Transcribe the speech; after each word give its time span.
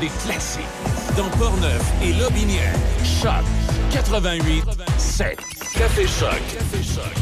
des 0.00 0.08
classiques. 0.24 0.62
Dans 1.16 1.28
Portneuf 1.36 1.82
et 2.00 2.12
Lobinière, 2.12 2.72
Choc 3.02 3.42
88 3.90 4.62
7. 4.98 5.36
Café 5.76 6.06
Choc. 6.06 6.30
Café 6.30 6.82
Choc. 6.84 7.12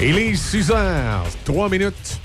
Il 0.00 0.18
est 0.18 0.34
6 0.34 0.70
heures, 0.72 1.24
3 1.44 1.68
minutes. 1.68 2.18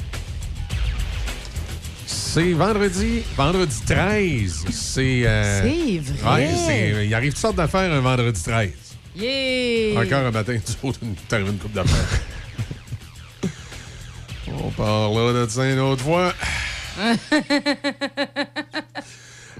C'est 2.07 2.53
vendredi, 2.53 3.21
vendredi 3.35 3.75
13. 3.85 4.65
C'est. 4.71 5.21
euh, 5.25 5.61
C'est 5.63 5.99
vrai. 6.23 6.47
Ouais, 6.67 7.07
il 7.07 7.13
arrive 7.13 7.31
toutes 7.33 7.41
sortes 7.41 7.55
d'affaires 7.55 7.91
un 7.91 7.99
vendredi 7.99 8.41
13. 8.41 8.69
Yeah! 9.15 9.99
Encore 9.99 10.25
un 10.27 10.31
matin, 10.31 10.57
tu 10.81 10.87
autres, 10.87 10.99
une 11.03 11.57
coupe 11.57 11.73
d'affaires. 11.73 12.16
Parlera 14.77 15.33
de 15.33 15.49
ça 15.49 15.69
une 15.69 15.79
autre 15.79 16.03
fois. 16.03 16.33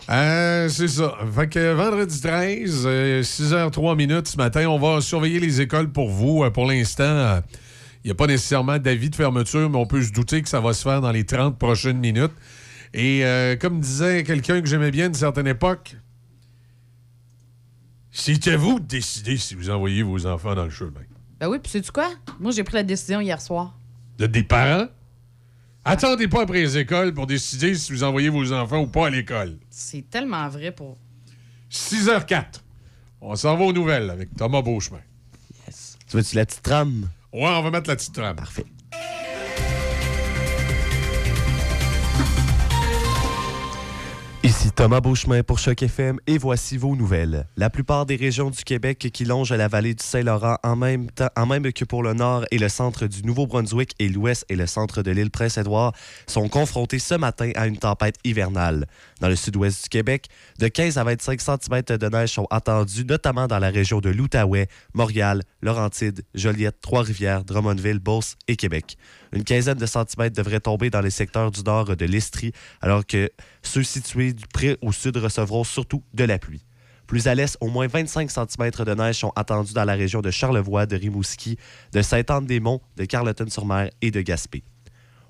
Euh, 0.10 0.70
c'est 0.70 0.88
ça. 0.88 1.18
Fait 1.36 1.50
que 1.50 1.74
vendredi 1.74 2.22
13, 2.22 2.84
euh, 2.86 3.22
6h03 3.24 3.98
minutes 3.98 4.30
ce 4.30 4.38
matin, 4.38 4.66
on 4.70 4.80
va 4.80 5.02
surveiller 5.02 5.42
les 5.42 5.60
écoles 5.60 5.92
pour 5.92 6.08
vous. 6.10 6.46
Euh, 6.46 6.50
pour 6.50 6.66
l'instant, 6.66 7.04
euh, 7.04 7.42
il 8.06 8.08
n'y 8.08 8.12
a 8.12 8.16
pas 8.16 8.28
nécessairement 8.28 8.80
d'avis 8.80 9.10
de 9.10 9.16
fermeture, 9.18 9.70
mais 9.70 9.78
on 9.78 9.86
peut 9.86 10.02
se 10.02 10.14
douter 10.14 10.42
que 10.42 10.48
ça 10.48 10.62
va 10.62 10.72
se 10.72 10.82
faire 10.84 11.02
dans 11.02 11.12
les 11.12 11.26
30 11.26 11.60
prochaines 11.60 11.98
minutes. 11.98 12.32
Et 12.94 13.26
euh, 13.26 13.58
comme 13.58 13.82
disait 13.82 14.24
quelqu'un 14.24 14.62
que 14.62 14.68
j'aimais 14.68 14.92
bien 14.92 15.06
à 15.06 15.08
une 15.08 15.14
certaine 15.14 15.48
époque, 15.48 15.98
c'était 18.10 18.56
vous 18.56 18.80
de 18.80 18.86
décider 18.86 19.36
si 19.36 19.56
vous 19.56 19.70
envoyez 19.70 20.04
vos 20.04 20.26
enfants 20.26 20.56
dans 20.56 20.64
le 20.64 20.70
chemin. 20.70 21.02
Ben 21.42 21.50
oui, 21.50 21.60
puis 21.62 21.70
sais-tu 21.70 21.92
quoi? 21.92 22.08
Moi, 22.40 22.52
j'ai 22.52 22.64
pris 22.64 22.76
la 22.76 22.84
décision 22.84 23.20
hier 23.20 23.42
soir. 23.42 23.78
De 24.18 24.26
des 24.26 24.44
parents? 24.44 24.88
Attendez 25.90 26.28
pas 26.28 26.42
après 26.42 26.60
les 26.60 26.78
écoles 26.78 27.14
pour 27.14 27.28
décider 27.28 27.74
si 27.76 27.94
vous 27.94 28.04
envoyez 28.04 28.28
vos 28.28 28.52
enfants 28.52 28.82
ou 28.82 28.88
pas 28.88 29.08
à 29.08 29.10
l'école. 29.10 29.58
C'est 29.70 30.10
tellement 30.10 30.50
vrai 30.50 30.74
pour. 30.74 30.98
6h04. 31.72 32.62
On 33.22 33.38
s'en 33.38 33.56
va 33.56 33.64
aux 33.64 33.72
nouvelles 33.72 34.10
avec 34.10 34.36
Thomas 34.36 34.62
Beauchemin. 34.62 35.00
Tu 36.10 36.18
veux-tu 36.18 36.36
la 36.36 36.46
petite 36.46 36.62
trame? 36.62 37.10
Ouais, 37.32 37.48
on 37.48 37.62
va 37.62 37.72
mettre 37.72 37.90
la 37.90 37.96
petite 37.96 38.14
trame. 38.14 38.36
Parfait. 38.36 38.66
Thomas 44.78 45.02
Beauchemin 45.02 45.42
pour 45.42 45.58
Choc 45.58 45.82
FM 45.82 46.20
et 46.28 46.38
voici 46.38 46.78
vos 46.78 46.96
nouvelles. 46.96 47.48
La 47.58 47.72
plupart 47.72 48.06
des 48.06 48.16
régions 48.16 48.52
du 48.52 48.64
Québec 48.64 49.10
qui 49.12 49.26
longent 49.26 49.52
la 49.52 49.68
vallée 49.68 49.96
du 49.96 50.04
Saint-Laurent 50.04 50.58
en 50.62 50.76
même 50.76 51.10
temps, 51.10 51.30
en 51.36 51.48
même 51.48 51.74
que 51.74 51.84
pour 51.84 52.04
le 52.04 52.14
nord 52.14 52.46
et 52.52 52.60
le 52.60 52.70
centre 52.70 53.08
du 53.08 53.24
Nouveau-Brunswick 53.24 53.96
et 53.98 54.08
l'ouest 54.08 54.46
et 54.50 54.56
le 54.56 54.68
centre 54.68 55.02
de 55.02 55.10
l'île 55.10 55.32
Prince-Édouard 55.32 55.94
sont 56.28 56.48
confrontés 56.48 57.00
ce 57.00 57.16
matin 57.16 57.50
à 57.56 57.66
une 57.66 57.80
tempête 57.80 58.18
hivernale. 58.24 58.86
Dans 59.20 59.30
le 59.30 59.36
sud-ouest 59.36 59.84
du 59.84 59.90
Québec, 59.90 60.28
de 60.60 60.68
15 60.68 60.98
à 60.98 61.04
25 61.04 61.42
cm 61.42 61.98
de 61.98 62.08
neige 62.08 62.34
sont 62.34 62.48
attendus, 62.52 63.04
notamment 63.06 63.48
dans 63.48 63.60
la 63.60 63.70
région 63.70 64.00
de 64.00 64.10
l'Outaouais, 64.10 64.68
Montréal, 64.94 65.42
Laurentides, 65.62 66.24
Joliette, 66.36 66.82
Trois-Rivières, 66.82 67.44
Drummondville, 67.44 68.00
Beauce 68.00 68.36
et 68.48 68.56
Québec. 68.56 68.98
Une 69.34 69.44
quinzaine 69.44 69.78
de 69.78 69.86
centimètres 69.86 70.36
devraient 70.36 70.60
tomber 70.60 70.90
dans 70.90 71.02
les 71.02 71.10
secteurs 71.10 71.52
du 71.52 71.62
nord 71.64 71.96
de 71.96 72.06
l'Estrie, 72.06 72.52
alors 72.82 73.06
que 73.06 73.30
ceux 73.64 73.84
situés 73.84 74.34
du 74.34 74.46
près 74.48 74.78
au 74.82 74.92
sud 74.92 75.18
recevront 75.18 75.64
surtout 75.64 76.04
de 76.14 76.24
la 76.24 76.38
pluie. 76.38 76.64
Plus 77.08 77.28
à 77.28 77.36
l'est, 77.36 77.58
au 77.62 77.68
moins 77.68 77.88
25 77.88 78.30
cm 78.30 78.72
de 78.86 78.94
neige 78.94 79.16
sont 79.16 79.32
attendus 79.36 79.74
dans 79.74 79.86
la 79.86 79.94
région 79.94 80.22
de 80.22 80.30
Charlevoix, 80.30 80.86
de 80.86 80.98
Rimouski, 80.98 81.58
de 81.94 82.02
Sainte-Anne-des-Monts, 82.02 82.82
de 82.98 83.06
Carleton-sur-Mer 83.06 83.90
et 84.02 84.12
de 84.12 84.22
Gaspé. 84.22 84.64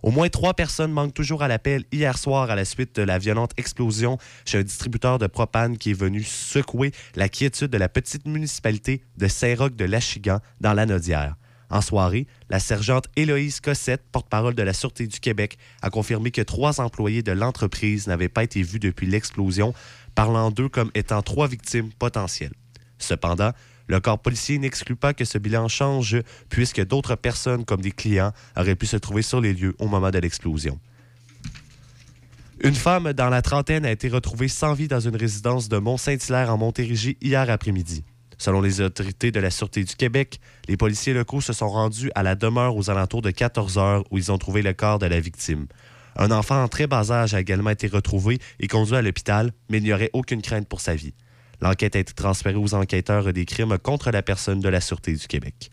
Au 0.07 0.11
moins 0.11 0.29
trois 0.29 0.53
personnes 0.53 0.93
manquent 0.93 1.13
toujours 1.13 1.43
à 1.43 1.49
l'appel 1.49 1.83
hier 1.91 2.17
soir 2.17 2.49
à 2.49 2.55
la 2.55 2.63
suite 2.63 2.95
de 2.95 3.01
la 3.01 3.17
violente 3.17 3.51
explosion 3.57 4.17
chez 4.45 4.57
un 4.57 4.63
distributeur 4.63 5.19
de 5.19 5.27
propane 5.27 5.77
qui 5.77 5.91
est 5.91 5.99
venu 5.99 6.23
secouer 6.23 6.93
la 7.17 7.27
quiétude 7.27 7.67
de 7.67 7.77
la 7.77 7.89
petite 7.89 8.25
municipalité 8.25 9.03
de 9.17 9.27
Saint-Roch 9.27 9.75
de 9.75 9.83
Lachigan 9.83 10.39
dans 10.61 10.71
la 10.71 10.85
Nodière. 10.85 11.35
En 11.69 11.81
soirée, 11.81 12.25
la 12.49 12.61
sergente 12.61 13.09
Héloïse 13.17 13.59
Cossette, 13.59 14.05
porte-parole 14.09 14.55
de 14.55 14.63
la 14.63 14.71
Sûreté 14.71 15.07
du 15.07 15.19
Québec, 15.19 15.57
a 15.81 15.89
confirmé 15.89 16.31
que 16.31 16.41
trois 16.41 16.79
employés 16.79 17.21
de 17.21 17.33
l'entreprise 17.33 18.07
n'avaient 18.07 18.29
pas 18.29 18.45
été 18.45 18.61
vus 18.61 18.79
depuis 18.79 19.07
l'explosion, 19.07 19.73
parlant 20.15 20.51
d'eux 20.51 20.69
comme 20.69 20.89
étant 20.95 21.21
trois 21.21 21.49
victimes 21.49 21.91
potentielles. 21.99 22.53
Cependant, 22.97 23.51
le 23.87 23.99
corps 23.99 24.19
policier 24.19 24.59
n'exclut 24.59 24.95
pas 24.95 25.13
que 25.13 25.25
ce 25.25 25.37
bilan 25.37 25.67
change 25.67 26.17
puisque 26.49 26.85
d'autres 26.85 27.15
personnes, 27.15 27.65
comme 27.65 27.81
des 27.81 27.91
clients, 27.91 28.31
auraient 28.55 28.75
pu 28.75 28.85
se 28.85 28.97
trouver 28.97 29.21
sur 29.21 29.41
les 29.41 29.53
lieux 29.53 29.75
au 29.79 29.87
moment 29.87 30.11
de 30.11 30.19
l'explosion. 30.19 30.79
Une 32.59 32.75
femme 32.75 33.13
dans 33.13 33.29
la 33.29 33.41
trentaine 33.41 33.85
a 33.85 33.91
été 33.91 34.09
retrouvée 34.09 34.47
sans 34.47 34.73
vie 34.73 34.87
dans 34.87 34.99
une 34.99 35.15
résidence 35.15 35.69
de 35.69 35.77
Mont-Saint-Hilaire 35.77 36.51
en 36.51 36.57
Montérégie 36.57 37.17
hier 37.21 37.49
après-midi. 37.49 38.03
Selon 38.39 38.61
les 38.61 38.81
autorités 38.81 39.31
de 39.31 39.39
la 39.39 39.51
Sûreté 39.51 39.83
du 39.83 39.95
Québec, 39.95 40.39
les 40.67 40.77
policiers 40.77 41.13
locaux 41.13 41.41
se 41.41 41.53
sont 41.53 41.69
rendus 41.69 42.11
à 42.15 42.23
la 42.23 42.35
demeure 42.35 42.75
aux 42.75 42.89
alentours 42.89 43.21
de 43.21 43.31
14 43.31 43.77
heures 43.77 44.03
où 44.11 44.17
ils 44.17 44.31
ont 44.31 44.37
trouvé 44.37 44.61
le 44.61 44.73
corps 44.73 44.99
de 44.99 45.05
la 45.05 45.19
victime. 45.19 45.67
Un 46.15 46.31
enfant 46.31 46.63
en 46.63 46.67
très 46.67 46.87
bas 46.87 47.11
âge 47.11 47.35
a 47.35 47.39
également 47.39 47.69
été 47.69 47.87
retrouvé 47.87 48.39
et 48.59 48.67
conduit 48.67 48.95
à 48.95 49.01
l'hôpital, 49.01 49.51
mais 49.69 49.77
il 49.77 49.83
n'y 49.83 49.93
aurait 49.93 50.09
aucune 50.13 50.41
crainte 50.41 50.67
pour 50.67 50.81
sa 50.81 50.95
vie. 50.95 51.13
L'enquête 51.61 51.95
a 51.95 51.99
été 51.99 52.13
transférée 52.13 52.55
aux 52.55 52.73
enquêteurs 52.73 53.33
des 53.33 53.45
crimes 53.45 53.77
contre 53.77 54.11
la 54.11 54.21
personne 54.21 54.59
de 54.59 54.69
la 54.69 54.81
Sûreté 54.81 55.13
du 55.13 55.27
Québec. 55.27 55.71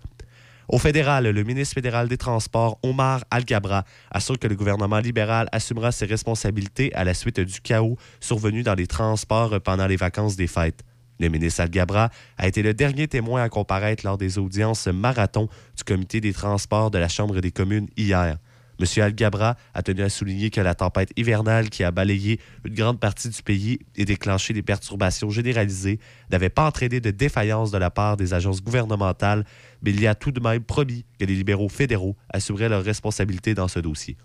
Au 0.69 0.79
fédéral, 0.79 1.29
le 1.29 1.45
ministre 1.45 1.75
fédéral 1.75 2.09
des 2.09 2.17
Transports, 2.17 2.79
Omar 2.83 3.25
Al-Gabra, 3.31 3.85
assure 4.11 4.39
que 4.39 4.49
le 4.49 4.57
gouvernement 4.57 4.99
libéral 4.99 5.47
assumera 5.53 5.93
ses 5.93 6.07
responsabilités 6.07 6.95
à 6.95 7.05
la 7.05 7.13
suite 7.13 7.41
du 7.41 7.61
chaos 7.61 7.99
survenu 8.19 8.63
dans 8.63 8.75
les 8.75 8.87
transports 8.87 9.61
pendant 9.61 9.87
les 9.87 9.97
vacances 9.97 10.37
des 10.37 10.47
fêtes. 10.47 10.83
Le 11.21 11.29
ministre 11.29 11.61
Al-Gabra 11.61 12.11
a 12.39 12.49
été 12.49 12.63
le 12.63 12.73
dernier 12.73 13.09
témoin 13.09 13.43
à 13.43 13.49
comparaître 13.49 14.05
lors 14.07 14.19
des 14.19 14.39
audiences 14.39 14.87
marathon 14.87 15.49
du 15.77 15.85
comité 15.85 16.21
des 16.21 16.33
transports 16.33 16.91
de 16.91 16.99
la 16.99 17.09
Chambre 17.09 17.41
des 17.41 17.53
communes 17.53 17.89
hier. 17.97 18.39
M. 18.81 19.03
Al-Gabra 19.03 19.57
a 19.73 19.83
tenu 19.83 20.03
à 20.03 20.09
souligner 20.09 20.51
que 20.51 20.61
la 20.61 20.75
tempête 20.75 21.11
hivernale 21.17 21.71
qui 21.71 21.85
a 21.85 21.91
balayé 21.91 22.41
une 22.65 22.75
grande 22.75 22.99
partie 22.99 23.29
du 23.29 23.43
pays 23.43 23.79
et 23.97 24.05
déclenché 24.05 24.53
des 24.53 24.63
perturbations 24.63 25.31
généralisées 25.31 26.01
n'avait 26.31 26.49
pas 26.49 26.67
entraîné 26.67 27.01
de 27.01 27.11
défaillance 27.11 27.71
de 27.71 27.79
la 27.79 27.91
part 27.91 28.17
des 28.17 28.35
agences 28.35 28.63
gouvernementales, 28.63 29.45
mais 29.83 29.91
il 29.91 30.01
y 30.01 30.07
a 30.07 30.15
tout 30.15 30.33
de 30.33 30.41
même 30.41 30.63
promis 30.63 31.05
que 31.19 31.25
les 31.25 31.35
libéraux 31.35 31.69
fédéraux 31.69 32.17
assumeraient 32.31 32.69
leurs 32.69 32.85
responsabilités 32.85 33.55
dans 33.55 33.69
ce 33.69 33.79
dossier. 33.79 34.17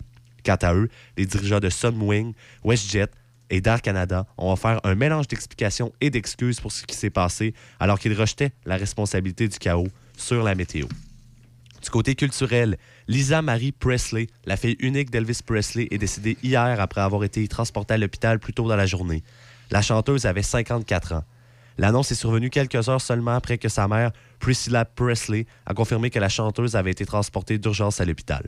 Quant 0.45 0.57
à 0.61 0.73
eux, 0.73 0.89
les 1.17 1.25
dirigeants 1.25 1.59
de 1.59 1.69
Sunwing, 1.69 2.33
WestJet 2.63 3.09
et 3.49 3.61
d'Air 3.61 3.81
Canada 3.81 4.25
ont 4.37 4.51
offert 4.51 4.79
un 4.83 4.95
mélange 4.95 5.27
d'explications 5.27 5.91
et 6.01 6.09
d'excuses 6.09 6.59
pour 6.59 6.71
ce 6.71 6.85
qui 6.85 6.95
s'est 6.95 7.09
passé, 7.09 7.53
alors 7.79 7.99
qu'ils 7.99 8.13
rejetaient 8.13 8.51
la 8.65 8.77
responsabilité 8.77 9.47
du 9.47 9.57
chaos 9.57 9.87
sur 10.17 10.43
la 10.43 10.55
météo. 10.55 10.87
Du 11.81 11.89
côté 11.89 12.15
culturel, 12.15 12.77
Lisa 13.09 13.41
Marie 13.41 13.71
Presley, 13.71 14.27
la 14.45 14.55
fille 14.55 14.75
unique 14.79 15.09
d'Elvis 15.09 15.39
Presley, 15.43 15.87
est 15.89 15.97
décédée 15.97 16.37
hier 16.43 16.79
après 16.79 17.01
avoir 17.01 17.23
été 17.23 17.47
transportée 17.47 17.95
à 17.95 17.97
l'hôpital 17.97 18.37
plus 18.37 18.53
tôt 18.53 18.67
dans 18.67 18.75
la 18.75 18.85
journée. 18.85 19.23
La 19.71 19.81
chanteuse 19.81 20.27
avait 20.27 20.43
54 20.43 21.13
ans. 21.13 21.23
L'annonce 21.79 22.11
est 22.11 22.15
survenue 22.15 22.51
quelques 22.51 22.87
heures 22.87 23.01
seulement 23.01 23.33
après 23.33 23.57
que 23.57 23.67
sa 23.67 23.87
mère, 23.87 24.11
Priscilla 24.37 24.85
Presley, 24.85 25.47
a 25.65 25.73
confirmé 25.73 26.11
que 26.11 26.19
la 26.19 26.29
chanteuse 26.29 26.75
avait 26.75 26.91
été 26.91 27.03
transportée 27.03 27.57
d'urgence 27.57 27.99
à 27.99 28.05
l'hôpital. 28.05 28.43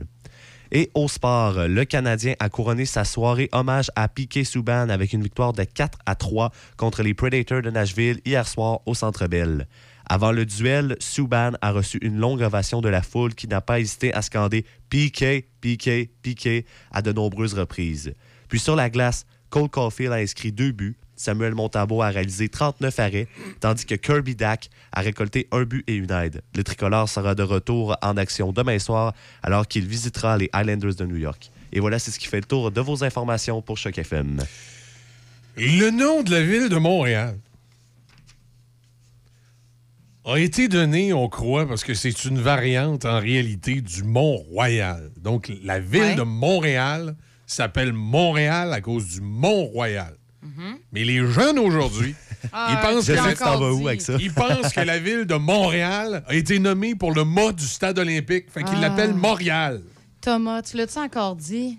Et 0.70 0.92
au 0.94 1.08
sport, 1.08 1.66
le 1.66 1.84
Canadien 1.84 2.34
a 2.38 2.48
couronné 2.48 2.84
sa 2.84 3.04
soirée 3.04 3.48
hommage 3.50 3.90
à 3.96 4.06
Piquet 4.06 4.44
Souban 4.44 4.90
avec 4.90 5.12
une 5.12 5.24
victoire 5.24 5.52
de 5.52 5.64
4 5.64 5.98
à 6.06 6.14
3 6.14 6.52
contre 6.76 7.02
les 7.02 7.14
Predators 7.14 7.62
de 7.62 7.70
Nashville 7.70 8.20
hier 8.24 8.46
soir 8.46 8.78
au 8.86 8.94
Centre 8.94 9.26
Bell. 9.26 9.66
Avant 10.08 10.32
le 10.32 10.44
duel, 10.44 10.96
Subban 11.00 11.52
a 11.60 11.70
reçu 11.70 11.98
une 12.02 12.18
longue 12.18 12.42
ovation 12.42 12.80
de 12.80 12.88
la 12.88 13.02
foule 13.02 13.34
qui 13.34 13.48
n'a 13.48 13.60
pas 13.60 13.80
hésité 13.80 14.12
à 14.12 14.22
scander 14.22 14.64
Piquet, 14.90 15.46
Piquet, 15.60 16.10
Piquet 16.22 16.64
à 16.90 17.02
de 17.02 17.12
nombreuses 17.12 17.54
reprises. 17.54 18.14
Puis 18.48 18.58
sur 18.58 18.76
la 18.76 18.90
glace, 18.90 19.26
Cole 19.50 19.68
Caulfield 19.68 20.12
a 20.12 20.16
inscrit 20.16 20.52
deux 20.52 20.72
buts. 20.72 20.96
Samuel 21.14 21.54
Montabo 21.54 22.02
a 22.02 22.08
réalisé 22.08 22.48
39 22.48 22.98
arrêts, 22.98 23.28
tandis 23.60 23.84
que 23.84 23.94
Kirby 23.94 24.34
Dack 24.34 24.70
a 24.92 25.02
récolté 25.02 25.46
un 25.52 25.62
but 25.62 25.84
et 25.86 25.94
une 25.94 26.10
aide. 26.10 26.42
Le 26.56 26.64
tricolore 26.64 27.08
sera 27.08 27.34
de 27.34 27.42
retour 27.42 27.96
en 28.02 28.16
action 28.16 28.50
demain 28.52 28.78
soir 28.78 29.14
alors 29.42 29.68
qu'il 29.68 29.86
visitera 29.86 30.36
les 30.36 30.50
Islanders 30.54 30.94
de 30.94 31.04
New 31.04 31.16
York. 31.16 31.50
Et 31.72 31.80
voilà, 31.80 31.98
c'est 31.98 32.10
ce 32.10 32.18
qui 32.18 32.26
fait 32.26 32.40
le 32.40 32.46
tour 32.46 32.70
de 32.70 32.80
vos 32.80 33.04
informations 33.04 33.62
pour 33.62 33.78
Choc 33.78 33.98
FM. 33.98 34.42
Le 35.56 35.90
nom 35.90 36.22
de 36.22 36.30
la 36.30 36.42
ville 36.42 36.68
de 36.68 36.76
Montréal 36.76 37.36
a 40.24 40.36
été 40.38 40.68
donné, 40.68 41.12
on 41.12 41.28
croit, 41.28 41.66
parce 41.66 41.82
que 41.84 41.94
c'est 41.94 42.24
une 42.24 42.38
variante 42.38 43.04
en 43.04 43.18
réalité 43.18 43.80
du 43.80 44.04
Mont-Royal. 44.04 45.10
Donc, 45.20 45.52
la 45.64 45.80
ville 45.80 46.00
Ouais. 46.02 46.14
de 46.14 46.22
Montréal 46.22 47.16
s'appelle 47.46 47.92
Montréal 47.92 48.72
à 48.72 48.80
cause 48.80 49.06
du 49.08 49.20
Mont-Royal. 49.20 50.14
Mais 50.92 51.04
les 51.04 51.24
jeunes 51.26 51.58
aujourd'hui 51.58 52.14
Ah, 52.52 52.68
Il 52.72 52.78
pense 52.80 53.04
Je 53.06 53.12
que 53.12 53.16
la- 53.16 53.22
avec 53.22 53.38
ça? 53.38 53.44
Que 53.44 53.52
ville 54.98 55.24
de 55.26 55.36
Montréal 55.36 56.24
a 56.26 56.34
été 56.34 56.58
nommée 56.58 56.96
pour 56.96 57.12
le 57.14 57.24
mât 57.24 57.52
du 57.52 57.64
stade 57.64 57.98
olympique. 58.00 58.46
Fait 58.50 58.64
qu'il 58.64 58.74
Ah. 58.78 58.80
l'appelle 58.80 59.14
Montréal. 59.14 59.80
Thomas, 60.20 60.60
tu 60.62 60.76
l'as-tu 60.76 60.98
encore 60.98 61.36
dit? 61.36 61.78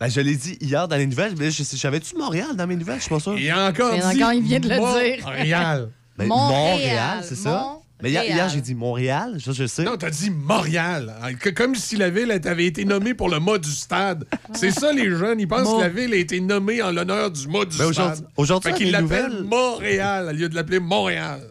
Ben, 0.00 0.08
je 0.08 0.20
l'ai 0.20 0.34
dit 0.34 0.58
hier 0.60 0.88
dans 0.88 0.96
les 0.96 1.06
nouvelles, 1.06 1.34
mais 1.38 1.52
je 1.52 1.62
sais- 1.62 1.76
j'avais-tu 1.76 2.16
Montréal 2.16 2.56
dans 2.56 2.66
mes 2.66 2.74
nouvelles? 2.74 2.96
Je 2.96 3.02
suis 3.02 3.10
pas 3.10 3.20
sûr. 3.20 3.38
Et 3.38 3.52
encore 3.52 3.94
Et 3.94 3.98
dit 4.00 4.22
encore, 4.22 4.32
il 4.32 4.42
vient 4.42 4.58
de 4.60 4.68
le 4.68 4.74
dire. 4.74 5.24
Montréal. 5.24 5.90
Ben, 6.18 6.26
Montréal, 6.26 7.20
c'est 7.22 7.36
ça? 7.36 7.76
Mais 8.02 8.10
hier, 8.10 8.48
j'ai 8.48 8.60
dit 8.60 8.74
Montréal, 8.74 9.40
ça, 9.40 9.52
je 9.52 9.66
sais. 9.66 9.84
Non, 9.84 9.96
t'as 9.96 10.10
dit 10.10 10.30
Montréal. 10.30 11.14
Comme 11.54 11.74
si 11.76 11.96
la 11.96 12.10
ville 12.10 12.30
avait 12.32 12.66
été 12.66 12.84
nommée 12.84 13.14
pour 13.14 13.28
le 13.28 13.38
mât 13.38 13.58
du 13.58 13.70
stade. 13.70 14.26
C'est 14.54 14.72
ça, 14.72 14.92
les 14.92 15.08
jeunes. 15.10 15.38
Ils 15.40 15.46
pensent 15.48 15.72
que 15.76 15.80
la 15.80 15.88
ville 15.88 16.12
a 16.12 16.16
été 16.16 16.40
nommée 16.40 16.82
en 16.82 16.90
l'honneur 16.90 17.30
du 17.30 17.46
mât 17.48 17.64
du 17.64 17.78
Ben, 17.78 17.86
aujourd'hui- 17.86 18.16
stade. 18.16 18.28
aujourd'hui, 18.36 18.68
Fait 18.68 18.72
dans 18.72 18.78
qu'ils 18.78 18.90
l'appellent 18.92 19.26
nouvelles- 19.30 19.44
Montréal 19.44 20.28
au 20.28 20.32
lieu 20.32 20.48
de 20.48 20.54
l'appeler 20.54 20.80
Montréal. 20.80 21.48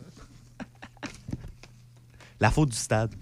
La 2.40 2.50
faute 2.52 2.70
du 2.70 2.78
stade. 2.78 3.14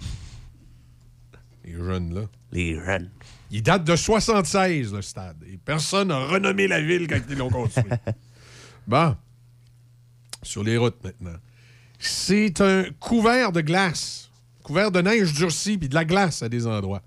Les 1.65 1.73
jeunes, 1.73 2.13
là. 2.13 2.21
Les 2.51 2.75
jeunes. 2.75 3.09
Il 3.51 3.61
date 3.63 3.83
de 3.83 3.95
76, 3.95 4.93
le 4.93 5.01
stade. 5.01 5.37
Et 5.51 5.57
personne 5.57 6.07
n'a 6.09 6.19
renommé 6.19 6.67
la 6.67 6.81
ville 6.81 7.07
quand 7.07 7.19
ils 7.29 7.37
l'ont 7.37 7.49
construit. 7.49 7.83
bon. 8.87 9.15
Sur 10.41 10.63
les 10.63 10.77
routes 10.77 11.03
maintenant. 11.03 11.37
C'est 11.99 12.61
un 12.61 12.85
couvert 12.99 13.51
de 13.51 13.61
glace. 13.61 14.29
Couvert 14.63 14.89
de 14.91 15.01
neige 15.01 15.33
durcie 15.33 15.77
puis 15.77 15.89
de 15.89 15.95
la 15.95 16.05
glace 16.05 16.41
à 16.41 16.49
des 16.49 16.65
endroits. 16.65 17.01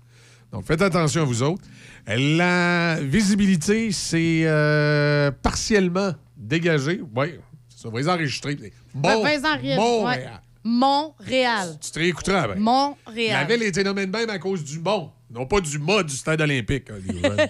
Donc 0.51 0.65
faites 0.65 0.81
attention 0.81 1.21
à 1.23 1.25
vous 1.25 1.41
autres. 1.41 1.63
La 2.05 2.97
visibilité, 3.01 3.91
c'est 3.91 4.43
euh, 4.45 5.31
partiellement 5.31 6.13
dégagé. 6.37 7.01
Oui, 7.15 7.39
ça 7.75 7.89
va 7.89 7.99
les 7.99 8.07
enregistrer. 8.09 8.57
Ben, 8.93 9.21
vas-y, 9.21 9.45
Henriette. 9.45 9.77
Montréal. 9.79 10.41
Montréal. 10.65 11.77
Tu 11.81 11.91
te 11.91 11.99
réécouteras, 11.99 12.47
ben. 12.49 12.53
La 12.55 12.59
Montréal. 12.59 13.47
ville 13.49 13.63
a 13.63 13.65
été 13.65 13.83
nommée 13.83 14.05
de 14.05 14.11
même 14.11 14.29
à 14.29 14.37
cause 14.39 14.63
du 14.63 14.79
mont, 14.79 15.11
non 15.31 15.45
pas 15.45 15.59
du 15.59 15.79
mât 15.79 16.03
du 16.03 16.15
stade 16.15 16.39
olympique. 16.41 16.89
hein. 16.89 17.47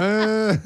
Euh. 0.00 0.56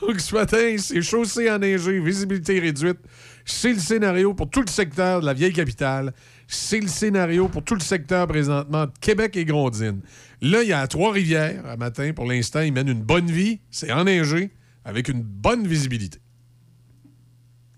Donc, 0.00 0.20
ce 0.20 0.34
matin, 0.34 0.76
c'est 0.78 1.02
chaussée 1.02 1.50
enneigée, 1.50 2.00
visibilité 2.00 2.58
réduite. 2.58 2.98
C'est 3.44 3.72
le 3.72 3.78
scénario 3.78 4.34
pour 4.34 4.50
tout 4.50 4.62
le 4.62 4.70
secteur 4.70 5.20
de 5.20 5.26
la 5.26 5.34
vieille 5.34 5.52
capitale. 5.52 6.12
C'est 6.48 6.80
le 6.80 6.88
scénario 6.88 7.48
pour 7.48 7.62
tout 7.62 7.74
le 7.74 7.80
secteur 7.80 8.26
présentement 8.26 8.86
de 8.86 8.92
Québec 9.00 9.36
et 9.36 9.44
Grondine. 9.44 10.00
Là, 10.40 10.62
il 10.62 10.68
y 10.68 10.72
a 10.72 10.86
Trois-Rivières, 10.86 11.66
à 11.66 11.76
matin, 11.76 12.12
pour 12.14 12.26
l'instant, 12.26 12.60
ils 12.60 12.72
mènent 12.72 12.88
une 12.88 13.02
bonne 13.02 13.30
vie. 13.30 13.60
C'est 13.70 13.92
enneigé, 13.92 14.50
avec 14.84 15.08
une 15.08 15.22
bonne 15.22 15.66
visibilité. 15.66 16.18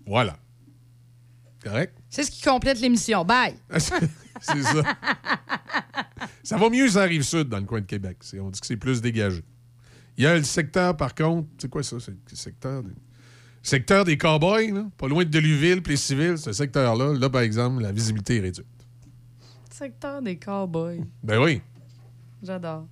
Voilà. 0.05 0.37
Correct? 1.63 1.93
C'est 2.09 2.23
ce 2.23 2.31
qui 2.31 2.41
complète 2.41 2.79
l'émission. 2.79 3.25
Bye. 3.25 3.55
c'est 3.69 4.63
ça. 4.63 4.83
ça 6.43 6.57
va 6.57 6.69
mieux, 6.69 6.87
ça 6.87 7.01
arrive 7.01 7.23
sud 7.23 7.49
dans 7.49 7.59
le 7.59 7.65
coin 7.65 7.81
de 7.81 7.85
Québec. 7.85 8.17
On 8.39 8.49
dit 8.49 8.59
que 8.59 8.65
c'est 8.65 8.77
plus 8.77 9.01
dégagé. 9.01 9.43
Il 10.19 10.23
y 10.23 10.27
a 10.27 10.35
le 10.35 10.43
secteur, 10.43 10.97
par 10.97 11.15
contre, 11.15 11.47
c'est 11.57 11.69
quoi 11.69 11.81
ça? 11.81 11.95
C'est 12.01 12.11
le 12.11 12.35
secteur 12.35 12.83
des, 12.83 12.91
secteur 13.63 14.03
des 14.03 14.17
cowboys, 14.17 14.69
là, 14.69 14.85
pas 14.97 15.07
loin 15.07 15.23
de 15.23 15.29
Deluville, 15.29 15.81
puis 15.81 15.93
les 15.93 15.97
civils, 15.97 16.37
ce 16.37 16.51
secteur-là. 16.51 17.13
Là, 17.17 17.29
par 17.29 17.39
exemple, 17.39 17.81
la 17.81 17.93
visibilité 17.93 18.35
est 18.35 18.41
réduite. 18.41 18.67
Secteur 19.71 20.21
des 20.21 20.35
cowboys. 20.35 21.05
Ben 21.23 21.41
oui. 21.41 21.61
J'adore. 22.43 22.85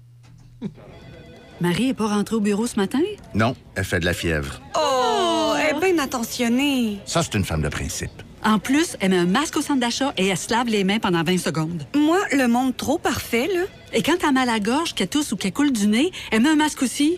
Marie 1.60 1.90
est 1.90 1.94
pas 1.94 2.08
rentrée 2.08 2.38
au 2.38 2.40
bureau 2.40 2.66
ce 2.66 2.78
matin? 2.78 3.02
Non, 3.34 3.58
elle 3.76 3.84
fait 3.84 4.00
de 4.00 4.06
la 4.06 4.14
fièvre. 4.14 4.62
Oh, 4.78 5.54
elle 5.60 5.76
est 5.76 5.80
bien 5.82 6.02
attentionnée. 6.02 7.00
Ça, 7.06 7.24
c'est 7.24 7.34
une 7.34 7.44
femme 7.44 7.62
de 7.62 7.70
principe. 7.70 8.24
En 8.44 8.60
plus, 8.60 8.96
elle 9.00 9.12
met 9.12 9.18
un 9.18 9.26
masque 9.26 9.58
au 9.58 9.62
centre 9.62 9.80
d'achat 9.80 10.14
et 10.18 10.28
elle 10.28 10.38
se 10.38 10.50
lave 10.52 10.68
les 10.68 10.84
mains 10.84 11.00
pendant 11.00 11.24
20 11.24 11.38
secondes. 11.38 11.84
Moi, 11.96 12.20
le 12.32 12.48
monde 12.48 12.76
trop 12.78 12.98
parfait, 12.98 13.48
là. 13.54 13.64
Et 13.94 14.04
quand 14.04 14.18
t'as 14.20 14.32
mal 14.32 14.50
à 14.50 14.54
la 14.54 14.60
gorge, 14.60 14.94
qu'elle 14.94 15.08
tousse 15.08 15.32
ou 15.32 15.38
qu'elle 15.38 15.54
coule 15.54 15.72
du 15.72 15.88
nez, 15.88 16.12
elle 16.32 16.42
met 16.42 16.50
un 16.50 16.56
masque 16.56 16.82
aussi. 16.82 17.18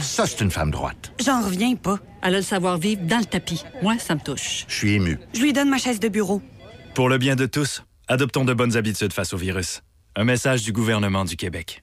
Ça, 0.00 0.26
c'est 0.26 0.40
une 0.42 0.50
femme 0.50 0.70
droite. 0.70 1.12
J'en 1.24 1.42
reviens 1.42 1.74
pas. 1.74 1.98
Elle 2.22 2.34
a 2.34 2.38
le 2.38 2.44
savoir-vivre 2.44 3.02
dans 3.02 3.18
le 3.18 3.24
tapis. 3.24 3.64
Moi, 3.82 3.98
ça 3.98 4.14
me 4.14 4.20
touche. 4.20 4.64
Je 4.68 4.74
suis 4.74 4.92
ému. 4.92 5.18
Je 5.34 5.40
lui 5.40 5.52
donne 5.52 5.68
ma 5.68 5.78
chaise 5.78 6.00
de 6.00 6.08
bureau. 6.08 6.40
Pour 6.94 7.08
le 7.08 7.18
bien 7.18 7.36
de 7.36 7.46
tous, 7.46 7.82
adoptons 8.08 8.44
de 8.44 8.54
bonnes 8.54 8.76
habitudes 8.76 9.12
face 9.12 9.32
au 9.32 9.36
virus. 9.36 9.82
Un 10.16 10.24
message 10.24 10.62
du 10.62 10.72
gouvernement 10.72 11.24
du 11.24 11.36
Québec. 11.36 11.82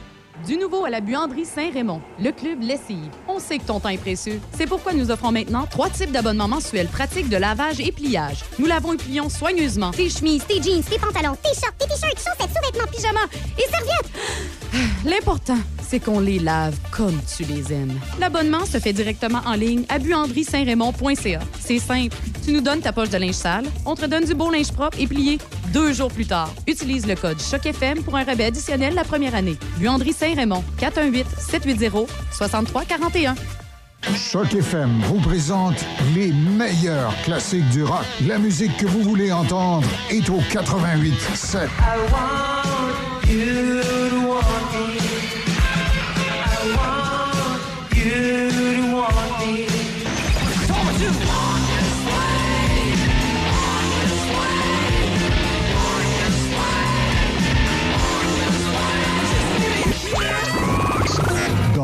Du 0.47 0.57
nouveau 0.57 0.85
à 0.85 0.89
la 0.89 1.01
buanderie 1.01 1.45
Saint-Raymond, 1.45 2.01
le 2.19 2.31
club 2.31 2.61
lessive. 2.61 3.11
On 3.27 3.39
sait 3.39 3.59
que 3.59 3.65
ton 3.65 3.79
temps 3.79 3.89
est 3.89 3.97
précieux. 3.97 4.39
C'est 4.57 4.65
pourquoi 4.65 4.93
nous 4.93 5.11
offrons 5.11 5.31
maintenant 5.31 5.67
trois 5.69 5.89
types 5.89 6.11
d'abonnements 6.11 6.47
mensuels 6.47 6.87
pratiques 6.87 7.29
de 7.29 7.37
lavage 7.37 7.79
et 7.79 7.91
pliage. 7.91 8.43
Nous 8.57 8.65
lavons 8.65 8.93
et 8.93 8.97
plions 8.97 9.29
soigneusement 9.29 9.91
tes 9.91 10.09
chemises, 10.09 10.43
tes 10.47 10.61
jeans, 10.61 10.83
tes 10.83 10.97
pantalons, 10.97 11.37
tes 11.43 11.53
shorts, 11.53 11.75
tes 11.77 11.85
t-shirts, 11.85 12.17
chaussettes, 12.17 12.55
sous-vêtements, 12.55 12.91
pyjamas 12.91 13.27
et 13.57 13.69
serviettes. 13.69 14.11
L'important, 15.05 15.57
c'est 15.87 15.99
qu'on 15.99 16.19
les 16.19 16.39
lave 16.39 16.75
comme 16.91 17.19
tu 17.35 17.43
les 17.43 17.71
aimes. 17.73 17.99
L'abonnement 18.19 18.65
se 18.65 18.79
fait 18.79 18.93
directement 18.93 19.41
en 19.45 19.53
ligne 19.53 19.85
à 19.89 19.99
buanderie-saint-raymond.ca. 19.99 21.39
C'est 21.59 21.79
simple. 21.79 22.17
Tu 22.43 22.51
nous 22.53 22.61
donnes 22.61 22.81
ta 22.81 22.93
poche 22.93 23.09
de 23.09 23.17
linge 23.17 23.33
sale, 23.33 23.65
on 23.85 23.95
te 23.95 24.05
donne 24.05 24.25
du 24.25 24.33
beau 24.33 24.49
linge 24.49 24.71
propre 24.71 24.97
et 24.99 25.05
plié 25.05 25.37
deux 25.73 25.91
jours 25.93 26.11
plus 26.11 26.25
tard. 26.25 26.53
Utilise 26.67 27.07
le 27.07 27.15
code 27.15 27.39
CHOC-FM 27.39 28.03
pour 28.03 28.17
un 28.17 28.23
rabais 28.23 28.45
additionnel 28.45 28.93
la 28.93 29.03
première 29.03 29.33
année. 29.35 29.57
Buanderie 29.77 30.13
Saint-Raymond, 30.13 30.63
418-780-6341. 30.79 33.35
Choc 34.15 34.53
FM 34.53 34.99
vous 35.03 35.19
présente 35.19 35.75
les 36.15 36.31
meilleurs 36.31 37.13
classiques 37.23 37.69
du 37.69 37.83
rock. 37.83 38.05
La 38.27 38.39
musique 38.39 38.75
que 38.77 38.87
vous 38.87 39.03
voulez 39.03 39.31
entendre 39.31 39.87
est 40.09 40.27
au 40.29 40.39
88 40.51 41.13
7. 41.35 41.69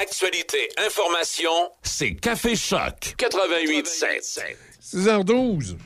Actualité, 0.00 0.68
information, 0.86 1.50
c'est 1.82 2.14
Café 2.14 2.54
Choc 2.54 3.14
88 3.16 3.84
7. 3.84 4.46
6h12. 4.80 5.76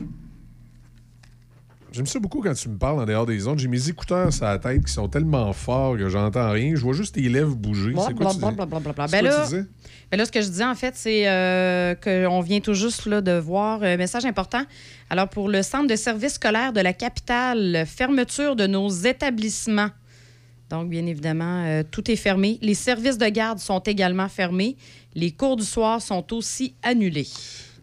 J'aime 1.91 2.05
ça 2.05 2.19
beaucoup 2.19 2.39
quand 2.41 2.53
tu 2.53 2.69
me 2.69 2.77
parles 2.77 2.99
en 2.99 3.05
dehors 3.05 3.25
des 3.25 3.47
ondes. 3.47 3.57
J'ai 3.57 3.67
mes 3.67 3.89
écouteurs 3.89 4.31
sur 4.31 4.45
la 4.45 4.59
tête 4.59 4.85
qui 4.85 4.93
sont 4.93 5.07
tellement 5.07 5.51
forts 5.53 5.97
que 5.97 6.09
j'entends 6.09 6.51
rien. 6.51 6.75
Je 6.75 6.81
vois 6.81 6.93
juste 6.93 7.15
tes 7.15 7.27
lèvres 7.27 7.55
bouger. 7.55 7.95
C'est 8.05 8.13
quoi? 8.13 8.33
Blablabla. 8.33 9.07
Ben 9.07 9.07
quoi 9.07 9.21
là, 9.23 9.35
tu 9.37 9.43
disais? 9.45 9.65
ben 10.11 10.17
là, 10.17 10.25
ce 10.27 10.31
que 10.31 10.41
je 10.43 10.49
dis, 10.49 10.63
en 10.63 10.75
fait, 10.75 10.95
c'est 10.95 11.27
euh, 11.27 11.95
qu'on 11.95 12.41
vient 12.41 12.59
tout 12.59 12.75
juste 12.75 13.07
là, 13.07 13.19
de 13.21 13.31
voir 13.39 13.81
un 13.81 13.97
message 13.97 14.25
important. 14.25 14.61
Alors, 15.09 15.27
pour 15.27 15.49
le 15.49 15.63
centre 15.63 15.87
de 15.87 15.95
services 15.95 16.33
scolaires 16.33 16.71
de 16.71 16.81
la 16.81 16.93
capitale, 16.93 17.83
fermeture 17.87 18.55
de 18.55 18.67
nos 18.67 18.89
établissements. 18.89 19.89
Donc, 20.73 20.89
bien 20.89 21.05
évidemment, 21.05 21.65
euh, 21.67 21.83
tout 21.83 22.09
est 22.09 22.15
fermé. 22.15 22.57
Les 22.63 22.73
services 22.73 23.19
de 23.19 23.27
garde 23.27 23.59
sont 23.59 23.77
également 23.81 24.27
fermés. 24.27 24.75
Les 25.13 25.29
cours 25.29 25.55
du 25.55 25.63
soir 25.63 26.01
sont 26.01 26.33
aussi 26.33 26.73
annulés. 26.81 27.27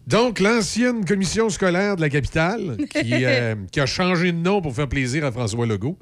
Donc, 0.07 0.41
l'ancienne 0.41 1.05
commission 1.05 1.49
scolaire 1.49 1.95
de 1.95 2.01
la 2.01 2.09
capitale, 2.09 2.75
qui, 2.89 3.23
euh, 3.23 3.55
qui 3.71 3.79
a 3.79 3.85
changé 3.85 4.33
de 4.33 4.37
nom 4.37 4.61
pour 4.61 4.75
faire 4.75 4.89
plaisir 4.89 5.23
à 5.23 5.31
François 5.31 5.65
Legault, 5.65 5.97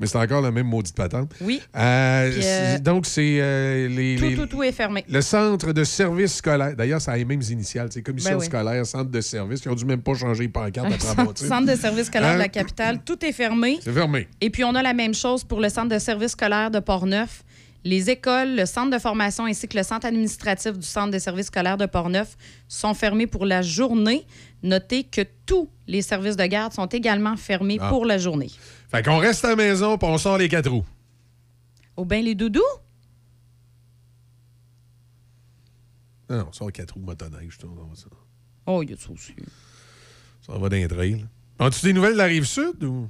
mais 0.00 0.06
c'est 0.06 0.18
encore 0.18 0.40
la 0.42 0.50
même 0.50 0.66
maudite 0.66 0.94
patente. 0.96 1.32
Oui. 1.40 1.60
Euh, 1.76 2.32
euh, 2.42 2.78
donc, 2.78 3.06
c'est 3.06 3.38
euh, 3.40 3.88
les, 3.88 4.16
Tout, 4.16 4.24
les- 4.24 4.34
tout, 4.36 4.46
tout 4.46 4.62
est 4.62 4.72
fermé. 4.72 5.04
le 5.08 5.20
centre 5.20 5.72
de 5.72 5.84
service 5.84 6.34
scolaire. 6.36 6.74
D'ailleurs, 6.76 7.00
ça 7.00 7.12
a 7.12 7.16
les 7.16 7.24
mêmes 7.24 7.42
initiales. 7.48 7.88
C'est 7.92 8.02
commission 8.02 8.32
Ben 8.32 8.38
oui. 8.38 8.46
scolaire, 8.46 8.84
centre 8.86 9.10
de 9.10 9.20
service. 9.20 9.60
Ils 9.64 9.70
ont 9.70 9.74
dû 9.74 9.84
même 9.84 10.02
pas 10.02 10.14
changer 10.14 10.42
les 10.44 10.48
pancartes 10.48 10.92
après 10.92 11.08
avoir, 11.20 11.36
centre 11.38 11.66
de 11.72 11.76
service 11.76 12.06
scolaire 12.06 12.30
de 12.30 12.34
Hein? 12.34 12.38
la 12.38 12.48
capitale, 12.48 13.00
tout 13.04 13.24
est 13.24 13.32
fermé. 13.32 13.78
C'est 13.82 13.92
fermé. 13.92 14.28
Et 14.40 14.50
puis, 14.50 14.64
on 14.64 14.74
a 14.74 14.82
la 14.82 14.94
même 14.94 15.14
chose 15.14 15.44
pour 15.44 15.60
le 15.60 15.68
centre 15.68 15.88
de 15.94 15.98
service 15.98 16.32
scolaire 16.32 16.70
de 16.70 16.80
Portneuf. 16.80 17.42
Les 17.86 18.08
écoles, 18.08 18.56
le 18.56 18.64
centre 18.64 18.90
de 18.96 18.98
formation 18.98 19.44
ainsi 19.44 19.68
que 19.68 19.76
le 19.76 19.82
centre 19.82 20.06
administratif 20.06 20.72
du 20.72 20.86
centre 20.86 21.10
de 21.10 21.18
service 21.18 21.46
scolaire 21.48 21.76
de 21.76 21.84
Portneuf 21.84 22.34
sont 22.66 22.94
fermés 22.94 23.26
pour 23.26 23.44
la 23.44 23.60
journée. 23.60 24.26
Notez 24.62 25.04
que 25.04 25.20
tous 25.44 25.68
les 25.86 26.00
services 26.00 26.36
de 26.36 26.46
garde 26.46 26.72
sont 26.72 26.86
également 26.86 27.36
fermés 27.36 27.76
Ah. 27.78 27.90
pour 27.90 28.06
la 28.06 28.16
journée. 28.16 28.50
Fait 28.94 29.02
qu'on 29.02 29.18
reste 29.18 29.44
à 29.44 29.48
la 29.50 29.56
maison 29.56 29.98
puis 29.98 30.06
on 30.08 30.18
sort 30.18 30.38
les 30.38 30.48
quatre 30.48 30.70
roues. 30.70 30.84
Au 31.96 32.04
bain 32.04 32.22
les 32.22 32.36
doudous? 32.36 32.62
Non, 36.30 36.46
on 36.48 36.52
sort 36.52 36.68
les 36.68 36.72
quatre 36.72 36.94
roues 36.94 37.00
motoneige. 37.00 37.58
va 37.60 37.96
ça. 37.96 38.06
Oh, 38.66 38.82
il 38.84 38.90
y 38.90 38.92
a 38.92 38.96
ça 38.96 39.10
aussi. 39.10 39.34
Ça 40.46 40.56
va 40.56 40.68
d'un 40.68 40.86
trail. 40.86 41.26
As-tu 41.58 41.86
des 41.86 41.92
nouvelles 41.92 42.12
de 42.12 42.18
la 42.18 42.24
rive 42.26 42.44
sud 42.44 42.84
ou? 42.84 43.08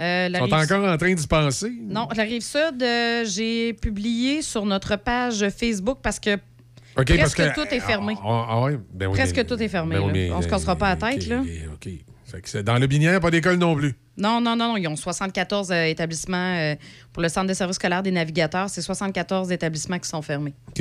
Euh, 0.00 0.28
la 0.30 0.38
sont 0.38 0.44
rive- 0.46 0.54
encore 0.54 0.88
en 0.88 0.96
train 0.96 1.12
d'y 1.14 1.26
penser? 1.26 1.72
Non, 1.82 2.08
la 2.16 2.22
rive 2.22 2.42
sud, 2.42 2.82
euh, 2.82 3.24
j'ai 3.26 3.74
publié 3.74 4.40
sur 4.40 4.64
notre 4.64 4.96
page 4.96 5.46
Facebook 5.50 5.98
parce 6.02 6.18
que 6.20 6.36
OK, 6.36 7.04
presque 7.04 7.18
parce 7.18 7.34
que- 7.34 7.54
tout 7.54 7.74
est 7.74 7.80
fermé. 7.80 8.14
Ah, 8.24 8.46
ah 8.48 8.60
ouais? 8.62 8.78
Ben 8.94 9.08
oui, 9.08 9.12
Presque 9.18 9.44
tout 9.44 9.62
est 9.62 9.68
fermé. 9.68 9.96
ben 9.96 10.28
là. 10.30 10.36
On 10.36 10.40
se 10.42 10.48
cassera 10.48 10.74
pas 10.76 10.94
la 10.94 10.96
tête. 10.96 11.26
Là. 11.26 11.40
OK, 11.40 11.48
OK. 11.86 11.88
Fait 12.30 12.40
que 12.42 12.48
c'est 12.48 12.62
dans 12.62 12.78
le 12.78 12.86
binière, 12.86 13.20
pas 13.20 13.30
d'école 13.30 13.56
non 13.56 13.74
plus. 13.74 13.94
Non, 14.16 14.40
non, 14.40 14.54
non, 14.54 14.68
non. 14.70 14.76
Ils 14.76 14.86
ont 14.88 14.96
74 14.96 15.70
euh, 15.70 15.84
établissements 15.84 16.54
euh, 16.56 16.74
pour 17.12 17.22
le 17.22 17.28
centre 17.28 17.46
de 17.48 17.54
service 17.54 17.76
scolaire 17.76 18.02
des 18.02 18.10
navigateurs. 18.10 18.68
C'est 18.68 18.82
74 18.82 19.50
établissements 19.50 19.98
qui 19.98 20.08
sont 20.08 20.20
fermés. 20.22 20.54
OK. 20.68 20.76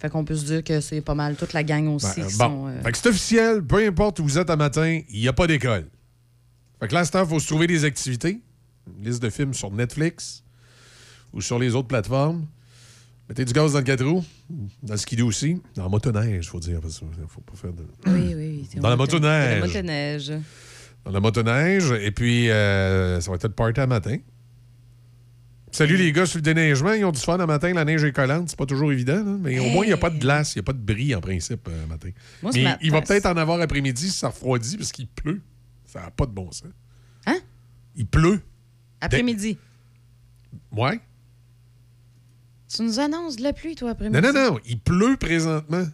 Fait 0.00 0.08
qu'on 0.10 0.24
peut 0.24 0.34
se 0.34 0.44
dire 0.44 0.64
que 0.64 0.80
c'est 0.80 1.00
pas 1.00 1.14
mal 1.14 1.36
toute 1.36 1.52
la 1.52 1.62
gang 1.62 1.86
aussi 1.86 2.06
Ben, 2.20 2.26
qui 2.26 2.36
bon. 2.36 2.44
sont. 2.46 2.66
euh, 2.66 2.82
Fait 2.82 2.90
que 2.92 2.98
c'est 2.98 3.08
officiel, 3.08 3.62
peu 3.62 3.86
importe 3.86 4.18
où 4.18 4.24
vous 4.24 4.38
êtes 4.38 4.50
à 4.50 4.56
matin, 4.56 5.00
il 5.08 5.20
n'y 5.20 5.28
a 5.28 5.32
pas 5.32 5.46
d'école. 5.46 5.86
Fait 6.80 6.88
que 6.88 6.94
là, 6.94 7.04
il 7.04 7.26
faut 7.28 7.38
se 7.38 7.46
trouver 7.46 7.68
des 7.68 7.84
activités. 7.84 8.40
Une 8.98 9.04
liste 9.04 9.22
de 9.22 9.30
films 9.30 9.54
sur 9.54 9.70
Netflix 9.70 10.42
ou 11.32 11.40
sur 11.40 11.60
les 11.60 11.76
autres 11.76 11.86
plateformes. 11.86 12.46
Mettez 13.28 13.44
du 13.44 13.52
gaz 13.52 13.72
dans 13.72 13.78
le 13.78 13.84
4 13.84 14.04
roues, 14.04 14.24
dans 14.82 14.94
le 14.94 14.98
skidoo 14.98 15.28
aussi. 15.28 15.62
Dans 15.76 15.84
la 15.84 15.88
motoneige, 15.88 16.44
il 16.44 16.48
faut 16.48 16.58
dire. 16.58 16.80
Parce 16.80 16.98
qu'il 16.98 17.06
faut 17.28 17.40
pas 17.40 17.54
faire 17.56 17.72
de... 17.72 17.84
Oui, 18.06 18.34
oui, 18.34 18.66
oui. 18.74 18.80
Dans 18.80 18.88
la 18.90 18.96
moto- 18.96 19.14
motoneige. 19.20 19.60
dans 19.60 19.60
La 19.60 19.66
motoneige. 19.66 20.32
Dans 21.04 21.10
la 21.10 21.20
motoneige. 21.20 21.92
Et 21.92 22.10
puis, 22.10 22.50
euh, 22.50 23.20
ça 23.20 23.30
va 23.30 23.36
être 23.36 23.44
le 23.44 23.50
party 23.52 23.80
à 23.80 23.86
matin. 23.86 24.16
Salut 25.72 25.96
les 25.96 26.12
gars 26.12 26.26
sur 26.26 26.36
le 26.38 26.42
déneigement. 26.42 26.92
Ils 26.92 27.04
ont 27.04 27.12
du 27.12 27.20
fun 27.20 27.38
à 27.40 27.46
matin. 27.46 27.72
La 27.72 27.84
neige 27.84 28.04
est 28.04 28.12
collante. 28.12 28.50
C'est 28.50 28.58
pas 28.58 28.66
toujours 28.66 28.92
évident. 28.92 29.24
là. 29.24 29.36
Mais 29.40 29.58
au 29.58 29.64
moins, 29.70 29.84
il 29.84 29.88
n'y 29.88 29.94
a 29.94 29.96
pas 29.98 30.10
de 30.10 30.18
glace. 30.18 30.54
Il 30.54 30.58
n'y 30.58 30.60
a 30.60 30.64
pas 30.64 30.74
de 30.74 30.78
bris 30.78 31.14
en 31.14 31.20
principe 31.20 31.66
euh, 31.68 31.86
matin. 31.86 32.10
Moi, 32.42 32.52
Mais 32.54 32.62
matin, 32.64 32.78
il 32.82 32.92
va 32.92 33.00
peut-être 33.00 33.26
en 33.26 33.36
avoir 33.36 33.58
après-midi 33.60 34.10
si 34.10 34.18
ça 34.18 34.28
refroidit 34.28 34.76
parce 34.76 34.92
qu'il 34.92 35.08
pleut. 35.08 35.40
Ça 35.86 36.00
n'a 36.02 36.10
pas 36.10 36.26
de 36.26 36.32
bon 36.32 36.50
sens. 36.52 36.68
Hein? 37.26 37.38
Il 37.96 38.06
pleut. 38.06 38.40
Après-midi. 39.00 39.56
Ouais. 40.70 41.00
Tu 42.74 42.82
nous 42.82 43.00
annonces 43.00 43.36
de 43.36 43.42
la 43.42 43.52
pluie, 43.54 43.74
toi, 43.74 43.90
après-midi? 43.90 44.20
Non, 44.20 44.32
non, 44.32 44.52
non. 44.52 44.58
Il 44.66 44.78
pleut 44.78 45.16
présentement. 45.18 45.86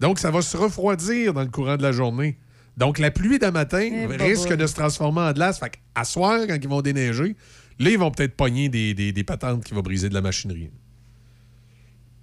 Donc, 0.00 0.18
ça 0.18 0.30
va 0.30 0.40
se 0.40 0.56
refroidir 0.56 1.34
dans 1.34 1.42
le 1.42 1.48
courant 1.50 1.76
de 1.76 1.82
la 1.82 1.92
journée. 1.92 2.38
Donc, 2.76 2.98
la 2.98 3.10
pluie 3.10 3.38
d'un 3.38 3.50
matin 3.50 3.80
Eh, 3.92 4.06
risque 4.16 4.44
boboy. 4.44 4.56
de 4.58 4.66
se 4.66 4.74
transformer 4.74 5.20
en 5.20 5.32
glace. 5.32 5.58
Fait 5.58 5.72
à 5.94 6.04
soir, 6.04 6.40
quand 6.48 6.56
ils 6.60 6.68
vont 6.68 6.80
déneiger, 6.82 7.36
là, 7.78 7.90
ils 7.90 7.98
vont 7.98 8.10
peut-être 8.10 8.36
pogner 8.36 8.68
des, 8.68 8.94
des- 8.94 9.12
des 9.12 9.24
patentes 9.24 9.64
qui 9.64 9.74
vont 9.74 9.82
briser 9.82 10.08
de 10.08 10.14
la 10.14 10.20
machinerie. 10.22 10.70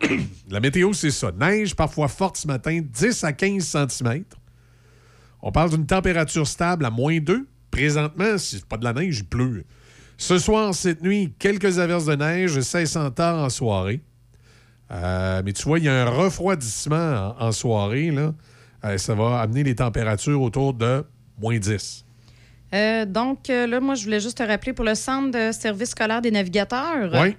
la 0.49 0.59
météo, 0.59 0.93
c'est 0.93 1.11
ça. 1.11 1.31
Neige 1.31 1.75
parfois 1.75 2.07
forte 2.07 2.37
ce 2.37 2.47
matin, 2.47 2.79
10 2.81 3.23
à 3.23 3.33
15 3.33 3.63
cm. 3.89 4.23
On 5.41 5.51
parle 5.51 5.69
d'une 5.71 5.85
température 5.85 6.47
stable 6.47 6.85
à 6.85 6.89
moins 6.89 7.19
2. 7.19 7.47
Présentement, 7.71 8.37
si 8.37 8.55
c'est 8.57 8.65
pas 8.65 8.77
de 8.77 8.83
la 8.83 8.93
neige, 8.93 9.19
il 9.19 9.25
pleut. 9.25 9.63
Ce 10.17 10.39
soir, 10.39 10.73
cette 10.73 11.03
nuit, 11.03 11.33
quelques 11.37 11.77
averses 11.77 12.05
de 12.05 12.15
neige, 12.15 12.59
cessant 12.61 13.11
tard 13.11 13.37
en 13.43 13.49
soirée. 13.49 14.01
Euh, 14.89 15.41
mais 15.45 15.53
tu 15.53 15.63
vois, 15.63 15.77
il 15.79 15.85
y 15.85 15.89
a 15.89 16.03
un 16.07 16.09
refroidissement 16.09 17.35
en, 17.39 17.47
en 17.47 17.51
soirée. 17.51 18.09
Là. 18.09 18.33
Euh, 18.85 18.97
ça 18.97 19.15
va 19.15 19.39
amener 19.39 19.63
les 19.63 19.75
températures 19.75 20.41
autour 20.41 20.73
de 20.73 21.03
moins 21.39 21.57
10. 21.57 22.05
Euh, 22.73 23.05
donc, 23.05 23.49
euh, 23.49 23.65
là, 23.65 23.79
moi, 23.79 23.95
je 23.95 24.03
voulais 24.03 24.19
juste 24.19 24.37
te 24.37 24.43
rappeler 24.43 24.73
pour 24.73 24.85
le 24.85 24.95
centre 24.95 25.31
de 25.31 25.51
service 25.51 25.89
scolaire 25.91 26.21
des 26.21 26.31
navigateurs. 26.31 27.11
Oui. 27.13 27.35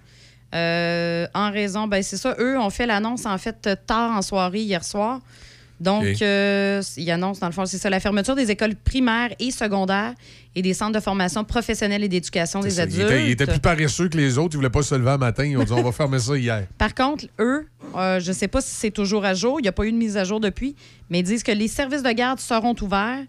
Euh, 0.54 1.26
en 1.34 1.50
raison, 1.50 1.86
ben 1.86 2.02
c'est 2.02 2.16
ça, 2.16 2.34
eux 2.38 2.58
ont 2.58 2.70
fait 2.70 2.86
l'annonce 2.86 3.26
en 3.26 3.36
fait 3.36 3.68
tard 3.86 4.16
en 4.16 4.22
soirée 4.22 4.62
hier 4.62 4.82
soir. 4.82 5.20
Donc, 5.80 6.04
OK. 6.04 6.22
euh, 6.22 6.82
ils 6.96 7.10
annoncent 7.10 7.40
dans 7.40 7.46
le 7.46 7.52
fond, 7.52 7.64
c'est 7.66 7.78
ça, 7.78 7.88
la 7.88 8.00
fermeture 8.00 8.34
des 8.34 8.50
écoles 8.50 8.74
primaires 8.74 9.30
et 9.38 9.50
secondaires 9.50 10.14
et 10.56 10.62
des 10.62 10.74
centres 10.74 10.92
de 10.98 11.00
formation 11.00 11.44
professionnelle 11.44 12.02
et 12.02 12.08
d'éducation 12.08 12.60
des 12.60 12.70
ça. 12.70 12.82
adultes. 12.82 12.98
Il 13.10 13.12
était, 13.12 13.24
il 13.26 13.30
était 13.30 13.46
plus 13.46 13.60
paresseux 13.60 14.08
que 14.08 14.16
les 14.16 14.38
autres. 14.38 14.54
Ils 14.54 14.56
voulaient 14.56 14.70
pas 14.70 14.82
se 14.82 14.94
lever 14.94 15.10
un 15.10 15.18
matin. 15.18 15.44
Ils 15.44 15.56
ont 15.56 15.62
dit 15.64 15.72
on 15.72 15.82
va 15.82 15.92
fermer 15.92 16.18
ça 16.18 16.36
hier. 16.36 16.66
Par 16.78 16.94
contre, 16.94 17.26
eux, 17.38 17.66
euh, 17.96 18.18
je 18.18 18.28
ne 18.28 18.32
sais 18.34 18.48
pas 18.48 18.60
si 18.60 18.70
c'est 18.74 18.90
toujours 18.90 19.24
à 19.24 19.34
jour, 19.34 19.60
il 19.60 19.62
n'y 19.62 19.68
a 19.68 19.72
pas 19.72 19.84
eu 19.84 19.92
de 19.92 19.96
mise 19.96 20.16
à 20.16 20.24
jour 20.24 20.40
depuis, 20.40 20.74
mais 21.10 21.20
ils 21.20 21.24
disent 21.24 21.42
que 21.44 21.52
les 21.52 21.68
services 21.68 22.02
de 22.02 22.10
garde 22.10 22.40
seront 22.40 22.74
ouverts 22.80 23.22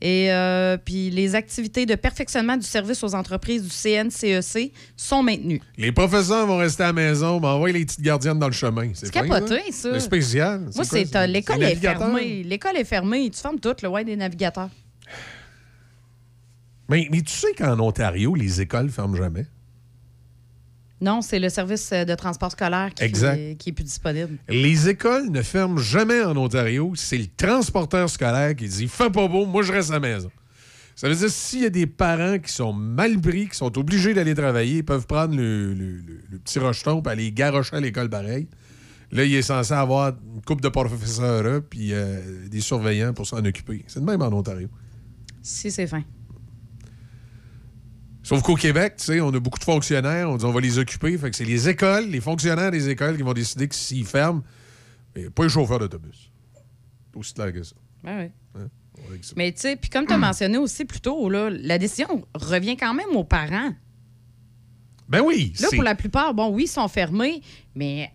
et 0.00 0.32
euh, 0.32 0.76
puis 0.76 1.10
les 1.10 1.34
activités 1.34 1.84
de 1.84 1.94
perfectionnement 1.96 2.56
du 2.56 2.66
service 2.66 3.02
aux 3.02 3.14
entreprises 3.14 3.62
du 3.62 3.70
CNCEC 3.70 4.72
sont 4.96 5.22
maintenues. 5.22 5.60
Les 5.76 5.90
professeurs 5.90 6.46
vont 6.46 6.58
rester 6.58 6.84
à 6.84 6.88
la 6.88 6.92
maison, 6.92 7.40
mais 7.40 7.48
envoyer 7.48 7.78
les 7.78 7.84
petites 7.84 8.02
gardiennes 8.02 8.38
dans 8.38 8.46
le 8.46 8.52
chemin. 8.52 8.90
C'est 8.94 9.10
capoté, 9.10 9.60
ça. 9.72 9.92
C'est 9.92 10.00
spécial. 10.00 10.60
Moi, 10.60 10.70
quoi, 10.72 10.84
c'est 10.84 11.16
euh, 11.16 11.26
l'école 11.26 11.62
est 11.62 11.76
fermée. 11.76 12.42
L'école 12.44 12.76
est 12.76 12.84
fermée. 12.84 13.30
Tu 13.30 13.40
fermes 13.40 13.58
tout, 13.58 13.74
le 13.82 13.88
ouais 13.88 14.04
des 14.04 14.16
navigateurs. 14.16 14.70
Mais, 16.88 17.08
mais 17.10 17.20
tu 17.20 17.32
sais 17.32 17.52
qu'en 17.56 17.78
Ontario, 17.80 18.34
les 18.34 18.60
écoles 18.60 18.90
ferment 18.90 19.16
jamais? 19.16 19.46
Non, 21.00 21.22
c'est 21.22 21.38
le 21.38 21.48
service 21.48 21.90
euh, 21.92 22.04
de 22.04 22.14
transport 22.14 22.50
scolaire 22.50 22.92
qui, 22.94 23.04
est, 23.34 23.54
qui 23.56 23.68
est 23.70 23.72
plus 23.72 23.84
disponible. 23.84 24.36
Les 24.48 24.88
écoles 24.88 25.30
ne 25.30 25.42
ferment 25.42 25.78
jamais 25.78 26.22
en 26.22 26.36
Ontario. 26.36 26.92
C'est 26.96 27.18
le 27.18 27.26
transporteur 27.36 28.10
scolaire 28.10 28.56
qui 28.56 28.68
dit 28.68 28.88
Fais 28.88 29.10
pas 29.10 29.28
beau, 29.28 29.46
moi 29.46 29.62
je 29.62 29.72
reste 29.72 29.90
à 29.90 29.94
la 29.94 30.00
maison. 30.00 30.30
Ça 30.96 31.08
veut 31.08 31.14
dire 31.14 31.30
s'il 31.30 31.60
y 31.62 31.66
a 31.66 31.70
des 31.70 31.86
parents 31.86 32.40
qui 32.40 32.50
sont 32.52 32.72
mal 32.72 33.20
pris, 33.20 33.48
qui 33.48 33.56
sont 33.56 33.78
obligés 33.78 34.14
d'aller 34.14 34.34
travailler, 34.34 34.78
ils 34.78 34.84
peuvent 34.84 35.06
prendre 35.06 35.36
le, 35.36 35.72
le- 35.72 35.98
le- 35.98 36.20
le 36.32 36.38
petit 36.38 36.58
rejeton 36.58 37.00
et 37.00 37.08
aller 37.08 37.30
garocher 37.30 37.76
à 37.76 37.80
l'école 37.80 38.10
pareil. 38.10 38.48
Là, 39.12 39.22
il 39.24 39.32
est 39.34 39.42
censé 39.42 39.72
avoir 39.72 40.08
une 40.34 40.42
couple 40.42 40.62
de 40.62 40.68
professeurs 40.68 41.42
là, 41.44 41.60
puis 41.60 41.92
euh, 41.92 42.48
des 42.48 42.60
surveillants 42.60 43.12
pour 43.14 43.26
s'en 43.26 43.38
occuper. 43.44 43.84
C'est 43.86 44.00
de 44.00 44.04
même 44.04 44.20
en 44.20 44.32
Ontario. 44.32 44.68
Si 45.40 45.70
c'est 45.70 45.86
fin. 45.86 46.02
Sauf 48.28 48.42
qu'au 48.42 48.56
Québec, 48.56 48.96
tu 48.98 49.04
sais, 49.04 49.20
on 49.22 49.28
a 49.28 49.40
beaucoup 49.40 49.58
de 49.58 49.64
fonctionnaires, 49.64 50.28
on 50.28 50.36
dit 50.36 50.44
on 50.44 50.52
va 50.52 50.60
les 50.60 50.78
occuper. 50.78 51.16
Fait 51.16 51.30
que 51.30 51.36
c'est 51.36 51.46
les 51.46 51.66
écoles, 51.70 52.10
les 52.10 52.20
fonctionnaires 52.20 52.70
des 52.70 52.90
écoles 52.90 53.16
qui 53.16 53.22
vont 53.22 53.32
décider 53.32 53.66
que 53.66 53.74
s'ils 53.74 54.04
ferment, 54.04 54.42
mais 55.16 55.30
pas 55.30 55.44
les 55.44 55.48
chauffeurs 55.48 55.78
d'autobus. 55.78 56.30
C'est 57.10 57.18
aussi 57.18 57.32
clair 57.32 57.54
que 57.54 57.62
ça. 57.62 57.74
Ouais, 58.04 58.16
ouais. 58.16 58.32
Hein? 58.54 58.68
Ça. 59.22 59.32
Mais 59.34 59.50
tu 59.52 59.60
sais, 59.60 59.76
puis 59.76 59.88
comme 59.88 60.04
tu 60.04 60.12
as 60.12 60.18
mentionné 60.18 60.58
aussi 60.58 60.84
plus 60.84 61.00
tôt, 61.00 61.30
là, 61.30 61.48
la 61.48 61.78
décision 61.78 62.26
revient 62.34 62.76
quand 62.76 62.92
même 62.92 63.16
aux 63.16 63.24
parents. 63.24 63.72
Ben 65.08 65.22
oui. 65.22 65.54
Là, 65.58 65.68
pour 65.72 65.82
la 65.82 65.94
plupart, 65.94 66.34
bon, 66.34 66.50
oui, 66.50 66.64
ils 66.64 66.68
sont 66.68 66.86
fermés, 66.86 67.40
mais 67.74 68.12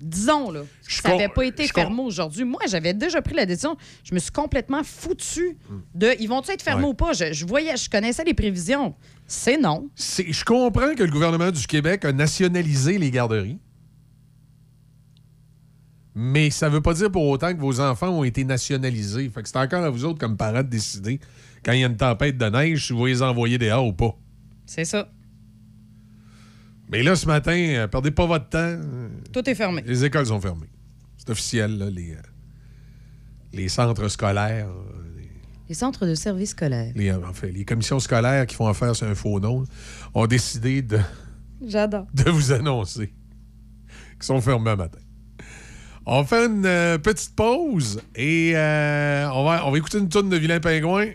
disons, 0.00 0.50
là, 0.50 0.62
Je 0.86 1.00
ça 1.00 1.08
n'avait 1.10 1.28
pas 1.28 1.44
été 1.44 1.66
fermé 1.66 2.00
aujourd'hui. 2.02 2.44
Moi, 2.44 2.60
j'avais 2.68 2.94
déjà 2.94 3.20
pris 3.22 3.34
la 3.34 3.46
décision. 3.46 3.76
Je 4.04 4.14
me 4.14 4.18
suis 4.18 4.30
complètement 4.30 4.82
foutu 4.84 5.56
de 5.94 6.10
ils 6.20 6.28
vont-ils 6.28 6.52
être 6.52 6.62
fermés 6.62 6.84
Ouais. 6.84 6.90
ou 6.90 6.94
pas? 6.94 7.12
Je, 7.12 7.32
je 7.32 7.44
voyais, 7.46 7.76
je 7.76 7.88
connaissais 7.90 8.24
les 8.24 8.34
prévisions. 8.34 8.94
C'est 9.26 9.58
non. 9.58 9.88
Je 9.96 10.44
comprends 10.44 10.94
que 10.94 11.02
le 11.02 11.10
gouvernement 11.10 11.50
du 11.50 11.66
Québec 11.66 12.04
a 12.04 12.12
nationalisé 12.12 12.98
les 12.98 13.10
garderies. 13.10 13.58
Mais 16.14 16.50
ça 16.50 16.68
veut 16.68 16.80
pas 16.80 16.94
dire 16.94 17.10
pour 17.12 17.26
autant 17.28 17.52
que 17.54 17.60
vos 17.60 17.80
enfants 17.80 18.08
ont 18.08 18.24
été 18.24 18.44
nationalisés. 18.44 19.28
Fait 19.28 19.42
que 19.42 19.48
c'est 19.48 19.56
encore 19.58 19.84
à 19.84 19.90
vous 19.90 20.04
autres, 20.04 20.18
comme 20.18 20.36
parents, 20.36 20.62
de 20.64 20.68
décider, 20.68 21.20
quand 21.64 21.72
il 21.72 21.80
y 21.80 21.84
a 21.84 21.86
une 21.86 21.96
tempête 21.96 22.36
de 22.36 22.46
neige, 22.46 22.86
si 22.88 22.92
vous 22.92 23.06
les 23.06 23.22
envoyer 23.22 23.56
dehors 23.58 23.86
ou 23.86 23.92
pas. 23.92 24.16
C'est 24.66 24.84
ça. 24.84 25.08
Mais 26.90 27.02
là, 27.02 27.16
ce 27.16 27.26
matin, 27.26 27.52
euh, 27.52 27.86
perdez 27.86 28.10
pas 28.10 28.26
votre 28.26 28.48
temps. 28.48 28.78
Tout 29.32 29.48
est 29.48 29.54
fermé. 29.54 29.82
Les 29.86 30.04
écoles 30.04 30.26
sont 30.26 30.40
fermées. 30.40 30.68
C'est 31.18 31.30
officiel, 31.30 31.76
là, 31.78 31.90
les, 31.90 32.12
euh, 32.12 32.20
les 33.52 33.68
centres 33.68 34.08
scolaires, 34.08 34.68
euh, 34.68 35.22
Les 35.68 35.74
centres 35.74 36.06
de 36.06 36.14
services 36.14 36.50
scolaires. 36.50 36.92
les, 36.94 37.10
euh, 37.10 37.26
en 37.26 37.32
fait, 37.34 37.50
les 37.50 37.64
commissions 37.64 37.98
scolaires 38.00 38.46
qui 38.46 38.54
font 38.54 38.66
affaire 38.68 38.96
sur 38.96 39.06
un 39.06 39.14
faux 39.14 39.38
nom 39.40 39.64
ont 40.14 40.26
décidé 40.26 40.82
de, 40.82 40.98
J'adore. 41.66 42.06
de 42.14 42.30
vous 42.30 42.52
annoncer 42.52 43.08
qu'ils 44.14 44.22
sont 44.22 44.40
fermés 44.40 44.70
un 44.70 44.76
matin. 44.76 44.98
On 46.10 46.24
faire 46.24 46.48
une 46.48 46.64
euh, 46.64 46.96
petite 46.96 47.36
pause 47.36 48.00
et 48.16 48.52
euh, 48.56 49.28
on, 49.30 49.44
va, 49.44 49.66
on 49.66 49.70
va 49.70 49.76
écouter 49.76 49.98
une 49.98 50.08
tonne 50.08 50.30
de 50.30 50.36
Vilain 50.36 50.58
Pingouin 50.58 51.08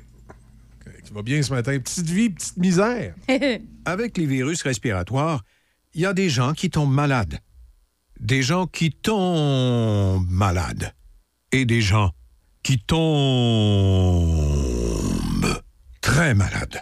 qui 1.03 1.11
va 1.11 1.23
bien 1.23 1.41
ce 1.41 1.51
matin. 1.51 1.79
Petite 1.79 2.05
vie, 2.05 2.29
petite 2.29 2.57
misère. 2.57 3.15
Avec 3.85 4.15
les 4.19 4.27
virus 4.27 4.61
respiratoires, 4.61 5.43
il 5.93 6.01
y 6.01 6.05
a 6.05 6.13
des 6.13 6.29
gens 6.29 6.53
qui 6.53 6.69
tombent 6.69 6.93
malades. 6.93 7.39
Des 8.19 8.41
gens 8.41 8.67
qui 8.67 8.91
tombent 8.91 10.29
malades. 10.29 10.93
Et 11.51 11.65
des 11.65 11.81
gens 11.81 12.11
qui 12.63 12.79
tombent 12.79 13.03
très 16.01 16.33
malades. 16.33 16.81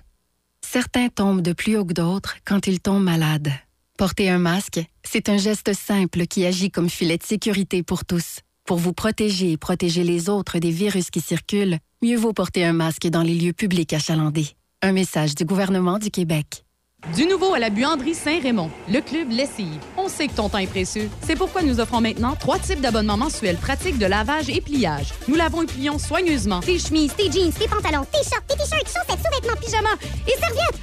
Certains 0.65 1.09
tombent 1.09 1.41
de 1.41 1.53
plus 1.53 1.75
haut 1.77 1.85
que 1.85 1.93
d'autres 1.93 2.37
quand 2.45 2.67
ils 2.67 2.79
tombent 2.79 3.03
malades. 3.03 3.51
Porter 3.97 4.29
un 4.29 4.39
masque, 4.39 4.81
c'est 5.03 5.27
un 5.29 5.37
geste 5.37 5.73
simple 5.73 6.25
qui 6.25 6.45
agit 6.45 6.71
comme 6.71 6.89
filet 6.89 7.17
de 7.17 7.23
sécurité 7.23 7.83
pour 7.83 8.05
tous. 8.05 8.39
Pour 8.65 8.77
vous 8.77 8.93
protéger 8.93 9.51
et 9.51 9.57
protéger 9.57 10.03
les 10.03 10.29
autres 10.29 10.59
des 10.59 10.71
virus 10.71 11.09
qui 11.09 11.19
circulent, 11.19 11.79
mieux 12.01 12.17
vaut 12.17 12.33
porter 12.33 12.63
un 12.63 12.73
masque 12.73 13.07
dans 13.07 13.23
les 13.23 13.35
lieux 13.35 13.53
publics 13.53 13.91
achalandés. 13.91 14.47
Un 14.81 14.93
message 14.93 15.35
du 15.35 15.43
gouvernement 15.43 15.99
du 15.99 16.09
Québec. 16.09 16.63
Du 17.09 17.25
nouveau 17.25 17.53
à 17.53 17.59
la 17.59 17.69
buanderie 17.69 18.13
Saint-Raymond, 18.13 18.69
le 18.87 19.01
club 19.01 19.31
lessive 19.31 19.81
on 20.03 20.09
sait 20.09 20.27
que 20.27 20.33
ton 20.33 20.49
temps 20.49 20.57
est 20.57 20.67
précieux. 20.67 21.09
C'est 21.25 21.35
pourquoi 21.35 21.61
nous 21.61 21.79
offrons 21.79 22.01
maintenant 22.01 22.35
trois 22.39 22.59
types 22.59 22.81
d'abonnements 22.81 23.17
mensuels 23.17 23.57
pratiques 23.57 23.97
de 23.97 24.05
lavage 24.05 24.49
et 24.49 24.61
pliage. 24.61 25.13
Nous 25.27 25.35
lavons 25.35 25.61
et 25.61 25.67
plions 25.67 25.99
soigneusement 25.99 26.61
tes 26.61 26.79
chemises, 26.79 27.13
tes 27.15 27.31
jeans, 27.31 27.51
tes 27.51 27.67
pantalons, 27.67 28.05
tes 28.11 28.23
shorts, 28.23 28.41
tes 28.47 28.55
t-shirts, 28.55 28.87
chaussettes, 28.87 29.19
sous-vêtements, 29.23 29.59
pyjamas 29.61 29.95
et 30.27 30.37
serviettes. 30.39 30.79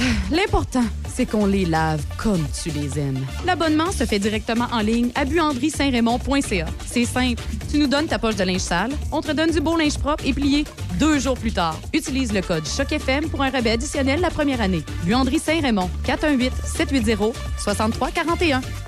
Ah, 0.00 0.34
l'important, 0.34 0.84
c'est 1.12 1.26
qu'on 1.26 1.46
les 1.46 1.64
lave 1.64 2.02
comme 2.16 2.44
tu 2.62 2.70
les 2.70 2.98
aimes. 2.98 3.24
L'abonnement 3.44 3.92
se 3.92 4.04
fait 4.04 4.18
directement 4.18 4.66
en 4.72 4.80
ligne 4.80 5.10
à 5.14 5.24
buanderie-saint-raymond.ca. 5.24 6.66
C'est 6.86 7.04
simple. 7.04 7.42
Tu 7.70 7.78
nous 7.78 7.86
donnes 7.86 8.06
ta 8.06 8.18
poche 8.18 8.36
de 8.36 8.44
linge 8.44 8.60
sale, 8.60 8.92
on 9.12 9.20
te 9.20 9.32
donne 9.32 9.50
du 9.50 9.60
beau 9.60 9.76
linge 9.76 9.98
propre 9.98 10.24
et 10.26 10.32
plié 10.32 10.64
deux 10.98 11.18
jours 11.18 11.36
plus 11.36 11.52
tard. 11.52 11.78
Utilise 11.92 12.32
le 12.32 12.40
code 12.40 12.64
CHOCFM 12.66 13.28
pour 13.30 13.42
un 13.42 13.50
rabais 13.50 13.72
additionnel 13.72 14.20
la 14.20 14.30
première 14.30 14.60
année. 14.60 14.84
Buanderie-Saint-Raymond, 15.04 15.90
418-780-6341. 16.06 18.47
estudio. 18.48 18.87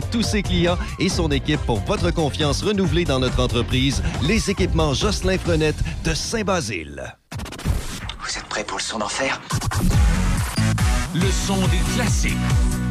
tous 0.09 0.23
ses 0.23 0.41
clients 0.41 0.77
et 0.99 1.09
son 1.09 1.29
équipe 1.31 1.61
pour 1.61 1.79
votre 1.81 2.11
confiance 2.11 2.63
renouvelée 2.63 3.05
dans 3.05 3.19
notre 3.19 3.41
entreprise, 3.41 4.01
les 4.23 4.49
équipements 4.49 4.93
Jocelyn 4.93 5.37
Frenette 5.37 5.77
de 6.03 6.13
Saint-Basile. 6.13 7.15
Vous 8.23 8.37
êtes 8.37 8.45
prêts 8.45 8.63
pour 8.63 8.77
le 8.77 8.83
son 8.83 8.99
d'enfer? 8.99 9.39
Le 11.13 11.29
son 11.29 11.57
des 11.67 11.79
classiques. 11.95 12.37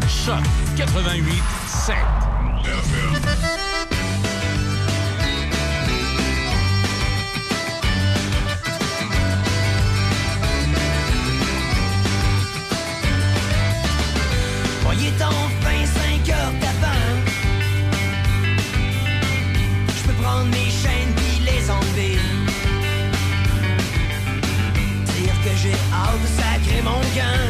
Choc 0.08 0.42
88 0.76 1.24
7. 1.66 1.94
Bon, 14.82 14.90
il 14.92 15.06
est 15.06 15.22
enfin 15.22 15.86
5 16.24 16.34
heures 16.34 16.69
prendre 20.30 20.50
mes 20.50 20.70
chaînes 20.70 21.12
puis 21.16 21.44
les 21.44 21.70
enlever. 21.70 22.18
Dire 25.14 25.36
que 25.44 25.56
j'ai 25.62 25.76
hâte 25.92 26.20
de 26.22 26.28
sacrer 26.40 26.82
mon 26.82 27.00
gain. 27.16 27.49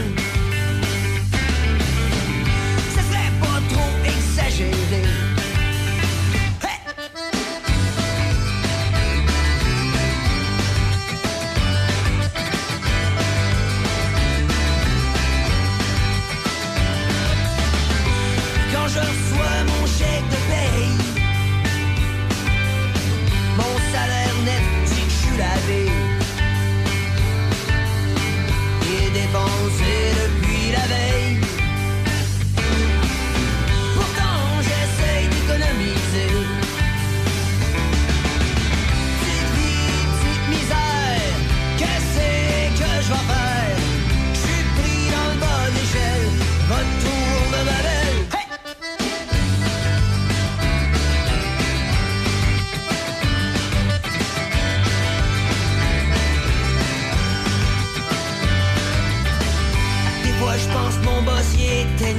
Il 62.12 62.16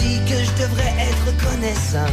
dit 0.00 0.20
que 0.24 0.38
je 0.42 0.52
devrais 0.62 0.94
être 0.98 1.22
reconnaissant. 1.26 2.12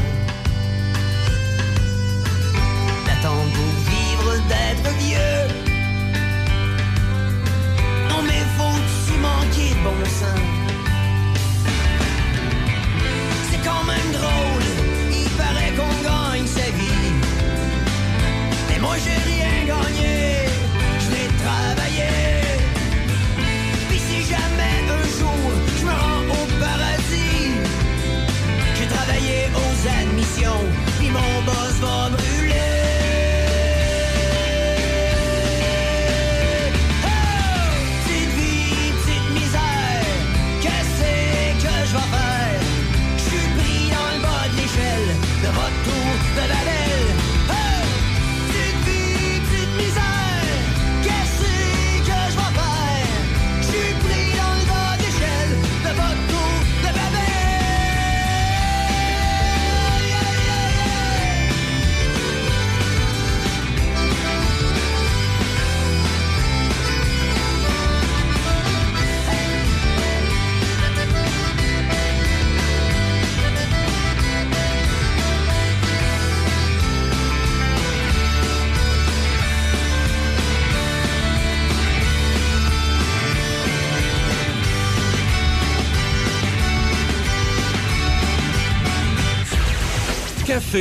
D'attendre 3.06 3.52
pour 3.54 3.74
vivre, 3.90 4.32
d'être 4.50 4.90
vieux. 4.98 5.48
Non, 8.10 8.22
mais 8.24 8.44
faut-tu 8.58 9.14
manquer 9.20 9.70
de 9.70 9.82
bon 9.86 10.02
sens? 10.20 10.44
C'est 13.50 13.62
quand 13.64 13.84
même 13.86 14.12
drôle, 14.12 14.68
il 15.12 15.30
paraît 15.38 15.74
qu'on 15.78 15.96
gagne 16.04 16.48
sa 16.48 16.68
vie. 16.72 17.14
Mais 18.70 18.80
moi, 18.80 18.96
j'ai 18.98 19.18
rien 19.32 19.56
gagné, 19.66 20.51
admissions, 29.86 30.81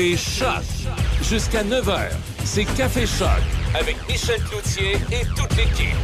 Café 0.00 0.16
Choc. 0.16 0.64
Jusqu'à 1.28 1.62
9h, 1.62 2.08
c'est 2.44 2.64
Café 2.64 3.06
Choc 3.06 3.28
avec 3.78 3.96
Michel 4.08 4.40
Cloutier 4.44 4.94
et 5.12 5.26
toute 5.36 5.54
l'équipe. 5.58 5.94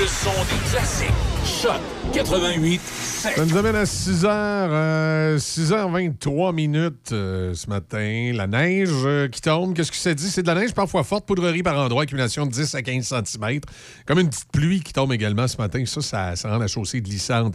Le 0.00 0.06
son 0.06 0.32
des 0.32 0.70
classiques. 0.70 1.29
Choc 1.44 1.80
88 2.12 2.80
Ça 2.80 3.44
nous 3.44 3.56
amène 3.56 3.76
à 3.76 3.84
6h, 3.84 5.36
6h23 5.38 6.54
minutes 6.54 7.12
euh, 7.12 7.54
ce 7.54 7.68
matin. 7.68 8.32
La 8.34 8.46
neige 8.46 8.90
euh, 9.04 9.28
qui 9.28 9.40
tombe. 9.40 9.74
Qu'est-ce 9.74 9.90
que 9.90 9.96
ça 9.96 10.12
dit? 10.12 10.28
C'est 10.28 10.42
de 10.42 10.46
la 10.48 10.54
neige 10.54 10.74
parfois 10.74 11.04
forte, 11.04 11.24
poudrerie 11.26 11.62
par 11.62 11.78
endroit, 11.78 12.02
accumulation 12.02 12.46
de 12.46 12.50
10 12.50 12.74
à 12.74 12.82
15 12.82 13.06
cm. 13.24 13.60
Comme 14.06 14.18
une 14.18 14.28
petite 14.28 14.50
pluie 14.52 14.80
qui 14.80 14.92
tombe 14.92 15.12
également 15.12 15.48
ce 15.48 15.56
matin. 15.56 15.82
Ça, 15.86 16.00
ça, 16.02 16.36
ça 16.36 16.50
rend 16.50 16.58
la 16.58 16.66
chaussée 16.66 17.00
glissante. 17.00 17.54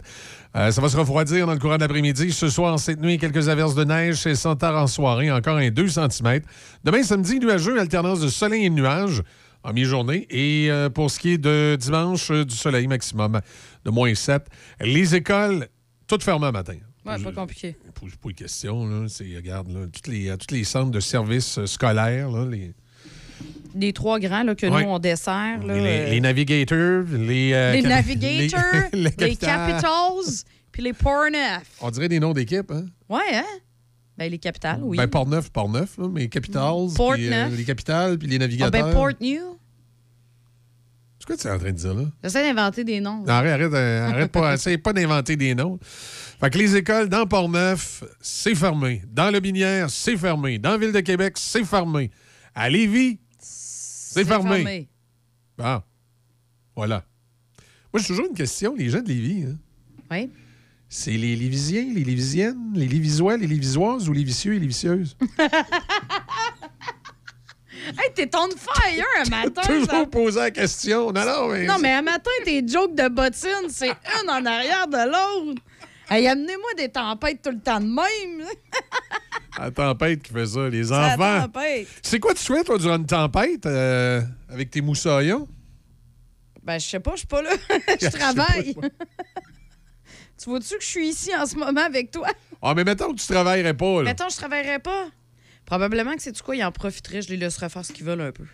Euh, 0.56 0.70
ça 0.70 0.80
va 0.80 0.88
se 0.88 0.96
refroidir 0.96 1.46
dans 1.46 1.52
le 1.52 1.58
courant 1.58 1.76
de 1.76 1.82
l'après-midi. 1.82 2.32
Ce 2.32 2.48
soir, 2.48 2.78
cette 2.78 3.00
nuit, 3.00 3.18
quelques 3.18 3.48
averses 3.48 3.74
de 3.74 3.84
neige. 3.84 4.16
C'est 4.16 4.34
sans 4.34 4.56
tard 4.56 4.82
en 4.82 4.86
soirée, 4.86 5.30
encore 5.30 5.58
un 5.58 5.70
2 5.70 5.88
cm. 5.88 6.40
Demain, 6.82 7.02
samedi, 7.02 7.38
nuageux, 7.38 7.78
alternance 7.78 8.20
de 8.20 8.28
soleil 8.28 8.66
et 8.66 8.70
de 8.70 8.74
nuages 8.74 9.22
en 9.66 9.72
mi-journée. 9.72 10.26
Et 10.30 10.70
euh, 10.70 10.88
pour 10.88 11.10
ce 11.10 11.18
qui 11.18 11.30
est 11.32 11.38
de 11.38 11.76
dimanche, 11.78 12.30
euh, 12.30 12.44
du 12.44 12.54
soleil 12.54 12.86
maximum 12.86 13.40
de 13.84 13.90
moins 13.90 14.14
7. 14.14 14.42
Les 14.80 15.14
écoles, 15.14 15.68
toutes 16.06 16.22
fermées 16.22 16.46
le 16.46 16.52
matin. 16.52 16.74
Ouais, 17.04 17.18
pas 17.22 17.32
compliqué. 17.32 17.76
Pose 17.94 18.16
pas 18.16 18.28
de 18.30 18.34
questions. 18.34 18.86
Là. 18.86 19.06
Regarde, 19.36 19.68
là, 19.70 19.86
toutes 19.92 20.08
les, 20.08 20.28
euh, 20.28 20.36
tous 20.36 20.54
les 20.54 20.64
centres 20.64 20.90
de 20.90 21.00
services 21.00 21.64
scolaires, 21.66 22.30
là, 22.30 22.44
les, 22.50 22.72
Les 23.74 23.92
trois 23.92 24.18
grands 24.18 24.42
là, 24.42 24.54
que 24.54 24.66
Ouais. 24.66 24.82
nous, 24.84 24.90
on 24.90 24.98
dessert. 24.98 25.62
Là, 25.64 25.74
les, 25.78 26.10
les 26.10 26.20
navigators, 26.20 27.04
les... 27.12 27.52
euh, 27.52 27.72
les 27.74 27.82
Navigators, 27.82 28.60
les- 28.92 29.10
capitals. 29.12 29.90
Puis 30.72 30.82
les 30.82 30.92
Portneuf. 30.92 31.62
On 31.80 31.90
dirait 31.90 32.08
des 32.08 32.18
noms 32.20 32.32
d'équipes, 32.34 32.70
hein? 32.70 32.86
Ouais, 33.08 33.20
hein? 33.34 33.44
Ben, 34.18 34.30
les 34.30 34.38
capitales, 34.38 34.80
oui. 34.82 34.96
Ben, 34.96 35.08
Port-Neuf, 35.08 35.50
Port-Neuf, 35.50 35.98
là, 35.98 36.08
mais 36.10 36.28
Capitals, 36.28 36.86
puis, 36.88 36.96
Port-Neuf. 36.96 37.56
les 37.56 37.64
capitales, 37.64 38.18
puis 38.18 38.28
les 38.28 38.36
ah, 38.36 38.40
navigateurs. 38.40 38.86
ben, 38.86 38.92
Port-New. 38.92 39.58
C'est 41.18 41.26
quoi 41.26 41.36
que 41.36 41.40
tu 41.42 41.48
es 41.48 41.50
en 41.50 41.58
train 41.58 41.72
de 41.72 41.76
dire, 41.76 41.94
là? 41.94 42.04
J'essaie 42.22 42.42
d'inventer 42.42 42.84
des 42.84 43.00
noms. 43.00 43.24
Non, 43.24 43.28
arrête, 43.28 43.52
arrête, 43.52 43.74
euh, 43.74 44.08
arrête 44.08 44.32
pas, 44.32 44.54
essaye 44.54 44.78
pas 44.78 44.92
d'inventer 44.92 45.36
des 45.36 45.54
noms. 45.54 45.78
Fait 46.40 46.50
que 46.50 46.58
les 46.58 46.76
écoles 46.76 47.08
dans 47.08 47.26
Port-Neuf, 47.26 48.04
c'est 48.20 48.54
fermé. 48.54 49.02
Dans 49.10 49.30
le 49.30 49.40
Binière, 49.40 49.90
c'est 49.90 50.16
fermé. 50.16 50.58
Dans 50.58 50.72
la 50.72 50.78
Ville 50.78 50.92
de 50.92 51.00
Québec, 51.00 51.34
c'est 51.36 51.64
fermé. 51.64 52.10
À 52.54 52.70
Lévis, 52.70 53.18
c'est 53.38 54.24
fermé. 54.24 54.88
Bon. 55.58 55.82
Voilà. 56.74 57.04
Moi, 57.92 58.00
j'ai 58.02 58.08
toujours 58.08 58.26
une 58.26 58.36
question, 58.36 58.74
les 58.76 58.90
gens 58.90 59.00
de 59.00 59.08
Lévis. 59.08 59.44
Hein? 59.44 59.58
Oui. 60.10 60.30
C'est 60.98 61.10
les 61.10 61.36
Lévisiens, 61.36 61.92
les 61.94 62.04
Lévisiennes, 62.04 62.72
les 62.74 62.88
Lévisois, 62.88 63.36
les 63.36 63.46
Lévisoises 63.46 64.08
ou 64.08 64.14
les 64.14 64.24
vicieux 64.24 64.54
et 64.54 64.58
les 64.58 64.66
vicieuses? 64.66 65.14
Hey, 67.98 68.12
t'es 68.14 68.28
on 68.34 68.48
fire 68.50 69.04
un 69.20 69.30
matin. 69.30 69.62
ça. 69.62 69.68
toujours 69.68 70.10
poser 70.10 70.40
la 70.40 70.50
question. 70.50 71.12
Non, 71.12 71.24
non, 71.24 71.48
mais... 71.48 71.66
Non, 71.66 71.78
mais 71.80 71.92
un 71.92 72.02
matin, 72.02 72.30
tes 72.44 72.66
jokes 72.66 72.96
de 72.96 73.08
bottines, 73.08 73.68
c'est 73.68 73.90
une 73.90 74.28
en 74.28 74.44
arrière 74.44 74.88
de 74.88 75.04
l'autre. 75.06 75.62
Hey, 76.10 76.26
amenez-moi 76.26 76.70
des 76.76 76.88
tempêtes 76.88 77.42
tout 77.42 77.50
le 77.50 77.60
temps 77.60 77.78
de 77.78 77.84
même. 77.86 78.48
La 79.58 79.70
tempête 79.70 80.22
qui 80.22 80.32
fait 80.32 80.46
ça, 80.46 80.68
les 80.68 80.90
enfants. 80.90 81.42
tempête. 81.42 81.86
C'est 82.02 82.18
quoi 82.18 82.34
tu 82.34 82.42
souhaites, 82.42 82.66
toi, 82.66 82.78
durant 82.78 82.96
une 82.96 83.06
tempête, 83.06 83.64
euh, 83.66 84.20
avec 84.48 84.70
tes 84.70 84.80
moussaillons? 84.80 85.46
Ben, 86.64 86.80
je 86.80 86.88
sais 86.88 87.00
pas, 87.00 87.12
je 87.12 87.18
suis 87.18 87.26
pas 87.28 87.42
là. 87.42 87.50
Je 88.00 88.08
travaille. 88.08 88.74
Tu 90.46 90.50
vois-tu 90.50 90.74
que 90.76 90.80
je 90.82 90.86
suis 90.86 91.08
ici 91.08 91.34
en 91.34 91.44
ce 91.44 91.56
moment 91.56 91.80
avec 91.84 92.10
toi? 92.12 92.28
Ah, 92.62 92.72
mais 92.74 92.84
mettons 92.84 93.12
que 93.12 93.20
tu 93.20 93.26
travaillerais 93.26 93.74
pas, 93.74 93.98
là. 93.98 94.02
Mettons, 94.04 94.28
je 94.30 94.36
travaillerais 94.36 94.78
pas. 94.78 95.06
Probablement 95.66 96.14
que 96.14 96.22
c'est 96.22 96.32
du 96.32 96.40
quoi, 96.40 96.56
ils 96.56 96.64
en 96.64 96.72
profiteraient, 96.72 97.20
je 97.22 97.28
les 97.28 97.36
laisserais 97.36 97.68
faire 97.68 97.84
ce 97.84 97.92
qu'ils 97.92 98.04
veulent 98.06 98.20
un 98.22 98.32
peu. 98.32 98.44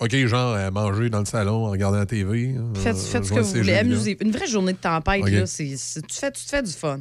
OK, 0.00 0.14
genre, 0.26 0.54
euh, 0.54 0.70
manger 0.70 1.10
dans 1.10 1.18
le 1.20 1.26
salon 1.26 1.66
en 1.66 1.70
regardant 1.70 1.98
la 1.98 2.06
TV. 2.06 2.54
euh, 2.56 2.74
Faites, 2.74 2.96
faites 2.96 3.24
ce 3.24 3.32
que 3.32 3.40
vous 3.40 3.54
voulez, 3.54 3.74
amusez. 3.74 4.16
Une 4.20 4.30
vraie 4.32 4.46
journée 4.46 4.72
de 4.72 4.78
tempête, 4.78 5.24
là, 5.28 5.46
c'est, 5.46 5.64
tu, 5.66 6.16
fais, 6.18 6.32
tu 6.32 6.44
te 6.44 6.48
fais 6.50 6.62
du 6.62 6.72
fun. 6.72 7.00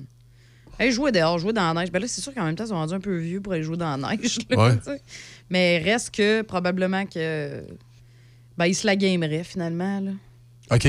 Hey, 0.80 0.92
jouer 0.92 1.12
dehors, 1.12 1.40
jouer 1.40 1.54
dans 1.54 1.74
la 1.74 1.82
neige. 1.82 1.92
Ben 1.92 2.00
là, 2.02 2.08
c'est 2.08 2.22
sûr 2.22 2.34
qu'en 2.34 2.44
même 2.46 2.56
temps, 2.56 2.66
ils 2.66 2.70
sont 2.70 2.76
rendus 2.76 2.94
un 2.94 3.00
peu 3.00 3.16
vieux 3.18 3.40
pour 3.42 3.54
aller 3.54 3.64
jouer 3.64 3.78
dans 3.78 3.96
la 3.98 4.16
neige. 4.18 4.40
là, 4.50 4.58
Ouais. 4.68 5.02
Mais 5.50 5.78
reste 5.80 6.14
que 6.14 6.42
probablement 6.42 7.06
que. 7.06 7.64
Ben, 8.58 8.66
ils 8.66 8.76
se 8.76 8.86
la 8.86 8.96
gameraient 8.96 9.44
finalement. 9.44 10.00
Là. 10.00 10.12
OK. 10.72 10.88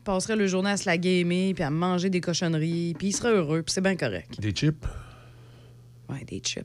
Ils 0.00 0.04
passeraient 0.04 0.36
le 0.36 0.46
journée 0.46 0.70
à 0.70 0.76
se 0.78 0.86
la 0.86 0.96
gamer, 0.96 1.52
puis 1.54 1.62
à 1.62 1.68
manger 1.70 2.08
des 2.08 2.22
cochonneries, 2.22 2.94
puis 2.98 3.08
ils 3.08 3.12
seraient 3.12 3.34
heureux, 3.34 3.62
puis 3.62 3.72
c'est 3.74 3.82
bien 3.82 3.96
correct. 3.96 4.40
Des 4.40 4.50
chips? 4.52 4.84
Ouais, 6.08 6.24
des 6.26 6.38
chips. 6.40 6.64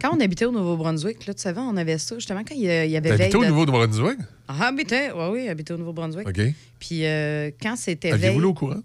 Quand 0.00 0.14
on 0.14 0.20
habitait 0.20 0.44
au 0.46 0.50
Nouveau-Brunswick, 0.52 1.26
là, 1.26 1.32
tu 1.34 1.40
savais, 1.40 1.60
on 1.60 1.76
avait 1.76 1.96
ça, 1.98 2.16
justement, 2.16 2.40
quand 2.46 2.54
il 2.56 2.62
y 2.62 2.64
il 2.64 2.96
avait 2.96 3.16
veille 3.16 3.34
au 3.34 3.42
de- 3.42 3.48
Nouveau-Brunswick? 3.48 4.18
Ah, 4.48 4.66
habitait, 4.66 5.10
oui, 5.12 5.24
oui, 5.30 5.48
habitait 5.48 5.74
au 5.74 5.78
Nouveau-Brunswick. 5.78 6.28
OK. 6.28 6.40
Puis 6.80 7.06
euh, 7.06 7.50
quand 7.62 7.76
c'était 7.76 8.12
veille... 8.16 8.36
courante? 8.52 8.76
Non. 8.78 8.82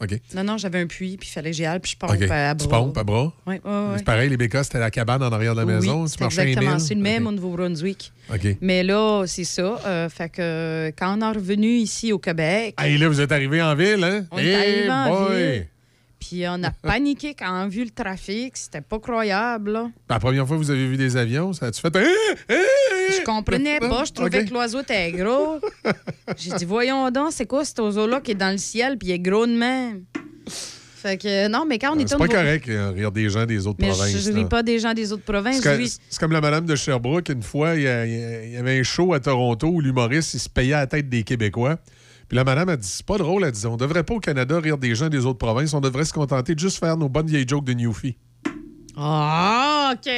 OK. 0.00 0.10
Non, 0.34 0.44
non, 0.44 0.58
j'avais 0.58 0.80
un 0.80 0.86
puits, 0.86 1.16
puis 1.16 1.28
il 1.28 1.32
fallait 1.32 1.50
que 1.50 1.56
j'y 1.56 1.64
aille, 1.66 1.80
puis 1.80 1.92
je 1.92 1.96
pompe 1.96 2.12
OK. 2.12 2.30
à 2.30 2.54
bras. 2.54 2.66
Tu 2.66 2.68
pompes 2.68 2.98
à 2.98 3.02
bras? 3.04 3.32
Oui, 3.46 3.56
oui, 3.56 3.60
oui. 3.64 3.94
C'est 3.96 4.04
pareil, 4.04 4.30
les 4.30 4.36
bécas, 4.36 4.62
c'était 4.64 4.78
la 4.78 4.90
cabane 4.92 5.22
en 5.22 5.32
arrière 5.32 5.54
de 5.54 5.60
la 5.60 5.66
maison. 5.66 6.02
Oui, 6.02 6.08
tu 6.08 6.12
c'est 6.14 6.20
marchais 6.20 6.40
un 6.40 6.44
exactement. 6.46 6.78
C'est 6.78 6.94
le 6.94 7.00
même 7.00 7.26
au 7.26 7.32
Nouveau-Brunswick. 7.32 8.12
OK. 8.32 8.56
Mais 8.60 8.84
là, 8.84 9.24
c'est 9.26 9.44
ça. 9.44 9.80
euh, 9.86 10.08
fait 10.08 10.28
que 10.28 10.92
quand 10.96 11.18
on 11.18 11.22
est 11.32 11.34
revenu 11.36 11.66
ici 11.78 12.12
au 12.12 12.18
Québec, 12.18 12.74
Hey, 12.78 12.96
là, 12.98 13.08
vous 13.08 13.20
êtes 13.20 13.32
arrivé 13.32 13.60
en 13.60 13.74
ville, 13.74 14.04
hein? 14.04 14.24
on 14.30 14.38
est 14.38 14.54
arrivé 14.54 14.90
en 14.90 15.08
boy! 15.08 15.36
ville. 15.36 15.66
Puis 16.20 16.44
on 16.48 16.62
a 16.64 16.70
paniqué 16.70 17.34
quand 17.34 17.50
on 17.50 17.64
a 17.64 17.68
vu 17.68 17.84
le 17.84 17.90
trafic. 17.90 18.56
C'était 18.56 18.80
pas 18.80 18.98
croyable, 18.98 19.70
là. 19.72 19.90
La 20.10 20.18
première 20.18 20.46
fois 20.46 20.56
que 20.56 20.62
vous 20.62 20.70
avez 20.70 20.86
vu 20.88 20.96
des 20.96 21.16
avions, 21.16 21.52
ça 21.52 21.66
a-tu 21.66 21.80
fait... 21.80 21.94
un- 21.96 22.02
Je 22.50 23.22
comprenais 23.24 23.78
pas. 23.78 24.04
Je 24.04 24.12
trouvais 24.12 24.44
que 24.44 24.52
l'oiseau 24.52 24.80
était 24.80 25.12
gros. 25.12 25.60
J'ai 26.36 26.52
dit, 26.52 26.64
voyons 26.64 27.10
donc, 27.10 27.28
c'est 27.32 27.46
quoi 27.46 27.64
cet 27.64 27.78
oiseau-là 27.78 28.20
qui 28.20 28.32
est 28.32 28.34
dans 28.34 28.50
le 28.50 28.58
ciel 28.58 28.98
puis 28.98 29.08
il 29.08 29.12
est 29.12 29.18
gros 29.18 29.46
de 29.46 29.52
même? 29.56 30.02
Fait 31.00 31.16
que, 31.16 31.46
non, 31.46 31.64
mais 31.64 31.78
quand 31.78 31.92
on 31.94 31.98
était 32.00 32.08
C'est 32.08 32.14
au 32.16 32.18
pas 32.18 32.24
Nouveau- 32.26 32.36
correct, 32.38 32.68
euh, 32.68 32.90
rire 32.90 33.12
des 33.12 33.28
gens 33.30 33.46
des 33.46 33.68
autres 33.68 33.78
Mais 33.80 33.86
provinces. 33.90 34.10
je, 34.10 34.18
je 34.18 34.32
ris 34.32 34.44
pas 34.46 34.64
des 34.64 34.80
gens 34.80 34.94
des 34.94 35.12
autres 35.12 35.22
provinces. 35.22 35.58
C'est 35.58 35.62
comme, 35.62 35.78
ris- 35.78 35.96
c'est 36.10 36.18
comme 36.18 36.32
la 36.32 36.40
madame 36.40 36.66
de 36.66 36.74
Sherbrooke, 36.74 37.28
une 37.28 37.42
fois, 37.44 37.76
il 37.76 37.82
y, 37.82 38.56
avait 38.56 38.80
un 38.80 38.82
show 38.82 39.12
à 39.14 39.20
Toronto 39.20 39.68
où 39.68 39.80
l'humoriste, 39.80 40.34
il 40.34 40.40
se 40.40 40.48
payait 40.48 40.72
à 40.74 40.78
la 40.80 40.86
tête 40.88 41.08
des 41.08 41.22
Québécois. 41.22 41.78
Puis 42.28 42.36
la 42.36 42.44
madame 42.44 42.68
a 42.68 42.76
dit, 42.76 42.86
c'est 42.86 43.06
pas 43.06 43.16
drôle, 43.18 43.44
elle 43.44 43.52
dit, 43.52 43.66
on 43.66 43.76
devrait 43.76 44.04
pas 44.04 44.14
au 44.14 44.20
Canada 44.20 44.58
rire 44.60 44.76
des 44.78 44.94
gens 44.94 45.08
des 45.08 45.24
autres 45.24 45.38
provinces, 45.38 45.72
on 45.74 45.80
devrait 45.80 46.04
se 46.04 46.12
contenter 46.12 46.54
de 46.54 46.60
juste 46.60 46.78
faire 46.78 46.96
nos 46.96 47.08
bonnes 47.08 47.26
vieilles 47.26 47.48
jokes 47.48 47.64
de 47.64 47.72
Newfie. 47.72 48.16
Ah, 48.96 49.94
OK. 49.94 50.10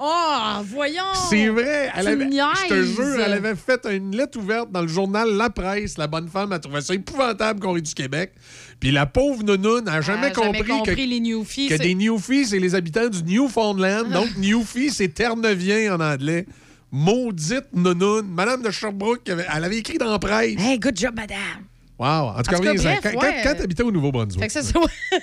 Oh, 0.00 0.62
voyons. 0.64 1.02
C'est 1.28 1.48
vrai, 1.48 1.90
elle 1.96 2.06
avait, 2.06 2.30
je 2.30 2.68
te 2.68 2.82
jure, 2.84 3.18
elle 3.24 3.32
avait 3.32 3.56
fait 3.56 3.84
une 3.90 4.14
lettre 4.14 4.38
ouverte 4.38 4.70
dans 4.70 4.82
le 4.82 4.86
journal 4.86 5.28
La 5.34 5.50
Presse. 5.50 5.98
La 5.98 6.06
bonne 6.06 6.28
femme 6.28 6.52
a 6.52 6.60
trouvé 6.60 6.82
ça 6.82 6.94
épouvantable 6.94 7.58
qu'on 7.58 7.72
rit 7.72 7.82
du 7.82 7.94
Québec. 7.94 8.32
Puis 8.78 8.92
la 8.92 9.06
pauvre 9.06 9.42
nounoune 9.42 9.86
n'a 9.86 10.00
jamais, 10.00 10.32
jamais 10.32 10.52
compris, 10.52 10.68
compris 10.68 10.94
que, 10.94 11.00
les 11.00 11.18
Newfies, 11.18 11.66
que 11.66 11.76
c'est- 11.76 11.82
des 11.82 11.94
Newfies, 11.96 12.46
c'est 12.46 12.60
les 12.60 12.76
habitants 12.76 13.08
du 13.08 13.24
Newfoundland. 13.24 14.08
Donc, 14.12 14.28
Newfie, 14.36 14.90
c'est 14.90 15.08
Terre-Neuvien 15.08 15.96
en 15.96 16.00
anglais. 16.00 16.46
Maudite 16.90 17.66
nounoune. 17.72 18.26
Madame 18.28 18.62
de 18.62 18.70
Sherbrooke, 18.70 19.28
elle 19.28 19.64
avait, 19.64 19.78
écrit 19.78 19.98
dans 19.98 20.10
la 20.10 20.18
presse. 20.18 20.54
Hey, 20.58 20.78
good 20.78 20.96
job, 20.96 21.14
madame. 21.16 21.64
Wow. 21.98 22.06
En 22.06 22.42
tout 22.42 22.50
cas, 22.50 22.58
bref, 22.58 23.00
quand, 23.02 23.20
ouais. 23.20 23.40
quand, 23.42 23.54
t'habitais 23.56 23.82
au 23.82 23.90
Nouveau-Brunswick. 23.90 24.40
Fait 24.40 24.46
que 24.46 24.52
c'est 24.52 24.62
ça. 24.62 24.78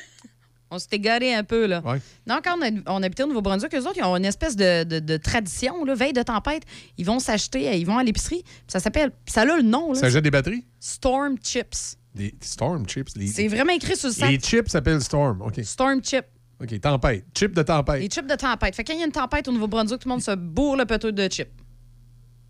On 0.71 0.79
s'est 0.79 0.87
égaré 0.93 1.33
un 1.33 1.43
peu, 1.43 1.67
là. 1.67 1.81
Ouais. 1.85 2.01
Non, 2.27 2.39
quand 2.43 2.57
on, 2.57 2.61
a- 2.63 2.81
on 2.97 3.01
habitait 3.03 3.23
au 3.23 3.27
Nouveau-Brunswick, 3.27 3.73
eux 3.75 3.81
autres, 3.81 3.97
ils 3.97 4.03
ont 4.03 4.17
une 4.17 4.25
espèce 4.25 4.55
de, 4.55 4.83
de- 4.83 4.99
de 4.99 5.17
tradition, 5.17 5.85
là, 5.85 5.93
veille 5.95 6.11
de 6.11 6.23
tempête. 6.23 6.63
Ils 6.97 7.05
vont 7.05 7.19
s'acheter, 7.19 7.69
euh, 7.69 7.73
ils 7.73 7.85
vont 7.85 7.97
à 7.97 8.03
l'épicerie. 8.03 8.41
puis 8.43 8.63
Ça 8.67 8.79
s'appelle, 8.79 9.11
ça 9.27 9.41
a 9.41 9.45
le 9.45 9.61
nom, 9.61 9.93
là. 9.93 9.99
Ça 9.99 10.09
jette 10.09 10.23
des 10.23 10.31
batteries? 10.31 10.65
Storm 10.79 11.37
Chips. 11.41 11.97
Des 12.15 12.33
Storm 12.41 12.85
Chips. 12.87 13.15
Les, 13.15 13.27
C'est 13.27 13.47
vraiment 13.47 13.73
écrit 13.73 13.95
sur 13.95 14.09
le 14.09 14.13
sac. 14.15 14.29
les 14.29 14.39
chips 14.39 14.69
s'appellent 14.69 15.01
Storm. 15.01 15.41
OK. 15.43 15.59
Storm 15.63 16.01
Chip. 16.03 16.25
OK, 16.61 16.79
tempête. 16.79 17.25
Chip 17.37 17.53
de 17.53 17.61
tempête. 17.63 18.01
Les 18.01 18.07
chips 18.07 18.27
de 18.27 18.35
tempête. 18.35 18.75
Fait 18.75 18.83
que 18.83 18.91
quand 18.91 18.97
il 18.97 18.99
y 18.99 19.03
a 19.03 19.05
une 19.05 19.11
tempête 19.11 19.47
au 19.47 19.51
Nouveau-Brunswick, 19.51 19.99
tout 19.99 20.07
le 20.07 20.13
monde 20.13 20.21
se 20.21 20.35
bourre 20.35 20.77
le 20.77 20.85
peut 20.85 20.97
de 20.97 21.27
chips. 21.27 21.51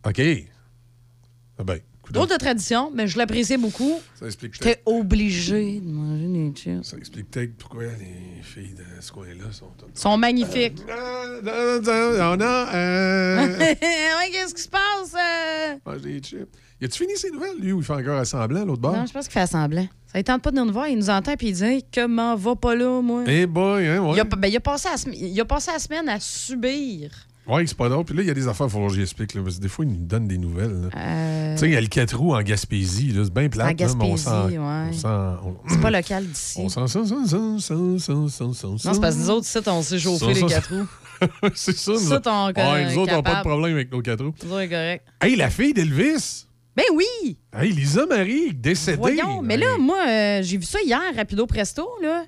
OK. 0.06 0.22
Ah 1.58 1.64
ben, 1.64 1.80
Drôle 2.12 2.28
de 2.30 2.38
tradition, 2.38 2.92
mais 2.94 3.08
je 3.08 3.18
l'appréciais 3.18 3.58
beaucoup. 3.58 4.00
Ça 4.20 4.28
explique 4.28 4.54
J'étais 4.54 4.82
obligée 4.86 5.80
de 5.80 5.88
manger 5.90 6.28
des 6.28 6.54
chips. 6.56 6.84
Ça 6.84 6.98
explique 6.98 7.32
peut-être 7.32 7.58
pourquoi 7.58 7.84
les 7.84 8.44
filles 8.44 8.76
de 8.76 8.84
ce 9.02 9.12
coin-là 9.12 9.52
sont 9.52 9.72
sont 9.94 10.18
magnifiques. 10.18 10.82
On 10.88 11.48
a... 11.48 12.76
Euh... 12.76 13.58
ouais, 13.58 13.78
qu'est-ce 14.32 14.54
qui 14.54 14.62
se 14.62 14.70
passe? 14.70 15.16
euh? 15.16 15.78
mange 15.86 16.02
des 16.02 16.20
chips. 16.20 16.48
Y 16.82 16.86
a-tu 16.86 16.98
fini 17.00 17.16
ses 17.16 17.32
nouvelles, 17.32 17.58
lui, 17.60 17.72
ou 17.72 17.80
il 17.80 17.86
fait 17.86 17.94
encore 17.94 18.18
assemblant, 18.20 18.66
l'autre 18.66 18.82
bord? 18.82 18.96
Non, 18.96 19.06
je 19.06 19.14
pense 19.14 19.28
qu'il 19.28 19.40
fait 19.40 19.48
semblant. 19.48 19.88
Ça 20.12 20.18
ne 20.20 20.24
tente 20.24 20.42
pas 20.42 20.52
de 20.52 20.58
nous 20.60 20.72
voir. 20.74 20.88
Il 20.88 20.98
nous 20.98 21.10
entend 21.10 21.36
puis 21.38 21.48
il 21.50 21.54
dit 21.54 21.64
Hey, 21.64 21.86
Comment 21.94 22.36
va 22.36 22.56
pas 22.56 22.76
là, 22.76 23.02
moi? 23.02 23.24
Eh 23.28 23.46
boy, 23.46 23.88
hein, 23.88 24.00
ouais. 24.02 24.14
il, 24.16 24.20
a, 24.20 24.24
ben, 24.26 24.48
il 24.48 24.56
a 24.58 24.60
passé 24.60 24.90
la, 24.90 25.14
il 25.14 25.40
a 25.40 25.46
passé 25.46 25.72
la 25.72 25.80
semaine 25.80 26.08
à 26.10 26.20
subir 26.20 27.12
Ouais, 27.48 27.66
c'est 27.68 27.78
pas 27.78 27.90
drôle. 27.90 28.04
Puis 28.06 28.16
là, 28.16 28.24
il 28.24 28.28
y 28.28 28.32
a 28.32 28.34
des 28.34 28.48
affaires, 28.48 28.66
il 28.66 28.72
faut 28.72 28.88
que 28.88 28.94
j'y 28.94 29.02
explique. 29.04 29.36
Là, 29.36 29.42
parce 29.44 29.58
que 29.58 29.62
des 29.62 29.68
fois, 29.68 29.86
ils 29.86 29.92
nous 29.92 30.06
donnent 30.06 30.28
des 30.28 30.38
nouvelles. 30.40 30.90
Euh, 30.98 31.54
Tu 31.54 31.60
sais, 31.60 31.68
il 31.68 31.74
y 31.74 31.78
a 31.78 31.82
le 31.82 31.86
4 31.88 32.18
roues 32.18 32.34
en 32.36 32.42
Gaspésie. 32.42 33.12
là, 33.12 33.24
C'est 33.24 33.34
bien 33.34 33.50
plate. 33.50 33.68
En 33.68 33.88
s'en- 33.88 33.98
Gaspésie, 33.98 34.58
on 34.58 34.92
on- 34.92 35.56
C'est 35.68 35.80
pas 35.82 35.92
local 35.92 36.26
d'ici. 36.26 36.60
On 36.60 36.70
s'en 36.70 36.88
sent, 36.88 37.06
sent, 37.06 37.28
sent, 37.28 37.60
sent, 37.60 38.00
sent, 38.00 38.30
sent, 38.30 38.54
sent, 38.54 38.68
Non, 38.68 38.78
c'est 38.94 39.00
parce 39.00 39.16
que 39.16 39.22
nous 39.22 39.30
autres, 39.30 39.46
ici, 39.46 39.60
on 39.68 39.82
s'est 39.84 40.00
chauffé 40.00 40.26
Ça, 40.26 40.32
les 40.34 40.40
ça, 40.40 40.48
quatre 40.48 40.74
roues. 40.74 40.88
c'est 41.54 41.78
ça. 41.78 41.96
Ça, 41.98 42.16
nous- 42.16 42.20
t'en- 42.20 42.48
Ouais, 42.48 42.86
nous 42.94 42.98
autres, 43.00 43.14
on 43.14 43.18
n'a 43.18 43.24
pas 43.24 43.36
de 43.36 43.42
problème 43.48 43.76
avec 43.76 43.92
nos 43.92 44.02
4 44.02 44.26
roues. 44.26 44.34
Nous 44.44 44.50
autres, 44.52 44.62
c'est 44.62 44.70
correct. 44.70 45.06
Hey, 45.22 45.36
la 45.36 45.50
fille 45.52 45.74
d'Elvis! 45.74 46.48
Ben 46.76 46.84
oui! 46.94 47.38
Hey, 47.54 47.72
Lisa 47.72 48.06
Marie, 48.06 48.54
décédée! 48.54 48.98
Voyons, 48.98 49.42
mais 49.42 49.56
là, 49.58 49.78
moi, 49.80 49.98
euh, 50.08 50.40
j'ai 50.44 50.58
vu 50.58 50.66
ça 50.66 50.80
hier, 50.84 51.00
rapido 51.16 51.46
presto, 51.48 51.88
là. 52.02 52.26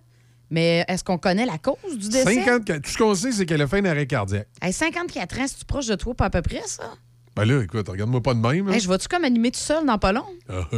Mais 0.50 0.86
est-ce 0.88 1.04
qu'on 1.04 1.18
connaît 1.18 1.46
la 1.46 1.58
cause 1.58 1.98
du 1.98 2.08
décès? 2.08 2.24
54 2.36 2.82
Tout 2.82 2.90
ce 2.92 2.98
qu'on 2.98 3.14
sait, 3.14 3.34
c'est 3.34 3.46
qu'elle 3.46 3.62
a 3.62 3.68
fait 3.68 3.80
un 3.80 3.86
arrêt 3.86 4.08
cardiaque. 4.08 4.48
Hey, 4.62 4.72
54 4.72 5.40
ans, 5.40 5.46
c'est-tu 5.48 5.66
proche 5.66 5.88
de 5.88 5.96
toi, 5.96 6.14
pas 6.16 6.26
à 6.26 6.30
peu 6.30 6.42
près, 6.42 6.62
ça? 6.66 6.94
Ben 7.36 7.44
là, 7.44 7.62
écoute, 7.62 7.90
regarde-moi 7.90 8.22
pas 8.24 8.34
de 8.34 8.40
même. 8.40 8.70
hein. 8.70 8.72
Hey, 8.72 8.80
je 8.80 8.88
vais-tu 8.88 9.10
comme 9.10 9.26
animer 9.26 9.52
tout 9.52 9.60
seul 9.60 9.86
dans 9.86 9.98
pas 9.98 10.14
long? 10.14 10.26
Ah, 10.50 10.66
ah, 10.72 10.78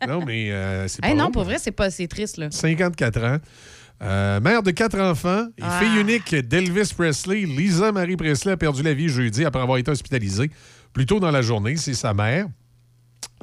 ah, 0.00 0.06
non, 0.08 0.24
mais 0.24 0.50
euh, 0.50 0.88
c'est 0.88 1.02
pas 1.02 1.08
Hey, 1.08 1.14
non, 1.14 1.30
pour 1.30 1.44
vrai, 1.44 1.58
c'est 1.58 1.70
pas 1.70 1.90
c'est 1.90 2.08
triste, 2.08 2.38
là. 2.38 2.50
54 2.50 3.22
ans. 3.24 3.36
Euh, 4.00 4.40
mère 4.40 4.62
de 4.62 4.70
quatre 4.70 4.98
enfants 4.98 5.46
et 5.58 5.62
Ah. 5.62 5.80
fille 5.82 6.00
unique 6.00 6.34
d'Elvis 6.34 6.92
Presley, 6.96 7.40
Lisa 7.44 7.92
Marie 7.92 8.16
Presley 8.16 8.52
a 8.52 8.56
perdu 8.56 8.82
la 8.82 8.94
vie 8.94 9.08
jeudi 9.08 9.44
après 9.44 9.60
avoir 9.60 9.76
été 9.78 9.90
hospitalisée. 9.90 10.50
Plus 10.92 11.06
tôt 11.06 11.20
dans 11.20 11.30
la 11.30 11.42
journée, 11.42 11.76
c'est 11.76 11.94
sa 11.94 12.14
mère, 12.14 12.46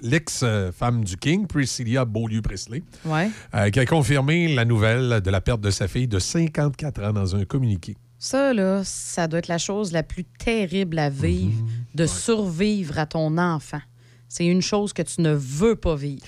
l'ex-femme 0.01 1.03
du 1.03 1.17
King, 1.17 1.47
Priscilla 1.47 2.05
Beaulieu-Presley, 2.05 2.83
Ouais. 3.05 3.29
euh, 3.53 3.69
qui 3.69 3.79
a 3.79 3.85
confirmé 3.85 4.53
la 4.53 4.65
nouvelle 4.65 5.21
de 5.21 5.29
la 5.31 5.41
perte 5.41 5.61
de 5.61 5.69
sa 5.71 5.87
fille 5.87 6.07
de 6.07 6.19
54 6.19 7.03
ans 7.03 7.13
dans 7.13 7.35
un 7.35 7.45
communiqué. 7.45 7.95
Ça, 8.19 8.53
là, 8.53 8.81
ça 8.83 9.27
doit 9.27 9.39
être 9.39 9.47
la 9.47 9.57
chose 9.57 9.91
la 9.91 10.03
plus 10.03 10.23
terrible 10.23 10.99
à 10.99 11.09
vivre, 11.09 11.61
Mhm. 11.61 11.69
de 11.95 12.05
survivre 12.07 12.97
à 12.99 13.05
ton 13.05 13.37
enfant. 13.37 13.81
C'est 14.27 14.45
une 14.45 14.61
chose 14.61 14.93
que 14.93 15.01
tu 15.01 15.21
ne 15.21 15.33
veux 15.33 15.75
pas 15.75 15.95
vivre. 15.95 16.25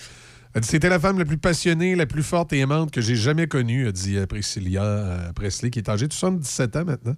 C'était 0.62 0.90
la 0.90 1.00
femme 1.00 1.20
la 1.20 1.26
plus 1.26 1.38
passionnée, 1.38 1.96
la 1.96 2.06
plus 2.06 2.24
forte 2.24 2.52
et 2.54 2.60
aimante 2.60 2.90
que 2.92 3.02
j'ai 3.02 3.16
jamais 3.16 3.48
connue, 3.48 3.88
a 3.88 3.92
dit 3.92 4.18
euh, 4.18 4.26
Priscilla 4.26 4.84
euh, 4.84 5.34
Presley, 5.34 5.70
qui 5.70 5.80
est 5.80 5.90
âgée 5.90 6.08
de 6.08 6.14
77 6.14 6.76
ans 6.78 6.86
maintenant. 6.86 7.16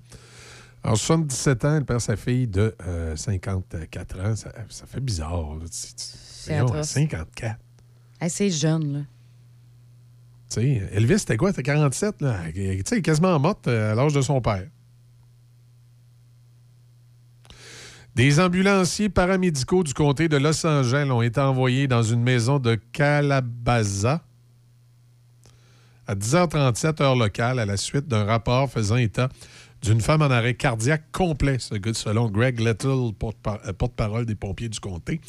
Alors, 0.83 0.97
77 0.97 1.65
ans, 1.65 1.75
elle 1.75 1.85
perd 1.85 1.99
sa 1.99 2.15
fille 2.15 2.47
de 2.47 2.73
euh, 2.87 3.15
54 3.15 4.19
ans. 4.21 4.35
Ça, 4.35 4.51
ça 4.69 4.85
fait 4.85 5.01
bizarre. 5.01 5.55
là. 5.55 5.65
Tu- 5.65 5.93
tu- 5.93 5.93
C'est 5.97 6.53
voyons, 6.59 6.67
atroce. 6.73 6.89
54. 6.89 7.57
Hey, 8.21 8.29
c'est 8.29 8.49
jeune, 8.49 8.93
là. 8.93 8.99
Tu 10.49 10.55
sais, 10.61 10.89
Elvis, 10.93 11.19
c'était 11.19 11.37
quoi? 11.37 11.49
C'était 11.51 11.63
47, 11.63 12.21
là? 12.21 12.37
Tu 12.45 12.53
sais, 12.55 12.81
elle 12.91 12.97
est 12.97 13.01
quasiment 13.01 13.37
morte 13.39 13.67
euh, 13.67 13.91
à 13.91 13.95
l'âge 13.95 14.13
de 14.13 14.21
son 14.21 14.41
père. 14.41 14.67
Des 18.15 18.39
ambulanciers 18.39 19.09
paramédicaux 19.09 19.83
du 19.83 19.93
comté 19.93 20.27
de 20.27 20.37
Los 20.37 20.65
Angeles 20.65 21.09
ont 21.11 21.21
été 21.21 21.39
envoyés 21.39 21.87
dans 21.87 22.03
une 22.03 22.21
maison 22.21 22.59
de 22.59 22.75
Calabaza 22.75 24.21
à 26.07 26.15
10h37 26.15 27.01
heure 27.03 27.15
locale 27.15 27.59
à 27.59 27.65
la 27.65 27.77
suite 27.77 28.07
d'un 28.07 28.25
rapport 28.25 28.69
faisant 28.69 28.95
état 28.97 29.29
d'une 29.81 30.01
femme 30.01 30.21
en 30.21 30.29
arrêt 30.29 30.55
cardiaque 30.55 31.11
complet, 31.11 31.57
selon 31.59 32.29
Greg 32.29 32.59
Little, 32.59 33.13
euh, 33.23 33.73
porte-parole 33.73 34.25
des 34.25 34.35
pompiers 34.35 34.69
du 34.69 34.79
comté. 34.79 35.21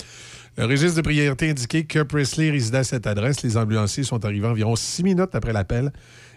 Le 0.57 0.67
registre 0.67 0.97
de 0.97 1.03
priorité 1.03 1.51
indiquait 1.51 1.85
que 1.85 2.03
Presley 2.03 2.51
résidait 2.51 2.79
à 2.79 2.85
cette 2.85 3.07
adresse. 3.07 3.43
Les 3.43 3.57
ambulanciers 3.57 4.05
sont 4.05 4.25
arrivés 4.25 4.49
environ 4.49 4.77
six 4.77 5.03
minutes 5.03 5.35
après 5.35 5.53
l'appel 5.53 5.93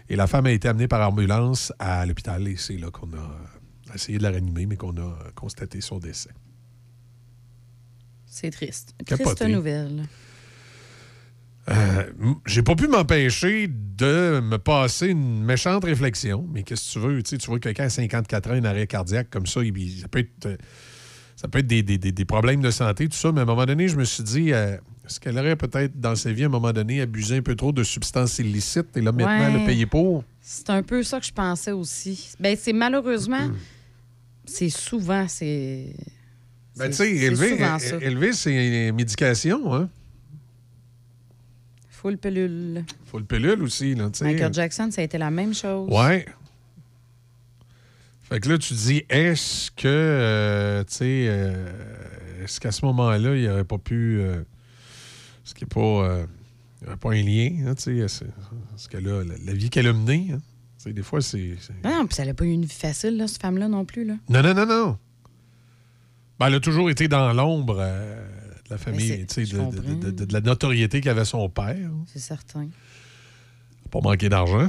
et 0.08 0.16
la 0.16 0.26
femme 0.26 0.46
a 0.46 0.52
été 0.52 0.68
amenée 0.68 0.88
par 0.88 1.06
ambulance 1.08 1.72
à 1.78 2.06
l'hôpital. 2.06 2.46
Et 2.46 2.56
c'est 2.56 2.76
là 2.76 2.90
qu'on 2.90 3.12
a 3.14 3.94
essayé 3.94 4.18
de 4.18 4.22
la 4.22 4.30
réanimer, 4.30 4.66
mais 4.66 4.76
qu'on 4.76 4.96
a 4.96 5.16
constaté 5.34 5.80
son 5.80 5.98
décès. 5.98 6.30
C'est 8.26 8.50
triste. 8.50 8.94
Capoté. 9.06 9.34
Triste 9.34 9.48
nouvelle. 9.48 10.06
Euh, 11.70 12.02
J'ai 12.46 12.62
pas 12.62 12.74
pu 12.74 12.88
m'empêcher 12.88 13.68
de 13.68 14.40
me 14.40 14.56
passer 14.58 15.08
une 15.08 15.42
méchante 15.44 15.84
réflexion, 15.84 16.46
mais 16.52 16.62
qu'est-ce 16.62 16.88
que 16.94 17.00
tu 17.00 17.06
veux? 17.06 17.22
Tu 17.22 17.30
sais, 17.30 17.38
tu 17.38 17.46
vois 17.46 17.58
quelqu'un 17.58 17.84
à 17.84 17.88
54 17.90 18.50
ans, 18.50 18.54
un 18.54 18.64
arrêt 18.64 18.86
cardiaque 18.86 19.28
comme 19.30 19.46
ça, 19.46 19.62
il- 19.62 20.00
ça 20.00 20.08
peut 20.08 20.18
être, 20.18 20.46
euh, 20.46 20.56
ça 21.36 21.48
peut 21.48 21.60
être 21.60 21.66
des, 21.66 21.82
des- 21.82 21.96
des- 21.98 22.12
des 22.12 22.24
problèmes 22.26 22.60
de 22.60 22.70
santé, 22.70 23.08
tout 23.08 23.16
ça, 23.16 23.32
mais 23.32 23.40
à 23.40 23.42
un 23.44 23.46
moment 23.46 23.64
donné, 23.64 23.88
je 23.88 23.96
me 23.96 24.04
suis 24.04 24.22
dit, 24.22 24.52
euh, 24.52 24.76
est-ce 25.06 25.18
qu'elle 25.20 25.38
aurait 25.38 25.56
peut-être, 25.56 25.98
dans 25.98 26.14
sa 26.16 26.32
vie, 26.32 26.42
à 26.42 26.46
un 26.46 26.50
moment 26.50 26.72
donné, 26.72 27.00
abusé 27.00 27.38
un 27.38 27.42
peu 27.42 27.54
trop 27.54 27.72
de 27.72 27.82
substances 27.82 28.38
illicites? 28.38 28.94
Et 28.96 29.00
là, 29.00 29.12
maintenant, 29.12 29.52
Ouais. 29.54 29.58
le 29.60 29.64
payer 29.64 29.86
pour? 29.86 30.22
C'est 30.42 30.68
un 30.70 30.82
peu 30.82 31.02
ça 31.02 31.18
que 31.18 31.24
je 31.26 31.32
pensais 31.32 31.72
aussi. 31.72 32.34
Ben, 32.40 32.56
c'est 32.60 32.74
malheureusement, 32.74 33.48
c'est 34.44 34.68
souvent, 34.68 35.26
c'est. 35.28 35.94
Ben, 36.76 36.88
tu 36.88 36.96
sais, 36.96 37.10
élever, 37.10 38.32
c'est 38.34 38.92
médication, 38.92 39.72
hein? 39.74 39.88
Full 42.04 42.18
pilule. 42.18 42.84
Faut 43.06 43.18
le 43.18 43.24
pilule 43.24 43.62
aussi, 43.62 43.94
là, 43.94 44.10
tu 44.10 44.18
sais. 44.18 44.24
Michael 44.26 44.52
Jackson, 44.52 44.90
ça 44.90 45.00
a 45.00 45.04
été 45.04 45.16
la 45.16 45.30
même 45.30 45.54
chose. 45.54 45.88
Ouais. 45.90 46.26
Fait 48.24 48.40
que 48.40 48.48
là, 48.50 48.58
tu 48.58 48.74
dis, 48.74 49.04
est-ce 49.08 49.70
que, 49.70 49.88
euh, 49.88 50.84
tu 50.84 50.94
sais, 50.96 51.24
euh, 51.28 51.72
est-ce 52.44 52.60
qu'à 52.60 52.72
ce 52.72 52.84
moment-là, 52.84 53.34
il 53.36 53.46
n'aurait 53.48 53.64
pas 53.64 53.78
pu. 53.78 54.18
euh, 54.20 54.42
est-ce 55.46 55.54
qu'il 55.54 55.66
n'y 55.66 55.72
a 55.72 55.74
pas, 55.74 56.04
euh, 56.10 56.26
il 56.82 56.84
y 56.84 56.88
aurait 56.88 56.96
pas 56.98 57.10
un 57.12 57.22
lien, 57.22 57.70
hein, 57.70 57.74
tu 57.74 57.82
sais, 57.84 57.96
est-ce 57.96 58.88
que 58.90 58.98
là, 58.98 59.24
la, 59.24 59.34
la 59.42 59.52
vie 59.54 59.70
qu'elle 59.70 59.86
a 59.86 59.94
menée, 59.94 60.28
hein, 60.34 60.40
tu 60.78 60.84
sais, 60.84 60.92
des 60.92 61.02
fois, 61.02 61.22
c'est. 61.22 61.56
c'est- 61.58 61.72
Non, 61.82 62.06
puis 62.06 62.16
elle 62.18 62.26
n'a 62.28 62.34
pas 62.34 62.44
eu 62.44 62.50
une 62.52 62.66
vie 62.66 62.74
facile, 62.74 63.16
là, 63.16 63.26
cette 63.28 63.40
femme-là, 63.40 63.68
non 63.68 63.86
plus. 63.86 64.04
Là. 64.04 64.16
Non, 64.28 64.42
non, 64.42 64.52
non, 64.52 64.66
non. 64.66 64.98
Ben, 66.38 66.48
elle 66.48 66.54
a 66.56 66.60
toujours 66.60 66.90
été 66.90 67.08
dans 67.08 67.32
l'ombre 67.32 67.80
de 68.66 68.70
la 68.70 68.78
famille, 68.78 69.26
tu 69.26 69.46
sais, 69.46 69.56
de, 69.56 70.10
de- 70.10 70.32
la 70.32 70.40
notoriété 70.40 71.00
qu'avait 71.00 71.24
son 71.24 71.48
père. 71.48 71.90
C'est 72.06 72.18
certain. 72.18 72.68
Pas 73.90 74.00
manqué 74.00 74.28
d'argent. 74.28 74.66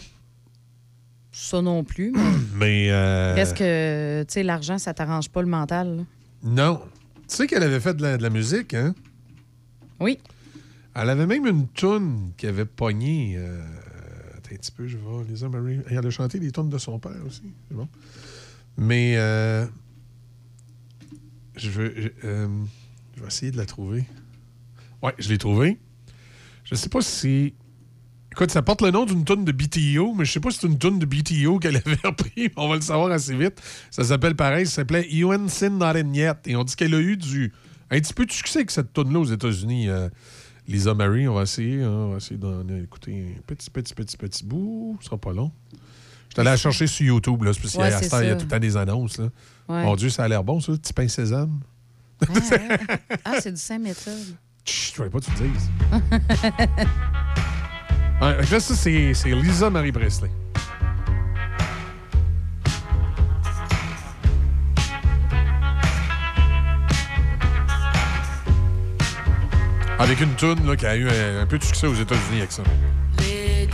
Ça 1.32 1.62
non 1.62 1.84
plus. 1.84 2.14
mais 2.56 2.88
euh, 2.92 3.36
Est-ce 3.36 3.54
que, 3.54 4.24
tu 4.24 4.34
sais, 4.34 4.44
l'argent, 4.44 4.78
ça 4.78 4.94
t'arrange 4.94 5.30
pas 5.30 5.42
le 5.42 5.48
mental? 5.48 5.98
là? 5.98 6.04
Non. 6.44 6.82
Tu 7.28 7.36
sais 7.38 7.48
qu'elle 7.48 7.64
avait 7.64 7.80
fait 7.80 7.94
de 7.96 8.02
la, 8.04 8.18
de 8.18 8.24
la 8.24 8.30
musique, 8.30 8.74
hein? 8.74 8.94
Oui. 10.00 10.20
Elle 10.94 11.10
avait 11.10 11.26
même 11.26 11.46
une 11.48 11.68
toune 11.68 12.32
qui 12.38 12.48
avait 12.48 12.66
pogné. 12.66 13.36
euh, 13.38 13.62
attends 14.38 14.54
un 14.54 14.58
petit 14.58 14.72
peu, 14.72 14.88
je 14.88 14.98
vois. 14.98 15.24
Lisa 15.28 15.50
Marie. 15.50 15.80
Elle 15.90 16.06
a 16.06 16.10
chanté 16.10 16.40
des 16.40 16.52
tunes 16.52 16.70
de 16.70 16.78
son 16.78 17.00
père 17.00 17.16
aussi. 17.26 17.42
C'est 17.70 17.76
bon. 17.76 17.88
Mais. 18.78 19.16
euh, 19.18 19.66
je 21.58 21.70
veux. 21.70 21.94
Je, 21.98 22.10
euh, 22.26 22.48
je 23.16 23.22
vais 23.22 23.28
essayer 23.28 23.52
de 23.52 23.58
la 23.58 23.66
trouver. 23.66 24.06
Ouais, 25.02 25.14
je 25.18 25.30
l'ai 25.30 25.38
trouvée. 25.38 25.78
Je 26.64 26.76
sais 26.76 26.90
pas 26.90 27.02
si. 27.02 27.54
Écoute, 28.32 28.52
ça 28.52 28.62
porte 28.62 28.82
le 28.82 28.92
nom 28.92 29.06
d'une 29.06 29.24
toune 29.24 29.46
de 29.46 29.52
BTO, 29.54 30.14
mais 30.14 30.26
je 30.26 30.32
sais 30.34 30.40
pas 30.42 30.52
si 30.52 30.60
c'est 30.60 30.68
une 30.68 30.78
toune 30.78 31.00
de 31.00 31.06
BTO 31.06 31.58
qu'elle 31.60 31.78
avait 31.78 31.96
repris. 32.04 32.50
On 32.58 32.68
va 32.68 32.76
le 32.76 32.82
savoir 32.82 33.12
assez 33.12 33.36
vite. 33.36 33.62
Ça 33.92 34.04
s'appelle 34.04 34.36
pareil. 34.36 34.66
Ça 34.66 34.74
s'appelait 34.78 35.08
You 35.10 35.32
Ain't 35.32 35.48
Seen 35.50 35.78
Not 35.78 35.86
In 35.96 36.14
Yet. 36.14 36.34
Et 36.48 36.56
on 36.56 36.64
dit 36.66 36.76
qu'elle 36.76 36.94
a 36.96 37.00
eu 37.00 37.16
du, 37.16 37.54
un 37.92 38.00
petit 38.00 38.14
peu 38.14 38.26
de 38.26 38.32
succès 38.32 38.60
avec 38.60 38.72
cette 38.72 38.92
toune-là 38.92 39.20
aux 39.20 39.26
États-Unis. 39.26 39.88
euh, 39.90 40.10
Lisa 40.68 40.94
Marie, 40.96 41.28
on 41.28 41.36
va 41.36 41.44
essayer. 41.44 41.82
hein, 41.84 41.90
on 41.92 42.12
va 42.12 42.18
essayer 42.18 42.38
d'en 42.38 42.68
écouter 42.70 43.36
un 43.38 43.42
petit, 43.48 43.70
petit, 43.70 43.94
petit, 43.94 44.18
petit 44.18 44.44
bout. 44.44 44.98
Ce 45.00 45.06
sera 45.06 45.18
pas 45.18 45.32
long. 45.32 45.52
Je 45.72 46.34
suis 46.34 46.42
allé 46.42 46.50
la 46.50 46.58
chercher 46.58 46.88
sur 46.88 47.06
YouTube, 47.06 47.44
là. 47.44 47.54
c'est 47.54 47.62
Parce 47.62 47.74
qu'il 47.74 47.82
y 47.82 47.84
a- 47.84 48.18
à 48.18 48.24
il 48.24 48.28
y 48.28 48.32
a 48.32 48.36
tout 48.36 48.46
le 48.46 48.50
temps 48.50 48.60
des 48.60 48.76
annonces, 48.76 49.18
là. 49.20 49.30
Ouais. 49.70 49.84
Mon 49.84 49.96
Dieu, 49.96 50.10
ça 50.10 50.24
a 50.24 50.28
l'air 50.28 50.44
bon, 50.44 50.60
ça, 50.60 50.74
petit 50.74 50.92
pain 50.92 51.08
sésame. 51.08 51.62
Ah, 52.22 52.34
ouais. 52.34 52.78
Ah, 53.26 53.34
c'est 53.42 53.52
du 53.52 53.60
Saint-Méthode. 53.60 54.36
Chut, 54.66 54.94
je 54.94 54.98
voulais 54.98 55.10
pas 55.10 55.20
que 55.20 55.26
tu 55.26 55.32
le 55.44 55.50
dises. 55.50 55.70
Ouais, 58.22 58.38
là, 58.38 58.60
ça, 58.62 58.74
c'est 58.76 59.14
c'est 59.14 59.30
Lisa 59.30 59.70
Marie 59.70 59.92
Presley. 59.92 60.30
Avec 70.00 70.22
une 70.22 70.34
toune 70.36 70.66
là, 70.66 70.76
qui 70.78 70.86
a 70.86 70.96
eu 70.96 71.10
un, 71.10 71.42
un 71.42 71.46
peu 71.46 71.58
de 71.58 71.64
succès 71.64 71.88
aux 71.88 71.94
États-Unis 71.96 72.40
avec 72.40 72.54
ça. 72.54 72.64
Lay 73.20 73.68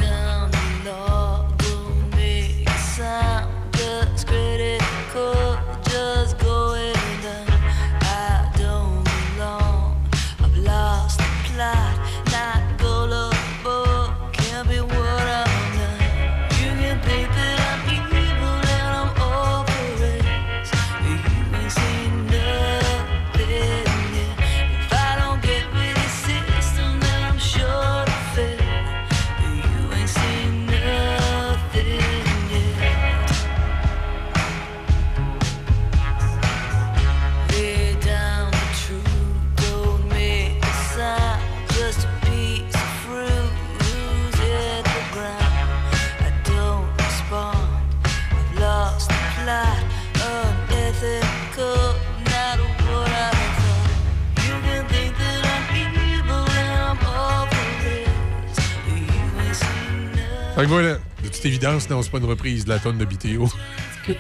Fait 60.62 60.68
que 60.68 60.74
voilà, 60.74 61.00
de 61.24 61.28
toute 61.28 61.44
évidence, 61.44 61.90
non, 61.90 62.04
c'est 62.04 62.12
pas 62.12 62.20
une 62.20 62.26
reprise 62.26 62.66
de 62.66 62.70
la 62.70 62.78
tonne 62.78 63.00
de 63.00 63.06
BTO. 63.06 63.50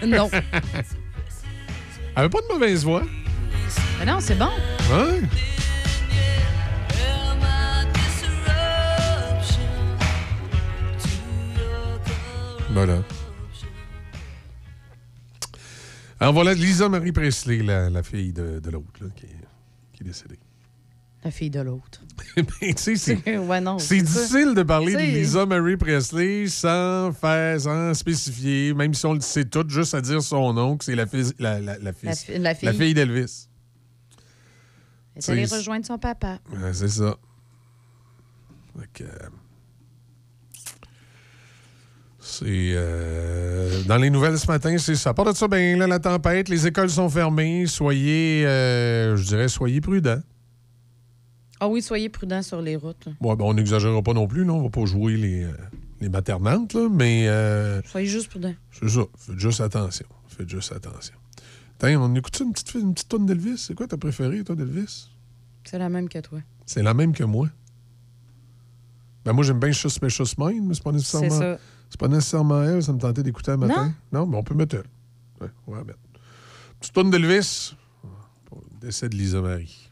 non. 0.08 0.28
Elle 0.34 0.42
avait 2.16 2.30
pas 2.30 2.42
de 2.42 2.52
mauvaise 2.52 2.84
voix. 2.84 3.04
Mais 4.00 4.08
non, 4.08 4.20
c'est 4.20 4.34
bon. 4.34 4.50
Hein? 4.92 5.20
Voilà. 12.72 13.04
Alors 16.20 16.34
voilà 16.34 16.56
Lisa 16.56 16.90
Marie 16.90 17.12
Presley, 17.12 17.62
la, 17.62 17.92
la 17.92 18.02
fille 18.02 18.34
de, 18.34 18.60
de 18.60 18.70
l'autre, 18.72 19.00
qui 19.16 19.28
est 19.28 20.04
décédée. 20.04 20.40
La 21.24 21.30
fille 21.32 21.50
de 21.52 21.60
l'autre. 21.62 22.02
Ben, 22.36 22.74
c'est 22.78 22.94
ouais, 23.40 23.62
difficile 24.02 24.54
de 24.56 24.64
parler 24.64 24.94
de 24.94 25.00
Lisa 25.00 25.46
Marie 25.46 25.76
Presley 25.78 26.48
sans 26.48 27.12
faire, 27.14 27.60
sans 27.60 27.94
spécifier, 27.94 28.74
même 28.74 28.94
si 28.94 29.06
on 29.06 29.14
le 29.14 29.22
sait 29.22 29.46
tout, 29.46 29.66
juste 29.68 29.94
à 29.96 30.02
dire 30.02 30.22
son 30.22 30.54
nom, 30.54 30.78
que 30.78 30.86
c'est 30.86 30.96
la, 30.96 31.06
fille- 31.08 31.34
la, 31.40 31.60
la, 31.60 31.78
la, 31.80 31.94
fille- 31.94 32.10
La 32.10 32.16
fi- 32.16 32.38
la 32.40 32.54
fille. 32.56 32.74
fille 32.74 32.94
d'Elvis. 32.94 33.48
Elle 35.16 35.22
est 35.24 35.30
allée 35.30 35.46
rejoindre 35.46 35.86
son 35.86 35.98
papa. 35.98 36.40
Ouais, 36.52 36.74
c'est 36.74 36.88
ça. 36.90 37.16
Euh, 39.02 39.04
C'est. 42.20 42.46
euh, 42.76 43.84
dans 43.84 43.98
les 43.98 44.10
nouvelles 44.10 44.38
ce 44.38 44.48
matin, 44.48 44.78
c'est 44.78 44.96
ça. 44.96 45.10
À 45.10 45.14
part 45.14 45.26
de 45.26 45.34
ça, 45.34 45.48
ben 45.48 45.78
là, 45.78 45.88
la 45.88 46.00
tempête, 46.00 46.50
les 46.50 46.68
écoles 46.68 46.90
sont 46.90 47.10
fermées. 47.10 47.66
Soyez, 47.66 48.46
euh, 48.46 49.18
je 49.18 49.26
dirais, 49.26 49.48
soyez 49.50 49.82
prudents. 49.82 50.22
Ah 51.64 51.68
oui, 51.68 51.82
soyez 51.84 52.10
prudents 52.10 52.42
sur 52.42 52.62
les 52.62 52.76
routes. 52.76 53.06
là. 53.06 53.12
Bon, 53.22 53.36
ben, 53.36 53.46
on 53.46 53.54
n'exagérera 53.54 54.02
pas 54.02 54.14
non 54.14 54.28
plus, 54.28 54.46
non. 54.46 54.58
On 54.58 54.64
va 54.64 54.70
pas 54.70 54.84
jouer 54.86 55.16
les, 55.16 55.44
euh, 55.44 55.52
les 56.02 56.10
maternantes, 56.10 56.74
là, 56.74 56.90
mais 56.92 57.28
euh, 57.28 57.82
Soyez 57.84 58.08
juste 58.08 58.30
prudents. 58.30 58.56
c'est 58.72 58.90
ça. 58.90 59.02
Faites 59.16 59.40
juste 59.40 59.62
attention. 59.62 60.08
Faites 60.28 60.50
juste 60.50 60.72
attention. 60.72 61.14
Tiens, 61.78 62.02
on 62.02 62.16
écoute 62.16 62.40
une 62.40 62.52
petite, 62.52 62.74
une 62.74 62.94
petite 62.94 63.10
tonne 63.10 63.26
d'Elvis? 63.26 63.60
C'est 63.60 63.76
quoi 63.76 63.88
ta 63.88 63.98
préférée, 63.98 64.44
toi, 64.44 64.56
d'Elvis? 64.56 65.10
C'est 65.64 65.78
la 65.78 65.90
même 65.90 66.10
que 66.10 66.20
toi. 66.20 66.40
C'est 66.66 66.82
la 66.84 66.94
même 66.94 67.14
que 67.14 67.24
moi. 67.24 67.48
Ben 69.24 69.34
moi, 69.34 69.44
j'aime 69.44 69.60
bien 69.60 69.72
Suspicious 69.72 70.34
Mind, 70.40 70.68
mais 70.68 70.74
c'est 70.74 70.84
pas 70.84 70.92
nécessairement... 70.92 71.30
C'est 71.30 71.38
ça. 71.40 71.60
C'est 71.92 72.00
pas 72.00 72.08
nécessairement 72.08 72.64
elle, 72.64 72.82
ça 72.82 72.94
me 72.94 73.00
tentait 73.00 73.22
d'écouter 73.22 73.52
un 73.52 73.58
matin. 73.58 73.94
Non? 74.12 74.26
mais 74.26 74.38
on 74.38 74.44
peut 74.44 74.56
mettre 74.56 74.78
elle. 74.78 75.46
Ouais, 75.46 75.52
on 75.68 75.74
va 75.74 75.84
mettre. 75.84 76.00
Petite 76.80 76.94
tonne 76.94 77.12
d'Elvis 77.12 77.76
décès 78.82 79.10
de 79.10 79.16
Lisa 79.16 79.42
Marie. 79.42 79.92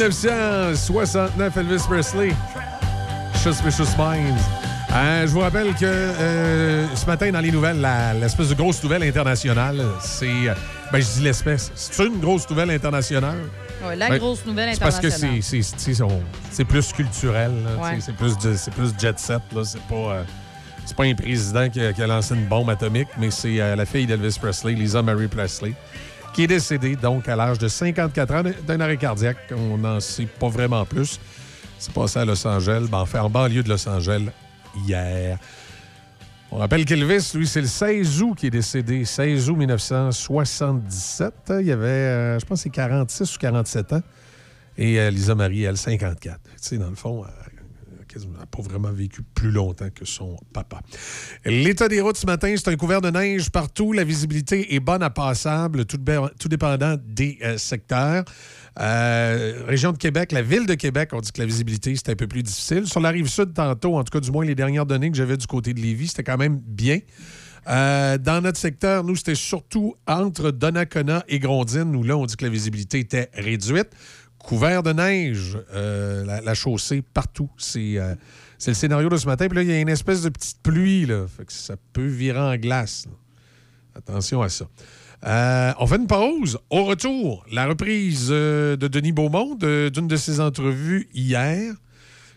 1969, 0.00 1.56
Elvis 1.58 1.82
Presley. 1.86 2.30
Suspicious 3.34 3.94
Minds. 3.98 4.40
Euh, 4.92 5.26
je 5.26 5.32
vous 5.32 5.40
rappelle 5.40 5.74
que 5.74 5.84
euh, 5.84 6.86
ce 6.96 7.04
matin, 7.06 7.30
dans 7.30 7.40
les 7.40 7.52
nouvelles, 7.52 7.86
l'espèce 8.18 8.48
de 8.48 8.54
grosse 8.54 8.82
nouvelle 8.82 9.02
internationale, 9.02 9.80
c'est. 10.00 10.48
euh, 10.48 10.54
Ben, 10.90 11.00
je 11.02 11.06
dis 11.18 11.20
l'espèce. 11.20 11.70
C'est 11.74 12.06
une 12.06 12.18
grosse 12.18 12.48
nouvelle 12.48 12.70
internationale? 12.70 13.36
Ouais, 13.86 13.94
la 13.94 14.08
Ben, 14.08 14.18
grosse 14.18 14.44
nouvelle 14.46 14.70
c'est 14.72 14.80
parce 14.80 14.98
que 14.98 15.06
internationale. 15.08 15.42
c'est- 16.50 16.64
plus 16.64 16.92
culturel. 16.94 17.52
Ouais. 17.80 17.98
C'est 18.00 18.14
plus, 18.16 18.34
plus 18.36 18.92
jet 18.98 19.18
set. 19.18 19.40
C'est 19.64 19.82
pas, 19.82 19.94
euh, 19.94 20.22
c'est 20.86 20.96
pas 20.96 21.04
un 21.04 21.14
président 21.14 21.68
qui 21.68 21.84
a, 21.84 21.92
qui 21.92 22.02
a 22.02 22.06
lancé 22.06 22.34
une 22.34 22.46
bombe 22.46 22.70
atomique, 22.70 23.08
mais 23.18 23.30
c'est 23.30 23.56
la 23.76 23.84
fille 23.84 24.06
d'Elvis 24.06 24.38
Presley, 24.40 24.72
Lisa 24.72 25.02
Marie 25.02 25.28
Presley, 25.28 25.74
qui 26.32 26.44
est 26.44 26.46
décédée 26.46 26.96
donc 26.96 27.28
à 27.28 27.36
l'âge 27.36 27.58
de 27.58 27.68
54 27.68 28.34
ans 28.34 28.42
d'un 28.66 28.80
arrêt 28.80 28.96
cardiaque. 28.96 29.38
On 29.56 29.78
n'en 29.78 30.00
sait 30.00 30.26
pas 30.26 30.48
vraiment 30.48 30.84
plus. 30.84 31.20
C'est 31.78 31.92
passé 31.92 32.18
à 32.18 32.24
Los 32.24 32.46
Angeles, 32.46 32.86
ben, 32.90 32.98
enfin 32.98 33.22
en 33.22 33.30
banlieue 33.30 33.62
de 33.62 33.68
Los 33.68 33.88
Angeles 33.88 34.28
hier. 34.86 35.38
On 36.52 36.58
rappelle 36.58 36.84
qu'Elvis, 36.84 37.30
lui, 37.34 37.46
c'est 37.46 37.60
le 37.60 37.68
16 37.68 38.22
août 38.22 38.34
qui 38.36 38.48
est 38.48 38.50
décédé. 38.50 39.04
16 39.04 39.50
août 39.50 39.56
1977. 39.56 41.32
Il 41.62 41.70
avait, 41.70 41.86
euh, 41.86 42.38
je 42.40 42.44
pense, 42.44 42.62
c'est 42.62 42.70
46 42.70 43.36
ou 43.36 43.38
47 43.38 43.92
ans. 43.92 44.02
Et 44.76 44.98
euh, 44.98 45.10
Lisa 45.10 45.34
Marie, 45.36 45.62
elle, 45.62 45.76
54. 45.76 46.40
Tu 46.42 46.50
sais, 46.56 46.76
dans 46.76 46.90
le 46.90 46.96
fond, 46.96 47.24
elle 47.24 47.49
n'a 48.18 48.46
pas 48.46 48.62
vraiment 48.62 48.92
vécu 48.92 49.22
plus 49.34 49.50
longtemps 49.50 49.90
que 49.94 50.04
son 50.04 50.36
papa. 50.52 50.80
L'état 51.44 51.88
des 51.88 52.00
routes 52.00 52.16
ce 52.16 52.26
matin, 52.26 52.54
c'est 52.56 52.68
un 52.68 52.76
couvert 52.76 53.00
de 53.00 53.10
neige 53.10 53.50
partout. 53.50 53.92
La 53.92 54.04
visibilité 54.04 54.74
est 54.74 54.80
bonne 54.80 55.02
à 55.02 55.10
passable, 55.10 55.84
tout, 55.84 55.96
dé- 55.96 56.26
tout 56.38 56.48
dépendant 56.48 56.96
des 57.04 57.38
euh, 57.42 57.58
secteurs. 57.58 58.24
Euh, 58.78 59.64
région 59.66 59.92
de 59.92 59.98
Québec, 59.98 60.32
la 60.32 60.42
ville 60.42 60.66
de 60.66 60.74
Québec, 60.74 61.10
on 61.12 61.20
dit 61.20 61.32
que 61.32 61.40
la 61.40 61.46
visibilité, 61.46 61.94
c'est 61.96 62.10
un 62.10 62.16
peu 62.16 62.26
plus 62.26 62.42
difficile. 62.42 62.86
Sur 62.86 63.00
la 63.00 63.10
rive 63.10 63.28
sud, 63.28 63.52
tantôt, 63.54 63.96
en 63.96 64.04
tout 64.04 64.10
cas, 64.12 64.20
du 64.20 64.30
moins 64.30 64.44
les 64.44 64.54
dernières 64.54 64.86
données 64.86 65.10
que 65.10 65.16
j'avais 65.16 65.36
du 65.36 65.46
côté 65.46 65.74
de 65.74 65.80
Lévis, 65.80 66.08
c'était 66.08 66.24
quand 66.24 66.38
même 66.38 66.60
bien. 66.64 67.00
Euh, 67.68 68.16
dans 68.16 68.40
notre 68.40 68.58
secteur, 68.58 69.04
nous, 69.04 69.16
c'était 69.16 69.34
surtout 69.34 69.94
entre 70.06 70.50
Donnacona 70.50 71.24
et 71.28 71.38
Grondine, 71.38 71.94
où 71.94 72.02
là, 72.02 72.16
on 72.16 72.24
dit 72.24 72.36
que 72.36 72.44
la 72.44 72.50
visibilité 72.50 73.00
était 73.00 73.28
réduite. 73.34 73.88
Couvert 74.42 74.82
de 74.82 74.92
neige, 74.92 75.58
euh, 75.74 76.40
la, 76.42 76.54
chaussée 76.54 77.02
partout. 77.02 77.50
C'est 77.58 77.98
euh, 77.98 78.14
c'est 78.58 78.70
le 78.70 78.74
scénario 78.74 79.08
de 79.08 79.16
ce 79.16 79.26
matin. 79.26 79.46
Puis 79.48 79.56
là, 79.56 79.62
il 79.62 79.68
y 79.68 79.72
a 79.72 79.80
une 79.80 79.88
espèce 79.88 80.22
de 80.22 80.28
petite 80.30 80.58
pluie, 80.62 81.06
là. 81.06 81.26
Ça 81.48 81.76
peut 81.92 82.06
virer 82.06 82.38
en 82.38 82.56
glace. 82.56 83.06
Attention 83.94 84.42
à 84.42 84.48
ça. 84.48 84.66
Euh, 85.26 85.72
on 85.78 85.86
fait 85.86 85.96
une 85.96 86.06
pause. 86.06 86.58
Au 86.70 86.84
retour, 86.84 87.44
la 87.52 87.66
reprise 87.66 88.28
de 88.28 88.76
Denis 88.76 89.12
Beaumont 89.12 89.54
d'une 89.56 90.08
de, 90.08 90.16
ses 90.16 90.40
entrevues 90.40 91.08
hier. 91.12 91.74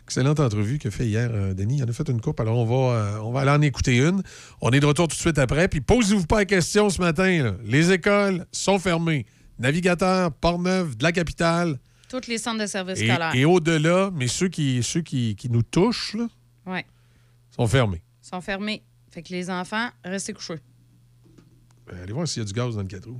Excellente 0.03 0.41
entrevue 0.41 0.79
que 0.79 0.89
fait 0.89 1.07
hier 1.07 1.55
Denis. 1.55 1.77
Il 1.77 1.83
en 1.83 1.87
a 1.87 1.93
fait 1.93 2.09
une 2.09 2.19
coupe, 2.19 2.41
alors 2.41 2.57
on 2.57 2.65
va, 2.65 3.21
on 3.23 3.31
va 3.31 3.41
aller 3.41 3.51
en 3.51 3.61
écouter 3.61 3.97
une. 3.97 4.21
On 4.61 4.71
est 4.71 4.81
de 4.81 4.85
retour 4.85 5.07
tout 5.07 5.15
de 5.15 5.21
suite 5.21 5.39
après. 5.39 5.69
Puis 5.69 5.79
posez-vous 5.79 6.25
pas 6.25 6.39
la 6.39 6.45
question 6.45 6.89
ce 6.89 6.99
matin. 6.99 7.55
Les 7.65 7.91
écoles 7.93 8.45
sont 8.51 8.77
fermées. 8.77 9.25
Navigateur, 9.57 10.31
Port-Neuf, 10.33 10.97
de 10.97 11.03
la 11.03 11.13
capitale. 11.13 11.79
Tous 12.21 12.27
les 12.27 12.37
centres 12.37 12.61
de 12.61 12.67
services 12.67 12.99
Et, 13.01 13.07
scolaires. 13.07 13.33
et 13.33 13.43
au-delà, 13.43 14.11
mais 14.13 14.27
ceux 14.27 14.47
qui, 14.47 14.83
ceux 14.83 15.01
qui, 15.01 15.35
qui 15.35 15.49
nous 15.49 15.63
touchent 15.63 16.13
là, 16.13 16.27
Ouais. 16.67 16.85
sont 17.49 17.65
fermés. 17.65 18.03
Ils 18.23 18.27
sont 18.27 18.39
fermés. 18.39 18.83
Fait 19.09 19.23
que 19.23 19.29
les 19.33 19.49
enfants, 19.49 19.89
restez 20.05 20.31
couchés. 20.33 20.59
Ben, 21.87 21.97
allez 22.03 22.13
voir 22.13 22.27
s'il 22.27 22.43
y 22.43 22.45
a 22.45 22.47
du 22.47 22.53
gaz 22.53 22.75
dans 22.75 22.81
le 22.81 22.87
4 22.87 23.07
roues. 23.09 23.19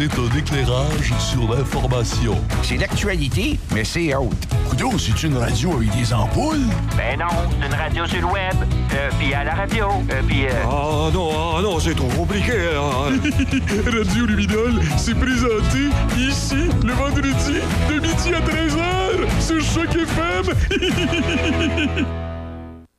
C'est 0.00 0.18
un 0.18 0.34
éclairage 0.38 1.12
sur 1.18 1.54
l'information. 1.54 2.34
C'est 2.62 2.78
l'actualité, 2.78 3.58
mais 3.74 3.84
c'est 3.84 4.14
haute. 4.14 4.32
Coudon, 4.70 4.96
c'est 4.96 5.22
une 5.24 5.36
radio 5.36 5.76
avec 5.76 5.94
des 5.94 6.14
ampoules? 6.14 6.56
Ben 6.96 7.18
non, 7.18 7.26
c'est 7.60 7.66
une 7.66 7.74
radio 7.74 8.06
sur 8.06 8.20
le 8.20 8.26
web. 8.28 8.54
Euh, 8.94 9.10
puis 9.18 9.34
à 9.34 9.44
la 9.44 9.52
radio. 9.52 9.88
Euh, 10.10 10.22
puis. 10.26 10.46
euh, 10.46 10.52
Ah 10.64 11.10
non, 11.12 11.28
ah 11.58 11.60
non, 11.60 11.78
c'est 11.78 11.94
trop 11.94 12.08
compliqué. 12.08 12.52
Radio 13.98 14.24
Luminol, 14.24 14.80
c'est 14.96 15.14
présenté 15.14 15.90
ici 16.16 16.70
le 16.82 16.94
vendredi 16.94 17.60
de 17.90 18.00
midi 18.00 18.32
à 18.34 18.40
13h 18.40 19.28
sur 19.38 19.60
Choc 19.62 19.94
FM. 19.94 20.54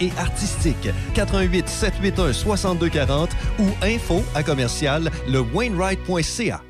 et 0.00 0.10
artistiques. 0.18 0.88
88 1.14 1.68
781 1.68 2.32
6240 2.32 3.30
ou 3.58 3.66
info 3.82 4.22
à 4.34 4.42
commercial 4.42 5.10
lewainwright.ca. 5.28 6.69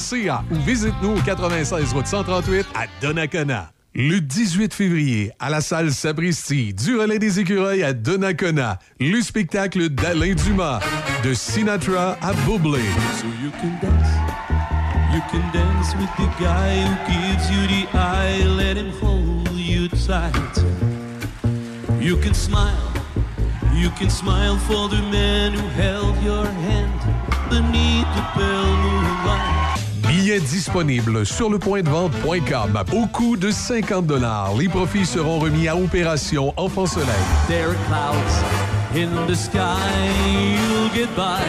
ou 0.49 0.55
visite-nous 0.65 1.11
au 1.11 1.21
96 1.21 1.93
route 1.93 2.07
138 2.07 2.65
à 2.73 2.85
Donnacona. 3.01 3.71
Le 3.93 4.19
18 4.19 4.73
février, 4.73 5.31
à 5.39 5.49
la 5.49 5.61
salle 5.61 5.91
Sabristi, 5.91 6.73
du 6.73 6.97
relais 6.97 7.19
des 7.19 7.39
écureuils 7.39 7.83
à 7.83 7.93
Donnacona, 7.93 8.79
le 8.99 9.21
spectacle 9.21 9.89
d'Alain 9.89 10.33
Dumas, 10.33 10.79
de 11.23 11.33
Sinatra 11.33 12.17
à 12.21 12.33
Bublé. 12.45 12.79
So 13.19 13.27
you 13.43 13.51
can 13.61 13.77
dance, 13.81 14.07
you 15.13 15.21
can 15.29 15.43
dance 15.53 15.93
with 15.95 16.09
the 16.17 16.29
guy 16.41 16.81
who 16.81 16.95
gives 17.07 17.51
you 17.51 17.67
the 17.67 17.87
eye, 17.93 18.43
let 18.57 18.77
him 18.77 18.91
hold 19.01 19.51
you 19.51 19.87
tight. 19.87 20.33
You 22.01 22.17
can 22.17 22.33
smile, 22.33 22.91
you 23.73 23.91
can 23.99 24.09
smile 24.09 24.57
for 24.67 24.89
the 24.89 25.01
man 25.11 25.53
who 25.53 25.67
held 25.79 26.15
your 26.23 26.45
hand 26.45 27.01
beneath 27.49 28.07
the 28.15 28.23
pale 28.33 28.77
moonlight. 28.77 29.70
Billets 30.31 30.39
disponibles 30.39 31.25
sur 31.25 31.49
le 31.49 31.59
point 31.59 31.81
de 31.81 31.89
vente.com 31.89 32.83
au 32.93 33.05
coût 33.07 33.35
de 33.35 33.51
50 33.51 34.05
Les 34.57 34.69
profits 34.69 35.05
seront 35.05 35.39
remis 35.39 35.67
à 35.67 35.75
Opération 35.75 36.53
Enfant 36.55 36.85
Soleil. 36.85 37.09
There 37.47 37.67
are 37.67 37.75
clouds 37.87 38.95
in 38.95 39.09
the 39.27 39.35
sky, 39.35 39.77
you'll 40.31 40.89
get 40.93 41.13
by. 41.17 41.41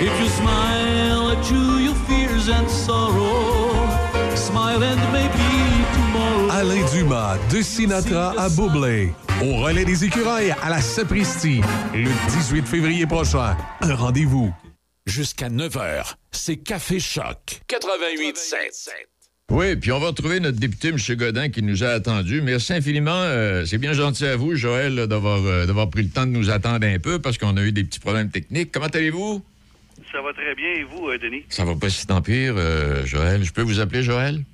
If 0.00 0.12
you 0.20 0.28
smile 0.28 1.30
at 1.32 1.50
you, 1.50 1.86
your 1.86 1.94
fears 2.06 2.48
and 2.48 2.68
sorrow. 2.68 3.72
Smile 4.36 4.82
and 4.84 5.12
maybe 5.12 5.84
tomorrow. 5.94 6.50
Alain 6.52 6.84
Dumas, 6.92 7.36
de 7.50 7.62
Sinatra 7.62 8.32
à 8.38 8.48
Bublé. 8.48 9.12
Au 9.42 9.56
relais 9.56 9.84
des 9.84 10.04
écureuils 10.04 10.54
à 10.62 10.70
la 10.70 10.80
Sapristi, 10.80 11.62
le 11.94 12.10
18 12.30 12.66
février 12.66 13.06
prochain. 13.06 13.56
Un 13.80 13.94
rendez-vous. 13.94 14.52
Jusqu'à 15.08 15.48
9h, 15.48 16.16
c'est 16.32 16.58
Café 16.58 17.00
Choc. 17.00 17.62
88.7. 17.66 18.90
Oui, 19.50 19.74
puis 19.76 19.90
on 19.90 19.98
va 19.98 20.08
retrouver 20.08 20.38
notre 20.38 20.58
député, 20.58 20.88
M. 20.88 20.98
Godin, 21.16 21.48
qui 21.48 21.62
nous 21.62 21.82
a 21.82 21.88
attendus. 21.88 22.42
Merci 22.42 22.74
infiniment. 22.74 23.22
Euh, 23.22 23.64
c'est 23.64 23.78
bien 23.78 23.94
gentil 23.94 24.26
à 24.26 24.36
vous, 24.36 24.54
Joël, 24.54 25.06
d'avoir 25.06 25.42
euh, 25.46 25.64
d'avoir 25.64 25.88
pris 25.88 26.02
le 26.02 26.10
temps 26.10 26.26
de 26.26 26.32
nous 26.32 26.50
attendre 26.50 26.86
un 26.86 26.98
peu 26.98 27.18
parce 27.18 27.38
qu'on 27.38 27.56
a 27.56 27.62
eu 27.62 27.72
des 27.72 27.84
petits 27.84 28.00
problèmes 28.00 28.30
techniques. 28.30 28.70
Comment 28.70 28.88
allez-vous? 28.88 29.42
Ça 30.12 30.20
va 30.20 30.34
très 30.34 30.54
bien. 30.54 30.72
Et 30.74 30.82
vous, 30.82 31.08
euh, 31.08 31.16
Denis? 31.16 31.42
Ça 31.48 31.64
va 31.64 31.74
pas 31.74 31.88
si 31.88 32.06
tant 32.06 32.20
pire, 32.20 32.52
euh, 32.58 33.06
Joël. 33.06 33.42
Je 33.42 33.52
peux 33.52 33.62
vous 33.62 33.80
appeler 33.80 34.02
Joël? 34.02 34.44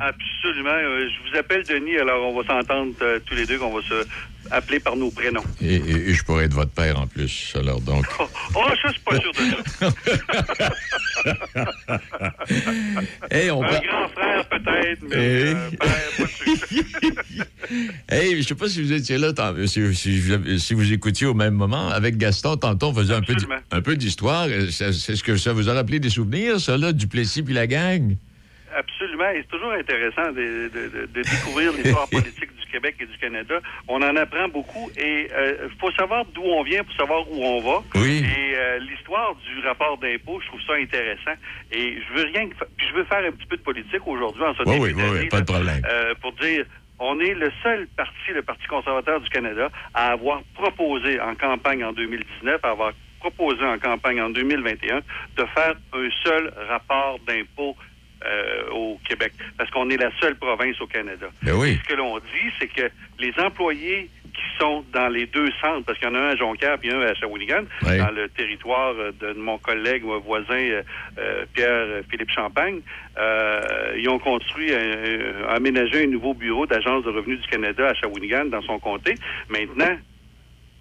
Absolument. 0.00 0.70
Euh, 0.70 1.08
je 1.08 1.30
vous 1.30 1.36
appelle 1.36 1.64
Denis, 1.64 1.96
alors 1.96 2.28
on 2.28 2.40
va 2.40 2.46
s'entendre 2.46 2.92
euh, 3.02 3.18
tous 3.24 3.34
les 3.34 3.46
deux, 3.46 3.58
qu'on 3.58 3.74
va 3.74 3.82
se 3.82 4.06
appeler 4.50 4.80
par 4.80 4.96
nos 4.96 5.10
prénoms. 5.10 5.42
Et, 5.62 5.74
et- 5.76 6.10
et 6.10 6.14
je 6.14 6.24
pourrais 6.24 6.44
être 6.44 6.54
votre 6.54 6.70
père 6.70 6.98
en 7.00 7.06
plus. 7.06 7.52
Alors 7.58 7.80
donc. 7.80 8.04
Oh, 8.20 8.24
oh, 8.56 8.60
ça, 8.82 8.90
c'est 8.92 9.04
pas 9.04 9.20
sûr 9.20 9.32
de 9.32 9.38
ça. 9.78 9.92
Hey, 13.30 13.50
on 13.50 13.62
Un 13.62 13.68
va- 13.68 13.80
grand 13.80 14.08
frère, 14.08 14.48
peut-être, 14.48 15.02
mais 15.08 15.16
Eh. 15.16 15.54
euh, 15.54 15.70
père, 15.78 16.10
pas 16.18 16.26
sûr. 16.26 16.84
Hey, 18.08 18.42
je 18.42 18.48
sais 18.48 18.54
pas 18.54 18.68
si 18.68 18.82
vous 18.82 18.92
étiez 18.92 19.16
là, 19.18 19.32
tant- 19.32 19.54
si, 19.66 19.94
si- 19.94 20.58
si 20.60 20.74
vous 20.74 20.92
écoutiez 20.92 21.26
au 21.26 21.34
même 21.34 21.54
moment. 21.54 21.88
Avec 21.88 22.16
Gaston, 22.18 22.56
tantôt, 22.56 22.88
on 22.88 22.94
faisait 22.94 23.14
un 23.14 23.22
peu, 23.22 23.34
un 23.70 23.80
peu 23.80 23.96
d'histoire. 23.96 24.46
Ça- 24.70 24.92
C'est 24.92 25.16
ce 25.16 25.22
que 25.24 25.36
ça 25.36 25.52
vous 25.52 25.68
a 25.68 25.74
rappelé 25.74 25.98
des 26.00 26.10
souvenirs, 26.10 26.60
ça, 26.60 26.76
là, 26.76 26.92
du 26.92 27.06
Plessis 27.06 27.42
puis 27.42 27.54
la 27.54 27.66
gang? 27.66 28.16
Absolument. 28.74 29.30
Et 29.30 29.38
c'est 29.42 29.48
toujours 29.48 29.72
intéressant 29.72 30.32
de, 30.32 30.68
de- 30.68 30.88
de- 30.88 31.06
de 31.06 31.22
découvrir 31.22 31.72
l'histoire 31.72 32.08
politique 32.10 32.54
du 32.56 32.66
Québec 32.70 32.96
et 33.00 33.06
du 33.06 33.16
Canada. 33.18 33.60
On 33.88 34.02
en 34.02 34.16
apprend 34.16 34.48
beaucoup 34.48 34.90
et 34.96 35.28
il 35.30 35.70
faut 35.80 35.90
savoir 35.92 36.24
d'où 36.26 36.42
on 36.42 36.62
vient 36.62 36.82
pour 36.84 36.94
savoir 36.96 37.20
où 37.30 37.42
on 37.44 37.60
va. 37.60 37.82
Oui. 37.94 38.24
Et 38.24 38.54
euh, 38.56 38.78
l'histoire 38.80 39.34
du 39.36 39.60
rapport 39.66 39.96
d'impôt, 39.98 40.40
je 40.40 40.46
trouve 40.48 40.60
ça 40.66 40.74
intéressant. 40.74 41.34
Et 41.70 41.98
je 42.00 42.14
veux 42.14 42.24
rien 42.32 42.48
que 42.48 42.56
fa- 42.56 42.66
puis 42.76 42.86
je 42.88 42.94
veux 42.94 43.04
faire 43.04 43.24
un 43.24 43.30
petit 43.32 43.46
peu 43.46 43.56
de 43.56 43.62
politique 43.62 44.06
aujourd'hui 44.06 44.42
en 44.42 44.54
ce 44.54 44.62
Oui, 44.66 44.80
début 44.80 44.94
oui, 45.02 45.08
oui, 45.10 45.18
oui, 45.22 45.28
pas 45.28 45.40
de 45.40 45.46
problème. 45.52 45.82
euh, 45.88 46.14
pour 46.20 46.32
dire 46.32 46.64
on 47.00 47.18
est 47.20 47.34
le 47.34 47.50
seul 47.62 47.88
parti, 47.96 48.30
le 48.32 48.42
Parti 48.42 48.64
conservateur 48.66 49.20
du 49.20 49.28
Canada, 49.28 49.68
à 49.94 50.12
avoir 50.12 50.42
proposé 50.54 51.20
en 51.20 51.34
campagne 51.34 51.84
en 51.84 51.92
2019, 51.92 52.60
à 52.64 52.70
avoir 52.70 52.92
proposé 53.20 53.64
en 53.64 53.78
campagne 53.78 54.20
en 54.20 54.30
2021 54.30 54.98
de 54.98 55.44
faire 55.54 55.74
un 55.92 56.08
seul 56.24 56.52
rapport 56.68 57.18
d'impôt 57.26 57.76
euh, 58.26 58.70
au 58.72 58.98
Québec, 59.08 59.32
parce 59.58 59.70
qu'on 59.70 59.88
est 59.90 59.96
la 59.96 60.10
seule 60.20 60.36
province 60.36 60.80
au 60.80 60.86
Canada. 60.86 61.26
Ben 61.42 61.52
oui. 61.54 61.78
Ce 61.82 61.88
que 61.88 61.94
l'on 61.96 62.18
dit, 62.18 62.50
c'est 62.58 62.68
que 62.68 62.90
les 63.18 63.32
employés 63.38 64.08
qui 64.34 64.58
sont 64.58 64.84
dans 64.92 65.08
les 65.08 65.26
deux 65.26 65.48
centres, 65.60 65.84
parce 65.86 65.96
qu'il 65.98 66.08
y 66.08 66.10
en 66.10 66.14
a 66.16 66.18
un 66.18 66.28
à 66.30 66.36
Jonquière 66.36 66.76
et 66.82 66.90
un 66.90 67.00
à 67.02 67.14
Shawinigan, 67.14 67.64
Oui. 67.82 67.98
dans 67.98 68.10
le 68.10 68.28
territoire 68.28 68.92
euh, 68.98 69.12
de 69.20 69.32
mon 69.38 69.58
collègue, 69.58 70.02
mon 70.04 70.18
voisin 70.18 70.54
euh, 70.58 70.82
euh, 71.18 71.44
Pierre-Philippe 71.54 72.30
Champagne, 72.30 72.80
euh, 73.16 73.94
ils 73.96 74.08
ont 74.08 74.18
construit, 74.18 74.74
un, 74.74 74.78
un- 74.78 75.54
aménagé 75.54 76.02
un 76.02 76.08
nouveau 76.08 76.34
bureau 76.34 76.66
d'Agence 76.66 77.04
de 77.04 77.10
revenus 77.10 77.40
du 77.42 77.48
Canada 77.48 77.88
à 77.88 77.94
Shawinigan, 77.94 78.46
dans 78.46 78.62
son 78.62 78.78
comté. 78.80 79.14
Maintenant, 79.48 79.96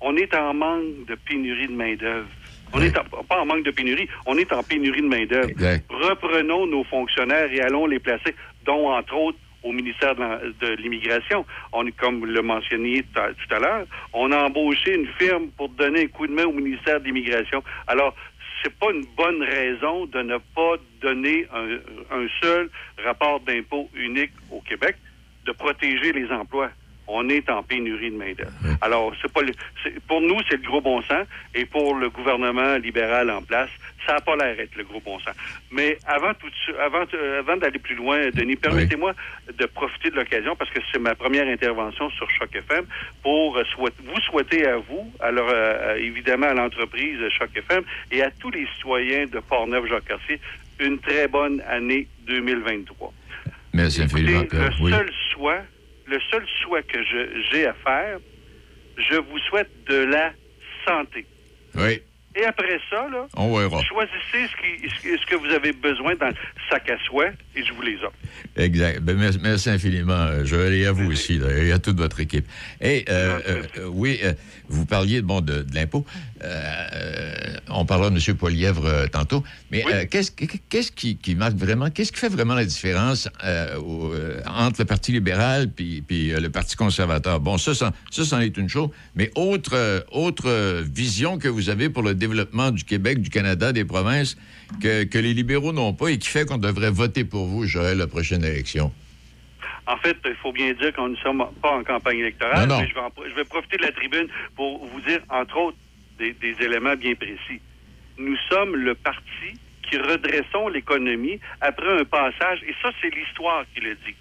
on 0.02 0.16
est 0.18 0.34
en 0.36 0.54
manque 0.54 1.06
de 1.08 1.16
pénurie 1.16 1.68
de 1.68 1.74
main-d'œuvre. 1.74 2.28
On 2.74 2.82
est 2.82 2.98
en- 2.98 3.04
pas 3.24 3.40
en 3.42 3.46
manque 3.46 3.64
de 3.64 3.72
pénurie, 3.72 4.08
on 4.26 4.38
est 4.38 4.52
en 4.52 4.64
pénurie 4.64 5.02
de 5.02 5.08
main-d'œuvre. 5.08 5.50
Reprenons 5.90 6.66
nos 6.68 6.84
fonctionnaires 6.84 7.52
et 7.52 7.62
allons 7.62 7.86
les 7.86 8.00
placer, 8.00 8.36
dont 8.66 8.90
entre 8.90 9.16
autres 9.16 9.38
au 9.64 9.72
ministère 9.72 10.16
de 10.16 10.76
l'Immigration. 10.82 11.46
On, 11.72 11.86
comme 11.92 12.26
le 12.26 12.42
mentionné 12.42 13.04
tout 13.14 13.20
à- 13.20 13.30
tout 13.30 13.56
à 13.56 13.60
l'heure, 13.60 13.86
on 14.12 14.32
a 14.32 14.38
embauché 14.44 14.96
une 14.96 15.08
firme 15.20 15.48
pour 15.56 15.70
donner 15.70 16.02
un 16.04 16.08
coup 16.08 16.28
de 16.28 16.34
main 16.34 16.46
au 16.46 16.52
ministère 16.52 17.00
de 17.00 17.06
l'Immigration. 17.06 17.64
Alors, 17.88 18.14
c'est 18.62 18.74
pas 18.78 18.92
une 18.92 19.06
bonne 19.16 19.42
raison 19.44 20.06
de 20.08 20.22
ne 20.22 20.38
pas 20.38 20.76
donner 21.02 21.46
un, 21.54 22.18
un 22.18 22.28
seul 22.42 22.70
rapport 23.06 23.40
d'impôt 23.42 23.90
unique 23.96 24.32
au 24.52 24.60
Québec, 24.62 24.96
de 25.46 25.52
protéger 25.54 26.12
les 26.12 26.30
emplois. 26.32 26.70
On 27.08 27.28
est 27.30 27.50
en 27.50 27.64
pénurie 27.64 28.12
de 28.12 28.16
main-d'œuvre. 28.18 28.52
Alors, 28.82 29.14
c'est 29.22 29.32
pas 29.32 29.42
le, 29.42 29.52
c'est- 29.84 30.00
pour 30.08 30.22
nous, 30.22 30.40
c'est 30.50 30.56
le 30.58 30.64
gros 30.68 30.82
bon 30.82 31.02
sens, 31.02 31.26
et 31.54 31.66
pour 31.66 31.96
le 31.96 32.10
gouvernement 32.10 32.76
libéral 32.78 33.30
en 33.30 33.42
place, 33.42 33.70
ça 34.06 34.14
n'a 34.14 34.22
pas 34.22 34.36
l'air 34.36 34.56
d'être 34.56 34.76
le 34.76 34.84
gros 34.84 35.02
bon 35.02 35.20
sens. 35.20 35.36
Mais 35.72 35.98
avant 36.06 36.34
tout, 36.34 36.48
avant, 36.82 37.04
euh, 37.14 37.40
avant 37.40 37.58
d'aller 37.58 37.80
plus 37.80 37.96
loin, 37.96 38.30
Denis, 38.34 38.56
permettez-moi 38.56 39.14
de 39.54 39.66
profiter 39.66 40.10
de 40.12 40.16
l'occasion 40.16 40.56
parce 40.56 40.70
que 40.72 40.80
c'est 40.92 41.00
ma 41.00 41.14
première 41.16 41.48
intervention 41.48 42.10
sur 42.12 42.30
Choc 42.32 42.56
FM 42.56 42.86
pour 43.22 43.58
euh, 43.58 43.64
souhait- 43.76 43.92
vous 44.04 44.20
souhaiter 44.22 44.66
à 44.68 44.78
vous, 44.78 45.12
alors 45.20 45.50
euh, 45.50 45.96
évidemment 45.98 46.48
à 46.48 46.54
l'entreprise 46.54 47.18
Choc 47.30 47.50
FM 47.56 47.84
et 48.12 48.22
à 48.24 48.32
tous 48.32 48.52
les 48.52 48.66
citoyens 48.76 49.26
de 49.28 49.40
Portneuf-Jacques-Cartier 49.40 50.40
une 50.80 51.00
très 51.00 51.28
bonne 51.28 51.62
année 51.70 52.08
2023. 52.28 53.14
Merci 53.74 54.02
infiniment. 54.04 54.44
Euh, 54.54 54.70
le 54.70 54.84
oui. 54.84 54.92
seul 54.92 55.10
souhait, 55.32 55.62
le 56.14 56.20
seul 56.32 56.44
souhait 56.62 56.84
que 56.84 57.00
j'ai 57.52 57.66
à 57.66 57.74
faire, 57.74 58.20
je 58.98 59.16
vous 59.16 59.40
souhaite 59.50 59.70
de 59.90 59.96
la 60.06 60.32
santé. 60.88 61.26
Oui. 61.76 62.02
Et 62.36 62.46
après 62.46 62.80
ça, 62.90 63.08
là, 63.12 63.28
On 63.36 63.56
verra. 63.56 63.80
choisissez 63.84 64.48
ce, 64.52 64.56
qui- 64.62 64.90
ce 65.20 65.26
que- 65.28 65.36
vous 65.36 65.54
avez 65.54 65.72
besoin 65.72 66.16
dans 66.16 66.28
le 66.30 66.34
sac 66.70 66.90
à 66.90 66.98
souhait 67.06 67.32
et 67.56 67.64
je 67.64 67.72
vous 67.74 67.82
les 67.84 67.96
offre. 67.98 68.14
Exact. 68.58 69.02
Ben, 69.02 69.16
merci, 69.18 69.40
merci 69.42 69.70
infiniment, 69.70 70.14
euh, 70.14 70.44
Joël, 70.44 70.74
et 70.74 70.86
à 70.88 70.92
vous 70.92 71.12
aussi, 71.12 71.38
là, 71.38 71.52
et 71.56 71.72
à 71.72 71.78
toute 71.78 71.98
votre 71.98 72.20
équipe. 72.20 72.46
Et 72.82 73.06
euh, 73.08 73.40
euh, 73.48 73.64
euh, 73.78 73.86
oui, 73.88 74.20
euh, 74.24 74.34
vous 74.68 74.86
parliez 74.88 75.22
bon, 75.22 75.42
de, 75.42 75.62
de 75.62 75.76
l'impôt. 75.76 76.06
Euh, 76.44 76.88
euh, 76.94 77.34
on 77.70 77.86
parlera 77.86 78.10
de 78.10 78.16
M. 78.18 78.36
Polièvre 78.38 78.86
euh, 78.86 79.08
tantôt. 79.08 79.44
Mais 79.72 79.84
euh, 79.92 80.06
qu'est-ce 80.10 80.32
qu'est-ce 80.32 80.92
qui, 80.92 81.16
qui 81.18 81.36
marque 81.36 81.56
vraiment, 81.56 81.90
qu'est-ce 81.90 82.12
qui 82.12 82.20
fait 82.20 82.30
vraiment 82.30 82.54
la 82.56 82.66
différence 82.66 83.30
au- 83.78 84.14
entre 84.48 84.82
le 84.82 84.86
Parti 84.86 85.12
libéral 85.12 85.70
puis, 85.72 86.02
puis, 86.06 86.30
le 86.30 86.50
Parti 86.50 86.76
conservateur? 86.76 87.40
Bon, 87.40 87.58
ça, 87.58 87.74
ça, 87.74 87.92
ça, 88.12 88.26
c'en 88.26 88.40
est 88.40 88.58
une 88.58 88.70
chose. 88.70 88.90
Mais 89.16 89.32
autre, 89.36 90.06
autre 90.12 90.82
vision 90.84 91.38
que 91.38 91.48
vous 91.48 91.70
avez 91.70 91.90
pour 91.90 92.04
le 92.04 92.14
développement 92.16 92.72
du 92.72 92.84
Québec, 92.84 93.22
du 93.22 93.30
Canada, 93.30 93.72
des 93.72 93.86
provinces, 93.86 94.38
que, 94.82 95.04
que 95.04 95.18
les 95.18 95.34
libéraux 95.34 95.72
n'ont 95.74 95.94
pas 95.94 96.10
et 96.10 96.18
qui 96.18 96.28
fait 96.30 96.46
qu'on 96.46 96.58
devrait 96.58 96.92
voter 96.92 97.24
pour 97.24 97.46
vous, 97.48 97.66
Joël, 97.66 97.98
la 97.98 98.08
prochaine 98.08 98.44
élection? 98.44 98.92
En 99.86 99.98
fait, 99.98 100.16
il 100.26 100.36
faut 100.42 100.54
bien 100.54 100.74
dire 100.74 100.94
qu'on 100.94 101.10
ne 101.10 101.16
sommes 101.18 101.44
pas 101.62 101.72
en 101.78 101.84
campagne 101.84 102.20
électorale, 102.20 102.68
Non, 102.70 102.76
non. 102.76 102.82
mais 102.82 102.88
je 102.88 102.94
vais, 102.94 103.02
en- 103.02 103.12
je 103.30 103.36
vais 103.36 103.44
profiter 103.44 103.76
de 103.78 103.82
la 103.84 103.92
tribune 103.92 104.28
pour 104.56 104.86
vous 104.86 105.02
dire, 105.02 105.20
entre 105.30 105.58
autres, 105.58 105.78
des, 106.18 106.56
éléments 106.60 106.96
bien 106.96 107.16
précis. 107.16 107.62
Nous 108.18 108.38
sommes 108.50 108.76
le 108.76 108.96
parti 108.96 109.60
qui 109.84 109.98
redressons 109.98 110.70
l'économie 110.70 111.40
après 111.62 112.00
un 112.00 112.06
passage, 112.06 112.62
et 112.68 112.74
ça, 112.82 112.92
c'est 113.02 113.14
l'histoire 113.14 113.66
qui 113.74 113.82
le 113.82 113.96
dit. 113.96 114.16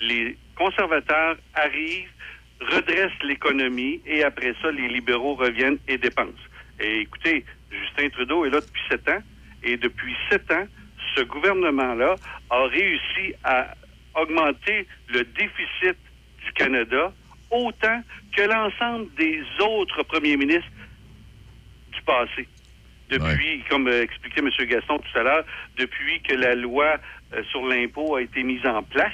Les 0.00 0.36
conservateurs 0.56 1.36
arrivent, 1.54 2.10
redressent 2.60 3.22
l'économie, 3.22 4.00
et 4.06 4.24
après 4.24 4.54
ça, 4.60 4.70
les 4.70 4.88
libéraux 4.88 5.34
reviennent 5.34 5.78
et 5.88 5.98
dépensent. 5.98 6.32
Et 6.80 7.00
écoutez, 7.00 7.44
Justin 7.70 8.08
Trudeau 8.10 8.44
est 8.44 8.50
là 8.50 8.60
depuis 8.60 8.82
sept 8.90 9.08
ans, 9.08 9.22
et 9.62 9.76
depuis 9.76 10.14
sept 10.30 10.50
ans, 10.50 10.66
ce 11.14 11.22
gouvernement-là 11.22 12.16
a 12.50 12.62
réussi 12.66 13.34
à 13.44 13.74
augmenter 14.14 14.86
le 15.08 15.24
déficit 15.24 15.96
du 16.44 16.52
Canada 16.54 17.12
autant 17.50 18.02
que 18.36 18.42
l'ensemble 18.42 19.06
des 19.16 19.42
autres 19.60 20.02
premiers 20.04 20.36
ministres 20.36 20.68
passé. 22.06 22.48
Depuis, 23.10 23.62
comme 23.70 23.86
euh, 23.86 24.02
expliquait 24.02 24.40
M. 24.40 24.50
Gaston 24.68 24.98
tout 24.98 25.18
à 25.18 25.22
l'heure, 25.22 25.44
depuis 25.76 26.20
que 26.22 26.34
la 26.34 26.54
loi 26.54 26.96
euh, 27.34 27.42
sur 27.50 27.64
l'impôt 27.66 28.16
a 28.16 28.22
été 28.22 28.42
mise 28.42 28.66
en 28.66 28.82
place 28.82 29.12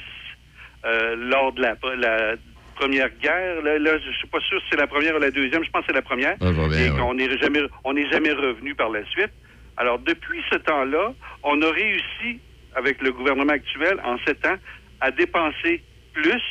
euh, 0.85 1.15
lors 1.17 1.53
de 1.53 1.61
la, 1.61 1.77
la 1.97 2.37
première 2.75 3.11
guerre, 3.21 3.61
là, 3.63 3.79
là, 3.79 3.99
je 3.99 4.11
suis 4.13 4.29
pas 4.29 4.41
sûr 4.41 4.61
si 4.63 4.67
c'est 4.71 4.79
la 4.79 4.87
première 4.87 5.17
ou 5.17 5.19
la 5.19 5.31
deuxième, 5.31 5.63
je 5.63 5.71
pense 5.71 5.83
que 5.83 5.89
c'est 5.89 5.93
la 5.93 6.03
première, 6.03 6.37
Ah, 6.41 6.51
bien, 6.53 6.87
et 6.87 6.89
qu'on 6.91 7.15
n'est 7.15 7.39
jamais, 7.39 7.61
on 7.85 7.93
n'est 7.93 8.09
jamais 8.11 8.33
revenu 8.33 8.75
par 8.75 8.89
la 8.89 9.05
suite. 9.07 9.33
Alors, 9.77 9.99
depuis 9.99 10.43
ce 10.51 10.57
temps-là, 10.57 11.13
on 11.43 11.61
a 11.61 11.71
réussi, 11.71 12.41
avec 12.75 13.03
le 13.03 13.13
gouvernement 13.13 13.53
actuel, 13.53 14.01
en 14.05 14.17
sept 14.27 14.45
ans, 14.47 14.57
à 15.01 15.11
dépenser 15.11 15.83
plus 16.15 16.43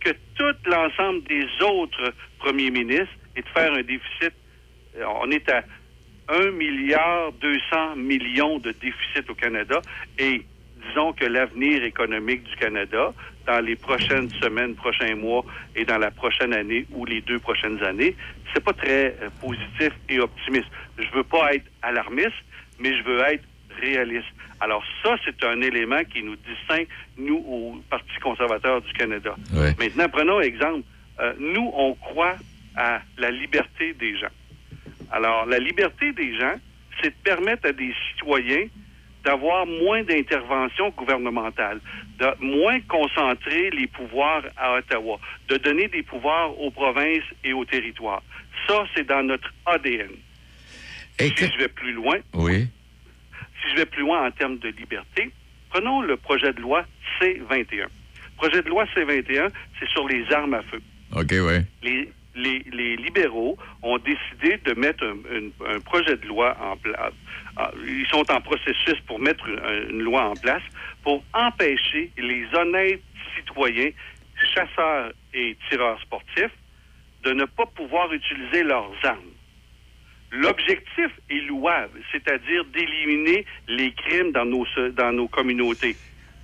que 0.00 0.10
tout 0.34 0.56
l'ensemble 0.66 1.22
des 1.24 1.46
autres 1.62 2.12
premiers 2.38 2.70
ministres 2.70 3.14
et 3.36 3.42
de 3.42 3.48
faire 3.48 3.72
un 3.72 3.82
déficit. 3.82 4.32
On 5.00 5.30
est 5.30 5.48
à 5.48 5.62
1 6.28 6.50
milliard 6.52 7.32
200 7.40 7.96
millions 7.96 8.58
de 8.58 8.72
déficit 8.72 9.28
au 9.28 9.34
Canada 9.34 9.80
et 10.18 10.42
disons 10.86 11.12
que 11.12 11.24
l'avenir 11.24 11.84
économique 11.84 12.44
du 12.44 12.56
Canada 12.56 13.12
dans 13.46 13.60
les 13.60 13.76
prochaines 13.76 14.30
semaines, 14.40 14.74
prochains 14.74 15.14
mois 15.16 15.44
et 15.74 15.84
dans 15.84 15.98
la 15.98 16.10
prochaine 16.10 16.52
année 16.52 16.86
ou 16.92 17.04
les 17.04 17.20
deux 17.20 17.38
prochaines 17.38 17.82
années, 17.82 18.16
c'est 18.52 18.62
pas 18.62 18.72
très 18.72 19.16
euh, 19.20 19.30
positif 19.40 19.92
et 20.08 20.20
optimiste. 20.20 20.68
Je 20.98 21.10
veux 21.14 21.24
pas 21.24 21.54
être 21.54 21.66
alarmiste, 21.82 22.44
mais 22.78 22.96
je 22.96 23.02
veux 23.02 23.20
être 23.20 23.44
réaliste. 23.80 24.28
Alors 24.60 24.84
ça, 25.02 25.16
c'est 25.24 25.44
un 25.44 25.60
élément 25.60 26.04
qui 26.04 26.22
nous 26.22 26.36
distingue, 26.36 26.86
nous, 27.18 27.38
au 27.46 27.82
Parti 27.90 28.12
conservateur 28.22 28.80
du 28.80 28.92
Canada. 28.92 29.34
Ouais. 29.54 29.74
Maintenant, 29.78 30.08
prenons 30.08 30.40
exemple. 30.40 30.82
Euh, 31.20 31.32
nous, 31.38 31.70
on 31.74 31.94
croit 31.94 32.36
à 32.76 33.00
la 33.18 33.30
liberté 33.30 33.92
des 33.94 34.16
gens. 34.16 34.28
Alors, 35.12 35.46
la 35.46 35.58
liberté 35.58 36.12
des 36.12 36.38
gens, 36.38 36.54
c'est 37.00 37.10
de 37.10 37.22
permettre 37.22 37.68
à 37.68 37.72
des 37.72 37.92
citoyens 38.10 38.66
d'avoir 39.24 39.66
moins 39.66 40.02
d'intervention 40.02 40.90
gouvernementale, 40.90 41.80
de 42.18 42.26
moins 42.40 42.80
concentrer 42.80 43.70
les 43.70 43.86
pouvoirs 43.86 44.42
à 44.56 44.74
Ottawa, 44.78 45.20
de 45.48 45.56
donner 45.58 45.86
des 45.88 46.02
pouvoirs 46.02 46.58
aux 46.58 46.70
provinces 46.72 47.22
et 47.44 47.52
aux 47.52 47.64
territoires. 47.64 48.22
Ça, 48.66 48.84
c'est 48.96 49.06
dans 49.06 49.22
notre 49.22 49.52
ADN. 49.66 50.10
si 51.20 51.32
je 51.38 51.58
vais 51.58 51.68
plus 51.68 51.92
loin, 51.92 52.16
Oui. 52.34 52.66
si 53.62 53.70
je 53.70 53.76
vais 53.76 53.86
plus 53.86 54.02
loin 54.02 54.26
en 54.26 54.30
termes 54.32 54.58
de 54.58 54.68
liberté, 54.70 55.30
prenons 55.70 56.00
le 56.02 56.16
projet 56.16 56.52
de 56.52 56.60
loi 56.60 56.84
C-21. 57.20 57.86
Projet 58.38 58.62
de 58.62 58.68
loi 58.68 58.86
C-21, 58.94 59.50
c'est 59.78 59.88
sur 59.90 60.08
les 60.08 60.24
armes 60.32 60.54
à 60.54 60.62
feu. 60.62 60.80
OK, 61.14 61.30
oui. 61.30 61.60
Les, 61.84 62.08
les, 62.34 62.96
libéraux 62.96 63.56
ont 63.82 63.98
décidé 63.98 64.58
de 64.64 64.74
mettre 64.74 65.04
un, 65.04 65.80
projet 65.80 66.16
de 66.16 66.26
loi 66.26 66.56
en 66.60 66.76
place. 66.76 67.12
Ils 67.86 68.06
sont 68.06 68.30
en 68.30 68.40
processus 68.40 68.98
pour 69.06 69.18
mettre 69.18 69.46
une, 69.48 69.90
une 69.90 70.02
loi 70.02 70.24
en 70.28 70.34
place 70.34 70.62
pour 71.02 71.22
empêcher 71.34 72.10
les 72.16 72.46
honnêtes 72.54 73.02
citoyens, 73.36 73.90
chasseurs 74.54 75.12
et 75.34 75.56
tireurs 75.68 76.00
sportifs, 76.00 76.52
de 77.24 77.32
ne 77.32 77.44
pas 77.44 77.66
pouvoir 77.66 78.12
utiliser 78.12 78.62
leurs 78.64 78.92
armes. 79.04 79.18
L'objectif 80.32 81.10
est 81.28 81.46
louable, 81.46 82.00
c'est-à-dire 82.10 82.64
d'éliminer 82.66 83.44
les 83.68 83.92
crimes 83.92 84.32
dans 84.32 84.46
nos, 84.46 84.66
dans 84.92 85.12
nos 85.12 85.28
communautés, 85.28 85.94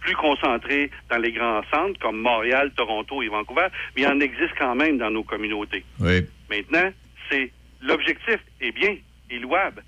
plus 0.01 0.15
concentrés 0.15 0.91
dans 1.11 1.19
les 1.19 1.33
grands 1.33 1.63
centres 1.73 1.99
comme 2.01 2.21
Montréal, 2.21 2.73
Toronto 2.77 3.23
et 3.23 3.29
Vancouver, 3.29 3.69
mais 3.97 4.03
il 4.03 4.09
en 4.09 4.21
existe 4.21 4.55
quand 4.59 4.75
même 4.75 4.99
dans 4.99 5.11
nos 5.11 5.25
communautés. 5.25 5.85
Oui. 6.01 6.27
Maintenant, 6.51 6.91
c'est 7.31 7.51
l'objectif 7.83 8.39
est 8.61 8.73
bien, 8.73 8.97
est 9.31 9.39
louable, 9.39 9.83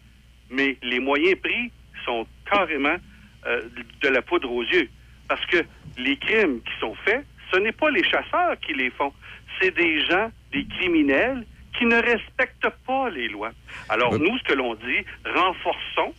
mais 0.50 0.76
les 0.82 1.00
moyens 1.00 1.38
pris 1.40 1.70
sont 2.04 2.26
carrément 2.50 2.96
euh, 3.46 3.62
de 4.02 4.08
la 4.08 4.22
poudre 4.22 4.50
aux 4.50 4.64
yeux. 4.64 4.88
Parce 5.28 5.44
que 5.46 5.64
les 5.98 6.16
crimes 6.16 6.61
qui 6.62 6.72
sont 6.80 6.94
faits, 7.04 7.24
ce 7.52 7.58
n'est 7.58 7.72
pas 7.72 7.90
les 7.90 8.04
chasseurs 8.04 8.58
qui 8.61 8.74
les 8.74 8.90
font, 8.90 9.12
c'est 9.61 9.74
des 9.74 10.04
gens, 10.06 10.30
des 10.52 10.64
criminels 10.66 11.44
qui 11.78 11.86
ne 11.86 11.96
respectent 11.96 12.68
pas 12.86 13.11
les 13.11 13.28
lois. 13.28 13.52
Alors 13.88 14.18
nous, 14.18 14.38
ce 14.38 14.44
que 14.44 14.54
l'on 14.54 14.74
dit, 14.74 15.04
renforçons 15.24 16.14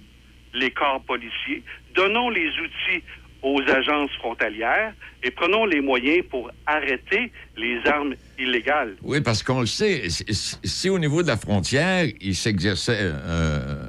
les 0.54 0.72
corps 0.72 1.02
policiers, 1.02 1.64
donnons 1.94 2.30
les 2.30 2.48
outils 2.48 3.04
aux 3.44 3.62
agences 3.62 4.12
frontalières 4.20 4.94
et 5.24 5.32
prenons 5.32 5.66
les 5.66 5.82
moyens 5.82 6.24
pour 6.30 6.52
arrêter 6.66 7.32
les 7.58 7.80
armes 7.86 8.14
illégales. 8.40 8.96
Oui, 9.02 9.22
parce 9.22 9.42
qu'on 9.44 9.62
le 9.62 9.66
sait, 9.68 10.04
si, 10.10 10.90
au 10.90 11.00
niveau 11.00 11.22
de 11.24 11.28
la 11.28 11.38
frontière, 11.38 12.06
il 12.22 12.36
s'exerçait 12.36 12.98
euh, 13.00 13.88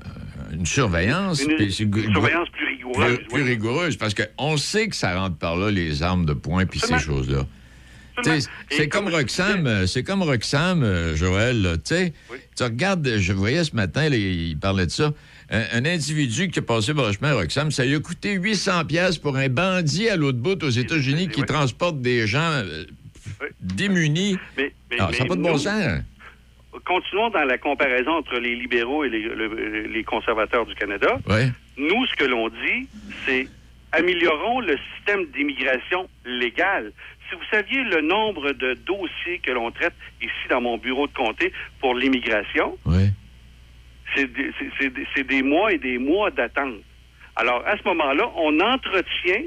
une 0.52 0.66
surveillance... 0.66 1.42
Une- 1.42 1.56
puis 1.56 1.72
c'est- 1.72 1.84
une 1.84 2.12
surveillance 2.12 2.48
plus 2.50 2.66
rigoureuse, 2.66 3.16
Plus, 3.18 3.26
plus 3.28 3.42
rigoureuse, 3.42 3.96
parce 3.96 4.14
qu'on 4.14 4.56
sait 4.56 4.88
que 4.88 4.96
ça 4.96 5.18
rentre 5.18 5.36
par 5.36 5.56
là, 5.56 5.70
les 5.70 6.02
armes 6.02 6.24
de 6.26 6.32
poing 6.34 6.64
puis 6.66 6.80
ces 6.80 6.98
choses-là. 6.98 7.46
C'est 8.70 8.88
comme 8.88 9.08
Roxham, 9.08 9.66
euh, 9.66 9.86
c'est 9.86 10.02
comme 10.02 10.22
Roxham, 10.22 10.82
euh, 10.82 11.16
Joël, 11.16 11.78
tu 11.84 11.94
sais. 11.94 12.12
Tu 12.56 12.62
regardes, 12.62 13.08
je 13.18 13.32
voyais 13.32 13.64
ce 13.64 13.74
matin, 13.74 14.08
là, 14.08 14.16
il 14.16 14.56
parlait 14.58 14.84
de 14.86 14.90
ça, 14.90 15.12
un, 15.52 15.64
un 15.72 15.84
individu 15.84 16.48
qui 16.48 16.58
est 16.58 16.62
passé 16.62 16.94
par 16.94 17.06
le 17.06 17.12
chemin 17.12 17.34
Roxham, 17.34 17.70
ça 17.70 17.84
lui 17.84 17.94
a 17.94 18.00
coûté 18.00 18.32
800 18.32 18.84
pièces 18.86 19.18
pour 19.18 19.36
un 19.36 19.48
bandit 19.48 20.08
à 20.08 20.16
l'autre 20.16 20.38
bout 20.38 20.62
aux 20.64 20.70
États-Unis 20.70 21.28
qui 21.28 21.42
transporte 21.42 22.00
des 22.00 22.26
gens 22.26 22.40
euh, 22.64 22.84
démunis. 23.60 24.38
Mais, 24.56 24.72
mais- 24.90 24.96
Ah, 25.00 25.10
ça 25.12 25.22
n'a 25.24 25.28
pas 25.28 25.36
de 25.36 25.42
bon 25.42 25.52
nous- 25.52 25.58
sens. 25.58 26.00
Continuons 26.84 27.30
dans 27.30 27.44
la 27.44 27.58
comparaison 27.58 28.12
entre 28.12 28.38
les 28.38 28.56
libéraux 28.56 29.04
et 29.04 29.08
les, 29.10 29.20
le- 29.22 29.86
les 29.86 30.04
conservateurs 30.04 30.66
du 30.66 30.74
Canada. 30.74 31.18
Oui. 31.28 31.42
Nous, 31.76 32.06
ce 32.06 32.14
que 32.16 32.24
l'on 32.24 32.48
dit, 32.48 32.88
c'est 33.26 33.46
améliorons 33.92 34.60
le 34.60 34.76
système 34.96 35.26
d'immigration 35.36 36.08
légale. 36.24 36.92
Si 37.28 37.36
vous 37.36 37.42
saviez 37.50 37.82
le 37.84 38.00
nombre 38.00 38.52
de 38.52 38.74
dossiers 38.86 39.38
que 39.42 39.50
l'on 39.52 39.70
traite 39.70 39.92
ici 40.20 40.30
dans 40.50 40.60
mon 40.62 40.78
bureau 40.78 41.06
de 41.06 41.12
comté 41.12 41.52
pour 41.80 41.94
l'immigration, 41.94 42.76
c'est 44.14 45.26
des, 45.26 45.42
mois 45.42 45.72
et 45.72 45.78
des 45.78 45.98
mois 45.98 46.30
d'attente. 46.30 46.80
Alors, 47.36 47.62
à 47.66 47.76
ce 47.76 47.84
moment-là, 47.84 48.30
on 48.36 48.60
entretient 48.60 49.44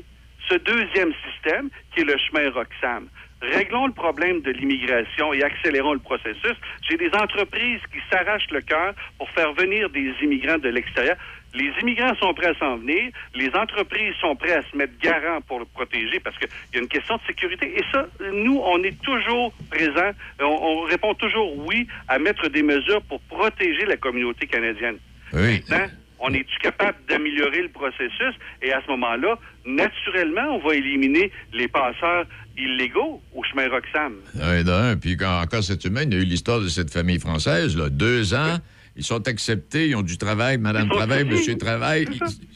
ce 0.49 0.55
deuxième 0.55 1.13
système 1.27 1.69
qui 1.93 2.01
est 2.01 2.05
le 2.05 2.17
chemin 2.17 2.49
Roxham. 2.51 3.07
Réglons 3.41 3.87
le 3.87 3.93
problème 3.93 4.41
de 4.41 4.51
l'immigration 4.51 5.33
et 5.33 5.43
accélérons 5.43 5.93
le 5.93 5.99
processus. 5.99 6.55
J'ai 6.89 6.97
des 6.97 7.11
entreprises 7.13 7.81
qui 7.91 7.99
s'arrachent 8.09 8.49
le 8.49 8.61
cœur 8.61 8.93
pour 9.17 9.29
faire 9.31 9.53
venir 9.53 9.89
des 9.89 10.13
immigrants 10.21 10.57
de 10.57 10.69
l'extérieur. 10.69 11.17
Les 11.55 11.71
immigrants 11.81 12.13
sont 12.19 12.33
prêts 12.33 12.47
à 12.47 12.55
s'en 12.59 12.77
venir. 12.77 13.11
Les 13.33 13.49
entreprises 13.55 14.13
sont 14.19 14.35
prêtes 14.35 14.65
à 14.65 14.69
se 14.69 14.75
mettre 14.77 14.93
garant 15.01 15.39
pour 15.47 15.59
le 15.59 15.65
protéger 15.65 16.19
parce 16.19 16.37
qu'il 16.37 16.49
y 16.73 16.77
a 16.77 16.81
une 16.81 16.87
question 16.89 17.15
de 17.15 17.21
sécurité. 17.27 17.73
Et 17.77 17.83
ça, 17.91 18.07
nous, 18.33 18.59
on 18.65 18.83
est 18.83 19.01
toujours 19.01 19.53
présents. 19.71 20.11
On, 20.41 20.45
on 20.45 20.81
répond 20.81 21.13
toujours 21.13 21.57
oui 21.65 21.87
à 22.07 22.19
mettre 22.19 22.49
des 22.49 22.61
mesures 22.63 23.01
pour 23.03 23.21
protéger 23.21 23.85
la 23.85 23.95
communauté 23.97 24.47
canadienne. 24.47 24.97
Oui. 25.33 25.63
Maintenant, 25.69 25.87
on 26.19 26.33
est-tu 26.33 26.57
capable 26.61 26.97
d'améliorer 27.07 27.61
le 27.63 27.69
processus? 27.69 28.33
Et 28.61 28.71
à 28.73 28.81
ce 28.85 28.87
moment-là, 28.91 29.37
naturellement, 29.65 30.55
on 30.55 30.67
va 30.67 30.75
éliminer 30.75 31.31
les 31.53 31.67
passeurs 31.67 32.25
illégaux 32.57 33.21
au 33.33 33.43
chemin 33.43 33.67
Roxham. 33.69 34.13
Oui, 34.35 34.63
d'un. 34.63 34.95
Puis 34.97 35.17
quand- 35.17 35.41
encore 35.41 35.63
cette 35.63 35.81
semaine, 35.81 36.09
il 36.11 36.17
y 36.17 36.19
a 36.19 36.23
eu 36.23 36.25
l'histoire 36.25 36.59
de 36.61 36.67
cette 36.69 36.91
famille 36.91 37.19
française, 37.19 37.77
là, 37.77 37.89
deux 37.89 38.33
ans. 38.33 38.57
Ils 38.95 39.03
sont 39.03 39.27
acceptés, 39.27 39.89
ils 39.89 39.95
ont 39.95 40.01
du 40.01 40.17
travail, 40.17 40.57
Madame 40.57 40.87
Travail. 40.89 41.25
Monsieur 41.25 41.57
Travail. 41.57 42.07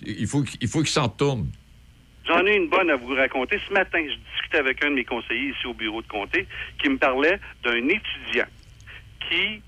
Il, 0.05 0.21
il 0.21 0.27
faut, 0.27 0.43
qu'il- 0.43 0.57
il 0.61 0.67
faut 0.67 0.79
qu'ils 0.79 0.87
s'en 0.89 1.03
retournent. 1.07 1.51
J'en 2.25 2.45
ai 2.45 2.55
une 2.55 2.69
bonne 2.69 2.89
à 2.89 2.95
vous 2.95 3.13
raconter. 3.15 3.59
Ce 3.67 3.73
matin, 3.73 3.99
je 4.03 4.15
discutais 4.33 4.57
avec 4.57 4.83
un 4.85 4.91
de 4.91 4.95
mes 4.95 5.03
conseillers 5.05 5.49
ici 5.49 5.65
au 5.65 5.73
bureau 5.73 6.01
de 6.01 6.07
comté 6.07 6.47
qui 6.81 6.89
me 6.89 6.97
parlait 6.97 7.39
d'un 7.63 7.87
étudiant 7.87 8.45
qui, 9.27 9.61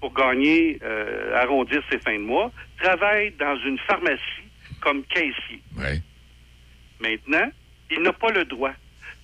pour 0.00 0.12
gagner, 0.14 0.78
euh, 0.82 1.34
arrondir 1.42 1.82
ses 1.90 1.98
fins 1.98 2.14
de 2.18 2.22
mois, 2.22 2.52
travaille 2.80 3.32
dans 3.38 3.56
une 3.66 3.78
pharmacie 3.78 4.22
comme 4.80 5.02
caissier. 5.04 5.62
Maintenant, 7.00 7.50
il 7.90 8.02
n'a 8.02 8.12
pas 8.12 8.30
le 8.30 8.44
droit. 8.44 8.72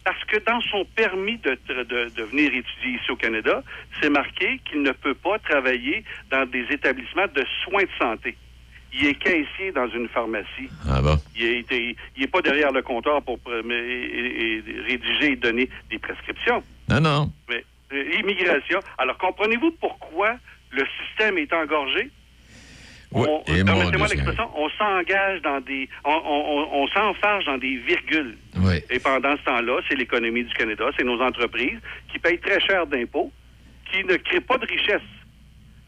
Parce 0.05 0.23
que 0.25 0.37
dans 0.47 0.61
son 0.61 0.85
permis 0.85 1.39
de, 1.39 1.59
de, 1.69 1.83
de 2.11 2.23
venir 2.25 2.49
étudier 2.55 2.99
ici 3.01 3.11
au 3.11 3.17
Canada, 3.17 3.63
c'est 4.01 4.11
marqué 4.11 4.61
qu'il 4.67 4.83
ne 4.83 4.93
peut 4.93 5.15
pas 5.15 5.39
travailler 5.39 6.05
dans 6.31 6.45
des 6.45 6.67
établissements 6.71 7.27
de 7.35 7.45
soins 7.65 7.85
de 7.85 7.89
santé. 7.99 8.37
Il 8.93 9.07
est 9.07 9.15
caissier 9.15 9.73
dans 9.75 9.89
une 9.89 10.09
pharmacie. 10.09 10.69
Ah 10.89 11.01
bon? 11.01 11.19
Il 11.35 11.65
n'est 12.19 12.27
pas 12.27 12.43
derrière 12.43 12.71
le 12.71 12.83
comptoir 12.83 13.23
pour 13.23 13.41
mais- 13.65 13.75
et- 13.75 14.59
et 14.59 14.81
rédiger 14.87 15.33
et 15.33 15.37
donner 15.37 15.69
des 15.91 15.99
prescriptions. 15.99 16.63
Non, 16.91 17.01
non. 17.01 17.33
Mais 17.49 17.65
euh, 17.93 18.19
immigration. 18.21 18.81
Alors, 18.99 19.17
comprenez-vous 19.19 19.73
pourquoi 19.81 20.37
le 20.71 20.85
système 21.01 21.39
est 21.39 21.53
engorgé? 21.53 22.11
Oui. 23.15 23.27
On, 23.29 23.43
permettez-moi 23.65 24.09
l'expression, 24.09 24.49
on 24.57 24.69
s'engage 24.71 25.41
dans 25.43 25.61
des... 25.61 25.89
On, 26.05 26.11
on, 26.11 26.59
on- 26.59 26.83
on 26.83 26.89
s'enfarge 26.89 27.45
dans 27.47 27.59
des 27.59 27.77
virgules. 27.77 28.37
Oui. 28.57 28.75
Et 28.91 28.99
pendant 28.99 29.37
ce 29.37 29.43
temps-là, 29.45 29.81
c'est 29.89 29.95
l'économie 29.97 30.43
du 30.45 30.53
Canada, 30.55 30.85
c'est 30.99 31.05
nos 31.05 31.21
entreprises 31.21 31.79
qui 32.13 32.19
payent 32.19 32.39
très 32.41 32.61
cher 32.61 32.87
d'impôts, 32.87 33.31
qui 33.93 34.05
ne 34.05 34.17
créent 34.17 34.41
pas 34.41 34.59
de 34.59 34.67
richesse 34.67 35.03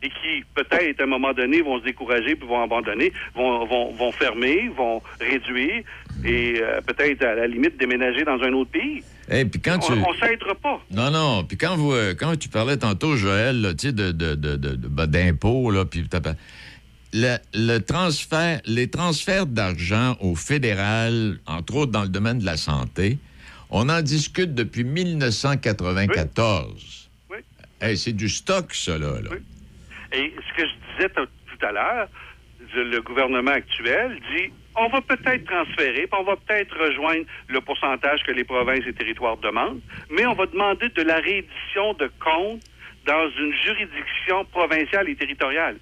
et 0.03 0.09
qui, 0.09 0.45
peut-être, 0.55 1.01
à 1.01 1.05
un 1.05 1.07
moment 1.07 1.33
donné, 1.33 1.63
vont 1.63 1.79
se 1.81 1.85
décourager 1.85 2.37
puis 2.37 2.47
vont 2.47 2.63
abandonner, 2.63 3.13
vont, 3.35 3.65
vont, 3.67 3.93
vont 3.93 4.13
fermer, 4.13 4.69
vont 4.77 5.03
réduire 5.19 5.83
et 6.25 6.61
euh, 6.61 6.81
peut-être, 6.83 7.25
à 7.25 7.35
la 7.35 7.47
limite, 7.47 7.77
déménager 7.79 8.23
dans 8.25 8.41
un 8.43 8.53
autre 8.53 8.71
pays. 8.71 9.03
Et 9.31 9.45
puis 9.47 9.61
quand 9.61 9.79
tu... 9.81 9.93
On 9.93 10.13
pas. 10.55 10.81
Non, 10.93 11.11
non. 11.11 11.45
Puis 11.45 11.57
quand, 11.57 11.77
vous, 11.77 11.93
euh, 11.93 12.15
quand 12.17 12.39
tu 12.39 12.49
parlais 12.49 12.77
tantôt, 12.77 13.17
Joël, 13.17 13.75
tu 13.79 13.89
sais, 13.89 13.93
de, 13.93 14.13
de, 14.13 14.35
de, 14.35 14.57
de- 14.57 14.77
de- 14.77 14.89
ben, 14.89 15.07
le, 17.13 17.37
le 17.55 17.79
transfert, 17.79 18.61
les 18.67 18.89
transferts 18.89 19.47
d'argent 19.47 20.17
au 20.21 20.35
fédéral, 20.35 21.39
entre 21.47 21.77
autres 21.77 21.93
dans 21.93 22.03
le 22.03 22.09
domaine 22.09 22.39
de 22.39 22.47
la 22.47 22.57
santé, 22.57 23.19
on 23.71 23.89
en 23.89 24.03
discute 24.03 24.55
depuis 24.55 24.85
1994. 24.85 27.09
Oui. 27.31 27.39
Hey, 27.81 27.97
c'est 27.97 28.13
du 28.13 28.29
stock, 28.29 28.75
ça, 28.75 28.99
là. 28.99 29.21
là. 29.21 29.31
Et 30.13 30.33
ce 30.37 30.57
que 30.57 30.69
je 30.69 30.75
disais 30.97 31.09
tout 31.11 31.67
à 31.67 31.73
l'heure, 31.73 32.09
le 32.75 32.85
le 32.85 33.03
gouvernement 33.03 33.53
actuel 33.53 34.19
dit 34.35 34.53
on 34.77 34.89
va 34.89 35.01
peut-être 35.01 35.45
transférer, 35.47 36.07
puis 36.07 36.21
on 36.21 36.25
va 36.25 36.37
peut-être 36.37 36.77
rejoindre 36.79 37.25
le 37.49 37.61
pourcentage 37.61 38.23
que 38.25 38.33
les 38.33 38.45
provinces 38.45 38.85
et 38.87 38.93
territoires 38.93 39.39
demandent, 39.39 39.81
mais 40.11 40.27
on 40.27 40.35
va 40.35 40.47
demander 40.47 40.89
de 40.91 41.03
la 41.03 41.17
réédition 41.17 41.95
de 41.95 42.11
comptes 42.21 42.63
dans 43.07 43.31
une 43.39 43.55
juridiction 43.65 44.45
provinciale 44.47 45.09
et 45.09 45.17
territoriale. 45.17 45.77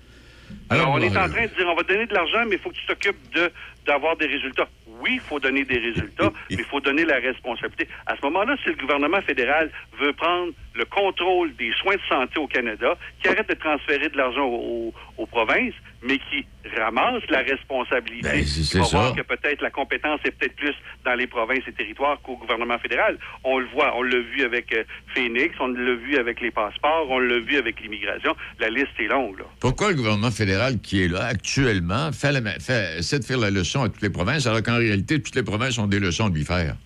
Alors, 0.71 0.91
on 0.93 0.99
est 0.99 1.09
en 1.17 1.29
train 1.29 1.43
de 1.47 1.55
dire 1.55 1.67
on 1.69 1.75
va 1.75 1.83
donner 1.83 2.07
de 2.07 2.15
l'argent, 2.15 2.45
mais 2.49 2.57
il 2.57 2.59
faut 2.61 2.71
que 2.71 2.77
tu 2.77 2.87
t'occupes 2.87 3.33
de, 3.35 3.51
d'avoir 3.87 4.17
des 4.17 4.27
résultats. 4.27 4.69
Oui, 5.01 5.11
il 5.15 5.21
faut 5.21 5.39
donner 5.41 5.65
des 5.65 5.79
résultats, 5.79 6.31
mais 6.51 6.57
il 6.57 6.65
faut 6.65 6.81
donner 6.81 7.05
la 7.05 7.17
responsabilité. 7.17 7.89
À 8.07 8.17
ce 8.17 8.23
moment-là, 8.23 8.57
si 8.63 8.71
le 8.71 8.77
gouvernement 8.77 9.21
fédéral 9.23 9.71
veut 10.01 10.13
prendre 10.15 10.53
le 10.75 10.85
contrôle 10.87 11.55
des 11.57 11.73
soins 11.81 11.95
de 11.97 12.01
santé 12.09 12.39
au 12.39 12.47
Canada, 12.47 12.97
qui 13.23 13.29
arrête 13.29 13.49
de 13.49 13.55
transférer 13.55 14.09
de 14.09 14.17
l'argent 14.17 14.47
aux, 14.47 14.93
aux 15.19 15.27
provinces, 15.27 15.75
mais 16.03 16.19
qui 16.19 16.45
ramasse 16.77 17.23
la 17.29 17.41
responsabilité. 17.41 18.29
Ben, 18.29 18.45
c'est- 18.45 18.79
va 18.79 18.85
voir 18.87 19.15
que 19.15 19.23
peut-être 19.23 19.61
la 19.63 19.71
compétence 19.71 20.21
est 20.25 20.31
peut-être 20.33 20.57
plus 20.57 20.75
dans 21.05 21.15
les 21.15 21.27
provinces 21.27 21.63
et 21.69 21.73
territoires 21.73 22.21
qu'au 22.23 22.37
gouvernement 22.37 22.79
fédéral. 22.79 23.19
On 23.45 23.59
le 23.59 23.67
voit, 23.67 23.95
on 23.97 24.03
l'a 24.03 24.19
vu 24.19 24.43
avec 24.45 24.73
euh, 24.73 24.85
Phoenix, 25.15 25.55
on 25.61 25.69
l'a 25.69 25.95
vu 25.95 26.17
avec 26.17 26.41
les 26.41 26.51
passeports, 26.51 27.07
on 27.11 27.19
l'a 27.21 27.39
vu 27.39 27.57
avec 27.57 27.81
l'immigration. 27.81 28.35
La 28.59 28.71
liste 28.71 28.89
est 28.99 29.07
longue. 29.09 29.39
Là. 29.39 29.45
Pourquoi 29.61 29.91
le 29.91 29.97
gouvernement 29.97 30.31
fédéral 30.31 30.54
qui 30.83 31.03
est 31.03 31.09
là 31.09 31.25
actuellement 31.27 32.11
fait 32.13 32.33
la 32.33 32.41
ma- 32.41 32.59
fait- 32.59 32.99
essaie 32.99 33.19
de 33.19 33.25
faire 33.25 33.39
la 33.39 33.51
leçon 33.51 33.83
à 33.83 33.89
toutes 33.89 34.03
les 34.03 34.11
provinces, 34.11 34.47
alors 34.47 34.63
qu'en 34.63 34.77
réalité, 34.77 35.21
toutes 35.21 35.35
les 35.35 35.43
provinces 35.43 35.79
ont 35.79 35.87
des 35.87 36.01
leçons 36.01 36.27
à 36.27 36.31
lui 36.31 36.45
faire? 36.45 36.77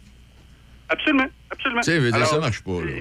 Absolument, 0.88 1.26
absolument. 1.50 1.80
Tu 1.82 1.90
sais, 1.90 2.10
ça 2.24 2.38
marche 2.40 2.62
pas, 2.62 2.80
là. 2.80 2.92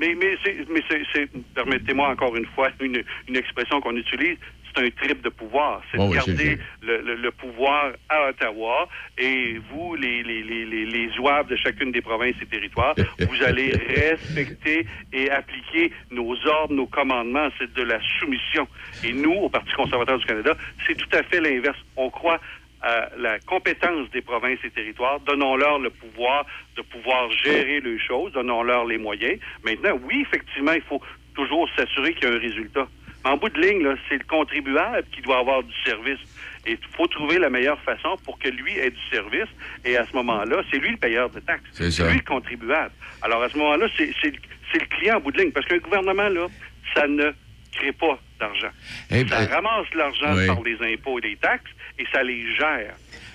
Mais, 0.00 0.14
mais, 0.14 0.38
c'est- 0.44 1.28
permettez-moi 1.54 2.08
encore 2.10 2.36
une 2.36 2.46
fois 2.54 2.68
une, 2.80 3.02
une 3.28 3.36
expression 3.36 3.80
qu'on 3.80 3.96
utilise, 3.96 4.36
c'est 4.74 4.84
un 4.84 4.90
trip 4.90 5.22
de 5.22 5.28
pouvoir. 5.28 5.82
C'est 5.90 5.98
de 5.98 6.02
garder 6.14 6.58
le 6.82 6.96
le, 6.98 7.02
le- 7.02 7.14
le 7.16 7.30
pouvoir 7.32 7.92
à 8.08 8.28
Ottawa 8.28 8.88
et 9.18 9.58
vous, 9.70 9.94
les, 9.96 10.22
les, 10.22 10.42
les, 10.42 10.64
les, 10.64 10.84
les 10.86 11.12
jouables 11.14 11.50
de 11.50 11.56
chacune 11.56 11.92
des 11.92 12.00
provinces 12.00 12.36
et 12.42 12.46
territoires, 12.46 12.94
vous 13.18 13.42
allez 13.42 13.72
respecter 13.72 14.86
et 15.12 15.30
appliquer 15.30 15.92
nos 16.10 16.34
ordres, 16.46 16.74
nos 16.74 16.86
commandements. 16.86 17.48
C'est 17.58 17.72
de 17.74 17.82
la 17.82 17.98
soumission. 18.18 18.66
Et 19.04 19.12
nous, 19.12 19.32
au 19.34 19.48
Parti 19.48 19.72
conservateur 19.72 20.18
du 20.18 20.26
Canada, 20.26 20.56
c'est 20.86 20.94
tout 20.96 21.08
à 21.16 21.22
fait 21.24 21.40
l'inverse. 21.40 21.78
On 21.96 22.10
croit 22.10 22.40
à 22.80 23.08
la 23.18 23.38
compétence 23.40 24.08
des 24.10 24.22
provinces 24.22 24.60
et 24.64 24.70
territoires. 24.70 25.18
Donnons-leur 25.20 25.78
le 25.80 25.90
pouvoir 25.90 26.46
de 26.76 26.82
pouvoir 26.82 27.30
gérer 27.32 27.80
les 27.80 27.98
choses. 27.98 28.32
Donnons-leur 28.32 28.84
les 28.86 28.98
moyens. 28.98 29.38
Maintenant, 29.64 29.98
oui, 30.04 30.22
effectivement, 30.22 30.72
il 30.72 30.82
faut 30.82 31.02
toujours 31.34 31.68
s'assurer 31.76 32.14
qu'il 32.14 32.28
y 32.28 32.32
a 32.32 32.34
un 32.36 32.38
résultat. 32.38 32.86
En 33.24 33.36
bout 33.36 33.48
de 33.48 33.60
ligne, 33.60 33.86
c'est 34.08 34.18
le 34.18 34.24
contribuable 34.24 35.04
qui 35.12 35.20
doit 35.22 35.38
avoir 35.38 35.62
du 35.62 35.74
service. 35.84 36.18
Et 36.66 36.72
il 36.72 36.78
faut 36.96 37.06
trouver 37.06 37.38
la 37.38 37.50
meilleure 37.50 37.80
façon 37.82 38.16
pour 38.24 38.38
que 38.38 38.48
lui 38.48 38.76
ait 38.78 38.90
du 38.90 39.00
service. 39.10 39.48
Et 39.84 39.96
à 39.96 40.04
ce 40.06 40.12
moment-là, 40.16 40.62
c'est 40.70 40.78
lui 40.78 40.90
le 40.92 40.96
payeur 40.96 41.28
de 41.30 41.40
taxes. 41.40 41.64
C'est 41.72 41.84
lui 42.08 42.18
le 42.18 42.24
contribuable. 42.24 42.92
Alors 43.22 43.42
à 43.42 43.48
ce 43.48 43.56
moment-là, 43.58 43.86
c'est 43.96 44.06
le 44.24 44.86
client 44.96 45.16
en 45.16 45.20
bout 45.20 45.32
de 45.32 45.38
ligne. 45.40 45.52
Parce 45.52 45.66
qu'un 45.66 45.78
gouvernement, 45.78 46.28
là, 46.28 46.46
ça 46.94 47.06
ne 47.06 47.30
crée 47.72 47.92
pas 47.92 48.18
d'argent. 48.38 48.70
Eh 49.10 49.26
ça 49.26 49.44
ben, 49.46 49.54
ramasse 49.54 49.92
l'argent 49.94 50.34
oui. 50.36 50.46
par 50.46 50.62
les 50.62 50.94
impôts 50.94 51.18
et 51.18 51.22
les 51.22 51.36
taxes 51.36 51.70
et 51.98 52.04
ça 52.12 52.22
les 52.22 52.54
gère. 52.54 52.94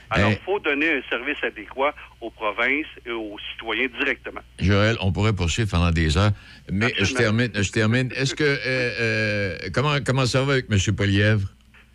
Alors, 0.09 0.29
il 0.29 0.38
Eh. 0.39 0.45
faut 0.45 0.59
donner 0.59 0.89
un 0.97 1.01
service 1.09 1.38
adéquat 1.43 1.93
aux 2.24 2.30
provinces 2.32 2.88
et 3.05 3.11
aux 3.11 3.38
citoyens 3.51 3.88
directement. 3.99 4.41
Joël, 4.59 4.95
on 5.01 5.11
pourrait 5.11 5.34
poursuivre 5.34 5.69
pendant 5.69 5.91
des 5.91 6.17
heures, 6.17 6.32
mais 6.71 6.93
je 6.99 7.13
termine. 7.13 7.51
Je 7.53 7.71
termine. 7.71 8.11
Est-ce 8.15 8.34
que 8.34 8.43
euh, 8.43 8.57
euh, 8.65 9.57
comment 9.74 9.95
comment 10.05 10.26
ça 10.26 10.41
va 10.43 10.53
avec 10.53 10.65
M. 10.71 10.95
Polièvre? 10.95 11.47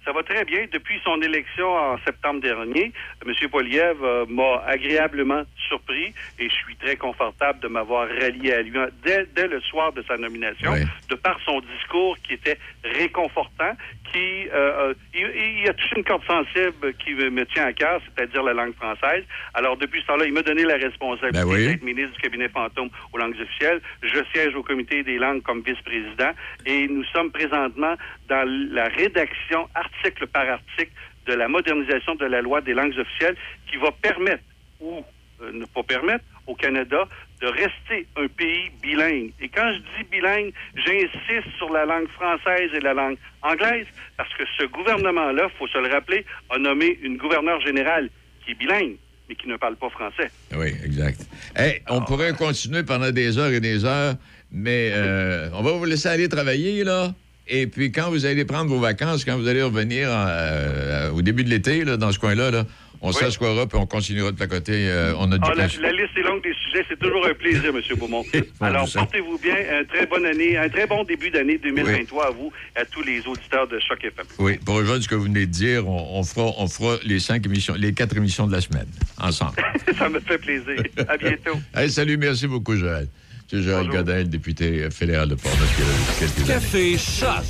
Ça 0.05 0.15
va 0.15 0.23
très 0.23 0.43
bien. 0.47 0.65
Depuis 0.73 0.99
son 1.05 1.21
élection 1.21 1.69
en 1.69 1.99
septembre 1.99 2.41
dernier, 2.41 2.93
M. 3.27 3.35
Poliev 3.51 4.03
euh, 4.03 4.25
m'a 4.27 4.63
agréablement 4.67 5.43
surpris 5.69 6.15
et 6.39 6.49
je 6.49 6.55
suis 6.55 6.77
très 6.77 6.97
confortable 6.97 7.61
de 7.61 7.69
m'avoir 7.69 8.09
rallié 8.09 8.53
à 8.55 8.63
lui 8.63 8.73
dès, 9.05 9.27
dès 9.37 9.47
le 9.47 9.61
soir 9.61 9.93
de 9.93 10.03
sa 10.09 10.17
nomination, 10.17 10.73
de 11.11 11.15
par 11.15 11.39
son 11.45 11.61
discours 11.61 12.17
qui 12.27 12.33
était 12.33 12.59
réconfortant, 12.85 13.73
qui 14.13 14.49
euh, 14.49 14.91
euh, 14.91 14.95
il, 15.15 15.61
il 15.63 15.69
a 15.69 15.75
touché 15.75 15.97
une 15.97 16.05
corde 16.05 16.25
sensible 16.25 16.95
qui 16.95 17.15
me 17.15 17.31
me 17.31 17.45
tient 17.47 17.67
à 17.67 17.73
cœur, 17.73 18.01
c'est-à-dire 18.05 18.43
la 18.43 18.55
langue 18.55 18.75
française. 18.75 19.25
Alors 19.55 19.77
depuis 19.77 20.01
ce 20.03 20.07
temps-là, 20.07 20.27
il 20.27 20.33
m'a 20.33 20.43
donné 20.43 20.65
la 20.65 20.77
responsabilité 20.77 21.45
Ben 21.45 21.47
oui. 21.47 21.67
d'être 21.69 21.83
ministre 21.83 22.13
du 22.15 22.21
cabinet 22.21 22.49
fantôme 22.49 22.91
aux 23.13 23.19
langues 23.19 23.37
officielles. 23.41 23.81
Je 24.03 24.21
siège 24.33 24.55
au 24.55 24.63
comité 24.63 25.03
des 25.03 25.19
langues 25.19 25.43
comme 25.43 25.63
vice-président 25.63 26.33
et 26.67 26.89
nous 26.89 27.05
sommes 27.05 27.31
présentement 27.31 27.95
dans 28.29 28.49
la 28.73 28.89
rédaction 28.89 29.69
article 29.75 30.27
par 30.27 30.49
article 30.49 30.93
de 31.27 31.35
la 31.35 31.49
modernisation 31.49 32.15
de 32.15 32.27
la 32.27 32.41
loi 32.41 32.61
des 32.61 32.75
langues 32.75 32.99
officielles 32.99 33.37
qui 33.71 33.77
va 33.77 33.91
permettre 33.93 34.43
ou 34.81 35.05
euh, 35.43 35.53
ne 35.53 35.67
pas 35.67 35.83
permettre 35.83 36.25
au 36.47 36.55
Canada 36.55 37.07
de 37.41 37.47
rester 37.47 38.07
un 38.17 38.27
pays 38.29 38.71
bilingue. 38.83 39.33
Et 39.41 39.49
quand 39.49 39.71
je 39.73 39.79
dis 39.79 40.09
bilingue, 40.11 40.53
j'insiste 40.75 41.57
sur 41.57 41.73
la 41.73 41.85
langue 41.85 42.09
française 42.09 42.71
et 42.75 42.81
la 42.81 42.95
langue 42.95 43.17
anglaise 43.43 43.87
parce 44.17 44.33
que 44.35 44.45
ce 44.59 44.65
gouvernement-là, 44.67 45.49
faut 45.59 45.69
se 45.69 45.79
le 45.79 45.89
rappeler, 45.93 46.25
a 46.51 46.59
nommé 46.59 46.99
une 47.03 47.17
gouverneure 47.17 47.61
générale 47.61 48.11
qui 48.45 48.53
est 48.53 48.55
bilingue 48.55 48.97
mais 49.29 49.35
qui 49.35 49.49
ne 49.49 49.57
parle 49.57 49.77
pas 49.77 49.91
français. 49.91 50.31
Oui, 50.57 50.69
exact. 50.85 51.21
Hey, 51.55 51.83
on 51.89 52.01
pourrait 52.01 52.33
continuer 52.33 52.83
pendant 52.83 53.11
des 53.11 53.39
heures 53.39 53.53
et 53.53 53.61
des 53.61 53.85
heures, 53.85 54.15
mais 54.51 54.91
euh, 54.95 55.51
on 55.53 55.63
va 55.63 55.73
vous 55.73 55.85
laisser 55.85 56.09
aller 56.09 56.29
travailler, 56.29 56.83
là. 56.83 57.13
Et 57.47 57.67
puis, 57.67 57.93
quand 57.93 58.11
vous 58.11 58.27
allez 58.27 58.45
prendre 58.45 58.71
vos 58.71 58.81
vacances, 58.81 59.25
quand 59.25 59.37
vous 59.37 59.49
allez 59.49 59.63
revenir 59.63 60.09
en, 60.09 60.27
euh, 60.29 61.11
au 61.11 61.23
début 61.23 61.45
de 61.45 61.51
l'été, 61.51 61.85
dans 61.85 62.13
ce 62.13 62.19
coin-là, 62.19 62.51
là, 62.51 62.65
on 63.01 63.13
s'assoira 63.13 63.67
puis 63.67 63.79
on 63.79 63.87
continuera 63.87 64.31
de 64.33 64.37
placoter. 64.37 64.89
euh, 64.89 65.15
on 65.19 65.31
a 65.33 65.39
du 65.39 65.45
Ah, 65.47 65.55
la, 65.55 65.67
la 65.67 65.93
liste 65.93 66.17
est 66.17 66.23
longue 66.23 66.43
des 66.43 66.55
sujets. 66.65 66.85
C'est 66.89 66.99
toujours 66.99 67.27
un 67.27 67.35
plaisir, 67.35 67.67
M. 67.75 67.81
Beaumont. 67.99 68.25
Alors, 68.61 68.89
portez-vous 68.93 69.39
bien. 69.39 69.55
Un 69.81 69.85
très 69.85 70.07
bonne 70.07 70.27
année, 70.27 70.57
un 70.57 70.69
très 70.69 70.87
bon 70.87 71.05
début 71.05 71.31
d'année 71.31 71.59
2023 71.59 72.27
à 72.27 72.31
vous 72.31 72.53
et 72.77 72.81
à 72.81 72.85
tous 72.85 73.03
les 73.03 73.27
auditeurs 73.27 73.69
de 73.69 73.79
Choc 73.81 74.05
FM. 74.05 74.27
Oui, 74.39 74.59
pour 74.65 74.77
rejoindre 74.77 75.03
ce 75.03 75.09
que 75.09 75.15
vous 75.15 75.25
venez 75.25 75.47
de 75.47 75.51
dire, 75.53 75.87
on, 75.89 76.19
on 76.19 76.23
fera, 76.25 76.53
on 76.59 76.67
fera 76.69 76.97
les 77.05 77.21
cinq 77.21 77.47
émissions, 77.47 77.75
les 77.77 77.93
quatre 77.93 78.17
émissions 78.17 78.47
de 78.47 78.53
la 78.53 78.61
semaine, 78.61 78.89
ensemble. 79.21 79.57
Ça 79.99 80.09
me 80.09 80.21
fait 80.21 80.39
plaisir. 80.39 80.83
À 81.09 81.17
bientôt. 81.17 81.59
Salut, 81.89 82.17
merci 82.17 82.47
beaucoup, 82.47 82.77
Joël. 82.77 83.09
C'est 83.51 83.63
Joël 83.63 83.89
Godin, 83.89 84.17
le 84.19 84.25
député 84.25 84.85
euh, 84.85 84.91
fédéral 84.91 85.29
de 85.29 85.35
Portneuf, 85.35 85.75
qui 85.75 85.81
est 85.83 85.85
là 85.85 85.91
depuis 85.91 86.19
quelques 86.19 86.51
années. 86.51 86.61
Café 86.61 86.99
Choc. 86.99 87.45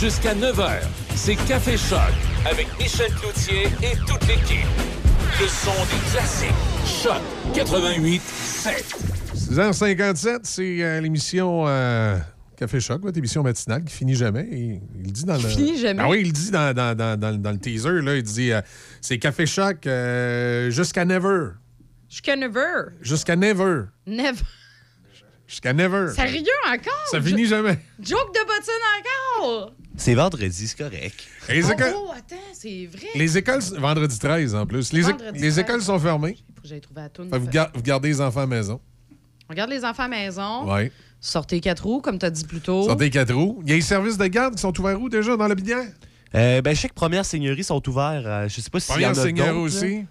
Jusqu'à 0.00 0.34
9h, 0.34 0.80
c'est 1.14 1.36
Café 1.36 1.76
Choc 1.76 2.00
avec 2.44 2.66
Michel 2.78 3.12
Cloutier 3.12 3.64
et 3.82 3.96
toute 4.06 4.26
l'équipe. 4.26 4.66
Le 5.40 5.46
son 5.46 5.70
des 5.70 6.10
classiques. 6.10 6.48
Choc 7.02 7.22
88 7.54 8.20
7. 8.20 8.84
6h57, 9.36 10.38
c'est 10.42 10.82
euh, 10.82 11.00
l'émission 11.00 11.64
euh, 11.68 12.16
Café 12.56 12.80
Choc, 12.80 13.00
votre 13.02 13.16
émission 13.18 13.44
matinale 13.44 13.84
qui 13.84 13.94
finit 13.94 14.16
jamais. 14.16 14.48
Il, 14.50 14.80
il 14.98 15.04
le 15.06 15.10
dit 15.12 15.24
dans 15.24 15.34
le. 15.34 15.38
finit 15.48 15.78
jamais? 15.78 16.02
Ah 16.04 16.08
oui, 16.08 16.18
il 16.22 16.26
le 16.26 16.32
dit 16.32 16.50
dans, 16.50 16.74
dans- 16.74 16.96
dans- 16.96 17.16
dans- 17.16 17.40
dans 17.40 17.52
le 17.52 17.58
teaser. 17.58 18.02
Là, 18.02 18.16
il 18.16 18.24
dit 18.24 18.50
euh, 18.52 18.60
c'est 19.00 19.18
Café 19.18 19.46
Choc 19.46 19.86
euh, 19.86 20.68
jusqu'à 20.70 21.04
never. 21.04 21.50
Jusqu'à 22.10 22.34
never. 22.34 22.86
Jusqu'à 23.02 23.36
never. 23.36 23.82
Never. 24.06 24.40
Jusqu'à 25.48 25.72
never. 25.72 26.12
Sérieux 26.14 26.44
encore? 26.68 26.92
Ça 27.10 27.20
finit 27.20 27.46
jamais. 27.46 27.78
Joke 28.00 28.34
de 28.34 28.40
bottine 28.46 29.40
encore? 29.40 29.72
C'est 29.96 30.14
vendredi, 30.14 30.68
c'est 30.68 30.78
correct. 30.78 31.24
Les 31.48 31.64
Oh, 31.66 31.72
écoles, 31.72 31.92
oh, 31.96 32.10
attends, 32.16 32.36
c'est 32.52 32.86
vrai. 32.86 33.08
les 33.16 33.38
écoles, 33.38 33.60
vendredi 33.78 34.16
13 34.18 34.54
en 34.54 34.66
plus. 34.66 34.92
Les, 34.92 35.02
les 35.02 35.14
13. 35.40 35.58
écoles 35.58 35.82
sont 35.82 35.98
fermées. 35.98 36.36
Faut 36.54 36.62
que 36.62 36.68
j'aille 36.68 36.80
trouver 36.80 37.00
la 37.00 37.08
toune. 37.08 37.30
Fait 37.30 37.36
que 37.36 37.40
vous, 37.42 37.48
gar- 37.48 37.70
vous 37.74 37.82
gardez 37.82 38.08
les 38.08 38.20
enfants 38.20 38.40
à 38.40 38.42
la 38.42 38.46
maison. 38.48 38.80
On 39.48 39.52
Regarde 39.54 39.70
les 39.70 39.84
enfants 39.84 40.04
à 40.04 40.08
la 40.08 40.16
maison. 40.16 40.70
Ouais. 40.72 40.92
Sortez 41.20 41.60
quatre 41.60 41.84
roues, 41.84 42.00
comme 42.02 42.18
tu 42.18 42.26
as 42.26 42.30
dit 42.30 42.44
plus 42.44 42.60
tôt. 42.60 42.84
Sortez 42.84 43.08
quatre 43.10 43.32
roues. 43.34 43.60
Il 43.64 43.70
y 43.70 43.72
a 43.72 43.76
les 43.76 43.80
services 43.80 44.18
de 44.18 44.26
garde 44.26 44.54
qui 44.54 44.60
sont 44.60 44.78
ouverts 44.78 45.00
où 45.00 45.08
déjà 45.08 45.36
dans 45.36 45.48
la 45.48 45.54
binière? 45.54 45.86
Euh, 46.34 46.60
ben, 46.60 46.76
je 46.76 46.80
sais 46.82 46.88
que 46.90 46.94
premières 46.94 47.24
seigneuries 47.24 47.64
sont 47.64 47.82
ouvertes. 47.88 48.26
euh, 48.26 48.48
je 48.48 48.60
sais 48.60 48.68
pas 48.70 48.78
s'il 48.78 49.00
y 49.00 49.06
en 49.06 49.08
a 49.08 49.12
Première 49.14 49.24
seigneurie 49.24 49.48
d'autres, 49.48 49.60
aussi. 49.78 50.04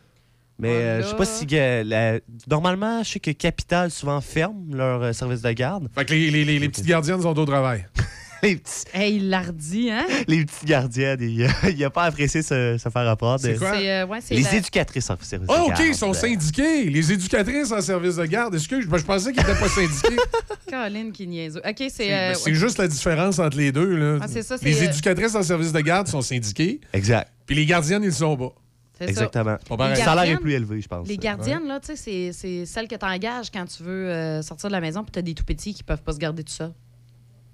Mais 0.59 0.69
euh, 0.69 1.01
je 1.03 1.07
sais 1.07 1.15
pas 1.15 1.25
si... 1.25 1.45
euh, 1.53 1.83
la- 1.83 2.19
Normalement, 2.49 3.03
je 3.03 3.09
sais 3.11 3.19
que 3.19 3.31
Capital 3.31 3.91
souvent 3.91 4.21
ferme 4.21 4.73
leur 4.75 5.03
euh, 5.03 5.13
service 5.13 5.41
de 5.41 5.51
garde. 5.51 5.87
Fait 5.93 6.05
que 6.05 6.13
les, 6.13 6.31
les- 6.31 6.45
les- 6.45 6.59
les 6.59 6.69
petites 6.69 6.85
gardiennes 6.85 7.21
sont 7.21 7.37
au 7.37 7.45
travail. 7.45 7.85
les, 8.43 8.55
petits, 8.55 8.83
Hey, 8.93 9.15
il 9.17 9.29
l'a 9.29 9.41
redit, 9.41 9.91
hein? 9.91 10.05
les 10.27 10.45
petites 10.45 10.65
gardiennes, 10.65 11.19
il 11.21 11.77
n'a 11.77 11.89
pas 11.91 12.03
apprécié 12.05 12.41
se, 12.41 12.77
se 12.79 12.89
faire 12.89 13.05
rapport. 13.05 13.39
C'est 13.39 13.55
quoi? 13.57 13.73
C'est, 13.77 13.89
euh, 13.91 14.05
ouais, 14.07 14.19
c'est 14.21 14.33
Les 14.35 14.41
la- 14.43 14.55
éducatrices 14.55 15.09
en 15.11 15.17
service 15.21 15.47
Ah, 15.51 15.57
de 15.57 15.61
OK, 15.63 15.69
garde. 15.69 15.81
ils 15.87 15.95
sont 15.95 16.13
syndiqués. 16.13 16.85
Les 16.89 17.11
éducatrices 17.11 17.71
en 17.71 17.81
service 17.81 18.15
de 18.15 18.25
garde. 18.25 18.55
Excuse, 18.55 18.87
ben, 18.87 18.97
je 18.97 19.03
pensais 19.05 19.31
qu'ils 19.33 19.41
n'étaient 19.43 19.59
pas 19.59 19.69
syndiqués. 19.69 20.17
Caroline 20.67 21.11
qui 21.11 21.27
niaise. 21.27 21.57
OK, 21.57 21.83
c'est. 21.89 22.11
euh, 22.13 22.29
Ben, 22.31 22.35
c'est 22.35 22.49
ouais. 22.49 22.55
juste 22.55 22.77
la 22.79 22.87
différence 22.87 23.37
entre 23.39 23.57
les 23.57 23.71
deux. 23.71 23.95
Là. 23.95 24.17
Ah, 24.21 24.27
c'est 24.27 24.41
ça, 24.43 24.57
c'est, 24.57 24.65
les 24.65 24.81
euh, 24.81 24.89
éducatrices 24.89 25.35
en 25.35 25.43
service 25.43 25.71
de 25.71 25.79
garde 25.81 26.07
sont 26.07 26.21
syndiquées. 26.21 26.81
Exact. 26.93 27.31
Puis 27.45 27.55
les 27.55 27.65
gardiennes, 27.65 28.01
ils 28.03 28.07
le 28.07 28.11
sont 28.11 28.35
pas. 28.35 28.53
Ça. 28.99 29.05
Exactement. 29.05 29.57
Pareil. 29.77 29.91
Le 29.91 29.95
salaire 30.03 30.23
est 30.33 30.37
plus 30.37 30.53
élevé, 30.53 30.81
je 30.81 30.87
pense. 30.87 31.07
Les 31.07 31.17
gardiennes, 31.17 31.67
là, 31.67 31.79
tu 31.79 31.87
sais, 31.87 31.95
c'est- 31.95 32.31
c'est 32.33 32.65
celles 32.65 32.87
que 32.87 32.95
tu 32.95 33.05
engages 33.05 33.51
quand 33.51 33.65
tu 33.65 33.83
veux 33.83 34.09
euh, 34.09 34.41
sortir 34.41 34.69
de 34.69 34.73
la 34.73 34.81
maison 34.81 35.03
puis 35.03 35.11
tu 35.11 35.19
as 35.19 35.21
des 35.21 35.33
tout 35.33 35.43
petits 35.43 35.73
qui 35.73 35.83
peuvent 35.83 36.01
pas 36.01 36.13
se 36.13 36.17
garder 36.17 36.43
tout 36.43 36.53
ça. 36.53 36.71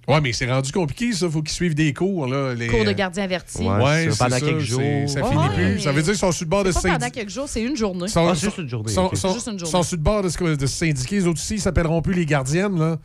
Ouais, 0.06 0.20
mais 0.20 0.34
c'est 0.34 0.52
rendu 0.52 0.70
compliqué, 0.74 1.14
ça. 1.14 1.30
Faut 1.30 1.41
qu'ils 1.41 1.54
suivent 1.54 1.76
des 1.76 1.94
cours. 1.94 2.28
Là, 2.28 2.54
les... 2.54 2.68
Cours 2.68 2.84
de 2.84 2.91
gardien 2.91 3.24
averti. 3.24 3.60
Ouais, 3.64 3.68
Ouais, 3.82 4.06
ça, 4.06 4.12
c'est 4.12 4.18
pendant 4.18 4.36
ça, 4.38 4.41
quelques 4.41 4.60
c'est- 4.62 4.66
jours. 4.66 5.10
Ça 5.10 5.22
Ouais. 5.22 5.30
finit 5.32 5.50
plus. 5.56 5.80
Ça 5.80 5.91
veut 5.94 6.02
dire 6.02 6.12
qu'ils 6.12 6.20
sont 6.20 6.32
sur 6.34 6.44
le 6.46 6.50
bord 6.50 6.64
de 6.66 6.72
se 6.74 6.82
pendant 6.82 6.94
syndiquer. 7.00 7.12
quelques 7.22 7.30
jours, 7.30 7.48
c'est 7.48 7.62
une 7.62 7.78
journée. 7.78 8.10
Sont, 8.10 8.28
Ah, 8.28 8.36
c'est 8.36 8.41
juste 8.48 8.58
une 8.58 8.68
journée, 8.68 8.91
sont, 8.91 9.16
sont- 9.16 9.34
Juste 9.34 9.48
une 9.48 9.60
journée. 9.60 9.72
sont 9.72 9.84
sur 9.84 9.96
le 9.96 10.04
bord 10.04 10.22
de 10.22 10.28
se, 10.28 10.44
de 10.56 10.66
se 10.66 10.76
syndiquer. 10.76 11.16
Les 11.16 11.28
autres 11.28 11.39
aussi, 11.39 11.54
ils 11.56 11.62
s'appelleront 11.62 12.02
plus 12.02 12.14
les 12.14 12.26
gardiennes. 12.26 12.78
Là. 12.78 13.00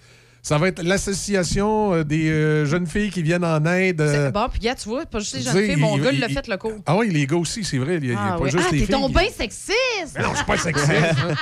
Ça 0.48 0.56
va 0.56 0.68
être 0.68 0.82
l'association 0.82 1.92
euh, 1.92 2.04
des 2.04 2.30
euh, 2.30 2.64
jeunes 2.64 2.86
filles 2.86 3.10
qui 3.10 3.22
viennent 3.22 3.44
en 3.44 3.62
aide. 3.66 4.00
euh, 4.00 4.30
Bon, 4.30 4.46
puis 4.50 4.60
gars, 4.60 4.74
tu 4.74 4.88
vois, 4.88 5.04
pas 5.04 5.18
juste 5.18 5.34
les 5.36 5.42
jeunes 5.42 5.62
filles, 5.62 5.76
mon 5.76 5.98
il- 5.98 6.02
gars, 6.02 6.10
il- 6.10 6.20
l'a 6.20 6.28
fait 6.30 6.48
le 6.48 6.56
cours. 6.56 6.72
Ah 6.86 6.96
oui, 6.96 7.10
les 7.10 7.26
gars 7.26 7.36
aussi, 7.36 7.64
c'est 7.64 7.76
vrai. 7.76 7.98
Il 8.00 8.06
y 8.06 8.08
a, 8.08 8.12
il 8.12 8.14
y 8.14 8.16
a 8.16 8.18
Ah, 8.32 8.36
pas 8.38 8.44
ouais. 8.44 8.50
juste 8.50 8.64
Ah, 8.66 8.72
les 8.72 8.78
t'es 8.80 8.86
filles. 8.86 8.94
donc 8.94 9.08
qui- 9.08 9.18
bien 9.18 9.28
sexiste! 9.30 9.76
Mais 10.16 10.22
non, 10.22 10.30
je 10.30 10.36
suis 10.36 10.46
pas 10.46 10.56
sexiste. 10.56 10.88
hein. 10.90 11.34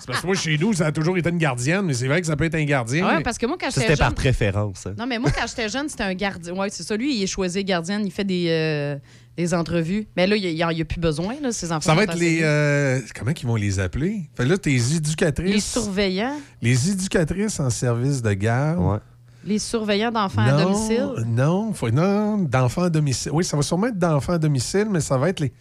c'est 0.00 0.06
parce 0.08 0.20
que 0.20 0.26
moi, 0.26 0.34
chez 0.34 0.58
nous, 0.58 0.72
ça 0.72 0.86
a 0.86 0.92
toujours 0.92 1.16
été 1.16 1.30
une 1.30 1.38
gardienne, 1.38 1.82
mais 1.82 1.94
c'est 1.94 2.08
vrai 2.08 2.20
que 2.20 2.26
ça 2.26 2.34
peut 2.34 2.46
être 2.46 2.56
un 2.56 2.64
gardien. 2.64 3.06
Ouais, 3.06 3.16
mais- 3.18 3.22
parce 3.22 3.38
que 3.38 3.46
moi, 3.46 3.56
quand 3.60 3.68
j'étais 3.70 3.80
c'était 3.82 3.96
par 3.96 4.08
jeune. 4.08 4.14
préférence. 4.16 4.86
hein. 4.88 4.94
Non, 4.98 5.06
mais 5.06 5.20
moi, 5.20 5.30
quand 5.30 5.46
j'étais 5.46 5.68
jeune, 5.68 5.88
c'était 5.88 6.02
un 6.02 6.14
gardien. 6.14 6.52
Ouais, 6.54 6.68
c'est 6.70 6.82
ça. 6.82 6.96
Lui, 6.96 7.14
il 7.16 7.22
est 7.22 7.26
choisi 7.28 7.62
gardien, 7.62 8.00
il 8.00 8.10
fait 8.10 8.24
des, 8.24 8.46
euh, 8.48 8.96
des 9.38 9.54
entrevues. 9.54 10.06
Mais 10.16 10.26
là, 10.26 10.36
il 10.36 10.54
n'y 10.54 10.62
a, 10.62 10.72
il 10.72 10.78
y 10.78 10.82
a 10.82 10.84
plus 10.84 11.00
besoin, 11.00 11.36
là, 11.40 11.52
ces 11.52 11.70
enfants. 11.70 11.80
Ça 11.90 11.94
va 11.94 12.02
être 12.02 12.16
les. 12.18 12.40
euh, 12.42 13.00
comment 13.16 13.30
ils 13.30 13.46
vont 13.46 13.54
les 13.54 13.78
appeler? 13.78 14.28
Fait 14.36 14.44
là, 14.44 14.58
tes 14.58 14.74
éducatrices. 14.74 15.54
Les 15.54 15.60
surveillants. 15.60 16.36
Les 16.60 16.90
éducatrices 16.90 17.60
en 17.60 17.70
service 17.70 18.20
de 18.20 18.32
garde. 18.32 19.00
Les 19.44 19.60
surveillants 19.60 20.10
d'enfants 20.10 20.42
à 20.42 20.60
domicile? 20.62 21.24
Non, 21.26 21.72
faut- 21.72 21.90
non, 21.90 22.38
d'enfants 22.38 22.82
à 22.82 22.90
domicile. 22.90 23.30
Oui, 23.32 23.44
ça 23.44 23.56
va 23.56 23.62
sûrement 23.62 23.86
être 23.86 23.98
d'enfants 23.98 24.32
à 24.34 24.38
domicile, 24.38 24.88
mais 24.90 25.00
ça 25.00 25.16
va 25.16 25.28
être 25.28 25.38
les, 25.38 25.52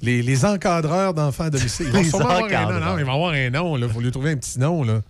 les, 0.00 0.22
les 0.22 0.44
encadreurs 0.46 1.12
d'enfants 1.12 1.44
à 1.44 1.50
domicile. 1.50 1.86
Ils 1.88 1.92
vont 1.92 2.00
Les 2.00 2.14
avoir 2.14 2.36
un 2.36 2.40
nom. 2.40 2.46
encadreurs. 2.46 2.80
Non, 2.92 2.98
ils 2.98 3.04
vont 3.04 3.12
avoir 3.14 3.32
un 3.34 3.50
nom. 3.50 3.76
Il 3.76 3.88
faut 3.90 4.00
lui 4.00 4.10
trouver 4.10 4.30
un 4.30 4.36
petit 4.36 4.58
nom. 4.58 4.82
Là. 4.82 5.02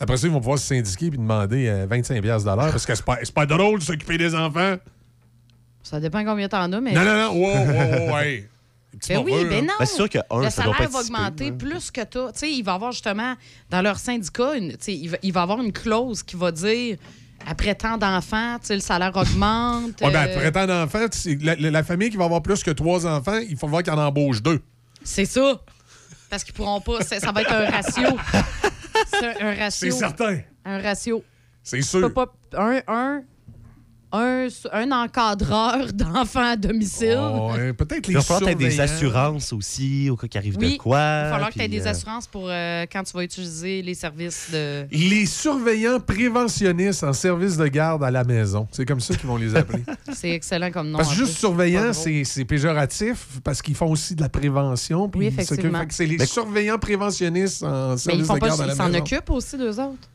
Après 0.00 0.16
ça, 0.16 0.26
ils 0.26 0.32
vont 0.32 0.40
pouvoir 0.40 0.58
se 0.58 0.66
syndiquer 0.66 1.06
et 1.06 1.10
demander 1.10 1.68
euh, 1.68 1.86
25$ 1.86 2.20
piastres 2.22 2.50
de 2.50 2.56
l'heure 2.56 2.70
parce 2.70 2.86
que 2.86 2.94
c'est 2.94 3.04
pas, 3.04 3.18
c'est 3.22 3.34
pas 3.34 3.46
drôle 3.46 3.78
de 3.78 3.84
s'occuper 3.84 4.16
des 4.18 4.34
enfants. 4.34 4.76
Ça 5.84 6.00
dépend 6.00 6.24
combien 6.24 6.48
t'en 6.48 6.72
as, 6.72 6.80
mais. 6.80 6.92
Non, 6.92 7.04
non, 7.04 7.14
non. 7.16 7.32
Wow, 7.32 7.54
wow, 7.66 8.08
wow, 8.10 8.18
hey. 8.18 8.48
Ben 9.08 9.18
oui, 9.24 9.32
morveux, 9.32 9.48
ben 9.48 9.56
là. 9.56 9.72
non. 9.72 9.72
Ben, 9.80 9.86
c'est 9.86 9.96
sûr 9.96 10.08
que 10.08 10.18
un, 10.30 10.40
le 10.42 10.50
ça 10.50 10.62
doit 10.62 10.72
salaire 10.74 10.88
va 10.90 11.00
augmenter 11.00 11.48
hein. 11.48 11.56
plus 11.58 11.90
que 11.90 12.04
toi. 12.04 12.32
Tu 12.32 12.38
sais, 12.38 12.52
il 12.52 12.62
va 12.62 12.72
y 12.72 12.74
avoir 12.76 12.92
justement, 12.92 13.34
dans 13.68 13.82
leur 13.82 13.98
syndicat, 13.98 14.54
une- 14.56 14.70
tu 14.72 14.76
sais, 14.80 14.94
il, 14.94 15.08
va, 15.08 15.16
il 15.20 15.32
va 15.32 15.40
y 15.40 15.42
avoir 15.42 15.60
une 15.60 15.72
clause 15.72 16.22
qui 16.22 16.36
va 16.36 16.52
dire 16.52 16.96
après 17.44 17.74
tant 17.74 17.98
d'enfants, 17.98 18.56
tu 18.60 18.68
sais, 18.68 18.74
le 18.76 18.80
salaire 18.80 19.10
augmente. 19.16 20.00
Ouais, 20.00 20.12
ben, 20.12 20.28
euh, 20.28 20.36
après 20.36 20.52
tant 20.52 20.66
d'enfants, 20.66 21.06
la, 21.42 21.54
la- 21.56 21.70
la 21.72 21.82
famille 21.82 22.08
qui 22.08 22.16
va 22.16 22.24
avoir 22.26 22.40
plus 22.40 22.62
que 22.62 22.70
trois 22.70 23.04
enfants, 23.04 23.38
il 23.46 23.56
faut 23.56 23.66
voir 23.66 23.82
qu'il 23.82 23.92
en 23.92 23.98
embauche 23.98 24.40
deux. 24.40 24.62
C'est 25.02 25.26
ça. 25.26 25.60
Parce 26.30 26.44
qu'ils 26.44 26.54
pourront 26.54 26.80
pas. 26.80 27.02
Ça 27.02 27.32
va 27.32 27.42
être 27.42 27.52
un 27.52 27.68
ratio. 27.68 28.08
C'est 29.10 29.42
un 29.42 29.54
ratio. 29.54 29.90
C'est 29.90 29.98
certain. 29.98 30.38
Un 30.64 30.80
ratio. 30.80 31.24
C'est 31.64 31.78
Tu 31.78 31.82
sûr. 31.82 32.00
peux 32.00 32.12
pas. 32.12 32.32
Un, 32.56 32.80
un, 32.86 33.22
un, 34.16 34.48
un 34.72 34.92
encadreur 34.92 35.92
d'enfants 35.94 36.44
à 36.52 36.56
domicile. 36.56 37.18
Oh, 37.20 37.50
peut-être 37.76 38.08
Il 38.08 38.12
les 38.12 38.14
va 38.14 38.20
falloir 38.22 38.40
que 38.40 38.44
tu 38.56 38.64
aies 38.64 38.68
des 38.68 38.80
assurances 38.80 39.52
aussi 39.52 40.08
au 40.10 40.16
cas 40.16 40.26
qu'il 40.28 40.38
arrive 40.38 40.56
Oui, 40.58 40.74
de 40.74 40.78
quoi. 40.78 40.98
il 40.98 41.24
va 41.24 41.30
falloir 41.30 41.48
que 41.50 41.54
tu 41.54 41.62
aies 41.62 41.68
des 41.68 41.86
euh, 41.86 41.90
assurances 41.90 42.26
pour 42.26 42.46
euh, 42.48 42.86
quand 42.90 43.02
tu 43.02 43.12
vas 43.16 43.24
utiliser 43.24 43.82
les 43.82 43.94
services 43.94 44.48
de. 44.52 44.86
Les 44.92 45.26
surveillants 45.26 46.00
préventionnistes 46.00 47.04
en 47.04 47.12
service 47.12 47.56
de 47.56 47.66
garde 47.66 48.04
à 48.04 48.10
la 48.10 48.24
maison. 48.24 48.66
C'est 48.72 48.84
comme 48.86 49.00
ça 49.00 49.14
qu'ils 49.14 49.26
vont 49.28 49.36
les 49.36 49.54
appeler. 49.56 49.82
C'est 50.12 50.30
excellent 50.30 50.70
comme 50.70 50.90
nom. 50.90 50.98
parce 50.98 51.10
que 51.10 51.14
juste 51.16 51.32
plus. 51.32 51.38
surveillant, 51.40 51.92
c'est 51.92 52.24
c'est 52.24 52.44
péjoratif 52.44 53.26
parce 53.42 53.60
qu'ils 53.62 53.74
font 53.74 53.90
aussi 53.90 54.14
de 54.14 54.22
la 54.22 54.28
prévention. 54.28 55.08
puis 55.08 55.20
Oui, 55.20 55.26
ils 55.26 55.28
effectivement. 55.40 55.82
C'est 55.90 56.06
les 56.06 56.18
Mais- 56.18 56.26
surveillants 56.26 56.78
préventionnistes 56.78 57.62
en 57.62 57.88
Mais 57.90 57.94
ils 57.94 57.98
service 57.98 58.26
font 58.26 58.34
de 58.34 58.38
pas. 58.40 58.46
garde 58.48 58.60
à 58.60 58.64
Ils 58.64 58.68
la 58.68 58.74
s'en 58.74 58.88
maison. 58.88 58.98
occupent 58.98 59.30
aussi, 59.30 59.56
d'eux 59.58 59.80
autres. 59.80 60.08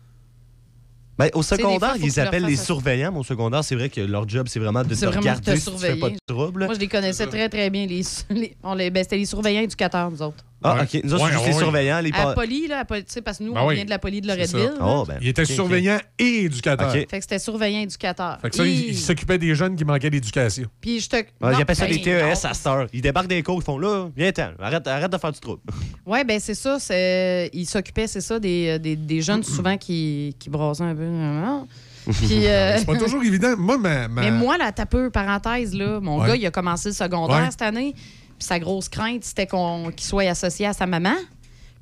Ben, 1.19 1.29
au 1.33 1.43
secondaire, 1.43 1.79
fois, 1.79 1.97
ils 2.01 2.19
appellent 2.21 2.45
les 2.45 2.55
surveillants, 2.55 3.11
mais 3.11 3.19
au 3.19 3.23
secondaire, 3.23 3.61
c'est 3.63 3.75
vrai 3.75 3.89
que 3.89 3.99
leur 3.99 4.27
job, 4.27 4.47
c'est 4.49 4.59
vraiment 4.59 4.83
de 4.83 4.87
te 4.87 4.93
C'est 4.95 5.05
vraiment 5.05 5.21
de 5.21 5.27
regarder 5.27 5.51
te 5.55 5.59
si 5.59 5.65
tu 5.71 5.77
fais 5.77 5.95
pas 5.97 6.09
de 6.09 6.17
trouble. 6.25 6.65
Moi, 6.65 6.73
je 6.75 6.79
les 6.79 6.87
connaissais 6.87 7.27
très, 7.27 7.49
très 7.49 7.69
bien. 7.69 7.85
Les, 7.85 8.01
les- 8.29 8.55
on 8.63 8.73
les, 8.73 8.89
ben, 8.89 9.03
c'était 9.03 9.17
les 9.17 9.25
surveillants 9.25 9.61
éducateurs, 9.61 10.09
nous 10.09 10.21
autres. 10.21 10.45
Ah, 10.61 10.75
Ouais. 10.75 10.81
OK. 10.83 11.01
Nous 11.05 11.13
autres, 11.13 11.23
Ouais, 11.23 11.29
c'est 11.29 11.33
juste 11.35 11.43
ouais, 11.45 11.49
les 11.49 11.53
ouais. 11.55 11.59
surveillants. 11.63 11.99
Les 12.01 12.11
À 12.13 12.33
Poly, 12.33 12.67
là, 12.67 12.79
à 12.79 12.85
Poly- 12.85 13.03
tu 13.05 13.13
sais, 13.13 13.21
parce 13.21 13.37
que 13.37 13.43
nous, 13.43 13.53
Ben 13.53 13.61
on 13.61 13.67
oui. 13.67 13.75
vient 13.75 13.85
de 13.85 13.89
la 13.89 13.99
Poly 13.99 14.19
de 14.21 14.27
Loretteville. 14.27 14.73
là. 14.77 14.85
Oh, 14.85 15.05
ben, 15.07 15.17
Il 15.21 15.27
était 15.29 15.45
surveillant 15.45 15.97
et 16.17 16.43
éducateur. 16.45 16.89
OK. 16.89 16.93
Fait 16.93 17.05
que 17.05 17.21
c'était 17.21 17.39
surveillant 17.39 17.79
éducateur. 17.81 18.37
Fait 18.41 18.49
que 18.49 18.55
ça, 18.57 18.65
il, 18.65 18.71
Hi. 18.71 18.85
il 18.89 18.97
s'occupait 18.97 19.37
des 19.37 19.55
jeunes 19.55 19.75
qui 19.77 19.85
manquaient 19.85 20.09
d'éducation. 20.09 20.65
Puis 20.81 20.99
je 20.99 21.09
te. 21.09 21.15
Ouais, 21.15 21.23
non, 21.41 21.57
J'appelle 21.57 21.75
ça 21.75 21.85
ben, 21.85 21.95
des 21.95 22.01
TES 22.01 22.43
non. 22.43 22.49
à 22.49 22.69
heure. 22.81 22.87
Ils 22.91 23.01
débarquent 23.01 23.27
des 23.27 23.41
cours, 23.41 23.59
ils 23.61 23.63
font 23.63 23.77
là, 23.77 24.09
viens-t'en, 24.15 24.49
arrête, 24.59 24.85
arrête 24.87 25.11
de 25.11 25.17
faire 25.17 25.31
du 25.31 25.39
trouble. 25.39 25.61
Ouais, 26.05 26.23
ben 26.25 26.39
c'est 26.41 26.55
ça. 26.55 26.77
c'est- 26.79 27.49
Il 27.53 27.65
s'occupait, 27.65 28.07
c'est 28.07 28.21
ça, 28.21 28.37
des, 28.39 28.79
des, 28.79 28.95
des 28.95 29.21
jeunes 29.21 29.43
souvent 29.43 29.77
qui, 29.77 30.35
qui 30.39 30.49
brassaient 30.49 30.83
un 30.83 30.95
peu. 30.95 31.07
Puis, 32.11 32.47
euh, 32.47 32.75
C'est 32.79 32.85
pas 32.85 32.97
toujours 32.97 33.23
évident. 33.23 33.55
Moi, 33.57 33.77
ma. 33.77 34.07
ma- 34.07 34.21
Mais 34.21 34.31
moi, 34.31 34.57
la 34.57 34.71
tapeur, 34.71 35.11
parenthèse, 35.11 35.73
là, 35.75 35.99
mon 35.99 36.19
Ouais. 36.21 36.27
gars, 36.27 36.35
il 36.35 36.45
a 36.45 36.51
commencé 36.51 36.89
le 36.89 36.95
secondaire 36.95 37.37
Ouais. 37.43 37.51
cette 37.51 37.61
année. 37.61 37.93
Puis 38.39 38.47
sa 38.47 38.57
grosse 38.59 38.89
crainte, 38.89 39.23
c'était 39.25 39.45
qu'on 39.47 39.91
qu'il 39.91 40.07
soit 40.07 40.23
associé 40.29 40.65
à 40.65 40.73
sa 40.73 40.85
maman. 40.85 41.13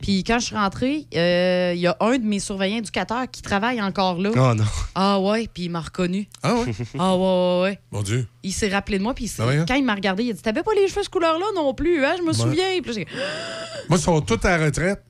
Puis 0.02 0.24
quand 0.24 0.38
je 0.40 0.46
suis 0.46 0.56
rentrée, 0.56 1.06
euh, 1.16 1.72
il 1.76 1.80
y 1.80 1.88
a 1.88 1.96
un 2.00 2.18
de 2.20 2.24
mes 2.24 2.40
surveillants 2.40 2.78
éducateurs 2.78 3.26
qui 3.32 3.42
travaille 3.42 3.82
encore 3.82 4.20
là. 4.20 4.30
Oh 4.36 4.54
non. 4.54 4.64
Ah 4.94 5.20
ouais, 5.20 5.48
puis 5.52 5.64
il 5.64 5.70
m'a 5.72 5.82
reconnu. 5.82 6.28
Ah 6.44 6.54
ouais? 6.56 6.66
Ah 7.00 7.16
ouais, 7.16 7.22
ouais, 7.24 7.62
ouais. 7.64 7.80
Mon 7.92 8.04
Dieu. 8.04 8.28
Il 8.44 8.54
s'est 8.54 8.70
rappelé 8.70 9.00
de 9.00 9.04
moi, 9.04 9.16
puis 9.16 9.32
Ah 9.40 9.48
ouais, 9.48 9.58
hein? 9.58 9.66
quand 9.68 9.74
il 9.76 9.84
m'a 9.84 9.96
regardé, 9.96 10.24
il 10.24 10.30
a 10.30 10.34
dit 10.34 10.42
T'avais 10.42 10.62
pas 10.62 10.74
les 10.76 10.88
cheveux 10.88 11.02
ce 11.04 11.10
couleur-là 11.10 11.46
non 11.56 11.74
plus, 11.74 12.06
hein? 12.06 12.14
Je 12.18 12.22
me 12.22 12.28
Ouais. 12.28 12.34
souviens. 12.34 12.80
Puis 12.84 12.94
là, 12.94 12.94
j'ai- 12.94 13.08
Moi, 13.90 13.98
ils 13.98 14.02
sont 14.02 14.22
tous 14.22 14.46
à 14.46 14.58
la 14.58 14.66
retraite. 14.66 15.02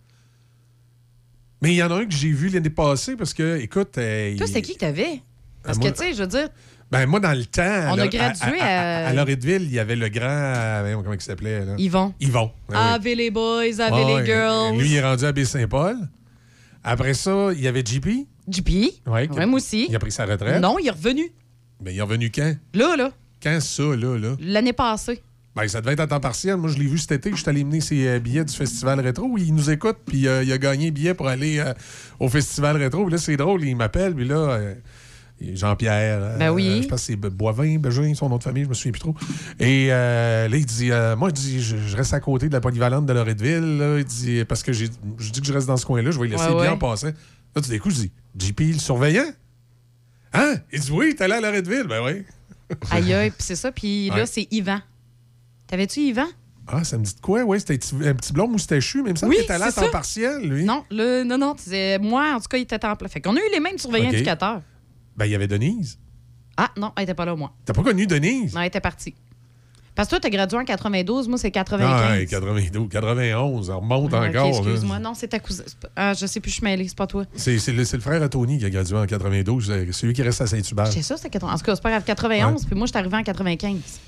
Mais 1.61 1.71
il 1.71 1.75
y 1.75 1.83
en 1.83 1.91
a 1.91 1.95
un 1.95 2.05
que 2.05 2.13
j'ai 2.13 2.31
vu 2.31 2.49
l'année 2.49 2.69
passée 2.69 3.15
parce 3.15 3.33
que, 3.33 3.57
écoute. 3.59 3.97
euh, 3.97 4.37
Toi, 4.37 4.45
il- 4.47 4.53
c'est 4.53 4.61
qui 4.61 4.73
que 4.75 4.79
t'avais? 4.79 5.21
Parce 5.63 5.77
Ah, 5.77 5.81
moi- 5.81 5.91
que, 5.91 5.97
tu 5.97 6.03
sais, 6.03 6.13
je 6.13 6.21
veux 6.21 6.27
dire, 6.27 6.49
Ben, 6.89 7.05
moi, 7.05 7.19
dans 7.19 7.33
le 7.37 7.45
temps. 7.45 7.61
à 7.63 7.91
On 7.93 7.97
a 7.97 8.05
Lo- 8.05 8.09
gradué 8.09 8.59
à. 8.61 8.65
à- 8.65 9.05
À, 9.05 9.09
à 9.09 9.13
Loretteville, 9.13 9.63
il 9.63 9.71
y 9.73 9.79
avait 9.79 9.95
le 9.97 10.07
grand. 10.09 11.01
comment 11.03 11.13
il 11.13 11.21
s'appelait, 11.21 11.65
là? 11.65 11.73
Yvon. 11.77 12.13
Yvon. 12.21 12.51
Ben 12.69 12.75
oui. 12.75 12.87
Avez 12.93 13.15
les 13.15 13.29
boys, 13.31 13.61
avez 13.61 14.03
Ah 14.03 14.19
les 14.19 14.25
girls. 14.25 14.77
Lui, 14.77 14.89
il 14.91 14.95
est 14.95 15.03
rendu 15.03 15.25
à 15.25 15.31
Baie-Saint-Paul. 15.33 15.97
Après 16.83 17.13
ça, 17.13 17.49
il 17.53 17.59
y 17.61 17.67
avait 17.67 17.83
JP. 17.85 18.07
JP. 18.47 18.69
Ouais, 19.05 19.27
Ouais, 19.29 19.45
moi 19.45 19.57
aussi. 19.57 19.87
Il 19.89 19.95
a 19.95 19.99
pris 19.99 20.11
sa 20.11 20.25
retraite. 20.25 20.61
Non, 20.61 20.77
il 20.79 20.87
est 20.87 20.91
revenu. 20.91 21.29
Mais 21.83 21.93
il 21.93 21.97
est 21.97 22.01
revenu 22.01 22.31
quand? 22.31 22.55
Là, 22.73 22.95
là, 22.95 23.11
Quand 23.43 23.59
ça, 23.59 23.83
là, 23.83 24.17
là? 24.17 24.35
l'année 24.39 24.73
passée. 24.73 25.21
Ben, 25.55 25.67
ça 25.67 25.81
devait 25.81 25.93
être 25.93 25.99
à 26.01 26.07
temps 26.07 26.19
partiel. 26.19 26.55
Moi, 26.55 26.69
je 26.69 26.77
l'ai 26.77 26.85
vu 26.85 26.97
cet 26.99 27.11
été. 27.13 27.31
Je 27.31 27.35
suis 27.37 27.49
allé 27.49 27.63
mener 27.63 27.81
ses 27.81 28.07
euh, 28.07 28.19
billets 28.19 28.45
du 28.45 28.53
Festival 28.53 28.99
Rétro. 29.01 29.37
Il 29.37 29.53
nous 29.53 29.69
écoute, 29.71 29.97
puis 30.05 30.27
euh, 30.27 30.43
il 30.43 30.51
a 30.53 30.57
gagné 30.59 30.91
billet 30.91 31.13
pour 31.15 31.27
aller 31.27 31.57
euh, 31.59 31.73
au 32.19 32.29
Festival 32.29 32.77
Rétro. 32.77 33.03
Puis 33.05 33.11
là, 33.11 33.17
c'est 33.17 33.35
drôle. 33.37 33.63
Il 33.65 33.75
m'appelle, 33.75 34.13
puis 34.15 34.25
là, 34.27 34.35
euh, 34.35 34.75
Jean-Pierre. 35.39 36.19
euh, 36.21 36.37
Ben 36.37 36.49
oui. 36.51 36.81
je 36.83 36.87
pense 36.87 37.01
que 37.01 37.05
c'est 37.07 37.15
Boivin, 37.15 37.77
Bégin, 37.77 38.13
son 38.15 38.29
nom 38.29 38.37
de 38.37 38.43
famille, 38.43 38.63
je 38.63 38.69
me 38.69 38.73
souviens 38.73 38.91
plus 38.91 38.99
trop. 39.01 39.15
Et 39.59 39.87
euh, 39.91 40.47
là, 40.47 40.57
il 40.57 40.65
dit 40.65 40.91
euh, 40.91 41.15
Moi, 41.15 41.29
il 41.29 41.33
dit, 41.33 41.61
je, 41.61 41.77
je 41.77 41.95
reste 41.97 42.13
à 42.13 42.19
côté 42.19 42.47
de 42.49 42.53
la 42.53 42.61
polyvalente 42.61 43.05
de 43.05 43.13
Loretteville. 43.13 43.77
Là. 43.77 43.99
Il 43.99 44.05
dit 44.05 44.43
Parce 44.45 44.63
que 44.63 44.73
je 44.73 44.85
dis 44.85 45.41
que 45.41 45.45
je 45.47 45.53
reste 45.53 45.67
dans 45.67 45.77
ce 45.77 45.85
coin-là, 45.85 46.11
je 46.11 46.19
vais 46.19 46.27
laisser 46.27 46.43
Ouais, 46.45 46.49
bien 46.53 46.57
ouais. 46.61 46.67
en 46.69 46.77
passant. 46.77 47.07
Là, 47.07 47.61
tout 47.61 47.69
d'un 47.69 47.77
coup, 47.79 47.89
je 47.89 47.95
dis 47.95 48.11
JP, 48.37 48.59
le 48.59 48.73
surveillant? 48.79 49.31
Hein? 50.33 50.55
Il 50.71 50.79
dit 50.79 50.91
Oui, 50.91 51.15
t'es 51.15 51.23
allé 51.23 51.33
à 51.35 51.41
Loretteville. 51.41 51.85
Ben 51.87 52.03
oui. 52.03 52.23
Aïe, 52.91 53.13
aïe, 53.13 53.29
puis 53.31 53.39
c'est 53.41 53.55
ça. 53.55 53.71
Puis 53.71 54.09
là, 54.09 54.15
Ouais. 54.15 54.25
c'est 54.25 54.47
Yvan. 54.51 54.79
T'avais-tu 55.67 56.01
Yvan? 56.01 56.25
Ah, 56.67 56.83
ça 56.83 56.97
me 56.97 57.03
dit 57.05 57.15
de 57.15 57.21
quoi? 57.21 57.43
Ouais, 57.43 57.59
c'était 57.59 57.75
un 58.05 58.13
petit- 58.13 58.33
blond 58.33 58.49
moustachu, 58.49 59.01
mais 59.01 59.11
il 59.11 59.13
me 59.13 59.17
semble 59.17 59.33
Oui, 59.35 59.39
était 59.41 59.53
allé 59.53 59.63
à 59.63 59.71
c'est 59.71 59.79
temps 59.85 59.89
partiel, 59.89 60.41
lui. 60.41 60.65
Non, 60.65 60.83
le, 60.91 61.23
non, 61.23 61.37
non. 61.37 61.55
Moi, 62.01 62.33
en 62.35 62.39
tout 62.41 62.47
cas, 62.49 62.57
il 62.57 62.63
était 62.63 62.83
en 62.85 62.95
plein. 62.97 63.07
Fait 63.07 63.21
qu'on 63.21 63.35
a 63.37 63.39
eu 63.39 63.51
les 63.53 63.61
mêmes 63.61 63.77
surveillants 63.77 64.09
Ok. 64.09 64.15
éducateurs. 64.15 64.61
Ben, 65.17 65.25
il 65.25 65.31
y 65.31 65.35
avait 65.35 65.47
Denise. 65.47 65.99
Ah, 66.57 66.71
non, 66.77 66.91
elle 66.97 67.03
était 67.03 67.13
pas 67.13 67.25
là, 67.25 67.35
moi. 67.35 67.51
T'as 67.65 67.73
pas 67.73 67.83
connu 67.83 68.07
Denise? 68.07 68.53
Non, 68.55 68.61
elle 68.61 68.67
était 68.67 68.79
partie. 68.79 69.13
Parce 69.95 70.07
que 70.09 70.11
toi, 70.11 70.19
t'as 70.19 70.29
gradué 70.29 70.59
en 70.59 70.63
92, 70.63 71.27
moi, 71.27 71.39
c'est 71.39 71.49
95. 71.49 72.01
Ah, 72.07 72.11
ouais, 72.17 72.25
92, 72.27 72.87
91, 72.87 73.69
on 73.71 73.79
remonte 73.79 74.13
Ah, 74.13 74.21
encore. 74.29 74.47
excuse-moi. 74.49 74.99
Non, 74.99 75.15
c'est 75.15 75.27
ta 75.29 75.39
cousine. 75.39 75.63
c'est 75.65 75.89
Ah, 75.95 76.13
je 76.13 76.27
sais 76.27 76.39
plus, 76.39 76.51
je 76.51 76.55
suis 76.57 76.63
mêlée, 76.63 76.87
c'est 76.87 76.95
pas 76.97 77.07
toi. 77.07 77.25
C'est 77.35 77.57
c'est 77.57 77.71
le, 77.71 77.83
c'est 77.83 77.97
le 77.97 78.03
frère 78.03 78.21
à 78.21 78.29
Tony 78.29 78.59
qui 78.59 78.65
a 78.65 78.69
gradué 78.69 78.95
en 78.95 79.07
92. 79.07 79.65
C'est 79.65 79.91
celui 79.93 80.13
qui 80.13 80.21
reste 80.21 80.39
à 80.41 80.45
Saint-Hubert. 80.45 80.87
C'est 80.87 81.01
ça, 81.01 81.17
c'était 81.17 81.31
80. 81.31 81.51
En 81.53 81.57
tout 81.57 81.63
cas, 81.65 81.75
c'est 81.75 81.81
pas 81.81 81.89
grave, 81.89 82.03
91, 82.05 82.65
puis 82.65 82.75
moi, 82.75 82.85
je 82.85 82.91
suis 82.91 82.99
arrivé 82.99 83.17
en 83.17 83.23
95. 83.23 83.99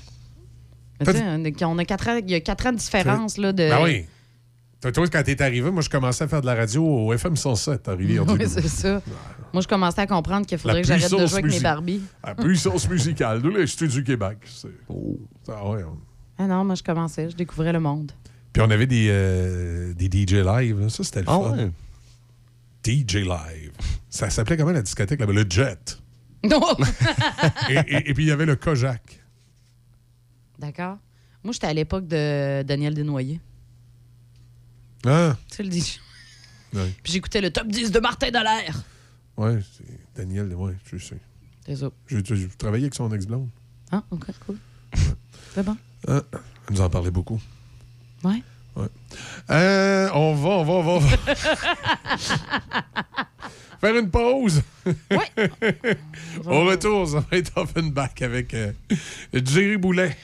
Mais 1.00 1.06
Fait- 1.06 1.12
tu 1.14 1.18
sais, 1.18 1.24
on 1.26 1.44
a- 1.44 1.74
on 1.74 1.78
a 1.78 1.84
4 1.84 2.08
ans, 2.08 2.20
il 2.24 2.30
y 2.30 2.34
a 2.34 2.40
4 2.40 2.66
ans 2.66 2.72
de 2.72 2.76
différence, 2.76 3.36
là, 3.36 3.52
de... 3.52 3.68
Ben 3.68 3.82
oui. 3.82 4.04
Toi, 4.80 4.92
toi, 4.92 5.06
quand 5.08 5.22
t'es 5.22 5.42
arrivé, 5.42 5.70
moi, 5.70 5.82
je 5.82 5.90
commençais 5.90 6.24
à 6.24 6.28
faire 6.28 6.40
de 6.40 6.46
la 6.46 6.54
radio 6.54 6.82
au 6.82 7.12
FM 7.12 7.36
107 7.36 7.86
à 7.88 7.92
rivière 7.94 8.26
Oui, 8.26 8.44
c'est 8.48 8.66
ça. 8.66 9.02
Moi, 9.52 9.60
je 9.62 9.68
commençais 9.68 10.00
à 10.00 10.06
comprendre 10.06 10.46
qu'il 10.46 10.56
faudrait 10.56 10.76
La 10.76 10.80
que 10.82 10.86
j'arrête 10.86 11.10
de 11.10 11.26
jouer 11.26 11.38
avec 11.40 11.52
mes 11.52 11.60
Barbies. 11.60 12.00
La 12.24 12.34
puissance 12.34 12.88
musicale 12.88 13.42
de 13.42 13.48
l'Institut 13.50 13.88
du 13.88 14.04
Québec. 14.04 14.38
C'est- 14.46 14.68
Oh. 14.88 15.18
Ah 15.48 15.68
ouais, 15.68 15.82
on- 15.84 15.98
Ah 16.38 16.46
non, 16.46 16.64
moi, 16.64 16.74
je 16.76 16.82
commençais, 16.82 17.28
je 17.28 17.36
découvrais 17.36 17.72
le 17.74 17.80
monde. 17.80 18.12
Puis 18.54 18.62
on 18.62 18.70
avait 18.70 18.86
des, 18.86 19.08
euh, 19.10 19.92
des 19.92 20.06
DJ 20.10 20.36
live. 20.42 20.88
Ça, 20.88 21.04
c'était 21.04 21.20
le 21.20 21.26
Ah 21.28 21.32
fun. 21.40 21.56
ouais. 21.58 21.70
DJ 22.82 23.16
live. 23.16 23.72
Ça 24.08 24.30
s'appelait 24.30 24.56
comment 24.56 24.72
la 24.72 24.80
discothèque 24.82 25.20
là-bas? 25.20 25.32
Le 25.34 25.44
Jet. 25.48 25.98
Non! 26.42 26.62
et, 27.68 27.74
et- 27.74 28.10
et 28.10 28.14
puis 28.14 28.24
il 28.24 28.28
y 28.28 28.32
avait 28.32 28.46
le 28.46 28.56
Kojak. 28.56 29.20
D'accord. 30.58 30.96
Moi, 31.44 31.52
j'étais 31.52 31.66
à 31.66 31.74
l'époque 31.74 32.06
de 32.06 32.62
Daniel 32.62 32.94
Desnoyers. 32.94 33.40
Ah, 35.06 35.36
Tu 35.50 35.62
le 35.62 35.70
ouais. 35.70 36.92
Puis 37.02 37.12
j'écoutais 37.12 37.40
le 37.40 37.50
top 37.50 37.68
10 37.68 37.90
de 37.90 38.00
Martin 38.00 38.30
Dallaire. 38.30 38.82
Ouais, 39.36 39.58
c'est 39.76 40.16
Daniel, 40.16 40.54
ouais, 40.54 40.74
je 40.84 40.98
sais. 40.98 41.18
C'est 41.64 41.76
ça. 41.76 41.90
J'ai 42.08 42.48
travaillé 42.58 42.84
avec 42.84 42.94
son 42.94 43.10
ex-blonde. 43.12 43.48
Ah, 43.90 44.02
OK, 44.10 44.26
cool. 44.46 44.58
C'est 45.54 45.64
bon. 45.64 45.76
Ah, 46.06 46.22
elle 46.32 46.74
nous 46.74 46.80
en 46.80 46.90
parlait 46.90 47.10
beaucoup. 47.10 47.40
Ouais. 48.22 48.42
Ouais. 48.76 48.86
Euh, 49.50 50.08
on 50.14 50.34
va, 50.34 50.48
on 50.48 50.64
va, 50.64 50.72
on 50.72 50.98
va. 50.98 51.16
faire 53.80 53.96
une 53.96 54.10
pause. 54.10 54.62
Au 56.44 56.64
retour, 56.66 57.08
ça 57.08 57.20
va 57.20 57.36
être 57.36 57.52
Offenbach 57.56 58.22
avec 58.22 58.54
euh, 58.54 58.72
Jerry 59.32 59.76
Boulet. 59.76 60.16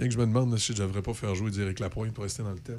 Bien 0.00 0.08
que 0.08 0.14
je 0.14 0.18
me 0.18 0.24
demande 0.24 0.56
si 0.56 0.72
je 0.72 0.78
devrais 0.78 1.02
pas 1.02 1.12
faire 1.12 1.34
jouer 1.34 1.50
Direct 1.50 1.78
Lapointe 1.78 2.14
pour 2.14 2.24
rester 2.24 2.42
dans 2.42 2.52
le 2.52 2.58
thème. 2.58 2.78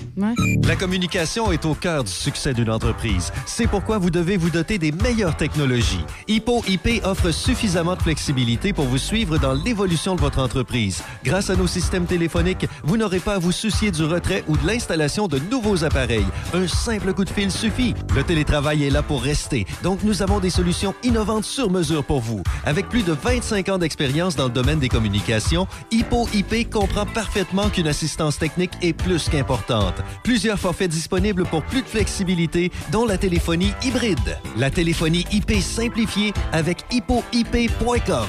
La 0.64 0.76
communication 0.76 1.52
est 1.52 1.64
au 1.68 1.76
cœur 1.76 2.04
du 2.04 2.10
succès 2.12 2.52
d'une 2.56 2.72
entreprise. 2.72 3.32
C'est 3.46 3.68
pourquoi 3.68 4.00
vous 4.00 4.10
devez 4.10 4.38
vous 4.38 4.50
doter 4.50 4.80
des 4.80 4.92
meilleures 4.92 5.38
technologies. 5.38 6.04
Hippo 6.28 6.64
IP 6.68 7.06
offre 7.06 7.30
suffisamment 7.30 7.96
de 7.96 8.02
flexibilité 8.02 8.74
pour 8.74 8.86
vous 8.86 8.98
suivre 8.98 9.38
dans 9.38 9.54
l'évolution 9.54 10.16
de 10.16 10.20
votre 10.20 10.40
entreprise. 10.40 11.04
Grâce 11.24 11.52
à 11.52 11.56
nos 11.56 11.68
systèmes 11.68 12.08
téléphoniques, 12.08 12.66
vous 12.84 12.98
n'aurez 12.98 13.20
pas 13.20 13.36
à 13.36 13.38
vous 13.38 13.52
soucier 13.52 13.92
du 13.92 14.04
retrait 14.04 14.44
ou 14.48 14.58
de 14.58 14.66
l'installation 14.66 15.28
de 15.28 15.38
nouveaux 15.38 15.84
appareils. 15.84 16.26
Un 16.56 16.68
simple 16.68 17.14
coup 17.14 17.24
de 17.24 17.30
fil 17.30 17.52
suffit. 17.52 17.94
Le 18.16 18.24
télétravail 18.24 18.86
est 18.86 18.90
là 18.90 19.04
pour 19.04 19.22
rester, 19.22 19.68
donc 19.84 20.02
nous 20.02 20.24
avons 20.24 20.40
des 20.40 20.50
solutions 20.50 20.96
innovantes 21.04 21.46
sur 21.46 21.70
mesure 21.70 22.04
pour 22.04 22.22
vous. 22.22 22.42
Avec 22.66 22.90
plus 22.90 23.04
de 23.04 23.14
25 23.14 23.70
ans 23.70 23.78
d'expérience 23.78 24.36
dans 24.36 24.46
le 24.46 24.54
domaine 24.54 24.80
des 24.80 24.90
communications, 24.90 25.68
Hippo 25.92 26.28
IP 26.34 26.68
comprend 26.68 27.06
parfaitement 27.14 27.70
qu'une 27.70 27.88
assistance 27.88 28.38
technique 28.38 28.72
est 28.82 28.94
plus 28.94 29.30
qu'importante. 29.30 29.96
Plusieurs 30.24 30.60
forfaits 30.60 30.90
disponibles 30.90 31.44
pour 31.46 31.64
plus 31.64 31.82
de 31.82 31.88
flexibilité, 31.88 32.72
dont 32.92 33.06
la 33.06 33.18
téléphonie 33.18 33.74
hybride. 33.84 34.40
La 34.58 34.70
téléphonie 34.70 35.26
IP 35.32 35.54
simplifiée 35.62 36.34
avec 36.52 36.86
hippoip.com. 36.92 38.28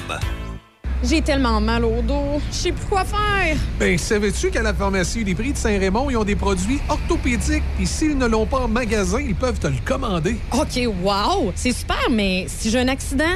J'ai 1.03 1.21
tellement 1.21 1.59
mal 1.59 1.83
au 1.83 2.01
dos. 2.01 2.39
Je 2.49 2.55
sais 2.55 2.71
plus 2.71 2.85
quoi 2.85 3.03
faire. 3.03 3.57
Ben, 3.77 3.97
savais-tu 3.97 4.51
qu'à 4.51 4.61
la 4.61 4.73
pharmacie 4.73 5.25
des 5.25 5.35
prix 5.35 5.51
de 5.51 5.57
Saint-Raymond, 5.57 6.09
ils 6.09 6.15
ont 6.15 6.23
des 6.23 6.37
produits 6.37 6.79
orthopédiques, 6.87 7.63
puis 7.75 7.85
s'ils 7.85 8.17
ne 8.17 8.25
l'ont 8.25 8.45
pas 8.45 8.59
en 8.59 8.67
magasin, 8.69 9.19
ils 9.19 9.35
peuvent 9.35 9.59
te 9.59 9.67
le 9.67 9.75
commander. 9.83 10.37
OK, 10.53 10.87
wow! 11.03 11.51
C'est 11.55 11.73
super, 11.73 12.09
mais 12.09 12.45
si 12.47 12.69
j'ai 12.69 12.79
un 12.79 12.87
accident, 12.87 13.35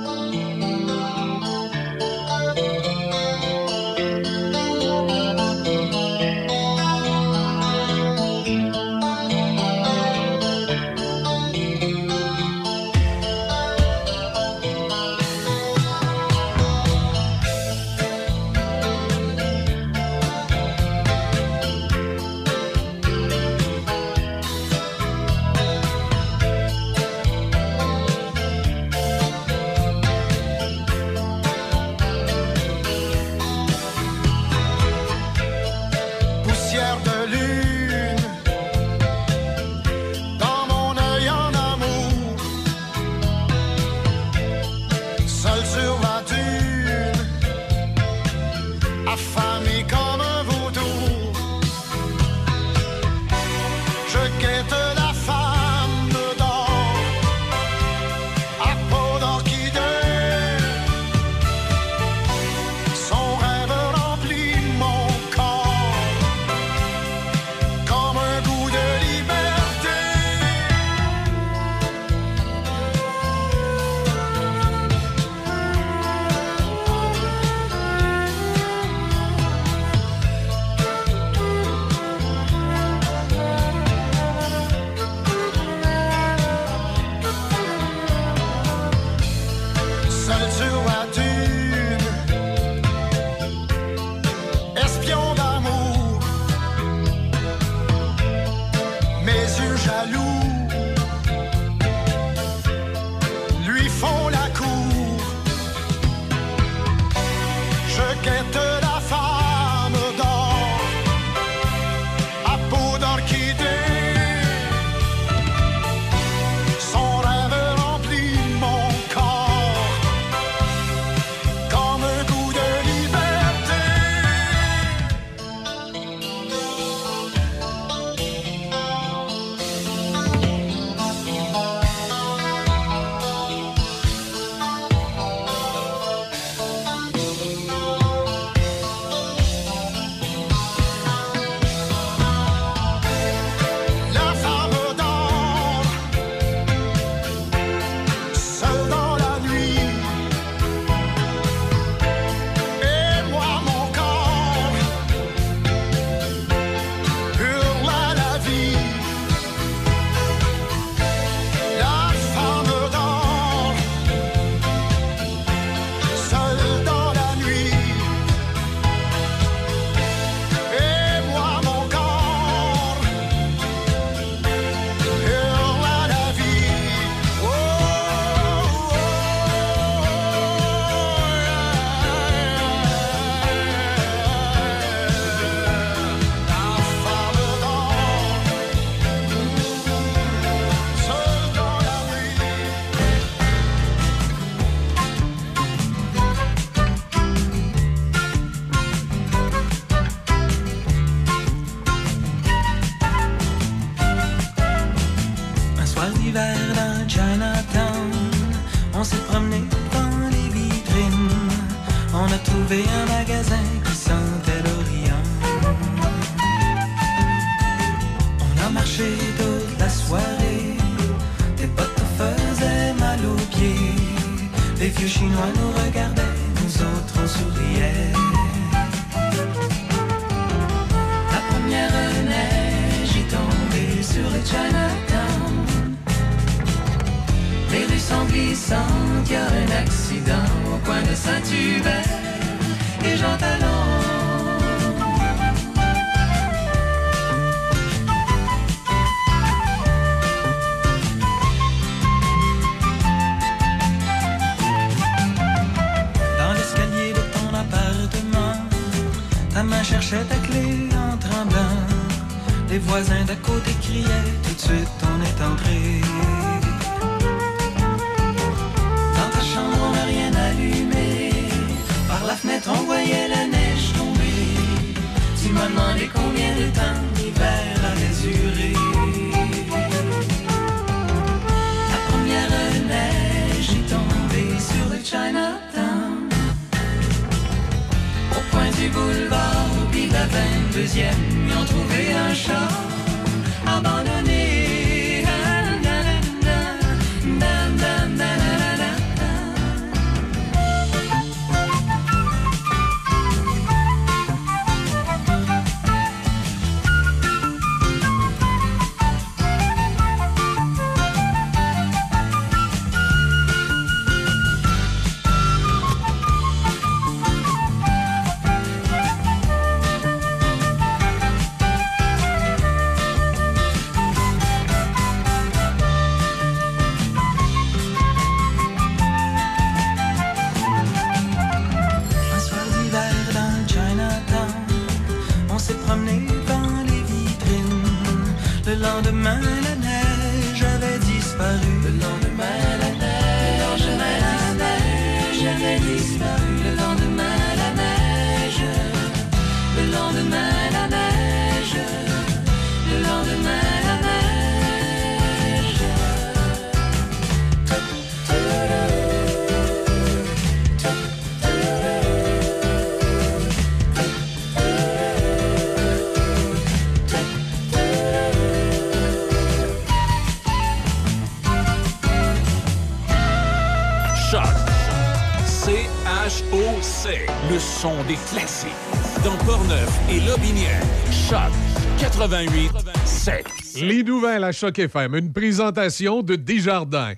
88 382.21 382.71
7. 383.03 383.45
Les 383.81 384.03
nouvelles 384.03 384.43
à 384.43 384.51
Choc 384.51 384.77
FM, 384.77 385.15
une 385.15 385.33
présentation 385.33 386.21
de 386.21 386.35
Desjardins. 386.35 387.13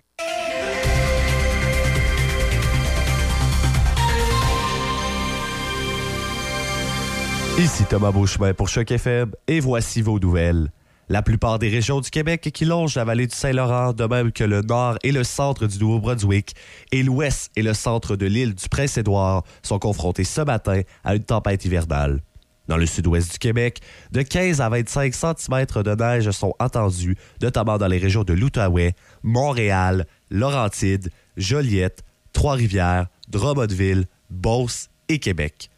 Ici 7.60 7.84
Thomas 7.90 8.12
Beauchemin 8.14 8.54
pour 8.54 8.70
Choc 8.70 8.92
FM 8.92 9.32
et 9.50 9.60
voici 9.60 10.02
vos 10.02 10.20
nouvelles. 10.20 10.72
La 11.10 11.22
plupart 11.22 11.60
des 11.60 11.68
régions 11.68 12.00
du 12.00 12.10
Québec 12.10 12.50
qui 12.54 12.64
longent 12.64 12.96
la 12.96 13.04
vallée 13.04 13.28
du 13.28 13.36
Saint-Laurent, 13.36 13.92
de 13.92 14.06
même 14.06 14.32
que 14.32 14.46
le 14.46 14.62
nord 14.62 14.98
et 15.04 15.12
le 15.12 15.26
centre 15.26 15.68
du 15.68 15.80
Nouveau-Brunswick, 15.80 16.56
et 16.94 17.04
l'ouest 17.04 17.52
et 17.58 17.62
le 17.62 17.74
centre 17.74 18.16
de 18.16 18.26
l'île 18.26 18.56
du 18.56 18.70
Prince-Édouard, 18.70 19.44
sont 19.64 19.80
confrontés 19.80 20.24
ce 20.24 20.40
matin 20.40 20.80
à 21.04 21.14
une 21.14 21.26
tempête 21.26 21.66
hivernale. 21.66 22.22
Dans 22.68 22.78
le 22.78 22.86
sud-ouest 22.86 23.32
du 23.32 23.40
Québec, 23.40 23.82
de 24.12 24.22
15 24.22 24.62
à 24.62 24.70
25 24.70 25.14
cm 25.14 25.66
de 25.84 25.96
neige 25.96 26.32
sont 26.32 26.54
attendus, 26.60 27.18
notamment 27.42 27.78
dans 27.78 27.88
les 27.88 27.98
régions 27.98 28.24
de 28.24 28.34
l'Outaouais, 28.34 28.94
Montréal, 29.22 30.06
Laurentides, 30.30 31.10
Joliette, 31.36 32.04
Trois-Rivières, 32.32 33.08
Drummondville, 33.28 34.06
Beauce 34.30 34.90
et 35.10 35.20
Québec. 35.20 35.70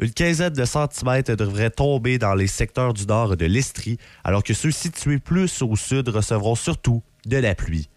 Une 0.00 0.12
quinzaine 0.12 0.54
de 0.54 0.64
centimètres 0.64 1.34
devraient 1.34 1.70
tomber 1.70 2.18
dans 2.18 2.34
les 2.34 2.46
secteurs 2.46 2.94
du 2.94 3.04
nord 3.04 3.36
de 3.36 3.44
l'Estrie, 3.44 3.98
alors 4.24 4.42
que 4.42 4.54
ceux 4.54 4.70
situés 4.70 5.18
plus 5.18 5.60
au 5.60 5.76
sud 5.76 6.08
recevront 6.08 6.54
surtout 6.54 7.02
de 7.26 7.36
la 7.36 7.54
pluie. 7.54 7.90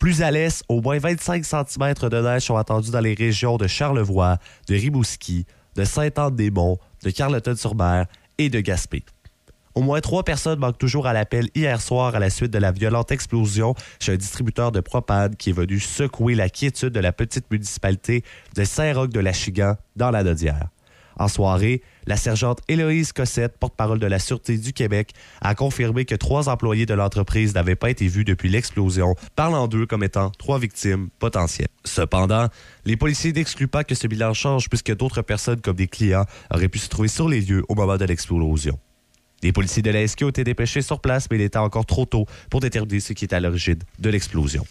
Plus 0.00 0.22
à 0.22 0.32
l'est, 0.32 0.64
au 0.68 0.80
moins 0.80 0.98
25 0.98 1.44
cm 1.44 1.94
de 1.94 2.20
neige 2.20 2.42
sont 2.42 2.56
attendus 2.56 2.90
dans 2.90 3.00
les 3.00 3.14
régions 3.14 3.58
de 3.58 3.68
Charlevoix, 3.68 4.38
de 4.66 4.74
Rimouski, 4.74 5.46
de 5.76 5.84
Sainte-Anne-des-Monts, 5.84 6.78
de 7.02 7.10
Carleton-sur-Mer 7.10 8.06
et 8.38 8.48
de 8.48 8.60
Gaspé. 8.60 9.02
Au 9.74 9.82
moins 9.82 10.00
trois 10.00 10.24
personnes 10.24 10.58
manquent 10.58 10.78
toujours 10.78 11.06
à 11.06 11.12
l'appel 11.12 11.48
hier 11.54 11.80
soir 11.80 12.14
à 12.14 12.18
la 12.18 12.28
suite 12.28 12.50
de 12.50 12.58
la 12.58 12.72
violente 12.72 13.12
explosion 13.12 13.74
chez 14.00 14.12
un 14.12 14.16
distributeur 14.16 14.72
de 14.72 14.80
propane 14.80 15.36
qui 15.36 15.50
est 15.50 15.54
venu 15.54 15.78
secouer 15.78 16.34
la 16.34 16.48
quiétude 16.48 16.90
de 16.90 17.00
la 17.00 17.12
petite 17.12 17.50
municipalité 17.50 18.24
de 18.56 18.64
Saint-Roch-de-la-Chigan 18.64 19.76
dans 19.94 20.10
la 20.10 20.24
Nodière. 20.24 20.68
En 21.20 21.28
soirée, 21.28 21.82
la 22.06 22.16
sergente 22.16 22.60
Héloïse 22.66 23.12
Cossette, 23.12 23.58
porte-parole 23.58 23.98
de 23.98 24.06
la 24.06 24.18
Sûreté 24.18 24.56
du 24.56 24.72
Québec, 24.72 25.12
a 25.42 25.54
confirmé 25.54 26.06
que 26.06 26.14
trois 26.14 26.48
employés 26.48 26.86
de 26.86 26.94
l'entreprise 26.94 27.54
n'avaient 27.54 27.76
pas 27.76 27.90
été 27.90 28.08
vus 28.08 28.24
depuis 28.24 28.48
l'explosion, 28.48 29.14
parlant 29.36 29.68
d'eux 29.68 29.84
comme 29.84 30.02
étant 30.02 30.30
trois 30.30 30.58
victimes 30.58 31.10
potentielles. 31.18 31.68
Cependant, 31.84 32.46
les 32.86 32.96
policiers 32.96 33.34
n'excluent 33.34 33.68
pas 33.68 33.84
que 33.84 33.94
ce 33.94 34.06
bilan 34.06 34.32
change 34.32 34.70
puisque 34.70 34.96
d'autres 34.96 35.20
personnes 35.20 35.60
comme 35.60 35.76
des 35.76 35.88
clients 35.88 36.24
auraient 36.54 36.70
pu 36.70 36.78
se 36.78 36.88
trouver 36.88 37.08
sur 37.08 37.28
les 37.28 37.42
lieux 37.42 37.64
au 37.68 37.74
moment 37.74 37.98
de 37.98 38.06
l'explosion. 38.06 38.78
Les 39.42 39.52
policiers 39.52 39.82
de 39.82 39.90
la 39.90 40.08
SQ 40.08 40.24
ont 40.24 40.28
été 40.30 40.42
dépêchés 40.42 40.80
sur 40.80 41.00
place, 41.00 41.26
mais 41.30 41.36
il 41.36 41.42
était 41.42 41.58
encore 41.58 41.84
trop 41.84 42.06
tôt 42.06 42.24
pour 42.48 42.60
déterminer 42.60 43.00
ce 43.00 43.12
qui 43.12 43.26
est 43.26 43.34
à 43.34 43.40
l'origine 43.40 43.80
de 43.98 44.08
l'explosion. 44.08 44.64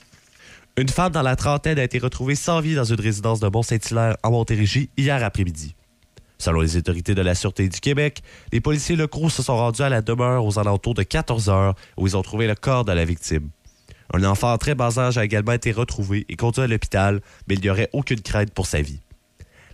Une 0.78 0.90
femme 0.90 1.12
dans 1.12 1.22
la 1.22 1.36
trentaine 1.36 1.78
a 1.78 1.84
été 1.84 2.00
retrouvée 2.00 2.34
sans 2.34 2.60
vie 2.60 2.74
dans 2.74 2.86
une 2.86 3.00
résidence 3.00 3.40
de 3.40 3.48
Mont-Saint-Hilaire 3.50 4.18
en 4.24 4.32
Montérégie 4.32 4.90
hier 4.98 5.24
après-midi. 5.24 5.76
Selon 6.42 6.62
les 6.62 6.78
autorités 6.78 7.16
de 7.16 7.22
la 7.22 7.36
Sûreté 7.36 7.68
du 7.68 7.82
Québec, 7.82 8.22
les 8.54 8.62
policiers 8.62 8.96
locaux 8.96 9.30
se 9.30 9.44
sont 9.44 9.58
rendus 9.58 9.82
à 9.82 9.90
la 9.90 10.02
demeure 10.02 10.46
aux 10.46 10.58
alentours 10.58 10.94
de 10.94 11.04
14 11.04 11.50
heures 11.50 11.76
où 11.98 12.08
ils 12.08 12.16
ont 12.16 12.22
trouvé 12.22 12.48
le 12.48 12.56
corps 12.56 12.86
de 12.86 12.94
la 12.94 13.04
victime. 13.04 13.50
Un 14.14 14.24
enfant 14.24 14.54
en 14.54 14.58
très 14.58 14.74
bas 14.74 14.98
âge 14.98 15.18
a 15.18 15.26
également 15.26 15.52
été 15.52 15.72
retrouvé 15.74 16.26
et 16.30 16.36
conduit 16.38 16.64
à 16.64 16.68
l'hôpital, 16.68 17.20
mais 17.48 17.56
il 17.56 17.62
n'y 17.62 17.70
aurait 17.70 17.90
aucune 17.92 18.22
crainte 18.22 18.52
pour 18.52 18.68
sa 18.68 18.82
vie. 18.82 19.02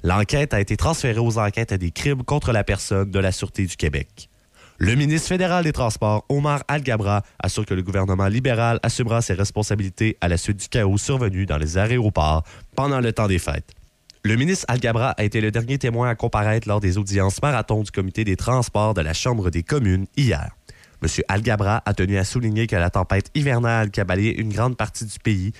L'enquête 0.04 0.56
a 0.56 0.60
été 0.60 0.76
transférée 0.76 1.20
aux 1.20 1.38
enquêtes 1.38 1.74
des 1.74 1.92
crimes 1.92 2.24
contre 2.24 2.52
la 2.52 2.64
personne 2.64 3.12
de 3.12 3.20
la 3.20 3.32
Sûreté 3.32 3.66
du 3.66 3.78
Québec. 3.78 4.30
Le 4.78 4.96
ministre 4.96 5.30
fédéral 5.30 5.64
des 5.64 5.72
Transports, 5.72 6.26
Omar 6.30 6.64
Al-Gabra, 6.68 7.22
assure 7.40 7.66
que 7.66 7.74
le 7.74 7.82
gouvernement 7.82 8.28
libéral 8.28 8.80
assumera 8.84 9.22
ses 9.22 9.34
responsabilités 9.34 10.18
à 10.20 10.28
la 10.28 10.38
suite 10.38 10.58
du 10.58 10.68
chaos 10.68 10.98
survenu 10.98 11.46
dans 11.46 11.58
les 11.58 11.78
aéroports 11.78 12.44
pendant 12.76 13.00
le 13.00 13.14
temps 13.14 13.28
des 13.28 13.40
fêtes. 13.40 13.74
Le 14.26 14.38
ministre 14.38 14.66
Algabra 14.70 15.12
a 15.12 15.24
été 15.24 15.40
le 15.40 15.52
dernier 15.52 15.78
témoin 15.78 16.10
à 16.10 16.16
comparaître 16.16 16.68
lors 16.68 16.80
des 16.80 16.98
audiences 16.98 17.40
marathon 17.44 17.84
du 17.84 17.92
comité 17.92 18.24
des 18.24 18.36
transports 18.36 18.96
de 18.96 19.02
la 19.02 19.14
Chambre 19.14 19.52
des 19.52 19.62
communes 19.62 20.08
hier. 20.18 20.50
M. 21.04 21.10
Algabra 21.28 21.84
a 21.86 21.94
tenu 21.94 22.18
à 22.18 22.24
souligner 22.24 22.66
que 22.66 22.76
la 22.76 22.90
tempête 22.90 23.30
hivernale 23.36 23.92
qui 23.92 24.02
a 24.02 24.04
balayé 24.04 24.36
une 24.42 24.52
grande 24.52 24.78
partie 24.78 25.06
du 25.06 25.20
pays 25.20 25.52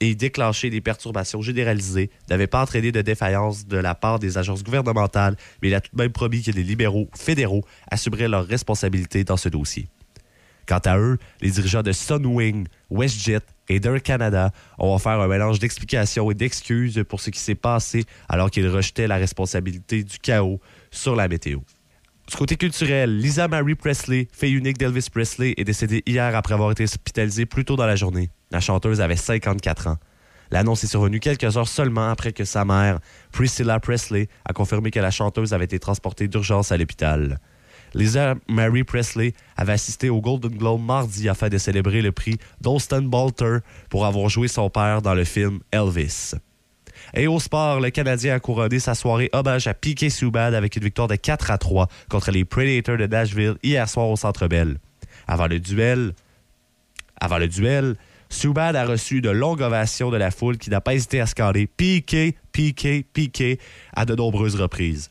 et 0.00 0.14
déclenché 0.14 0.70
des 0.70 0.80
perturbations 0.80 1.42
généralisées 1.42 2.08
n'avait 2.30 2.46
pas 2.46 2.62
entraîné 2.62 2.92
de 2.92 3.02
défaillance 3.02 3.66
de 3.66 3.76
la 3.76 3.94
part 3.94 4.18
des 4.18 4.38
agences 4.38 4.64
gouvernementales, 4.64 5.36
mais 5.60 5.68
il 5.68 5.74
a 5.74 5.82
tout 5.82 5.94
de 5.94 6.00
même 6.00 6.12
promis 6.12 6.42
que 6.42 6.50
les 6.50 6.62
libéraux 6.62 7.10
fédéraux 7.14 7.66
assumeraient 7.90 8.28
leurs 8.28 8.46
responsabilités 8.46 9.24
dans 9.24 9.36
ce 9.36 9.50
dossier. 9.50 9.90
Quant 10.66 10.80
à 10.84 10.98
eux, 10.98 11.18
les 11.40 11.50
dirigeants 11.50 11.82
de 11.82 11.92
Sunwing, 11.92 12.66
WestJet 12.90 13.40
et 13.68 13.80
Air 13.84 14.02
Canada 14.02 14.50
ont 14.78 14.94
offert 14.94 15.20
un 15.20 15.28
mélange 15.28 15.58
d'explications 15.58 16.30
et 16.30 16.34
d'excuses 16.34 17.04
pour 17.08 17.20
ce 17.20 17.30
qui 17.30 17.38
s'est 17.38 17.54
passé 17.54 18.04
alors 18.28 18.50
qu'ils 18.50 18.68
rejetaient 18.68 19.06
la 19.06 19.16
responsabilité 19.16 20.04
du 20.04 20.18
chaos 20.18 20.60
sur 20.90 21.16
la 21.16 21.28
météo. 21.28 21.60
Du 22.28 22.36
côté 22.36 22.56
culturel, 22.56 23.18
Lisa 23.18 23.48
Marie 23.48 23.74
Presley, 23.74 24.28
fille 24.32 24.54
unique 24.54 24.78
d'Elvis 24.78 25.08
Presley, 25.12 25.52
est 25.58 25.64
décédée 25.64 26.02
hier 26.06 26.34
après 26.34 26.54
avoir 26.54 26.70
été 26.70 26.84
hospitalisée 26.84 27.44
plus 27.44 27.66
tôt 27.66 27.76
dans 27.76 27.86
la 27.86 27.96
journée. 27.96 28.30
La 28.50 28.60
chanteuse 28.60 29.02
avait 29.02 29.16
54 29.16 29.88
ans. 29.88 29.98
L'annonce 30.50 30.84
est 30.84 30.88
survenue 30.88 31.20
quelques 31.20 31.56
heures 31.56 31.68
seulement 31.68 32.08
après 32.08 32.32
que 32.32 32.44
sa 32.44 32.64
mère, 32.64 33.00
Priscilla 33.32 33.78
Presley, 33.78 34.28
a 34.46 34.52
confirmé 34.52 34.90
que 34.90 35.00
la 35.00 35.10
chanteuse 35.10 35.52
avait 35.52 35.64
été 35.64 35.78
transportée 35.78 36.28
d'urgence 36.28 36.72
à 36.72 36.76
l'hôpital. 36.78 37.40
Lisa 37.94 38.34
Marie 38.48 38.84
Presley 38.84 39.34
avait 39.56 39.72
assisté 39.72 40.10
au 40.10 40.20
Golden 40.20 40.50
Globe 40.50 40.82
mardi 40.84 41.28
afin 41.28 41.48
de 41.48 41.58
célébrer 41.58 42.02
le 42.02 42.12
prix 42.12 42.38
d'Austin 42.60 43.02
Balter 43.02 43.58
pour 43.88 44.04
avoir 44.04 44.28
joué 44.28 44.48
son 44.48 44.68
père 44.68 45.00
dans 45.00 45.14
le 45.14 45.24
film 45.24 45.60
Elvis. 45.70 46.34
Et 47.12 47.26
au 47.26 47.38
sport, 47.38 47.80
le 47.80 47.90
Canadien 47.90 48.34
a 48.34 48.40
couronné 48.40 48.78
sa 48.80 48.94
soirée 48.94 49.30
hommage 49.32 49.66
à 49.66 49.74
Piquet 49.74 50.10
Subban 50.10 50.54
avec 50.54 50.74
une 50.76 50.82
victoire 50.82 51.06
de 51.06 51.16
4 51.16 51.50
à 51.50 51.58
3 51.58 51.88
contre 52.08 52.30
les 52.30 52.44
Predators 52.44 52.96
de 52.96 53.06
Nashville 53.06 53.56
hier 53.62 53.88
soir 53.88 54.08
au 54.08 54.16
Centre 54.16 54.48
Bell. 54.48 54.78
Avant 55.28 55.46
le 55.46 55.60
duel, 55.60 56.14
avant 57.20 57.38
le 57.38 57.46
duel, 57.46 57.96
a 58.56 58.84
reçu 58.84 59.20
de 59.20 59.30
longues 59.30 59.62
ovations 59.62 60.10
de 60.10 60.16
la 60.16 60.30
foule 60.30 60.58
qui 60.58 60.70
n'a 60.70 60.80
pas 60.80 60.94
hésité 60.94 61.20
à 61.20 61.26
scander 61.26 61.66
Piquet, 61.68 62.34
Piquet, 62.52 63.04
Piquet 63.12 63.58
à 63.94 64.04
de 64.04 64.14
nombreuses 64.14 64.56
reprises. 64.56 65.10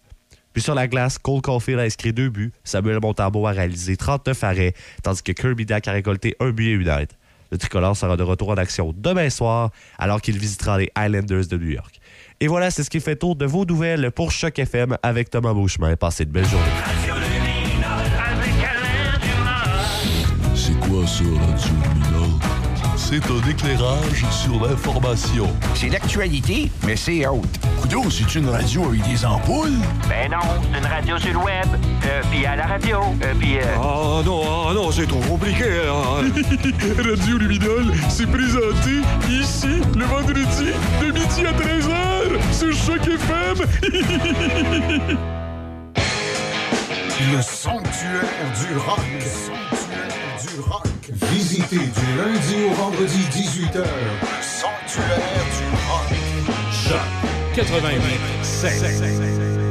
Puis 0.54 0.62
sur 0.62 0.76
la 0.76 0.88
glace, 0.88 1.18
Cole 1.18 1.42
Caulfield 1.42 1.80
a 1.80 1.84
inscrit 1.84 2.14
deux 2.14 2.30
buts, 2.30 2.54
Samuel 2.64 3.00
Montambeau 3.02 3.48
a 3.48 3.52
réalisé 3.52 3.98
39 3.98 4.44
arrêts, 4.44 4.74
tandis 5.02 5.24
que 5.24 5.32
Kirby 5.32 5.66
Dack 5.66 5.88
a 5.88 5.92
récolté 5.92 6.36
un 6.40 6.52
but 6.52 6.68
et 6.68 6.72
une 6.72 6.88
aide. 6.88 7.12
Le 7.52 7.58
tricolore 7.58 7.96
sera 7.96 8.18
de 8.18 8.24
retour 8.24 8.50
en 8.50 8.56
action 8.56 8.94
demain 8.98 9.30
soir, 9.30 9.70
alors 10.00 10.22
qu'il 10.22 10.38
visitera 10.40 10.78
les 10.78 10.90
Islanders 10.98 11.46
de 11.48 11.58
New 11.58 11.70
York. 11.70 12.00
Et 12.40 12.48
voilà, 12.48 12.72
c'est 12.72 12.84
ce 12.84 12.90
qui 12.90 13.00
fait 13.00 13.16
tour 13.16 13.36
de 13.36 13.46
vos 13.46 13.64
nouvelles 13.64 14.12
pour 14.12 14.32
Choc 14.32 14.58
FM 14.58 14.98
avec 15.04 15.30
Thomas 15.30 15.54
Beauchemin. 15.54 15.96
Passez 15.96 16.26
de 16.26 16.32
belles 16.32 16.48
journées. 16.48 16.66
C'est 20.56 20.80
quoi 20.80 21.06
ça, 21.06 21.24
Radio? 21.24 22.53
C'est 23.06 23.22
un 23.30 23.50
éclairage 23.50 24.26
sur 24.32 24.66
l'information. 24.66 25.48
C'est 25.76 25.90
l'actualité, 25.90 26.72
mais 26.86 26.96
c'est 26.96 27.28
haute. 27.28 27.46
Coudon, 27.82 28.10
c'est 28.10 28.34
une 28.36 28.50
radio 28.50 28.86
avec 28.86 29.04
des 29.08 29.26
ampoules? 29.26 29.74
Ben 30.10 30.32
non, 30.32 30.38
c'est 30.72 30.80
une 30.80 30.86
radio 30.86 31.18
sur 31.20 31.32
le 31.34 31.38
web, 31.38 31.68
euh, 32.06 32.22
puis 32.32 32.46
à 32.46 32.56
la 32.56 32.66
radio, 32.66 33.00
euh, 33.24 33.34
puis... 33.38 33.58
euh, 33.58 33.62
Ah 33.76 34.22
non, 34.26 34.42
ah 34.70 34.74
non, 34.74 34.92
c'est 34.92 35.06
trop 35.06 35.20
compliqué. 35.20 35.66
hein. 35.88 36.24
Radio 37.10 37.38
Luminol, 37.38 37.94
c'est 38.10 38.26
présenté 38.26 39.02
ici 39.30 39.82
le 39.96 40.06
vendredi 40.06 40.72
de 41.02 41.12
midi 41.12 41.46
à 41.46 41.52
13h 41.52 42.54
sur 42.54 42.74
Choc 42.74 43.02
FM. 43.08 43.68
Le 47.32 47.42
sanctuaire 47.42 48.22
du 48.60 48.78
rock. 48.78 49.00
Le 49.14 49.22
sanctuaire 49.22 50.10
du 50.42 50.60
rock. 50.70 50.84
Visitez 51.14 51.78
du 51.78 52.18
lundi 52.18 52.56
au 52.68 52.74
vendredi 52.74 53.20
18h. 53.32 53.86
Sanctuaire 54.42 55.46
du 55.58 55.66
rock. 55.88 56.10
Choc 56.72 57.08
88 57.54 58.02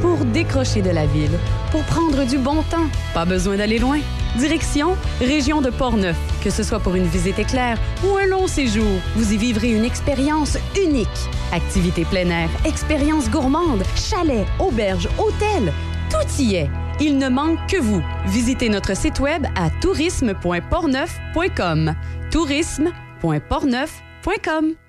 Pour 0.01 0.25
décrocher 0.27 0.83
de 0.83 0.91
la 0.91 1.05
ville, 1.07 1.37
pour 1.73 1.83
prendre 1.83 2.25
du 2.25 2.39
bon 2.39 2.63
temps, 2.71 2.87
pas 3.13 3.25
besoin 3.25 3.57
d'aller 3.57 3.81
loin. 3.81 3.99
Direction 4.39 4.97
Région 5.21 5.61
de 5.61 5.71
Portneuf. 5.71 6.17
Que 6.45 6.51
ce 6.51 6.63
soit 6.63 6.79
pour 6.79 6.95
une 6.95 7.07
visite 7.07 7.41
éclair 7.41 7.77
ou 8.05 8.17
un 8.17 8.27
long 8.27 8.47
séjour, 8.47 9.01
vous 9.17 9.33
y 9.33 9.37
vivrez 9.37 9.73
une 9.73 9.85
expérience 9.85 10.57
unique. 10.81 11.09
Activités 11.53 12.05
plein 12.05 12.31
air, 12.31 12.49
expériences 12.65 13.29
gourmandes, 13.29 13.83
chalets, 13.97 14.47
auberges, 14.61 15.09
hôtels, 15.19 15.73
tout 16.09 16.25
y 16.41 16.55
est. 16.55 16.71
Il 17.01 17.19
ne 17.19 17.29
manque 17.29 17.59
que 17.69 17.81
vous. 17.81 18.03
Visitez 18.27 18.69
notre 18.69 18.97
site 18.97 19.19
web 19.21 19.47
à 19.57 19.71
tourisme.portneuf.com. 19.81 21.95
tourisme.portneuf.com. 22.31 24.82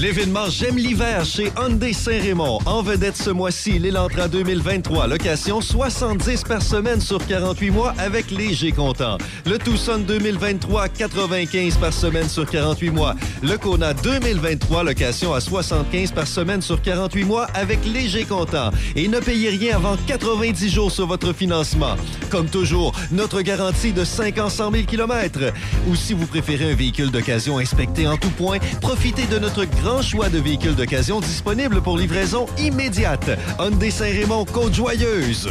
L'événement 0.00 0.48
J'aime 0.48 0.78
l'hiver 0.78 1.26
chez 1.26 1.52
Hyundai 1.58 1.92
Saint-Raymond. 1.92 2.60
En 2.64 2.80
vedette 2.80 3.18
ce 3.18 3.28
mois-ci, 3.28 3.78
l'Elantra 3.78 4.28
2023. 4.28 5.06
Location 5.06 5.60
70 5.60 6.44
par 6.44 6.62
semaine 6.62 7.02
sur 7.02 7.24
48 7.26 7.70
mois 7.70 7.92
avec 7.98 8.30
léger 8.30 8.72
comptant. 8.72 9.18
Le 9.44 9.58
Tucson 9.58 9.98
2023, 9.98 10.88
95 10.88 11.76
par 11.76 11.92
semaine 11.92 12.30
sur 12.30 12.48
48 12.48 12.90
mois. 12.90 13.14
Le 13.42 13.58
Kona 13.58 13.92
2023, 13.92 14.84
location 14.84 15.34
à 15.34 15.40
75 15.40 16.12
par 16.12 16.26
semaine 16.26 16.62
sur 16.62 16.80
48 16.80 17.24
mois 17.24 17.44
avec 17.52 17.84
léger 17.84 18.24
comptant. 18.24 18.70
Et 18.96 19.06
ne 19.06 19.20
payez 19.20 19.50
rien 19.50 19.76
avant 19.76 19.98
90 20.06 20.70
jours 20.70 20.90
sur 20.90 21.06
votre 21.06 21.34
financement. 21.34 21.96
Comme 22.30 22.48
toujours, 22.48 22.92
notre 23.12 23.42
garantie 23.42 23.92
de 23.92 24.04
5 24.04 24.38
ans 24.38 24.48
100 24.48 24.72
000 24.72 24.84
km. 24.84 25.40
Ou 25.88 25.94
si 25.94 26.14
vous 26.14 26.26
préférez 26.26 26.72
un 26.72 26.74
véhicule 26.74 27.10
d'occasion 27.10 27.58
inspecté 27.58 28.06
en 28.08 28.16
tout 28.16 28.30
point, 28.30 28.58
profitez 28.80 29.26
de 29.26 29.38
notre 29.38 29.66
grand 29.66 29.89
choix 30.00 30.28
de 30.28 30.38
véhicules 30.38 30.74
d'occasion 30.74 31.20
disponibles 31.20 31.82
pour 31.82 31.98
livraison 31.98 32.46
immédiate. 32.58 33.28
Hyundai 33.58 33.90
Saint-Raymond, 33.90 34.44
Côte-Joyeuse. 34.46 35.50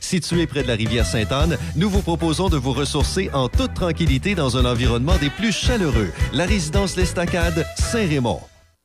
Situé 0.00 0.46
près 0.46 0.62
de 0.62 0.68
la 0.68 0.74
rivière 0.74 1.06
Sainte-Anne, 1.06 1.56
nous 1.76 1.90
vous 1.90 2.02
proposons 2.02 2.48
de 2.48 2.56
vous 2.56 2.72
ressourcer 2.72 3.30
en 3.32 3.48
toute 3.48 3.74
tranquillité 3.74 4.34
dans 4.34 4.56
un 4.56 4.64
environnement 4.64 5.16
des 5.16 5.30
plus 5.30 5.52
chaleureux. 5.52 6.10
La 6.32 6.46
résidence 6.46 6.96
L'Estacade, 6.96 7.66
Saint-Raymond. 7.76 8.40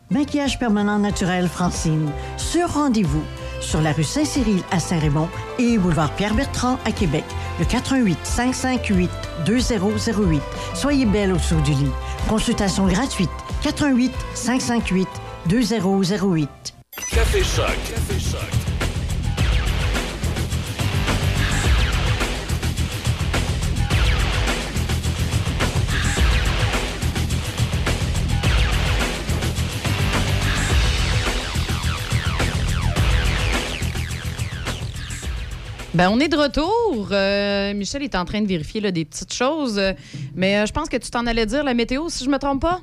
Maquillage 0.10 0.60
permanent 0.60 0.99
naturel 0.99 1.48
Francine. 1.48 2.11
Sur 2.38 2.73
rendez-vous 2.73 3.23
sur 3.64 3.81
la 3.81 3.94
rue 3.94 4.03
Saint-Cyril 4.03 4.61
à 4.72 4.80
Saint-Raymond 4.80 5.30
et 5.57 5.77
boulevard 5.77 6.14
Pierre-Bertrand 6.15 6.77
à 6.85 6.91
Québec. 6.91 7.23
Le 7.60 7.65
88 7.65 8.18
558 8.23 9.10
2008. 9.45 10.41
Soyez 10.76 11.06
belle 11.06 11.31
au 11.34 11.40
saut 11.40 11.61
du 11.61 11.72
lit. 11.72 11.91
Consultation 12.27 12.85
gratuite. 12.88 13.30
88 13.64 14.11
558 14.35 15.07
2008. 15.48 16.49
Café 17.10 17.44
Choc. 17.44 17.65
Café 17.88 18.19
Choc. 18.19 18.62
Ben, 35.94 36.10
on 36.10 36.20
est 36.20 36.28
de 36.28 36.36
retour. 36.36 37.10
Euh, 37.11 37.74
Michel 37.76 38.02
est 38.02 38.15
en 38.15 38.26
train 38.26 38.41
de 38.41 38.48
vérifier 38.48 38.82
là, 38.82 38.91
des 38.91 39.06
petites 39.06 39.34
choses. 39.34 39.78
euh, 39.78 39.94
mais 40.34 40.57
euh, 40.57 40.65
je 40.65 40.74
pense 40.74 40.90
que 40.90 40.98
tu 40.98 41.11
t'en 41.11 41.28
allais 41.28 41.45
dire 41.45 41.64
la 41.64 41.76
météo, 41.76 42.10
si 42.10 42.26
je 42.26 42.30
me 42.30 42.40
trompe 42.40 42.61
pas? 42.61 42.82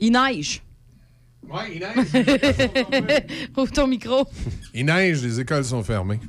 Il 0.00 0.12
neige. 0.12 0.62
Oui, 1.48 1.60
il 1.74 1.80
neige. 1.80 3.22
Ouvre 3.56 3.72
ton 3.72 3.86
micro. 3.86 4.26
Il 4.74 4.84
neige, 4.86 5.22
les 5.22 5.40
écoles 5.40 5.64
sont 5.64 5.82
fermées. 5.82 6.20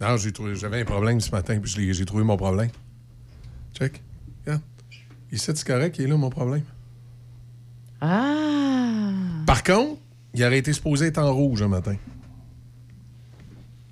Non, 0.00 0.16
j'avais 0.54 0.80
un 0.80 0.84
problème 0.84 1.20
ce 1.20 1.30
matin, 1.30 1.60
puis 1.60 1.92
j'ai 1.92 2.04
trouvé 2.06 2.24
mon 2.24 2.36
problème. 2.38 2.70
Check. 3.78 4.02
Regarde. 4.44 4.62
Ici, 5.30 5.50
c'est 5.54 5.66
correct, 5.66 5.96
il 5.98 6.04
est 6.04 6.08
là, 6.08 6.16
mon 6.16 6.30
problème. 6.30 6.64
Ah. 8.00 9.12
Par 9.46 9.62
contre, 9.62 10.00
il 10.34 10.42
aurait 10.42 10.58
été 10.58 10.72
supposé 10.72 11.06
être 11.06 11.18
en 11.18 11.32
rouge 11.32 11.62
un 11.62 11.68
matin. 11.68 11.96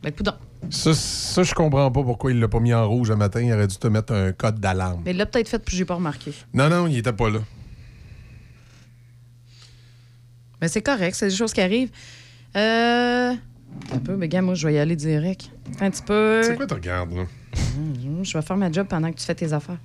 Ben, 0.02 0.12
coudonc. 0.12 0.34
Ça, 0.68 0.92
ça, 0.94 1.42
je 1.42 1.54
comprends 1.54 1.90
pas 1.90 2.02
pourquoi 2.02 2.30
il 2.32 2.38
l'a 2.38 2.48
pas 2.48 2.60
mis 2.60 2.74
en 2.74 2.86
rouge 2.88 3.10
un 3.10 3.16
matin. 3.16 3.40
Il 3.40 3.52
aurait 3.52 3.66
dû 3.66 3.76
te 3.76 3.86
mettre 3.88 4.12
un 4.12 4.32
code 4.32 4.60
d'alarme. 4.60 5.02
Mais 5.04 5.12
il 5.12 5.16
l'a 5.16 5.26
peut-être 5.26 5.48
fait, 5.48 5.58
puis 5.58 5.76
j'ai 5.76 5.84
pas 5.86 5.94
remarqué. 5.94 6.32
Non, 6.52 6.68
non, 6.68 6.86
il 6.86 6.98
était 6.98 7.12
pas 7.12 7.30
là. 7.30 7.38
Mais 10.60 10.68
c'est 10.68 10.82
correct, 10.82 11.14
c'est 11.14 11.28
des 11.28 11.34
choses 11.34 11.52
qui 11.52 11.60
arrivent. 11.60 11.90
Euh. 12.56 13.32
Un 13.92 13.98
peu, 13.98 14.16
mais 14.16 14.28
gars, 14.28 14.42
moi, 14.42 14.54
je 14.54 14.66
vais 14.66 14.74
y 14.74 14.78
aller 14.78 14.96
direct. 14.96 15.50
Un 15.80 15.90
petit 15.90 16.02
peu. 16.02 16.42
C'est 16.42 16.56
quoi 16.56 16.66
tu 16.66 16.74
regardes, 16.74 17.12
là? 17.12 17.22
Hum, 17.76 18.24
Je 18.24 18.36
vais 18.36 18.42
faire 18.42 18.56
ma 18.56 18.70
job 18.70 18.86
pendant 18.88 19.10
que 19.10 19.16
tu 19.18 19.24
fais 19.24 19.34
tes 19.34 19.52
affaires. 19.52 19.78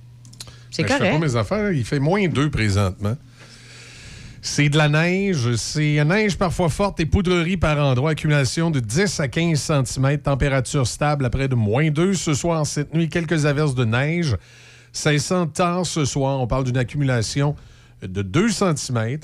C'est 0.70 0.82
Ben, 0.82 0.88
Je 0.88 0.92
fais 0.92 0.98
correct. 0.98 1.12
pas 1.20 1.26
mes 1.26 1.36
affaires. 1.36 1.72
Il 1.72 1.84
fait 1.84 2.00
moins 2.00 2.26
2 2.28 2.50
présentement. 2.50 3.16
C'est 4.48 4.68
de 4.68 4.78
la 4.78 4.88
neige. 4.88 5.56
C'est 5.56 6.02
neige 6.04 6.38
parfois 6.38 6.68
forte 6.68 7.00
et 7.00 7.04
poudrerie 7.04 7.56
par 7.56 7.78
endroit. 7.78 8.10
Accumulation 8.12 8.70
de 8.70 8.78
10 8.78 9.18
à 9.18 9.26
15 9.26 9.60
cm. 9.60 10.18
Température 10.18 10.86
stable 10.86 11.26
après 11.26 11.48
de 11.48 11.56
moins 11.56 11.90
2 11.90 12.14
ce 12.14 12.32
soir. 12.32 12.64
Cette 12.64 12.94
nuit, 12.94 13.08
quelques 13.08 13.44
averses 13.44 13.74
de 13.74 13.84
neige. 13.84 14.36
500 14.92 15.48
tard 15.48 15.84
ce 15.84 16.04
soir. 16.04 16.40
On 16.40 16.46
parle 16.46 16.62
d'une 16.62 16.78
accumulation 16.78 17.56
de 18.00 18.22
2 18.22 18.48
cm. 18.50 19.18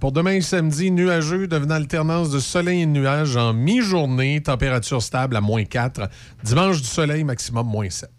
pour 0.00 0.12
demain 0.12 0.40
samedi, 0.40 0.90
nuageux 0.90 1.46
devenant 1.46 1.74
alternance 1.74 2.30
de 2.30 2.38
soleil 2.38 2.80
et 2.80 2.86
nuages 2.86 3.36
en 3.36 3.52
mi-journée. 3.52 4.42
Température 4.42 5.02
stable 5.02 5.36
à 5.36 5.42
moins 5.42 5.64
4. 5.64 6.08
Dimanche 6.42 6.80
du 6.80 6.88
soleil, 6.88 7.22
maximum 7.22 7.66
moins 7.66 7.90
7. 7.90 8.10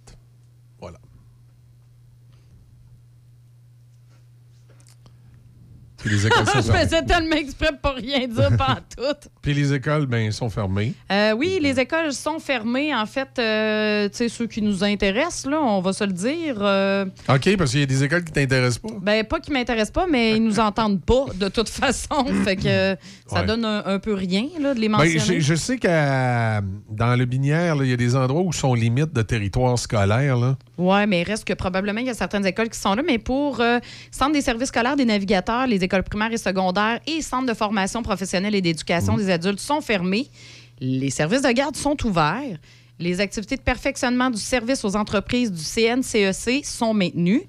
Puis 6.02 6.10
les 6.10 6.28
écoles 6.28 6.46
sont 6.48 6.62
je 6.62 6.72
faisais 6.72 7.02
tellement 7.04 7.36
exprès 7.36 7.72
pour 7.82 7.94
rien 7.94 8.28
dire 8.28 8.50
pantoute. 8.58 9.28
Puis 9.42 9.54
les 9.54 9.74
écoles, 9.74 10.06
ben, 10.06 10.32
sont 10.32 10.50
fermées. 10.50 10.94
Euh, 11.12 11.34
oui, 11.34 11.60
les 11.62 11.80
écoles 11.80 12.14
sont 12.14 12.40
fermées. 12.40 12.94
En 12.96 13.06
fait, 13.06 13.28
euh, 13.40 14.08
tu 14.10 14.18
sais, 14.18 14.30
ceux 14.30 14.48
qui 14.48 14.62
nous 14.62 14.84
intéressent, 14.84 15.46
là, 15.52 15.60
on 15.62 15.82
va 15.82 15.94
se 15.94 16.04
le 16.04 16.14
dire. 16.14 16.56
euh, 16.62 17.06
OK, 17.28 17.58
parce 17.58 17.72
qu'il 17.72 17.80
y 17.82 17.84
a 17.84 17.86
des 17.86 18.04
écoles 18.04 18.24
qui 18.24 18.32
t'intéressent 18.32 18.80
pas. 18.80 18.90
ben, 19.02 19.24
pas 19.26 19.40
qu'ils 19.40 19.54
m'intéressent 19.54 19.92
pas, 19.92 20.08
mais 20.10 20.36
ils 20.38 20.44
nous 20.44 20.60
entendent 20.60 21.02
pas 21.04 21.26
de 21.36 21.48
toute 21.50 21.70
façon. 21.70 22.26
fait 22.44 22.56
que 22.56 22.68
euh, 22.68 22.96
ça 23.28 23.42
Ouais. 23.42 23.46
donne 23.46 23.66
un, 23.66 23.84
un 23.86 24.00
peu 24.00 24.14
rien 24.14 24.46
là, 24.62 24.74
de 24.74 24.80
les 24.80 24.88
Ben, 24.90 24.98
mentionner. 24.98 25.40
je, 25.40 25.40
je 25.40 25.56
sais 25.56 25.78
que 25.78 25.88
dans 26.90 27.18
le 27.18 27.26
Binière, 27.26 27.76
là, 27.76 27.84
il 27.84 27.90
y 27.90 27.94
a 27.94 27.98
des 27.98 28.16
endroits 28.16 28.42
où 28.42 28.52
sont 28.54 28.74
limites 28.74 29.14
de 29.14 29.22
territoire 29.22 29.78
scolaire. 29.80 30.38
Là. 30.38 30.58
Oui, 30.80 31.06
mais 31.08 31.22
il 31.22 31.24
reste 31.26 31.44
que 31.44 31.52
probablement 31.52 32.00
il 32.00 32.08
y 32.08 32.10
a 32.10 32.14
certaines 32.14 32.46
écoles 32.46 32.70
qui 32.70 32.80
sont 32.80 32.96
là. 32.96 33.04
Mais 33.06 33.18
pour 33.18 33.60
euh, 33.60 33.80
Centre 34.12 34.32
des 34.32 34.42
services 34.42 34.70
scolaires 34.70 34.96
des 34.96 35.04
navigateurs, 35.04 35.68
les 35.68 35.84
écoles 35.84 36.04
primaires 36.04 36.32
et 36.32 36.38
secondaires 36.38 37.02
et 37.06 37.22
Centre 37.22 37.48
de 37.48 37.54
formation 37.54 38.02
professionnelle 38.02 38.56
et 38.56 38.62
d'éducation 38.62 39.18
des 39.18 39.30
adultes 39.30 39.60
sont 39.60 39.82
fermés. 39.82 40.30
Les 40.80 41.10
services 41.10 41.42
de 41.42 41.52
garde 41.52 41.76
sont 41.76 41.98
ouverts. 42.06 42.58
Les 42.98 43.20
activités 43.20 43.58
de 43.58 43.62
perfectionnement 43.62 44.30
du 44.30 44.40
service 44.40 44.86
aux 44.86 44.96
entreprises 44.96 45.52
du 45.52 45.62
CNCEC 45.62 46.66
sont 46.66 46.94
maintenues. 46.94 47.44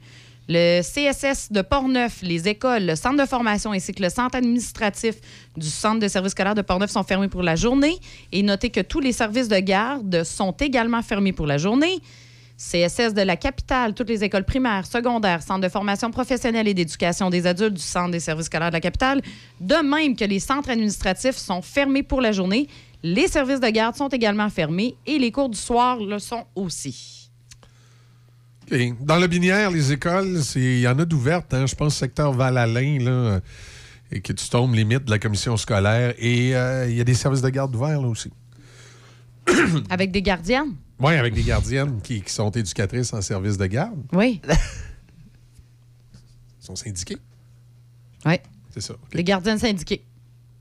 Le 0.48 0.81
CSS 0.82 1.52
de 1.52 1.62
Portneuf, 1.62 2.23
les 2.23 2.48
écoles, 2.48 2.86
le 2.86 2.97
centre 2.97 3.23
de 3.23 3.28
formation 3.28 3.70
ainsi 3.70 3.93
que 3.93 4.02
le 4.02 4.09
centre 4.09 4.35
administratif 4.35 5.15
du 5.57 5.69
centre 5.69 6.01
de 6.01 6.09
services 6.09 6.32
scolaires 6.32 6.57
de 6.57 6.62
Portneuf 6.62 6.90
sont 6.90 7.05
fermés 7.05 7.28
pour 7.28 7.44
la 7.44 7.55
journée. 7.55 7.97
Et 8.32 8.43
notez 8.43 8.70
que 8.70 8.81
tous 8.81 8.98
les 8.98 9.12
services 9.12 9.47
de 9.47 9.61
garde 9.61 10.24
sont 10.24 10.51
également 10.51 11.02
fermés 11.02 11.32
pour 11.32 11.47
la 11.47 11.59
journée. 11.59 12.01
CSS 12.61 13.15
de 13.15 13.23
la 13.23 13.37
capitale, 13.37 13.95
toutes 13.95 14.11
les 14.11 14.23
écoles 14.23 14.45
primaires, 14.45 14.85
secondaires, 14.85 15.43
centres 15.43 15.62
de 15.62 15.69
formation 15.70 16.11
professionnelle 16.11 16.69
et 16.69 16.74
d'éducation 16.74 17.31
des 17.31 17.47
adultes 17.47 17.73
du 17.73 17.81
centre 17.81 18.11
des 18.11 18.20
services 18.20 18.47
scolaires 18.47 18.69
de 18.69 18.74
la 18.74 18.82
capitale, 18.82 19.23
de 19.62 19.77
même 19.77 20.15
que 20.15 20.27
les 20.27 20.41
centres 20.41 20.69
administratifs 20.69 21.37
sont 21.37 21.62
fermés 21.62 22.03
pour 22.03 22.20
la 22.20 22.32
journée. 22.32 22.69
Les 23.03 23.28
services 23.28 23.61
de 23.61 23.69
garde 23.70 23.97
sont 23.97 24.09
également 24.09 24.51
fermés 24.51 24.95
et 25.07 25.19
les 25.19 25.32
cours 25.32 25.49
du 25.49 25.57
soir 25.57 25.97
le 26.01 26.19
sont 26.19 26.45
aussi. 26.55 27.31
Dans 29.01 29.16
le 29.16 29.27
Binière, 29.27 29.70
les 29.70 29.93
écoles, 29.93 30.39
il 30.55 30.81
y 30.81 30.87
en 30.87 30.99
a 30.99 31.05
d'ouvertes. 31.07 31.55
hein. 31.55 31.65
Je 31.66 31.74
pense 31.74 31.97
secteur 31.97 32.32
Val-Alain, 32.32 32.99
là, 33.01 33.11
euh, 33.11 33.41
et 34.12 34.20
que 34.20 34.35
tu 34.35 34.49
tombes 34.51 34.74
limite 34.74 35.07
de 35.07 35.11
la 35.11 35.19
commission 35.19 35.57
scolaire. 35.57 36.12
Et 36.19 36.55
euh, 36.55 36.89
il 36.91 36.97
y 36.97 37.01
a 37.01 37.05
des 37.05 37.15
services 37.15 37.43
de 37.43 37.49
garde 37.49 37.74
ouverts 37.74 38.03
là 38.03 38.09
aussi. 38.09 38.31
Avec 39.89 40.12
des 40.12 40.20
gardiennes? 40.23 40.74
Oui, 41.01 41.14
avec 41.14 41.35
des 41.35 41.43
gardiennes 41.43 42.01
qui, 42.02 42.20
qui 42.22 42.32
sont 42.32 42.51
éducatrices 42.51 43.12
en 43.12 43.22
service 43.22 43.56
de 43.56 43.66
garde. 43.66 43.98
Oui. 44.12 44.40
Ils 46.60 46.66
sont 46.66 46.77
syndiqués. 46.77 47.16
Oui. 48.27 48.35
C'est 48.70 48.81
ça. 48.82 48.94
OK. 48.94 49.14
Les 49.14 49.24
gardiennes 49.24 49.59
syndiquées. 49.59 50.05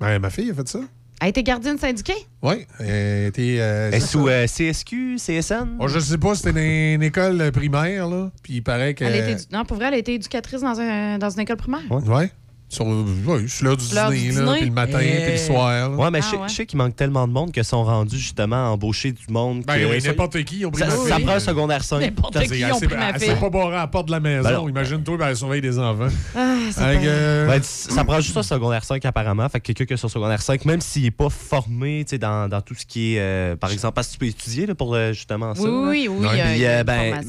Ouais, 0.01 0.17
ma 0.19 0.29
fille 0.29 0.49
a 0.51 0.53
fait 0.53 0.67
ça. 0.67 0.79
Elle 1.21 1.25
a 1.25 1.29
été 1.29 1.43
gardienne 1.43 1.77
syndiquée? 1.77 2.15
Oui. 2.41 2.65
Elle 2.79 3.25
était. 3.27 3.57
euh, 3.59 3.91
c'est 3.91 3.99
sous 3.99 4.29
euh, 4.29 4.47
CSQ, 4.47 5.17
CSN? 5.17 5.75
Oh, 5.79 5.89
je 5.89 5.99
sais 5.99 6.17
pas, 6.17 6.33
c'était 6.33 6.53
dans 6.53 6.59
une 6.95 7.03
école 7.03 7.51
primaire, 7.51 8.07
là. 8.07 8.31
Puis 8.41 8.53
il 8.55 8.61
paraît 8.63 8.93
que. 8.93 9.03
Elle 9.03 9.13
a 9.13 9.29
été 9.29 9.43
édu- 9.43 9.47
Non, 9.51 9.65
pour 9.65 9.75
vrai, 9.75 9.87
elle 9.89 9.95
a 9.95 9.97
été 9.97 10.13
éducatrice 10.13 10.61
dans, 10.61 10.79
un- 10.79 11.17
dans 11.17 11.29
une 11.29 11.41
école 11.41 11.57
primaire. 11.57 11.81
Sur, 11.89 12.07
ouais, 12.07 12.31
sur 12.69 12.85
l'heure 12.85 13.77
du 13.77 13.93
L'heure 13.93 14.09
dîner, 14.11 14.29
du 14.31 14.35
là, 14.37 14.45
dîner. 14.45 14.57
puis 14.57 14.65
le 14.67 14.71
matin, 14.73 14.99
Eh. 15.01 15.21
puis 15.23 15.31
le 15.33 15.37
soir. 15.37 15.69
là. 15.71 15.89
Ouais, 15.89 16.11
mais 16.11 16.19
Ah, 16.21 16.27
je 16.31 16.35
ouais. 16.37 16.47
je 16.47 16.53
sais 16.53 16.65
qu'il 16.65 16.77
manque 16.77 16.95
tellement 16.95 17.27
de 17.27 17.33
monde 17.33 17.51
qu'ils 17.51 17.63
sont 17.63 17.83
rendus 17.83 18.17
justement 18.17 18.67
à 18.67 18.69
embaucher 18.69 19.11
du 19.11 19.23
monde. 19.29 19.63
Ben 19.65 19.75
que- 19.79 19.91
oui, 19.91 20.03
n'importe 20.03 20.43
qui, 20.43 20.59
ils 20.59 20.65
ont 20.65 20.71
pris 20.71 20.81
ça, 20.81 20.87
ma 20.87 20.93
ça 21.09 21.19
prend 21.19 21.31
un 21.33 21.39
secondaire 21.39 21.83
5. 21.83 21.99
N'importe 21.99 22.37
C'est- 22.37 22.47
qui 22.47 22.87
pris 22.87 22.95
ma 22.97 23.17
fille. 23.19 23.35
pas 23.39 23.49
barrée 23.49 23.75
à 23.75 23.79
la 23.79 23.87
porte 23.87 24.05
de 24.07 24.11
la 24.11 24.19
maison. 24.19 24.63
Ben. 24.63 24.69
Imagine-toi, 24.69 25.17
ben, 25.17 25.27
elle 25.29 25.35
surveille 25.37 25.61
des 25.61 25.77
enfants. 25.79 26.07
Ah, 26.77 26.89
euh, 26.89 27.47
Ben, 27.47 27.63
ça 27.63 28.03
prend 28.03 28.19
juste 28.21 28.37
un 28.37 28.43
secondaire 28.43 28.83
5 28.83 29.03
apparemment. 29.03 29.47
Fait 29.49 29.59
que 29.59 29.65
quelqu'un 29.67 29.85
qui 29.85 29.93
est 29.93 29.97
sur 29.97 30.09
secondaire 30.11 30.41
5, 30.41 30.65
même 30.65 30.81
s'il 30.81 31.01
n'est 31.03 31.09
pas 31.11 31.29
formé 31.29 32.03
tu 32.05 32.11
sais, 32.11 32.17
dans, 32.19 32.47
dans 32.47 32.61
tout 32.61 32.75
ce 32.75 32.85
qui 32.85 33.15
est. 33.15 33.19
euh, 33.19 33.55
par 33.55 33.71
exemple, 33.71 33.95
parce 33.95 34.07
que 34.09 34.13
tu 34.13 34.19
peux 34.19 34.25
étudier 34.27 34.65
là, 34.67 34.75
pour 34.75 34.93
euh, 34.93 35.11
justement 35.13 35.55
ça. 35.55 35.61
Oui, 35.63 35.69
là. 35.69 35.89
oui, 35.89 36.07
oui, 36.11 36.27
il 36.53 36.57
y 36.59 36.65
a- 36.65 36.69
euh, 36.79 36.83
ben, 36.83 37.21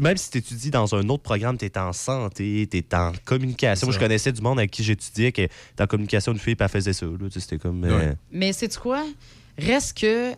même 0.00 0.16
si 0.16 0.30
tu 0.30 0.38
étudies 0.38 0.70
dans 0.70 0.94
un 0.94 1.06
autre 1.10 1.22
programme, 1.22 1.58
tu 1.58 1.66
es 1.66 1.78
en 1.78 1.92
santé, 1.92 2.66
tu 2.70 2.78
es 2.78 2.94
en 2.94 3.12
communication. 3.26 3.86
Moi, 3.86 3.94
je 3.94 3.98
connaissais 3.98 4.32
du 4.32 4.40
monde 4.40 4.58
avec 4.58 4.70
qui 4.70 4.82
j'étudiais 4.86 5.28
était 5.28 5.50
en 5.80 5.86
communication, 5.86 6.32
une 6.32 6.38
fille, 6.38 6.54
puis 6.56 6.64
elle 6.64 6.70
faisait 6.70 6.92
ça. 6.92 7.06
là. 7.06 7.12
C'était 7.30 7.58
comme. 7.58 7.84
euh, 7.84 7.96
Ouais. 7.98 8.12
Mais 8.32 8.52
c'est 8.52 8.74
quoi? 8.76 9.04
Reste 9.58 9.98
que. 9.98 10.32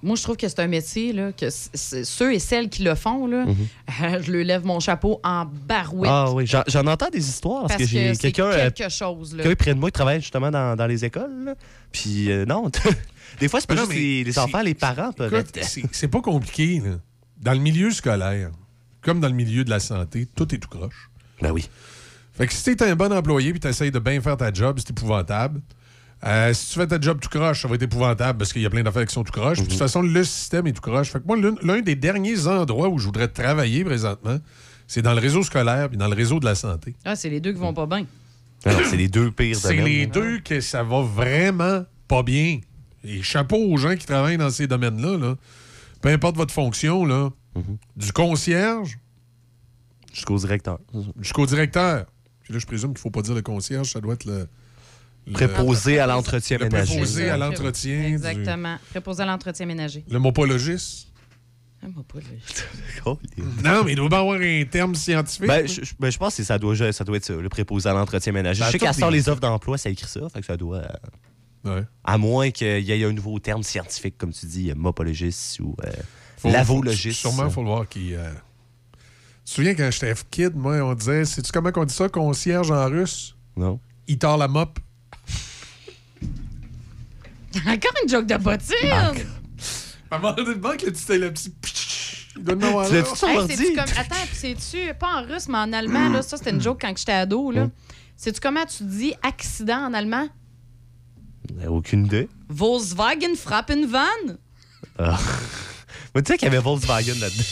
Moi, 0.00 0.14
je 0.14 0.22
trouve 0.22 0.36
que 0.36 0.46
c'est 0.46 0.60
un 0.60 0.68
métier, 0.68 1.12
là, 1.12 1.32
que 1.32 1.48
ceux 1.50 2.32
et 2.32 2.38
celles 2.38 2.68
qui 2.68 2.84
le 2.84 2.94
font, 2.94 3.26
là, 3.26 3.46
je 4.22 4.30
leur 4.30 4.44
lève 4.44 4.64
mon 4.64 4.78
chapeau 4.78 5.18
en 5.24 5.44
barouette. 5.44 6.08
Ah 6.14 6.30
oui, 6.32 6.46
j'en 6.46 6.62
j'en 6.68 6.86
entends 6.86 7.10
des 7.10 7.28
histoires 7.28 7.62
parce, 7.62 7.72
parce 7.72 7.82
que 7.82 7.88
j'ai 7.88 8.14
c'est 8.14 8.30
quelqu'un. 8.30 8.44
euh, 8.52 8.70
quelque 8.70 8.88
chose, 8.92 9.34
là. 9.34 9.42
Quelqu'un 9.42 9.56
près 9.56 9.74
de 9.74 9.80
moi 9.80 9.88
qui 9.88 9.94
travaille 9.94 10.20
justement 10.20 10.52
dans, 10.52 10.76
dans 10.76 10.86
les 10.86 11.04
écoles. 11.04 11.44
là. 11.46 11.54
Puis 11.90 12.30
euh, 12.30 12.44
non, 12.46 12.70
des 13.40 13.48
fois, 13.48 13.60
c'est 13.60 13.66
pas 13.66 13.74
Mais 13.74 13.80
non, 13.80 13.86
juste 13.86 13.98
les, 13.98 14.22
les 14.22 14.32
c'est- 14.32 14.38
enfants, 14.38 14.60
les 14.62 14.74
parents 14.74 15.10
peuvent 15.12 15.34
Écoute, 15.34 15.56
être- 15.56 15.64
c'est- 15.66 15.82
c'est 15.90 16.06
pas 16.08 16.20
compliqué. 16.20 16.78
là. 16.78 16.92
Dans 17.40 17.52
le 17.54 17.58
milieu 17.58 17.90
scolaire, 17.90 18.50
comme 19.00 19.18
dans 19.18 19.28
le 19.28 19.34
milieu 19.34 19.64
de 19.64 19.70
la 19.70 19.80
santé, 19.80 20.28
tout 20.36 20.54
est 20.54 20.58
tout 20.58 20.68
croche. 20.68 21.10
Ben 21.42 21.50
oui. 21.50 21.68
Fait 22.38 22.46
que 22.46 22.52
si 22.54 22.74
t'es 22.76 22.84
un 22.88 22.96
bon 22.96 23.12
employé 23.12 23.50
puis 23.50 23.60
t'essayes 23.60 23.90
de 23.90 23.98
bien 23.98 24.20
faire 24.20 24.36
ta 24.36 24.52
job, 24.52 24.78
c'est 24.78 24.90
épouvantable. 24.90 25.60
Euh, 26.24 26.52
si 26.54 26.72
tu 26.72 26.78
fais 26.80 26.86
ta 26.86 27.00
job 27.00 27.18
tout 27.20 27.28
croche, 27.28 27.62
ça 27.62 27.68
va 27.68 27.74
être 27.74 27.82
épouvantable 27.82 28.38
parce 28.38 28.52
qu'il 28.52 28.62
y 28.62 28.66
a 28.66 28.70
plein 28.70 28.82
d'affaires 28.82 29.04
qui 29.06 29.12
sont 29.14 29.22
tout 29.24 29.32
croche. 29.32 29.58
Puis 29.58 29.66
De 29.66 29.70
toute 29.70 29.78
façon, 29.78 30.02
le 30.02 30.24
système 30.24 30.66
est 30.66 30.72
tout 30.72 30.80
croche. 30.80 31.10
Fait 31.10 31.20
que 31.20 31.26
moi, 31.26 31.36
l'un- 31.36 31.80
des 31.80 31.94
derniers 31.96 32.46
endroits 32.46 32.88
où 32.88 32.98
je 32.98 33.04
voudrais 33.06 33.28
travailler 33.28 33.84
présentement, 33.84 34.38
c'est 34.86 35.02
dans 35.02 35.12
le 35.14 35.20
réseau 35.20 35.42
scolaire 35.42 35.88
puis 35.88 35.98
dans 35.98 36.08
le 36.08 36.14
réseau 36.14 36.40
de 36.40 36.44
la 36.44 36.54
santé. 36.54 36.96
Ah, 37.04 37.14
c'est 37.14 37.28
les 37.28 37.40
deux 37.40 37.52
qui 37.52 37.58
vont 37.60 37.74
pas 37.74 37.86
bien. 37.86 38.06
Ah 38.64 38.70
c'est 38.90 38.96
les 38.96 39.06
deux 39.08 39.30
pires 39.30 39.54
C'est 39.56 39.76
les 39.76 40.06
deux 40.06 40.38
que 40.40 40.60
ça 40.60 40.82
va 40.82 41.02
vraiment 41.02 41.84
pas 42.08 42.22
bien. 42.24 42.58
Et 43.04 43.22
chapeau 43.22 43.56
aux 43.56 43.76
gens 43.76 43.94
qui 43.94 44.06
travaillent 44.06 44.38
dans 44.38 44.50
ces 44.50 44.66
domaines-là. 44.66 45.16
là. 45.18 45.36
Peu 46.02 46.08
importe 46.08 46.36
votre 46.36 46.52
fonction, 46.54 47.04
là, 47.04 47.30
du 47.96 48.12
concierge 48.12 48.98
Jusqu'au 50.12 50.36
directeur. 50.38 50.78
jusqu'au 51.20 51.46
directeur. 51.46 52.06
Puis 52.48 52.54
là, 52.54 52.60
je 52.60 52.66
présume 52.66 52.88
qu'il 52.94 53.00
ne 53.00 53.02
faut 53.02 53.10
pas 53.10 53.20
dire 53.20 53.34
le 53.34 53.42
concierge, 53.42 53.90
ça 53.92 54.00
doit 54.00 54.14
être 54.14 54.24
le. 54.24 54.48
le- 55.26 55.32
Préposé 55.34 55.98
à 55.98 56.06
l'entretien 56.06 56.56
Le 56.56 56.64
ménager. 56.64 56.92
préposé 56.94 57.28
à 57.28 57.36
l'entretien. 57.36 57.98
du- 58.00 58.06
Exactement. 58.06 58.78
Préposé 58.88 59.22
à 59.22 59.26
l'entretien 59.26 59.66
ménager. 59.66 60.02
Le 60.08 60.18
mopologiste. 60.18 61.08
Pas 61.82 61.88
Oh, 63.04 63.18
les- 63.36 63.42
Non, 63.62 63.84
mais 63.84 63.92
il 63.92 63.96
doit 63.96 64.08
bien 64.08 64.18
avoir 64.20 64.40
un 64.40 64.64
terme 64.64 64.94
scientifique. 64.94 65.46
Ben, 65.46 65.68
je, 65.68 65.84
je- 65.84 65.92
ben, 66.00 66.08
je 66.10 66.16
pense 66.16 66.36
que 66.38 66.42
ça 66.42 66.58
doit, 66.58 66.74
ça 66.92 67.04
doit 67.04 67.18
être 67.18 67.24
ça, 67.26 67.34
le 67.34 67.48
préposé 67.50 67.86
à 67.88 67.92
l'entretien 67.92 68.32
ménager. 68.32 68.60
Ben, 68.60 68.66
je 68.68 68.72
sais 68.72 68.78
qu'à 68.78 68.94
sort 68.94 69.10
les- 69.10 69.18
les 69.18 69.28
offres 69.28 69.40
d'emploi, 69.42 69.76
ça 69.76 69.90
écrit 69.90 70.08
ça, 70.08 70.26
fait 70.30 70.40
que 70.40 70.46
ça 70.46 70.56
doit. 70.56 70.78
euh, 70.78 70.88
Ouais. 71.64 71.82
À 72.04 72.16
moins 72.16 72.50
qu'il 72.50 72.80
y 72.80 72.92
ait 72.92 73.04
un 73.04 73.12
nouveau 73.12 73.38
terme 73.40 73.62
scientifique, 73.62 74.16
comme 74.16 74.32
tu 74.32 74.46
dis, 74.46 74.72
mopologiste 74.74 75.60
ou 75.60 75.76
euh, 75.84 75.90
Faut- 76.38 76.50
lavologiste. 76.50 77.20
faut- 77.20 77.28
Sûrement, 77.28 77.48
il 77.48 77.52
faut 77.52 77.62
le 77.62 77.68
voir 77.68 77.86
qui. 77.88 78.14
euh, 78.14 78.30
te 79.48 79.54
souviens 79.54 79.74
quand 79.74 79.90
j'étais 79.90 80.14
kid, 80.30 80.54
moi, 80.54 80.74
on 80.82 80.94
disait, 80.94 81.24
sais-tu 81.24 81.50
comment 81.52 81.70
on 81.74 81.84
dit 81.84 81.94
ça, 81.94 82.08
concierge 82.08 82.70
en 82.70 82.86
russe? 82.86 83.34
Non. 83.56 83.80
Il 84.06 84.18
tord 84.18 84.36
la 84.36 84.48
mop. 84.48 84.78
Encore 87.66 87.92
une 88.02 88.08
joke 88.08 88.26
de 88.26 88.36
bottine! 88.36 89.26
Un 90.10 90.18
le 90.36 90.54
banque, 90.54 90.82
là, 90.82 90.90
tu 90.90 90.98
sais, 90.98 91.18
le 91.18 91.32
petit. 91.32 91.52
Il 92.36 92.44
doit 92.44 92.56
en 92.56 92.60
avoir 92.62 92.88
Tu 92.88 93.74
comme... 93.74 93.84
Attends, 93.96 94.26
puis 94.26 94.36
c'est-tu, 94.36 94.94
pas 94.94 95.20
en 95.20 95.22
russe, 95.22 95.48
mais 95.48 95.58
en 95.58 95.72
allemand, 95.72 96.08
là, 96.08 96.22
ça 96.22 96.36
c'était 96.36 96.50
une 96.50 96.60
joke 96.60 96.80
quand 96.80 96.96
j'étais 96.96 97.12
ado, 97.12 97.50
là. 97.50 97.68
Sais-tu 98.16 98.40
comment 98.40 98.64
tu 98.64 98.84
dis 98.84 99.14
accident 99.22 99.86
en 99.86 99.94
allemand? 99.94 100.28
Euh, 101.60 101.68
Aucune 101.68 102.06
idée. 102.06 102.28
Volkswagen 102.48 103.34
frappe 103.36 103.70
une 103.70 103.86
vanne? 103.86 104.38
Ah. 104.98 105.18
Mais 106.14 106.22
tu 106.22 106.32
sais 106.32 106.38
qu'il 106.38 106.46
y 106.46 106.48
avait 106.48 106.62
Volkswagen 106.62 107.14
là-dedans. 107.18 107.44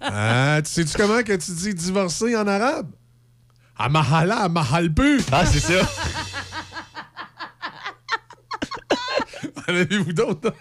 Ah, 0.00 0.60
tu 0.64 0.70
sais-tu 0.70 0.96
comment 0.96 1.22
que 1.22 1.34
tu 1.36 1.50
dis 1.52 1.74
divorcer 1.74 2.36
en 2.36 2.46
arabe? 2.46 2.90
Amahala, 3.78 4.36
amahalbu. 4.44 5.20
Ah, 5.32 5.44
c'est 5.46 5.60
ça. 5.60 5.74
En 9.68 9.74
avez-vous 9.74 10.12
d'autres? 10.12 10.54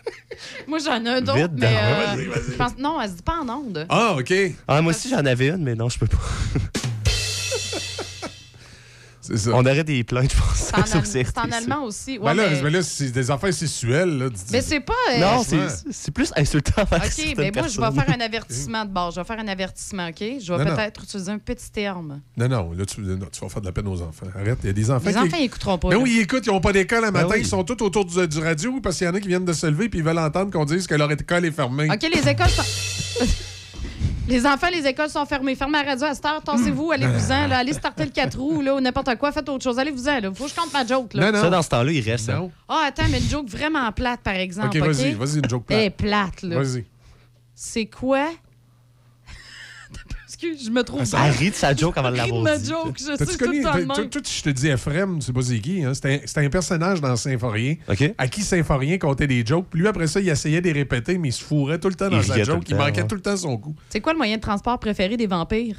Moi, 0.68 0.80
j'en 0.80 1.03
ai 1.06 1.10
un 1.10 1.22
d'autre, 1.22 1.38
Vite, 1.38 1.52
mais... 1.53 1.68
euh, 1.77 2.06
Vas-y, 2.15 2.26
vas-y. 2.26 2.52
je 2.52 2.57
pense- 2.57 2.77
Non, 2.80 2.99
elle 2.99 3.10
se 3.11 3.15
dit 3.15 3.22
pas 3.22 3.40
en 3.40 3.48
onde. 3.49 3.86
Ah, 3.88 4.15
OK. 4.18 4.34
Ah, 4.68 4.82
moi 4.82 4.91
aussi, 4.91 5.10
j'en 5.10 5.23
avais 5.26 5.49
une, 5.49 5.64
mais 5.64 5.76
non, 5.76 5.90
je 5.90 5.99
peux 5.99 6.07
pas. 6.07 6.18
C'est 9.27 9.38
ça. 9.38 9.52
On 9.53 9.60
aurait 9.65 9.84
des 9.84 10.03
plaintes, 10.03 10.31
je 10.34 10.38
pense. 10.39 10.56
C'est 10.56 10.76
en, 10.77 11.03
ça. 11.45 11.57
allemand 11.57 11.84
aussi. 11.85 12.18
Ouais, 12.18 12.26
Ben 12.26 12.34
là, 12.35 12.49
mais... 12.52 12.61
ben 12.61 12.73
là, 12.73 12.81
c'est 12.84 13.11
des 13.11 13.31
affaires 13.31 13.53
sexuelles. 13.53 14.18
Là. 14.18 14.26
mais 14.52 14.61
c'est 14.61 14.80
pas... 14.80 14.93
euh, 15.14 15.19
Non, 15.19 15.43
c'est 15.43 15.57
c'est 15.91 16.11
plus 16.11 16.31
insultant 16.35 16.84
OK, 16.84 17.34
mais 17.38 17.52
moi, 17.56 17.68
je 17.68 17.80
vais 17.81 17.91
faire 17.91 18.15
un 18.15 18.22
avertissement 18.22 18.85
de 18.85 18.91
base. 18.91 19.15
Je 19.15 19.19
vais 19.22 19.26
faire 19.26 19.39
un 19.39 19.47
avertissement, 19.47 20.07
OK? 20.10 20.19
Je 20.19 20.53
vais 20.53 20.57
Non, 20.64 20.65
non. 20.72 20.76
peut-être 20.76 21.03
utiliser 21.03 21.31
un 21.31 21.39
petit 21.39 21.72
terme. 21.72 22.22
Non, 22.38 22.47
non, 22.47 22.72
là, 22.72 22.85
tu, 22.85 23.02
non, 23.02 23.18
tu 23.31 23.39
vas 23.41 23.49
faire 23.49 23.61
de 23.61 23.65
la 23.68 23.72
peine 23.72 23.88
aux 23.88 24.02
enfants. 24.02 24.27
Arrête, 24.35 24.60
il 24.64 24.68
y 24.68 24.69
a 24.69 24.73
des 24.73 24.91
enfants 24.91 25.07
Les 25.07 25.14
qui... 25.14 25.19
enfants, 25.19 25.38
ils 25.39 25.45
écouteront 25.45 25.77
pas. 25.77 25.88
Mais 25.89 25.95
là. 25.95 26.02
oui, 26.02 26.14
ils 26.18 26.22
écoutent, 26.22 26.45
ils 26.45 26.52
n'ont 26.52 26.61
pas 26.61 26.73
d'école 26.73 27.06
le 27.06 27.11
matin, 27.11 27.27
oui. 27.31 27.38
ils 27.39 27.47
sont 27.47 27.64
tous 27.64 27.84
autour 27.84 28.06
du, 28.06 28.27
du 28.27 28.39
radio 28.39 28.80
parce 28.81 28.97
qu'il 28.97 29.07
y 29.07 29.10
en 29.10 29.14
a 29.14 29.19
qui 29.19 29.27
viennent 29.27 29.45
de 29.45 29.53
se 29.53 29.65
lever 29.68 29.89
puis 29.89 29.99
ils 29.99 30.06
veulent 30.06 30.19
entendre 30.19 30.52
qu'on 30.52 30.65
dise 30.65 30.88
que 30.88 30.95
leur 30.95 31.11
école 31.11 31.45
est 31.45 31.52
fermée. 31.52 31.88
OK, 31.91 32.02
les 32.14 32.30
écoles 32.30 32.49
sont... 32.49 32.64
les 34.27 34.45
enfants, 34.45 34.68
les 34.72 34.85
écoles 34.88 35.10
sont 35.10 35.26
fermées. 35.26 35.56
Fermez 35.56 35.84
la 35.84 35.91
radio 35.91 36.06
à 36.06 36.14
cette 36.15 36.26
heure. 36.26 36.41
Tassez-vous, 36.43 36.91
allez-vous-en. 36.91 37.52
Allez 37.52 37.73
starter 37.73 38.06
le 38.06 38.11
4 38.11 38.38
roues 38.38 38.61
là, 38.61 38.76
ou 38.76 38.80
n'importe 38.80 39.15
quoi. 39.18 39.31
Faites 39.31 39.47
autre 39.49 39.64
chose. 39.64 39.77
Allez-vous-en. 39.80 40.19
là. 40.19 40.31
Faut 40.34 40.45
que 40.45 40.49
je 40.49 40.56
compte 40.56 40.73
ma 40.73 40.85
joke. 40.85 41.14
Là. 41.14 41.31
Non, 41.31 41.38
non. 41.38 41.43
Ça, 41.43 41.49
dans 41.49 41.61
ce 41.61 41.69
temps-là, 41.69 41.91
il 41.91 42.02
reste. 42.10 42.30
hein. 42.30 42.39
Non. 42.39 42.52
Ah, 42.68 42.84
attends, 42.88 43.03
mais 43.10 43.19
une 43.19 43.30
joke 43.30 43.47
vraiment 43.49 43.91
plate, 43.91 44.22
par 44.22 44.35
exemple. 44.35 44.68
OK, 44.77 44.77
vas-y, 44.77 45.14
vas-y, 45.14 45.38
une 45.39 45.49
joke 45.49 45.65
Elle 45.69 45.80
est 45.85 45.89
plate. 45.91 46.35
plate, 46.39 46.43
là. 46.43 46.56
Vas-y. 46.61 46.85
C'est 47.53 47.85
quoi? 47.85 48.30
Excuse, 50.36 50.66
je 50.66 50.70
me 50.70 50.84
trouve 50.84 51.02
Elle 51.02 51.32
rit 51.32 51.49
de 51.49 51.56
sa 51.56 51.74
joke 51.74 51.98
avant 51.98 52.12
de 52.12 52.18
l'avoir 52.18 52.41
ma 52.41 52.57
dit. 52.57 52.70
joke. 52.70 52.98
Je 52.98 53.03
sais 53.03 53.16
tout 53.16 53.24
le 53.24 53.28
toi, 54.10 54.22
je 54.22 54.44
te 54.44 54.49
dis 54.49 54.68
Ephraim, 54.68 55.20
tu 55.20 55.28
sais 55.28 55.32
pas 55.32 55.41
c'est 55.41 55.60
qui, 55.60 55.82
hein? 55.82 55.94
C'était 55.94 56.26
un, 56.36 56.49
personnage 56.49 56.99
dans 56.99 57.16
Symphorien 57.16 57.76
OK. 57.88 58.14
à 58.18 58.28
qui 58.28 58.41
Symphorien 58.41 58.98
comptait 58.98 59.28
des 59.28 59.45
jokes. 59.45 59.68
Puis 59.70 59.80
lui, 59.80 59.88
après 59.88 60.07
ça, 60.07 60.20
il 60.20 60.28
essayait 60.28 60.60
de 60.60 60.66
les 60.66 60.74
répéter, 60.74 61.18
mais 61.18 61.30
il 61.30 61.32
se 61.32 61.41
fourrait 61.41 61.80
tout 61.80 61.88
le 61.88 61.95
temps 61.95 62.10
dans 62.10 62.22
sa 62.22 62.44
joke. 62.44 62.68
le 62.68 62.72
Il 62.72 62.76
manquait 62.76 63.07
tout 63.07 63.16
le 63.16 63.22
temps 63.22 63.38
son 63.38 63.57
coup. 63.57 63.74
C'est 63.90 64.02
quoi 64.02 64.12
le 64.12 64.18
moyen 64.18 64.36
de 64.36 64.41
transport 64.41 64.78
préféré 64.78 65.16
des 65.16 65.28
vampires? 65.28 65.78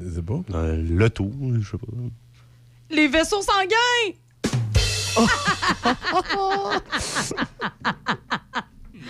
Je 0.00 0.08
sais 0.08 0.22
pas. 0.22 0.40
Euh, 0.54 0.84
L'auto, 0.88 1.28
je 1.60 1.68
sais 1.68 1.78
pas. 1.78 1.86
Les 2.90 3.08
vaisseaux 3.08 3.42
sanguins! 3.42 4.14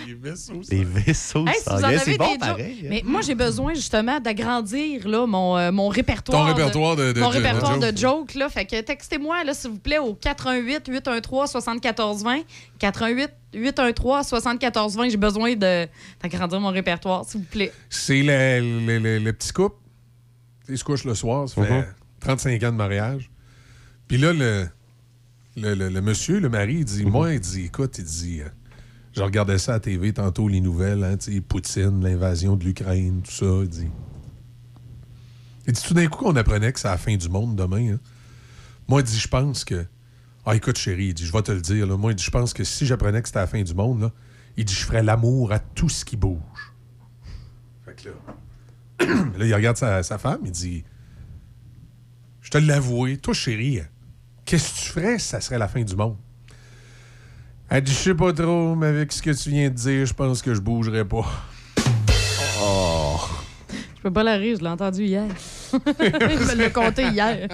Les 0.07 0.13
vaisseaux. 0.13 0.61
Vaisseaux 0.69 1.45
Hey, 1.47 1.53
sanguins, 1.63 1.83
avez 1.89 1.97
c'est 1.99 2.11
des 2.11 2.17
bon 2.17 2.37
pareil. 2.37 2.79
hein. 2.83 2.87
Mais 2.89 3.01
moi, 3.05 3.21
j'ai 3.21 3.35
besoin 3.35 3.73
justement 3.73 4.19
d'agrandir 4.19 5.07
là, 5.07 5.25
mon, 5.25 5.57
euh, 5.57 5.71
mon 5.71 5.87
répertoire. 5.89 6.45
Ton 6.47 6.53
répertoire 6.53 6.95
de- 6.95 7.11
de- 7.13 7.19
Mon 7.19 7.29
de- 7.29 7.35
répertoire 7.35 7.77
de 7.79 7.91
de 7.91 7.97
jokes. 7.97 8.35
là. 8.35 8.49
Fait 8.49 8.65
que 8.65 8.79
textez-moi, 8.81 9.43
là, 9.43 9.53
s'il 9.53 9.71
vous 9.71 9.79
plaît, 9.79 9.97
au 9.99 10.13
88 10.13 10.87
813 10.87 11.51
7420 11.51 12.41
88 12.79 13.29
813 13.53 14.27
7420 14.27 15.09
J'ai 15.09 15.17
besoin 15.17 15.55
de- 15.55 15.87
d'agrandir 16.21 16.59
mon 16.59 16.69
répertoire, 16.69 17.25
s'il 17.25 17.41
vous 17.41 17.47
plaît. 17.47 17.71
C'est 17.89 18.21
le, 18.23 18.85
le, 18.85 18.99
le- 18.99 19.19
le 19.19 19.33
petit 19.33 19.51
couple. 19.51 19.75
Ils 20.69 20.77
se 20.77 20.83
couchent 20.83 21.05
le 21.05 21.15
soir, 21.15 21.47
ça 21.47 21.63
fait 21.63 21.71
Mhm. 21.79 21.85
35 22.19 22.61
ans 22.63 22.71
de 22.71 22.77
mariage. 22.77 23.29
Puis 24.07 24.17
là, 24.17 24.33
le, 24.33 24.67
le, 25.55 25.73
le- 25.75 25.89
le 25.89 26.01
monsieur, 26.01 26.39
le 26.39 26.49
mari, 26.49 26.75
il 26.79 26.85
dit 26.85 27.05
Moi, 27.05 27.33
il 27.33 27.39
dit, 27.39 27.65
écoute, 27.65 27.97
il 27.97 28.03
dit, 28.03 28.41
euh, 28.41 28.49
je 29.17 29.23
regardais 29.23 29.57
ça 29.57 29.73
à 29.73 29.79
TV 29.79 30.13
tantôt, 30.13 30.47
les 30.47 30.61
nouvelles, 30.61 31.03
hein, 31.03 31.17
Poutine, 31.47 32.03
l'invasion 32.03 32.55
de 32.55 32.63
l'Ukraine, 32.63 33.21
tout 33.23 33.31
ça. 33.31 33.45
Il 33.63 33.67
dit. 33.67 33.87
Dit 35.65 35.83
tout 35.83 35.95
d'un 35.95 36.05
coup 36.07 36.23
qu'on 36.23 36.35
apprenait 36.35 36.71
que 36.71 36.79
c'est 36.79 36.87
la 36.87 36.97
fin 36.97 37.15
du 37.15 37.27
monde 37.27 37.55
demain. 37.55 37.93
hein. 37.93 37.99
Moi, 38.87 39.01
il 39.01 39.05
dit, 39.05 39.17
je 39.17 39.27
pense 39.27 39.65
que. 39.65 39.87
Ah, 40.45 40.55
écoute, 40.55 40.77
chérie, 40.77 41.07
il 41.07 41.13
dit, 41.15 41.25
je 41.25 41.33
vais 41.33 41.41
te 41.41 41.51
le 41.51 41.61
dire. 41.61 41.87
Moi, 41.97 42.11
il 42.11 42.15
dit, 42.15 42.23
je 42.23 42.29
pense 42.29 42.53
que 42.53 42.63
si 42.63 42.85
j'apprenais 42.85 43.21
que 43.23 43.27
c'était 43.27 43.39
la 43.39 43.47
fin 43.47 43.61
du 43.63 43.73
monde, 43.73 44.11
il 44.55 44.65
dit, 44.65 44.73
je 44.73 44.85
ferais 44.85 45.01
l'amour 45.01 45.51
à 45.51 45.57
tout 45.57 45.89
ce 45.89 46.05
qui 46.05 46.15
bouge. 46.15 46.73
Fait 47.85 47.95
que 47.95 48.09
là. 48.09 49.15
là, 49.37 49.45
il 49.45 49.53
regarde 49.55 49.77
sa, 49.77 50.03
sa 50.03 50.19
femme, 50.19 50.41
il 50.45 50.51
dit 50.51 50.83
Je 52.41 52.51
te 52.51 52.59
l'avoue, 52.59 53.17
toi, 53.17 53.33
chérie, 53.33 53.81
qu'est-ce 54.45 54.73
que 54.73 54.79
tu 54.79 54.89
ferais 54.91 55.17
si 55.17 55.29
ça 55.29 55.41
serait 55.41 55.57
la 55.57 55.67
fin 55.67 55.81
du 55.81 55.95
monde? 55.95 56.17
Elle 57.69 57.83
dit 57.83 57.91
Je 57.91 57.97
sais 57.97 58.15
pas 58.15 58.31
trop, 58.33 58.75
mais 58.75 58.87
avec 58.87 59.11
ce 59.11 59.21
que 59.21 59.31
tu 59.31 59.49
viens 59.49 59.69
de 59.69 59.75
dire, 59.75 60.05
je 60.05 60.13
pense 60.13 60.41
que 60.41 60.53
je 60.53 60.61
bougerais 60.61 61.05
pas. 61.05 61.25
Oh. 62.61 63.19
Je 63.97 64.01
peux 64.03 64.11
pas 64.11 64.23
la 64.23 64.35
rire, 64.35 64.55
je 64.57 64.63
l'ai 64.63 64.69
entendu 64.69 65.03
hier. 65.03 65.27
Il 65.73 65.79
me 65.79 66.55
l'a 66.55 66.69
compté 66.69 67.07
hier. 67.07 67.47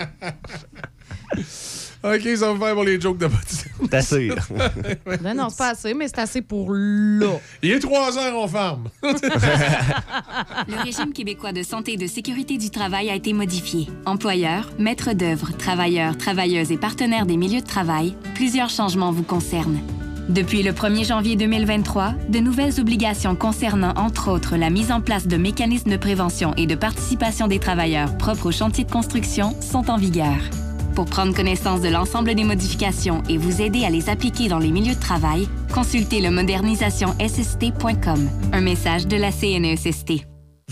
OK, 2.04 2.22
ça 2.36 2.52
va 2.52 2.66
faire 2.66 2.76
pour 2.76 2.84
les 2.84 3.00
jokes 3.00 3.18
de 3.18 3.28
Baptiste. 3.28 3.70
C'est 3.82 3.94
assez. 3.94 4.30
Non, 5.24 5.34
non, 5.34 5.50
c'est 5.50 5.58
pas 5.58 5.70
assez, 5.70 5.94
mais 5.94 6.08
c'est 6.08 6.20
assez 6.20 6.42
pour 6.42 6.74
là. 6.74 7.40
Il 7.62 7.72
est 7.72 7.80
3 7.80 8.18
heures, 8.18 8.38
on 8.38 8.48
ferme. 8.48 8.90
Le 9.02 10.84
régime 10.84 11.14
québécois 11.14 11.54
de 11.54 11.64
santé 11.64 11.94
et 11.94 11.98
de 11.98 12.08
sécurité 12.08 12.58
du 12.58 12.70
travail 12.70 13.10
a 13.10 13.16
été 13.16 13.32
modifié. 13.32 13.88
Employeurs, 14.06 14.70
maîtres 14.78 15.14
d'œuvre, 15.14 15.56
travailleurs, 15.58 16.18
travailleuses 16.18 16.74
et 16.74 16.78
partenaires 16.78 17.26
des 17.26 17.38
milieux 17.38 17.62
de 17.62 17.68
travail, 17.68 18.18
plusieurs 18.36 18.70
changements 18.70 19.12
vous 19.12 19.24
concernent. 19.24 19.80
Depuis 20.30 20.64
le 20.64 20.72
1er 20.72 21.06
janvier 21.06 21.36
2023, 21.36 22.14
de 22.30 22.40
nouvelles 22.40 22.80
obligations 22.80 23.36
concernant 23.36 23.94
entre 23.98 24.32
autres 24.32 24.56
la 24.56 24.70
mise 24.70 24.92
en 24.92 25.02
place 25.02 25.28
de 25.28 25.36
mécanismes 25.36 25.92
de 25.92 25.98
prévention 25.98 26.54
et 26.56 26.66
de 26.66 26.76
participation 26.76 27.48
des 27.48 27.60
travailleurs 27.60 28.18
propres 28.18 28.48
aux 28.48 28.52
chantiers 28.52 28.86
de 28.86 28.92
construction 28.92 29.54
sont 29.62 29.90
en 29.90 29.98
vigueur. 29.98 30.38
Pour 30.96 31.06
prendre 31.06 31.36
connaissance 31.36 31.82
de 31.82 31.90
l'ensemble 31.90 32.36
des 32.36 32.44
modifications 32.44 33.22
et 33.28 33.38
vous 33.38 33.62
aider 33.62 33.84
à 33.84 33.90
les 33.90 34.10
appliquer 34.10 34.48
dans 34.48 34.60
les 34.60 34.72
milieux 34.72 34.96
de 34.96 35.00
travail, 35.00 35.50
consultez 35.74 36.22
le 36.22 36.32
modernisationsst.com. 36.32 38.30
Un 38.54 38.62
message 38.62 39.08
de 39.08 39.18
la 39.18 39.32
CNESST. 39.32 40.33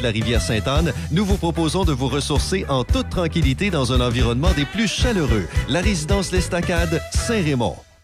de 0.00 0.04
la 0.04 0.10
rivière 0.10 0.42
Sainte-Anne, 0.42 0.92
nous 1.12 1.24
vous 1.24 1.36
proposons 1.36 1.84
de 1.84 1.92
vous 1.92 2.08
ressourcer 2.08 2.64
en 2.68 2.84
toute 2.84 3.10
tranquillité 3.10 3.70
dans 3.70 3.92
un 3.92 4.00
environnement 4.00 4.50
des 4.56 4.64
plus 4.64 4.88
chaleureux. 4.88 5.46
La 5.68 5.80
résidence 5.80 6.32
L'Estacade, 6.32 7.00
Saint-Raymond. 7.12 7.76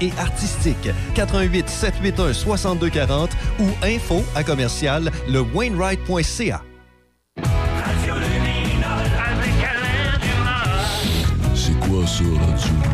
et 0.00 0.12
artistique. 0.18 0.88
88 1.14 1.68
781 1.68 2.32
6240 2.32 3.30
ou 3.60 3.66
info 3.82 4.22
à 4.34 4.44
commercial 4.44 5.10
le 5.28 5.40
Wainwright.ca. 5.40 6.62
C'est 11.54 11.78
quoi 11.80 12.06
ça, 12.06 12.24
Radio? 12.24 12.91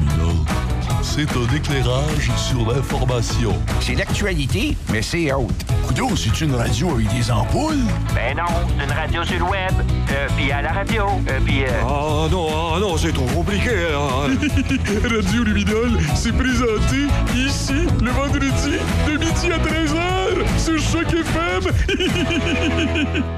C'est 1.18 1.36
un 1.36 1.52
éclairage 1.56 2.30
sur 2.36 2.72
l'information. 2.72 3.52
C'est 3.80 3.96
l'actualité, 3.96 4.76
mais 4.92 5.02
c'est 5.02 5.32
autre. 5.32 5.52
Coudon, 5.84 6.14
c'est 6.14 6.40
une 6.42 6.54
radio 6.54 6.90
avec 6.94 7.08
des 7.12 7.28
ampoules? 7.32 7.74
Ben 8.14 8.36
non, 8.36 8.44
c'est 8.78 8.84
une 8.84 8.92
radio 8.92 9.24
sur 9.24 9.38
le 9.38 9.42
web. 9.50 9.72
Euh, 10.12 10.28
puis 10.36 10.52
à 10.52 10.62
la 10.62 10.70
radio. 10.70 11.06
Euh, 11.28 11.40
puis. 11.44 11.64
euh, 11.64 11.70
Ah 11.82 12.28
non, 12.30 12.46
ah 12.72 12.78
non, 12.78 12.96
c'est 12.96 13.12
trop 13.12 13.26
compliqué. 13.34 13.70
hein. 13.92 14.28
Radio 15.16 15.42
Luminol, 15.42 15.98
c'est 16.14 16.30
présenté 16.36 17.08
ici 17.34 17.74
le 18.00 18.10
vendredi 18.12 18.78
de 19.08 19.12
midi 19.18 19.50
à 19.52 19.58
13h 19.58 20.46
sur 20.56 20.78
Choc 20.78 21.12
FM. 21.12 21.72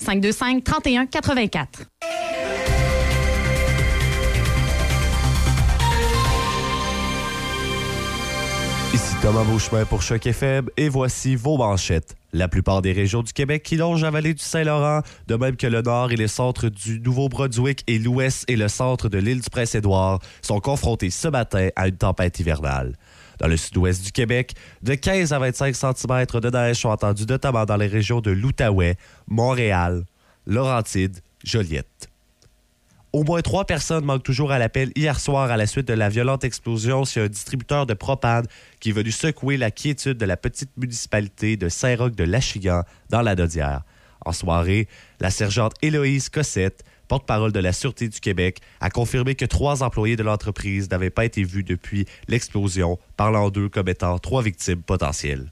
525 0.00 0.64
31 0.64 1.06
84. 1.06 1.84
Ici 8.92 9.14
Thomas 9.22 9.44
Beauchemin 9.44 9.84
pour 9.84 10.02
Choc 10.02 10.26
FM 10.26 10.68
et 10.76 10.88
voici 10.88 11.36
vos 11.36 11.56
manchettes. 11.56 12.16
La 12.32 12.48
plupart 12.48 12.82
des 12.82 12.92
régions 12.92 13.22
du 13.22 13.32
Québec 13.32 13.62
qui 13.62 13.76
longent 13.76 14.02
la 14.02 14.10
vallée 14.10 14.34
du 14.34 14.42
Saint-Laurent, 14.42 15.00
de 15.26 15.36
même 15.36 15.56
que 15.56 15.66
le 15.66 15.82
nord 15.82 16.12
et 16.12 16.16
les 16.16 16.28
centres 16.28 16.68
du 16.68 17.00
Nouveau-Brunswick 17.00 17.84
et 17.86 17.98
l'ouest 17.98 18.44
et 18.48 18.56
le 18.56 18.68
centre 18.68 19.08
de 19.08 19.18
l'île 19.18 19.40
du 19.40 19.50
Prince-Édouard, 19.50 20.20
sont 20.42 20.60
confrontés 20.60 21.10
ce 21.10 21.28
matin 21.28 21.68
à 21.76 21.88
une 21.88 21.96
tempête 21.96 22.38
hivernale. 22.40 22.96
Dans 23.40 23.48
le 23.48 23.56
sud-ouest 23.56 24.04
du 24.04 24.12
Québec, 24.12 24.54
de 24.82 24.94
15 24.94 25.32
à 25.32 25.38
25 25.38 25.74
cm 25.74 26.26
de 26.26 26.50
neige 26.50 26.76
sont 26.76 26.90
attendus 26.90 27.24
notamment 27.26 27.64
dans 27.64 27.78
les 27.78 27.86
régions 27.86 28.20
de 28.20 28.30
l'Outaouais, 28.30 28.96
Montréal, 29.26 30.04
Laurentides, 30.46 31.20
Joliette. 31.42 32.10
Au 33.12 33.24
moins 33.24 33.40
trois 33.40 33.64
personnes 33.64 34.04
manquent 34.04 34.22
toujours 34.22 34.52
à 34.52 34.58
l'appel 34.58 34.92
hier 34.94 35.18
soir 35.18 35.50
à 35.50 35.56
la 35.56 35.66
suite 35.66 35.88
de 35.88 35.94
la 35.94 36.10
violente 36.10 36.44
explosion 36.44 37.04
sur 37.04 37.24
un 37.24 37.28
distributeur 37.28 37.86
de 37.86 37.94
propane 37.94 38.46
qui 38.78 38.90
est 38.90 38.92
venu 38.92 39.10
secouer 39.10 39.56
la 39.56 39.70
quiétude 39.70 40.18
de 40.18 40.26
la 40.26 40.36
petite 40.36 40.70
municipalité 40.76 41.56
de 41.56 41.68
Saint-Roch 41.68 42.14
de 42.14 42.24
Lachigan 42.24 42.82
dans 43.08 43.22
la 43.22 43.34
Dodière. 43.34 43.82
En 44.24 44.32
soirée, 44.32 44.86
la 45.18 45.30
sergente 45.30 45.74
Héloïse 45.82 46.28
Cossette, 46.28 46.84
porte-parole 47.10 47.50
de 47.50 47.58
la 47.58 47.72
Sûreté 47.72 48.08
du 48.08 48.20
Québec, 48.20 48.60
a 48.80 48.88
confirmé 48.88 49.34
que 49.34 49.44
trois 49.44 49.82
employés 49.82 50.14
de 50.14 50.22
l'entreprise 50.22 50.88
n'avaient 50.88 51.10
pas 51.10 51.24
été 51.24 51.42
vus 51.42 51.64
depuis 51.64 52.06
l'explosion, 52.28 53.00
parlant 53.16 53.50
d'eux 53.50 53.68
comme 53.68 53.88
étant 53.88 54.16
trois 54.20 54.42
victimes 54.42 54.80
potentielles. 54.80 55.50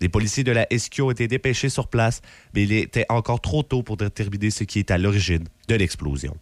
Les 0.00 0.08
policiers 0.08 0.44
de 0.44 0.52
la 0.52 0.64
SQ 0.70 1.00
ont 1.00 1.10
été 1.10 1.26
dépêchés 1.26 1.70
sur 1.70 1.88
place, 1.88 2.20
mais 2.54 2.62
il 2.62 2.72
était 2.72 3.04
encore 3.08 3.40
trop 3.40 3.64
tôt 3.64 3.82
pour 3.82 3.96
déterminer 3.96 4.50
ce 4.50 4.62
qui 4.62 4.78
est 4.78 4.92
à 4.92 4.98
l'origine 4.98 5.42
de 5.66 5.74
l'explosion. 5.74 6.36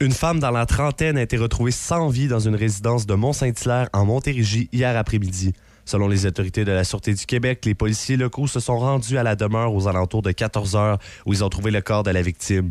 Une 0.00 0.12
femme 0.12 0.40
dans 0.40 0.50
la 0.50 0.64
trentaine 0.64 1.18
a 1.18 1.22
été 1.22 1.36
retrouvée 1.36 1.70
sans 1.70 2.08
vie 2.08 2.28
dans 2.28 2.40
une 2.40 2.54
résidence 2.54 3.04
de 3.04 3.14
Mont-Saint-Hilaire 3.14 3.90
en 3.92 4.06
Montérégie 4.06 4.70
hier 4.72 4.96
après-midi. 4.96 5.52
Selon 5.84 6.08
les 6.08 6.24
autorités 6.24 6.64
de 6.64 6.72
la 6.72 6.84
Sûreté 6.84 7.12
du 7.12 7.26
Québec, 7.26 7.66
les 7.66 7.74
policiers 7.74 8.16
locaux 8.16 8.46
se 8.46 8.60
sont 8.60 8.78
rendus 8.78 9.18
à 9.18 9.22
la 9.22 9.36
demeure 9.36 9.74
aux 9.74 9.88
alentours 9.88 10.22
de 10.22 10.32
14 10.32 10.74
heures 10.74 10.98
où 11.26 11.34
ils 11.34 11.44
ont 11.44 11.50
trouvé 11.50 11.70
le 11.70 11.82
corps 11.82 12.02
de 12.02 12.10
la 12.10 12.22
victime. 12.22 12.70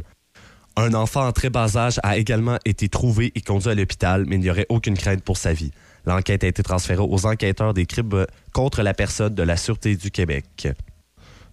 Un 0.79 0.93
enfant 0.93 1.25
en 1.25 1.31
très 1.31 1.49
bas 1.49 1.75
âge 1.75 1.99
a 2.03 2.17
également 2.17 2.59
été 2.63 2.87
trouvé 2.87 3.31
et 3.33 3.41
conduit 3.41 3.71
à 3.71 3.73
l'hôpital, 3.73 4.25
mais 4.27 4.35
il 4.35 4.41
n'y 4.41 4.51
aurait 4.51 4.67
aucune 4.69 4.95
crainte 4.95 5.23
pour 5.23 5.35
sa 5.35 5.51
vie. 5.51 5.71
L'enquête 6.05 6.43
a 6.43 6.47
été 6.47 6.61
transférée 6.61 7.01
aux 7.01 7.25
enquêteurs 7.25 7.73
des 7.73 7.87
crimes 7.87 8.27
contre 8.53 8.83
la 8.83 8.93
personne 8.93 9.33
de 9.33 9.41
la 9.41 9.57
Sûreté 9.57 9.95
du 9.95 10.11
Québec. 10.11 10.67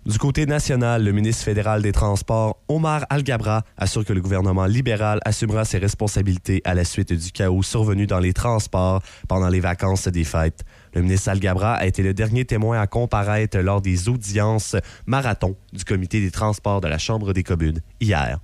Du 0.05 0.18
côté 0.18 0.44
national, 0.44 1.02
le 1.02 1.12
ministre 1.12 1.42
fédéral 1.42 1.80
des 1.80 1.92
Transports, 1.92 2.59
Omar 2.68 3.06
Al-Gabra, 3.09 3.62
assure 3.78 4.05
que 4.05 4.12
le 4.12 4.20
gouvernement 4.20 4.66
libéral 4.66 5.20
assumera 5.24 5.64
ses 5.64 5.78
responsabilités 5.78 6.60
à 6.66 6.74
la 6.74 6.84
suite 6.84 7.14
du 7.14 7.32
chaos 7.32 7.62
survenu 7.62 8.06
dans 8.06 8.18
les 8.20 8.34
transports 8.34 9.02
pendant 9.26 9.48
les 9.48 9.60
vacances 9.60 10.06
des 10.06 10.24
fêtes. 10.24 10.64
Le 10.92 11.01
ministre 11.01 11.30
Al-Gabra 11.30 11.76
a 11.76 11.86
été 11.86 12.02
le 12.02 12.12
dernier 12.12 12.44
témoin 12.44 12.78
à 12.78 12.86
comparaître 12.86 13.56
lors 13.56 13.80
des 13.80 14.10
audiences 14.10 14.76
marathon 15.06 15.56
du 15.72 15.82
comité 15.86 16.20
des 16.20 16.30
transports 16.30 16.82
de 16.82 16.88
la 16.88 16.98
Chambre 16.98 17.32
des 17.32 17.42
communes 17.42 17.80
hier. 17.98 18.38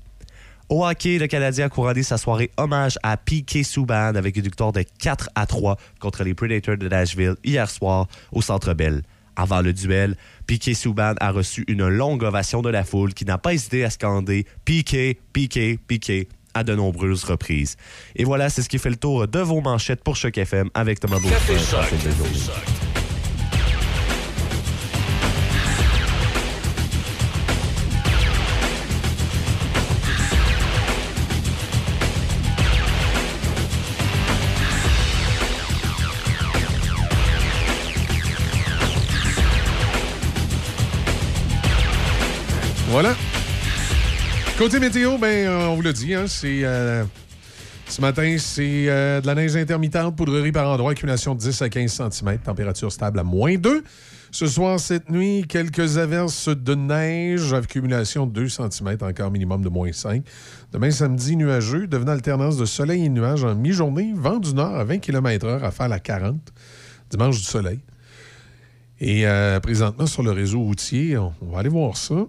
Au 0.70 0.86
hockey, 0.86 1.18
le 1.18 1.26
Canadien 1.26 1.66
a 1.66 1.68
couronné 1.68 2.04
sa 2.04 2.16
soirée 2.16 2.52
hommage 2.56 2.96
à 3.02 3.16
P.K. 3.16 3.64
Subban 3.64 4.14
avec 4.14 4.36
une 4.36 4.44
victoire 4.44 4.70
de 4.70 4.84
4 5.00 5.28
à 5.34 5.44
3 5.44 5.76
contre 5.98 6.22
les 6.22 6.32
Predators 6.32 6.76
de 6.76 6.86
Nashville 6.86 7.34
hier 7.42 7.68
soir 7.68 8.06
au 8.30 8.40
Centre 8.40 8.72
Bell. 8.72 9.02
Avant 9.34 9.62
le 9.62 9.72
duel, 9.72 10.16
Piqué 10.46 10.74
Souban 10.74 11.14
a 11.18 11.32
reçu 11.32 11.64
une 11.66 11.88
longue 11.88 12.22
ovation 12.22 12.62
de 12.62 12.68
la 12.68 12.84
foule 12.84 13.14
qui 13.14 13.24
n'a 13.24 13.36
pas 13.36 13.52
hésité 13.52 13.84
à 13.84 13.90
scander 13.90 14.46
Piqué, 14.64 15.18
Piqué, 15.32 15.76
Piqué 15.88 16.28
à 16.54 16.62
de 16.62 16.76
nombreuses 16.76 17.24
reprises. 17.24 17.76
Et 18.14 18.22
voilà, 18.22 18.48
c'est 18.48 18.62
ce 18.62 18.68
qui 18.68 18.78
fait 18.78 18.90
le 18.90 18.96
tour 18.96 19.26
de 19.26 19.38
vos 19.40 19.60
manchettes 19.60 20.04
pour 20.04 20.14
Choc 20.14 20.38
FM 20.38 20.70
avec 20.74 21.00
Thomas. 21.00 21.18
Voilà. 43.02 43.16
Côté 44.58 44.78
météo, 44.78 45.16
ben, 45.16 45.46
euh, 45.46 45.68
on 45.68 45.76
vous 45.76 45.80
l'a 45.80 45.94
dit, 45.94 46.12
hein, 46.12 46.26
c'est. 46.26 46.64
euh, 46.64 47.02
ce 47.88 48.02
matin, 48.02 48.36
c'est 48.38 48.90
euh, 48.90 49.22
de 49.22 49.26
la 49.26 49.34
neige 49.34 49.56
intermittente, 49.56 50.14
poudrerie 50.14 50.52
par 50.52 50.68
endroit, 50.68 50.90
accumulation 50.90 51.34
de 51.34 51.40
10 51.40 51.62
à 51.62 51.70
15 51.70 52.10
cm, 52.10 52.38
température 52.40 52.92
stable 52.92 53.18
à 53.18 53.24
moins 53.24 53.54
2. 53.54 53.84
Ce 54.32 54.46
soir, 54.46 54.78
cette 54.78 55.08
nuit, 55.08 55.46
quelques 55.48 55.96
averses 55.96 56.50
de 56.50 56.74
neige, 56.74 57.54
accumulation 57.54 58.26
de 58.26 58.32
2 58.32 58.48
cm, 58.50 58.98
encore 59.00 59.30
minimum 59.30 59.64
de 59.64 59.70
moins 59.70 59.90
5. 59.90 60.22
Demain, 60.70 60.90
samedi, 60.90 61.36
nuageux, 61.36 61.86
devenant 61.86 62.12
alternance 62.12 62.58
de 62.58 62.66
soleil 62.66 63.06
et 63.06 63.08
nuages 63.08 63.44
en 63.44 63.54
mi-journée, 63.54 64.12
vent 64.14 64.36
du 64.36 64.52
nord 64.52 64.74
à 64.76 64.84
20 64.84 64.98
km/h 64.98 65.64
à 65.64 65.70
faire 65.70 65.88
la 65.88 66.00
40. 66.00 66.36
Dimanche 67.08 67.38
du 67.38 67.44
soleil. 67.44 67.80
Et 69.00 69.24
présentement, 69.62 70.04
sur 70.04 70.22
le 70.22 70.32
réseau 70.32 70.60
routier, 70.60 71.16
on 71.16 71.32
va 71.50 71.60
aller 71.60 71.70
voir 71.70 71.96
ça. 71.96 72.26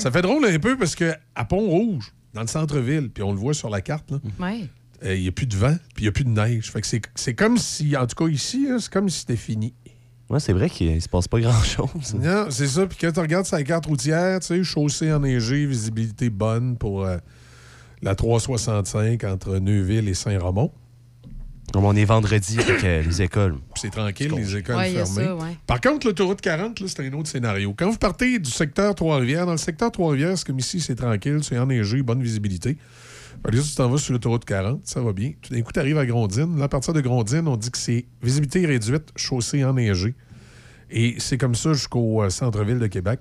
Ça 0.00 0.10
fait 0.10 0.22
drôle 0.22 0.44
un 0.44 0.58
peu 0.58 0.76
parce 0.76 0.94
que 0.94 1.12
à 1.34 1.44
Pont-Rouge, 1.44 2.12
dans 2.34 2.40
le 2.42 2.46
centre-ville, 2.46 3.10
puis 3.10 3.22
on 3.22 3.32
le 3.32 3.38
voit 3.38 3.54
sur 3.54 3.70
la 3.70 3.80
carte, 3.80 4.12
Ouais. 4.38 4.66
euh, 5.04 5.14
il 5.14 5.22
n'y 5.22 5.28
a 5.28 5.32
plus 5.32 5.46
de 5.46 5.56
vent, 5.56 5.74
puis 5.94 6.02
il 6.02 6.02
n'y 6.04 6.08
a 6.08 6.12
plus 6.12 6.24
de 6.24 6.30
neige. 6.30 6.70
Fait 6.70 6.80
que 6.80 6.86
c'est- 6.86 7.02
c'est 7.14 7.34
comme 7.34 7.56
si, 7.58 7.96
en 7.96 8.06
tout 8.06 8.14
cas 8.24 8.30
ici, 8.30 8.66
là, 8.68 8.78
c'est 8.78 8.92
comme 8.92 9.08
si 9.08 9.20
c'était 9.20 9.36
fini. 9.36 9.74
Ouais, 10.28 10.38
c'est 10.38 10.52
vrai 10.52 10.70
qu'il 10.70 10.94
ne 10.94 11.00
se 11.00 11.08
passe 11.08 11.26
pas 11.26 11.40
grand-chose. 11.40 12.14
Non, 12.14 12.46
c'est 12.50 12.68
ça. 12.68 12.86
Puis 12.86 12.98
quand 13.00 13.10
tu 13.10 13.18
regardes 13.20 13.46
sa 13.46 13.62
carte 13.64 13.86
routière, 13.86 14.38
tu 14.40 14.46
sais, 14.46 14.62
chaussée 14.62 15.12
enneigée, 15.12 15.66
visibilité 15.66 16.30
bonne 16.30 16.76
pour 16.76 17.04
euh, 17.04 17.16
la 18.02 18.14
365 18.14 19.24
entre 19.24 19.58
Neuville 19.58 20.08
et 20.08 20.14
Saint-Ramon. 20.14 20.70
Comme 21.72 21.84
on 21.84 21.94
est 21.94 22.04
vendredi 22.04 22.58
avec 22.58 22.82
euh, 22.82 23.02
les 23.02 23.22
écoles. 23.22 23.56
C'est 23.76 23.90
tranquille, 23.90 24.32
les 24.36 24.56
écoles 24.56 24.76
Ouais, 24.76 24.90
fermées. 24.90 25.24
ça, 25.24 25.36
ouais. 25.36 25.56
Par 25.66 25.80
contre, 25.80 26.06
l'autoroute 26.08 26.40
40, 26.40 26.80
là, 26.80 26.86
c'est 26.88 27.06
un 27.06 27.12
autre 27.12 27.28
scénario. 27.28 27.72
Quand 27.78 27.88
vous 27.90 27.96
partez 27.96 28.38
du 28.40 28.50
secteur 28.50 28.94
Trois-Rivières, 28.96 29.46
dans 29.46 29.52
le 29.52 29.58
secteur 29.58 29.92
Trois-Rivières, 29.92 30.36
c'est 30.36 30.46
comme 30.46 30.58
ici, 30.58 30.80
c'est 30.80 30.96
tranquille, 30.96 31.38
c'est 31.42 31.58
enneigé, 31.58 32.02
bonne 32.02 32.22
visibilité. 32.22 32.76
Là, 33.44 33.62
tu 33.62 33.74
t'en 33.74 33.88
vas 33.88 33.98
sur 33.98 34.12
l'autoroute 34.12 34.44
40, 34.44 34.80
ça 34.84 35.00
va 35.00 35.12
bien. 35.12 35.32
Tout 35.40 35.54
d'un 35.54 35.62
coup, 35.62 35.72
tu 35.72 35.78
arrives 35.78 35.96
à 35.96 36.04
Grondine. 36.04 36.58
Là, 36.58 36.64
à 36.64 36.68
partir 36.68 36.92
de 36.92 37.00
Grondine, 37.00 37.46
on 37.46 37.56
dit 37.56 37.70
que 37.70 37.78
c'est 37.78 38.04
visibilité 38.22 38.66
réduite, 38.66 39.04
chaussée 39.16 39.64
enneigée. 39.64 40.14
Et 40.90 41.14
c'est 41.18 41.38
comme 41.38 41.54
ça 41.54 41.72
jusqu'au 41.72 42.20
euh, 42.22 42.30
centre-ville 42.30 42.80
de 42.80 42.88
Québec. 42.88 43.20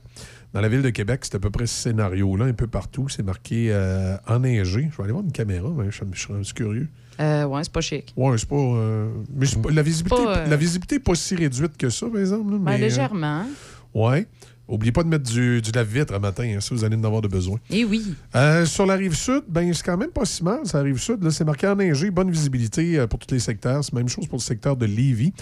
Dans 0.53 0.61
la 0.61 0.67
ville 0.69 0.81
de 0.81 0.89
Québec, 0.89 1.19
c'est 1.23 1.35
à 1.35 1.39
peu 1.39 1.51
près 1.51 1.67
ce 1.67 1.75
scénario-là, 1.83 2.45
un 2.45 2.53
peu 2.53 2.65
partout. 2.65 3.07
C'est 3.09 3.21
marqué 3.21 3.67
euh, 3.69 4.17
enneigé. 4.27 4.89
Je 4.91 4.97
vais 4.97 5.03
aller 5.03 5.11
voir 5.13 5.23
une 5.23 5.31
caméra, 5.31 5.69
mais 5.77 5.91
je, 5.91 6.01
je 6.11 6.19
serais 6.19 6.41
curieux. 6.55 6.89
Euh, 7.19 7.45
ouais, 7.45 7.63
c'est 7.63 7.71
pas 7.71 7.81
chic. 7.81 8.13
Ouais, 8.15 8.37
c'est 8.37 8.47
pas. 8.47 8.55
euh, 8.55 9.09
mais 9.35 9.45
pas- 9.61 9.71
la 9.71 9.81
visibilité, 9.81 10.23
Pas, 10.23 10.37
euh, 10.37 10.47
la 10.47 10.55
visibilité 10.55 10.95
n'est 10.95 10.99
pas 11.01 11.15
si 11.15 11.35
réduite 11.35 11.75
que 11.77 11.89
ça, 11.89 12.07
par 12.07 12.19
exemple. 12.21 12.51
là, 12.51 12.57
Ben, 12.57 12.63
mais, 12.63 12.75
euh, 12.75 12.77
légèrement. 12.77 13.45
ouais. 13.93 14.27
Oubliez 14.67 14.91
pas 14.91 15.01
de 15.01 15.07
mettre 15.09 15.23
du, 15.29 15.63
du 15.63 15.71
lave-vitre 15.71 16.13
à 16.13 16.19
matin, 16.19 16.43
hein, 16.43 16.59
ça, 16.59 16.75
vous 16.75 16.83
allez 16.83 16.95
en 16.95 17.03
avoir 17.03 17.21
de 17.23 17.27
besoin. 17.27 17.57
Eh 17.71 17.83
oui. 17.85 18.13
Euh, 18.35 18.67
sur 18.67 18.85
la 18.85 18.93
rive 18.93 19.15
sud, 19.15 19.41
ben, 19.47 19.73
c'est 19.73 19.83
quand 19.83 19.97
même 19.97 20.11
pas 20.11 20.25
si 20.25 20.43
mal. 20.43 20.59
Sur 20.63 20.77
la 20.77 20.83
rive 20.83 20.99
sud, 20.99 21.27
c'est 21.31 21.43
marqué 21.43 21.65
enneigé, 21.65 22.11
bonne 22.11 22.29
visibilité 22.29 22.99
euh, 22.99 23.07
pour 23.07 23.17
tous 23.17 23.33
les 23.33 23.39
secteurs. 23.39 23.83
C'est 23.83 23.93
la 23.93 23.99
même 24.01 24.09
chose 24.09 24.27
pour 24.27 24.37
le 24.37 24.43
secteur 24.43 24.77
de 24.77 24.85
Lévis. 24.85 25.33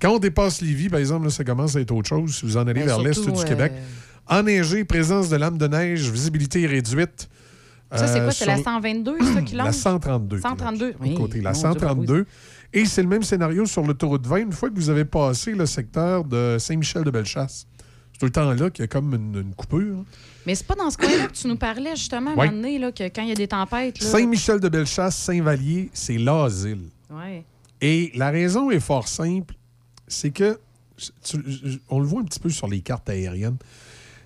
Quand 0.00 0.14
on 0.14 0.18
dépasse 0.18 0.62
Lévis, 0.62 0.88
par 0.88 0.98
exemple, 0.98 1.24
là, 1.24 1.30
ça 1.30 1.44
commence 1.44 1.76
à 1.76 1.80
être 1.82 1.90
autre 1.92 2.08
chose. 2.08 2.36
Si 2.36 2.46
vous 2.46 2.56
en 2.56 2.62
allez 2.62 2.80
Ben, 2.80 2.86
vers 2.86 3.02
l'est 3.02 3.22
du 3.22 3.28
euh, 3.38 3.44
Québec, 3.44 3.72
enneigé, 4.26 4.84
présence 4.84 5.28
de 5.28 5.36
lames 5.36 5.58
de 5.58 5.66
neige, 5.68 6.10
visibilité 6.10 6.66
réduite. 6.66 7.28
Ça, 7.92 8.06
c'est 8.06 8.20
Euh, 8.20 8.22
quoi? 8.24 8.32
C'est 8.32 8.46
la 8.46 8.56
sur- 8.56 8.64
122, 8.64 9.18
ça, 9.34 9.42
qui 9.42 9.54
La 9.56 9.64
longe? 9.64 9.74
132. 9.74 10.40
132. 10.40 10.92
de 10.92 10.96
Oui, 11.00 11.14
côté, 11.14 11.40
la 11.40 11.50
mon 11.52 11.58
Dieu, 11.58 11.62
ben 11.64 11.72
132. 11.72 12.26
Et 12.72 12.84
c'est 12.84 13.02
le 13.02 13.08
même 13.08 13.22
scénario 13.24 13.66
sur 13.66 13.82
l'autoroute 13.82 14.26
20. 14.26 14.36
Une 14.42 14.52
fois 14.52 14.70
que 14.70 14.74
vous 14.76 14.90
avez 14.90 15.04
passé 15.04 15.52
le 15.52 15.66
secteur 15.66 16.24
de 16.24 16.56
Saint-Michel-de-Bellechasse, 16.60 17.66
c'est 18.12 18.18
tout 18.20 18.26
le 18.26 18.30
temps 18.32 18.52
là 18.52 18.70
qu'il 18.70 18.82
y 18.82 18.84
a 18.84 18.86
comme 18.86 19.12
une, 19.14 19.34
une 19.40 19.54
coupure. 19.54 20.04
Mais 20.46 20.54
c'est 20.54 20.66
pas 20.66 20.76
dans 20.76 20.88
ce 20.90 20.96
coin-là 20.96 21.26
que 21.26 21.32
tu 21.32 21.48
nous 21.48 21.56
parlais, 21.56 21.96
justement, 21.96 22.30
à 22.30 22.32
un 22.32 22.36
moment 22.36 22.52
donné, 22.52 22.78
là, 22.78 22.92
que 22.92 23.02
quand 23.04 23.22
il 23.22 23.28
y 23.30 23.32
a 23.32 23.34
des 23.34 23.48
tempêtes. 23.48 24.00
Là... 24.00 24.06
Saint-Michel-de-Bellechasse, 24.08 25.16
Saint-Vallier, 25.16 25.90
c'est 25.92 26.16
l'asile. 26.18 26.84
Ouais. 27.10 27.44
Et 27.80 28.12
la 28.14 28.30
raison 28.30 28.70
est 28.70 28.78
fort 28.80 29.08
simple, 29.08 29.54
c'est 30.06 30.30
que, 30.30 30.58
tu- 31.24 31.80
on 31.88 31.98
le 31.98 32.06
voit 32.06 32.20
un 32.20 32.24
petit 32.24 32.38
peu 32.40 32.50
sur 32.50 32.68
les 32.68 32.80
cartes 32.82 33.08
aériennes, 33.10 33.56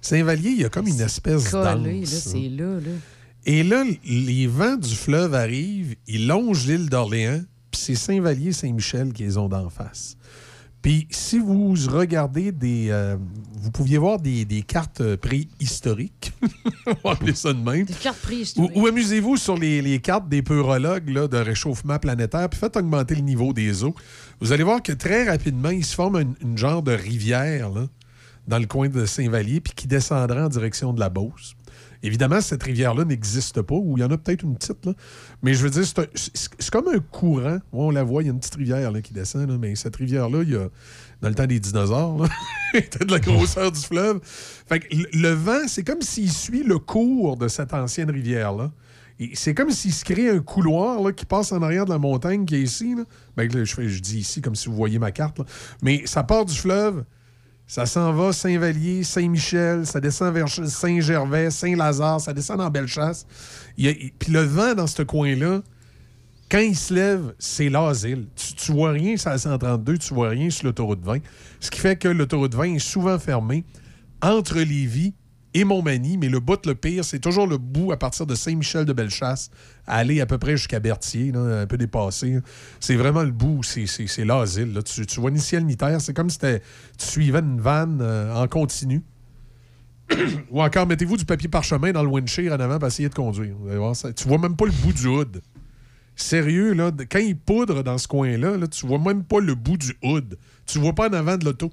Saint-Vallier, 0.02 0.50
il 0.50 0.60
y 0.60 0.64
a 0.64 0.68
comme 0.68 0.86
une 0.86 1.00
espèce 1.00 1.50
d'anse. 1.50 2.04
c'est 2.04 2.48
là, 2.50 2.74
là. 2.74 2.80
Et 3.46 3.62
là, 3.62 3.84
les 4.04 4.46
vents 4.46 4.76
du 4.76 4.94
fleuve 4.94 5.34
arrivent, 5.34 5.94
ils 6.06 6.26
longent 6.26 6.66
l'île 6.66 6.88
d'Orléans, 6.88 7.42
puis 7.70 7.80
c'est 7.80 7.94
Saint-Vallier, 7.94 8.52
Saint-Michel 8.52 9.12
qui 9.12 9.24
les 9.24 9.36
ont 9.36 9.48
d'en 9.48 9.68
face. 9.68 10.16
Puis 10.80 11.06
si 11.10 11.38
vous 11.38 11.74
regardez 11.88 12.52
des... 12.52 12.88
euh, 12.90 13.16
vous 13.54 13.70
pouviez 13.70 13.96
voir 13.96 14.20
des, 14.20 14.44
des 14.44 14.60
cartes 14.60 15.16
préhistoriques, 15.16 16.32
on 16.86 17.08
va 17.08 17.12
appeler 17.12 17.34
ça 17.34 17.54
de 17.54 17.58
même. 17.58 17.86
Des 17.86 17.94
cartes 17.94 18.20
prises, 18.20 18.54
Ou, 18.58 18.68
ou 18.74 18.86
amusez-vous 18.86 19.38
sur 19.38 19.56
les, 19.56 19.80
les 19.80 19.98
cartes 20.00 20.28
des 20.28 20.42
peurologues 20.42 21.08
là, 21.08 21.26
de 21.26 21.38
réchauffement 21.38 21.98
planétaire, 21.98 22.50
puis 22.50 22.60
faites 22.60 22.76
augmenter 22.76 23.14
le 23.14 23.22
niveau 23.22 23.54
des 23.54 23.82
eaux. 23.82 23.94
Vous 24.40 24.52
allez 24.52 24.62
voir 24.62 24.82
que 24.82 24.92
très 24.92 25.24
rapidement, 25.26 25.70
il 25.70 25.84
se 25.86 25.94
forme 25.94 26.16
une, 26.16 26.34
une 26.42 26.58
genre 26.58 26.82
de 26.82 26.92
rivière 26.92 27.70
là, 27.70 27.86
dans 28.46 28.58
le 28.58 28.66
coin 28.66 28.90
de 28.90 29.06
Saint-Vallier, 29.06 29.60
puis 29.62 29.72
qui 29.74 29.86
descendra 29.86 30.44
en 30.44 30.48
direction 30.50 30.92
de 30.92 31.00
la 31.00 31.08
Beauce. 31.08 31.56
Évidemment, 32.04 32.42
cette 32.42 32.62
rivière-là 32.62 33.06
n'existe 33.06 33.62
pas, 33.62 33.74
ou 33.74 33.96
il 33.96 34.02
y 34.02 34.04
en 34.04 34.10
a 34.10 34.18
peut-être 34.18 34.42
une 34.42 34.56
petite, 34.56 34.76
mais 35.42 35.54
je 35.54 35.62
veux 35.62 35.70
dire, 35.70 35.84
c'est 36.14 36.70
comme 36.70 36.88
un 36.88 36.98
courant. 36.98 37.56
On 37.72 37.90
la 37.90 38.02
voit, 38.02 38.22
il 38.22 38.26
y 38.26 38.28
a 38.28 38.32
une 38.32 38.38
petite 38.38 38.56
rivière 38.56 38.92
qui 39.02 39.14
descend, 39.14 39.58
mais 39.58 39.74
cette 39.74 39.96
rivière-là, 39.96 40.42
il 40.42 40.50
y 40.50 40.54
a, 40.54 40.68
dans 41.22 41.30
le 41.30 41.34
temps 41.34 41.46
des 41.46 41.58
dinosaures, 41.58 42.28
était 42.74 43.06
de 43.06 43.10
la 43.10 43.20
grosseur 43.20 43.72
du 43.72 43.80
fleuve. 43.80 44.20
Fait 44.22 44.86
le, 44.92 45.30
vent, 45.30 45.66
c'est 45.66 45.82
comme 45.82 46.02
s'il 46.02 46.30
suit 46.30 46.62
le 46.62 46.78
cours 46.78 47.38
de 47.38 47.48
cette 47.48 47.72
ancienne 47.72 48.10
rivière-là. 48.10 48.70
C'est 49.32 49.54
comme 49.54 49.70
s'il 49.70 49.94
se 49.94 50.04
crée 50.04 50.28
un 50.28 50.40
couloir 50.40 51.14
qui 51.14 51.24
passe 51.24 51.52
en 51.52 51.62
arrière 51.62 51.86
de 51.86 51.90
la 51.90 51.98
montagne 51.98 52.44
qui 52.44 52.56
est 52.56 52.62
ici. 52.62 52.96
Ben, 53.34 53.48
je, 53.50 54.00
dis 54.00 54.18
ici 54.18 54.42
comme 54.42 54.56
si 54.56 54.68
vous 54.68 54.74
voyez 54.74 54.98
ma 54.98 55.10
carte. 55.10 55.40
Mais 55.82 56.02
ça 56.04 56.22
part 56.22 56.44
du 56.44 56.54
fleuve, 56.54 57.04
ça 57.66 57.86
s'en 57.86 58.12
va 58.12 58.32
Saint-Vallier, 58.32 59.04
Saint-Michel, 59.04 59.86
ça 59.86 60.00
descend 60.00 60.34
vers 60.34 60.48
Saint-Gervais, 60.48 61.50
Saint-Lazare, 61.50 62.20
ça 62.20 62.32
descend 62.32 62.58
dans 62.58 62.70
Bellechasse. 62.70 63.26
Puis 63.76 64.12
le 64.28 64.40
vent 64.40 64.74
dans 64.74 64.86
ce 64.86 65.02
coin-là, 65.02 65.62
quand 66.50 66.58
il 66.58 66.76
se 66.76 66.92
lève, 66.92 67.34
c'est 67.38 67.70
l'asile. 67.70 68.26
Tu, 68.36 68.54
tu 68.54 68.72
vois 68.72 68.90
rien 68.90 69.16
sur 69.16 69.30
la 69.30 69.38
132, 69.38 69.98
tu 69.98 70.14
vois 70.14 70.28
rien 70.28 70.50
sur 70.50 70.66
l'autoroute 70.66 71.02
20. 71.02 71.18
Ce 71.58 71.70
qui 71.70 71.80
fait 71.80 71.96
que 71.96 72.08
l'autoroute 72.08 72.54
20 72.54 72.74
est 72.74 72.78
souvent 72.78 73.18
fermée 73.18 73.64
entre 74.20 74.60
Lévis 74.60 75.14
et 75.54 75.62
Montmagny, 75.64 76.18
mais 76.18 76.28
le 76.28 76.40
bout 76.40 76.66
le 76.66 76.74
pire, 76.74 77.04
c'est 77.04 77.20
toujours 77.20 77.46
le 77.46 77.58
bout 77.58 77.92
à 77.92 77.96
partir 77.96 78.26
de 78.26 78.34
Saint-Michel-de-Bellechasse, 78.34 79.50
aller 79.86 80.20
à 80.20 80.26
peu 80.26 80.36
près 80.36 80.56
jusqu'à 80.56 80.80
Berthier, 80.80 81.32
un 81.34 81.66
peu 81.66 81.78
dépassé. 81.78 82.40
C'est 82.80 82.96
vraiment 82.96 83.22
le 83.22 83.30
bout, 83.30 83.62
c'est- 83.62 84.24
l'asile. 84.24 84.78
Tu, 84.84 85.06
tu 85.06 85.20
vois 85.20 85.30
ni 85.30 85.38
ciel 85.40 85.64
ni 85.64 85.76
terre. 85.76 86.00
C'est 86.00 86.12
comme 86.12 86.28
si 86.28 86.38
tu 86.38 86.46
suivais 86.98 87.38
une 87.38 87.60
vanne 87.60 88.00
euh, 88.02 88.34
en 88.34 88.48
continu. 88.48 89.02
Ou 90.50 90.60
encore, 90.60 90.86
mettez-vous 90.86 91.16
du 91.16 91.24
papier 91.24 91.48
parchemin 91.48 91.92
dans 91.92 92.02
le 92.02 92.08
windshield 92.08 92.52
en 92.52 92.60
avant 92.60 92.78
pour 92.78 92.88
essayer 92.88 93.08
de 93.08 93.14
conduire. 93.14 93.54
Vous 93.58 93.68
allez. 93.70 94.14
Tu 94.14 94.28
vois 94.28 94.38
même 94.38 94.56
pas 94.56 94.66
le 94.66 94.72
bout 94.72 94.92
du 94.92 95.06
hood. 95.06 95.40
Sérieux, 96.16 96.74
là, 96.74 96.92
quand 97.10 97.18
il 97.18 97.36
poudre 97.36 97.82
dans 97.82 97.98
ce 97.98 98.06
coin-là, 98.06 98.56
là, 98.56 98.66
tu 98.68 98.86
vois 98.86 98.98
même 98.98 99.24
pas 99.24 99.40
le 99.40 99.54
bout 99.54 99.76
du 99.76 99.96
hood. 100.02 100.36
Tu 100.66 100.78
vois 100.78 100.92
pas 100.94 101.08
en 101.08 101.12
avant 101.12 101.36
de 101.36 101.44
l'auto. 101.44 101.70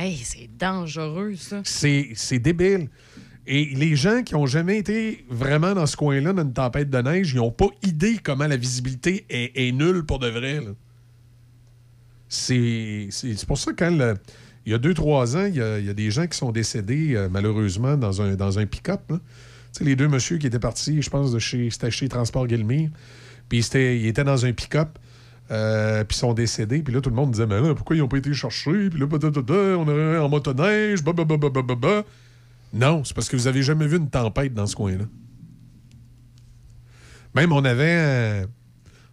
Hey, 0.00 0.16
c'est 0.22 0.48
dangereux, 0.56 1.34
ça. 1.34 1.60
C'est 1.64 2.38
débile. 2.38 2.88
Et 3.48 3.64
les 3.74 3.96
gens 3.96 4.22
qui 4.22 4.36
ont 4.36 4.46
jamais 4.46 4.78
été 4.78 5.24
vraiment 5.28 5.74
dans 5.74 5.86
ce 5.86 5.96
coin-là, 5.96 6.32
dans 6.32 6.42
une 6.42 6.52
tempête 6.52 6.88
de 6.88 6.98
neige, 6.98 7.32
ils 7.32 7.38
n'ont 7.38 7.50
pas 7.50 7.66
idée 7.82 8.18
comment 8.22 8.46
la 8.46 8.56
visibilité 8.56 9.26
est, 9.28 9.72
nulle 9.72 10.04
pour 10.04 10.20
de 10.20 10.28
vrai. 10.28 10.60
C'est 12.28 13.08
pour 13.48 13.58
ça 13.58 13.72
que 13.72 13.76
quand 13.76 14.14
il 14.64 14.70
y 14.70 14.74
a 14.74 14.78
deux, 14.78 14.94
trois 14.94 15.36
ans, 15.36 15.46
il 15.46 15.56
y 15.56 15.60
a, 15.60 15.80
il 15.80 15.86
y 15.86 15.90
a 15.90 15.94
des 15.94 16.12
gens 16.12 16.28
qui 16.28 16.38
sont 16.38 16.52
décédés 16.52 17.16
euh, 17.16 17.28
malheureusement 17.28 17.96
dans 17.96 18.22
un, 18.22 18.36
dans 18.36 18.60
un 18.60 18.66
pick-up. 18.66 19.00
les 19.80 19.96
deux 19.96 20.06
messieurs 20.08 20.38
qui 20.38 20.46
étaient 20.46 20.60
partis, 20.60 21.02
je 21.02 21.10
pense, 21.10 21.32
de 21.32 21.40
chez, 21.40 21.70
chez 21.70 22.08
Transport 22.08 22.46
Guillemire. 22.46 22.90
Puis 23.48 23.66
ils 23.74 24.06
étaient 24.06 24.24
dans 24.24 24.46
un 24.46 24.52
pick-up. 24.52 24.96
Euh, 25.50 26.04
puis 26.04 26.16
sont 26.16 26.34
décédés. 26.34 26.82
Puis 26.82 26.92
là, 26.92 27.00
tout 27.00 27.10
le 27.10 27.16
monde 27.16 27.30
disait, 27.30 27.46
mais 27.46 27.60
là, 27.60 27.74
pourquoi 27.74 27.96
ils 27.96 28.00
n'ont 28.00 28.08
pas 28.08 28.18
été 28.18 28.32
cherchés? 28.34 28.90
Puis 28.90 29.00
là, 29.00 29.06
on 29.10 29.88
est 29.88 30.18
en 30.18 30.28
motoneige, 30.28 31.02
bah. 31.02 32.04
Non, 32.72 33.02
c'est 33.04 33.14
parce 33.14 33.28
que 33.28 33.36
vous 33.36 33.46
avez 33.46 33.62
jamais 33.62 33.86
vu 33.86 33.96
une 33.96 34.10
tempête 34.10 34.52
dans 34.52 34.66
ce 34.66 34.76
coin-là. 34.76 35.04
Même, 37.34 37.52
on 37.52 37.64
avait, 37.64 38.46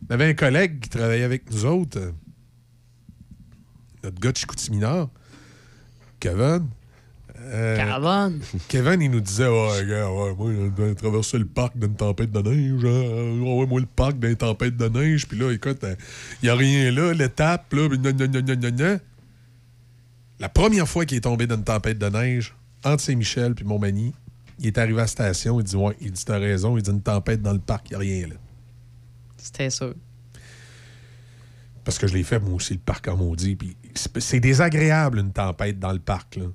on 0.10 0.14
avait 0.14 0.30
un 0.30 0.34
collègue 0.34 0.82
qui 0.82 0.90
travaillait 0.90 1.24
avec 1.24 1.50
nous 1.52 1.66
autres, 1.66 2.00
euh, 2.00 2.12
notre 4.04 4.20
gars 4.20 4.32
de 4.32 4.38
Chicoutimi-Nord, 4.38 5.10
Kevin. 6.20 6.68
Euh, 7.48 7.78
Kevin. 7.78 8.42
Kevin, 8.68 9.02
il 9.02 9.12
nous 9.12 9.20
disait 9.22 9.48
Ouais, 9.48 9.86
gars, 9.88 10.10
ouais, 10.10 10.34
moi, 10.36 10.52
j'ai 10.78 10.96
traversé 10.96 11.38
le 11.38 11.46
parc 11.46 11.78
d'une 11.78 11.96
tempête 11.96 12.32
de 12.32 12.42
neige. 12.42 12.84
hein. 12.86 13.42
Ouais, 13.44 13.66
moi, 13.68 13.80
le 13.80 13.86
parc 13.86 14.18
d'une 14.18 14.36
tempête 14.36 14.76
de 14.76 14.88
neige. 14.88 15.28
Puis 15.28 15.38
là, 15.38 15.52
écoute, 15.52 15.84
il 16.42 16.46
n'y 16.46 16.50
a 16.50 16.56
rien 16.56 16.92
là, 16.92 17.14
l'étape, 17.14 17.72
là. 17.74 17.88
gna, 17.88 18.12
gna, 18.12 18.28
gna, 18.28 18.42
gna, 18.42 18.56
gna, 18.56 18.72
gna. 18.72 18.98
La 20.40 20.50
première 20.50 20.88
fois 20.88 21.06
qu'il 21.06 21.18
est 21.18 21.22
tombé 21.22 21.46
dans 21.48 21.56
une 21.56 21.64
tempête 21.64 21.98
de 22.00 22.08
neige, 22.10 22.56
entre 22.84 23.02
Saint-Michel 23.04 23.54
puis 23.56 23.64
Montmagny, 23.64 24.14
il 24.60 24.68
est 24.68 24.78
arrivé 24.78 24.98
à 25.00 25.02
la 25.04 25.08
station. 25.08 25.60
Il 25.60 25.64
dit 25.64 25.76
Ouais, 25.76 25.96
il 26.02 26.12
dit 26.12 26.26
T'as 26.26 26.40
raison. 26.40 26.78
Il 26.78 26.84
dit 26.84 26.90
Une 26.92 27.02
tempête 27.02 27.42
dans 27.42 27.54
le 27.54 27.60
parc, 27.60 27.90
il 27.90 27.92
n'y 27.92 27.96
a 27.96 28.00
rien 28.00 28.28
là. 28.28 28.36
C'était 29.38 29.70
sûr. 29.70 29.94
Parce 31.84 32.00
que 32.00 32.08
je 32.08 32.16
l'ai 32.16 32.24
fait, 32.24 32.40
moi 32.40 32.56
aussi, 32.56 32.74
le 32.74 32.80
parc 32.80 33.08
en 33.08 33.16
maudit. 33.16 33.56
Puis 33.56 33.78
c'est 34.20 34.40
désagréable, 34.40 35.20
une 35.20 35.32
tempête 35.32 35.80
dans 35.80 35.94
le 35.94 36.00
parc, 36.00 36.38
là. 36.38 36.46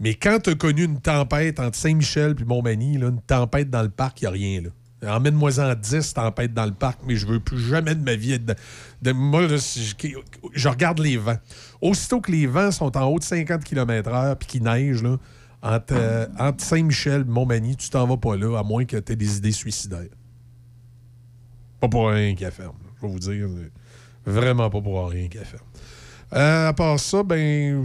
Mais 0.00 0.14
quand 0.14 0.38
tu 0.42 0.50
as 0.50 0.54
connu 0.54 0.84
une 0.84 0.98
tempête 0.98 1.60
entre 1.60 1.76
Saint-Michel 1.76 2.34
puis 2.34 2.46
Montmagny, 2.46 2.96
là, 2.96 3.08
une 3.08 3.20
tempête 3.20 3.68
dans 3.68 3.82
le 3.82 3.90
parc, 3.90 4.22
il 4.22 4.24
n'y 4.24 4.28
a 4.28 4.30
rien, 4.30 4.60
là. 4.62 4.70
Emmène-moi 5.02 5.58
en 5.60 5.74
10 5.74 6.12
tempêtes 6.12 6.52
dans 6.52 6.66
le 6.66 6.72
parc, 6.72 7.00
mais 7.06 7.16
je 7.16 7.26
veux 7.26 7.40
plus 7.40 7.58
jamais 7.58 7.94
de 7.94 8.02
ma 8.02 8.16
vie 8.16 8.32
être. 8.32 8.54
moi, 9.14 9.46
je, 9.46 10.68
regarde 10.68 10.98
les 10.98 11.16
vents. 11.16 11.38
Aussitôt 11.80 12.20
que 12.20 12.30
les 12.30 12.46
vents 12.46 12.70
sont 12.70 12.94
en 12.98 13.06
haut 13.06 13.18
de 13.18 13.24
50 13.24 13.64
km/h 13.64 14.36
puis 14.36 14.46
qu'il 14.46 14.62
neige, 14.62 15.02
là, 15.02 15.16
entre, 15.62 15.94
euh, 15.94 16.26
Saint-Michel 16.58 17.22
et 17.22 17.24
Montmagny, 17.24 17.76
tu 17.76 17.88
t'en 17.88 18.06
vas 18.06 18.18
pas 18.18 18.36
là, 18.36 18.58
à 18.58 18.62
moins 18.62 18.84
que 18.84 18.98
tu 18.98 19.12
aies 19.12 19.16
des 19.16 19.38
idées 19.38 19.52
suicidaires. 19.52 20.08
Pas 21.80 21.88
pour 21.88 22.08
rien 22.08 22.34
qu'elle 22.34 22.52
ferme. 22.52 22.76
Je 22.96 23.06
vais 23.06 23.12
vous 23.12 23.18
dire. 23.18 23.48
Vraiment 24.26 24.68
pas 24.68 24.82
pour 24.82 25.08
rien 25.08 25.28
qu'elle 25.28 25.46
ferme. 25.46 25.64
Euh, 26.32 26.68
à 26.68 26.72
part 26.72 26.98
ça, 27.00 27.22
ben, 27.22 27.84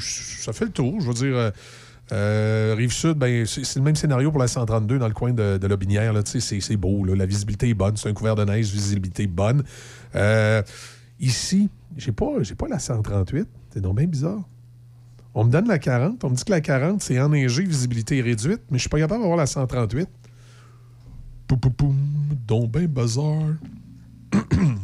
ça 0.00 0.52
fait 0.52 0.66
le 0.66 0.70
tour. 0.72 1.00
Je 1.00 1.06
veux 1.06 1.14
dire, 1.14 1.36
euh, 1.36 1.50
Euh, 2.10 2.74
Rive-Sud, 2.76 3.18
ben, 3.18 3.44
c'est 3.44 3.76
le 3.76 3.82
même 3.82 3.96
scénario 3.96 4.30
pour 4.30 4.40
la 4.40 4.48
132 4.48 4.98
dans 4.98 5.08
le 5.08 5.12
coin 5.12 5.32
de, 5.34 5.58
de 5.58 5.66
Lobinière. 5.66 6.14
C'est 6.24 6.76
beau. 6.76 7.04
là. 7.04 7.14
La 7.14 7.26
visibilité 7.26 7.68
est 7.68 7.74
bonne. 7.74 7.98
C'est 7.98 8.08
un 8.08 8.14
couvert 8.14 8.34
de 8.34 8.44
neige, 8.44 8.72
visibilité 8.72 9.26
bonne. 9.26 9.62
Ici, 11.20 11.68
j'ai 11.96 12.12
pas, 12.12 12.26
pas 12.56 12.68
la 12.68 12.78
138. 12.78 13.46
C'est 13.74 13.80
donc 13.80 13.96
bien 13.96 14.06
bizarre. 14.06 14.40
On 15.34 15.44
me 15.44 15.50
donne 15.50 15.68
la 15.68 15.78
40. 15.78 16.24
On 16.24 16.30
me 16.30 16.34
dit 16.34 16.44
que 16.44 16.50
la 16.50 16.60
40, 16.60 17.02
c'est 17.02 17.20
enneigé, 17.20 17.62
visibilité 17.62 18.20
réduite, 18.22 18.62
mais 18.70 18.78
je 18.78 18.82
suis 18.82 18.88
pas 18.88 18.98
capable 18.98 19.20
d'avoir 19.20 19.36
la 19.36 19.46
138. 19.46 20.08
Poum, 21.46 21.58
poum, 21.60 21.72
poum. 21.72 21.96
Donc 22.46 22.70
ben 22.70 22.86
bazar. 22.86 23.34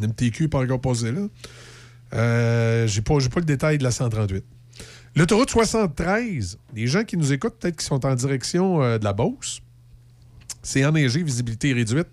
MTQ 0.02 0.48
pas 0.48 0.62
encore 0.62 0.80
passé 0.80 1.12
là. 1.12 1.26
Euh, 2.14 2.86
j'ai 2.86 3.02
pas, 3.02 3.16
pas 3.16 3.40
le 3.40 3.46
détail 3.46 3.78
de 3.78 3.84
la 3.84 3.90
138. 3.90 4.44
L'autoroute 5.16 5.50
73, 5.50 6.58
les 6.74 6.86
gens 6.86 7.04
qui 7.04 7.16
nous 7.16 7.32
écoutent, 7.32 7.56
peut-être 7.58 7.76
qui 7.76 7.84
sont 7.84 8.04
en 8.04 8.14
direction 8.14 8.82
euh, 8.82 8.98
de 8.98 9.04
la 9.04 9.12
Beauce, 9.12 9.60
c'est 10.62 10.84
enneigé, 10.84 11.22
visibilité 11.22 11.72
réduite. 11.72 12.08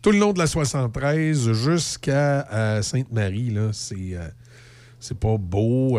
Tout 0.00 0.10
le 0.10 0.18
long 0.18 0.32
de 0.32 0.38
la 0.38 0.46
73 0.46 1.52
jusqu'à 1.52 2.46
euh, 2.52 2.82
Sainte-Marie, 2.82 3.54
c'est. 3.72 4.18
c'est 4.98 5.18
pas 5.18 5.36
beau. 5.38 5.98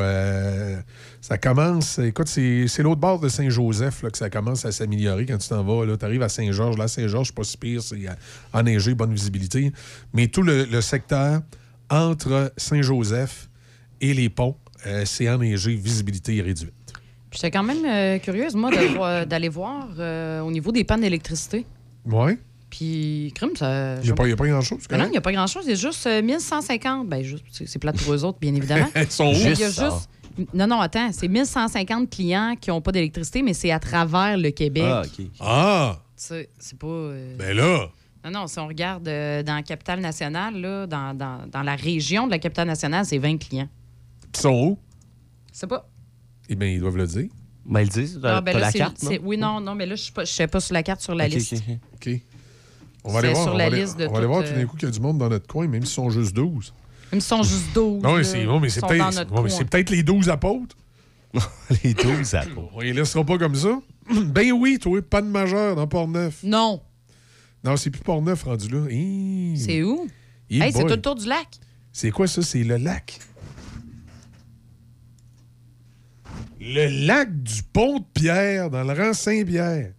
ça 1.22 1.38
commence. 1.38 2.00
Écoute, 2.00 2.28
c'est 2.28 2.80
l'autre 2.80 3.00
bord 3.00 3.20
de 3.20 3.30
Saint-Joseph 3.30 4.04
que 4.12 4.18
ça 4.18 4.30
commence 4.30 4.66
à 4.66 4.74
s'améliorer 4.74 5.26
quand 5.26 5.38
tu 5.38 5.48
t'en 5.48 5.64
vas. 5.64 5.96
Tu 5.96 6.06
arrives 6.06 6.22
à 6.22 6.30
Saint-Georges. 6.30 6.78
Là, 6.78 6.90
Saint-Georges, 6.90 7.32
pas 7.34 7.44
si 7.44 7.58
pire. 7.58 7.82
C'est 7.82 8.06
enneigé, 8.52 8.94
bonne 8.94 9.14
visibilité. 9.14 9.72
Mais 10.14 10.28
tout 10.28 10.44
le 10.44 10.82
secteur 10.82 11.42
entre 11.90 12.52
Saint-Joseph 12.58 13.50
et 14.02 14.14
les 14.14 14.30
ponts, 14.30 14.58
euh, 14.86 15.04
c'est 15.06 15.30
enneigé, 15.30 15.76
visibilité 15.76 16.42
réduite. 16.42 16.74
Puis 17.30 17.40
J'étais 17.42 17.52
quand 17.52 17.64
même 17.64 17.86
euh, 17.86 18.20
curieuse, 18.20 18.56
moi, 18.56 18.72
d'aller 19.26 19.50
voir 19.50 19.88
euh, 19.98 20.42
au 20.42 20.52
niveau 20.52 20.72
des 20.72 20.84
pannes 20.84 21.02
d'électricité. 21.02 21.66
Ouais. 22.06 22.38
Puis, 22.70 23.32
crime, 23.36 23.56
ça. 23.56 23.96
Il 24.02 24.06
n'y 24.06 24.10
a, 24.12 24.16
pas- 24.16 24.28
y 24.28 24.32
a 24.32 24.36
pas 24.36 24.48
grand-chose. 24.48 24.80
Ben 24.90 24.98
non, 24.98 25.06
il 25.06 25.12
n'y 25.12 25.18
a 25.18 25.22
pas 25.22 25.32
grand-chose. 25.32 25.64
Il 25.66 25.70
y 25.70 25.74
a 25.74 25.76
juste 25.76 26.08
euh, 26.08 26.22
1150. 26.24 27.08
Ben, 27.08 27.24
juste, 27.24 27.44
c'est 27.52 27.68
c'est 27.68 27.78
plate 27.80 27.98
pour 28.02 28.14
eux 28.14 28.24
autres, 28.26 28.40
bien 28.40 28.54
évidemment. 28.56 28.90
Ils 28.96 29.12
sont 29.12 29.26
où? 29.28 29.34
Il 29.34 29.44
y 29.60 29.64
a 29.64 29.70
Juste. 29.70 30.10
Non, 30.56 30.66
non, 30.66 30.80
attends. 30.82 31.12
C'est 31.14 31.28
1150 31.28 32.10
clients 32.10 32.56
qui 32.60 32.72
n'ont 32.72 32.82
pas 32.82 32.92
d'électricité, 32.92 33.44
mais 33.44 33.54
c'est 33.54 33.70
à 33.70 33.80
travers 33.80 34.36
le 34.38 34.50
Québec. 34.50 34.84
Ah, 34.88 35.04
OK. 35.06 35.26
Ah! 35.40 36.00
Tu 36.18 36.24
sais, 36.26 36.50
C'est 36.58 36.78
pas. 36.80 36.88
euh, 36.88 37.36
Ben 37.38 37.56
là! 37.56 37.88
Non, 38.24 38.32
non, 38.32 38.48
si 38.48 38.58
on 38.60 38.68
regarde 38.68 39.08
euh, 39.08 39.44
dans 39.44 39.56
la 39.56 39.64
capitale 39.64 40.00
nationale, 40.00 40.56
là, 40.60 40.88
dans, 40.88 41.14
dans- 41.14 41.46
dans 41.52 41.62
la 41.64 41.76
région 41.76 42.26
de 42.26 42.32
la 42.32 42.40
capitale 42.40 42.68
nationale, 42.68 43.06
c'est 43.06 43.18
20 43.18 43.38
clients. 43.38 43.68
Ils 44.36 44.40
sont 44.40 44.52
où? 44.54 44.80
C'est 45.52 45.68
pas. 45.68 45.90
Eh 46.50 46.56
bien, 46.56 46.70
ils 46.70 46.80
doivent 46.80 46.98
le 46.98 47.06
dire. 47.08 47.30
Ben, 47.66 47.82
ils 47.82 47.84
le 47.84 47.90
disent. 47.90 48.20
Ah, 48.24 48.42
ben 48.42 48.54
t'as 48.54 48.60
là, 48.60 48.66
la 48.66 48.72
c'est- 48.72 48.78
carte, 48.78 49.04
non? 49.04 49.10
c'est- 49.10 49.20
Oui, 49.24 49.38
non, 49.38 49.60
non, 49.62 49.76
mais 49.76 49.86
là, 49.86 49.96
je 49.96 50.10
ne 50.18 50.26
sais 50.26 50.48
pas 50.48 50.60
sur 50.60 50.74
la 50.74 50.84
carte, 50.84 51.02
sur 51.02 51.16
la 51.16 51.26
Ok, 51.26 51.32
liste. 51.34 51.54
ok, 51.54 51.62
ok. 51.96 52.08
OK. 52.08 52.22
On 53.06 53.12
va 53.12 53.20
aller 53.20 53.34
voir. 53.34 53.44
sur 53.44 53.54
on 53.54 53.58
la 53.58 53.64
va 53.66 53.68
aller- 53.74 53.82
liste 53.84 54.00
de 54.00 54.08
on 54.08 54.12
va 54.12 54.18
aller 54.20 54.28
voir 54.28 54.40
toutes, 54.40 54.50
tout 54.50 54.56
d'un 54.56 54.62
euh, 54.62 54.66
coup 54.68 54.78
qu'il 54.78 54.88
y 54.88 54.92
a 54.92 54.94
du 54.94 55.00
monde 55.02 55.18
dans 55.18 55.28
notre 55.30 55.48
coin, 55.48 55.68
même 55.68 55.82
s'ils 55.84 55.94
sont 55.94 56.10
juste 56.10 56.34
12. 56.34 56.74
Même 57.12 57.20
si 57.22 57.28
sont 57.28 57.44
juste 57.44 57.74
12. 57.74 58.02
Non, 58.02 58.12
mais 58.14 58.18
là, 58.20 58.24
c'est 58.24 58.46
bon, 58.46 58.60
mais 58.62 58.70
c'est 58.70 58.80
ils 58.80 58.88
peut-être 58.88 58.98
dans 59.00 59.12
notre 59.12 59.30
bon, 59.32 59.42
mais 59.44 59.50
coin. 59.50 59.58
c'est 59.60 59.66
peut-être 59.66 59.90
les 59.90 60.04
12 60.04 60.30
apôtres. 60.30 60.76
les 61.84 61.94
12 61.94 62.36
apôtres. 62.36 62.72
On 62.74 62.80
les 62.80 62.94
laissera 62.94 63.24
pas 63.26 63.38
comme 63.38 63.56
ça. 63.56 63.80
ben 64.28 64.52
oui, 64.54 64.80
toi, 64.80 65.02
pas 65.02 65.22
de 65.22 65.28
majeur 65.28 65.76
dans 65.76 65.88
Port-Neuf. 65.88 66.40
Non. 66.44 66.82
Non, 67.64 67.78
c'est 67.78 67.90
plus 67.90 68.02
Port-Neuf 68.02 68.44
rendu 68.44 68.68
là. 68.70 68.86
C'est 69.58 69.84
où? 69.84 70.08
Hey, 70.50 70.72
c'est 70.74 70.82
tout 70.82 70.88
le 70.88 71.02
tour 71.02 71.16
du 71.16 71.28
lac. 71.28 71.48
C'est 71.92 72.12
quoi 72.12 72.28
ça? 72.28 72.42
C'est 72.42 72.64
le 72.64 72.78
lac. 72.78 73.20
Le 76.60 77.06
lac 77.08 77.42
du 77.44 77.62
Pont 77.74 78.00
de 78.00 78.06
Pierre, 78.14 78.70
dans 78.70 78.84
le 78.84 78.94
rang 78.94 79.14
Saint-Pierre. 79.14 79.92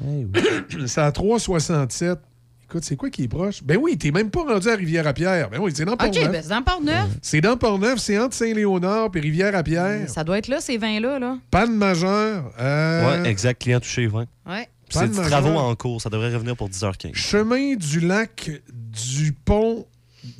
c'est 0.86 1.00
à 1.00 1.10
3,67. 1.10 2.16
Écoute, 2.64 2.84
c'est 2.84 2.96
quoi 2.96 3.10
qui 3.10 3.24
est 3.24 3.28
proche? 3.28 3.62
Ben 3.64 3.76
oui, 3.76 3.98
t'es 3.98 4.12
même 4.12 4.30
pas 4.30 4.44
rendu 4.44 4.68
à 4.68 4.76
Rivière-à-Pierre. 4.76 5.50
Ben 5.50 5.58
oui, 5.60 5.72
c'est 5.74 5.84
dans 5.84 5.94
OK, 5.94 5.98
Port-Neuf. 5.98 6.30
ben 6.30 6.40
c'est 6.42 6.48
dans 6.50 6.62
Port-Neuf. 6.62 7.08
C'est 7.20 7.40
dans 7.40 7.56
Port-Neuf, 7.56 7.98
c'est 7.98 8.18
entre 8.18 8.34
Saint-Léonard 8.34 9.10
et 9.14 9.20
Rivière-à-Pierre. 9.20 10.08
Ça 10.08 10.22
doit 10.22 10.38
être 10.38 10.46
là, 10.48 10.60
ces 10.60 10.78
vins-là. 10.78 11.18
Là. 11.18 11.38
Panne 11.50 11.74
majeure. 11.74 12.52
euh, 12.60 13.22
Ouais, 13.22 13.28
exact. 13.28 13.60
Client 13.60 13.80
touché, 13.80 14.06
20. 14.06 14.26
Ouais. 14.46 14.68
C'est 14.90 15.08
majeure. 15.08 15.26
travaux 15.26 15.56
en 15.58 15.74
cours. 15.74 16.00
Ça 16.00 16.10
devrait 16.10 16.32
revenir 16.34 16.56
pour 16.56 16.68
10h15. 16.68 17.14
Chemin 17.14 17.74
du 17.76 18.00
lac 18.00 18.50
du 18.72 19.32
pont 19.32 19.86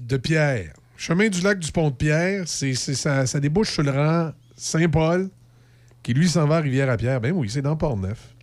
de 0.00 0.16
Pierre. 0.16 0.72
Chemin 0.96 1.28
du 1.28 1.40
lac 1.40 1.58
du 1.58 1.72
pont 1.72 1.88
de 1.90 1.94
Pierre, 1.94 2.44
c'est, 2.46 2.74
ça, 2.74 3.26
ça 3.26 3.40
débouche 3.40 3.70
sur 3.70 3.82
le 3.82 3.90
rang 3.90 4.32
Saint-Paul, 4.56 5.30
qui 6.02 6.12
lui 6.12 6.28
s'en 6.28 6.46
va 6.46 6.56
à 6.56 6.60
Rivière-à-Pierre. 6.60 7.20
Ben 7.20 7.32
oui, 7.34 7.48
c'est 7.48 7.62
dans 7.62 7.76
Port-Neuf. 7.76 8.34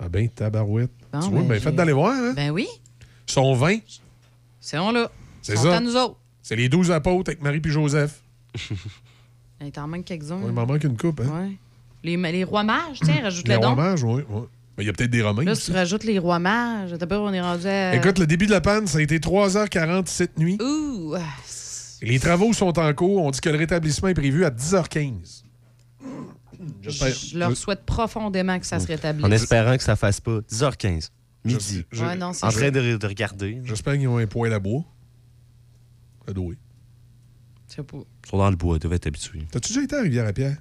Ah 0.00 0.08
ben, 0.08 0.28
tabarouette. 0.28 0.90
Bon, 1.12 1.20
tu 1.20 1.30
vois, 1.30 1.40
ben, 1.42 1.48
ben, 1.48 1.60
faites 1.60 1.76
d'aller 1.76 1.92
voir, 1.92 2.12
hein? 2.14 2.32
Ben 2.34 2.50
oui. 2.50 2.66
Ils 3.28 3.32
sont 3.32 3.54
20. 3.54 3.78
C'est 4.60 4.78
on 4.78 4.90
là. 4.90 5.10
C'est 5.42 5.56
ça. 5.56 5.76
à 5.76 5.80
nous 5.80 5.94
autres. 5.96 6.16
C'est 6.42 6.56
les 6.56 6.68
12 6.68 6.90
apôtres 6.90 7.30
avec 7.30 7.42
Marie 7.42 7.60
puis 7.60 7.70
Joseph. 7.70 8.22
Il 9.60 9.70
t'en 9.70 9.86
manque 9.86 10.04
quelques-uns. 10.04 10.38
Ouais, 10.38 10.46
il 10.48 10.52
m'en 10.52 10.66
manque 10.66 10.82
une 10.82 10.96
coupe, 10.96 11.20
hein? 11.20 11.42
Ouais. 11.46 11.52
Les, 12.02 12.16
les 12.16 12.42
rois 12.42 12.64
mages, 12.64 12.98
tiens, 13.00 13.14
Les 13.14 13.22
rajoute-le 13.22 13.56
rois 13.58 13.66
donc. 13.68 13.76
mages, 13.76 14.02
oui. 14.02 14.22
oui. 14.28 14.42
Il 14.78 14.86
y 14.86 14.88
a 14.88 14.92
peut-être 14.92 15.10
des 15.10 15.22
romains. 15.22 15.44
Là, 15.44 15.54
si 15.54 15.66
tu 15.66 15.72
rajoutes 15.72 16.04
les 16.04 16.18
rois 16.18 16.38
mages, 16.38 16.96
peur, 16.96 17.22
on 17.22 17.32
est 17.32 17.40
rendu 17.40 17.66
à. 17.66 17.94
Écoute, 17.94 18.18
le 18.18 18.26
début 18.26 18.46
de 18.46 18.50
la 18.52 18.60
panne, 18.60 18.86
ça 18.86 18.98
a 18.98 19.00
été 19.02 19.18
3h40 19.18 20.06
cette 20.08 20.38
nuit. 20.38 20.56
Ouh! 20.62 21.14
Les 22.00 22.18
travaux 22.18 22.52
sont 22.52 22.76
en 22.78 22.94
cours. 22.94 23.22
On 23.22 23.30
dit 23.30 23.40
que 23.40 23.48
le 23.50 23.58
rétablissement 23.58 24.08
est 24.08 24.14
prévu 24.14 24.44
à 24.44 24.50
10h15. 24.50 25.44
J'espère- 26.80 27.14
Je 27.14 27.38
leur 27.38 27.56
souhaite 27.56 27.84
profondément 27.84 28.58
que 28.58 28.66
ça 28.66 28.80
se 28.80 28.86
rétablisse. 28.86 29.24
En 29.26 29.30
espérant 29.30 29.76
que 29.76 29.82
ça 29.82 29.94
fasse 29.96 30.20
pas 30.20 30.40
10h15, 30.40 31.10
midi. 31.44 31.84
Je- 31.92 32.04
Ouais, 32.04 32.16
non, 32.16 32.32
c'est 32.32 32.46
en 32.46 32.50
train 32.50 32.70
de, 32.70 32.96
de 32.96 33.06
regarder. 33.06 33.60
J'espère 33.64 33.94
qu'ils 33.94 34.08
ont 34.08 34.18
un 34.18 34.26
poêle 34.26 34.52
à 34.52 34.58
bois. 34.58 34.84
Ça 36.26 36.32
doit. 36.32 36.54
Je 37.68 37.74
sais 37.76 37.82
pas. 37.82 37.98
Ils 38.24 38.28
sont 38.30 38.38
dans 38.38 38.50
le 38.50 38.56
bois, 38.56 38.76
ils 38.76 38.80
devaient 38.80 38.96
être 38.96 39.06
habitués. 39.06 39.46
T'as-tu 39.50 39.72
déjà 39.72 39.82
été 39.82 39.96
à 39.96 40.02
Rivière-à-Pierre? 40.02 40.56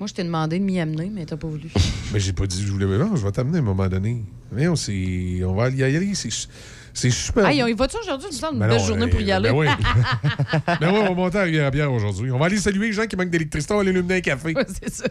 Moi, 0.00 0.06
je 0.06 0.14
t'ai 0.14 0.24
demandé 0.24 0.58
de 0.58 0.64
m'y 0.64 0.80
amener, 0.80 1.10
mais 1.12 1.26
t'as 1.26 1.36
pas 1.36 1.46
voulu. 1.46 1.68
Mais 2.12 2.18
j'ai 2.18 2.32
pas 2.32 2.46
dit 2.46 2.58
que 2.58 2.66
je 2.66 2.72
voulais. 2.72 2.86
Non, 2.86 3.14
je 3.16 3.22
vais 3.24 3.32
t'amener 3.32 3.58
à 3.58 3.60
un 3.60 3.64
moment 3.64 3.86
donné. 3.86 4.24
Mais 4.50 4.66
on, 4.66 4.72
on 4.72 5.54
va 5.54 5.68
y 5.68 5.82
aller. 5.82 6.14
C'est, 6.14 7.10
super. 7.10 7.46
Hey, 7.46 7.62
on 7.62 7.66
y 7.66 7.74
va-tu 7.74 7.98
aujourd'hui? 7.98 8.28
Il 8.30 8.34
me 8.34 8.38
semble 8.40 8.54
une 8.54 8.60
Ben 8.60 8.68
belle 8.68 8.78
non, 8.78 8.84
journée 8.84 9.04
euh, 9.04 9.08
pour 9.08 9.20
y 9.20 9.30
aller. 9.30 9.50
Ben 9.50 9.54
oui. 9.54 9.66
ben 10.80 10.90
oui, 10.90 10.98
on 11.02 11.04
va 11.04 11.14
monter 11.14 11.38
à 11.38 11.42
Rivière-à-Pierre 11.42 11.92
aujourd'hui. 11.92 12.30
On 12.32 12.38
va 12.38 12.46
aller 12.46 12.56
saluer 12.56 12.86
les 12.86 12.92
gens 12.94 13.06
qui 13.06 13.14
manquent 13.14 13.28
d'électricité. 13.28 13.74
On 13.74 13.76
va 13.76 13.82
aller 13.82 13.90
illuminer 13.90 14.16
un 14.16 14.20
café. 14.22 14.54
C'est 14.80 14.90
ça. 14.90 15.04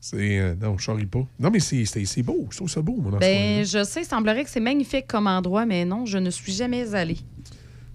C'est. 0.00 0.38
euh, 0.38 0.54
non, 0.54 0.78
je 0.78 0.82
charrie 0.82 1.06
pas. 1.06 1.26
Non, 1.38 1.50
mais 1.50 1.60
c'est, 1.60 1.84
c'est, 1.84 2.04
c'est 2.06 2.22
beau. 2.22 2.48
Je 2.50 2.56
trouve 2.56 2.70
ça 2.70 2.80
beau, 2.80 2.96
mon 2.96 3.10
enfant. 3.10 3.18
Ben, 3.18 3.66
je 3.66 3.84
sais, 3.84 4.00
il 4.00 4.06
semblerait 4.06 4.44
que 4.44 4.50
c'est 4.50 4.60
magnifique 4.60 5.06
comme 5.06 5.26
endroit, 5.26 5.66
mais 5.66 5.84
non, 5.84 6.06
je 6.06 6.16
ne 6.16 6.30
suis 6.30 6.52
jamais 6.52 6.94
allée. 6.94 7.18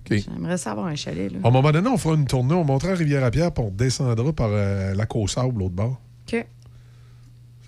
OK. 0.10 0.18
J'aimerais 0.18 0.58
savoir 0.58 0.88
un 0.88 0.96
chalet, 0.96 1.32
là. 1.32 1.40
À 1.44 1.48
un 1.48 1.52
moment 1.52 1.72
donné, 1.72 1.88
on 1.90 1.98
fera 1.98 2.16
une 2.16 2.26
tournée. 2.26 2.54
On 2.54 2.64
montera 2.64 2.92
à 2.92 2.96
Rivière-à-Pierre, 2.96 3.52
puis 3.52 3.64
on 3.64 3.72
descendra 3.72 4.34
par 4.34 4.50
euh, 4.52 4.94
la 4.94 5.06
au 5.14 5.28
sable, 5.28 5.60
l'autre 5.60 5.76
bord. 5.76 6.02
OK. 6.28 6.46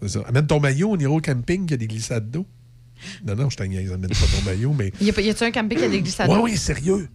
C'est 0.02 0.08
ça. 0.08 0.22
Amène 0.28 0.48
ton 0.48 0.60
maillot, 0.60 0.92
on 0.92 0.98
ira 0.98 1.12
au 1.12 1.22
camping, 1.22 1.66
il 1.66 1.72
y 1.72 1.74
a 1.74 1.78
des 1.78 1.88
glissades 1.88 2.30
d'eau. 2.30 2.46
Non, 3.26 3.36
non, 3.36 3.50
je 3.50 3.58
t'agnise, 3.58 3.92
amène 3.92 4.10
pas 4.10 4.26
ton 4.38 4.44
maillot, 4.46 4.74
mais. 4.74 4.92
Y 5.02 5.10
a-tu 5.30 5.44
un 5.44 5.52
camping 5.52 5.78
qui 5.78 5.84
a 5.84 5.90
des 5.90 6.02
glissades? 6.02 6.30
Oui, 6.30 6.40
oui, 6.44 6.58
sérieux. 6.58 7.10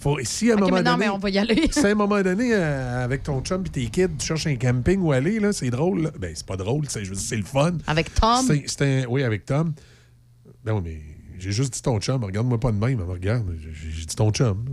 Faut, 0.00 0.18
si 0.22 0.50
à 0.50 0.54
un 0.54 0.56
moment 0.56 0.76
mais 0.76 0.82
non, 0.82 0.92
donné, 0.92 1.04
mais 1.04 1.08
on 1.10 1.18
va 1.18 1.28
y 1.28 1.38
aller. 1.38 1.68
si 1.70 1.80
à 1.80 1.88
un 1.90 1.94
moment 1.94 2.22
donné, 2.22 2.54
euh, 2.54 3.04
avec 3.04 3.22
ton 3.22 3.42
chum 3.42 3.62
et 3.66 3.68
tes 3.68 3.86
kids, 3.88 4.08
tu 4.18 4.26
cherches 4.26 4.46
un 4.46 4.56
camping 4.56 4.98
où 5.00 5.12
aller, 5.12 5.38
là, 5.38 5.52
c'est 5.52 5.68
drôle. 5.68 6.04
là. 6.04 6.10
Ben, 6.18 6.32
c'est 6.34 6.46
pas 6.46 6.56
drôle, 6.56 6.86
c'est, 6.88 7.04
je 7.04 7.12
c'est 7.12 7.36
le 7.36 7.42
fun. 7.42 7.74
Avec 7.86 8.14
Tom? 8.14 8.46
C'est, 8.46 8.64
c'est 8.66 8.82
un- 8.82 9.06
oui, 9.08 9.22
avec 9.22 9.44
Tom. 9.44 9.74
Ben 10.64 10.72
oui, 10.72 10.80
mais 10.84 11.00
j'ai 11.40 11.52
juste 11.52 11.72
dit 11.74 11.82
ton 11.82 11.98
chum. 12.00 12.22
Regarde-moi 12.22 12.58
pas 12.60 12.70
de 12.72 12.76
même. 12.78 13.00
Elle 13.00 13.06
me 13.06 13.10
regarde. 13.12 13.46
J'ai, 13.58 14.06
dit 14.06 14.14
ton 14.16 14.30
chum. 14.30 14.64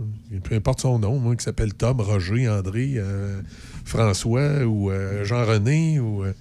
Peu 0.44 0.54
importe 0.54 0.80
son 0.80 0.98
nom, 0.98 1.18
moi, 1.18 1.34
qui 1.36 1.44
s'appelle 1.44 1.74
Tom, 1.74 2.00
Roger, 2.00 2.48
André, 2.48 2.94
euh, 2.96 3.40
François 3.84 4.64
ou 4.64 4.90
euh, 4.90 5.24
Jean-René 5.24 5.98
ou, 6.00 6.24
euh, 6.24 6.32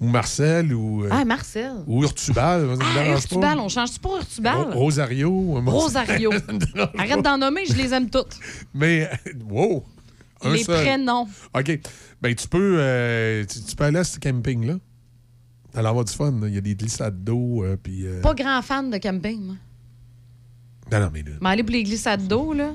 ou 0.00 0.08
Marcel 0.08 0.72
ou, 0.74 1.04
Ah, 1.10 1.24
Marcel. 1.24 1.72
ou 1.86 2.02
Urtubal. 2.02 2.60
ça 2.78 2.84
me 2.84 2.98
Ah, 2.98 3.08
Urtubal, 3.12 3.56
pas. 3.56 3.62
on 3.62 3.68
change-tu 3.68 4.00
pour 4.00 4.16
Urtubal? 4.16 4.56
Ro- 4.56 4.70
Rosario. 4.72 5.30
Rosario. 5.66 6.30
Arrête 6.98 7.22
d'en 7.22 7.38
nommer, 7.38 7.66
je 7.66 7.74
les 7.74 7.92
aime 7.92 8.10
toutes. 8.10 8.38
Mais, 8.72 9.10
wow! 9.48 9.84
Un 10.42 10.52
les 10.52 10.64
seul. 10.64 10.82
prénoms. 10.82 11.28
OK. 11.56 11.80
Ben, 12.20 12.34
tu 12.34 12.48
peux, 12.48 13.44
tu, 13.48 13.62
tu 13.62 13.76
peux 13.76 13.84
aller 13.84 13.98
à 13.98 14.04
ce 14.04 14.18
camping-là. 14.18 14.74
Alors, 15.76 15.90
avoir 15.90 16.04
du 16.04 16.12
fun. 16.12 16.30
là. 16.40 16.46
Il 16.48 16.54
y 16.54 16.58
a 16.58 16.60
des 16.60 16.74
glissades 16.76 17.24
d'eau. 17.24 17.64
euh, 17.64 17.76
puis, 17.82 18.06
euh, 18.06 18.20
Pas 18.20 18.34
grand 18.34 18.62
fan 18.62 18.90
de 18.90 18.98
camping, 18.98 19.40
moi. 19.42 19.56
Non, 20.92 21.00
non, 21.00 21.10
mais 21.12 21.22
là, 21.22 21.30
Mais 21.40 21.48
aller 21.50 21.62
pour 21.62 21.72
les 21.72 21.82
glissades 21.82 22.26
d'eau, 22.28 22.52
là, 22.52 22.72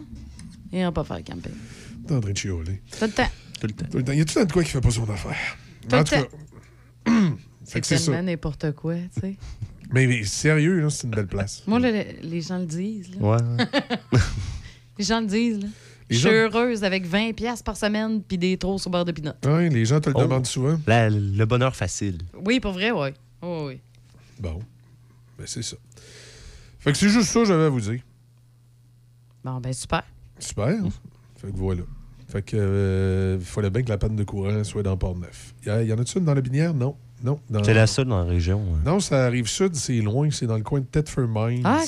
et 0.71 0.81
on 0.81 0.85
va 0.85 0.91
pas 0.91 1.03
faire 1.03 1.23
camping. 1.23 1.51
t'es 2.07 2.13
en 2.13 2.19
train 2.19 2.31
de 2.31 2.37
chialer. 2.37 2.81
Tout 2.91 3.05
le 3.05 3.11
temps. 3.11 3.27
Tout 3.59 3.67
le 3.67 3.73
temps. 3.73 3.85
Tout 3.91 3.97
le 3.97 4.03
temps. 4.03 4.11
Y 4.13 4.21
a 4.21 4.25
tout 4.25 4.33
le 4.39 4.41
temps 4.41 4.47
de 4.47 4.51
quoi 4.53 4.63
qui 4.63 4.69
fait 4.71 4.81
pas 4.81 4.91
son 4.91 5.09
affaire? 5.09 5.35
Tout 5.87 5.95
en 5.95 5.99
le 5.99 6.03
tout 6.03 6.15
cas. 6.15 6.23
C'est 7.05 7.11
fait 7.73 7.81
que 7.81 7.87
c'est 7.87 7.95
tellement 7.97 8.13
ça. 8.17 8.21
n'importe 8.23 8.71
quoi, 8.73 8.95
tu 9.13 9.21
sais. 9.21 9.35
Mais, 9.91 10.05
mais 10.07 10.23
sérieux, 10.23 10.79
là, 10.81 10.89
c'est 10.89 11.05
une 11.07 11.11
belle 11.15 11.27
place. 11.27 11.63
Moi, 11.65 11.79
là, 11.79 11.91
le- 11.91 12.05
les 12.29 12.41
gens 12.41 12.59
le 12.59 12.65
disent. 12.65 13.09
Là. 13.15 13.27
Ouais. 13.27 13.37
Les 14.97 15.05
gens 15.05 15.21
le 15.21 15.27
disent. 15.27 15.59
Là. 15.61 15.67
Les 16.09 16.15
Je 16.15 16.19
suis 16.21 16.29
gens- 16.29 16.35
heureuse 16.35 16.83
avec 16.83 17.07
20$ 17.07 17.33
piastres 17.33 17.63
par 17.63 17.77
semaine 17.77 18.21
puis 18.21 18.37
des 18.37 18.57
trous 18.57 18.79
au 18.85 18.89
beurre 18.89 19.05
de 19.05 19.11
pinot. 19.11 19.31
Oui, 19.45 19.69
les 19.69 19.85
gens 19.85 19.99
te 20.01 20.09
le 20.09 20.15
Oh. 20.17 20.21
demandent 20.23 20.45
souvent. 20.45 20.79
La- 20.87 21.09
le 21.09 21.45
bonheur 21.45 21.75
facile. 21.75 22.17
Oui, 22.45 22.59
pour 22.59 22.73
vrai, 22.73 22.91
oui. 22.91 23.09
Oh, 23.41 23.65
oui. 23.67 23.79
Bon. 24.39 24.59
Ben, 25.37 25.45
c'est 25.47 25.61
ça. 25.63 25.77
Fait 26.79 26.91
que 26.91 26.97
c'est 26.97 27.09
juste 27.09 27.29
ça 27.29 27.39
que 27.41 27.45
j'avais 27.45 27.65
à 27.65 27.69
vous 27.69 27.81
dire. 27.81 28.01
Bon, 29.43 29.59
ben 29.59 29.73
super. 29.73 30.03
Super. 30.39 30.75
Fait 31.37 31.51
que 31.51 31.57
voilà. 31.57 31.81
Fait 32.27 32.41
que 32.41 32.55
euh, 32.57 33.37
il 33.39 33.45
fallait 33.45 33.69
bien 33.69 33.81
que 33.83 33.89
la 33.89 33.97
panne 33.97 34.15
de 34.15 34.23
courant 34.23 34.63
soit 34.63 34.83
dans 34.83 34.95
Port-Neuf. 34.97 35.53
Y, 35.65 35.69
a- 35.69 35.83
y 35.83 35.93
en 35.93 35.97
a-tu 35.97 36.19
une 36.19 36.25
dans 36.25 36.33
la 36.33 36.41
binière? 36.41 36.73
Non. 36.73 36.95
Non. 37.23 37.39
dans- 37.49 37.63
C'est 37.63 37.73
la 37.73 37.87
seule 37.87 38.05
dans 38.07 38.19
la 38.23 38.29
région. 38.29 38.61
hein. 38.75 38.79
Non, 38.85 38.99
ça 38.99 39.25
arrive 39.25 39.47
sud, 39.47 39.75
c'est 39.75 39.99
loin, 40.01 40.29
c'est 40.31 40.45
dans 40.47 40.57
le 40.57 40.63
coin 40.63 40.79
de 40.81 40.85
Thetford 40.85 41.27
Mines. 41.27 41.63
Ah, 41.65 41.83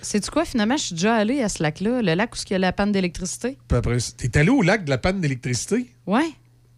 sais-tu 0.00 0.30
quoi? 0.30 0.44
Finalement, 0.44 0.76
je 0.76 0.84
suis 0.84 0.94
déjà 0.94 1.14
allée 1.16 1.40
à 1.42 1.48
ce 1.48 1.62
lac-là, 1.62 2.02
le 2.02 2.14
lac 2.14 2.32
où 2.34 2.38
il 2.48 2.52
y 2.52 2.54
a 2.54 2.58
la 2.58 2.72
panne 2.72 2.90
d'électricité. 2.90 3.58
Puis 3.68 3.76
après, 3.78 3.98
t'es 4.16 4.36
allé 4.38 4.48
au 4.50 4.62
lac 4.62 4.84
de 4.84 4.90
la 4.90 4.98
panne 4.98 5.20
d'électricité? 5.20 5.88
Ouais, 6.06 6.30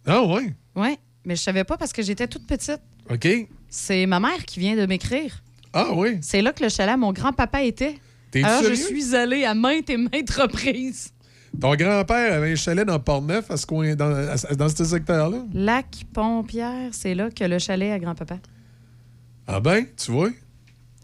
Ah, 0.05 0.21
ouais? 0.23 0.53
ouais. 0.75 0.99
Mais 1.25 1.35
je 1.35 1.41
savais 1.41 1.63
pas 1.63 1.77
parce 1.77 1.93
que 1.93 2.03
j'étais 2.03 2.27
toute 2.27 2.45
petite. 2.45 2.81
OK. 3.09 3.27
C'est 3.69 4.05
ma 4.05 4.19
mère 4.19 4.45
qui 4.45 4.59
vient 4.59 4.75
de 4.75 4.85
m'écrire. 4.85 5.41
Ah, 5.77 5.89
oui. 5.93 6.17
C'est 6.21 6.41
là 6.41 6.53
que 6.53 6.63
le 6.63 6.69
chalet 6.69 6.93
à 6.93 6.97
mon 6.97 7.11
grand-papa 7.11 7.61
était. 7.63 7.95
T'es-tu 8.31 8.45
Alors, 8.45 8.63
je 8.63 8.73
suis 8.75 9.15
allée 9.15 9.43
à 9.43 9.53
maintes 9.53 9.89
et 9.89 9.97
maintes 9.97 10.31
reprises. 10.31 11.09
Ton 11.59 11.75
grand-père 11.75 12.33
avait 12.33 12.51
un 12.53 12.55
chalet 12.55 12.85
dans 12.87 12.99
Port-Neuf, 12.99 13.51
à 13.51 13.57
ce 13.57 13.65
coin, 13.65 13.93
dans, 13.95 14.11
à- 14.13 14.55
dans 14.55 14.67
ce 14.69 14.83
secteur-là? 14.83 15.37
Lac 15.53 16.03
Pompierre, 16.13 16.89
c'est 16.91 17.13
là 17.13 17.29
que 17.29 17.43
le 17.43 17.59
chalet 17.59 17.91
à 17.91 17.99
grand-papa. 17.99 18.37
Ah 19.47 19.59
ben, 19.59 19.85
tu 19.95 20.11
vois? 20.11 20.29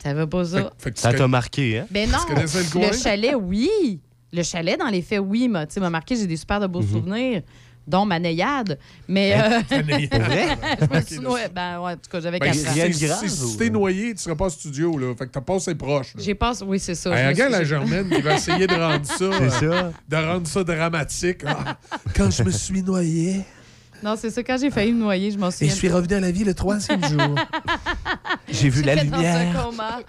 T'avais 0.01 0.25
pas 0.27 0.45
ça? 0.45 0.71
Fait 0.77 0.91
que 0.91 0.95
tu 0.95 1.01
Ça 1.01 1.11
t'a 1.11 1.17
connais- 1.17 1.27
marqué, 1.29 1.79
hein? 1.79 1.87
Ben 1.91 2.09
non, 2.09 2.17
Tu 2.27 2.33
connaissais 2.33 2.63
le 2.63 2.69
coin? 2.69 2.87
le 2.91 2.97
chalet, 2.97 3.35
oui. 3.39 3.99
Le 4.33 4.43
chalet, 4.43 4.79
dans 4.79 4.87
les 4.87 5.01
faits, 5.01 5.19
oui, 5.19 5.47
m'a 5.47 5.65
tu 5.67 5.73
sais, 5.73 5.79
m'a 5.79 5.89
marqué. 5.89 6.15
J'ai 6.15 6.25
des 6.27 6.37
super 6.37 6.59
de 6.59 6.65
Mhm. 6.65 6.71
beaux 6.71 6.81
souvenirs, 6.81 7.43
dont 7.87 8.05
ma 8.05 8.19
naillade. 8.19 8.77
Mais. 9.07 9.33
Hein? 9.33 9.61
euh, 9.71 9.81
je 10.81 10.95
me 10.97 11.01
suis 11.01 11.19
noyée. 11.19 11.47
Ben 11.53 11.79
ouais, 11.81 11.91
en 11.93 11.95
tout 11.95 12.09
cas, 12.11 12.19
j'avais 12.19 12.39
Ben, 12.39 12.51
4 12.51 12.55
si- 12.55 13.09
ans. 13.11 13.15
si- 13.21 13.29
si- 13.29 13.47
Si 13.51 13.57
t'es 13.57 13.69
noyé, 13.69 14.13
tu 14.13 14.21
seras 14.21 14.35
pas 14.35 14.45
au 14.45 14.49
studio, 14.49 14.97
là. 14.97 15.13
Fait 15.17 15.25
que 15.27 15.31
t'as 15.31 15.41
passé 15.41 15.75
proche. 15.75 16.13
J'ai 16.17 16.35
passé. 16.35 16.63
Oui, 16.65 16.79
c'est 16.79 16.95
ça. 16.95 17.09
Me 17.09 17.27
regarde 17.27 17.51
la 17.51 17.63
Germaine 17.63 18.09
qui 18.09 18.21
va 18.21 18.35
essayer 18.35 18.67
de 18.67 18.73
rendre 18.75 19.05
ça. 19.05 19.15
C'est 19.59 19.65
euh, 19.65 19.91
ça. 19.91 19.91
De 20.07 20.15
rendre 20.25 20.47
ça 20.47 20.63
dramatique. 20.63 21.41
Ah, 21.45 21.77
quand 22.15 22.29
je 22.31 22.43
me 22.43 22.51
suis 22.51 22.81
noyé. 22.83 23.41
Non, 24.03 24.15
c'est 24.17 24.29
ça. 24.31 24.41
Quand 24.43 24.57
j'ai 24.59 24.71
failli 24.71 24.91
me 24.93 24.99
noyer, 24.99 25.31
je 25.31 25.37
m'en 25.37 25.49
Et 25.49 25.51
souviens. 25.51 25.69
je 25.69 25.73
suis 25.75 25.89
revenu 25.89 26.15
à 26.15 26.19
la 26.19 26.31
vie 26.31 26.43
le 26.43 26.53
troisième 26.53 27.03
jour. 27.03 27.35
J'ai 28.49 28.69
vu 28.69 28.81
la 28.81 28.95
J'étais 28.95 29.07
dans 29.07 29.17
un 29.17 29.21
lumière. 29.21 29.63
coma. 29.65 29.99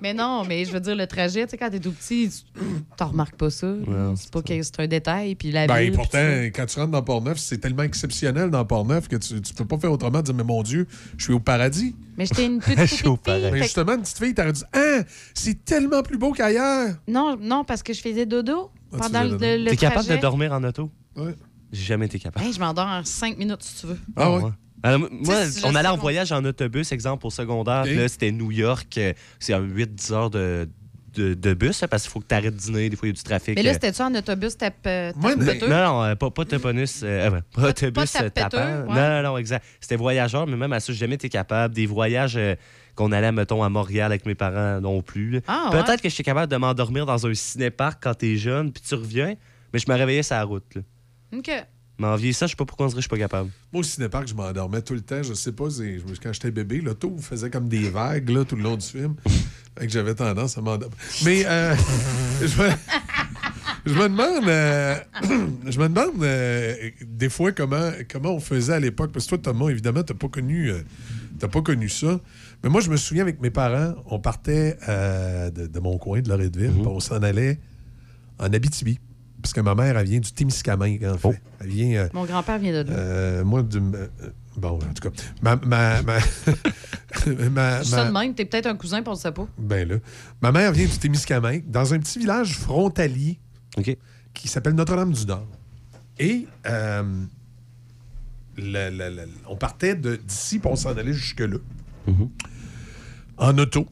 mais 0.00 0.14
non, 0.14 0.44
mais 0.46 0.64
je 0.64 0.72
veux 0.72 0.78
dire, 0.80 0.94
le 0.94 1.06
trajet, 1.08 1.44
tu 1.44 1.50
sais, 1.52 1.56
quand 1.56 1.70
t'es 1.70 1.80
tout 1.80 1.90
petit, 1.90 2.30
tu 2.30 2.60
t'en 2.96 3.08
remarques 3.08 3.34
pas 3.36 3.50
ça. 3.50 3.66
c'est 4.14 4.30
pas 4.30 4.42
que 4.42 4.62
c'est 4.62 4.80
un 4.80 4.86
détail. 4.86 5.34
Puis 5.34 5.50
la 5.50 5.66
Ben, 5.66 5.76
ville, 5.78 5.88
puis 5.90 5.96
pourtant, 5.96 6.18
quand 6.54 6.66
tu 6.66 6.78
rentres 6.78 6.92
dans 6.92 7.02
Port-Neuf, 7.02 7.38
c'est 7.38 7.58
tellement 7.58 7.82
exceptionnel 7.82 8.50
dans 8.50 8.64
Port-Neuf 8.64 9.08
que 9.08 9.16
tu, 9.16 9.40
tu 9.40 9.54
peux 9.54 9.64
pas 9.64 9.78
faire 9.78 9.90
autrement 9.90 10.18
de 10.20 10.24
dire, 10.26 10.34
mais 10.34 10.44
mon 10.44 10.62
Dieu, 10.62 10.86
je 11.16 11.24
suis 11.24 11.32
au 11.32 11.40
paradis. 11.40 11.96
Mais 12.16 12.26
j'étais 12.26 12.46
une 12.46 12.58
petite 12.60 12.78
Je 12.80 12.84
suis 12.94 13.08
au 13.08 13.14
fille. 13.16 13.22
paradis. 13.24 13.50
Mais 13.52 13.62
justement, 13.62 13.94
une 13.94 14.02
petite 14.02 14.18
fille, 14.18 14.34
t'aurais 14.34 14.52
dit, 14.52 14.62
ah, 14.72 15.00
c'est 15.34 15.64
tellement 15.64 16.02
plus 16.02 16.18
beau 16.18 16.32
qu'ailleurs. 16.32 16.94
Non, 17.08 17.36
non, 17.40 17.64
parce 17.64 17.82
que 17.82 17.92
je 17.92 18.00
faisais 18.00 18.26
dodo 18.26 18.70
Ah, 18.92 18.98
pendant 19.00 19.22
faisais 19.22 19.24
le, 19.24 19.30
dodo. 19.56 19.64
le 19.64 19.70
T'es 19.70 19.76
capable 19.76 20.08
de 20.08 20.16
dormir 20.16 20.52
en 20.52 20.62
auto? 20.62 20.90
Ouais. 21.16 21.34
J'ai 21.74 21.84
jamais 21.84 22.06
été 22.06 22.18
capable. 22.18 22.46
Hey, 22.46 22.52
je 22.52 22.60
m'endors 22.60 22.86
en 22.86 23.04
5 23.04 23.36
minutes, 23.36 23.62
si 23.62 23.80
tu 23.80 23.86
veux. 23.88 23.98
Ah 24.16 24.30
ouais? 24.30 24.42
Alors, 24.82 25.08
moi, 25.10 25.36
on 25.64 25.74
allait 25.74 25.88
en 25.88 25.96
voyage 25.96 26.30
en 26.32 26.44
autobus, 26.44 26.92
exemple, 26.92 27.26
au 27.26 27.30
secondaire. 27.30 27.84
Là, 27.86 28.08
c'était 28.08 28.30
New 28.32 28.50
York. 28.52 28.96
euh, 28.98 29.12
C'est 29.40 29.54
un 29.54 29.62
8-10 29.62 30.12
heures 30.12 30.30
de, 30.30 30.68
de, 31.14 31.32
de 31.32 31.54
bus, 31.54 31.82
parce 31.90 32.02
qu'il 32.02 32.12
faut 32.12 32.20
que 32.20 32.26
tu 32.28 32.34
arrêtes 32.34 32.54
de 32.54 32.60
dîner. 32.60 32.90
Des 32.90 32.96
fois, 32.96 33.08
il 33.08 33.10
y 33.10 33.14
a 33.14 33.16
du 33.16 33.22
trafic. 33.22 33.56
Mais 33.56 33.62
là, 33.62 33.70
euh. 33.70 33.72
c'était-tu 33.72 34.02
en 34.02 34.14
autobus 34.14 34.56
tape, 34.58 34.74
euh, 34.86 35.12
Moi, 35.16 35.36
mais-? 35.36 35.58
Non, 35.66 36.02
non, 36.06 36.16
pas, 36.16 36.30
pas 36.30 36.44
toponus. 36.44 37.00
euh, 37.02 37.40
pas 37.54 37.68
autobus 37.70 38.12
pas 38.12 38.28
tapeteux, 38.30 38.30
tapant. 38.58 38.58
ouais. 38.58 38.94
Non, 38.94 39.08
non, 39.08 39.22
non, 39.30 39.38
exact. 39.38 39.64
C'était 39.80 39.96
voyageur, 39.96 40.46
mais 40.46 40.56
même 40.56 40.72
à 40.74 40.80
ça, 40.80 40.92
j'ai 40.92 40.98
jamais 40.98 41.14
été 41.14 41.28
capable. 41.30 41.72
Des 41.74 41.86
voyages 41.86 42.36
euh, 42.36 42.54
qu'on 42.94 43.10
allait, 43.10 43.32
mettons, 43.32 43.62
à 43.62 43.68
Montréal 43.70 44.12
avec 44.12 44.26
mes 44.26 44.34
parents 44.34 44.80
non 44.82 45.00
plus. 45.00 45.40
Ah, 45.48 45.70
Peut-être 45.72 45.88
ouais. 45.88 45.96
que 45.98 46.08
j'étais 46.10 46.22
capable 46.24 46.52
de 46.52 46.56
m'endormir 46.58 47.06
dans 47.06 47.26
un 47.26 47.32
cinéparc 47.34 48.00
quand 48.02 48.14
t'es 48.14 48.36
jeune, 48.36 48.70
puis 48.70 48.82
tu 48.86 48.94
reviens, 48.94 49.34
mais 49.72 49.78
je 49.78 49.90
me 49.90 49.96
réveillais 49.96 50.22
sur 50.22 50.36
la 50.36 50.44
route. 50.44 50.74
Là. 50.74 50.82
OK. 51.38 51.50
Mais 51.98 52.08
en 52.08 52.16
vieillissant, 52.16 52.46
je 52.46 52.50
sais 52.50 52.56
pas 52.56 52.64
pourquoi 52.64 52.86
on 52.86 52.88
dirait 52.88 52.98
que 52.98 53.02
je 53.02 53.08
suis 53.08 53.16
pas 53.16 53.22
capable. 53.22 53.50
Moi, 53.72 53.80
au 53.80 53.82
cinéparc, 53.84 54.26
je 54.26 54.34
m'endormais 54.34 54.82
tout 54.82 54.94
le 54.94 55.00
temps. 55.00 55.22
Je 55.22 55.32
sais 55.32 55.52
pas, 55.52 55.66
quand 56.22 56.32
j'étais 56.32 56.50
bébé, 56.50 56.80
l'auto 56.80 57.16
faisait 57.20 57.50
comme 57.50 57.68
des 57.68 57.88
vagues 57.88 58.30
là, 58.30 58.44
tout 58.44 58.56
le 58.56 58.62
long 58.62 58.76
du 58.76 58.86
film. 58.86 59.14
Fait 59.78 59.86
que 59.86 59.92
j'avais 59.92 60.14
tendance 60.14 60.58
à 60.58 60.60
m'endormir. 60.60 60.96
Mais 61.24 61.44
euh, 61.46 61.74
je, 62.40 62.62
me, 62.62 62.70
je 63.86 63.94
me 63.94 64.08
demande, 64.08 64.48
euh, 64.48 64.96
je 65.68 65.78
me 65.78 65.88
demande 65.88 66.22
euh, 66.22 66.74
des 67.02 67.28
fois 67.28 67.52
comment, 67.52 67.90
comment 68.10 68.34
on 68.34 68.40
faisait 68.40 68.72
à 68.74 68.80
l'époque. 68.80 69.12
Parce 69.12 69.26
que 69.26 69.36
toi, 69.36 69.52
Thomas, 69.52 69.68
évidemment, 69.68 70.02
t'as 70.02 70.14
pas 70.14 70.28
connu, 70.28 70.70
euh, 70.70 70.82
t'as 71.38 71.48
pas 71.48 71.62
connu 71.62 71.88
ça. 71.88 72.20
Mais 72.64 72.70
moi, 72.70 72.80
je 72.80 72.90
me 72.90 72.96
souviens 72.96 73.22
avec 73.22 73.40
mes 73.40 73.50
parents, 73.50 73.94
on 74.06 74.18
partait 74.18 74.78
euh, 74.88 75.50
de, 75.50 75.66
de 75.68 75.80
mon 75.80 75.98
coin, 75.98 76.20
de 76.22 76.28
Loretteville, 76.28 76.72
puis 76.72 76.86
on 76.86 76.98
s'en 76.98 77.22
allait 77.22 77.60
en 78.40 78.52
Abitibi. 78.52 78.98
Parce 79.44 79.52
que 79.52 79.60
ma 79.60 79.74
mère, 79.74 79.98
elle 79.98 80.06
vient 80.08 80.20
du 80.20 80.32
Témiscamingue, 80.32 81.04
en 81.04 81.18
fait. 81.18 81.38
Elle 81.60 81.66
vient. 81.68 81.96
euh, 81.98 82.08
Mon 82.14 82.24
grand-père 82.24 82.58
vient 82.58 82.82
de 82.82 82.88
là. 82.90 82.96
euh, 82.96 83.44
moi, 83.44 83.62
du. 83.62 83.76
euh, 83.76 84.08
bon, 84.56 84.76
en 84.78 84.94
tout 84.94 85.10
cas. 85.10 85.22
Ma. 85.42 85.56
Ma. 85.56 86.00
Ma. 86.00 86.18
ma- 87.50 87.84
ça 87.84 88.06
de 88.06 88.10
ma- 88.10 88.22
même, 88.22 88.34
t'es 88.34 88.46
peut-être 88.46 88.64
un 88.68 88.74
cousin, 88.74 89.02
on 89.06 89.10
le 89.10 89.16
sait 89.16 89.32
pas. 89.32 89.46
ben 89.58 89.86
là. 89.86 89.96
Ma 90.40 90.50
mère 90.50 90.72
vient 90.72 90.86
du 90.86 90.96
Témiscamingue, 90.96 91.70
dans 91.70 91.92
un 91.92 91.98
petit 91.98 92.18
village 92.20 92.56
frontalier 92.56 93.38
qui 94.32 94.48
s'appelle 94.48 94.72
Notre-Dame-du-Nord. 94.72 95.46
Et. 96.18 96.46
euh, 96.64 97.02
on 99.46 99.56
partait 99.56 99.94
d'ici, 99.94 100.58
puis 100.58 100.70
on 100.72 100.76
s'en 100.76 100.96
allait 100.96 101.12
jusque-là. 101.12 101.58
En 103.36 103.58
auto. 103.58 103.86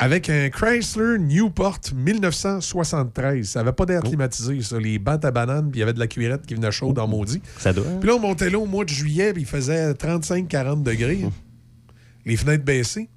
Avec 0.00 0.30
un 0.30 0.48
Chrysler 0.48 1.18
Newport 1.18 1.78
1973. 1.94 3.46
Ça 3.48 3.60
n'avait 3.60 3.72
pas 3.72 3.84
d'air 3.86 4.02
climatisé, 4.02 4.60
ça. 4.62 4.78
Les 4.78 4.98
bancs 4.98 5.24
à 5.24 5.30
bananes, 5.30 5.70
puis 5.70 5.78
il 5.78 5.80
y 5.80 5.82
avait 5.82 5.92
de 5.92 5.98
la 5.98 6.06
cuirette 6.06 6.46
qui 6.46 6.54
venait 6.54 6.70
chaude 6.72 6.98
en 6.98 7.06
maudit. 7.06 7.42
Ça 7.58 7.72
doit. 7.72 7.84
hein? 7.86 7.98
Puis 8.00 8.08
là, 8.08 8.16
on 8.16 8.20
montait 8.20 8.50
là 8.50 8.58
au 8.58 8.66
mois 8.66 8.84
de 8.84 8.88
juillet, 8.90 9.32
puis 9.32 9.42
il 9.42 9.46
faisait 9.48 9.92
35-40 9.92 10.82
degrés. 10.82 11.20
Les 12.24 12.36
fenêtres 12.36 12.64
baissées. 12.64 13.08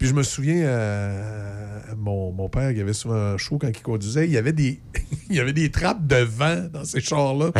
Puis 0.00 0.08
je 0.08 0.14
me 0.14 0.22
souviens, 0.22 0.62
euh, 0.62 1.78
mon, 1.98 2.32
mon 2.32 2.48
père, 2.48 2.72
qui 2.72 2.80
avait 2.80 2.94
souvent 2.94 3.36
chaud 3.36 3.58
quand 3.58 3.68
il 3.68 3.82
conduisait, 3.82 4.24
il 4.24 4.32
y 4.32 4.38
avait 4.38 4.54
des, 4.54 4.80
il 5.28 5.36
y 5.36 5.40
avait 5.40 5.52
des 5.52 5.70
trappes 5.70 6.06
de 6.06 6.16
vent 6.16 6.68
dans 6.72 6.86
ces 6.86 7.02
chars-là. 7.02 7.50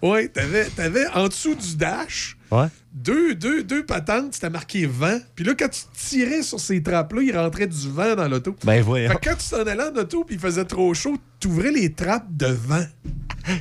Oui, 0.00 0.30
t'avais, 0.30 0.64
t'avais 0.64 1.06
en 1.08 1.28
dessous 1.28 1.54
du 1.54 1.76
dash 1.76 2.38
Ouais. 2.50 2.68
deux, 2.94 3.34
deux, 3.34 3.64
deux 3.64 3.84
patentes, 3.84 4.32
c'était 4.32 4.48
marqué 4.48 4.86
vent. 4.86 5.18
Puis 5.34 5.44
là, 5.44 5.52
quand 5.58 5.68
tu 5.68 5.80
tirais 5.94 6.42
sur 6.42 6.58
ces 6.58 6.82
trappes-là, 6.82 7.20
il 7.20 7.36
rentrait 7.36 7.66
du 7.66 7.90
vent 7.90 8.14
dans 8.14 8.28
l'auto. 8.28 8.56
Ben 8.64 8.80
voyons. 8.82 9.10
Fait 9.10 9.16
que 9.16 9.28
quand 9.28 9.36
tu 9.36 9.50
t'en 9.50 9.70
allais 9.70 9.82
en 9.82 10.00
auto 10.00 10.24
puis 10.24 10.36
il 10.36 10.40
faisait 10.40 10.64
trop 10.64 10.94
chaud, 10.94 11.18
tu 11.38 11.48
ouvrais 11.48 11.70
les 11.72 11.92
trappes 11.92 12.34
de 12.34 12.46
vent. 12.46 12.86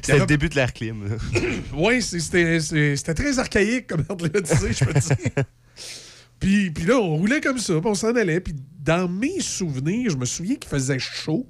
C'était 0.01 0.19
le 0.19 0.25
début 0.25 0.47
de 0.47 0.55
l'air 0.55 0.71
clim. 0.71 1.17
Oui, 1.75 2.01
c'était 2.01 2.59
très 3.15 3.39
archaïque, 3.39 3.87
comme 3.87 4.05
on 4.07 4.15
l'a 4.15 4.29
dit, 4.39 4.51
je 4.71 4.85
peux 4.85 4.93
dire. 4.93 5.43
Puis, 6.43 6.71
puis 6.71 6.83
là, 6.85 6.97
on 6.99 7.15
roulait 7.15 7.39
comme 7.41 7.57
ça, 7.57 7.73
puis 7.79 7.89
on 7.89 7.95
s'en 7.95 8.13
allait. 8.15 8.39
Puis 8.41 8.53
dans 8.79 9.07
mes 9.09 9.39
souvenirs, 9.39 10.11
je 10.11 10.17
me 10.17 10.25
souviens 10.25 10.55
qu'il 10.55 10.69
faisait 10.69 10.99
chaud, 10.99 11.47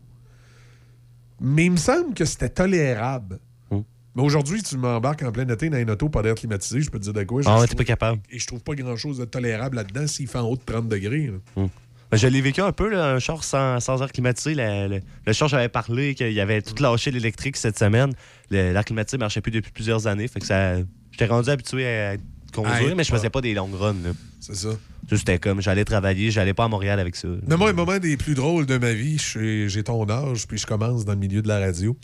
mais 1.42 1.66
il 1.66 1.72
me 1.72 1.78
semble 1.78 2.14
que 2.14 2.26
c'était 2.26 2.50
tolérable. 2.50 3.40
Hum. 3.72 3.84
Mais 4.16 4.22
aujourd'hui, 4.22 4.62
tu 4.62 4.78
m'embarques 4.78 5.24
en 5.24 5.32
plein 5.32 5.48
été 5.48 5.70
dans 5.70 5.78
une 5.78 5.90
auto 5.90 6.10
pas 6.10 6.22
d'air 6.22 6.36
climatisé, 6.36 6.82
je 6.82 6.90
peux 6.90 7.00
te 7.00 7.04
dire 7.06 7.14
de 7.14 7.24
quoi. 7.24 7.42
Ah 7.46 7.60
ouais, 7.60 7.68
t'es 7.68 7.76
pas 7.76 7.84
capable. 7.84 8.22
Et 8.30 8.38
je 8.40 8.46
trouve 8.48 8.62
pas 8.62 8.76
grand-chose 8.76 9.18
de 9.18 9.26
tolérable 9.26 9.76
là-dedans 9.78 10.06
s'il 10.08 10.28
fait 10.28 10.38
en 10.38 10.48
haut 10.48 10.56
de 10.56 10.62
30 10.64 10.88
degrés. 10.88 11.32
là. 11.56 11.68
Ben, 12.12 12.18
je 12.18 12.28
l'ai 12.28 12.42
vécu 12.42 12.62
un 12.62 12.72
peu, 12.72 12.90
là, 12.90 13.14
un 13.16 13.18
char 13.20 13.44
sans, 13.44 13.80
sans 13.80 14.00
air 14.04 14.12
climatisé. 14.12 14.54
Le, 14.54 14.88
le- 14.88 15.02
le 15.26 15.34
char, 15.34 15.48
j'avais 15.48 15.70
parlé 15.70 16.14
qu'il 16.14 16.40
avait 16.40 16.62
tout 16.62 16.76
lâché 16.84 17.10
l'électrique 17.10 17.58
cette 17.58 17.80
semaine. 17.80 18.14
L'air 18.52 18.86
climatisé 18.86 19.18
marchait 19.18 19.42
plus 19.42 19.50
depuis 19.52 19.72
plusieurs 19.72 20.06
années. 20.06 20.28
Fait 20.28 20.40
que 20.40 20.46
ça. 20.46 20.76
J'étais 21.10 21.26
rendu 21.26 21.50
habitué 21.50 21.88
à 21.88 22.16
conduire, 22.54 22.96
mais 22.96 23.04
je 23.04 23.12
faisais 23.12 23.30
pas 23.30 23.42
des 23.42 23.54
longues 23.54 23.74
runs. 23.76 23.96
C'est 24.40 24.56
ça. 24.56 24.70
C'était 25.10 25.40
comme, 25.40 25.62
j'allais 25.62 25.86
travailler, 25.86 26.32
j'allais 26.32 26.54
pas 26.54 26.64
à 26.66 26.68
Montréal 26.68 27.00
avec 27.00 27.16
ça. 27.16 27.28
Mais 27.48 27.58
moi, 27.58 27.70
un 27.70 27.74
moment 27.74 28.00
des 28.00 28.16
plus 28.18 28.36
drôles 28.36 28.66
de 28.66 28.78
ma 28.78 28.94
vie, 28.94 29.18
j'ai 29.20 29.84
ton 29.84 30.10
âge, 30.10 30.48
puis 30.48 30.58
je 30.58 30.66
commence 30.66 31.04
dans 31.06 31.14
le 31.14 31.20
milieu 31.20 31.42
de 31.42 31.48
la 31.48 31.60
radio. 31.60 31.98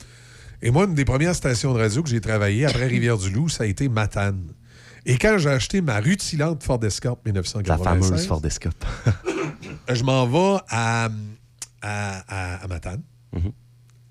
Et 0.62 0.72
moi, 0.72 0.84
une 0.86 0.94
des 0.96 1.06
premières 1.06 1.36
stations 1.36 1.74
de 1.74 1.80
radio 1.80 2.04
que 2.04 2.10
j'ai 2.10 2.20
travaillé 2.22 2.66
après 2.66 2.88
Rivière-du-Loup, 2.96 3.48
ça 3.50 3.64
a 3.64 3.68
été 3.68 3.88
Matane. 3.88 4.44
Et 5.06 5.18
quand 5.18 5.38
j'ai 5.38 5.50
acheté 5.50 5.80
ma 5.80 6.00
rutilante 6.02 6.62
Ford 6.64 6.84
Escort 6.84 7.18
La 7.26 7.32
1996, 7.32 8.10
fameuse 8.10 8.28
Ford 8.28 8.42
Escape. 8.46 8.86
je 9.90 10.04
m'en 10.04 10.28
vais 10.28 10.62
à, 10.70 11.06
à, 11.82 12.24
à- 12.62 12.64
à 12.64 12.68
Matane. 12.68 13.02
Mhm. 13.34 13.52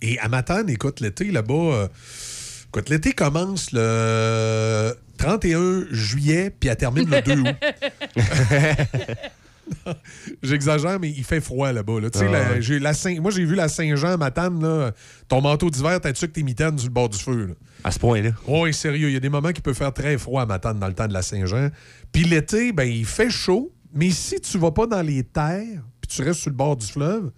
Et 0.00 0.18
à 0.20 0.28
Matane, 0.28 0.70
écoute, 0.70 1.00
l'été, 1.00 1.30
là-bas, 1.30 1.52
euh, 1.54 1.88
écoute, 2.68 2.88
l'été 2.88 3.12
commence 3.12 3.70
le 3.72 4.94
31 5.18 5.84
juillet, 5.90 6.50
puis 6.58 6.70
elle 6.70 6.76
termine 6.76 7.10
le 7.10 7.20
2 7.20 7.40
août. 7.40 7.56
J'exagère, 10.42 10.98
mais 10.98 11.10
il 11.10 11.24
fait 11.24 11.40
froid 11.40 11.72
là-bas. 11.72 12.00
là. 12.00 12.10
Tu 12.10 12.18
sais, 12.20 12.26
Ah 12.28 12.54
la- 12.58 12.78
la 12.78 12.94
Saint- 12.94 13.20
moi, 13.20 13.30
j'ai 13.30 13.44
vu 13.44 13.54
la 13.54 13.68
Saint-Jean 13.68 14.12
à 14.12 14.16
Matane. 14.16 14.62
Là, 14.62 14.92
ton 15.28 15.40
manteau 15.42 15.68
d'hiver, 15.70 16.00
t'as-tu 16.00 16.26
que 16.26 16.32
tes 16.32 16.42
mitaines 16.42 16.78
sur 16.78 16.88
le 16.88 16.92
bord 16.94 17.08
du 17.10 17.18
feu? 17.18 17.46
Là? 17.48 17.54
À 17.84 17.90
ce 17.90 17.98
point-là. 17.98 18.30
Oui, 18.46 18.72
sérieux. 18.72 19.08
Il 19.08 19.14
y 19.14 19.16
a 19.16 19.20
des 19.20 19.28
moments 19.28 19.52
qui 19.52 19.60
peuvent 19.60 19.74
faire 19.76 19.92
très 19.92 20.16
froid 20.16 20.42
à 20.42 20.46
Matane 20.46 20.78
dans 20.78 20.88
le 20.88 20.94
temps 20.94 21.06
de 21.06 21.12
la 21.12 21.22
Saint-Jean. 21.22 21.68
Puis 22.12 22.24
l'été, 22.24 22.72
ben, 22.72 22.84
il 22.84 23.04
fait 23.04 23.30
chaud, 23.30 23.72
mais 23.92 24.10
si 24.10 24.40
tu 24.40 24.56
vas 24.58 24.70
pas 24.70 24.86
dans 24.86 25.02
les 25.02 25.22
terres, 25.22 25.82
puis 26.00 26.08
tu 26.08 26.22
restes 26.22 26.40
sur 26.40 26.50
le 26.50 26.56
bord 26.56 26.76
du 26.76 26.86
fleuve, 26.86 27.30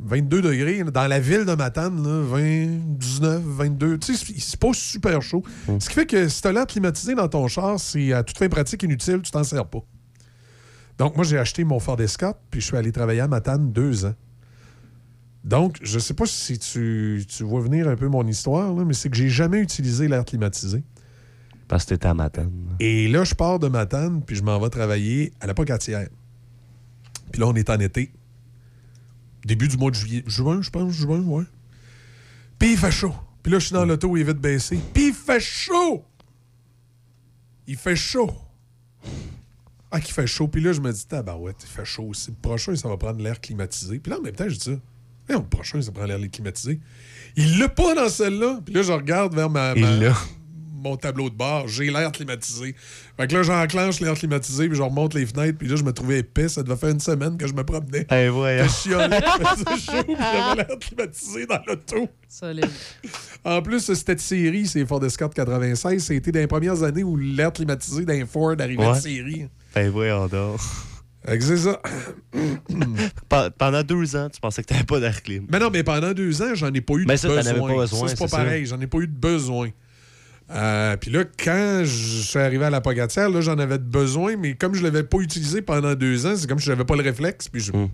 22 0.00 0.42
degrés, 0.42 0.84
là, 0.84 0.90
dans 0.90 1.06
la 1.06 1.18
ville 1.20 1.44
de 1.44 1.54
Matane, 1.54 2.02
là, 2.02 2.22
20, 2.22 2.66
19, 2.98 3.42
22, 3.42 3.98
tu 3.98 4.14
sais, 4.14 4.34
c'est- 4.38 4.56
pas 4.56 4.72
super 4.72 5.20
chaud. 5.22 5.42
Ce 5.80 5.88
qui 5.88 5.94
fait 5.94 6.06
que 6.06 6.28
si 6.28 6.40
t'as 6.42 6.52
l'air 6.52 6.66
climatisé 6.66 7.14
dans 7.14 7.28
ton 7.28 7.48
char, 7.48 7.78
c'est 7.80 8.12
à 8.12 8.22
toute 8.22 8.38
fin 8.38 8.48
pratique 8.48 8.82
inutile, 8.84 9.20
tu 9.22 9.30
t'en 9.30 9.44
sers 9.44 9.64
pas. 9.66 9.80
Donc, 10.98 11.14
moi, 11.16 11.24
j'ai 11.24 11.38
acheté 11.38 11.64
mon 11.64 11.78
Ford 11.80 12.00
Escort, 12.00 12.34
puis 12.50 12.60
je 12.60 12.66
suis 12.66 12.76
allé 12.76 12.90
travailler 12.92 13.20
à 13.20 13.28
Matane 13.28 13.72
deux 13.72 14.04
ans. 14.04 14.14
Donc, 15.44 15.78
je 15.82 15.98
sais 15.98 16.14
pas 16.14 16.26
si 16.26 16.58
tu, 16.58 17.24
tu 17.28 17.42
vois 17.44 17.60
venir 17.60 17.88
un 17.88 17.96
peu 17.96 18.08
mon 18.08 18.26
histoire, 18.26 18.74
là, 18.74 18.84
mais 18.84 18.94
c'est 18.94 19.08
que 19.08 19.16
j'ai 19.16 19.28
jamais 19.28 19.58
utilisé 19.60 20.08
l'air 20.08 20.24
climatisé. 20.24 20.82
Parce 21.68 21.84
que 21.84 21.90
t'étais 21.90 22.08
à 22.08 22.14
Matane. 22.14 22.50
Et 22.80 23.08
là, 23.08 23.24
je 23.24 23.34
pars 23.34 23.58
de 23.58 23.68
Matane, 23.68 24.22
puis 24.24 24.36
je 24.36 24.42
m'en 24.42 24.58
vais 24.58 24.70
travailler 24.70 25.32
à 25.40 25.46
la 25.46 25.54
Pocatière. 25.54 26.08
Puis 27.30 27.40
là, 27.40 27.46
on 27.46 27.54
est 27.54 27.68
en 27.70 27.78
été. 27.78 28.10
Début 29.48 29.66
du 29.66 29.76
mois 29.78 29.90
de 29.90 29.96
juillet. 29.96 30.22
Juin, 30.26 30.60
je 30.62 30.68
pense, 30.70 30.92
juin, 30.92 31.20
ouais. 31.20 31.44
Puis 32.58 32.72
il 32.72 32.76
fait 32.78 32.90
chaud. 32.90 33.14
Puis 33.42 33.50
là, 33.50 33.58
je 33.58 33.66
suis 33.66 33.72
dans 33.72 33.84
l'auto, 33.86 34.14
il 34.16 34.20
est 34.20 34.24
vite 34.24 34.36
baissé. 34.38 34.78
Puis 34.92 35.08
il 35.08 35.14
fait 35.14 35.40
chaud! 35.40 36.04
Il 37.66 37.76
fait 37.76 37.96
chaud. 37.96 38.30
Ah, 39.90 40.00
qu'il 40.00 40.12
fait 40.14 40.26
chaud. 40.26 40.48
Puis 40.48 40.60
là, 40.60 40.72
je 40.72 40.80
me 40.80 40.92
dis, 40.92 41.06
tabarouette, 41.06 41.56
il 41.62 41.66
fait 41.68 41.84
chaud 41.84 42.04
aussi. 42.10 42.30
Le 42.30 42.36
prochain, 42.36 42.76
ça 42.76 42.88
va 42.88 42.96
prendre 42.98 43.20
l'air 43.22 43.40
climatisé. 43.40 43.98
Puis 43.98 44.10
là, 44.10 44.18
en 44.18 44.22
même 44.22 44.34
temps, 44.34 44.48
je 44.48 44.54
dis 44.56 44.60
ça. 44.64 44.78
Eh, 45.30 45.32
le 45.34 45.42
prochain, 45.44 45.80
ça 45.80 45.92
prend 45.92 46.04
l'air 46.04 46.18
climatisé. 46.30 46.78
Il 47.36 47.58
l'a 47.58 47.68
pas 47.68 47.94
dans 47.94 48.08
celle-là. 48.08 48.60
Puis 48.64 48.74
là, 48.74 48.82
je 48.82 48.92
regarde 48.92 49.34
vers 49.34 49.48
ma, 49.50 49.72
Il 49.76 49.82
ma- 49.82 49.96
l'a. 49.96 50.16
Mon 50.82 50.96
tableau 50.96 51.28
de 51.30 51.34
bord. 51.34 51.68
J'ai 51.68 51.90
l'air 51.90 52.10
climatisé. 52.12 52.74
Fait 53.16 53.26
que 53.26 53.34
là, 53.34 53.42
j'enclenche 53.42 54.00
l'air 54.00 54.14
climatisé, 54.14 54.68
puis 54.68 54.76
je 54.76 54.82
remonte 54.82 55.14
les 55.14 55.26
fenêtres. 55.26 55.58
Puis 55.58 55.68
là, 55.68 55.76
je 55.76 55.82
me 55.84 55.92
trouvais 55.92 56.20
épais. 56.20 56.48
Ça 56.48 56.62
devait 56.62 56.76
faire 56.76 56.90
une 56.90 57.00
semaine 57.00 57.36
que 57.36 57.46
je 57.46 57.52
me 57.54 57.64
promenais. 57.64 58.06
Eh, 58.10 58.28
voyons. 58.28 58.64
Que 58.64 58.68
je 58.70 58.74
chialais, 58.74 59.20
qu'il 59.20 59.46
faisait 59.46 59.92
chaud, 59.92 60.04
puis 60.04 60.16
j'avais 60.18 60.54
l'air 60.56 60.78
climatisé 60.80 61.46
dans 61.46 61.60
l'auto. 61.66 62.08
Solide. 62.28 62.68
En 63.44 63.62
plus, 63.62 63.92
cette 63.92 64.20
série, 64.20 64.66
c'est 64.66 64.84
Ford 64.86 65.04
Escort 65.04 65.30
96. 65.30 66.04
Ça 66.04 66.12
a 66.12 66.16
été 66.16 66.30
dans 66.32 66.40
les 66.40 66.46
premières 66.46 66.82
années 66.82 67.02
où 67.04 67.16
l'air 67.16 67.52
climatisé 67.52 68.04
d'un 68.04 68.26
Ford 68.26 68.54
arrivait 68.58 68.88
de 68.92 68.98
série. 68.98 69.48
Ben 69.74 69.90
voyons 69.90 70.26
donc. 70.28 70.58
Fait 71.26 71.36
que 71.36 71.44
c'est 71.44 71.56
ça. 71.58 71.80
Pe- 73.28 73.50
Pendant 73.58 73.82
deux 73.82 74.16
ans, 74.16 74.28
tu 74.32 74.40
pensais 74.40 74.62
que 74.62 74.68
t'avais 74.68 74.84
pas 74.84 75.00
d'air 75.00 75.22
clim. 75.22 75.46
Mais 75.50 75.58
non, 75.58 75.68
mais 75.70 75.82
pendant 75.82 76.12
deux 76.12 76.40
ans, 76.42 76.54
j'en 76.54 76.72
ai 76.72 76.80
pas 76.80 76.94
eu 76.94 77.04
Mais 77.06 77.14
de 77.14 77.18
ça, 77.18 77.28
t'en 77.28 77.34
besoin. 77.36 77.50
avais 77.52 77.60
pas 77.60 77.80
besoin, 77.82 78.08
c'est 78.08 78.18
pas 78.18 78.28
pareil. 78.28 78.66
J'en 78.66 78.80
ai 78.80 78.86
pas 78.86 78.98
eu 78.98 79.06
de 79.06 79.12
besoin. 79.12 79.68
Euh, 80.50 80.96
Puis 80.96 81.10
là, 81.10 81.24
quand 81.24 81.82
je 81.84 82.22
suis 82.22 82.38
arrivé 82.38 82.64
à 82.64 82.70
la 82.70 82.80
Pogatière, 82.80 83.28
là, 83.28 83.40
j'en 83.40 83.58
avais 83.58 83.78
besoin, 83.78 84.36
mais 84.36 84.54
comme 84.54 84.74
je 84.74 84.82
l'avais 84.82 85.02
pas 85.02 85.18
utilisé 85.18 85.62
pendant 85.62 85.94
deux 85.94 86.26
ans, 86.26 86.34
c'est 86.36 86.48
comme 86.48 86.58
si 86.58 86.66
j'avais 86.66 86.84
pas 86.84 86.96
le 86.96 87.02
réflexe. 87.02 87.48
Puis 87.48 87.60
je... 87.60 87.72
Hmm. 87.72 87.88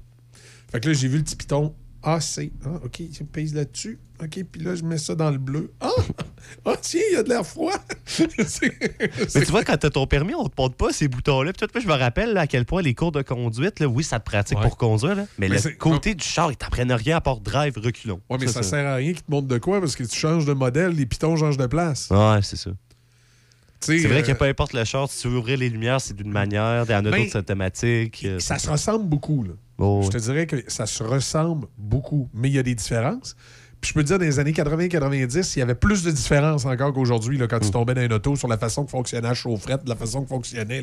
Fait 0.70 0.81
que 0.81 0.89
là, 0.89 0.94
j'ai 0.94 1.09
vu 1.09 1.18
le 1.18 1.24
petit 1.24 1.36
piton. 1.36 1.74
Ah, 2.02 2.20
c'est. 2.20 2.52
Ah, 2.64 2.81
OK, 2.85 3.02
je 3.12 3.24
pèse 3.24 3.55
là-dessus. 3.55 3.98
OK, 4.23 4.45
puis 4.51 4.62
là, 4.62 4.74
je 4.77 4.82
mets 4.85 4.97
ça 4.99 5.15
dans 5.16 5.31
le 5.31 5.39
bleu. 5.39 5.73
Ah, 5.81 5.91
ah 6.65 6.74
tiens, 6.81 7.01
il 7.11 7.15
y 7.15 7.16
a 7.16 7.23
de 7.24 7.28
l'air 7.28 7.45
froid. 7.45 7.73
Mais 8.20 9.45
tu 9.45 9.51
vois, 9.51 9.65
quand 9.65 9.77
t'as 9.77 9.91
ton 9.91 10.07
permis, 10.07 10.35
on 10.35 10.45
te 10.49 10.55
porte 10.55 10.74
pas 10.77 10.93
ces 10.93 11.09
boutons-là. 11.09 11.53
Puis 11.53 11.66
toi, 11.66 11.81
je 11.81 11.86
me 11.89 11.95
rappelle 11.95 12.32
là, 12.32 12.43
à 12.43 12.47
quel 12.47 12.65
point 12.65 12.81
les 12.81 12.95
cours 12.95 13.12
de 13.12 13.23
conduite, 13.23 13.81
là, 13.81 13.86
oui, 13.89 14.05
ça 14.05 14.20
te 14.20 14.24
pratique 14.24 14.59
Ouais. 14.59 14.62
pour 14.62 14.77
conduire, 14.77 15.16
là, 15.16 15.24
mais, 15.39 15.49
Mais 15.49 15.57
le 15.59 15.70
côté 15.77 16.15
du 16.15 16.24
char, 16.24 16.53
ils 16.53 16.57
t'apprennent 16.57 16.93
rien 16.93 17.16
à 17.16 17.20
part 17.20 17.41
drive, 17.41 17.74
reculons. 17.77 18.20
Ouais, 18.31 18.39
mais 18.41 18.47
ça, 18.47 18.62
sert 18.62 18.86
à 18.86 18.95
rien 18.97 19.12
qu'ils 19.12 19.23
te 19.23 19.31
montrent 19.31 19.49
de 19.49 19.59
quoi 19.59 19.81
parce 19.81 19.97
que 19.97 20.05
tu 20.05 20.16
changes 20.16 20.45
de 20.45 20.53
modèle, 20.53 20.93
les 20.93 21.07
pitons 21.07 21.36
changent 21.36 21.57
de 21.57 21.66
place. 21.66 22.09
Ouais, 22.11 22.39
c'est 22.43 22.57
ça. 22.57 22.70
C'est 23.81 23.99
vrai 24.07 24.20
euh, 24.20 24.23
que 24.23 24.32
peu 24.32 24.45
importe 24.47 24.73
le 24.73 24.85
char, 24.85 25.11
si 25.11 25.23
tu 25.23 25.28
veux 25.28 25.39
ouvrir 25.39 25.59
les 25.59 25.69
lumières, 25.69 26.01
c'est 26.01 26.15
d'une 26.15 26.31
manière, 26.31 26.85
il 26.89 26.91
y 26.93 26.95
en 26.95 26.99
a 27.01 27.03
Ben, 27.03 27.11
d'autres, 27.19 27.32
c'est 27.32 27.39
automatique. 27.39 28.23
euh, 28.24 28.39
Ça 28.39 28.59
se 28.59 28.70
ressemble 28.70 29.05
beaucoup. 29.07 29.43
Là. 29.43 29.53
Oh, 29.78 30.01
Je 30.05 30.09
te 30.09 30.16
dirais 30.19 30.47
que 30.47 30.62
ça 30.69 30.86
se 30.86 31.03
ressemble 31.03 31.66
beaucoup, 31.77 32.31
mais 32.32 32.49
il 32.49 32.55
y 32.55 32.59
a 32.59 32.62
des 32.62 32.74
différences. 32.74 33.36
Puis 33.85 33.90
je 33.90 33.94
peux 33.94 34.02
te 34.02 34.06
dire, 34.09 34.19
dans 34.19 34.24
les 34.24 34.39
années 34.39 34.52
80-90, 34.52 35.52
il 35.56 35.59
y 35.59 35.62
avait 35.62 35.74
plus 35.74 36.02
de 36.05 36.11
différences 36.11 36.65
encore 36.65 36.94
qu'aujourd'hui, 36.94 37.36
quand 37.47 37.59
Mm. 37.59 37.61
tu 37.66 37.70
tombais 37.70 37.93
dans 37.93 38.01
une 38.01 38.15
auto 38.15 38.35
sur 38.35 38.48
la 38.48 38.56
façon 38.56 38.86
que 38.86 38.90
fonctionnait 38.90 39.28
la 39.28 39.35
chaufferette, 39.35 39.82
la 39.86 39.94
façon 39.94 40.23
que 40.23 40.28
fonctionnaient 40.28 40.82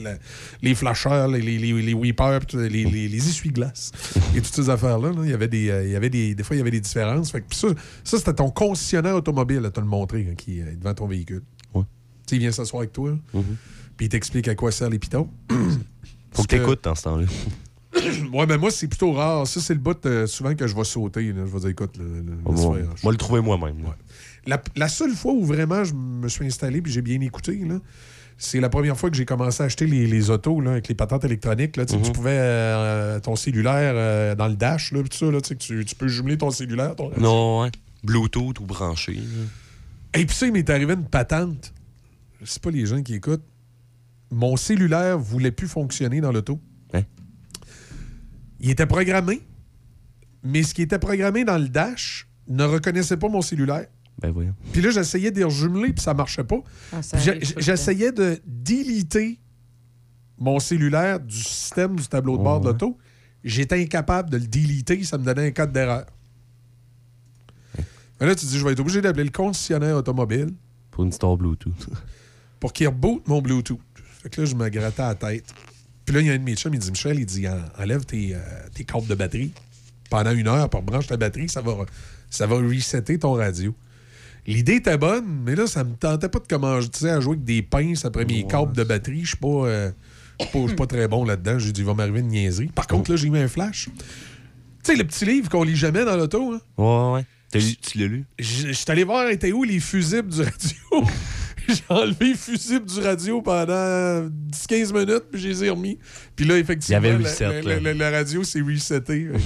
les 0.61 0.76
flasheurs, 0.76 1.28
les, 1.28 1.41
les, 1.41 1.57
les, 1.57 1.82
les 1.82 1.94
weepers, 1.95 2.41
les, 2.53 2.69
les, 2.69 3.07
les 3.07 3.18
essuie-glaces 3.28 3.91
et 4.36 4.41
toutes 4.41 4.53
ces 4.53 4.69
affaires-là. 4.69 5.10
là. 5.14 5.22
Il 5.23 5.32
y 5.32 5.34
avait 5.34 5.48
des, 5.48 5.72
euh, 5.72 5.84
il 5.84 5.91
y 5.91 5.95
avait 5.95 6.11
des, 6.11 6.36
des 6.36 6.44
fois, 6.44 6.56
il 6.56 6.60
y 6.60 6.61
avait 6.61 6.69
des 6.69 6.80
différences. 6.80 7.32
Fait 7.32 7.41
que, 7.41 7.56
ça, 7.56 7.69
ça 8.03 8.19
c'était 8.19 8.34
ton 8.36 8.52
concessionnaire 8.52 9.15
automobile 9.15 9.65
à 9.65 9.72
te 9.72 9.80
le 9.80 9.88
montrer 9.88 10.28
hein, 10.30 10.36
qui 10.38 10.60
est 10.60 10.76
devant 10.78 10.94
ton 10.94 11.07
véhicule. 11.07 11.41
Ouais. 11.73 11.82
Tu 12.28 12.36
il 12.36 12.41
vient 12.41 12.52
s'asseoir 12.52 12.82
avec 12.82 12.94
toi, 12.94 13.18
Mhm. 13.34 13.44
puis 13.98 14.06
il 14.06 14.10
t'explique 14.10 14.48
à 14.48 14.53
quoi 14.53 14.72
servent 14.72 14.91
les 14.91 14.99
pitons. 14.99 15.28
Faut 16.34 16.44
que 16.44 16.48
t'écoutes 16.49 16.84
dans 16.84 16.94
ce 16.94 17.02
temps-là. 17.02 17.26
ouais, 18.34 18.45
mais 18.47 18.57
moi, 18.57 18.72
c'est 18.72 18.88
plutôt 18.88 19.11
rare. 19.13 19.45
Ça, 19.47 19.59
c'est 19.59 19.73
le 19.73 19.80
bout 19.80 20.05
euh, 20.05 20.26
souvent 20.27 20.55
que 20.55 20.65
je 20.68 20.76
vais 20.76 20.84
sauter. 20.84 21.34
là. 21.34 21.43
Je 21.45 21.51
vais 21.51 21.59
dire, 21.59 21.69
écoute, 21.69 21.97
le, 21.97 22.05
le- 22.22 22.38
moi, 23.03 23.11
le 23.11 23.18
trouver 23.18 23.41
moi-même. 23.41 23.77
La, 24.47 24.61
la 24.76 24.88
seule 24.88 25.11
fois 25.11 25.34
où 25.34 25.43
vraiment 25.45 25.84
je 25.84 25.93
me 25.93 26.27
suis 26.27 26.45
installé 26.45 26.81
puis 26.81 26.91
j'ai 26.91 27.01
bien 27.01 27.19
écouté, 27.22 27.55
là, 27.68 27.76
c'est 28.38 28.59
la 28.59 28.69
première 28.69 28.97
fois 28.97 29.11
que 29.11 29.15
j'ai 29.15 29.26
commencé 29.26 29.61
à 29.61 29.68
acheter 29.68 29.85
les, 29.85 30.07
les 30.07 30.30
autos 30.31 30.61
là, 30.61 30.72
avec 30.72 30.88
les 30.88 30.95
patentes 30.95 31.23
électroniques. 31.26 31.77
Là, 31.77 31.85
tu 31.85 31.95
Mhm. 31.95 32.01
Tu 32.01 32.11
pouvais, 32.11 32.38
euh, 32.39 33.19
ton 33.19 33.35
cellulaire 33.35 33.93
euh, 33.95 34.34
dans 34.35 34.47
le 34.47 34.55
dash, 34.55 34.91
là, 34.93 35.03
pis 35.03 35.09
tout 35.09 35.18
ça, 35.18 35.31
là, 35.31 35.41
tu 35.41 35.49
sais, 35.49 35.55
que 35.55 35.59
tu, 35.61 35.85
tu 35.85 35.95
peux 35.95 36.07
jumeler 36.07 36.38
ton 36.39 36.49
cellulaire. 36.49 36.95
Ton. 36.95 37.11
Non. 37.19 37.69
Bluetooth 38.03 38.59
ou 38.59 38.65
branché. 38.65 39.19
Et 40.15 40.26
puis 40.26 40.35
ça, 40.35 40.47
il 40.47 40.53
m'est 40.53 40.68
arrivé 40.72 40.93
une 40.95 41.05
patente. 41.05 41.72
Je 42.41 42.49
sais 42.49 42.59
pas 42.59 42.72
les 42.72 42.88
gens 42.88 43.03
qui 43.03 43.13
écoutent. 43.13 43.43
Mon 44.31 44.57
cellulaire 44.57 45.19
voulait 45.19 45.51
plus 45.51 45.68
fonctionner 45.68 46.19
dans 46.19 46.31
l'auto. 46.31 46.59
Hein? 46.93 47.01
Il 48.62 48.70
était 48.70 48.86
programmé, 48.86 49.42
mais 50.44 50.64
ce 50.64 50.74
qui 50.74 50.82
était 50.84 51.00
programmé 51.00 51.44
dans 51.44 51.58
le 51.58 51.68
dash 51.68 52.28
ne 52.48 52.64
reconnaissait 52.64 53.18
pas 53.18 53.28
mon 53.28 53.42
cellulaire. 53.42 53.88
Ben 54.22 54.32
voyons. 54.32 54.54
Puis 54.72 54.82
là, 54.82 54.92
j'essayais 54.92 55.32
de 55.32 55.38
les 55.38 55.44
rejumeler, 55.44 55.94
puis 55.94 56.04
ça 56.04 56.14
marchait 56.14 56.44
pas. 56.44 56.60
Ah. 56.94 57.00
J'essayais 57.58 58.12
de 58.12 58.40
déliter 58.46 59.40
mon 60.38 60.60
cellulaire 60.60 61.20
du 61.20 61.36
système 61.38 61.96
du 61.96 62.08
tableau 62.08 62.38
de 62.38 62.44
bord 62.44 62.60
de 62.62 62.68
Ouais. 62.68 62.72
l'auto. 62.74 62.98
J'étais 63.44 63.82
incapable 63.82 64.30
de 64.30 64.38
le 64.38 64.46
déliter, 64.48 65.04
ça 65.04 65.18
me 65.18 65.24
donnait 65.26 65.48
un 65.48 65.52
code 65.52 65.72
d'erreur. 65.72 66.06
Mais 68.20 68.28
là, 68.28 68.36
tu 68.36 68.46
te 68.46 68.52
dis, 68.52 68.60
je 68.60 68.64
vais 68.66 68.74
être 68.74 68.80
obligé 68.80 69.02
d'appeler 69.02 69.24
le 69.24 69.32
concessionnaire 69.32 69.96
automobile 69.96 70.54
Pour 70.92 71.04
une 71.04 71.12
store 71.12 71.38
Bluetooth. 71.38 71.90
pour 72.60 72.72
qu'il 72.74 72.88
reboot 72.88 73.28
mon 73.28 73.42
Bluetooth. 73.42 73.80
Fait 74.22 74.30
que 74.30 74.42
là, 74.42 74.46
je 74.46 74.54
me 74.54 74.70
grattais 74.70 75.02
la 75.02 75.16
tête. 75.16 75.52
Puis 76.06 76.15
là, 76.15 76.22
il 76.22 76.28
y 76.28 76.30
a 76.30 76.34
un 76.34 76.38
de 76.38 76.44
mes 76.44 76.56
chums, 76.56 76.73
il 76.73 76.80
dit 76.80 76.90
Michel, 76.91 77.19
il 77.19 77.26
dit 77.26 77.48
en- 77.48 77.61
enlève 77.82 78.06
tes, 78.06 78.34
euh, 78.36 78.40
tes 78.73 78.84
câbles 78.84 79.07
de 79.07 79.15
batterie 79.15 79.52
pendant 80.10 80.32
une 80.32 80.48
heure, 80.48 80.69
pour 80.69 80.82
branche 80.82 81.07
ta 81.07 81.15
batterie, 81.18 81.48
ça 81.49 81.61
va, 81.61 81.73
ça 82.30 82.48
va 82.48 82.56
resetter 82.57 83.18
ton 83.19 83.34
radio. 83.34 83.73
L'idée 84.48 84.76
était 84.78 84.98
bonne, 84.98 85.41
mais 85.45 85.56
là, 85.56 85.68
ça 85.68 85.84
me 85.84 85.94
tentait 85.95 86.28
pas 86.28 86.40
de 86.40 86.48
commencer 86.48 87.07
à 87.10 87.19
jouer 87.19 87.34
avec 87.34 87.44
des 87.45 87.61
pinces 87.61 88.06
après 88.06 88.26
mes 88.26 88.45
câbles 88.48 88.76
de 88.76 88.84
batterie. 88.84 89.22
Je 89.22 89.28
suis 89.30 89.38
pas, 89.38 89.48
euh, 89.48 89.91
je 90.40 90.45
suis 90.45 90.68
pas, 90.68 90.76
pas 90.76 90.88
très 90.88 91.07
bon 91.07 91.23
là-dedans. 91.23 91.60
J'ai 91.60 91.72
dit, 91.72 91.82
il 91.82 91.86
va 91.86 91.94
m'arriver 91.94 92.22
une 92.22 92.28
niaiserie. 92.30 92.68
Par 92.73 92.88
contre, 92.88 93.11
là, 93.11 93.18
j'ai 93.18 93.30
mis 93.30 93.38
un 93.38 93.48
flash. 93.48 93.86
Tu 93.86 93.94
sais, 94.84 94.95
le 94.95 95.03
petit 95.03 95.26
livre 95.26 95.48
qu'on 95.48 95.64
lit 95.64 95.76
jamais 95.76 96.03
dans 96.03 96.18
l'auto, 96.18 96.53
hein? 96.53 96.60
Ouais, 96.78 97.14
ouais. 97.53 97.60
Lu- 97.61 97.76
tu 97.76 97.99
l'as 97.99 98.07
lu? 98.07 98.26
Je 98.40 98.72
suis 98.72 98.86
allé 98.88 99.03
voir, 99.03 99.30
étaient 99.30 99.52
où 99.52 99.64
les 99.64 99.80
fusibles 99.80 100.30
du 100.30 100.41
radio? 100.41 101.06
J'ai 101.68 101.76
enlevé 101.90 102.30
les 102.30 102.36
fusibles 102.36 102.86
du 102.86 103.00
radio 103.00 103.42
pendant 103.42 104.28
10-15 104.52 104.94
minutes, 104.94 105.24
puis 105.32 105.42
je 105.42 105.48
les 105.50 105.64
ai 105.66 105.70
remis. 105.70 105.98
Puis 106.36 106.46
là, 106.46 106.58
effectivement, 106.58 107.02
Il 107.02 107.06
y 107.06 107.10
avait 107.14 107.24
la- 107.24 107.30
reset, 107.30 107.62
la, 107.64 107.76
là. 107.76 107.80
la- 107.80 107.94
la 107.94 108.12
radio 108.12 108.44
s'est 108.44 108.62
resetée. 108.62 109.28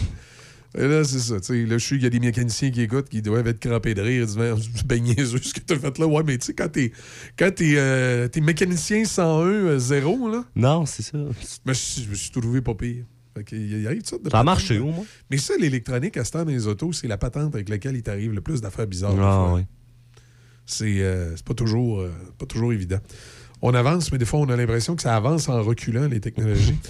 Et 0.78 0.88
là, 0.90 1.06
c'est 1.06 1.20
ça. 1.20 1.40
tu 1.40 1.46
sais, 1.48 1.66
Là, 1.66 1.78
je 1.78 1.86
suis, 1.86 1.96
il 1.96 2.04
y 2.04 2.06
a 2.06 2.10
des 2.10 2.20
mécaniciens 2.20 2.70
qui 2.70 2.82
écoutent 2.82 3.08
qui 3.08 3.22
doivent 3.22 3.48
être 3.48 3.62
crampés 3.62 3.94
de 3.94 4.02
rire. 4.02 4.24
Ils 4.24 4.26
disent, 4.26 4.36
Ben, 4.38 4.58
c'est 4.76 4.86
ben 4.86 5.02
niaiseux 5.02 5.40
ce 5.42 5.54
que 5.54 5.62
tu 5.62 5.74
as 5.74 5.80
fait 5.80 5.98
là. 5.98 6.06
Ouais, 6.06 6.22
mais 6.26 6.38
tu 6.38 6.48
sais, 6.48 6.54
quand 6.54 6.68
t'es 6.70 6.92
quand 7.38 7.50
t'es, 7.56 7.76
euh, 7.78 8.28
t'es 8.28 8.42
mécanicien 8.42 9.06
101 9.06 9.46
euh, 9.48 9.80
0, 9.80 10.30
là, 10.30 10.44
Non, 10.56 10.86
c'est 10.86 11.04
ça. 11.04 11.18
suis, 11.74 12.04
je 12.04 12.10
me 12.10 12.16
suis 12.16 12.30
trouvé 12.32 12.62
pas 12.62 12.74
pire. 12.76 13.06
Fait 13.38 13.56
y 13.58 13.76
a- 13.76 13.80
y 13.80 13.88
a 13.88 13.96
de 13.96 14.06
Ça 14.06 14.16
a 14.18 14.20
patentes, 14.20 14.46
marché, 14.46 14.76
là. 14.76 14.82
au 14.84 14.92
moins. 14.92 15.06
Mais 15.32 15.38
ça, 15.38 15.54
l'électronique, 15.58 16.18
à 16.18 16.26
ce 16.26 16.32
temps 16.32 16.44
dans 16.46 16.52
les 16.52 16.68
autos, 16.68 16.92
c'est 16.92 17.08
la 17.08 17.18
patente 17.18 17.56
avec 17.56 17.70
laquelle 17.70 17.96
il 17.96 18.04
t'arrive 18.04 18.34
le 18.34 18.42
plus 18.42 18.60
d'affaires 18.62 18.88
bizarres. 18.88 19.16
Ah, 19.18 19.48
fois. 19.52 19.62
C'est 20.66 20.98
euh, 21.00 21.36
pas, 21.46 21.54
toujours, 21.54 22.00
euh, 22.02 22.12
pas 22.38 22.46
toujours 22.46 22.74
évident. 22.74 23.00
On 23.62 23.74
avance, 23.74 24.12
mais 24.12 24.18
des 24.18 24.26
fois, 24.26 24.40
on 24.40 24.50
a 24.50 24.56
l'impression 24.56 24.96
que 24.96 25.02
ça 25.02 25.16
avance 25.16 25.48
en 25.50 25.62
reculant, 25.62 26.08
les 26.08 26.20
technologies. 26.20 26.78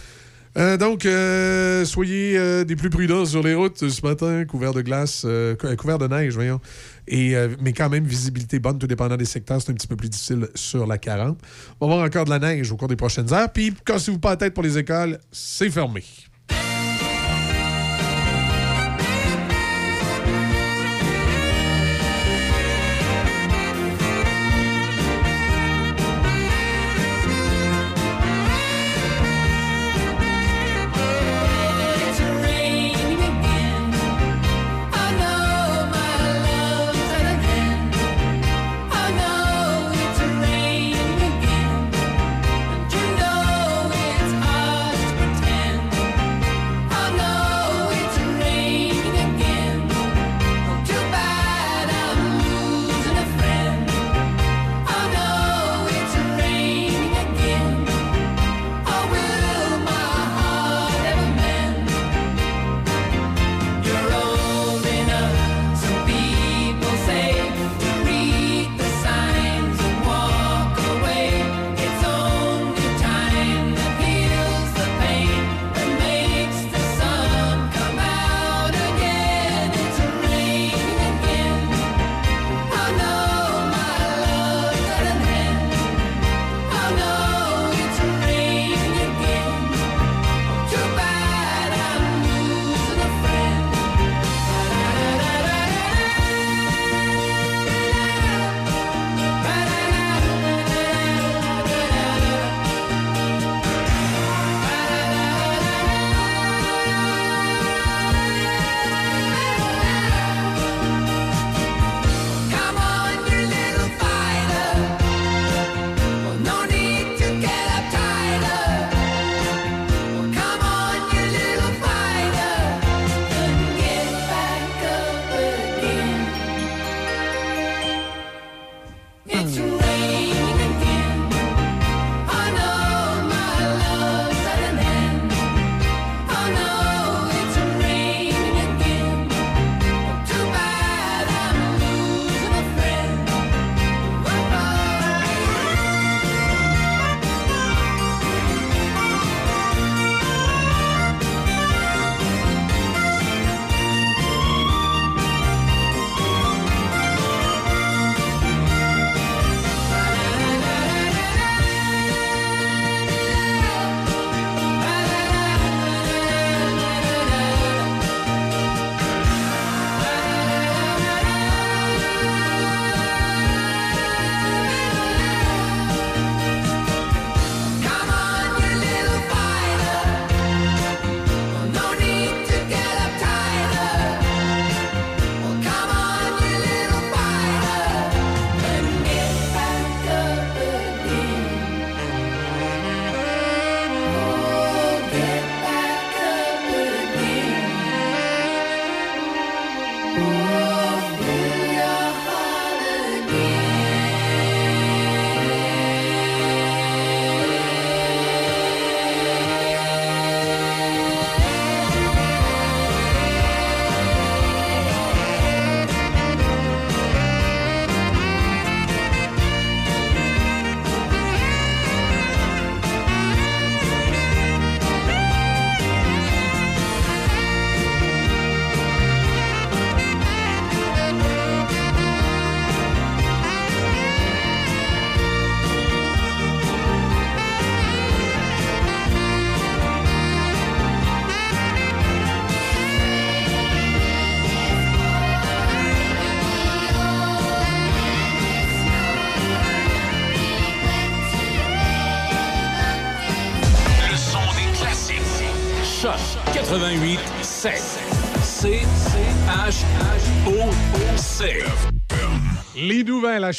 Euh, 0.58 0.78
donc, 0.78 1.06
euh, 1.06 1.84
soyez 1.84 2.64
des 2.64 2.78
plus 2.78 2.90
prudents 2.90 3.26
sur 3.26 3.44
les 3.44 3.54
routes 3.54 3.90
ce 3.90 4.02
matin, 4.06 4.46
couvert 4.46 4.72
de 4.74 4.82
glace, 4.82 5.26
cou- 5.60 5.76
couvert 5.76 5.98
de 5.98 6.08
neige, 6.08 6.34
voyons. 6.34 6.62
Et, 7.10 7.36
mais 7.60 7.74
quand 7.74 7.90
même, 7.90 8.06
visibilité 8.06 8.60
bonne, 8.60 8.80
tout 8.80 8.88
dépendant 8.88 9.18
des 9.18 9.26
secteurs. 9.26 9.62
C'est 9.62 9.72
un 9.72 9.74
petit 9.74 9.86
peu 9.88 9.98
plus 9.98 10.08
difficile 10.08 10.48
sur 10.56 10.88
la 10.88 10.98
40. 10.98 11.38
On 11.82 11.88
va 11.90 11.94
avoir 11.96 12.08
encore 12.08 12.24
de 12.24 12.30
la 12.30 12.40
neige 12.40 12.72
au 12.72 12.78
cours 12.78 12.88
des 12.88 12.96
prochaines 12.96 13.34
heures. 13.34 13.52
Puis, 13.52 13.74
cassez-vous 13.86 14.20
pas 14.20 14.30
la 14.30 14.38
tête 14.38 14.54
pour 14.54 14.64
les 14.64 14.78
écoles, 14.78 15.20
c'est 15.30 15.70
fermé. 15.70 16.06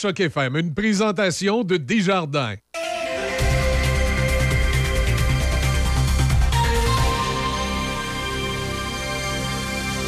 Une 0.05 0.75
présentation 0.75 1.65
de 1.65 1.79
Desjardins. 1.79 2.57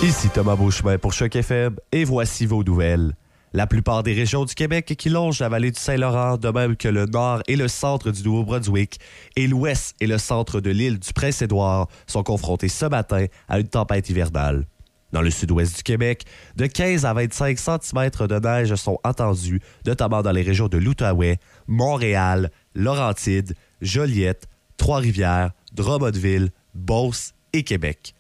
Ici 0.03 0.29
Thomas 0.29 0.57
Beauchemin 0.57 0.99
pour 0.99 1.15
Choc 1.15 1.35
FM 1.35 1.77
et 1.91 2.05
voici 2.05 2.45
vos 2.45 2.63
nouvelles. 2.63 3.15
La 3.55 3.67
plupart 3.67 4.03
des 4.03 4.13
régions 4.13 4.45
du 4.45 4.55
Québec 4.55 4.95
qui 4.99 5.09
longent 5.09 5.41
la 5.41 5.49
vallée 5.49 5.71
du 5.71 5.81
Saint-Laurent, 5.81 6.37
de 6.37 6.51
même 6.51 6.77
que 6.77 6.89
le 6.89 7.07
nord 7.07 7.43
et 7.49 7.57
le 7.57 7.67
centre 7.67 8.11
du 8.11 8.23
Nouveau-Brunswick, 8.25 9.01
et 9.37 9.47
l'ouest 9.47 9.97
et 10.01 10.07
le 10.07 10.19
centre 10.19 10.61
de 10.61 10.71
l'île 10.71 10.99
du 10.99 11.15
Prince-Édouard 11.15 11.89
sont 12.07 12.23
confrontés 12.23 12.69
ce 12.69 12.85
matin 12.85 13.25
à 13.49 13.59
une 13.59 13.69
tempête 13.69 14.11
hivernale. 14.11 14.67
Dans 15.13 15.23
le 15.23 15.31
sud-ouest 15.31 15.77
du 15.77 15.83
Québec, 15.83 16.25
de 16.57 16.67
15 16.67 17.07
à 17.07 17.15
25 17.15 17.59
cm 17.59 18.11
de 18.29 18.39
neige 18.39 18.75
sont 18.75 18.99
attendus, 19.05 19.61
notamment 19.87 20.23
dans 20.23 20.33
les 20.33 20.43
régions 20.43 20.69
de 20.69 20.77
l'Outaouais, 20.77 21.39
Montréal, 21.67 22.51
Laurentides, 22.75 23.55
Joliette, 23.81 24.49
Trois-Rivières, 24.77 25.53
Drummondville, 25.73 26.51
Beauce 26.75 27.33
et 27.53 27.63
Québec. 27.63 28.15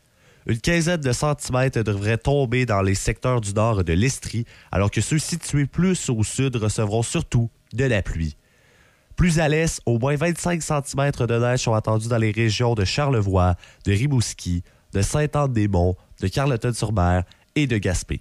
Une 0.47 0.61
quinzaine 0.61 1.03
de 1.03 1.13
centimètres 1.13 1.83
devraient 1.83 2.17
tomber 2.17 2.65
dans 2.65 2.81
les 2.81 2.95
secteurs 2.95 3.43
du 3.43 3.53
nord 3.53 3.85
de 3.85 3.93
l'Estrie, 3.93 4.47
alors 4.73 4.91
que 4.91 5.03
ceux 5.03 5.19
situés 5.19 5.67
plus 5.67 6.09
au 6.09 6.23
sud 6.23 6.57
recevront 6.57 7.03
surtout 7.03 7.51
de 7.75 7.85
la 7.85 8.01
pluie. 8.01 8.35
Plus 9.15 9.41
à 9.41 9.49
l'est, 9.49 9.83
au 9.85 9.99
moins 9.99 10.17
25 10.17 10.63
cm 10.63 11.11
de 11.11 11.39
neige 11.39 11.61
sont 11.61 11.75
attendus 11.75 12.09
dans 12.09 12.17
les 12.17 12.31
régions 12.31 12.75
de 12.75 12.85
Charlevoix, 12.85 13.57
de 13.85 13.93
Rimouski, 13.93 14.63
de 14.95 15.03
Sainte-Anne-des-Monts, 15.03 15.97
de 16.21 16.29
Carleton-sur-Mer 16.29 17.25
et 17.55 17.67
de 17.67 17.79
Gaspé. 17.79 18.21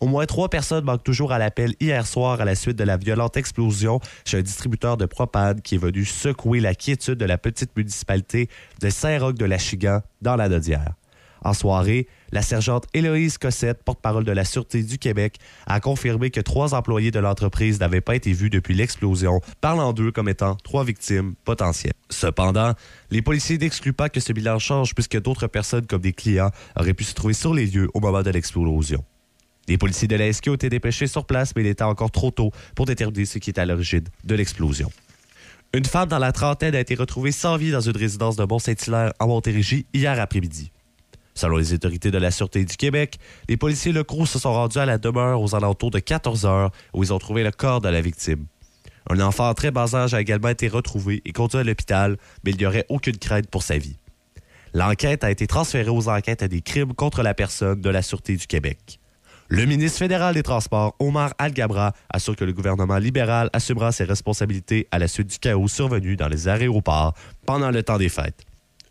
Au 0.00 0.06
moins 0.06 0.26
trois 0.26 0.50
personnes 0.50 0.84
manquent 0.84 1.04
toujours 1.04 1.32
à 1.32 1.38
l'appel 1.38 1.74
hier 1.80 2.06
soir 2.06 2.40
à 2.40 2.44
la 2.44 2.54
suite 2.54 2.76
de 2.76 2.84
la 2.84 2.98
violente 2.98 3.36
explosion 3.36 3.98
chez 4.26 4.38
un 4.38 4.42
distributeur 4.42 4.96
de 4.96 5.06
propane 5.06 5.62
qui 5.62 5.76
est 5.76 5.78
venu 5.78 6.04
secouer 6.04 6.60
la 6.60 6.74
quiétude 6.74 7.14
de 7.14 7.24
la 7.24 7.38
petite 7.38 7.74
municipalité 7.76 8.48
de 8.80 8.90
Saint-Roch-de-la-Chigan 8.90 10.02
dans 10.20 10.36
la 10.36 10.48
Nodière. 10.48 10.92
En 11.46 11.52
soirée, 11.52 12.08
la 12.32 12.42
sergente 12.42 12.86
Héloïse 12.92 13.38
Cossette, 13.38 13.84
porte-parole 13.84 14.24
de 14.24 14.32
la 14.32 14.44
Sûreté 14.44 14.82
du 14.82 14.98
Québec, 14.98 15.36
a 15.68 15.78
confirmé 15.78 16.30
que 16.30 16.40
trois 16.40 16.74
employés 16.74 17.12
de 17.12 17.20
l'entreprise 17.20 17.78
n'avaient 17.78 18.00
pas 18.00 18.16
été 18.16 18.32
vus 18.32 18.50
depuis 18.50 18.74
l'explosion, 18.74 19.40
parlant 19.60 19.92
d'eux 19.92 20.10
comme 20.10 20.28
étant 20.28 20.56
trois 20.56 20.82
victimes 20.82 21.36
potentielles. 21.44 21.92
Cependant, 22.10 22.72
les 23.12 23.22
policiers 23.22 23.58
n'excluent 23.58 23.92
pas 23.92 24.08
que 24.08 24.18
ce 24.18 24.32
bilan 24.32 24.58
change 24.58 24.92
puisque 24.92 25.20
d'autres 25.20 25.46
personnes 25.46 25.86
comme 25.86 26.00
des 26.00 26.12
clients 26.12 26.50
auraient 26.74 26.94
pu 26.94 27.04
se 27.04 27.14
trouver 27.14 27.32
sur 27.32 27.54
les 27.54 27.66
lieux 27.66 27.88
au 27.94 28.00
moment 28.00 28.24
de 28.24 28.30
l'explosion. 28.30 29.04
Les 29.68 29.78
policiers 29.78 30.08
de 30.08 30.16
la 30.16 30.32
SQ 30.32 30.48
ont 30.48 30.54
été 30.54 30.68
dépêchés 30.68 31.06
sur 31.06 31.26
place, 31.26 31.52
mais 31.54 31.62
il 31.62 31.68
était 31.68 31.84
encore 31.84 32.10
trop 32.10 32.32
tôt 32.32 32.50
pour 32.74 32.86
déterminer 32.86 33.24
ce 33.24 33.38
qui 33.38 33.50
est 33.50 33.60
à 33.60 33.66
l'origine 33.66 34.04
de 34.24 34.34
l'explosion. 34.34 34.90
Une 35.72 35.84
femme 35.84 36.08
dans 36.08 36.18
la 36.18 36.32
trentaine 36.32 36.74
a 36.74 36.80
été 36.80 36.96
retrouvée 36.96 37.30
sans 37.30 37.56
vie 37.56 37.70
dans 37.70 37.82
une 37.82 37.96
résidence 37.96 38.34
de 38.34 38.42
Mont-Saint-Hilaire 38.42 39.12
en 39.20 39.28
Montérégie 39.28 39.86
hier 39.94 40.18
après-midi. 40.18 40.72
Selon 41.36 41.58
les 41.58 41.74
autorités 41.74 42.10
de 42.10 42.16
la 42.16 42.30
Sûreté 42.30 42.64
du 42.64 42.76
Québec, 42.78 43.18
les 43.48 43.58
policiers 43.58 43.92
locaux 43.92 44.24
se 44.24 44.38
sont 44.38 44.54
rendus 44.54 44.78
à 44.78 44.86
la 44.86 44.96
demeure 44.96 45.42
aux 45.42 45.54
alentours 45.54 45.90
de 45.90 45.98
14 45.98 46.46
heures 46.46 46.70
où 46.94 47.04
ils 47.04 47.12
ont 47.12 47.18
trouvé 47.18 47.44
le 47.44 47.50
corps 47.50 47.82
de 47.82 47.90
la 47.90 48.00
victime. 48.00 48.46
Un 49.10 49.20
enfant 49.20 49.50
en 49.50 49.54
très 49.54 49.70
bas 49.70 49.94
âge 49.94 50.14
a 50.14 50.20
également 50.20 50.48
été 50.48 50.66
retrouvé 50.66 51.20
et 51.26 51.32
conduit 51.32 51.60
à 51.60 51.62
l'hôpital, 51.62 52.16
mais 52.42 52.52
il 52.52 52.56
n'y 52.56 52.64
aurait 52.64 52.86
aucune 52.88 53.18
crainte 53.18 53.48
pour 53.48 53.62
sa 53.62 53.76
vie. 53.76 53.98
L'enquête 54.72 55.24
a 55.24 55.30
été 55.30 55.46
transférée 55.46 55.90
aux 55.90 56.08
enquêtes 56.08 56.42
à 56.42 56.48
des 56.48 56.62
crimes 56.62 56.94
contre 56.94 57.22
la 57.22 57.34
personne 57.34 57.82
de 57.82 57.90
la 57.90 58.00
Sûreté 58.00 58.34
du 58.36 58.46
Québec. 58.46 58.98
Le 59.48 59.66
ministre 59.66 59.98
fédéral 59.98 60.34
des 60.34 60.42
Transports, 60.42 60.96
Omar 60.98 61.34
Al-Gabra, 61.36 61.92
assure 62.08 62.34
que 62.34 62.44
le 62.44 62.54
gouvernement 62.54 62.96
libéral 62.96 63.50
assumera 63.52 63.92
ses 63.92 64.04
responsabilités 64.04 64.88
à 64.90 64.98
la 64.98 65.06
suite 65.06 65.28
du 65.28 65.38
chaos 65.38 65.68
survenu 65.68 66.16
dans 66.16 66.28
les 66.28 66.48
aéroports 66.48 67.12
pendant 67.44 67.70
le 67.70 67.82
temps 67.82 67.98
des 67.98 68.08
fêtes. 68.08 68.46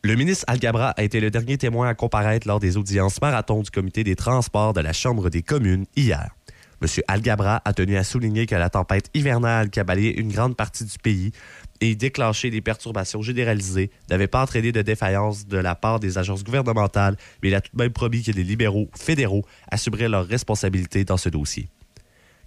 Le 0.05 0.13
ministre 0.13 0.45
Al-Gabra 0.45 0.89
a 0.91 1.01
été 1.01 1.19
le 1.19 1.31
dernier 1.31 1.57
témoin 1.57 1.89
à 1.89 1.95
comparaître 1.95 2.47
lors 2.47 2.59
des 2.59 2.77
audiences 2.77 3.19
marathon 3.21 3.63
du 3.63 3.71
comité 3.71 4.03
des 4.03 4.15
transports 4.15 4.71
de 4.71 4.79
la 4.79 4.93
Chambre 4.93 5.31
des 5.31 5.41
communes 5.41 5.87
hier. 5.95 6.29
M. 6.79 6.87
Al-Gabra 7.07 7.59
a 7.65 7.73
tenu 7.73 7.97
à 7.97 8.03
souligner 8.03 8.45
que 8.45 8.53
la 8.53 8.69
tempête 8.69 9.09
hivernale 9.15 9.71
qui 9.71 9.79
a 9.79 9.83
balayé 9.83 10.15
une 10.19 10.31
grande 10.31 10.55
partie 10.55 10.85
du 10.85 10.99
pays 10.99 11.31
et 11.81 11.95
déclenché 11.95 12.51
des 12.51 12.61
perturbations 12.61 13.23
généralisées 13.23 13.89
n'avait 14.11 14.27
pas 14.27 14.43
entraîné 14.43 14.71
de 14.71 14.83
défaillance 14.83 15.47
de 15.47 15.57
la 15.57 15.73
part 15.73 15.99
des 15.99 16.19
agences 16.19 16.43
gouvernementales, 16.43 17.17
mais 17.41 17.49
il 17.49 17.55
a 17.55 17.61
tout 17.61 17.75
de 17.75 17.81
même 17.81 17.91
promis 17.91 18.21
que 18.21 18.31
les 18.31 18.43
libéraux 18.43 18.91
fédéraux 18.95 19.43
assumeraient 19.71 20.07
leurs 20.07 20.27
responsabilités 20.27 21.03
dans 21.03 21.17
ce 21.17 21.29
dossier. 21.29 21.67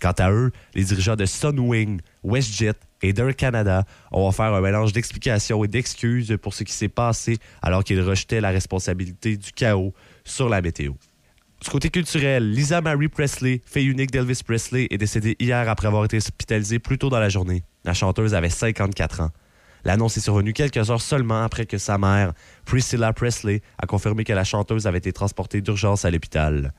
Quant 0.01 0.13
à 0.19 0.31
eux, 0.31 0.53
les 0.75 0.85
dirigeants 0.85 1.17
de 1.17 1.27
Sunwing, 1.27 2.01
WestJet 2.23 2.75
et 3.03 3.15
Air 3.19 3.37
Canada 3.37 3.85
ont 4.13 4.29
offert 4.29 4.55
un 4.55 4.61
mélange 4.61 4.93
d'explications 4.93 5.65
et 5.65 5.69
d'excuses 5.69 6.37
pour 6.41 6.55
ce 6.55 6.65
qui 6.65 6.73
s'est 6.73 6.89
passé 6.89 7.39
alors 7.63 7.85
qu'ils 7.85 8.01
rejetaient 8.01 8.41
la 8.41 8.51
responsabilité 8.51 9.37
du 9.37 9.53
chaos 9.53 9.93
sur 10.25 10.49
la 10.49 10.61
météo. 10.61 10.93
Du 11.63 11.71
côté 11.71 11.91
culturel, 11.91 12.53
Lisa 12.53 12.81
Marie 12.81 13.09
Presley, 13.09 13.63
fille 13.65 13.89
unique 13.89 14.13
d'Elvis 14.13 14.43
Presley, 14.47 14.87
est 14.91 14.99
décédée 14.99 15.35
hier 15.41 15.69
après 15.69 15.89
avoir 15.89 16.05
été 16.05 16.19
hospitalisée 16.19 16.79
plus 16.79 16.99
tôt 16.99 17.11
dans 17.11 17.19
la 17.19 17.29
journée. 17.29 17.65
La 17.85 17.95
chanteuse 17.95 18.35
avait 18.35 18.51
54 18.51 19.23
ans. 19.23 19.31
L'annonce 19.85 20.17
est 20.17 20.21
survenue 20.21 20.53
quelques 20.53 20.91
heures 20.91 21.01
seulement 21.01 21.43
après 21.43 21.67
que 21.67 21.79
sa 21.79 21.99
mère, 21.99 22.33
Priscilla 22.65 23.13
Presley, 23.13 23.61
a 23.79 23.87
confirmé 23.87 24.23
que 24.23 24.33
la 24.33 24.45
chanteuse 24.45 24.87
avait 24.87 24.99
été 24.99 25.13
transportée 25.13 25.61
d'urgence 25.61 26.05
à 26.05 26.11
l'hôpital. 26.11 26.73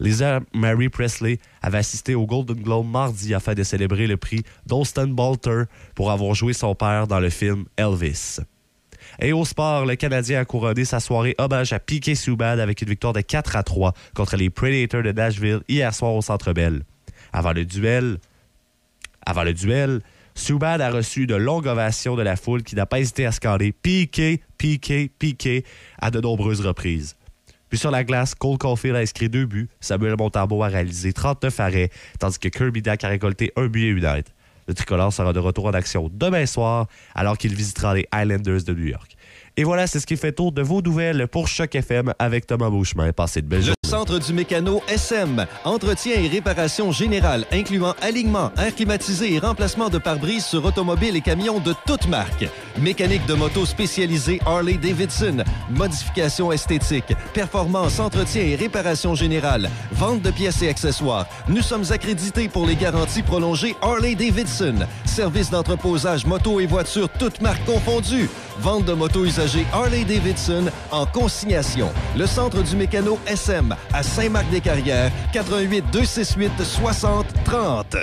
Lisa 0.00 0.40
Marie 0.54 0.88
Presley 0.88 1.38
avait 1.60 1.78
assisté 1.78 2.14
au 2.14 2.26
Golden 2.26 2.56
Globe 2.56 2.86
mardi 2.86 3.34
afin 3.34 3.52
de 3.52 3.62
célébrer 3.62 4.06
le 4.06 4.16
prix 4.16 4.42
d'Austin 4.66 5.06
Balter 5.06 5.64
pour 5.94 6.10
avoir 6.10 6.34
joué 6.34 6.54
son 6.54 6.74
père 6.74 7.06
dans 7.06 7.20
le 7.20 7.28
film 7.28 7.66
Elvis. 7.76 8.38
Et 9.18 9.32
au 9.32 9.44
sport, 9.44 9.84
le 9.84 9.96
Canadien 9.96 10.40
a 10.40 10.44
couronné 10.46 10.86
sa 10.86 11.00
soirée 11.00 11.34
hommage 11.38 11.74
à 11.74 11.78
Piquet 11.78 12.14
Subban 12.14 12.58
avec 12.58 12.80
une 12.80 12.88
victoire 12.88 13.12
de 13.12 13.20
4 13.20 13.56
à 13.56 13.62
3 13.62 13.92
contre 14.14 14.36
les 14.36 14.48
Predators 14.48 15.02
de 15.02 15.12
Nashville 15.12 15.60
hier 15.68 15.94
soir 15.94 16.14
au 16.14 16.22
Centre 16.22 16.54
Bell. 16.54 16.82
Avant 17.32 17.52
le 17.52 17.66
duel, 17.66 18.18
avant 19.26 19.44
le 19.44 19.52
duel, 19.52 20.00
a 20.62 20.90
reçu 20.90 21.26
de 21.26 21.34
longues 21.34 21.66
ovations 21.66 22.16
de 22.16 22.22
la 22.22 22.36
foule 22.36 22.62
qui 22.62 22.74
n'a 22.74 22.86
pas 22.86 23.00
hésité 23.00 23.26
à 23.26 23.32
scander 23.32 23.72
Piquet, 23.72 24.40
Piquet, 24.56 25.10
Piquet 25.18 25.64
à 26.00 26.10
de 26.10 26.20
nombreuses 26.20 26.62
reprises. 26.62 27.16
Puis 27.70 27.78
sur 27.78 27.92
la 27.92 28.04
glace, 28.04 28.34
Cole 28.34 28.58
Caulfield 28.58 28.96
a 28.96 28.98
inscrit 28.98 29.28
deux 29.28 29.46
buts, 29.46 29.68
Samuel 29.80 30.16
Montarbo 30.18 30.62
a 30.62 30.66
réalisé 30.66 31.12
39 31.12 31.60
arrêts, 31.60 31.90
tandis 32.18 32.38
que 32.38 32.48
Kirby 32.48 32.82
Dack 32.82 33.04
a 33.04 33.08
récolté 33.08 33.52
un 33.56 33.68
but 33.68 33.84
et 33.84 33.88
une 33.88 34.04
aide. 34.04 34.26
Le 34.66 34.74
tricolore 34.74 35.12
sera 35.12 35.32
de 35.32 35.38
retour 35.38 35.66
en 35.66 35.72
action 35.72 36.10
demain 36.12 36.46
soir, 36.46 36.88
alors 37.14 37.38
qu'il 37.38 37.54
visitera 37.54 37.94
les 37.94 38.06
Islanders 38.12 38.64
de 38.64 38.74
New 38.74 38.86
York. 38.86 39.16
Et 39.56 39.64
voilà, 39.64 39.86
c'est 39.86 40.00
ce 40.00 40.06
qui 40.06 40.16
fait 40.16 40.32
tour 40.32 40.52
de 40.52 40.62
vos 40.62 40.80
nouvelles 40.80 41.26
pour 41.26 41.48
Choc 41.48 41.74
FM 41.74 42.14
avec 42.18 42.46
Thomas 42.46 42.70
Beauchemin. 42.70 43.12
Passez 43.12 43.42
de 43.42 43.46
belles 43.46 43.62
journées. 43.62 43.74
Centre 43.84 44.20
du 44.20 44.32
mécano 44.32 44.80
SM. 44.86 45.44
Entretien 45.64 46.14
et 46.14 46.28
réparation 46.28 46.92
générale, 46.92 47.44
incluant 47.52 47.94
alignement, 48.00 48.52
air 48.56 48.74
climatisé 48.74 49.34
et 49.34 49.40
remplacement 49.40 49.88
de 49.88 49.98
pare-brise 49.98 50.44
sur 50.44 50.64
automobiles 50.64 51.16
et 51.16 51.20
camions 51.20 51.58
de 51.58 51.74
toutes 51.86 52.06
marques. 52.06 52.46
Mécanique 52.78 53.26
de 53.26 53.34
moto 53.34 53.66
spécialisée 53.66 54.40
Harley-Davidson. 54.46 55.42
Modification 55.70 56.52
esthétique. 56.52 57.12
Performance, 57.34 57.98
entretien 57.98 58.42
et 58.42 58.54
réparation 58.54 59.16
générale. 59.16 59.68
Vente 59.90 60.22
de 60.22 60.30
pièces 60.30 60.62
et 60.62 60.68
accessoires. 60.68 61.26
Nous 61.48 61.62
sommes 61.62 61.84
accrédités 61.90 62.48
pour 62.48 62.66
les 62.66 62.76
garanties 62.76 63.22
prolongées 63.22 63.74
Harley-Davidson. 63.82 64.86
Service 65.04 65.50
d'entreposage 65.50 66.24
moto 66.24 66.60
et 66.60 66.66
voitures 66.66 67.08
toutes 67.18 67.40
marques 67.42 67.64
confondues. 67.64 68.30
Vente 68.60 68.84
de 68.84 68.92
motos 68.92 69.24
usagées 69.24 69.39
Harley-Davidson 69.72 70.70
en 70.90 71.06
consignation. 71.06 71.88
Le 72.16 72.26
Centre 72.26 72.62
du 72.62 72.76
mécano 72.76 73.18
SM 73.26 73.74
à 73.92 74.02
Saint-Marc-des-Carrières, 74.02 75.10
88 75.32 75.84
268 75.92 76.62
60 76.62 77.26
30. 77.44 77.96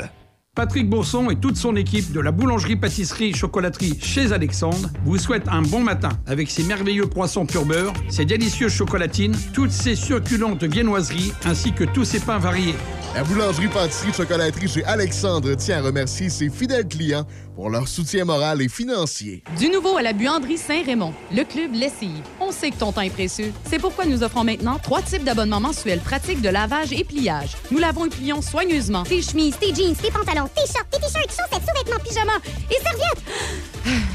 Patrick 0.55 0.89
Bourson 0.89 1.29
et 1.29 1.35
toute 1.35 1.55
son 1.55 1.75
équipe 1.75 2.11
de 2.11 2.19
la 2.19 2.31
boulangerie-pâtisserie-chocolaterie 2.31 3.99
chez 4.01 4.31
Alexandre 4.31 4.89
vous 5.05 5.19
souhaitent 5.19 5.47
un 5.49 5.61
bon 5.61 5.81
matin 5.81 6.09
avec 6.25 6.49
ses 6.49 6.63
merveilleux 6.63 7.05
poissons 7.05 7.45
pur 7.45 7.63
beurre, 7.63 7.93
ses 8.09 8.25
délicieuses 8.25 8.73
chocolatines, 8.73 9.35
toutes 9.53 9.69
ses 9.69 9.95
succulentes 9.95 10.63
viennoiseries 10.63 11.31
ainsi 11.45 11.73
que 11.73 11.83
tous 11.83 12.05
ses 12.05 12.19
pains 12.19 12.39
variés. 12.39 12.73
La 13.13 13.23
boulangerie-pâtisserie-chocolaterie 13.23 14.67
chez 14.67 14.83
Alexandre 14.85 15.53
tient 15.53 15.77
à 15.77 15.81
remercier 15.81 16.29
ses 16.29 16.49
fidèles 16.49 16.87
clients 16.87 17.27
pour 17.57 17.71
leur 17.71 17.87
soutien 17.87 18.23
moral 18.23 18.61
et 18.61 18.69
financier. 18.69 19.41
Du 19.57 19.69
nouveau 19.69 19.97
à 19.97 20.03
la 20.03 20.13
buanderie 20.13 20.59
Saint-Raymond, 20.59 21.11
le 21.35 21.43
club 21.43 21.73
Lessive. 21.73 22.21
On 22.39 22.51
sait 22.51 22.69
que 22.69 22.77
ton 22.77 22.91
temps 22.91 23.01
est 23.01 23.09
précieux. 23.09 23.51
C'est 23.67 23.79
pourquoi 23.79 24.05
nous 24.05 24.21
offrons 24.21 24.43
maintenant 24.43 24.77
trois 24.77 25.01
types 25.01 25.23
d'abonnements 25.23 25.59
mensuels 25.59 25.99
pratiques 25.99 26.43
de 26.43 26.49
lavage 26.49 26.93
et 26.93 27.03
pliage. 27.03 27.57
Nous 27.71 27.79
lavons 27.79 28.05
et 28.05 28.09
plions 28.09 28.43
soigneusement 28.43 29.01
Tes 29.01 29.23
chemises, 29.23 29.57
tes 29.57 29.73
jeans, 29.73 29.95
tes 29.95 30.11
pantalons, 30.11 30.47
tes 30.53 30.71
shorts, 30.71 30.87
tes 30.91 30.99
t-shirts, 30.99 31.31
chaussettes, 31.31 31.67
sous-vêtements, 31.67 32.03
pyjamas 32.07 32.39
et 32.69 32.79
serviettes. 32.83 33.23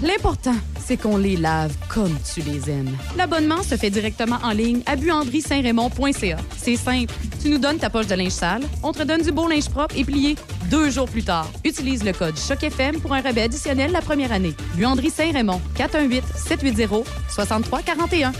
L'important, 0.04 0.54
c'est 0.84 0.96
qu'on 0.96 1.16
les 1.16 1.36
lave 1.36 1.72
comme 1.88 2.16
tu 2.34 2.40
les 2.40 2.68
aimes. 2.70 2.90
L'abonnement 3.16 3.62
se 3.62 3.76
fait 3.76 3.90
directement 3.90 4.38
en 4.42 4.50
ligne 4.50 4.82
à 4.86 4.96
buanderie-saint-raymond.ca. 4.96 6.36
C'est 6.56 6.76
simple. 6.76 7.14
Tu 7.42 7.50
nous 7.50 7.58
donnes 7.58 7.78
ta 7.78 7.90
poche 7.90 8.06
de 8.06 8.14
linge 8.14 8.32
sale, 8.32 8.62
on 8.82 8.92
te 8.92 9.02
donne 9.02 9.20
du 9.22 9.32
beau 9.32 9.48
linge 9.48 9.68
propre 9.68 9.94
et 9.96 10.04
plié 10.04 10.36
deux 10.70 10.90
jours 10.90 11.08
plus 11.08 11.22
tard. 11.22 11.48
Utilise 11.64 12.04
le 12.04 12.12
code 12.12 12.36
CHOCFM 12.36 13.00
pour 13.00 13.14
un 13.14 13.20
rabais 13.20 13.42
additionnel 13.42 13.92
la 13.92 14.00
première 14.00 14.32
année. 14.32 14.54
Buanderie 14.74 15.10
Saint-Raymond, 15.10 15.60
418-780-6341. 15.76 18.32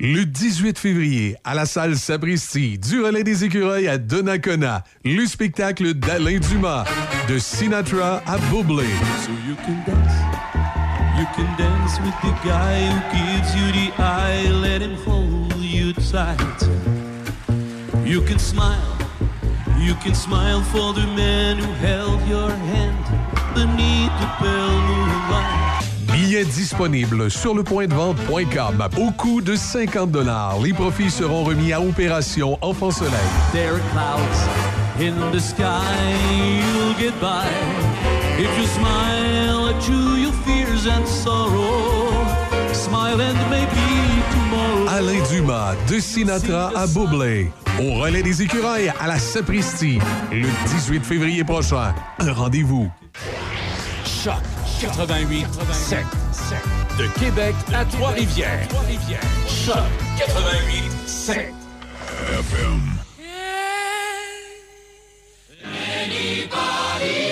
Le 0.00 0.24
18 0.24 0.78
février, 0.78 1.34
à 1.42 1.56
la 1.56 1.66
salle 1.66 1.96
Sabristi, 1.96 2.78
du 2.78 3.02
relais 3.02 3.24
des 3.24 3.42
écureuils 3.42 3.88
à 3.88 3.98
Donnacona, 3.98 4.84
le 5.04 5.26
spectacle 5.26 5.92
d'Alain 5.94 6.38
Dumas, 6.38 6.84
de 7.28 7.36
Sinatra 7.36 8.22
à 8.24 8.38
Bublé. 8.52 8.86
So 9.24 9.32
you 9.48 9.56
can 9.66 9.74
dance, 9.84 10.27
You 11.18 11.26
can 11.34 11.56
dance 11.58 11.98
with 11.98 12.14
the 12.22 12.32
guy 12.46 12.86
who 12.86 13.00
gives 13.18 13.52
you 13.52 13.66
the 13.72 13.92
eye, 14.00 14.48
let 14.50 14.80
him 14.80 14.94
hold 15.04 15.56
you 15.56 15.92
tight. 15.92 16.60
You 18.04 18.20
can 18.20 18.38
smile, 18.38 18.96
you 19.76 19.94
can 19.96 20.14
smile 20.14 20.62
for 20.62 20.92
the 20.92 21.06
man 21.16 21.58
who 21.58 21.72
held 21.84 22.20
your 22.28 22.50
hand 22.50 23.04
beneath 23.52 24.12
the 24.20 24.28
pale 24.38 24.80
moonlight. 24.88 25.84
Billets 26.06 26.54
disponibles 26.54 27.30
sur 27.32 27.52
le 27.52 27.64
point 27.64 27.88
de 27.88 27.94
vente.com 27.94 28.88
au 28.98 29.10
coût 29.10 29.40
de 29.40 29.56
50 29.56 30.12
dollars. 30.12 30.60
Les 30.62 30.72
profits 30.72 31.10
seront 31.10 31.42
remis 31.42 31.72
à 31.72 31.80
Opération 31.80 32.58
Enfant 32.62 32.92
Soleil. 32.92 33.18
There 33.52 33.74
are 33.74 33.80
clouds 33.90 34.78
in 35.00 35.32
the 35.32 35.40
sky, 35.40 35.82
you'll 36.60 36.94
get 36.94 37.18
by. 37.20 37.48
If 38.38 38.56
you 38.56 38.66
smile 38.66 39.68
at 39.68 39.88
you, 39.88 40.16
you'll 40.16 40.32
Alain 44.88 45.22
Dumas, 45.30 45.74
de 45.88 45.98
Sinatra 45.98 46.70
à 46.74 46.86
Boublé. 46.86 47.50
Au 47.80 47.94
relais 47.94 48.22
des 48.22 48.42
écureuils 48.42 48.92
à 49.00 49.06
la 49.06 49.18
Sapristi. 49.18 49.98
Le 50.30 50.48
18 50.68 51.04
février 51.04 51.44
prochain. 51.44 51.94
Un 52.20 52.32
rendez-vous. 52.32 52.90
Choc 54.04 54.34
88 54.80 55.46
7. 55.72 55.98
De 56.98 57.06
Québec 57.18 57.54
à 57.74 57.84
Trois-Rivières. 57.84 58.68
Choc 59.48 59.76
88 60.16 60.82
7. 61.06 61.52
FM. 62.38 62.82
Anybody? 65.64 67.27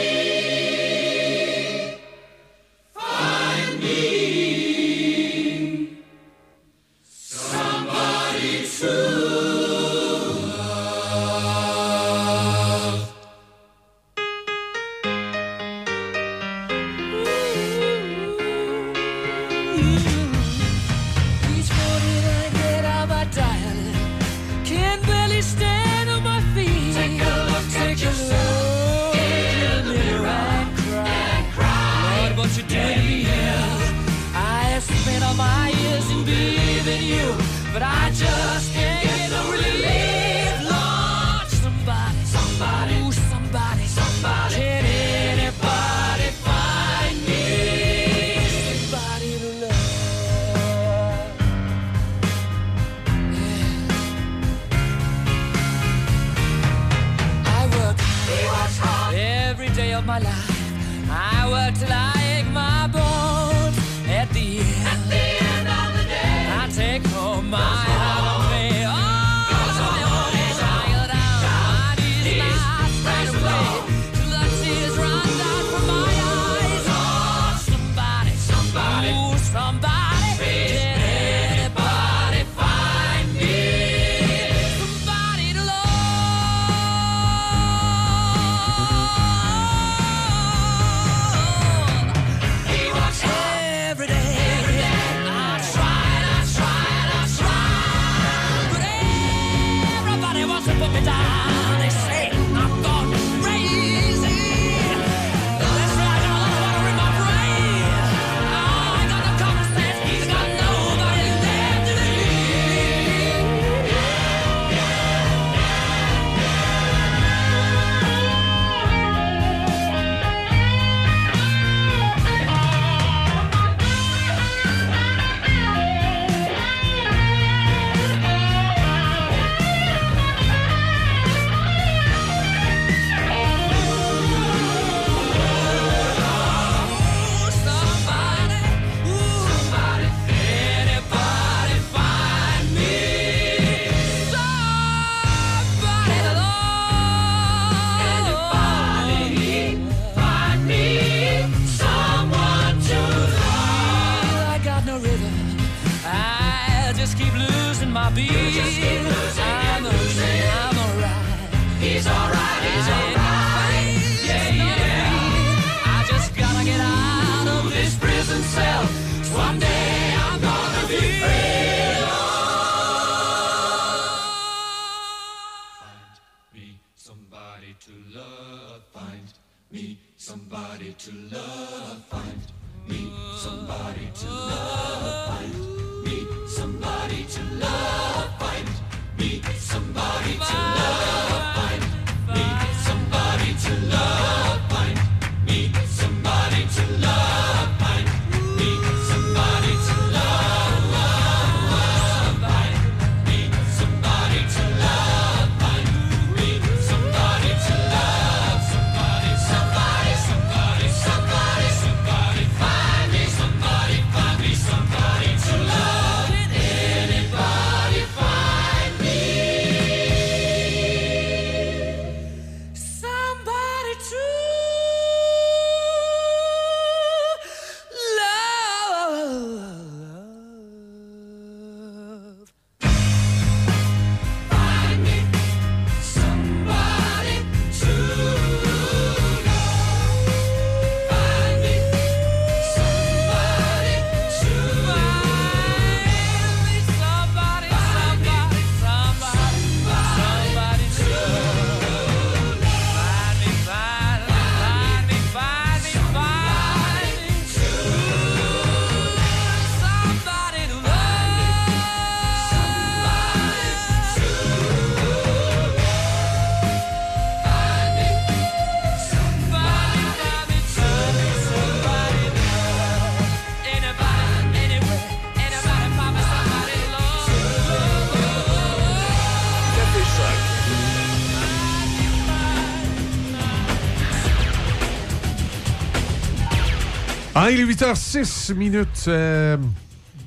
Il 287.48 287.60
est 287.60 287.64
8h06 287.64 288.54
minutes. 288.54 289.04
euh, 289.06 289.56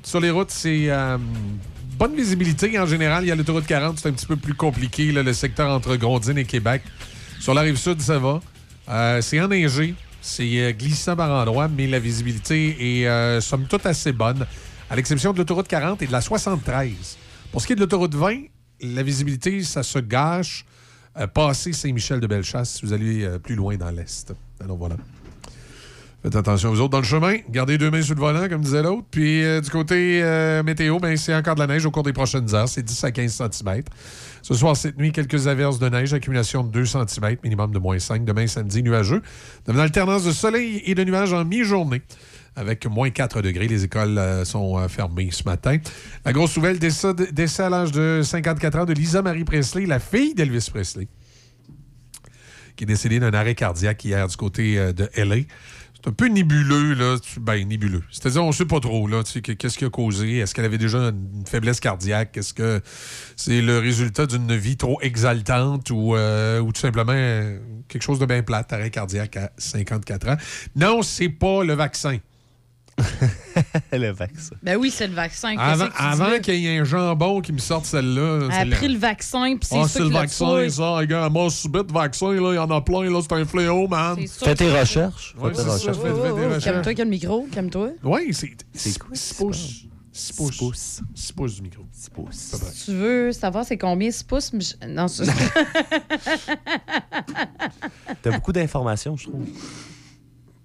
sur 0.03 0.21
les 0.21 0.29
routes, 0.31 0.51
c'est 0.51 0.89
euh, 0.89 1.17
bonne 1.97 2.15
visibilité 2.15 2.79
en 2.79 2.85
général. 2.85 3.25
Il 3.25 3.27
y 3.27 3.31
a 3.31 3.35
l'autoroute 3.35 3.65
40, 3.65 3.99
c'est 3.99 4.07
un 4.07 4.13
petit 4.13 4.25
peu 4.25 4.37
plus 4.37 4.53
compliqué, 4.53 5.11
le 5.11 5.33
secteur 5.33 5.69
entre 5.69 5.97
Grondine 5.97 6.37
et 6.37 6.45
Québec. 6.45 6.81
Sur 7.41 7.53
la 7.53 7.61
rive 7.61 7.75
sud, 7.75 7.99
ça 7.99 8.19
va. 8.19 8.39
Euh, 8.87 9.21
c'est 9.21 9.41
enneigé, 9.41 9.95
c'est 10.21 10.73
glissant 10.73 11.17
par 11.17 11.29
endroits, 11.29 11.67
mais 11.67 11.87
la 11.87 11.99
visibilité 11.99 13.01
est, 13.03 13.41
somme 13.41 13.65
toute, 13.65 13.85
assez 13.85 14.13
bonne, 14.13 14.45
à 14.89 14.95
l'exception 14.95 15.33
de 15.33 15.39
l'autoroute 15.39 15.67
40 15.67 16.01
et 16.01 16.07
de 16.07 16.13
la 16.13 16.21
73. 16.21 17.17
Pour 17.51 17.61
ce 17.61 17.67
qui 17.67 17.73
est 17.73 17.75
de 17.75 17.81
l'autoroute 17.81 18.15
20, 18.15 18.43
la 18.81 19.03
visibilité, 19.03 19.61
ça 19.63 19.83
se 19.83 19.99
gâche. 19.99 20.65
Passé 21.33 21.73
Saint-Michel 21.73 22.21
de 22.21 22.27
Bellechasse, 22.27 22.75
si 22.75 22.85
vous 22.85 22.93
allez 22.93 23.27
plus 23.43 23.55
loin 23.55 23.75
dans 23.75 23.89
l'est. 23.89 24.31
Alors 24.61 24.77
voilà. 24.77 24.95
Faites 26.21 26.35
attention 26.35 26.71
aux 26.71 26.79
autres 26.81 26.89
dans 26.89 26.99
le 26.99 27.05
chemin. 27.05 27.37
Gardez 27.49 27.77
deux 27.77 27.89
mains 27.89 28.01
sur 28.01 28.13
le 28.13 28.19
volant, 28.19 28.49
comme 28.49 28.61
disait 28.61 28.83
l'autre. 28.83 29.07
Puis 29.09 29.41
euh, 29.41 29.61
du 29.61 29.69
côté 29.69 30.21
euh, 30.21 30.63
météo, 30.63 30.99
ben, 30.99 31.15
c'est 31.15 31.33
encore 31.33 31.55
de 31.55 31.61
la 31.61 31.67
neige 31.67 31.85
au 31.85 31.91
cours 31.91 32.03
des 32.03 32.11
prochaines 32.11 32.53
heures. 32.53 32.67
C'est 32.67 32.83
10 32.83 33.03
à 33.05 33.11
15 33.11 33.49
cm. 33.53 33.83
Ce 34.41 34.53
soir, 34.53 34.75
cette 34.75 34.97
nuit, 34.97 35.13
quelques 35.13 35.47
averses 35.47 35.79
de 35.79 35.87
neige, 35.87 36.13
accumulation 36.13 36.65
de 36.65 36.71
2 36.71 36.85
cm, 36.85 37.37
minimum 37.41 37.71
de 37.71 37.79
moins 37.79 37.99
5. 37.99 38.25
Demain, 38.25 38.47
samedi, 38.47 38.83
nuageux. 38.83 39.21
Demain, 39.65 39.83
alternance 39.83 40.25
de 40.25 40.33
soleil 40.33 40.83
et 40.85 40.93
de 40.93 41.05
nuages 41.05 41.31
en 41.31 41.45
mi-journée. 41.45 42.01
Avec 42.57 42.85
moins 42.85 43.11
4 43.11 43.41
degrés, 43.41 43.69
les 43.69 43.85
écoles 43.85 44.17
euh, 44.17 44.43
sont 44.43 44.89
fermées 44.89 45.29
ce 45.31 45.43
matin. 45.45 45.77
La 46.25 46.33
grosse 46.33 46.57
nouvelle, 46.57 46.79
décès, 46.79 47.63
à 47.63 47.69
l'âge 47.69 47.93
de 47.93 48.23
54 48.25 48.79
ans 48.79 48.85
de 48.85 48.91
Lisa 48.91 49.21
Marie 49.21 49.45
Presley, 49.45 49.85
la 49.85 49.99
fille 49.99 50.33
d'Elvis 50.33 50.67
Presley 50.69 51.07
qui 52.75 52.85
est 52.85 52.87
décédé 52.87 53.19
d'un 53.19 53.33
arrêt 53.33 53.55
cardiaque 53.55 54.05
hier 54.05 54.25
du 54.25 54.37
côté 54.37 54.77
de 54.93 55.09
LA. 55.17 55.43
C'est 56.01 56.09
un 56.09 56.13
peu 56.13 56.27
nébuleux, 56.27 56.93
là. 56.93 57.17
Ben, 57.41 57.67
nébuleux. 57.67 58.03
C'est-à-dire, 58.09 58.43
on 58.43 58.47
ne 58.47 58.51
sait 58.53 58.65
pas 58.65 58.79
trop, 58.79 59.05
là. 59.07 59.21
tu 59.23 59.31
sais, 59.33 59.41
que- 59.41 59.51
Qu'est-ce 59.51 59.77
qui 59.77 59.83
a 59.85 59.89
causé? 59.89 60.37
Est-ce 60.37 60.55
qu'elle 60.55 60.63
avait 60.65 60.77
déjà 60.77 60.97
une 60.99 61.43
faiblesse 61.45 61.79
cardiaque? 61.81 62.37
Est-ce 62.37 62.53
que 62.53 62.81
c'est 63.35 63.61
le 63.61 63.79
résultat 63.79 64.25
d'une 64.25 64.55
vie 64.55 64.77
trop 64.77 64.99
exaltante 65.01 65.89
ou, 65.91 66.15
euh, 66.15 66.59
ou 66.61 66.71
tout 66.71 66.79
simplement 66.79 67.11
euh, 67.13 67.59
quelque 67.89 68.03
chose 68.03 68.17
de 68.19 68.25
bien 68.25 68.41
plate, 68.43 68.71
arrêt 68.71 68.91
cardiaque 68.91 69.35
à 69.35 69.51
54 69.57 70.29
ans? 70.29 70.37
Non, 70.75 71.01
c'est 71.01 71.27
pas 71.29 71.63
le 71.65 71.73
vaccin. 71.73 72.17
le 73.91 74.11
vaccin. 74.11 74.55
Ben 74.63 74.77
oui, 74.77 74.91
c'est 74.91 75.07
le 75.07 75.13
vaccin. 75.13 75.51
Qu'est-ce 75.51 75.61
Avant, 75.61 75.87
que 75.87 75.93
avant 75.97 76.39
qu'il 76.39 76.55
y 76.55 76.67
ait 76.67 76.77
un 76.79 76.83
jambon 76.83 77.41
qui 77.41 77.51
me 77.53 77.57
sorte 77.59 77.85
celle-là. 77.85 78.47
Elle 78.51 78.73
a 78.73 78.75
pris 78.75 78.87
le 78.89 78.97
vaccin, 78.99 79.55
puis 79.57 79.67
c'est 79.69 79.77
Ah, 79.77 79.83
ça 79.83 79.89
c'est 79.89 79.99
le 79.99 80.09
vaccin, 80.09 80.69
ça. 80.69 80.89
Regarde, 80.97 81.33
moi, 81.33 81.49
subite, 81.49 81.91
vaccin, 81.91 82.31
là, 82.33 82.51
il 82.53 82.55
y 82.55 82.59
en 82.59 82.69
a 82.71 82.81
plein, 82.81 83.03
là, 83.09 83.19
c'est 83.21 83.33
un 83.33 83.45
fléau, 83.45 83.87
man. 83.87 84.17
Fais 84.27 84.55
tes 84.55 84.69
recherches. 84.71 85.35
Ouais, 85.39 85.53
fais- 85.53 85.63
fais 85.63 85.69
Oh, 85.91 85.93
tes 85.93 86.09
oh, 86.09 86.35
recherches. 86.35 86.63
Calme-toi, 86.63 86.93
calme 86.93 87.09
le 87.09 87.15
micro, 87.15 87.47
calme-toi. 87.51 87.89
Oui, 88.03 88.29
c'est. 88.33 88.51
C'est 88.73 88.89
6 88.89 88.99
pouces. 88.99 89.85
6 90.11 90.33
pouces. 90.33 91.01
6 91.15 91.31
pouces? 91.33 91.55
Du 91.55 91.61
micro. 91.61 91.83
6 91.91 92.09
pouces. 92.09 92.55
Si 92.73 92.85
tu 92.85 92.91
veux 92.93 93.31
savoir 93.31 93.63
c'est 93.65 93.77
combien 93.77 94.11
6 94.11 94.23
pouces, 94.23 94.51
mais 94.53 94.59
je- 94.61 94.87
non, 94.87 95.07
c'est- 95.07 95.23
T'as 98.21 98.31
beaucoup 98.31 98.51
d'informations, 98.51 99.15
je 99.15 99.27
trouve. 99.29 99.45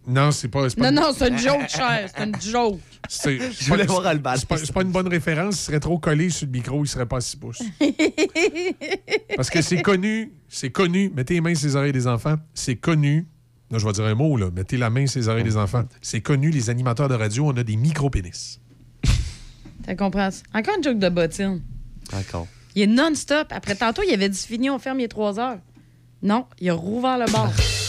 Non, 0.06 0.30
c'est 0.32 0.48
pas. 0.48 0.68
pas 0.68 0.68
non, 0.82 0.88
une- 0.90 0.94
non, 1.08 1.12
c'est 1.16 1.28
une 1.28 1.38
joke, 1.38 1.68
cher. 1.68 2.08
C'est 2.14 2.24
une 2.24 2.40
joke. 2.40 2.78
C'est- 3.08 3.38
Je 3.38 3.68
voulais 3.70 3.86
pas- 3.86 3.92
voir 3.94 4.06
Alban. 4.06 4.34
C'est 4.36 4.46
pas, 4.46 4.58
c'est 4.58 4.72
pas 4.72 4.82
une 4.82 4.90
bonne 4.92 5.08
référence. 5.08 5.54
Il 5.56 5.64
serait 5.64 5.80
trop 5.80 5.98
collé 5.98 6.28
sur 6.30 6.46
le 6.46 6.52
micro, 6.52 6.84
il 6.84 6.88
serait 6.88 7.06
pas 7.06 7.16
à 7.18 7.20
6 7.20 7.36
pouces. 7.36 7.62
Parce 9.36 9.50
que 9.50 9.62
c'est 9.62 9.82
connu, 9.82 10.32
c'est 10.48 10.70
connu. 10.70 11.10
Mettez 11.14 11.34
les 11.34 11.40
mains 11.40 11.54
sur 11.54 11.68
les 11.68 11.76
oreilles 11.76 11.92
des 11.92 12.06
enfants. 12.06 12.36
C'est 12.54 12.76
connu. 12.76 13.26
Là, 13.70 13.78
je 13.78 13.86
vais 13.86 13.92
dire 13.92 14.04
un 14.04 14.14
mot, 14.14 14.36
là. 14.36 14.50
Mettez 14.54 14.76
la 14.76 14.90
main 14.90 15.06
sur 15.06 15.20
les 15.20 15.28
oreilles 15.28 15.42
des 15.44 15.56
enfants. 15.56 15.84
C'est 16.02 16.20
connu, 16.20 16.50
les 16.50 16.68
animateurs 16.70 17.08
de 17.08 17.14
radio, 17.14 17.46
on 17.48 17.56
a 17.56 17.62
des 17.62 17.76
micro-pénis. 17.76 18.60
T'as 19.86 19.94
compris? 19.96 20.20
Encore 20.54 20.74
une 20.78 20.84
joke 20.84 20.98
de 20.98 21.08
bottine. 21.08 21.62
D'accord. 22.12 22.46
Il 22.74 22.82
est 22.82 22.86
non-stop. 22.86 23.48
Après, 23.50 23.74
tantôt, 23.74 24.02
il 24.06 24.12
avait 24.14 24.28
dit 24.28 24.38
fini, 24.38 24.68
on 24.70 24.78
ferme, 24.78 25.00
il 25.00 25.04
est 25.04 25.08
3 25.08 25.38
heures. 25.40 25.58
Non, 26.22 26.46
il 26.60 26.70
a 26.70 26.74
rouvert 26.74 27.18
le 27.18 27.30
bar. 27.30 27.50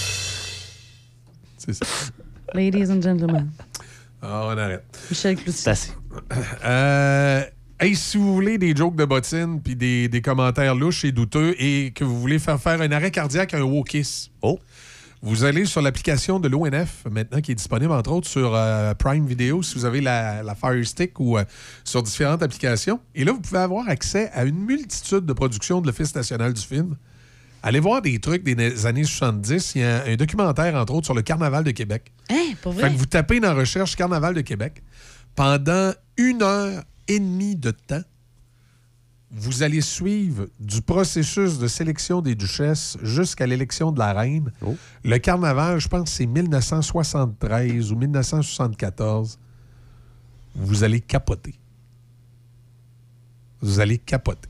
C'est 1.66 1.74
ça. 1.74 1.86
Ladies 2.54 2.92
and 2.92 3.02
gentlemen, 3.02 3.50
Ah, 4.22 4.44
on 4.48 4.58
arrête. 4.58 4.84
Michel 5.10 5.36
Cloutier. 5.36 5.74
Euh, 6.64 7.42
hey, 7.80 7.96
si 7.96 8.18
vous 8.18 8.34
voulez 8.34 8.58
des 8.58 8.76
jokes 8.76 8.96
de 8.96 9.06
bottine 9.06 9.62
puis 9.62 9.76
des, 9.76 10.08
des 10.08 10.22
commentaires 10.22 10.76
louches 10.76 11.04
et 11.06 11.12
douteux 11.12 11.56
et 11.60 11.92
que 11.92 12.04
vous 12.04 12.20
voulez 12.20 12.40
faire 12.40 12.60
faire 12.60 12.82
un 12.82 12.92
arrêt 12.92 13.12
cardiaque 13.12 13.54
à 13.54 13.58
un 13.58 13.64
Wokis, 13.64 14.32
oh. 14.42 14.60
vous 15.22 15.44
allez 15.44 15.66
sur 15.66 15.82
l'application 15.82 16.40
de 16.40 16.48
l'ONF 16.48 17.04
maintenant 17.12 17.42
qui 17.42 17.52
est 17.52 17.56
disponible 17.56 17.92
entre 17.92 18.12
autres 18.12 18.30
sur 18.30 18.54
euh, 18.56 18.94
Prime 18.94 19.26
Video 19.26 19.62
si 19.62 19.76
vous 19.76 19.86
avez 19.86 20.02
la, 20.02 20.42
la 20.44 20.56
Fire 20.56 20.86
Stick 20.86 21.20
ou 21.20 21.38
euh, 21.38 21.44
sur 21.84 22.02
différentes 22.02 22.42
applications. 22.44 23.00
Et 23.16 23.26
là, 23.26 23.34
vous 23.34 23.42
pouvez 23.42 23.60
avoir 23.60 23.90
accès 23.90 24.30
à 24.34 24.46
une 24.46 24.60
multitude 24.60 25.26
de 25.26 25.34
productions 25.34 25.82
de 25.82 25.88
l'Office 25.88 26.16
national 26.16 26.54
du 26.54 26.62
film. 26.62 26.96
Allez 27.66 27.80
voir 27.80 28.04
des 28.04 28.20
trucs 28.20 28.44
des 28.44 28.86
années 28.86 29.06
70. 29.06 29.74
Il 29.74 29.82
y 29.82 29.84
a 29.84 30.04
un 30.06 30.16
documentaire, 30.18 30.76
entre 30.76 30.94
autres, 30.94 31.06
sur 31.06 31.16
le 31.16 31.24
Carnaval 31.24 31.64
de 31.64 31.72
Québec. 31.72 32.14
Hein, 32.30 32.54
pour 32.62 32.76
Fait 32.76 32.92
que 32.92 32.96
vous 32.96 33.08
tapez 33.08 33.40
dans 33.40 33.56
Recherche 33.56 33.96
Carnaval 33.96 34.36
de 34.36 34.42
Québec. 34.42 34.84
Pendant 35.34 35.92
une 36.16 36.44
heure 36.44 36.84
et 37.08 37.20
demie 37.20 37.56
de 37.56 37.72
temps, 37.72 38.04
vous 39.32 39.64
allez 39.64 39.82
suivre 39.82 40.46
du 40.60 40.84
processus 40.84 41.58
de 41.58 41.68
sélection 41.68 42.22
des 42.22 42.36
duchesses 42.36 43.00
jusqu'à 43.02 43.48
l'élection 43.48 43.92
de 43.92 43.98
la 43.98 44.14
reine. 44.14 44.52
Le 45.04 45.18
carnaval, 45.18 45.80
je 45.80 45.88
pense, 45.88 46.12
c'est 46.12 46.28
1973 46.28 47.92
ou 47.92 47.96
1974. 47.96 49.40
Vous 50.54 50.84
allez 50.84 51.02
capoter. 51.02 51.56
Vous 53.60 53.80
allez 53.80 53.98
capoter. 53.98 54.50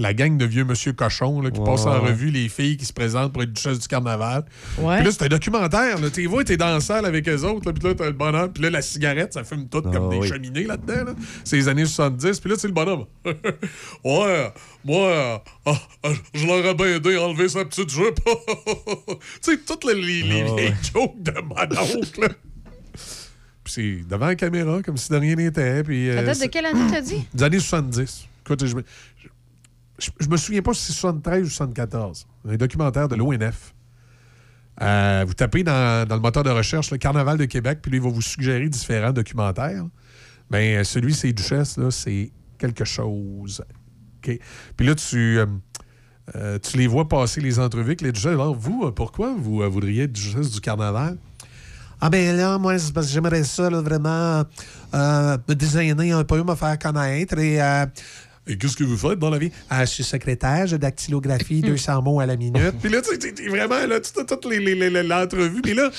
La 0.00 0.14
gang 0.14 0.36
de 0.38 0.44
vieux 0.44 0.64
monsieur 0.64 0.92
cochon 0.92 1.40
là, 1.40 1.50
qui 1.50 1.60
passe 1.60 1.84
en 1.84 2.00
revue 2.00 2.30
les 2.30 2.48
filles 2.48 2.76
qui 2.76 2.84
se 2.84 2.92
présentent 2.92 3.32
pour 3.32 3.42
être 3.42 3.52
duchesse 3.52 3.80
du 3.80 3.88
carnaval. 3.88 4.44
Ouais. 4.78 4.96
Puis 4.98 5.06
là, 5.06 5.10
c'est 5.10 5.24
un 5.24 5.28
documentaire. 5.28 6.00
Là. 6.00 6.08
Tu 6.08 6.20
les 6.20 6.26
vois, 6.28 6.44
t'es 6.44 6.56
dans 6.56 6.72
la 6.72 6.78
salle 6.80 7.04
avec 7.04 7.28
eux 7.28 7.42
autres. 7.42 7.66
Là, 7.66 7.72
puis 7.72 7.82
là, 7.82 7.94
t'as 7.96 8.06
le 8.06 8.12
bonhomme. 8.12 8.52
Puis 8.52 8.62
là, 8.62 8.70
la 8.70 8.80
cigarette, 8.82 9.32
ça 9.32 9.42
fume 9.42 9.68
tout 9.68 9.82
comme 9.82 10.08
des 10.10 10.18
oui. 10.18 10.28
cheminées 10.28 10.64
là-dedans. 10.64 11.04
Là. 11.04 11.14
C'est 11.42 11.56
les 11.56 11.66
années 11.66 11.84
70. 11.84 12.38
Puis 12.38 12.48
là, 12.50 12.56
c'est 12.58 12.68
le 12.68 12.74
bonhomme. 12.74 13.06
ouais, 14.04 14.52
moi, 14.84 15.42
ah, 15.66 15.72
ah, 16.04 16.08
je 16.32 16.46
l'aurais 16.46 16.74
bien 16.74 16.86
aidé 16.94 17.16
à 17.16 17.22
enlever 17.22 17.48
sa 17.48 17.64
petite 17.64 17.90
jupe. 17.90 18.20
tu 18.24 19.14
sais, 19.40 19.58
toutes 19.66 19.84
les, 19.84 19.94
les, 19.94 20.22
les 20.22 20.44
Ah, 20.48 20.54
ouais. 20.54 20.74
jokes 20.94 21.22
de 21.22 21.32
mon 21.40 21.98
oncle. 21.98 22.36
Puis 23.64 23.72
c'est 23.72 24.08
devant 24.08 24.26
la 24.26 24.34
caméra, 24.36 24.80
comme 24.82 24.96
si 24.96 25.10
de 25.10 25.16
rien 25.16 25.34
n'était. 25.34 25.82
Puis, 25.82 26.06
Ça 26.06 26.20
euh, 26.20 26.24
date 26.26 26.40
de 26.40 26.46
quelle 26.46 26.66
année, 26.66 26.90
t'as 26.90 27.00
dit? 27.00 27.26
des 27.34 27.42
années 27.42 27.58
70. 27.58 28.26
Écoute, 28.46 28.64
je, 28.64 28.76
me- 28.76 28.84
je, 29.98 30.10
je 30.20 30.28
me 30.28 30.36
souviens 30.36 30.62
pas 30.62 30.72
si 30.74 30.92
c'est 30.92 30.98
73 30.98 31.46
ou 31.46 31.50
74. 31.50 32.26
Un 32.48 32.56
documentaire 32.56 33.08
de 33.08 33.16
l'ONF. 33.16 33.74
Euh, 34.80 35.24
vous 35.26 35.34
tapez 35.34 35.64
dans, 35.64 36.06
dans 36.06 36.14
le 36.14 36.20
moteur 36.20 36.44
de 36.44 36.50
recherche 36.50 36.92
le 36.92 36.98
Carnaval 36.98 37.36
de 37.36 37.46
Québec, 37.46 37.80
puis 37.82 37.90
lui, 37.90 37.98
il 37.98 38.02
va 38.04 38.10
vous 38.10 38.22
suggérer 38.22 38.68
différents 38.68 39.12
documentaires. 39.12 39.84
Ben, 40.50 40.84
celui, 40.84 41.14
c'est 41.14 41.32
Duchesse, 41.32 41.78
c'est 41.90 42.30
quelque 42.58 42.84
chose. 42.84 43.62
Puis 44.22 44.86
là, 44.86 44.94
tu, 44.94 45.38
euh, 45.38 45.46
euh, 46.36 46.58
tu 46.58 46.76
les 46.76 46.86
vois 46.86 47.08
passer 47.08 47.40
les 47.40 47.58
entrevues 47.58 47.86
avec 47.86 48.00
les 48.02 48.12
Duchesses. 48.12 48.32
Alors, 48.32 48.54
vous, 48.54 48.84
euh, 48.84 48.92
pourquoi 48.92 49.34
vous 49.36 49.62
euh, 49.62 49.68
voudriez 49.68 50.04
être 50.04 50.12
Duchesse 50.12 50.50
du 50.52 50.60
Carnaval? 50.60 51.18
Ah 52.00 52.10
ben 52.10 52.36
là, 52.36 52.58
moi, 52.58 52.78
c'est 52.78 52.92
parce 52.92 53.08
que 53.08 53.12
j'aimerais 53.12 53.42
ça, 53.42 53.68
là, 53.68 53.80
vraiment, 53.80 54.44
euh, 54.94 55.38
me 55.48 55.54
designer 55.54 56.12
un 56.12 56.22
peu, 56.22 56.42
me 56.44 56.54
faire 56.54 56.78
connaître 56.78 57.36
et... 57.38 57.60
euh, 57.60 57.86
et 58.48 58.56
qu'est-ce 58.56 58.76
que 58.76 58.84
vous 58.84 58.96
faites 58.96 59.18
dans 59.18 59.30
la 59.30 59.38
vie? 59.38 59.50
Ah, 59.70 59.84
je 59.84 59.90
suis 59.90 60.04
secrétaire, 60.04 60.66
j'ai 60.66 60.78
dactylographie, 60.78 61.60
200 61.60 62.02
mots 62.02 62.20
à 62.20 62.26
la 62.26 62.36
minute. 62.36 62.74
Puis 62.82 62.90
là, 62.90 63.00
tu 63.02 63.10
sais, 63.20 63.48
vraiment, 63.48 63.86
là, 63.86 64.00
tu 64.00 64.18
as 64.18 64.24
toute 64.24 64.44
l'entrevue. 64.44 65.62
Puis 65.62 65.74
là, 65.74 65.90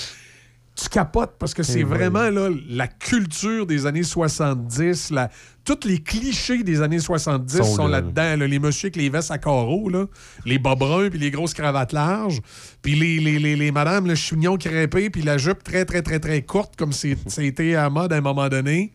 tu 0.76 0.90
capotes 0.90 1.36
parce 1.38 1.54
que 1.54 1.64
c'est 1.64 1.84
vraiment 1.84 2.30
là, 2.30 2.50
la 2.70 2.88
culture 2.88 3.66
des 3.66 3.86
années 3.86 4.04
70, 4.04 5.12
la, 5.12 5.30
tous 5.66 5.86
les 5.86 6.00
clichés 6.00 6.64
des 6.64 6.82
années 6.82 7.00
70 7.00 7.58
Sont 7.58 7.64
sont, 7.64 7.88
là. 7.88 8.02
là-dedans. 8.02 8.38
là. 8.38 8.48
Les 8.48 8.60
messieurs 8.60 8.88
avec 8.88 8.96
les 8.96 9.10
vestes 9.10 9.32
à 9.32 9.38
carreaux, 9.38 9.90
là, 9.90 10.06
les 10.46 10.58
bas 10.58 10.76
bruns, 10.76 11.10
puis 11.10 11.20
les 11.20 11.32
grosses 11.32 11.54
cravates 11.54 11.92
larges, 11.92 12.42
puis 12.82 12.96
les, 12.96 13.20
les, 13.20 13.40
les, 13.40 13.56
les 13.56 13.72
madames, 13.72 14.08
le 14.08 14.16
chignon 14.16 14.58
crêpé, 14.58 15.10
puis 15.10 15.22
la 15.22 15.38
jupe 15.38 15.64
très, 15.64 15.86
très, 15.86 16.02
très, 16.02 16.20
très 16.20 16.42
courte, 16.44 16.76
comme 16.78 16.94
c'était 16.94 17.76
à 17.76 17.90
mode 17.90 18.14
à 18.14 18.18
un 18.18 18.22
moment 18.22 18.48
donné. 18.50 18.94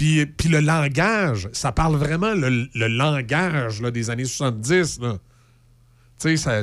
Puis, 0.00 0.24
puis 0.24 0.48
le 0.48 0.60
langage, 0.60 1.50
ça 1.52 1.72
parle 1.72 1.94
vraiment 1.96 2.32
le, 2.32 2.70
le 2.74 2.88
langage 2.88 3.82
là, 3.82 3.90
des 3.90 4.08
années 4.08 4.24
70. 4.24 4.98
là. 5.00 5.18
Tu 6.18 6.38
sais, 6.38 6.62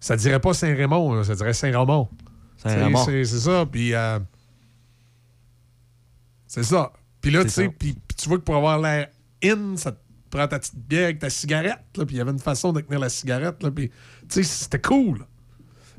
ça 0.00 0.16
dirait 0.16 0.40
pas 0.40 0.54
Saint-Raymond, 0.54 1.22
ça 1.24 1.34
dirait 1.34 1.52
Saint-Ramon. 1.52 2.08
Sais, 2.56 3.24
C'est 3.26 3.38
ça. 3.38 3.66
Puis. 3.70 3.92
euh, 3.92 4.18
c'est 6.46 6.62
ça. 6.62 6.90
Puis 7.20 7.30
là, 7.30 7.44
tu 7.44 7.50
sais, 7.50 7.68
puis 7.68 7.94
tu 8.16 8.30
vois 8.30 8.38
que 8.38 8.44
pour 8.44 8.56
avoir 8.56 8.78
l'air 8.78 9.08
in, 9.42 9.76
ça 9.76 9.92
te 9.92 9.98
prend 10.30 10.48
ta 10.48 10.58
petite 10.58 10.78
bière 10.88 11.04
avec 11.04 11.18
ta 11.18 11.28
cigarette. 11.28 11.84
là, 11.98 12.06
Puis 12.06 12.14
il 12.14 12.18
y 12.18 12.20
avait 12.22 12.30
une 12.30 12.38
façon 12.38 12.72
de 12.72 12.80
tenir 12.80 12.98
la 12.98 13.10
cigarette. 13.10 13.62
là, 13.62 13.70
Puis, 13.70 13.90
tu 13.90 13.96
sais, 14.30 14.42
c'était 14.42 14.80
cool. 14.80 15.26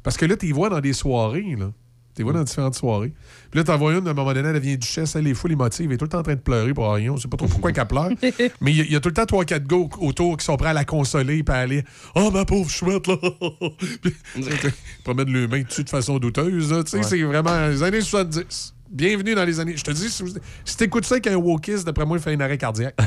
Parce 0.02 0.18
que 0.18 0.26
là, 0.26 0.36
tu 0.36 0.52
vois 0.52 0.70
dans 0.72 0.82
des 0.82 0.94
soirées. 0.94 1.56
Là. 1.56 1.72
Tu 2.16 2.22
les 2.22 2.24
vois 2.24 2.32
dans 2.34 2.44
différentes 2.44 2.76
soirées. 2.76 3.12
Puis 3.52 3.58
là, 3.60 3.64
t'en 3.66 3.78
vois 3.78 3.92
une, 3.94 4.08
à 4.08 4.12
un 4.12 4.14
moment 4.14 4.34
donné, 4.34 4.48
elle 4.48 4.56
devient 4.56 4.78
duchesse, 4.78 5.16
elle 5.18 5.28
est 5.28 5.34
full 5.34 5.52
émotive, 5.52 5.88
elle 5.88 5.96
est 5.96 5.98
tout 5.98 6.06
le 6.06 6.10
temps 6.10 6.20
en 6.20 6.24
train 6.24 6.36
de 6.36 6.40
pleurer 6.40 6.74
pour 6.74 6.90
rien. 6.94 7.12
On 7.12 7.18
sait 7.18 7.28
pas 7.28 7.36
trop 7.36 7.48
pourquoi 7.48 7.74
qu'elle 7.74 7.86
pleure. 7.88 8.10
Mais 8.62 8.72
il 8.72 8.78
y, 8.78 8.82
a- 8.82 8.84
il 8.86 8.92
y 8.92 8.96
a 8.96 9.00
tout 9.02 9.10
le 9.10 9.14
temps 9.16 9.26
trois, 9.26 9.44
quatre 9.44 9.68
gars 9.68 9.76
au- 9.76 9.90
autour 10.00 10.38
qui 10.38 10.46
sont 10.46 10.56
prêts 10.56 10.70
à 10.70 10.74
la 10.74 10.86
consoler 10.86 11.44
puis 11.44 11.54
à 11.54 11.60
aller 11.60 11.84
Oh, 12.16 12.32
ma 12.32 12.46
pauvre 12.46 12.70
chouette, 12.70 13.06
là! 13.08 13.18
Puis, 14.02 14.14
ils 14.34 14.72
promènent 15.04 15.32
le 15.32 15.48
main 15.50 15.62
dessus 15.62 15.84
de 15.84 15.90
façon 15.90 16.18
douteuse. 16.18 16.72
là. 16.72 16.84
Tu 16.84 16.92
sais, 16.92 16.98
Ouais. 16.98 17.04
c'est 17.04 17.22
vraiment 17.22 17.68
les 17.68 17.84
années 17.84 18.00
70. 18.02 18.74
Bienvenue 18.90 19.36
dans 19.36 19.44
les 19.44 19.60
années. 19.60 19.76
Je 19.76 19.84
te 19.84 19.92
dis, 19.92 20.10
si, 20.10 20.24
vous- 20.24 20.30
si 20.64 20.78
t'écoutes 20.78 21.06
ça 21.06 21.16
avec 21.16 21.28
un 21.28 21.36
wokiste, 21.36 21.86
d'après 21.86 22.06
moi, 22.06 22.18
il 22.18 22.24
fait 22.24 22.34
un 22.34 22.40
arrêt 22.40 22.58
cardiaque. 22.58 22.96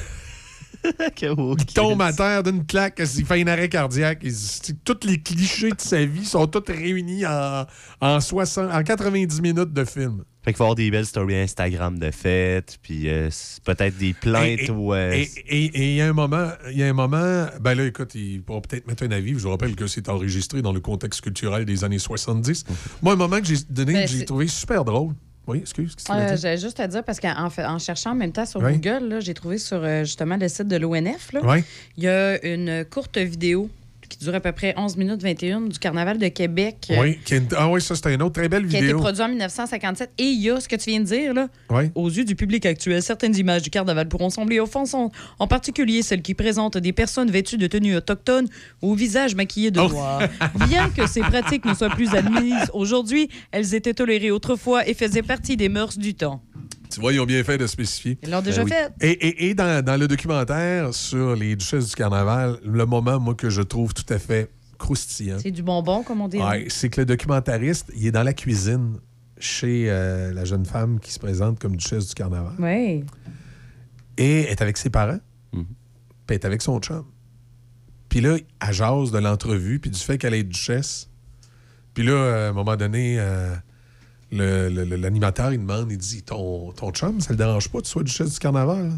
il 1.61 1.67
tombe 1.75 2.01
à 2.03 2.13
terre 2.13 2.43
d'une 2.43 2.65
claque, 2.67 3.01
il 3.17 3.25
fait 3.25 3.43
un 3.43 3.47
arrêt 3.47 3.69
cardiaque. 3.69 4.21
Il- 4.23 4.35
Tous 4.85 5.07
les 5.07 5.21
clichés 5.21 5.71
de 5.71 5.81
sa 5.81 6.05
vie 6.05 6.25
sont 6.25 6.47
tous 6.47 6.65
réunis 6.73 7.27
en, 7.27 7.67
en, 8.01 8.21
60, 8.21 8.71
en 8.73 8.83
90 8.83 9.41
minutes 9.41 9.73
de 9.73 9.85
film. 9.85 10.25
Fait 10.45 10.53
qu'il 10.53 10.59
va 10.59 10.65
y 10.65 10.67
avoir 10.67 10.75
des 10.77 10.91
belles 10.91 11.05
stories 11.05 11.35
Instagram 11.37 11.99
de 11.99 12.11
fête, 12.11 12.79
puis 12.81 13.09
euh, 13.09 13.29
peut-être 13.65 13.99
des 13.99 14.15
plaintes 14.15 14.61
Et- 14.61 14.71
euh, 14.71 15.13
Et 15.13 15.29
et- 15.49 15.65
et 15.65 15.91
il 15.91 15.97
y 15.97 16.01
a 16.01 16.07
un 16.09 16.13
moment, 16.13 16.49
il 16.71 16.79
y 16.79 16.83
a 16.83 16.87
un 16.87 16.93
moment, 16.93 17.47
ben 17.61 17.75
là, 17.75 17.85
écoute, 17.85 18.15
ils 18.15 18.41
pourront 18.43 18.61
peut-être 18.63 18.87
mettre 18.87 19.03
un 19.03 19.11
avis. 19.11 19.31
Je 19.35 19.39
vous 19.41 19.51
rappelle 19.51 19.75
que 19.75 19.87
c'est 19.87 20.09
enregistré 20.09 20.63
dans 20.63 20.73
le 20.73 20.81
contexte 20.81 21.21
culturel 21.23 21.65
des 21.65 21.85
années 21.85 21.99
70. 21.99 22.65
Moi, 23.03 23.13
un 23.15 23.17
moment 23.17 23.41
que 23.41 23.47
j'ai 23.47 23.57
donné, 23.69 23.93
Ben, 23.95 24.07
que 24.07 24.11
j'ai 24.13 24.25
trouvé 24.25 24.47
super 24.47 24.85
drôle. 24.85 25.13
Oui, 25.49 25.59
excuse, 25.59 25.97
Euh? 26.11 26.37
J'allais 26.37 26.59
juste 26.59 26.79
à 26.79 26.87
dire, 26.87 27.03
parce 27.03 27.19
qu'en 27.21 27.35
en 27.49 27.79
cherchant 27.79 28.11
en 28.11 28.15
même 28.15 28.33
temps 28.33 28.45
sur 28.47 28.61
Oui. 28.61 28.75
Google, 28.79 29.21
j'ai 29.21 29.33
trouvé 29.35 29.57
sur 29.59 29.83
euh, 29.83 30.05
justement 30.05 30.37
le 30.37 30.47
site 30.49 30.69
de 30.69 30.77
l'ONF, 30.77 31.31
Oui. 31.43 31.65
il 31.97 32.05
y 32.05 32.09
a 32.09 32.45
une 32.47 32.85
courte 32.85 33.17
vidéo 33.19 33.71
qui 34.09 34.19
dure 34.19 34.35
à 34.35 34.41
peu 34.41 34.53
près 34.53 34.75
11 34.77 34.97
minutes 34.97 35.23
21 35.23 35.61
du 35.63 35.79
Carnaval 35.79 36.19
de 36.19 36.29
Québec. 36.29 36.91
Oui, 36.99 37.19
qui 37.25 37.35
ah 37.57 37.69
oui, 37.71 37.81
ça, 37.81 37.95
c'était 37.95 38.15
une 38.15 38.23
autre 38.23 38.35
très 38.35 38.49
belle 38.49 38.67
qui 38.67 38.75
a 38.77 38.79
été 38.79 38.87
vidéo. 38.87 38.99
produit 39.01 39.23
en 39.23 39.29
1957. 39.29 40.11
Et 40.19 40.25
il 40.25 40.41
y 40.41 40.51
a 40.51 40.61
ce 40.61 40.69
que 40.69 40.77
tu 40.77 40.91
viens 40.91 41.01
de 41.01 41.05
dire, 41.05 41.35
là. 41.35 41.49
Oui. 41.71 41.91
Aux 41.95 42.09
yeux 42.09 42.25
du 42.25 42.35
public 42.37 42.65
actuel, 42.67 43.03
certaines 43.03 43.37
images 43.37 43.63
du 43.63 43.71
carnaval 43.71 44.09
pourront 44.09 44.31
sembler 44.31 44.61
offensantes, 44.61 45.13
en 45.39 45.47
particulier 45.47 46.03
celles 46.03 46.23
qui 46.23 46.35
présentent 46.35 46.79
des 46.79 46.93
personnes 46.93 47.31
vêtues 47.31 47.59
de 47.59 47.67
tenues 47.67 47.97
autochtones 47.97 48.47
ou 48.83 48.93
au 48.93 48.95
visage 48.95 49.35
maquillé 49.35 49.71
de 49.71 49.81
Oh. 49.81 49.89
noir. 49.89 50.23
Bien 50.69 50.89
que 50.91 51.07
ces 51.07 51.21
pratiques 51.33 51.65
ne 51.65 51.75
soient 51.75 51.91
plus 51.91 52.15
admises 52.15 52.71
aujourd'hui, 52.73 53.29
elles 53.53 53.75
étaient 53.75 53.95
tolérées 53.95 54.31
autrefois 54.31 54.89
et 54.89 54.95
faisaient 54.95 55.23
partie 55.23 55.57
des 55.57 55.69
mœurs 55.69 55.97
du 55.99 56.15
temps. 56.15 56.43
Tu 56.91 57.01
vois, 57.01 57.13
ils 57.13 57.21
ont 57.21 57.27
bien 57.27 57.43
fait 57.45 57.59
de 57.59 57.67
spécifier. 57.67 58.19
Ils 58.23 58.31
l'ont 58.31 58.41
déjà 58.43 58.65
Ben 58.65 58.71
oui. 58.71 58.71
fait. 59.01 59.07
Et, 59.09 59.29
et- 59.29 59.49
et 59.51 59.55
dans, 59.55 59.85
dans 59.85 59.97
le 59.99 60.09
documentaire 60.09 60.95
sur 60.95 61.35
les 61.37 61.55
duchesses 61.57 61.89
du 61.91 61.95
carnaval, 61.95 62.59
le 62.65 62.87
moment, 62.87 63.19
moi, 63.21 63.35
que 63.35 63.51
je 63.51 63.63
trouve 63.63 63.93
tout 63.95 64.11
à 64.13 64.19
fait 64.19 64.51
croustillant, 64.79 65.39
C'est 65.43 65.51
du 65.51 65.63
bonbon, 65.63 66.03
comme 66.03 66.21
on 66.21 66.29
dit. 66.29 66.39
Ouais, 66.39 66.67
c'est 66.69 66.89
que 66.89 67.01
le 67.01 67.05
documentariste, 67.07 67.91
il 67.97 68.07
est 68.07 68.13
dans 68.13 68.23
la 68.23 68.33
cuisine 68.33 68.97
chez 69.39 69.87
euh, 69.89 70.33
la 70.33 70.45
jeune 70.45 70.65
femme 70.65 70.99
qui 71.01 71.13
se 71.13 71.19
présente 71.19 71.59
comme 71.59 71.77
duchesse 71.77 72.09
du 72.09 72.15
carnaval. 72.15 72.53
Oui. 72.59 73.05
Et 74.17 74.43
elle 74.43 74.51
est 74.51 74.63
avec 74.63 74.77
ses 74.77 74.91
parents, 74.91 75.19
puis 75.53 75.65
elle 76.29 76.35
est 76.35 76.45
avec 76.45 76.63
son 76.63 76.79
chum. 76.81 77.05
Puis 78.09 78.21
là, 78.21 78.37
elle 78.67 78.73
jase 78.75 79.11
de 79.13 79.19
l'entrevue, 79.19 79.79
puis 79.79 79.91
du 79.91 79.99
fait 79.99 80.19
qu'elle 80.19 80.35
est 80.35 80.43
duchesse. 80.43 81.09
Puis 81.95 82.05
là, 82.05 82.47
à 82.47 82.49
un 82.49 82.53
moment 82.53 82.77
donné, 82.77 83.17
euh, 83.19 83.55
l'animateur, 84.31 85.53
il 85.53 85.59
demande, 85.61 85.91
il 85.91 85.99
dit, 85.99 86.23
ton, 86.23 86.73
ton 86.73 86.91
chum, 86.93 87.21
ça 87.21 87.31
le 87.31 87.37
dérange 87.37 87.69
pas 87.69 87.79
que 87.79 87.85
tu 87.85 87.91
sois 87.91 88.03
duchesse 88.03 88.33
du 88.35 88.39
carnaval? 88.39 88.93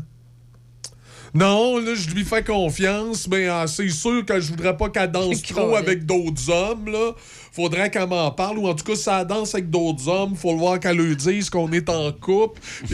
Non, 1.32 1.78
là, 1.78 1.94
je 1.94 2.10
lui 2.10 2.24
fais 2.24 2.42
confiance, 2.42 3.28
mais 3.28 3.48
euh, 3.48 3.64
c'est 3.68 3.88
sûr 3.90 4.24
que 4.26 4.40
je 4.40 4.48
voudrais 4.50 4.76
pas 4.76 4.88
qu'elle 4.90 5.12
danse 5.12 5.42
trop 5.54 5.76
avec 5.76 6.04
d'autres 6.04 6.50
hommes, 6.50 6.86
là. 6.90 7.12
Faudrait 7.52 7.88
qu'elle 7.90 8.08
m'en 8.08 8.32
parle, 8.32 8.58
ou 8.58 8.66
en 8.66 8.74
tout 8.74 8.84
cas, 8.84 8.96
si 8.96 9.08
elle 9.08 9.26
danse 9.28 9.54
avec 9.54 9.70
d'autres 9.70 10.08
hommes, 10.08 10.34
faut 10.34 10.52
le 10.52 10.58
voir 10.58 10.80
qu'elle 10.80 10.96
lui 10.96 11.14
dise 11.14 11.48
qu'on 11.48 11.70
est 11.70 11.88
en 11.88 12.10
couple. 12.12 12.60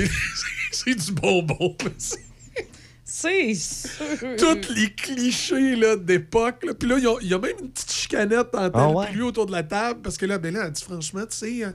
c'est- 0.71 0.95
du 0.95 1.13
bonbon. 1.13 1.75
C'est- 3.05 3.55
sûr. 3.55 4.37
tous 4.39 4.75
les 4.75 4.93
clichés 4.93 5.75
là, 5.77 5.97
d'époque. 5.97 6.63
là. 6.65 6.75
Puis 6.75 6.89
là, 6.89 6.97
il 6.99 7.05
y 7.05 7.07
a- 7.07 7.17
il 7.23 7.29
y, 7.29 7.35
a 7.35 7.39
même 7.39 7.57
une 7.63 7.71
petite 7.71 7.91
chicanette 7.93 8.49
Ah 8.53 8.71
elle 8.75 8.95
ouais? 8.95 9.07
et 9.11 9.15
lui 9.15 9.23
autour 9.23 9.47
de 9.47 9.53
la 9.53 9.63
table. 9.63 10.01
Parce 10.03 10.19
que 10.19 10.27
là, 10.27 10.37
ben 10.39 10.53
là, 10.53 10.65
elle 10.67 10.73
dit 10.73 10.83
franchement, 10.85 11.23
tu 11.31 11.37
sais, 11.37 11.65
euh, 11.65 11.71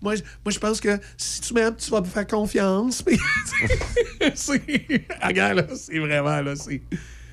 moi, 0.00 0.14
je- 0.16 0.22
moi, 0.44 0.52
je 0.52 0.58
pense 0.58 0.80
que 0.80 0.98
si 1.16 1.40
tu 1.40 1.54
m'aimes, 1.54 1.74
tu 1.76 1.90
vas 1.90 2.00
me 2.00 2.06
faire 2.06 2.26
confiance. 2.26 3.02
Regarde, 5.22 5.56
là, 5.58 5.66
c'est 5.76 5.98
vraiment, 5.98 6.40
là, 6.40 6.54
c'est 6.56 6.80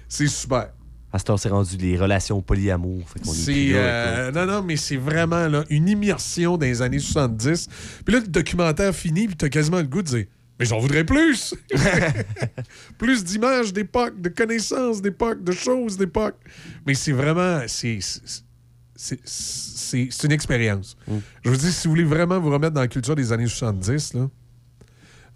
c'est 0.07 0.27
super. 0.27 0.69
À 1.11 1.19
ce 1.19 1.25
temps, 1.25 1.37
c'est 1.37 1.49
rendu 1.49 1.77
les 1.77 1.95
relations 1.97 2.41
polyamour. 2.41 3.07
Fait 3.09 3.19
qu'on 3.19 3.31
est 3.33 3.35
plus 3.35 3.43
C'est 3.43 3.73
là, 3.73 3.79
euh, 3.79 4.31
non 4.31 4.45
non 4.47 4.63
mais 4.63 4.75
c'est 4.77 4.97
vraiment 4.97 5.47
là, 5.47 5.63
une 5.69 5.87
immersion 5.87 6.57
dans 6.57 6.65
les 6.65 6.81
années 6.81 6.97
70. 6.99 7.67
Puis 8.03 8.13
là 8.15 8.19
le 8.21 8.27
documentaire 8.27 8.95
finit 8.95 9.27
puis 9.27 9.35
t'as 9.35 9.49
quasiment 9.49 9.77
le 9.77 9.83
goût 9.87 10.01
de 10.01 10.07
dire 10.07 10.25
mais 10.59 10.65
j'en 10.65 10.79
voudrais 10.79 11.03
plus. 11.03 11.55
plus 12.97 13.23
d'images 13.23 13.73
d'époque, 13.73 14.19
de 14.21 14.29
connaissances 14.29 15.01
d'époque, 15.01 15.43
de 15.43 15.51
choses 15.51 15.97
d'époque. 15.97 16.35
Mais 16.85 16.93
c'est 16.95 17.11
vraiment 17.11 17.61
c'est 17.67 17.99
c'est- 18.01 18.42
c'est 18.95 20.23
une 20.23 20.31
expérience. 20.31 20.97
Je 21.43 21.49
vous 21.49 21.57
dis 21.57 21.71
si 21.71 21.87
vous 21.87 21.91
voulez 21.91 22.03
vraiment 22.03 22.39
vous 22.39 22.51
remettre 22.51 22.73
dans 22.73 22.81
la 22.81 22.87
culture 22.87 23.15
des 23.15 23.31
années 23.31 23.47
70 23.47 24.13
là. 24.13 24.29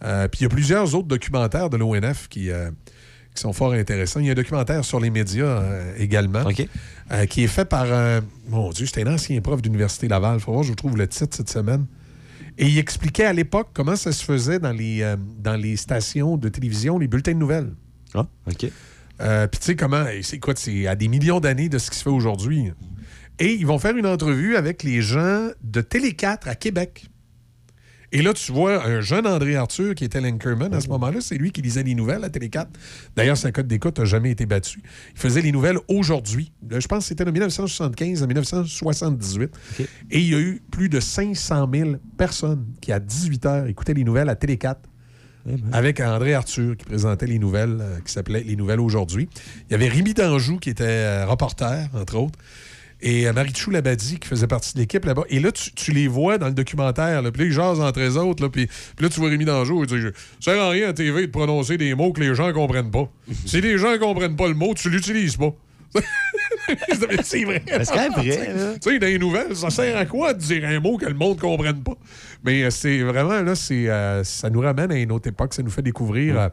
euh, 0.03 0.27
puis 0.27 0.41
il 0.41 0.43
y 0.43 0.45
a 0.45 0.49
plusieurs 0.49 0.93
autres 0.95 1.07
documentaires 1.07 1.69
de 1.69 1.77
l'ONF 1.77 2.27
qui 2.27 2.51
euh, 2.51 2.69
qui 3.33 3.41
sont 3.41 3.53
fort 3.53 3.73
intéressants. 3.73 4.19
Il 4.19 4.25
y 4.25 4.29
a 4.29 4.31
un 4.31 4.35
documentaire 4.35 4.83
sur 4.83 4.99
les 4.99 5.11
médias 5.11 5.45
euh, 5.45 5.93
également, 5.97 6.43
qui 7.29 7.43
est 7.43 7.47
fait 7.47 7.65
par, 7.65 7.85
mon 8.47 8.71
Dieu, 8.71 8.87
c'était 8.87 9.07
un 9.07 9.13
ancien 9.13 9.39
prof 9.41 9.61
d'Université 9.61 10.07
Laval. 10.07 10.37
Il 10.37 10.39
faut 10.39 10.51
voir, 10.51 10.63
je 10.63 10.69
vous 10.69 10.75
trouve 10.75 10.97
le 10.97 11.07
titre 11.07 11.35
cette 11.35 11.49
semaine. 11.49 11.85
Et 12.57 12.67
il 12.67 12.79
expliquait 12.79 13.25
à 13.25 13.33
l'époque 13.33 13.69
comment 13.73 13.95
ça 13.95 14.11
se 14.11 14.23
faisait 14.23 14.57
dans 14.57 14.71
les, 14.71 15.15
dans 15.37 15.55
les 15.55 15.77
stations 15.77 16.37
de 16.37 16.49
télévision, 16.49 16.97
les 16.97 17.07
bulletins 17.07 17.33
de 17.33 17.37
nouvelles. 17.37 17.73
Ah, 18.15 18.25
OK. 18.47 18.55
Puis 18.59 18.69
tu 18.69 19.57
sais 19.61 19.75
comment, 19.75 20.03
c'est 20.23 20.39
quoi, 20.39 20.55
c'est 20.55 20.87
à 20.87 20.95
des 20.95 21.07
millions 21.07 21.39
d'années 21.39 21.69
de 21.69 21.77
ce 21.77 21.91
qui 21.91 21.97
se 21.97 22.03
fait 22.03 22.09
aujourd'hui. 22.09 22.71
Et 23.39 23.53
ils 23.53 23.65
vont 23.65 23.79
faire 23.79 23.95
une 23.95 24.07
entrevue 24.07 24.55
avec 24.55 24.83
les 24.83 25.01
gens 25.01 25.49
de 25.63 25.81
Télé 25.81 26.13
4 26.13 26.47
à 26.47 26.55
Québec. 26.55 27.07
Et 28.13 28.21
là, 28.21 28.33
tu 28.33 28.53
vois 28.53 28.85
un 28.85 29.01
jeune 29.01 29.27
André 29.27 29.57
Arthur 29.57 29.93
qui 29.93 30.05
était 30.05 30.21
l'anchorman 30.21 30.73
à 30.73 30.79
ce 30.79 30.87
moment-là. 30.87 31.19
C'est 31.19 31.35
lui 31.35 31.51
qui 31.51 31.61
lisait 31.61 31.83
les 31.83 31.93
nouvelles 31.93 32.23
à 32.23 32.29
Télé 32.29 32.49
4. 32.49 32.69
D'ailleurs, 33.15 33.35
sa 33.35 33.51
cote 33.51 33.67
d'écoute 33.67 33.99
n'a 33.99 34.05
jamais 34.05 34.31
été 34.31 34.45
battue. 34.45 34.81
Il 35.13 35.19
faisait 35.19 35.41
les 35.41 35.51
nouvelles 35.51 35.77
aujourd'hui. 35.89 36.53
Je 36.69 36.87
pense 36.87 36.99
que 36.99 37.09
c'était 37.09 37.25
de 37.25 37.31
1975 37.31 38.23
à 38.23 38.27
1978. 38.27 39.51
Et 40.09 40.19
il 40.19 40.29
y 40.29 40.35
a 40.35 40.39
eu 40.39 40.61
plus 40.71 40.87
de 40.87 41.01
500 41.01 41.69
000 41.71 41.91
personnes 42.17 42.65
qui, 42.79 42.93
à 42.93 42.99
18 43.01 43.45
heures, 43.45 43.67
écoutaient 43.67 43.93
les 43.93 44.05
nouvelles 44.05 44.29
à 44.29 44.35
Télé 44.35 44.57
4 44.57 44.79
avec 45.71 45.99
André 45.99 46.33
Arthur 46.33 46.75
qui 46.75 46.85
présentait 46.85 47.27
les 47.27 47.39
nouvelles, 47.39 47.77
euh, 47.79 47.99
qui 48.05 48.11
s'appelait 48.11 48.43
Les 48.43 48.55
Nouvelles 48.55 48.81
aujourd'hui. 48.81 49.29
Il 49.69 49.71
y 49.71 49.75
avait 49.75 49.87
Rémi 49.87 50.13
Danjou 50.13 50.57
qui 50.57 50.69
était 50.69 50.83
euh, 50.83 51.25
reporter, 51.25 51.87
entre 51.93 52.17
autres. 52.17 52.37
Et 53.01 53.27
euh, 53.27 53.33
Marichou 53.33 53.69
Labadie 53.69 54.19
qui 54.19 54.27
faisait 54.27 54.47
partie 54.47 54.73
de 54.73 54.79
l'équipe 54.79 55.05
là-bas. 55.05 55.23
Et 55.29 55.39
là, 55.39 55.51
tu, 55.51 55.71
tu 55.73 55.91
les 55.91 56.07
vois 56.07 56.37
dans 56.37 56.47
le 56.47 56.53
documentaire. 56.53 57.21
Là, 57.21 57.31
puis 57.31 57.43
là, 57.43 57.47
ils 57.47 57.53
jasent 57.53 57.79
entre 57.79 57.99
eux 57.99 58.17
autres. 58.17 58.43
Là, 58.43 58.49
puis, 58.49 58.67
puis 58.67 59.03
là, 59.03 59.09
tu 59.09 59.19
vois 59.19 59.29
Rémi 59.29 59.45
Danjou. 59.45 59.83
Il 59.83 59.87
dit 59.87 60.07
Ça 60.39 60.51
sert 60.51 60.61
à 60.61 60.69
rien 60.69 60.89
à 60.89 60.93
TV 60.93 61.27
de 61.27 61.31
prononcer 61.31 61.77
des 61.77 61.93
mots 61.93 62.11
que 62.11 62.21
les 62.21 62.33
gens 62.33 62.51
comprennent 62.53 62.91
pas. 62.91 63.09
si 63.45 63.61
les 63.61 63.77
gens 63.77 63.97
comprennent 63.99 64.35
pas 64.35 64.47
le 64.47 64.55
mot, 64.55 64.73
tu 64.73 64.89
l'utilises 64.89 65.37
pas. 65.37 65.53
c'est 67.23 67.43
vrai. 67.43 67.63
C'est 67.65 67.85
quand 67.85 67.95
même 67.95 68.11
vrai. 68.13 68.53
Tu 68.81 68.91
sais, 68.91 68.99
dans 68.99 69.07
les 69.07 69.19
nouvelles, 69.19 69.55
ça 69.55 69.69
sert 69.69 69.95
à 69.95 70.05
quoi 70.05 70.33
de 70.33 70.39
dire 70.39 70.65
un 70.65 70.79
mot 70.79 70.97
que 70.97 71.05
le 71.05 71.13
monde 71.13 71.37
ne 71.37 71.41
comprenne 71.41 71.81
pas? 71.81 71.95
Mais 72.43 72.63
euh, 72.63 72.69
c'est 72.69 72.99
vraiment, 73.03 73.41
là, 73.41 73.55
c'est, 73.55 73.87
euh, 73.89 74.23
ça 74.23 74.49
nous 74.49 74.59
ramène 74.61 74.91
à 74.91 74.97
une 74.97 75.11
autre 75.11 75.29
époque. 75.29 75.53
Ça 75.53 75.63
nous 75.63 75.69
fait 75.69 75.81
découvrir 75.81 76.39
euh, 76.39 76.49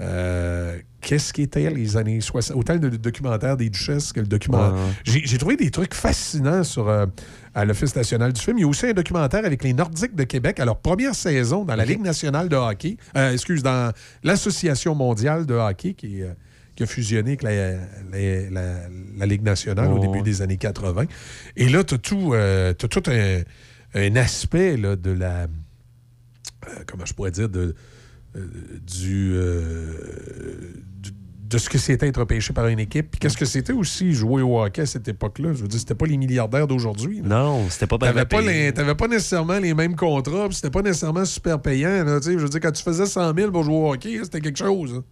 euh, 0.00 0.78
qu'est-ce 1.06 1.32
qu'étaient 1.32 1.70
les 1.70 1.96
années 1.96 2.20
60. 2.20 2.56
Autant 2.56 2.74
le 2.74 2.90
documentaire 2.98 3.56
des 3.56 3.70
duchesses 3.70 4.12
que 4.12 4.18
le 4.18 4.26
documentaire. 4.26 4.74
Ouais. 4.74 5.22
J'ai, 5.24 5.38
trouvé 5.38 5.56
des 5.56 5.70
trucs 5.70 5.94
fascinants 5.94 6.64
sur 6.64 6.88
euh, 6.88 7.06
à 7.54 7.64
l'Office 7.64 7.94
national 7.94 8.32
du 8.32 8.40
film. 8.42 8.58
Il 8.58 8.62
y 8.62 8.64
a 8.64 8.66
aussi 8.66 8.86
un 8.86 8.92
documentaire 8.92 9.44
avec 9.44 9.62
les 9.62 9.72
Nordiques 9.72 10.16
de 10.16 10.24
Québec 10.24 10.58
à 10.58 10.64
leur 10.64 10.78
première 10.80 11.14
saison 11.14 11.64
dans 11.64 11.76
la 11.76 11.84
Ligue 11.84 12.02
nationale 12.02 12.48
de 12.48 12.56
hockey. 12.56 12.96
Euh, 13.16 13.32
excuse, 13.32 13.62
dans 13.62 13.92
l'Association 14.24 14.96
mondiale 14.96 15.46
de 15.46 15.54
hockey 15.54 15.94
qui, 15.94 16.22
euh, 16.22 16.32
qui 16.74 16.82
a 16.82 16.86
fusionné 16.86 17.30
avec 17.38 17.42
la, 17.44 17.52
la- 18.10 18.50
la- 18.50 18.88
la 19.16 19.26
Ligue 19.26 19.42
nationale 19.42 19.92
au 19.92 20.00
début 20.00 20.18
ouais. 20.18 20.22
des 20.22 20.42
années 20.42 20.56
80. 20.56 21.04
Et 21.56 21.68
là, 21.68 21.84
tu 21.84 21.94
as 21.94 21.98
tout, 21.98 22.32
euh, 22.34 22.72
t'as 22.72 22.88
tout 22.88 23.04
un, 23.06 23.42
un 23.94 24.16
aspect 24.16 24.76
là, 24.76 24.96
de 24.96 25.12
la. 25.12 25.42
euh, 25.42 25.46
comment 26.86 27.04
je 27.06 27.14
pourrais 27.14 27.30
dire 27.30 27.48
de, 27.48 27.76
du, 28.86 29.32
euh, 29.34 29.92
du- 31.02 31.10
de 31.48 31.58
ce 31.58 31.68
que 31.70 31.78
c'était 31.78 32.08
être 32.08 32.24
pêché 32.24 32.52
par 32.52 32.66
une 32.66 32.78
équipe. 32.80 33.10
Puis 33.12 33.20
qu'est-ce 33.20 33.36
que 33.36 33.44
c'était 33.44 33.72
aussi 33.72 34.12
jouer 34.12 34.42
au 34.42 34.60
hockey 34.60 34.82
à 34.82 34.86
cette 34.86 35.06
époque-là? 35.06 35.52
Je 35.52 35.62
veux 35.62 35.68
dire, 35.68 35.78
c'était 35.78 35.94
pas 35.94 36.06
les 36.06 36.16
milliardaires 36.16 36.66
d'aujourd'hui. 36.66 37.20
Non, 37.24 37.68
c'était 37.70 37.86
pas 37.86 37.98
bien 37.98 38.08
T'avais 38.08 38.24
pas, 38.26 38.40
les- 38.40 38.72
pas 38.72 39.08
nécessairement 39.08 39.58
les 39.60 39.72
mêmes 39.72 39.94
contrats, 39.94 40.46
puis 40.48 40.56
c'était 40.56 40.70
pas 40.70 40.82
nécessairement 40.82 41.24
super 41.24 41.60
payant. 41.62 42.04
là, 42.04 42.18
je 42.22 42.30
veux 42.30 42.48
dire, 42.48 42.60
quand 42.60 42.72
tu 42.72 42.82
faisais 42.82 43.06
100 43.06 43.32
000 43.34 43.52
pour 43.52 43.62
jouer 43.62 43.74
au 43.76 43.92
hockey, 43.92 44.18
c'était 44.24 44.40
quelque 44.40 44.58
chose. 44.58 44.94
hein. 44.96 45.04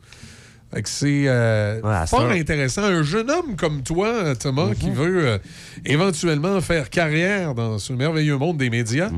Fait 0.72 0.82
que 0.82 0.88
c'est 0.88 1.28
euh, 1.28 1.80
fort 2.08 2.30
intéressant. 2.30 2.82
Un 2.82 3.04
jeune 3.04 3.30
homme 3.30 3.54
comme 3.54 3.82
toi, 3.82 4.34
Thomas, 4.34 4.66
Mhm. 4.70 4.74
qui 4.74 4.90
veut 4.90 5.28
euh, 5.28 5.38
éventuellement 5.84 6.60
faire 6.60 6.90
carrière 6.90 7.54
dans 7.54 7.78
ce 7.78 7.92
merveilleux 7.92 8.38
monde 8.38 8.56
des 8.56 8.70
médias, 8.70 9.08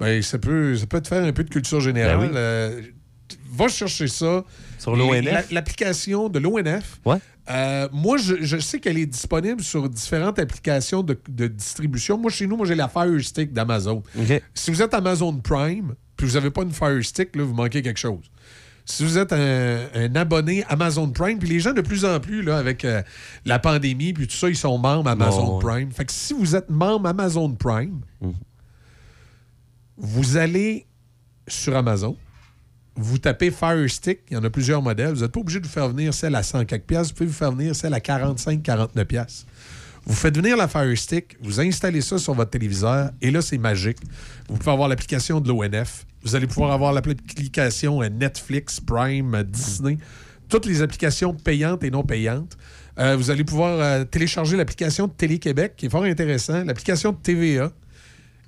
ben, 0.00 0.22
ça, 0.22 0.38
peut, 0.38 0.74
ça 0.74 0.86
peut 0.86 1.02
te 1.02 1.08
faire 1.08 1.22
un 1.22 1.32
peu 1.32 1.44
de 1.44 1.50
culture 1.50 1.80
générale. 1.80 2.16
Mhm. 2.16 2.22
Ben 2.22 2.30
oui. 2.30 2.36
Euh, 2.38 2.80
va 3.50 3.68
chercher 3.68 4.08
ça. 4.08 4.44
Sur 4.78 4.94
l'ONF? 4.96 5.24
La- 5.24 5.42
L'application 5.50 6.28
de 6.28 6.38
l'ONF. 6.38 7.00
Ouais. 7.04 7.16
Euh, 7.48 7.88
moi, 7.92 8.16
je, 8.18 8.34
je 8.40 8.56
sais 8.58 8.80
qu'elle 8.80 8.98
est 8.98 9.06
disponible 9.06 9.62
sur 9.62 9.88
différentes 9.88 10.38
applications 10.38 11.02
de, 11.02 11.18
de 11.28 11.46
distribution. 11.46 12.18
Moi, 12.18 12.30
chez 12.30 12.46
nous, 12.46 12.56
moi, 12.56 12.66
j'ai 12.66 12.74
la 12.74 12.88
Fire 12.88 13.20
Stick 13.22 13.52
d'Amazon. 13.52 14.02
Si 14.52 14.70
vous 14.70 14.82
êtes 14.82 14.92
Amazon 14.94 15.32
Prime, 15.38 15.94
puis 16.16 16.26
vous 16.26 16.34
n'avez 16.34 16.50
pas 16.50 16.62
une 16.62 16.72
Fire 16.72 17.04
Stick, 17.04 17.36
là, 17.36 17.44
vous 17.44 17.54
manquez 17.54 17.82
quelque 17.82 18.00
chose. 18.00 18.24
Si 18.84 19.04
vous 19.04 19.18
êtes 19.18 19.32
un, 19.32 19.78
un 19.94 20.14
abonné 20.16 20.64
Amazon 20.68 21.08
Prime, 21.10 21.38
puis 21.38 21.48
les 21.48 21.58
gens 21.60 21.72
de 21.72 21.80
plus 21.80 22.04
en 22.04 22.20
plus, 22.20 22.42
là, 22.42 22.56
avec 22.58 22.84
euh, 22.84 23.02
la 23.44 23.58
pandémie, 23.58 24.12
puis 24.12 24.26
tout 24.28 24.36
ça, 24.36 24.48
ils 24.48 24.56
sont 24.56 24.78
membres 24.78 25.08
Amazon 25.10 25.46
Bon. 25.46 25.58
Prime. 25.58 25.90
Fait 25.92 26.04
que 26.04 26.12
si 26.12 26.34
vous 26.34 26.54
êtes 26.56 26.68
membre 26.70 27.08
Amazon 27.08 27.52
Prime, 27.54 28.00
vous 29.96 30.36
allez 30.36 30.86
sur 31.48 31.76
Amazon, 31.76 32.16
vous 32.96 33.18
tapez 33.18 33.50
Fire 33.50 33.88
Stick, 33.90 34.20
il 34.30 34.34
y 34.34 34.36
en 34.36 34.44
a 34.44 34.50
plusieurs 34.50 34.82
modèles. 34.82 35.14
Vous 35.14 35.20
n'êtes 35.20 35.32
pas 35.32 35.40
obligé 35.40 35.60
de 35.60 35.66
vous 35.66 35.72
faire 35.72 35.88
venir 35.88 36.14
celle 36.14 36.34
à 36.34 36.42
100 36.42 36.64
quelques 36.64 36.84
piastres, 36.84 37.12
vous 37.12 37.18
pouvez 37.18 37.28
vous 37.28 37.36
faire 37.36 37.52
venir 37.52 37.74
celle 37.76 37.94
à 37.94 38.00
45, 38.00 38.62
49 38.62 39.06
piastres. 39.06 39.46
Vous 40.06 40.14
faites 40.14 40.36
venir 40.36 40.56
la 40.56 40.68
Fire 40.68 40.96
Stick, 40.96 41.36
vous 41.40 41.60
installez 41.60 42.00
ça 42.00 42.18
sur 42.18 42.32
votre 42.34 42.50
téléviseur, 42.50 43.10
et 43.20 43.30
là, 43.30 43.42
c'est 43.42 43.58
magique. 43.58 43.98
Vous 44.48 44.56
pouvez 44.56 44.70
avoir 44.70 44.88
l'application 44.88 45.40
de 45.40 45.48
l'ONF, 45.48 46.06
vous 46.22 46.34
allez 46.34 46.46
pouvoir 46.46 46.72
avoir 46.72 46.92
l'application 46.92 48.00
Netflix, 48.02 48.80
Prime, 48.80 49.42
Disney, 49.44 49.98
toutes 50.48 50.66
les 50.66 50.82
applications 50.82 51.34
payantes 51.34 51.84
et 51.84 51.90
non 51.90 52.02
payantes. 52.02 52.56
Euh, 52.98 53.16
vous 53.16 53.30
allez 53.30 53.44
pouvoir 53.44 53.78
euh, 53.78 54.04
télécharger 54.04 54.56
l'application 54.56 55.06
de 55.06 55.12
Télé-Québec, 55.12 55.74
qui 55.76 55.86
est 55.86 55.88
fort 55.88 56.04
intéressant, 56.04 56.64
l'application 56.64 57.12
de 57.12 57.18
TVA. 57.18 57.72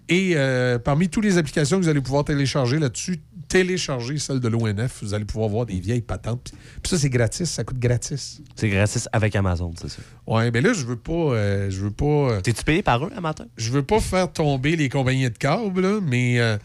Et 0.09 0.33
euh, 0.37 0.79
parmi 0.79 1.09
toutes 1.09 1.25
les 1.25 1.37
applications 1.37 1.79
que 1.79 1.83
vous 1.83 1.89
allez 1.89 2.01
pouvoir 2.01 2.25
télécharger 2.25 2.79
là-dessus, 2.79 3.21
télécharger 3.49 4.19
celle 4.19 4.41
de 4.41 4.49
l'ONF. 4.49 5.03
Vous 5.03 5.15
allez 5.15 5.25
pouvoir 5.25 5.49
voir 5.49 5.67
des 5.67 5.81
vieilles 5.81 6.03
patentes. 6.03 6.53
Puis 6.83 6.91
ça, 6.91 6.99
c'est 6.99 7.11
gratis. 7.11 7.49
Ça 7.51 7.65
coûte 7.65 7.79
gratis. 7.79 8.41
C'est 8.55 8.69
gratis 8.69 9.09
avec 9.13 9.35
Amazon, 9.35 9.73
c'est 9.81 9.89
ça. 9.89 10.03
Ouais, 10.27 10.51
mais 10.51 10.61
là, 10.61 10.73
je 10.73 10.85
veux 10.85 10.97
pas. 10.97 11.13
euh, 11.13 11.71
je 11.71 11.81
veux 11.81 11.91
pas. 11.91 12.41
T'es-tu 12.43 12.63
payé 12.65 12.83
par 12.83 13.05
eux 13.05 13.11
matin? 13.21 13.47
Je 13.57 13.71
veux 13.71 13.83
pas 13.83 14.01
faire 14.01 14.33
tomber 14.33 14.77
les 14.77 14.89
compagnies 14.89 15.31
de 15.31 15.37
câbles, 15.39 15.81
là, 15.81 16.01
mais 16.03 16.39
euh, 16.39 16.57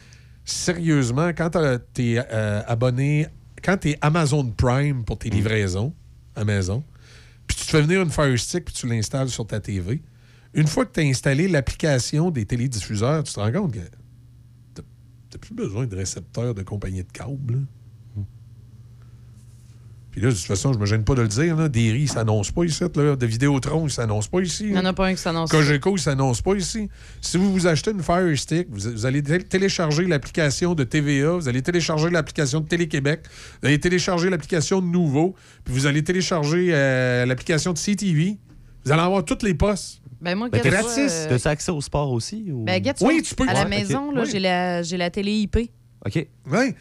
sérieusement, 0.46 1.30
quand 1.30 1.52
tu 1.94 2.14
es 2.14 2.18
abonné, 2.68 3.28
quand 3.64 3.78
tu 3.78 3.92
es 3.92 3.98
Amazon 4.02 4.46
Prime 4.46 5.04
pour 5.06 5.18
tes 5.18 5.30
livraisons 5.30 5.94
à 6.36 6.44
maison, 6.44 6.84
puis 7.48 7.58
tu 7.58 7.66
te 7.66 7.70
fais 7.72 7.82
venir 7.82 8.02
une 8.02 8.10
Fire 8.10 8.38
Stick 8.40 8.66
puis 8.66 8.74
tu 8.74 8.88
l'installes 8.88 9.30
sur 9.30 9.46
ta 9.48 9.60
TV, 9.60 10.02
une 10.54 10.68
fois 10.68 10.86
que 10.86 10.92
tu 10.94 11.00
as 11.00 11.04
installé 11.04 11.48
l'application 11.48 12.30
des 12.32 12.46
télédiffuseurs, 12.46 13.24
tu 13.24 13.34
te 13.34 13.40
rends 13.40 13.52
compte 13.52 13.74
que 13.74 13.80
t'as 15.34 15.40
plus 15.40 15.56
besoin 15.56 15.86
de 15.88 15.96
récepteurs 15.96 16.54
de 16.54 16.62
compagnie 16.64 17.04
de 17.04 17.12
câbles. 17.12 17.60
Puis 20.12 20.22
là, 20.22 20.30
de 20.30 20.36
toute 20.36 20.44
façon, 20.44 20.72
je 20.74 20.78
me 20.78 20.86
gêne 20.86 21.04
pas 21.04 21.16
de 21.16 21.24
le 21.24 21.28
dire, 21.28 21.56
là, 21.56 21.68
des 21.70 21.92
riz, 21.92 22.02
ils 22.04 22.08
s'annoncent 22.08 22.52
pas 22.52 22.64
ici. 22.66 22.84
Là, 22.96 23.16
de 23.16 23.26
Vidéotron, 23.26 23.88
ils 23.88 23.92
s'annoncent 23.92 24.30
pas 24.30 24.42
ici. 24.42 24.66
Il 24.66 24.74
n'y 24.74 24.78
en 24.78 24.86
a 24.86 24.94
pas 24.94 25.08
un 25.08 25.16
qui 25.16 25.20
s'annonce. 25.22 25.50
Cogeco, 25.50 25.90
il 25.90 25.94
ne 25.94 25.98
s'annonce 25.98 26.40
pas 26.40 26.54
ici. 26.54 26.88
Si 27.20 27.38
vous 27.38 27.52
vous 27.52 27.66
achetez 27.66 27.90
une 27.90 28.04
Fire 28.04 28.38
Stick, 28.38 28.68
vous, 28.70 28.92
vous 28.92 29.06
allez 29.08 29.24
té- 29.24 29.40
télécharger 29.44 30.06
l'application 30.06 30.76
de 30.76 30.84
TVA, 30.84 31.32
vous 31.32 31.48
allez 31.50 31.64
télécharger 31.64 32.12
l'application 32.12 32.60
de 32.60 32.68
Télé-Québec, 32.68 33.22
vous 33.64 33.68
allez 33.68 33.80
télécharger 33.80 34.30
l'application 34.30 34.82
de 34.84 34.86
Nouveau, 34.86 35.34
puis 35.64 35.74
vous 35.74 35.88
allez 35.88 36.04
télécharger 36.04 36.68
euh, 36.74 37.26
l'application 37.26 37.74
de 37.74 37.80
CTV. 37.80 38.38
Vous 38.86 38.92
allez 38.92 39.02
avoir 39.02 39.26
toutes 39.26 39.42
les 39.42 39.56
postes. 39.56 40.03
Ben, 40.24 40.36
moi, 40.36 40.50
Ben, 40.50 40.62
t'as- 40.62 40.82
ça, 40.84 41.00
euh, 41.02 41.30
T'as-tu 41.30 41.48
accès 41.48 41.72
au 41.72 41.82
sport 41.82 42.12
aussi? 42.12 42.46
Ou... 42.52 42.64
Ben, 42.64 42.76
regarde 42.76 42.98
Oui, 43.02 43.22
tu 43.22 43.36
peux. 43.36 43.48
À 43.48 43.54
la 43.54 43.64
Ouais, 43.64 43.70
maison, 43.70 44.12
là, 44.12 44.22
Oui. 44.24 44.30
j'ai 44.32 44.40
la, 44.40 44.82
j'ai 44.82 44.98
la 44.98 45.10
télé 45.10 45.32
IP. 45.34 45.58
OK. 46.06 46.28
Oui. 46.52 46.74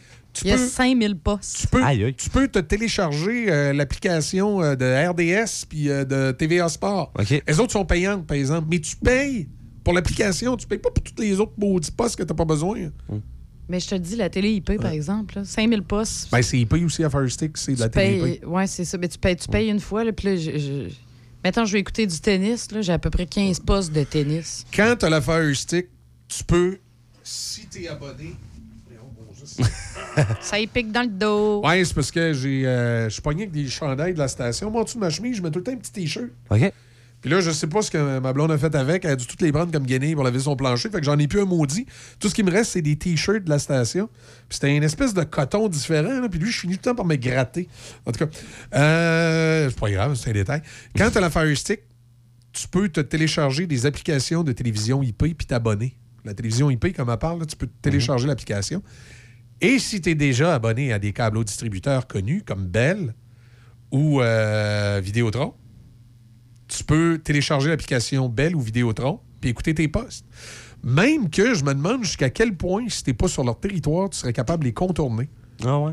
Il 0.45 0.49
y 0.49 0.53
a 0.53 0.57
5000 0.59 1.17
postes. 1.19 1.59
Tu 1.61 1.67
peux, 1.67 2.12
tu 2.17 2.31
peux 2.31 2.49
te 2.49 2.59
télécharger 2.61 3.53
euh, 3.53 3.73
l'application 3.75 4.62
euh, 4.62 4.75
de 4.77 5.09
RDS 5.09 5.67
puis 5.69 5.91
euh, 5.91 6.05
de 6.07 6.33
TVA 6.33 6.69
Sport. 6.71 7.12
Les 7.47 7.61
autres 7.61 7.73
sont 7.73 7.85
payantes, 7.85 8.27
par 8.27 8.37
exemple. 8.39 8.69
Mais 8.71 8.79
tu 8.79 8.97
payes 8.97 9.49
pour 9.85 9.93
l'application. 9.93 10.57
Tu 10.57 10.67
payes 10.67 10.79
pas 10.79 10.91
pour 10.91 11.03
toutes 11.05 11.21
les 11.21 11.39
autres 11.39 11.53
maudits 11.59 11.91
postes 11.91 12.17
que 12.17 12.23
tu 12.23 12.29
n'as 12.33 12.37
pas 12.37 12.47
besoin. 12.47 12.91
Mais 13.69 13.79
je 13.79 13.89
te 13.89 13.95
dis, 13.95 14.17
la 14.17 14.31
télé 14.31 14.53
IP, 14.55 14.81
par 14.81 14.91
exemple, 14.93 15.37
là, 15.37 15.45
5000 15.45 15.83
postes. 15.83 16.31
Ben, 16.33 16.43
c'est 16.43 16.59
IP 16.59 16.75
aussi 16.85 17.05
à 17.05 17.11
Fire 17.11 17.31
Stick, 17.31 17.57
c'est 17.59 17.75
de 17.75 17.81
la 17.81 17.89
tu 17.91 17.99
télé 17.99 18.35
IP. 18.37 18.47
ouais, 18.47 18.67
c'est 18.67 18.85
ça. 18.87 18.97
Mais 18.99 19.09
tu 19.09 19.19
payes, 19.19 19.37
tu 19.37 19.49
payes 19.49 19.69
une 19.71 19.81
fois, 19.81 20.03
puis 20.12 20.29
là, 20.29 20.37
je, 20.37 20.51
je- 20.59 20.89
Mettons, 21.45 21.65
je 21.65 21.73
vais 21.73 21.81
écouter 21.81 22.07
du 22.07 22.21
tennis, 22.21 22.69
j'ai 22.81 22.93
à 22.93 22.99
peu 22.99 23.11
près 23.11 23.27
15 23.27 23.61
postes 23.61 23.93
de 23.93 24.05
tennis. 24.05 24.65
Quand 24.73 24.95
tu 24.97 25.07
as 25.07 25.11
la 25.11 25.21
Fire 25.21 25.57
Stick, 25.57 25.89
tu 26.29 26.45
peux, 26.45 26.79
si 27.25 27.67
tu 27.67 27.85
es 27.85 27.89
abonné. 27.89 28.35
ça 30.41 30.61
y 30.61 30.69
pique 30.69 30.93
dans 30.93 31.03
le 31.03 31.09
dos. 31.09 31.62
Ouais, 31.67 31.85
c'est 31.85 31.95
parce 31.95 32.12
que 32.12 32.33
j'ai, 32.33 32.65
euh, 32.65 33.07
je 33.09 33.15
suis 33.15 33.23
pogné 33.23 33.43
avec 33.43 33.53
des 33.53 33.69
chandails 33.69 34.15
de 34.15 34.19
la 34.19 34.29
station. 34.29 34.71
Moi, 34.71 34.83
en 34.83 34.85
dessous 34.85 34.99
de 34.99 35.01
ma 35.01 35.11
chemise, 35.11 35.37
je 35.37 35.43
mets 35.43 35.51
tout 35.51 35.59
le 35.59 35.65
temps 35.65 35.73
un 35.73 35.77
petit 35.77 35.91
T-shirt. 35.91 36.31
OK. 36.49 36.73
Puis 37.23 37.31
là, 37.31 37.41
je 37.41 37.52
sais 37.52 37.68
pas 37.68 37.83
ce 37.83 37.91
que 37.91 38.18
ma 38.18 38.33
blonde 38.33 38.51
a 38.51 38.59
fait 38.59 38.75
avec. 38.75 39.05
Elle 39.05 39.12
a 39.12 39.17
dû 39.17 39.26
toutes 39.26 39.42
les 39.42 39.52
prendre 39.52 39.70
comme 39.70 39.86
guenilles 39.86 40.17
pour 40.17 40.25
laver 40.25 40.41
son 40.41 40.57
plancher. 40.57 40.91
Fait 40.91 40.99
que 40.99 41.05
j'en 41.05 41.17
ai 41.18 41.28
plus 41.28 41.41
un 41.41 41.44
maudit. 41.44 41.86
Tout 42.18 42.28
ce 42.28 42.34
qui 42.34 42.42
me 42.42 42.51
reste, 42.51 42.73
c'est 42.73 42.83
des 42.83 42.97
T-shirts 42.97 43.44
de 43.44 43.49
la 43.51 43.60
station. 43.60 44.10
Puis 44.49 44.59
c'était 44.59 44.76
une 44.76 44.83
espèce 44.83 45.15
de 45.15 45.23
coton 45.23 45.68
différent. 45.68 46.20
là. 46.20 46.28
Puis 46.28 46.41
lui, 46.41 46.51
je 46.51 46.59
finis 46.59 46.75
tout 46.75 46.81
le 46.81 46.91
temps 46.91 46.94
par 46.97 47.07
me 47.07 47.15
gratter. 47.15 47.68
En 48.05 48.10
tout 48.10 48.26
cas, 48.26 48.31
euh, 48.75 49.70
c'est 49.70 49.78
pas 49.78 49.91
grave, 49.91 50.17
c'est 50.17 50.31
un 50.31 50.33
détail. 50.33 50.62
Quand 50.97 51.10
tu 51.10 51.18
as 51.18 51.20
la 51.20 51.31
Fire 51.31 51.57
Stick, 51.57 51.83
tu 52.52 52.67
peux 52.67 52.89
te 52.89 53.01
télécharger 53.01 53.68
des 53.68 53.86
applications 53.86 54.42
de 54.42 54.51
télévision 54.51 55.01
IP 55.01 55.36
puis 55.36 55.47
t'abonner. 55.47 55.97
La 56.25 56.34
télévision 56.34 56.70
IP, 56.70 56.94
comme 56.94 57.09
elle 57.09 57.18
parle, 57.18 57.39
là, 57.39 57.47
tu 57.47 57.57
peux 57.57 57.68
télécharger 57.83 58.26
l'application. 58.26 58.83
Et 59.60 59.78
si 59.78 60.01
tu 60.01 60.10
es 60.10 60.15
déjà 60.17 60.57
abonné 60.57 60.92
à 60.92 60.99
des 60.99 61.12
câbles 61.12 61.44
distributeurs 61.44 62.09
connus 62.09 62.42
comme 62.44 62.67
Bell 62.67 63.15
ou 63.92 64.20
euh, 64.20 65.01
Vidéotron, 65.02 65.55
tu 66.76 66.84
peux 66.84 67.20
télécharger 67.23 67.68
l'application 67.68 68.28
Bell 68.28 68.57
ou 68.57 68.60
Vidéotron 68.60 69.20
puis 69.41 69.51
écouter 69.51 69.75
tes 69.75 69.89
postes. 69.89 70.25
Même 70.84 71.31
que 71.31 71.55
je 71.55 71.65
me 71.65 71.75
demande 71.75 72.05
jusqu'à 72.05 72.31
quel 72.31 72.57
point, 72.57 72.89
si 72.89 73.02
tu 73.05 73.10
n'es 73.10 73.15
pas 73.15 73.28
sur 73.28 73.44
leur 73.44 73.59
territoire, 73.59 74.10
tu 74.10 74.18
serais 74.18 74.33
capable 74.33 74.62
de 74.65 74.68
les 74.68 74.75
contourner. 74.75 75.28
Ah 75.65 75.78
ouais? 75.81 75.92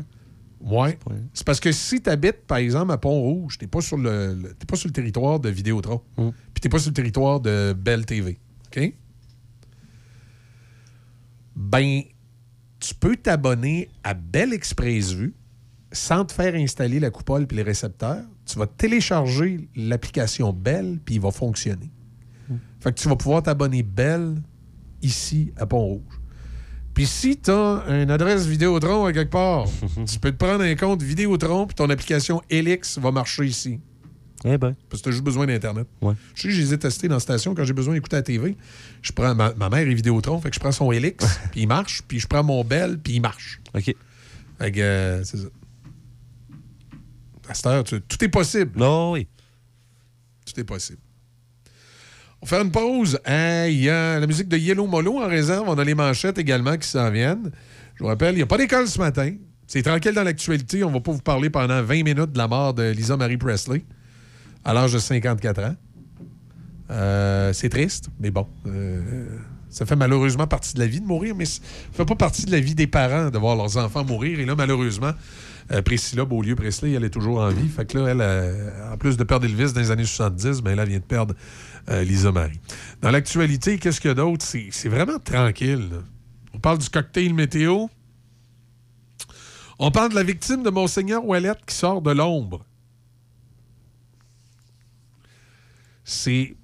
Ouais. 0.60 0.98
C'est 1.32 1.46
parce 1.46 1.58
que 1.60 1.72
si 1.72 2.00
tu 2.02 2.10
habites, 2.10 2.42
par 2.46 2.58
exemple, 2.58 2.92
à 2.92 2.98
Pont-Rouge, 2.98 3.56
tu 3.58 3.64
n'es 3.64 3.68
pas, 3.68 3.80
sur 3.80 3.96
le, 3.96 4.34
le- 4.34 4.54
t'es 4.54 4.66
pas 4.66 4.76
sur 4.76 4.88
le 4.88 4.92
territoire 4.92 5.40
de 5.40 5.48
Vidéotron, 5.48 6.02
puis 6.16 6.60
tu 6.60 6.66
n'es 6.68 6.70
pas 6.70 6.78
sur 6.78 6.90
le 6.90 6.94
territoire 6.94 7.40
de 7.40 7.72
Bell 7.72 8.04
TV. 8.04 8.38
OK? 8.66 8.92
Ben, 11.56 12.02
tu 12.78 12.94
peux 12.94 13.16
t'abonner 13.16 13.88
à 14.04 14.14
Bell 14.14 14.52
Express 14.52 15.12
Vue 15.12 15.34
sans 15.92 16.24
te 16.24 16.32
faire 16.32 16.54
installer 16.54 17.00
la 17.00 17.10
coupole 17.10 17.46
puis 17.46 17.56
les 17.56 17.62
récepteurs. 17.62 18.24
Tu 18.50 18.58
vas 18.58 18.66
télécharger 18.66 19.68
l'application 19.76 20.52
Bell 20.52 20.98
puis 21.04 21.16
il 21.16 21.20
va 21.20 21.30
fonctionner. 21.30 21.90
Fait 22.80 22.92
que 22.92 22.98
tu 22.98 23.08
vas 23.08 23.16
pouvoir 23.16 23.42
t'abonner 23.42 23.82
Bell 23.82 24.42
ici 25.02 25.52
à 25.56 25.66
Pont-Rouge. 25.66 26.20
Puis 26.94 27.06
si 27.06 27.36
tu 27.36 27.50
as 27.50 27.84
une 27.88 28.10
adresse 28.10 28.46
Vidéotron 28.46 29.04
à 29.04 29.12
quelque 29.12 29.30
part, 29.30 29.66
tu 30.06 30.18
peux 30.18 30.32
te 30.32 30.36
prendre 30.36 30.64
un 30.64 30.74
compte 30.74 31.02
Vidéotron 31.02 31.66
puis 31.66 31.74
ton 31.76 31.88
application 31.90 32.42
Helix 32.50 32.98
va 32.98 33.12
marcher 33.12 33.46
ici. 33.46 33.80
Eh 34.44 34.58
ben. 34.58 34.74
Parce 34.88 35.02
que 35.02 35.04
tu 35.04 35.08
as 35.10 35.12
juste 35.12 35.24
besoin 35.24 35.46
d'Internet. 35.46 35.86
Ouais. 36.00 36.14
Je 36.34 36.42
sais, 36.42 36.50
je 36.50 36.60
les 36.60 36.74
ai 36.74 36.78
testés 36.78 37.08
dans 37.08 37.16
la 37.16 37.20
station 37.20 37.54
quand 37.54 37.64
j'ai 37.64 37.74
besoin 37.74 37.94
d'écouter 37.94 38.16
la 38.16 38.22
TV. 38.22 38.56
Je 39.02 39.12
prends, 39.12 39.34
ma, 39.34 39.52
ma 39.54 39.68
mère 39.68 39.86
est 39.86 39.94
Vidéotron, 39.94 40.40
fait 40.40 40.48
que 40.48 40.54
je 40.54 40.60
prends 40.60 40.72
son 40.72 40.90
Helix, 40.90 41.24
puis 41.52 41.62
il 41.62 41.68
marche, 41.68 42.02
puis 42.08 42.18
je 42.18 42.26
prends 42.26 42.42
mon 42.42 42.64
Bell, 42.64 42.98
puis 42.98 43.14
il 43.14 43.20
marche. 43.20 43.60
OK. 43.74 43.94
Fait 44.58 44.72
que, 44.72 44.80
euh, 44.80 45.24
c'est 45.24 45.36
ça. 45.36 45.48
À 47.50 47.54
cette 47.54 47.66
heure, 47.66 47.84
tu- 47.84 48.00
tout 48.00 48.24
est 48.24 48.28
possible. 48.28 48.72
Non, 48.78 49.12
oui. 49.12 49.26
Tout 50.46 50.58
est 50.60 50.64
possible. 50.64 50.98
On 52.40 52.46
va 52.46 52.48
faire 52.56 52.64
une 52.64 52.70
pause. 52.70 53.18
Hein, 53.26 53.66
Il 53.66 53.80
y 53.82 53.90
a 53.90 54.18
la 54.20 54.26
musique 54.26 54.48
de 54.48 54.56
Yellow 54.56 54.86
Molo 54.86 55.18
en 55.18 55.26
réserve. 55.28 55.64
On 55.68 55.76
a 55.76 55.84
les 55.84 55.94
manchettes 55.94 56.38
également 56.38 56.76
qui 56.78 56.88
s'en 56.88 57.10
viennent. 57.10 57.50
Je 57.96 58.02
vous 58.04 58.08
rappelle, 58.08 58.34
il 58.34 58.38
n'y 58.38 58.42
a 58.42 58.46
pas 58.46 58.56
d'école 58.56 58.86
ce 58.86 58.98
matin. 58.98 59.34
C'est 59.66 59.82
tranquille 59.82 60.12
dans 60.14 60.22
l'actualité. 60.22 60.82
On 60.84 60.88
ne 60.88 60.94
va 60.94 61.00
pas 61.00 61.12
vous 61.12 61.20
parler 61.20 61.50
pendant 61.50 61.82
20 61.82 62.02
minutes 62.04 62.32
de 62.32 62.38
la 62.38 62.48
mort 62.48 62.72
de 62.72 62.90
Lisa 62.92 63.16
Marie 63.16 63.36
Presley 63.36 63.84
à 64.64 64.72
l'âge 64.72 64.92
de 64.92 64.98
54 64.98 65.62
ans. 65.64 65.76
Euh, 66.90 67.52
c'est 67.52 67.68
triste, 67.68 68.08
mais 68.18 68.30
bon. 68.30 68.46
euh, 68.66 69.38
ça 69.70 69.86
fait 69.86 69.96
malheureusement 69.96 70.48
partie 70.48 70.74
de 70.74 70.80
la 70.80 70.86
vie 70.86 71.00
de 71.00 71.06
mourir, 71.06 71.34
mais 71.36 71.44
ça 71.44 71.60
fait 71.92 72.04
pas 72.04 72.16
partie 72.16 72.44
de 72.44 72.50
la 72.50 72.60
vie 72.60 72.74
des 72.74 72.88
parents 72.88 73.30
de 73.30 73.38
voir 73.38 73.54
leurs 73.54 73.76
enfants 73.76 74.04
mourir. 74.04 74.40
Et 74.40 74.44
là, 74.44 74.56
malheureusement, 74.56 75.12
euh, 75.70 75.80
Priscilla 75.82 76.24
Beaulieu 76.24 76.56
Presley, 76.56 76.92
elle 76.92 77.04
est 77.04 77.10
toujours 77.10 77.38
en 77.40 77.48
vie. 77.50 77.68
Fait 77.68 77.86
que 77.86 77.98
là, 77.98 78.08
elle, 78.08 78.20
euh, 78.20 78.92
en 78.92 78.96
plus 78.96 79.16
de 79.16 79.22
perdre 79.22 79.46
Elvis 79.46 79.72
dans 79.72 79.80
les 79.80 79.92
années 79.92 80.04
70, 80.04 80.62
mais 80.62 80.74
ben, 80.74 80.78
elle 80.80 80.88
vient 80.88 80.98
de 80.98 81.04
perdre 81.04 81.34
euh, 81.88 82.02
Lisa 82.02 82.32
Marie. 82.32 82.60
Dans 83.00 83.12
l'actualité, 83.12 83.78
qu'est-ce 83.78 84.00
qu'il 84.00 84.08
y 84.08 84.12
a 84.12 84.14
d'autre? 84.14 84.44
C'est 84.44 84.88
vraiment 84.88 85.20
tranquille. 85.20 85.88
On 86.52 86.58
parle 86.58 86.78
du 86.78 86.88
cocktail 86.88 87.32
météo. 87.32 87.86
On 89.78 89.92
parle 89.92 90.10
de 90.10 90.16
la 90.16 90.24
victime 90.24 90.64
de 90.64 90.70
Monseigneur 90.70 91.24
Ouellette 91.24 91.64
qui 91.64 91.74
sort 91.76 92.02
de 92.02 92.10
l'ombre. 92.10 92.66
C'est 96.04 96.56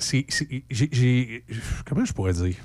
c'est- 0.00 0.26
j'ai- 0.70 1.44
Comment 1.86 2.04
je 2.04 2.12
pourrais 2.12 2.32
dire? 2.32 2.56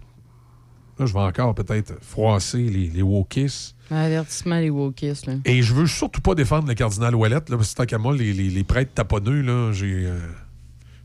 Là, 0.98 1.06
je 1.06 1.14
vais 1.14 1.20
encore 1.20 1.54
peut-être 1.54 1.94
froisser 2.02 2.64
les, 2.70 2.88
les 2.88 3.02
wokistes. 3.02 3.76
Avertissement, 3.92 4.60
les 4.60 4.70
wokistes, 4.70 5.26
là. 5.28 5.34
Et 5.44 5.62
je 5.62 5.74
veux 5.74 5.88
surtout 5.88 6.22
pas 6.22 6.36
défendre 6.36 6.68
le 6.68 6.74
cardinal 6.74 7.14
Ouellette, 7.16 7.50
là, 7.50 7.58
parce 7.58 7.72
que 7.72 7.76
tant 7.78 7.86
qu'à 7.86 7.98
moi, 7.98 8.16
les, 8.16 8.32
les, 8.34 8.50
les 8.50 8.64
prêtres 8.64 8.94
taponneux, 8.94 9.42
là, 9.42 9.72
j'ai. 9.74 10.06
euh, 10.06 10.18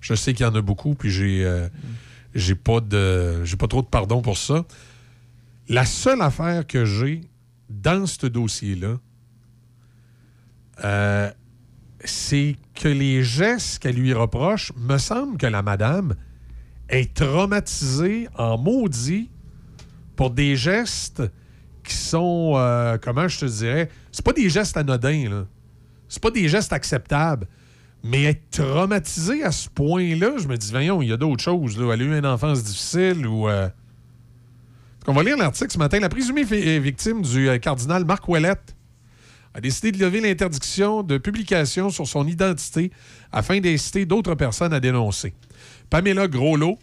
je 0.00 0.14
sais 0.14 0.32
qu'il 0.32 0.46
y 0.46 0.48
en 0.48 0.54
a 0.54 0.62
beaucoup, 0.62 0.94
puis 0.94 1.10
j'ai. 1.10 1.44
euh, 1.44 1.68
j'ai 2.34 2.54
pas 2.54 2.80
de. 2.80 3.44
J'ai 3.44 3.56
pas 3.56 3.66
trop 3.66 3.82
de 3.82 3.88
pardon 3.88 4.22
pour 4.22 4.38
ça. 4.38 4.64
La 5.68 5.84
seule 5.84 6.22
affaire 6.22 6.66
que 6.66 6.84
j'ai 6.84 7.22
dans 7.68 8.06
ce 8.06 8.26
dossier-là, 8.28 8.98
euh, 10.84 11.30
c'est 12.04 12.56
que 12.74 12.88
les 12.88 13.22
gestes 13.22 13.78
qu'elle 13.80 13.96
lui 13.96 14.12
reproche, 14.12 14.72
me 14.76 14.98
semble 14.98 15.36
que 15.36 15.46
la 15.46 15.62
madame 15.62 16.14
est 16.88 17.14
traumatisée 17.14 18.28
en 18.36 18.58
maudit 18.58 19.30
pour 20.16 20.30
des 20.30 20.56
gestes 20.56 21.22
qui 21.84 21.94
sont, 21.94 22.52
euh, 22.56 22.98
comment 23.00 23.28
je 23.28 23.40
te 23.40 23.46
dirais, 23.46 23.88
c'est 24.12 24.24
pas 24.24 24.32
des 24.32 24.48
gestes 24.48 24.76
anodins, 24.76 25.28
là. 25.30 25.46
C'est 26.08 26.22
pas 26.22 26.30
des 26.30 26.48
gestes 26.48 26.72
acceptables. 26.72 27.46
Mais 28.02 28.24
être 28.24 28.50
traumatisé 28.50 29.44
à 29.44 29.52
ce 29.52 29.68
point-là, 29.68 30.32
je 30.38 30.48
me 30.48 30.56
dis, 30.56 30.70
voyons, 30.70 31.02
il 31.02 31.08
y 31.10 31.12
a 31.12 31.16
d'autres 31.16 31.42
choses. 31.42 31.78
Là. 31.78 31.92
Elle 31.92 32.00
a 32.00 32.04
eu 32.04 32.18
une 32.18 32.26
enfance 32.26 32.64
difficile 32.64 33.26
ou. 33.26 33.48
euh, 33.48 33.68
On 35.06 35.12
va 35.12 35.22
lire 35.22 35.36
l'article 35.36 35.70
ce 35.70 35.78
matin. 35.78 36.00
La 36.00 36.08
présumée 36.08 36.44
euh, 36.50 36.78
victime 36.80 37.22
du 37.22 37.48
cardinal 37.60 38.04
Marc 38.04 38.26
Ouellette 38.28 38.74
a 39.54 39.60
décidé 39.60 39.92
de 39.92 39.98
lever 39.98 40.20
l'interdiction 40.20 41.02
de 41.02 41.18
publication 41.18 41.90
sur 41.90 42.06
son 42.06 42.26
identité 42.26 42.90
afin 43.32 43.60
d'inciter 43.60 44.06
d'autres 44.06 44.34
personnes 44.34 44.72
à 44.72 44.80
dénoncer. 44.80 45.34
Pamela 45.88 46.28
Groslot 46.28 46.78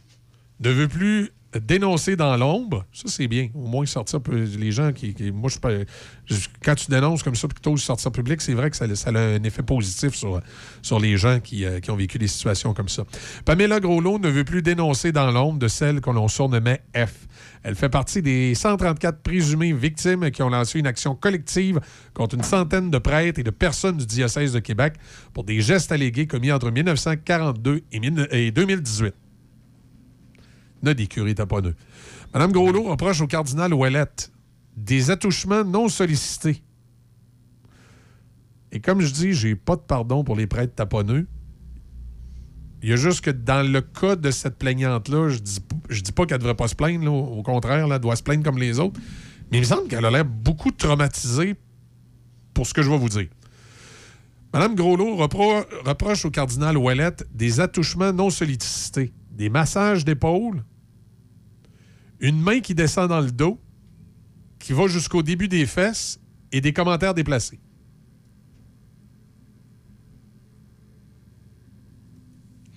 ne 0.59 0.69
veut 0.69 0.87
plus 0.87 1.31
dénoncer 1.61 2.15
dans 2.15 2.35
l'ombre. 2.35 2.85
Ça, 2.91 3.05
c'est 3.07 3.27
bien. 3.27 3.49
Au 3.53 3.67
moins, 3.67 3.85
sortir 3.85 4.19
les 4.29 4.71
gens 4.71 4.91
qui. 4.91 5.15
moi, 5.31 5.49
je, 5.49 6.35
quand 6.63 6.75
tu 6.75 6.91
dénonces 6.91 7.23
comme 7.23 7.35
ça, 7.35 7.47
plutôt 7.47 7.75
sortir 7.77 8.11
public, 8.11 8.41
c'est 8.41 8.53
vrai 8.53 8.69
que 8.69 8.75
ça, 8.75 8.85
a 8.85 9.19
un 9.19 9.43
effet 9.43 9.63
positif 9.63 10.13
sur, 10.13 10.99
les 10.99 11.17
gens 11.17 11.39
qui, 11.39 11.65
euh, 11.65 11.79
qui 11.79 11.89
ont 11.91 11.95
vécu 11.95 12.17
des 12.17 12.27
situations 12.27 12.73
comme 12.73 12.89
ça. 12.89 13.03
Pamela 13.45 13.79
Groslot 13.79 14.19
ne 14.19 14.29
veut 14.29 14.43
plus 14.43 14.61
dénoncer 14.61 15.11
dans 15.11 15.31
l'ombre 15.31 15.59
de 15.59 15.67
celle 15.67 16.01
que 16.01 16.09
l'on 16.09 16.27
surnommait 16.27 16.81
F. 16.95 17.27
Elle 17.63 17.75
fait 17.75 17.89
partie 17.89 18.21
des 18.21 18.55
134 18.55 19.21
présumées 19.21 19.73
victimes 19.73 20.29
qui 20.31 20.41
ont 20.43 20.49
lancé 20.49 20.79
une 20.79 20.87
action 20.87 21.15
collective 21.15 21.79
contre 22.13 22.35
une 22.35 22.43
centaine 22.43 22.89
de 22.91 22.97
prêtres 22.97 23.39
et 23.39 23.43
de 23.43 23.49
personnes 23.49 23.97
du 23.97 24.05
diocèse 24.05 24.53
de 24.53 24.59
Québec 24.59 24.93
pour 25.33 25.43
des 25.43 25.59
gestes 25.61 25.91
allégués 25.91 26.27
commis 26.27 26.51
entre 26.51 26.71
1942 26.71 27.81
et 27.91 27.99
mille- 27.99 28.27
et 28.31 28.51
2018. 28.51 29.13
Il 30.81 30.85
y 30.85 30.89
en 30.89 30.91
a 30.91 30.93
des 30.93 31.07
curés 31.07 31.35
taponneux. 31.35 31.75
Mme 32.33 32.51
Groslot 32.51 32.83
reproche 32.83 33.21
au 33.21 33.27
cardinal 33.27 33.73
Ouellette 33.73 34.31
des 34.75 35.09
attouchements 35.09 35.63
non 35.63 35.89
sollicités. 35.89 36.61
Et 38.71 38.79
comme 38.79 39.01
je 39.01 39.11
dis, 39.11 39.33
j'ai 39.33 39.55
pas 39.55 39.75
de 39.75 39.81
pardon 39.81 40.23
pour 40.23 40.35
les 40.35 40.45
prêtres 40.45 40.75
taponneux. 40.75 41.25
Il 42.83 42.89
y 42.89 42.93
a 42.93 42.95
juste 42.95 43.21
que 43.21 43.31
dans 43.31 43.67
le 43.69 43.81
cas 43.81 44.15
de 44.15 44.29
cette 44.29 44.57
plaignante-là, 44.57 45.29
je 45.29 45.39
dis, 45.39 45.59
je 45.89 46.01
dis 46.01 46.11
pas 46.11 46.25
qu'elle 46.25 46.37
devrait 46.37 46.55
pas 46.55 46.67
se 46.67 46.75
plaindre. 46.75 47.11
Au 47.11 47.41
contraire, 47.41 47.87
là, 47.87 47.95
elle 47.95 48.01
doit 48.01 48.15
se 48.15 48.21
plaindre 48.23 48.43
comme 48.43 48.59
les 48.59 48.79
autres. 48.79 48.99
Mais 49.51 49.57
il 49.57 49.61
me 49.61 49.65
semble 49.65 49.87
qu'elle 49.87 50.05
a 50.05 50.11
l'air 50.11 50.25
beaucoup 50.25 50.71
traumatisée 50.71 51.55
pour 52.53 52.67
ce 52.67 52.73
que 52.73 52.81
je 52.83 52.89
vais 52.89 52.97
vous 52.97 53.09
dire. 53.09 53.27
Mme 54.53 54.75
Groslot 54.75 55.15
repro- 55.17 55.65
reproche 55.85 56.25
au 56.25 56.31
cardinal 56.31 56.77
Ouellette 56.77 57.27
des 57.33 57.59
attouchements 57.59 58.13
non 58.13 58.29
sollicités, 58.29 59.11
des 59.31 59.49
massages 59.49 60.05
d'épaule, 60.05 60.63
une 62.19 62.39
main 62.41 62.59
qui 62.59 62.73
descend 62.73 63.09
dans 63.09 63.21
le 63.21 63.31
dos, 63.31 63.59
qui 64.59 64.73
va 64.73 64.87
jusqu'au 64.87 65.21
début 65.23 65.47
des 65.47 65.65
fesses 65.65 66.19
et 66.51 66.61
des 66.61 66.73
commentaires 66.73 67.13
déplacés. 67.13 67.59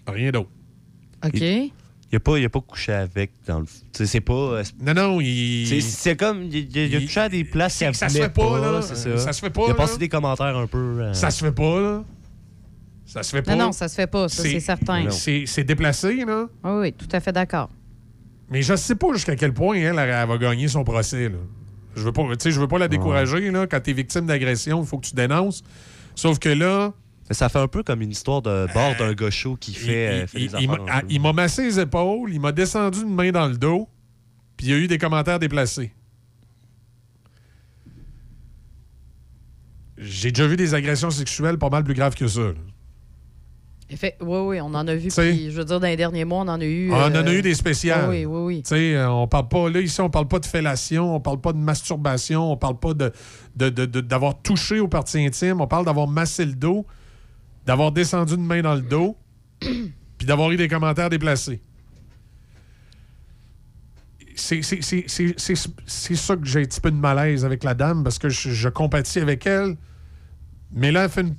Rien 0.06 0.30
d'autre. 0.30 0.50
OK. 1.24 1.40
Il 1.40 2.16
n'a 2.16 2.20
pas, 2.20 2.38
il 2.38 2.44
a 2.44 2.48
pas 2.48 2.60
couché 2.60 2.92
avec 2.92 3.30
dans 3.46 3.60
le. 3.60 3.66
tu 3.66 3.72
sais, 3.92 4.06
C'est 4.06 4.20
pas. 4.20 4.32
euh, 4.32 4.64
Non, 4.80 4.94
non, 4.94 5.20
il. 5.20 5.80
C'est- 5.82 6.16
comme. 6.16 6.42
Il, 6.44 6.56
il- 6.76 6.78
a 6.96 6.98
il- 6.98 7.06
touché 7.06 7.20
à 7.20 7.28
des 7.28 7.44
places 7.44 7.74
ça 7.74 7.92
se 8.08 8.18
fait 8.18 8.28
pas, 8.28 8.58
là. 8.60 8.82
c'est 8.82 8.96
ça. 8.96 9.16
Ça 9.18 9.32
se 9.32 9.40
fait 9.40 9.50
pas, 9.50 9.60
Il 9.62 9.64
a 9.66 9.68
là. 9.68 9.74
passé 9.74 9.98
des 9.98 10.08
commentaires 10.08 10.56
un 10.56 10.66
peu. 10.66 10.78
euh, 11.02 11.14
Ça 11.14 11.30
se 11.30 11.44
fait 11.44 11.52
pas, 11.52 11.80
là. 11.80 12.04
Ça 13.06 13.22
se 13.22 13.30
fait 13.30 13.42
pas. 13.42 13.54
Non, 13.54 13.66
non, 13.66 13.72
ça 13.72 13.88
se 13.88 13.94
fait 13.94 14.06
pas, 14.08 14.28
ça, 14.28 14.42
c'est 14.42 14.60
certain. 14.60 15.08
C'est 15.10 15.64
déplacé, 15.64 16.24
là. 16.24 16.46
Oui, 16.64 16.70
oui, 16.80 16.92
tout 16.92 17.08
à 17.12 17.20
fait 17.20 17.32
d'accord. 17.32 17.70
Mais 18.50 18.62
je 18.62 18.74
sais 18.74 18.96
pas 18.96 19.12
jusqu'à 19.12 19.36
quel 19.36 19.52
point 19.54 19.76
elle, 19.76 19.96
elle 19.98 20.28
va 20.28 20.38
gagner 20.38 20.66
son 20.66 20.82
procès. 20.82 21.28
Là. 21.28 21.36
Je 21.94 22.02
veux 22.02 22.12
pas, 22.12 22.22
tu 22.30 22.34
sais, 22.40 22.50
je 22.50 22.60
veux 22.60 22.66
pas 22.66 22.78
la 22.78 22.88
décourager. 22.88 23.50
Là. 23.52 23.68
Quand 23.68 23.80
tu 23.80 23.90
es 23.90 23.92
victime 23.92 24.26
d'agression, 24.26 24.80
il 24.82 24.86
faut 24.86 24.98
que 24.98 25.06
tu 25.06 25.14
dénonces. 25.14 25.62
Sauf 26.16 26.40
que 26.40 26.48
là. 26.48 26.92
Ça 27.32 27.48
fait 27.48 27.58
un 27.60 27.68
peu 27.68 27.82
comme 27.84 28.02
une 28.02 28.10
histoire 28.10 28.42
de 28.42 28.66
bord 28.74 28.96
d'un 28.98 29.12
gaucho 29.14 29.56
qui 29.56 29.72
fait, 29.72 30.22
euh, 30.22 30.26
il, 30.34 30.50
des 30.50 30.58
il 30.62 30.68
m'a- 30.68 30.78
ah, 30.88 31.02
il 31.08 31.20
massé 31.32 31.62
les 31.62 31.78
épaules, 31.78 32.32
il 32.32 32.40
m'a 32.40 32.50
descendu 32.52 33.02
une 33.02 33.14
main 33.14 33.30
dans 33.30 33.46
le 33.46 33.56
dos, 33.56 33.88
puis 34.56 34.66
il 34.66 34.70
y 34.70 34.74
a 34.74 34.78
eu 34.78 34.88
des 34.88 34.98
commentaires 34.98 35.38
déplacés. 35.38 35.92
J'ai 39.98 40.32
déjà 40.32 40.46
vu 40.46 40.56
des 40.56 40.74
agressions 40.74 41.10
sexuelles 41.10 41.58
pas 41.58 41.68
mal 41.68 41.84
plus 41.84 41.94
graves 41.94 42.14
que 42.14 42.26
ça. 42.26 42.40
là. 42.40 42.54
Oui, 44.20 44.38
oui, 44.38 44.60
on 44.60 44.66
en 44.66 44.86
a 44.86 44.94
vu. 44.94 45.10
Je 45.10 45.50
veux 45.50 45.64
dire, 45.64 45.80
dans 45.80 45.86
les 45.86 45.96
derniers 45.96 46.24
mois, 46.24 46.38
on 46.44 46.48
en 46.48 46.60
a 46.60 46.64
eu. 46.64 46.92
On 46.92 46.94
en 46.94 47.12
a 47.12 47.26
euh, 47.28 47.32
eu 47.38 47.42
des 47.42 47.54
spéciales. 47.54 48.08
Oui, 48.08 48.24
oui, 48.24 48.40
oui. 48.44 48.62
Tu 48.62 48.68
sais, 48.68 48.94
euh, 48.94 49.10
on 49.10 49.26
parle 49.26 49.48
pas, 49.48 49.68
là, 49.68 49.80
ici, 49.80 50.00
on 50.00 50.08
parle 50.08 50.28
pas 50.28 50.38
de 50.38 50.46
fellation, 50.46 51.16
on 51.16 51.20
parle 51.20 51.40
pas 51.40 51.52
de 51.52 51.58
masturbation, 51.58 52.52
on 52.52 52.56
parle 52.56 52.78
pas 52.78 52.94
de, 52.94 53.12
de- 53.56 53.68
de- 53.68 53.86
de- 53.86 54.00
d'avoir 54.00 54.40
touché 54.42 54.78
aux 54.78 54.86
parties 54.86 55.18
intimes, 55.26 55.60
on 55.60 55.66
parle 55.66 55.84
d'avoir 55.84 56.06
massé 56.06 56.46
le 56.46 56.52
dos, 56.52 56.86
d'avoir 57.66 57.92
descendu 57.92 58.34
une 58.34 58.46
main 58.46 58.62
dans 58.62 58.74
le 58.74 58.82
dos, 58.82 59.16
puis 59.60 60.26
d'avoir 60.26 60.50
eu 60.50 60.56
des 60.56 60.68
commentaires 60.68 61.10
déplacés. 61.10 61.62
C'est, 64.36 64.62
ça 64.62 66.36
que 66.36 66.44
j'ai 66.44 66.60
un 66.60 66.64
petit 66.64 66.80
peu 66.80 66.90
de 66.90 66.96
malaise 66.96 67.44
avec 67.44 67.62
la 67.62 67.74
dame, 67.74 68.02
parce 68.02 68.18
que 68.18 68.28
je, 68.28 68.50
je 68.50 68.68
compatis 68.68 69.18
avec 69.18 69.46
elle, 69.46 69.76
mais 70.72 70.90
là, 70.92 71.04
elle 71.04 71.10
fait 71.10 71.20
une, 71.20 71.36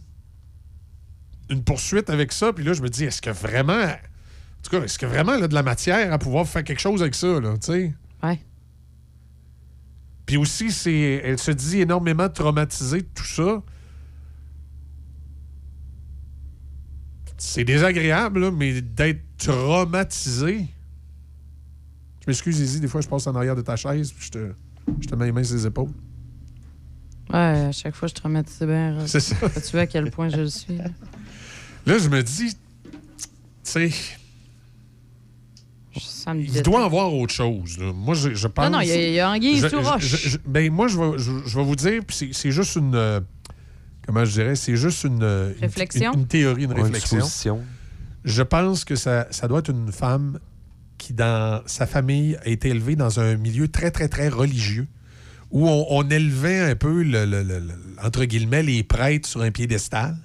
une 1.50 1.64
poursuite 1.64 2.10
avec 2.10 2.32
ça, 2.32 2.54
puis 2.54 2.64
là, 2.64 2.74
je 2.74 2.82
me 2.82 2.90
dis, 2.90 3.06
est-ce 3.06 3.22
que 3.22 3.30
vraiment... 3.30 3.84
En 3.84 4.64
tout 4.64 4.70
cas, 4.70 4.84
est-ce 4.84 5.00
que 5.00 5.08
vraiment 5.08 5.34
elle 5.34 5.44
a 5.44 5.48
de 5.48 5.54
la 5.56 5.64
matière 5.64 6.14
à 6.14 6.20
pouvoir 6.20 6.48
faire 6.48 6.64
quelque 6.64 6.80
chose 6.80 7.02
avec 7.02 7.16
ça, 7.16 7.40
là, 7.40 7.54
tu 7.58 7.72
sais? 7.72 7.94
Ouais. 8.22 8.40
Puis 10.26 10.38
aussi, 10.38 10.72
c'est, 10.72 11.22
elle 11.24 11.40
se 11.40 11.52
dit 11.52 11.82
énormément 11.82 12.30
traumatisée 12.30 13.02
de 13.02 13.08
tout 13.14 13.26
ça. 13.26 13.62
C'est 17.44 17.64
désagréable, 17.64 18.40
là, 18.40 18.52
mais 18.52 18.82
d'être 18.82 19.24
traumatisé. 19.40 20.68
Je 22.20 22.26
m'excuse, 22.28 22.60
Izzy, 22.60 22.80
des 22.80 22.88
fois, 22.88 23.02
je 23.02 23.08
passe 23.08 23.26
en 23.26 23.36
arrière 23.36 23.56
de 23.56 23.64
ta 23.64 23.76
chaise, 23.76 24.12
puis 24.12 24.26
je 24.28 24.30
te, 24.32 24.52
je 25.02 25.08
te 25.08 25.16
mets 25.16 25.26
les 25.26 25.32
mains 25.32 25.44
sur 25.44 25.56
les 25.56 25.66
épaules. 25.66 25.90
Ouais, 27.34 27.40
à 27.40 27.72
chaque 27.72 27.96
fois, 27.96 28.08
je 28.08 28.14
traumatise 28.14 28.60
bien. 28.62 28.96
C'est 29.08 29.20
ça. 29.22 29.36
Tu 29.50 29.72
vois 29.72 29.82
à 29.82 29.88
quel 29.88 30.12
point 30.12 30.30
je 30.30 30.38
le 30.38 30.50
suis. 30.50 30.78
là? 30.78 30.84
Là, 31.88 31.98
je 31.98 32.10
me 32.10 32.22
dis, 32.22 32.54
tu 32.54 32.92
sais, 33.64 33.92
il 36.28 36.62
doit 36.62 36.82
y 36.82 36.84
avoir 36.84 37.12
autre 37.12 37.34
chose. 37.34 37.80
là. 37.80 37.92
Moi, 37.92 38.14
je, 38.14 38.36
je 38.36 38.48
pense. 38.48 38.66
Non, 38.66 38.72
non, 38.78 38.82
il 38.82 38.88
y 38.90 38.92
a- 38.92 39.08
il 39.08 39.14
y 39.16 39.20
a 39.20 39.32
anguille 39.32 39.58
Je- 39.58 39.68
sous 39.68 39.82
roche. 39.82 40.04
je- 40.06 40.38
ben, 40.46 40.72
moi, 40.72 40.88
je 40.88 40.96
vais, 41.00 41.18
je, 41.18 41.32
je 41.48 41.58
vais 41.58 41.64
vous 41.64 41.76
dire, 41.76 42.04
c'est- 42.10 42.34
c'est 42.34 42.52
juste 42.52 42.76
une. 42.76 43.22
Comment 44.06 44.26
je 44.26 44.32
dirais? 44.32 44.56
C'est 44.56 44.76
juste 44.76 45.04
une. 45.04 45.24
une- 45.24 45.56
Réflexion? 45.62 46.14
Une, 46.14 46.20
une 46.22 46.28
théorie, 46.28 46.64
une 46.66 46.74
Ouais, 46.74 46.82
réflexion. 46.84 47.20
Je 48.24 48.44
pense 48.44 48.86
que 48.86 48.96
ça, 48.96 49.28
ça 49.32 49.48
doit 49.48 49.60
être 49.60 49.72
une 49.72 49.92
femme 49.92 50.40
qui, 50.98 51.14
dans 51.14 51.62
sa 51.66 51.88
famille, 51.88 52.38
a 52.44 52.48
été 52.50 52.70
élevée 52.70 52.96
dans 52.96 53.20
un 53.20 53.36
milieu 53.36 53.68
très, 53.68 53.90
très, 53.90 54.08
très 54.08 54.30
religieux, 54.30 54.88
où 55.50 55.68
on, 55.68 55.86
on 55.90 56.08
élevait 56.10 56.60
un 56.60 56.76
peu, 56.76 57.02
le, 57.02 57.26
le- 57.26 57.42
le- 57.44 57.60
le- 57.60 57.74
entre 58.04 58.26
guillemets, 58.26 58.62
les 58.64 58.84
prêtres 58.84 59.28
sur 59.28 59.42
un 59.42 59.50
piédestal. 59.52 60.16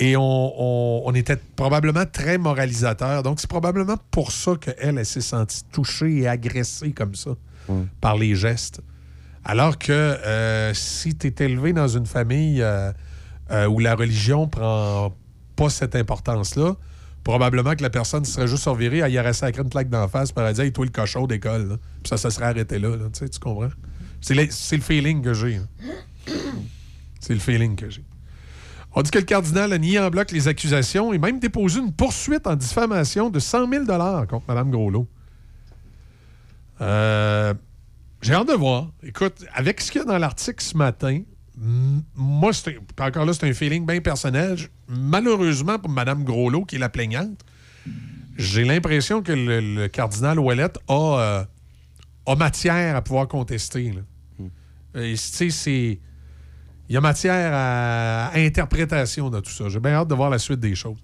Et 0.00 0.16
on, 0.16 0.22
on- 0.22 1.02
on 1.06 1.14
était 1.14 1.36
probablement 1.56 2.04
très 2.04 2.36
moralisateur. 2.36 3.22
Donc, 3.22 3.40
c'est 3.40 3.48
probablement 3.48 3.96
pour 4.10 4.32
ça 4.32 4.52
qu'elle, 4.60 4.98
elle 4.98 5.06
s'est 5.06 5.20
sentie 5.20 5.62
touchée 5.72 6.18
et 6.18 6.28
agressée 6.28 6.92
comme 6.92 7.14
ça 7.14 7.30
par 8.00 8.16
les 8.18 8.34
gestes. 8.34 8.80
Alors 9.44 9.78
que 9.78 9.92
euh, 9.92 10.72
si 10.74 11.16
tu 11.16 11.26
es 11.28 11.44
élevé 11.44 11.72
dans 11.72 11.88
une 11.88 12.06
famille 12.06 12.62
euh, 12.62 12.92
euh, 13.50 13.66
où 13.66 13.78
la 13.78 13.94
religion 13.94 14.48
prend 14.48 15.14
pas 15.56 15.68
cette 15.68 15.94
importance-là, 15.96 16.76
probablement 17.24 17.74
que 17.74 17.82
la 17.82 17.90
personne 17.90 18.24
serait 18.24 18.46
juste 18.46 18.62
survirée, 18.62 18.98
elle 18.98 19.12
y 19.12 19.18
aurait 19.18 19.32
sacré 19.34 19.62
une 19.62 19.68
plaque 19.68 19.88
d'en 19.90 20.08
face, 20.08 20.32
aurait 20.36 20.54
dit 20.54 20.62
Hey, 20.62 20.72
toi 20.72 20.84
le 20.84 20.90
cochon 20.90 21.26
d'école. 21.26 21.78
Puis 22.02 22.08
ça 22.08 22.16
se 22.16 22.30
serait 22.30 22.46
arrêté 22.46 22.78
là. 22.78 22.90
Tu 23.12 23.26
comprends? 23.38 23.68
C'est 24.20 24.34
le, 24.34 24.46
c'est 24.50 24.76
le 24.76 24.82
feeling 24.82 25.22
que 25.22 25.34
j'ai. 25.34 25.56
hein. 25.56 25.66
C'est 27.20 27.34
le 27.34 27.40
feeling 27.40 27.76
que 27.76 27.90
j'ai. 27.90 28.04
On 28.94 29.02
dit 29.02 29.10
que 29.10 29.18
le 29.18 29.24
cardinal 29.24 29.72
a 29.72 29.78
nié 29.78 29.98
en 29.98 30.08
bloc 30.08 30.30
les 30.30 30.46
accusations 30.46 31.12
et 31.12 31.18
même 31.18 31.40
déposé 31.40 31.80
une 31.80 31.92
poursuite 31.92 32.46
en 32.46 32.54
diffamation 32.54 33.28
de 33.28 33.40
100 33.40 33.68
000 33.68 33.84
contre 34.26 34.42
Mme 34.46 34.70
Groslot. 34.70 35.08
Euh, 36.80 37.54
J'ai 38.24 38.34
hâte 38.34 38.48
de 38.48 38.54
voir. 38.54 38.90
Écoute, 39.02 39.44
avec 39.54 39.80
ce 39.80 39.90
qu'il 39.92 40.00
y 40.00 40.02
a 40.02 40.06
dans 40.06 40.18
l'article 40.18 40.62
ce 40.64 40.76
matin, 40.76 41.20
moi, 41.56 42.50
encore 42.98 43.24
là, 43.24 43.32
c'est 43.32 43.48
un 43.48 43.52
feeling 43.52 43.86
bien 43.86 44.00
personnel. 44.00 44.56
Je- 44.56 44.66
Malheureusement 44.88 45.78
pour 45.78 45.90
Mme 45.90 46.24
Groslot, 46.24 46.64
qui 46.64 46.76
est 46.76 46.78
la 46.78 46.88
plaignante, 46.88 47.40
j'ai 48.36 48.64
l'impression 48.64 49.22
que 49.22 49.32
le, 49.32 49.60
le 49.60 49.88
cardinal 49.88 50.38
Ouellette 50.38 50.78
a, 50.88 50.94
euh, 51.18 51.44
a 52.26 52.36
matière 52.36 52.96
à 52.96 53.02
pouvoir 53.02 53.28
contester. 53.28 53.92
là. 53.92 54.00
Tu 54.94 55.16
sais, 55.16 55.50
c'est. 55.50 55.98
Il 56.88 56.94
y 56.94 56.96
a 56.96 57.00
matière 57.00 57.50
à, 57.54 58.26
à 58.26 58.38
interprétation 58.38 59.30
de 59.30 59.40
tout 59.40 59.50
ça. 59.50 59.68
J'ai 59.68 59.80
bien 59.80 59.92
hâte 59.92 60.08
de 60.08 60.14
voir 60.14 60.28
la 60.30 60.38
suite 60.38 60.60
des 60.60 60.74
choses. 60.74 60.98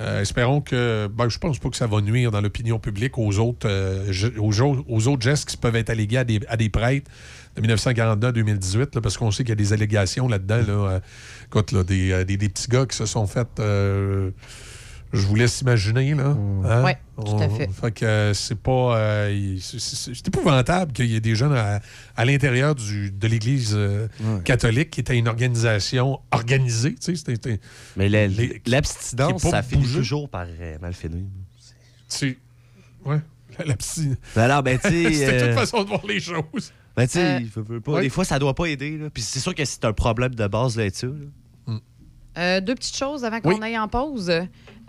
Euh, 0.00 0.22
espérons 0.22 0.60
que. 0.60 1.06
Ben, 1.08 1.28
je 1.28 1.38
pense 1.38 1.58
pas 1.58 1.68
que 1.68 1.76
ça 1.76 1.86
va 1.86 2.00
nuire 2.00 2.30
dans 2.30 2.40
l'opinion 2.40 2.78
publique 2.78 3.18
aux 3.18 3.38
autres, 3.38 3.68
euh, 3.68 4.10
aux, 4.38 5.06
autres 5.08 5.22
gestes 5.22 5.48
qui 5.50 5.56
peuvent 5.56 5.76
être 5.76 5.90
allégués 5.90 6.16
à 6.18 6.24
des, 6.24 6.40
à 6.48 6.56
des 6.56 6.70
prêtres 6.70 7.10
de 7.56 7.60
1942 7.60 8.28
à 8.28 8.32
2018, 8.32 8.94
là, 8.94 9.00
parce 9.02 9.18
qu'on 9.18 9.30
sait 9.30 9.44
qu'il 9.44 9.50
y 9.50 9.52
a 9.52 9.56
des 9.56 9.72
allégations 9.74 10.28
là-dedans. 10.28 10.56
Là, 10.66 10.72
euh, 10.92 11.00
écoute, 11.46 11.72
là, 11.72 11.84
des, 11.84 12.24
des- 12.24 12.36
des 12.38 12.48
petits 12.48 12.68
gars 12.68 12.86
qui 12.86 12.96
se 12.96 13.04
sont 13.06 13.26
fait. 13.26 13.48
Je 15.12 15.20
vous 15.26 15.34
laisse 15.34 15.60
imaginer, 15.60 16.14
là. 16.14 16.36
Hein? 16.64 16.82
Ouais, 16.84 16.96
tout 17.16 17.22
à 17.32 17.46
On- 17.46 17.50
fait. 17.56 17.68
Fait 17.70 17.92
que 17.92 18.04
euh, 18.04 18.34
c'est 18.34 18.54
pas. 18.58 18.96
euh, 18.96 19.56
c'est- 19.60 20.26
épouvantable 20.26 20.92
qu'il 20.92 21.06
y 21.06 21.16
ait 21.16 21.20
des 21.20 21.34
jeunes 21.34 21.52
à, 21.52 21.80
à 22.16 22.24
l'intérieur 22.24 22.74
du- 22.74 23.10
de 23.10 23.26
l'Église 23.26 23.72
euh, 23.74 24.08
catholique 24.44 24.90
qui 24.90 25.00
était 25.00 25.16
une 25.18 25.28
organisation 25.28 26.20
organisée. 26.30 26.94
tu 26.94 27.14
sais, 27.16 27.32
c'était- 27.34 27.60
Mais 27.96 28.08
l'abstinence, 28.66 29.42
qui 29.42 29.46
est 29.48 29.50
pas 29.50 29.56
ça 29.58 29.62
finit 29.62 29.86
toujours 29.92 30.28
par 30.28 30.46
euh, 30.48 30.78
mal 30.80 30.94
finir. 30.94 31.24
C'est. 32.08 32.38
Ouais. 33.04 33.18
La, 33.58 33.64
la 33.66 33.76
psy- 33.76 34.14
Ben 34.34 34.62
ben 34.62 34.78
tu. 34.78 34.88
C'était 34.88 35.26
euh, 35.42 35.46
toute 35.48 35.54
façon 35.58 35.82
de 35.82 35.88
voir 35.88 36.06
les 36.06 36.20
choses. 36.20 36.72
Ben 36.96 37.06
tu 37.06 37.12
sais, 37.14 37.42
Euh, 37.58 37.80
ouais. 37.86 38.00
des 38.02 38.08
fois, 38.08 38.24
ça 38.24 38.38
doit 38.38 38.54
pas 38.54 38.66
aider. 38.66 38.96
là. 38.98 39.10
Puis 39.10 39.22
c'est 39.22 39.40
sûr 39.40 39.54
que 39.54 39.64
c'est 39.64 39.84
un 39.84 39.92
problème 39.92 40.34
de 40.34 40.46
base 40.46 40.76
là-dessus. 40.76 41.06
là. 41.06 41.12
Euh, 42.38 42.60
deux 42.60 42.74
petites 42.74 42.96
choses 42.96 43.24
avant 43.24 43.40
qu'on 43.40 43.60
aille 43.62 43.78
en 43.78 43.88
pause. 43.88 44.32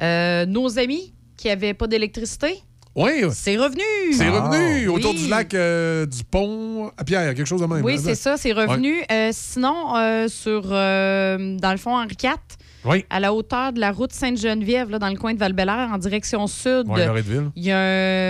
Euh, 0.02 0.46
nos 0.46 0.80
amis 0.80 1.14
qui 1.38 1.48
n'avaient 1.48 1.74
pas 1.74 1.88
d'électricité, 1.88 2.62
Oui. 2.96 3.12
c'est 3.32 3.58
revenu. 3.58 3.82
C'est 4.14 4.30
revenu 4.30 4.88
autour 4.88 5.12
Oui. 5.12 5.24
du 5.24 5.28
lac 5.30 5.54
euh, 5.54 6.06
du 6.06 6.24
pont 6.24 6.92
à 6.98 7.04
Pierre, 7.04 7.34
quelque 7.36 7.46
chose 7.48 7.62
de 7.62 7.66
même. 7.66 7.84
Oui, 7.84 7.96
hein? 7.96 8.02
c'est 8.02 8.16
ça, 8.16 8.38
c'est 8.38 8.54
revenu. 8.54 9.00
Ouais. 9.00 9.08
Euh, 9.12 9.30
sinon, 9.34 9.96
euh, 9.98 10.28
sur, 10.28 10.64
euh, 10.72 11.58
dans 11.58 11.72
le 11.72 11.78
fond, 11.78 11.96
Henri 11.98 12.16
IV, 12.24 12.32
Oui. 12.86 13.06
à 13.10 13.20
la 13.20 13.34
hauteur 13.34 13.74
de 13.74 13.80
la 13.80 13.92
route 13.92 14.14
Sainte-Geneviève, 14.14 14.90
là, 14.90 15.00
dans 15.00 15.10
le 15.10 15.18
coin 15.18 15.34
de 15.34 15.40
val 15.40 15.54
en 15.70 15.98
direction 15.98 16.48
sud, 16.48 16.86
il 17.56 17.64
y 17.64 17.72
a 17.72 17.80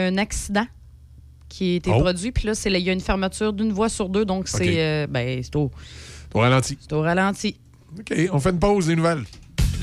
un 0.07 0.17
accident 0.17 0.65
qui 1.49 1.73
a 1.73 1.75
été 1.75 1.91
Oh. 1.93 1.99
produit. 1.99 2.31
Puis 2.31 2.47
là, 2.47 2.55
c'est 2.55 2.69
là, 2.71 2.79
il 2.79 2.83
y 2.85 2.89
a 2.89 2.93
une 2.93 2.99
fermeture 2.99 3.53
d'une 3.53 3.71
voie 3.71 3.89
sur 3.89 4.09
deux. 4.09 4.25
Donc, 4.25 4.47
c'est 4.47 4.73
euh, 4.81 5.07
ben, 5.07 5.41
Au 6.33 6.39
ralenti. 6.39 6.77
c'est 6.81 6.93
au 6.93 7.01
ralenti. 7.01 7.57
OK, 7.99 8.13
on 8.31 8.39
fait 8.39 8.49
une 8.49 8.59
pause 8.59 8.87
des 8.87 8.95
nouvelles. 8.95 9.23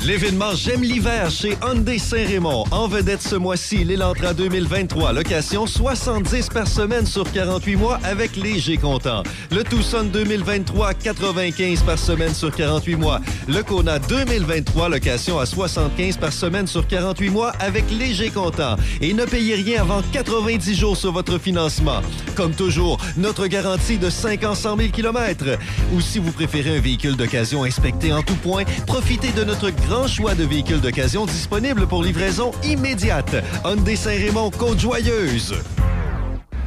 L'événement 0.07 0.55
J'aime 0.55 0.83
l'hiver 0.83 1.31
chez 1.31 1.59
Hyundai 1.63 1.99
Saint-Raymond. 1.99 2.65
En 2.71 2.89
vedette 2.89 3.21
ce 3.21 3.37
mois-ci, 3.37 3.85
l'Elantra 3.85 4.33
2023. 4.33 5.13
Location 5.13 5.67
70 5.67 6.49
par 6.49 6.67
semaine 6.67 7.05
sur 7.05 7.31
48 7.31 7.77
mois 7.77 7.99
avec 8.03 8.35
léger 8.35 8.79
comptant. 8.79 9.23
Le 9.51 9.63
Tucson 9.63 10.05
2023, 10.11 10.95
95 10.95 11.83
par 11.83 11.99
semaine 11.99 12.33
sur 12.33 12.51
48 12.51 12.97
mois. 12.97 13.21
Le 13.47 13.63
Kona 13.63 13.99
2023, 13.99 14.89
location 14.89 15.39
à 15.39 15.45
75 15.45 16.17
par 16.17 16.33
semaine 16.33 16.67
sur 16.67 16.87
48 16.87 17.29
mois 17.29 17.53
avec 17.61 17.85
léger 17.91 18.31
comptant. 18.31 18.77
Et 19.03 19.13
ne 19.13 19.27
payez 19.27 19.55
rien 19.55 19.83
avant 19.83 20.01
90 20.13 20.75
jours 20.75 20.97
sur 20.97 21.13
votre 21.13 21.39
financement. 21.39 22.01
Comme 22.37 22.53
toujours, 22.53 22.97
notre 23.19 23.47
garantie 23.49 23.99
de 23.99 24.09
5 24.09 24.45
ans 24.45 24.55
100 24.55 24.79
000 24.79 24.89
km. 24.93 25.59
Ou 25.93 26.01
si 26.01 26.19
vous 26.19 26.33
préférez 26.33 26.79
un 26.79 26.81
véhicule 26.81 27.17
d'occasion 27.17 27.65
inspecté 27.65 28.15
en 28.15 28.23
tout 28.23 28.37
point, 28.37 28.65
profitez 28.87 29.33
de 29.33 29.45
notre 29.45 29.71
grand 29.91 30.07
choix 30.07 30.37
de 30.37 30.45
véhicules 30.45 30.81
d'occasion 30.81 31.27
disponibles 31.27 31.85
pour 31.89 32.05
livraison 32.05 32.53
immédiate. 32.63 33.35
Hyundai 33.65 33.97
Saint-Raymond, 33.97 34.51
Côte-Joyeuse. 34.51 35.53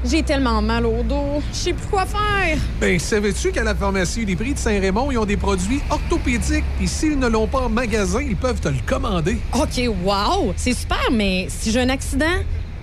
J'ai 0.04 0.22
tellement 0.24 0.62
mal 0.62 0.86
au 0.86 1.02
dos. 1.04 1.42
Je 1.54 1.58
sais 1.58 1.72
plus 1.72 1.88
quoi 1.88 2.06
faire. 2.06 2.58
Ben, 2.82 3.00
savais-tu 3.00 3.54
qu'à 3.54 3.64
la 3.64 3.74
pharmacie 3.74 4.26
des 4.26 4.36
prix 4.36 4.54
de 4.54 4.60
Saint-Raymond, 4.60 5.10
ils 5.12 5.18
ont 5.18 5.26
des 5.26 5.38
produits 5.38 5.80
orthopédiques, 5.90 6.66
puis 6.78 6.90
s'ils 6.90 7.18
ne 7.18 7.28
l'ont 7.28 7.48
pas 7.48 7.62
en 7.62 7.70
magasin, 7.70 8.22
ils 8.22 8.36
peuvent 8.36 8.60
te 8.60 8.68
le 8.68 8.80
commander. 8.86 9.38
OK, 9.54 9.90
wow! 10.04 10.54
C'est 10.58 10.74
super, 10.74 11.10
mais 11.10 11.48
si 11.48 11.72
j'ai 11.72 11.80
un 11.80 11.90
accident, 11.90 12.26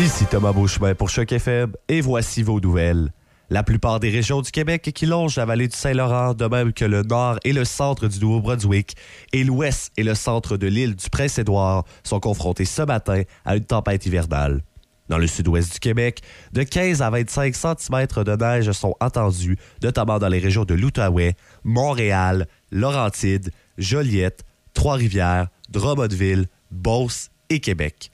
Ici 0.00 0.26
Thomas 0.26 0.52
Beauchemin 0.52 0.96
pour 0.96 1.08
Choc 1.08 1.30
FM 1.30 1.72
et 1.88 2.00
voici 2.00 2.42
vos 2.42 2.58
nouvelles. 2.58 3.12
La 3.48 3.62
plupart 3.62 4.00
des 4.00 4.10
régions 4.10 4.42
du 4.42 4.50
Québec 4.50 4.90
qui 4.92 5.06
longent 5.06 5.36
la 5.36 5.44
vallée 5.44 5.68
du 5.68 5.76
Saint-Laurent, 5.76 6.34
de 6.34 6.46
même 6.46 6.72
que 6.72 6.84
le 6.84 7.02
nord 7.02 7.38
et 7.44 7.52
le 7.52 7.64
centre 7.64 8.08
du 8.08 8.18
Nouveau-Brunswick, 8.18 8.96
et 9.32 9.44
l'ouest 9.44 9.92
et 9.96 10.02
le 10.02 10.16
centre 10.16 10.56
de 10.56 10.66
l'île 10.66 10.96
du 10.96 11.08
Prince-Édouard 11.10 11.84
sont 12.02 12.18
confrontés 12.18 12.64
ce 12.64 12.82
matin 12.82 13.22
à 13.44 13.54
une 13.54 13.64
tempête 13.64 14.04
hivernale. 14.04 14.62
Dans 15.08 15.18
le 15.18 15.28
sud-ouest 15.28 15.74
du 15.74 15.78
Québec, 15.78 16.22
de 16.52 16.64
15 16.64 17.00
à 17.00 17.10
25 17.10 17.54
cm 17.54 18.06
de 18.24 18.36
neige 18.36 18.72
sont 18.72 18.96
attendus, 18.98 19.56
notamment 19.80 20.18
dans 20.18 20.28
les 20.28 20.40
régions 20.40 20.64
de 20.64 20.74
l'Outaouais, 20.74 21.36
Montréal, 21.62 22.48
Laurentides, 22.72 23.52
Joliette, 23.78 24.42
Trois-Rivières, 24.72 25.46
Drummondville, 25.70 26.46
Beauce 26.72 27.30
et 27.48 27.60
Québec. 27.60 28.10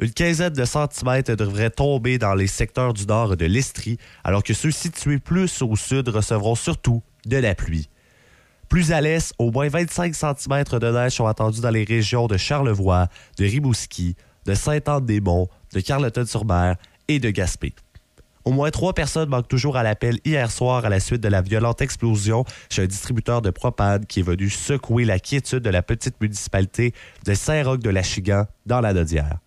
Une 0.00 0.12
quinzaine 0.12 0.54
de 0.54 0.64
centimètres 0.64 1.34
devraient 1.34 1.68
tomber 1.68 2.16
dans 2.16 2.32
les 2.32 2.46
secteurs 2.46 2.94
du 2.94 3.04
nord 3.04 3.36
de 3.36 3.44
l'Estrie, 3.44 3.98
alors 4.24 4.42
que 4.42 4.54
ceux 4.54 4.70
situés 4.70 5.18
plus 5.18 5.60
au 5.60 5.76
sud 5.76 6.08
recevront 6.08 6.54
surtout 6.54 7.02
de 7.26 7.36
la 7.36 7.54
pluie. 7.54 7.90
Plus 8.70 8.92
à 8.92 9.02
l'est, 9.02 9.34
au 9.38 9.50
moins 9.50 9.68
25 9.68 10.14
cm 10.14 10.64
de 10.64 10.90
neige 10.90 11.12
sont 11.12 11.26
attendus 11.26 11.60
dans 11.60 11.70
les 11.70 11.84
régions 11.84 12.28
de 12.28 12.38
Charlevoix, 12.38 13.08
de 13.36 13.44
Rimouski, 13.44 14.16
de 14.46 14.54
Sainte-Anne-des-Monts, 14.54 15.48
de 15.74 15.80
Carleton-sur-Mer 15.80 16.76
et 17.08 17.18
de 17.18 17.28
Gaspé. 17.28 17.74
Au 18.46 18.52
moins 18.52 18.70
trois 18.70 18.94
personnes 18.94 19.28
manquent 19.28 19.48
toujours 19.48 19.76
à 19.76 19.82
l'appel 19.82 20.18
hier 20.24 20.50
soir 20.50 20.86
à 20.86 20.88
la 20.88 21.00
suite 21.00 21.20
de 21.20 21.28
la 21.28 21.42
violente 21.42 21.82
explosion 21.82 22.46
chez 22.70 22.82
un 22.82 22.86
distributeur 22.86 23.42
de 23.42 23.50
propane 23.50 24.06
qui 24.06 24.20
est 24.20 24.22
venu 24.22 24.48
secouer 24.48 25.04
la 25.04 25.18
quiétude 25.18 25.58
de 25.58 25.68
la 25.68 25.82
petite 25.82 26.18
municipalité 26.22 26.94
de 27.26 27.34
Saint-Roch-de-la-Chigan 27.34 28.46
dans 28.64 28.80
la 28.80 28.94
Nodière. 28.94 29.40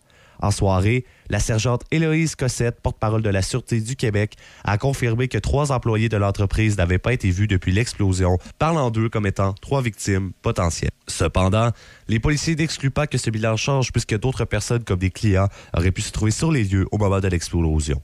En 0.43 0.51
soirée, 0.51 1.05
la 1.29 1.39
sergente 1.39 1.83
Héloïse 1.89 2.35
Cossette, 2.35 2.81
porte-parole 2.81 3.21
de 3.21 3.29
la 3.29 3.41
Sûreté 3.41 3.79
du 3.79 3.95
Québec, 3.95 4.35
a 4.65 4.77
confirmé 4.77 5.29
que 5.29 5.37
trois 5.37 5.71
employés 5.71 6.09
de 6.09 6.17
l'entreprise 6.17 6.75
n'avaient 6.77 6.97
pas 6.97 7.13
été 7.13 7.31
vus 7.31 7.47
depuis 7.47 7.71
l'explosion, 7.71 8.37
parlant 8.59 8.91
d'eux 8.91 9.07
comme 9.07 9.25
étant 9.25 9.53
trois 9.53 9.81
victimes 9.81 10.33
potentielles. 10.41 10.91
Cependant, 11.07 11.69
les 12.09 12.19
policiers 12.19 12.57
n'excluent 12.57 12.91
pas 12.91 13.07
que 13.07 13.17
ce 13.17 13.29
bilan 13.29 13.55
change 13.55 13.93
puisque 13.93 14.19
d'autres 14.19 14.43
personnes 14.43 14.83
comme 14.83 14.99
des 14.99 15.11
clients 15.11 15.47
auraient 15.77 15.93
pu 15.93 16.01
se 16.01 16.11
trouver 16.11 16.31
sur 16.31 16.51
les 16.51 16.65
lieux 16.65 16.87
au 16.91 16.97
moment 16.97 17.21
de 17.21 17.29
l'explosion. 17.29 18.01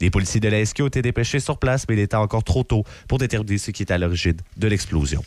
Les 0.00 0.10
policiers 0.10 0.40
de 0.40 0.48
la 0.48 0.66
SQ 0.66 0.82
ont 0.82 0.86
été 0.88 1.00
dépêchés 1.00 1.38
sur 1.38 1.58
place, 1.58 1.84
mais 1.88 1.94
il 1.94 2.00
était 2.00 2.16
encore 2.16 2.42
trop 2.42 2.64
tôt 2.64 2.82
pour 3.06 3.18
déterminer 3.18 3.58
ce 3.58 3.70
qui 3.70 3.84
est 3.84 3.92
à 3.92 3.98
l'origine 3.98 4.38
de 4.56 4.66
l'explosion. 4.66 5.22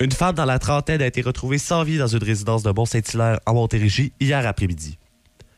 Une 0.00 0.12
femme 0.12 0.34
dans 0.34 0.44
la 0.44 0.58
trentaine 0.58 1.00
a 1.00 1.06
été 1.06 1.22
retrouvée 1.22 1.56
sans 1.56 1.82
vie 1.82 1.96
dans 1.96 2.08
une 2.08 2.22
résidence 2.22 2.62
de 2.62 2.70
Mont-Saint-Hilaire 2.72 3.40
en 3.46 3.54
Montérégie 3.54 4.12
hier 4.20 4.46
après-midi. 4.46 4.98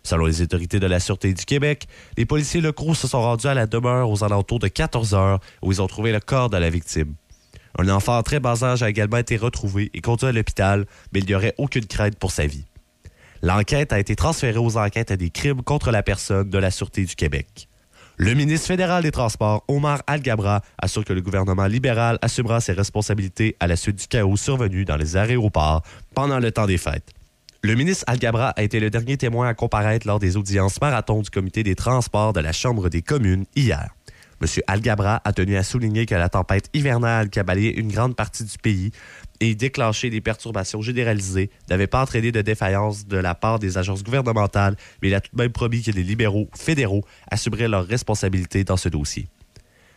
Selon 0.06 0.26
les 0.26 0.42
autorités 0.42 0.78
de 0.78 0.86
la 0.86 1.00
Sûreté 1.00 1.32
du 1.32 1.46
Québec, 1.46 1.86
les 2.18 2.26
policiers 2.26 2.60
locaux 2.60 2.94
se 2.94 3.08
sont 3.08 3.22
rendus 3.22 3.46
à 3.46 3.54
la 3.54 3.66
demeure 3.66 4.10
aux 4.10 4.22
alentours 4.22 4.58
de 4.58 4.68
14 4.68 5.14
heures 5.14 5.40
où 5.62 5.72
ils 5.72 5.80
ont 5.80 5.86
trouvé 5.86 6.12
le 6.12 6.20
corps 6.20 6.50
de 6.50 6.58
la 6.58 6.68
victime. 6.68 7.14
Un 7.78 7.88
enfant 7.88 8.18
en 8.18 8.22
très 8.22 8.38
bas 8.38 8.62
âge 8.62 8.82
a 8.82 8.90
également 8.90 9.16
été 9.16 9.36
retrouvé 9.36 9.90
et 9.94 10.00
conduit 10.02 10.28
à 10.28 10.32
l'hôpital, 10.32 10.84
mais 11.12 11.20
il 11.20 11.26
n'y 11.26 11.34
aurait 11.34 11.54
aucune 11.56 11.86
crainte 11.86 12.16
pour 12.16 12.32
sa 12.32 12.46
vie. 12.46 12.66
L'enquête 13.40 13.94
a 13.94 13.98
été 13.98 14.14
transférée 14.14 14.58
aux 14.58 14.76
enquêtes 14.76 15.12
des 15.12 15.30
crimes 15.30 15.62
contre 15.62 15.90
la 15.90 16.02
personne 16.02 16.50
de 16.50 16.58
la 16.58 16.70
Sûreté 16.70 17.04
du 17.04 17.16
Québec. 17.16 17.68
Le 18.16 18.34
ministre 18.34 18.68
fédéral 18.68 19.02
des 19.02 19.10
Transports, 19.10 19.64
Omar 19.68 20.02
Al-Gabra, 20.06 20.60
assure 20.78 21.04
que 21.04 21.14
le 21.14 21.22
gouvernement 21.22 21.66
libéral 21.66 22.18
assumera 22.20 22.60
ses 22.60 22.72
responsabilités 22.72 23.56
à 23.58 23.66
la 23.66 23.76
suite 23.76 23.96
du 23.96 24.06
chaos 24.06 24.36
survenu 24.36 24.84
dans 24.84 24.96
les 24.96 25.16
aéroports 25.16 25.82
pendant 26.14 26.38
le 26.38 26.52
temps 26.52 26.66
des 26.66 26.78
fêtes. 26.78 27.13
Le 27.64 27.76
ministre 27.76 28.04
Al-Gabra 28.08 28.50
a 28.50 28.62
été 28.62 28.78
le 28.78 28.90
dernier 28.90 29.16
témoin 29.16 29.48
à 29.48 29.54
comparaître 29.54 30.06
lors 30.06 30.18
des 30.18 30.36
audiences 30.36 30.78
marathon 30.82 31.22
du 31.22 31.30
comité 31.30 31.62
des 31.62 31.74
transports 31.74 32.34
de 32.34 32.40
la 32.40 32.52
Chambre 32.52 32.90
des 32.90 33.00
communes 33.00 33.46
hier. 33.56 33.88
M. 34.42 34.48
Al-Gabra 34.66 35.22
a 35.24 35.32
tenu 35.32 35.56
à 35.56 35.62
souligner 35.62 36.04
que 36.04 36.14
la 36.14 36.28
tempête 36.28 36.68
hivernale 36.74 37.30
qui 37.30 37.40
a 37.40 37.42
balayé 37.42 37.74
une 37.80 37.90
grande 37.90 38.16
partie 38.16 38.44
du 38.44 38.58
pays 38.58 38.90
et 39.40 39.54
déclenché 39.54 40.10
des 40.10 40.20
perturbations 40.20 40.82
généralisées 40.82 41.48
n'avait 41.70 41.86
pas 41.86 42.02
entraîné 42.02 42.32
de 42.32 42.42
défaillance 42.42 43.06
de 43.06 43.16
la 43.16 43.34
part 43.34 43.58
des 43.58 43.78
agences 43.78 44.04
gouvernementales, 44.04 44.76
mais 45.00 45.08
il 45.08 45.14
a 45.14 45.22
tout 45.22 45.34
de 45.34 45.40
même 45.40 45.50
promis 45.50 45.80
que 45.80 45.90
les 45.90 46.02
libéraux 46.02 46.50
fédéraux 46.54 47.06
assumeraient 47.30 47.68
leurs 47.68 47.86
responsabilités 47.86 48.64
dans 48.64 48.76
ce 48.76 48.90
dossier. 48.90 49.26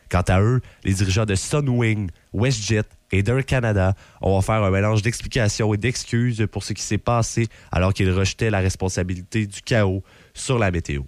Quant 0.10 0.24
à 0.30 0.40
eux, 0.40 0.62
les 0.86 0.94
dirigeants 0.94 1.26
de 1.26 1.36
Sunwing, 1.36 2.12
WestJet 2.32 2.84
et 3.12 3.24
Air 3.28 3.46
Canada 3.46 3.94
ont 4.22 4.38
offert 4.38 4.64
un 4.64 4.72
mélange 4.72 5.02
d'explications 5.02 5.74
et 5.74 5.78
d'excuses 5.78 6.46
pour 6.52 6.64
ce 6.64 6.74
qui 6.74 6.82
s'est 6.82 6.98
passé 6.98 7.48
alors 7.72 7.94
qu'ils 7.94 8.12
rejetaient 8.12 8.50
la 8.50 8.60
responsabilité 8.60 9.46
du 9.48 9.62
chaos 9.62 10.04
sur 10.34 10.60
la 10.60 10.72
météo. 10.72 11.04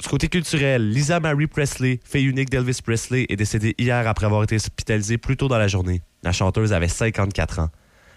Du 0.00 0.08
côté 0.08 0.28
culturel, 0.28 0.90
Lisa 0.90 1.20
Marie 1.20 1.46
Presley, 1.46 2.00
fille 2.04 2.26
unique 2.26 2.50
d'Elvis 2.50 2.80
Presley, 2.84 3.26
est 3.30 3.36
décédée 3.36 3.74
hier 3.78 4.06
après 4.06 4.26
avoir 4.26 4.42
été 4.42 4.56
hospitalisée 4.56 5.16
plus 5.16 5.38
tôt 5.38 5.48
dans 5.48 5.58
la 5.58 5.68
journée. 5.68 6.02
La 6.22 6.32
chanteuse 6.32 6.74
avait 6.74 6.88
54 6.88 7.60
ans. 7.60 7.70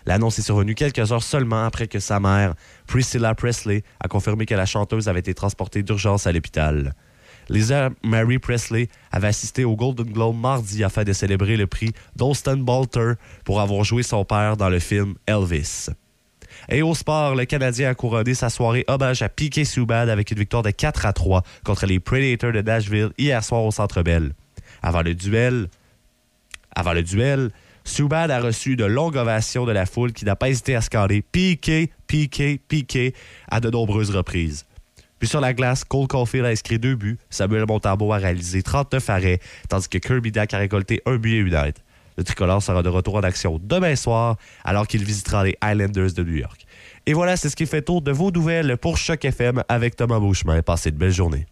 L'annonce 0.06 0.39
est 0.39 0.43
survenue 0.43 0.75
quelques 0.75 1.11
heures 1.11 1.23
seulement 1.23 1.64
après 1.64 1.88
que 1.88 1.99
sa 1.99 2.19
mère, 2.19 2.56
Priscilla 2.88 3.33
Presley, 3.33 3.83
a 4.01 4.07
confirmé 4.07 4.45
que 4.45 4.56
la 4.56 4.65
chanteuse 4.65 5.07
avait 5.07 5.19
été 5.19 5.33
transportée 5.33 5.83
d'urgence 5.83 6.27
à 6.27 6.31
l'hôpital. 6.31 6.95
Lisa 7.50 7.90
Marie 8.03 8.40
Presley 8.40 8.88
avait 9.11 9.28
assisté 9.28 9.66
au 9.66 9.76
Golden 9.76 10.06
Globe 10.06 10.40
mardi 10.40 10.84
afin 10.84 11.03
de 11.03 11.14
célébrer 11.14 11.58
le 11.58 11.68
prix 11.68 11.92
d'Austin 12.16 12.58
Balter 12.58 13.14
pour 13.44 13.60
avoir 13.60 13.84
joué 13.84 14.03
son 14.03 14.24
père 14.24 14.56
dans 14.56 14.69
le 14.69 14.80
film 14.80 15.16
Elvis. 15.26 15.88
Et 16.68 16.82
au 16.82 16.94
sport, 16.94 17.36
le 17.36 17.45
Canadien 17.45 17.90
a 17.90 17.95
couronné 17.95 18.34
sa 18.34 18.50
soirée 18.50 18.86
hommage 18.88 19.22
à 19.22 19.30
Piquet 19.30 19.66
Subban 19.66 20.10
avec 20.10 20.30
une 20.32 20.38
victoire 20.38 20.61
de 20.61 20.72
4 20.72 21.06
à 21.06 21.14
3 21.14 21.44
contre 21.64 21.86
les 21.86 22.00
Predators 22.00 22.52
de 22.52 22.61
Nashville 22.61 23.10
hier 23.18 23.44
soir 23.44 23.64
au 23.64 23.72
Centre 23.72 24.03
Bell. 24.03 24.34
Avant 24.84 25.02
le 25.02 25.16
duel, 25.16 25.69
avant 26.76 26.94
le 26.94 27.02
duel, 27.02 27.52
a 28.11 28.40
reçu 28.40 28.76
de 28.76 28.86
longues 28.86 29.18
ovations 29.18 29.66
de 29.66 29.72
la 29.72 29.86
foule 29.86 30.14
qui 30.14 30.26
n'a 30.26 30.36
pas 30.36 30.50
hésité 30.50 30.76
à 30.76 30.82
scander 30.82 31.24
Piquet, 31.24 31.90
Piquet, 32.06 32.60
Piquet 32.68 33.14
à 33.50 33.60
de 33.60 33.69
nombreuses 33.69 34.11
reprises. 34.11 34.66
Puis 35.19 35.27
sur 35.27 35.41
la 35.41 35.53
glace, 35.53 35.83
Cole 35.83 36.07
Caulfield 36.07 36.45
a 36.45 36.49
inscrit 36.49 36.80
deux 36.80 36.95
buts, 36.95 37.19
Samuel 37.30 37.65
Montambeau 37.67 38.14
a 38.14 38.17
réalisé 38.17 38.64
39 38.64 39.09
arrêts, 39.09 39.39
tandis 39.67 39.89
que 39.89 39.98
Kirby 39.98 40.31
Dack 40.31 40.53
a 40.53 40.57
récolté 40.57 41.01
un 41.06 41.17
but 41.17 41.33
et 41.33 41.38
une 41.39 41.53
aide. 41.53 41.77
Le 42.17 42.23
tricolore 42.23 42.61
sera 42.61 42.83
de 42.83 42.89
retour 42.89 43.15
en 43.15 43.22
action 43.22 43.59
demain 43.61 43.95
soir, 43.95 44.38
alors 44.65 44.88
qu'il 44.88 45.03
visitera 45.03 45.43
les 45.43 45.56
Islanders 45.64 46.11
de 46.14 46.23
New 46.23 46.35
York. 46.35 46.65
Et 47.06 47.14
voilà, 47.14 47.38
c'est 47.38 47.49
ce 47.49 47.56
qui 47.56 47.65
fait 47.65 47.81
tour 47.81 48.01
de 48.01 48.11
vos 48.11 48.31
nouvelles 48.31 48.77
pour 48.77 48.98
Choc 48.98 49.23
FM 49.23 49.64
avec 49.69 49.95
Thomas 49.95 50.19
Beauchemin. 50.19 50.61
Passez 50.61 50.91
de 50.91 50.98
belles 50.98 51.11
journées. 51.11 51.45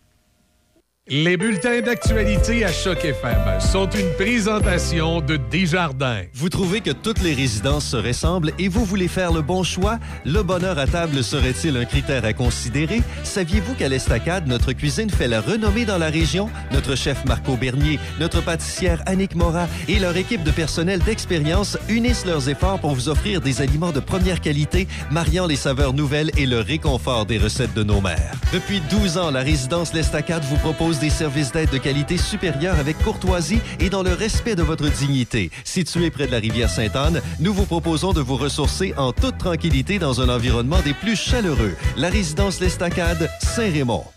Les 1.09 1.37
bulletins 1.37 1.79
d'actualité 1.79 2.65
à 2.65 2.71
Choc 2.73 3.05
FM 3.05 3.61
sont 3.61 3.89
une 3.91 4.11
présentation 4.17 5.21
de 5.21 5.37
Desjardins. 5.37 6.23
Vous 6.33 6.49
trouvez 6.49 6.81
que 6.81 6.91
toutes 6.91 7.21
les 7.21 7.33
résidences 7.33 7.85
se 7.85 7.95
ressemblent 7.95 8.51
et 8.59 8.67
vous 8.67 8.83
voulez 8.83 9.07
faire 9.07 9.31
le 9.31 9.41
bon 9.41 9.63
choix? 9.63 9.99
Le 10.25 10.43
bonheur 10.43 10.77
à 10.77 10.85
table 10.85 11.23
serait-il 11.23 11.77
un 11.77 11.85
critère 11.85 12.25
à 12.25 12.33
considérer? 12.33 13.01
Saviez-vous 13.23 13.75
qu'à 13.75 13.87
l'Estacade, 13.87 14.47
notre 14.47 14.73
cuisine 14.73 15.09
fait 15.09 15.29
la 15.29 15.39
renommée 15.39 15.85
dans 15.85 15.97
la 15.97 16.09
région? 16.09 16.49
Notre 16.73 16.95
chef 16.95 17.23
Marco 17.23 17.55
Bernier, 17.55 18.01
notre 18.19 18.43
pâtissière 18.43 19.01
Annick 19.05 19.33
Morat 19.33 19.69
et 19.87 19.99
leur 19.99 20.17
équipe 20.17 20.43
de 20.43 20.51
personnel 20.51 20.99
d'expérience 20.99 21.77
unissent 21.87 22.25
leurs 22.25 22.49
efforts 22.49 22.79
pour 22.79 22.93
vous 22.93 23.07
offrir 23.07 23.39
des 23.39 23.61
aliments 23.61 23.93
de 23.93 24.01
première 24.01 24.41
qualité, 24.41 24.89
mariant 25.09 25.47
les 25.47 25.55
saveurs 25.55 25.93
nouvelles 25.93 26.31
et 26.35 26.45
le 26.45 26.59
réconfort 26.59 27.25
des 27.25 27.37
recettes 27.37 27.73
de 27.73 27.83
nos 27.83 28.01
mères. 28.01 28.33
Depuis 28.51 28.81
12 28.89 29.17
ans, 29.17 29.31
la 29.31 29.41
résidence 29.41 29.93
L'Estacade 29.93 30.43
vous 30.43 30.57
propose 30.57 30.96
des 30.99 31.09
services 31.09 31.51
d'aide 31.51 31.69
de 31.69 31.77
qualité 31.77 32.17
supérieure 32.17 32.77
avec 32.79 32.97
courtoisie 32.99 33.59
et 33.79 33.89
dans 33.89 34.03
le 34.03 34.13
respect 34.13 34.55
de 34.55 34.63
votre 34.63 34.89
dignité. 34.89 35.51
Situé 35.63 36.09
près 36.09 36.27
de 36.27 36.31
la 36.31 36.39
rivière 36.39 36.69
Sainte-Anne, 36.69 37.21
nous 37.39 37.53
vous 37.53 37.65
proposons 37.65 38.13
de 38.13 38.21
vous 38.21 38.37
ressourcer 38.37 38.93
en 38.97 39.13
toute 39.13 39.37
tranquillité 39.37 39.99
dans 39.99 40.21
un 40.21 40.29
environnement 40.29 40.81
des 40.81 40.93
plus 40.93 41.15
chaleureux. 41.15 41.75
La 41.95 42.09
résidence 42.09 42.59
L'Estacade, 42.59 43.29
Saint-Raymond. 43.41 44.16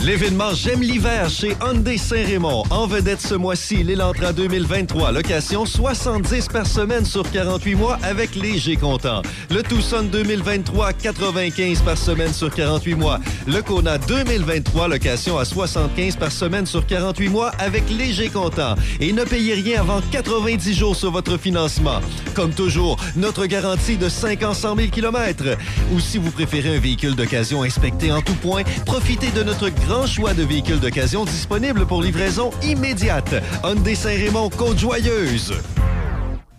L'événement 0.00 0.54
J'aime 0.54 0.82
l'hiver 0.82 1.28
chez 1.30 1.56
Hyundai 1.60 1.96
Saint-Raymond. 1.96 2.64
En 2.70 2.86
vedette 2.86 3.20
ce 3.20 3.34
mois-ci, 3.34 3.84
l'Elantra 3.84 4.32
2023. 4.32 5.12
Location 5.12 5.64
70 5.64 6.48
par 6.48 6.66
semaine 6.66 7.04
sur 7.04 7.30
48 7.30 7.74
mois 7.74 7.98
avec 8.02 8.34
léger 8.34 8.76
comptant. 8.76 9.22
Le 9.50 9.62
Tucson 9.62 10.04
2023, 10.10 10.92
95 10.94 11.82
par 11.82 11.96
semaine 11.96 12.32
sur 12.32 12.52
48 12.52 12.94
mois. 12.94 13.20
Le 13.46 13.62
Kona 13.62 13.98
2023, 13.98 14.88
location 14.88 15.38
à 15.38 15.44
75 15.44 16.16
par 16.16 16.32
semaine 16.32 16.66
sur 16.66 16.86
48 16.86 17.28
mois 17.28 17.52
avec 17.58 17.88
léger 17.90 18.28
comptant. 18.28 18.74
Et 19.00 19.12
ne 19.12 19.24
payez 19.24 19.54
rien 19.54 19.80
avant 19.80 20.00
90 20.10 20.74
jours 20.74 20.96
sur 20.96 21.10
votre 21.10 21.36
financement. 21.38 22.00
Comme 22.34 22.52
toujours, 22.52 22.96
notre 23.16 23.46
garantie 23.46 23.96
de 23.96 24.08
5 24.08 24.42
ans 24.42 24.54
100 24.54 24.76
000 24.76 24.88
km. 24.88 25.44
Ou 25.92 26.00
si 26.00 26.18
vous 26.18 26.30
préférez 26.30 26.76
un 26.76 26.80
véhicule 26.80 27.14
d'occasion 27.14 27.62
inspecté 27.62 28.10
en 28.10 28.20
tout 28.20 28.34
point, 28.34 28.62
profitez 28.84 29.30
de 29.30 29.42
notre 29.42 29.68
grand 29.86 30.06
choix 30.06 30.34
de 30.34 30.42
véhicules 30.42 30.80
d'occasion 30.80 31.24
disponibles 31.24 31.86
pour 31.86 32.02
livraison 32.02 32.50
immédiate. 32.62 33.34
Hyundai 33.64 33.94
Saint-Raymond, 33.94 34.50
Côte-Joyeuse. 34.50 35.54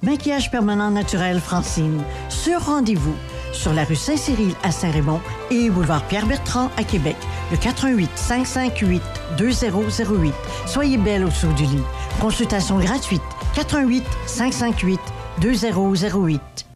Maquillage 0.01 0.51
permanent 0.51 0.91
naturel 0.91 1.39
Francine. 1.39 2.01
Sur 2.29 2.65
rendez-vous. 2.65 3.15
Sur 3.53 3.73
la 3.73 3.85
rue 3.85 3.95
Saint-Cyril 3.95 4.53
à 4.63 4.71
Saint-Raymond 4.71 5.21
et 5.51 5.69
boulevard 5.69 6.03
Pierre-Bertrand 6.07 6.69
à 6.77 6.83
Québec. 6.83 7.15
Le 7.51 7.57
88 7.57 8.09
558 8.15 9.01
2008. 9.37 10.33
Soyez 10.65 10.97
belle 10.97 11.23
au-dessous 11.23 11.53
du 11.53 11.63
lit. 11.63 11.83
Consultation 12.19 12.79
gratuite. 12.79 13.21
88 13.55 14.03
558 14.25 14.99
2008. 15.39 16.72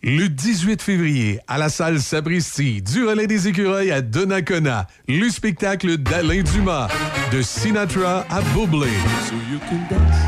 Le 0.00 0.28
18 0.28 0.80
février, 0.80 1.40
à 1.48 1.58
la 1.58 1.68
salle 1.68 2.00
Sabristi, 2.00 2.80
du 2.80 3.04
relais 3.04 3.26
des 3.26 3.48
écureuils 3.48 3.90
à 3.90 4.00
Donnacona, 4.00 4.86
le 5.08 5.28
spectacle 5.28 5.96
d'Alain 5.96 6.42
Dumas, 6.42 6.86
de 7.32 7.42
Sinatra 7.42 8.24
à 8.30 8.40
Bublé. 8.54 8.86
So 9.28 9.34
you 9.50 9.58
can 9.68 9.80
dance, 9.90 10.22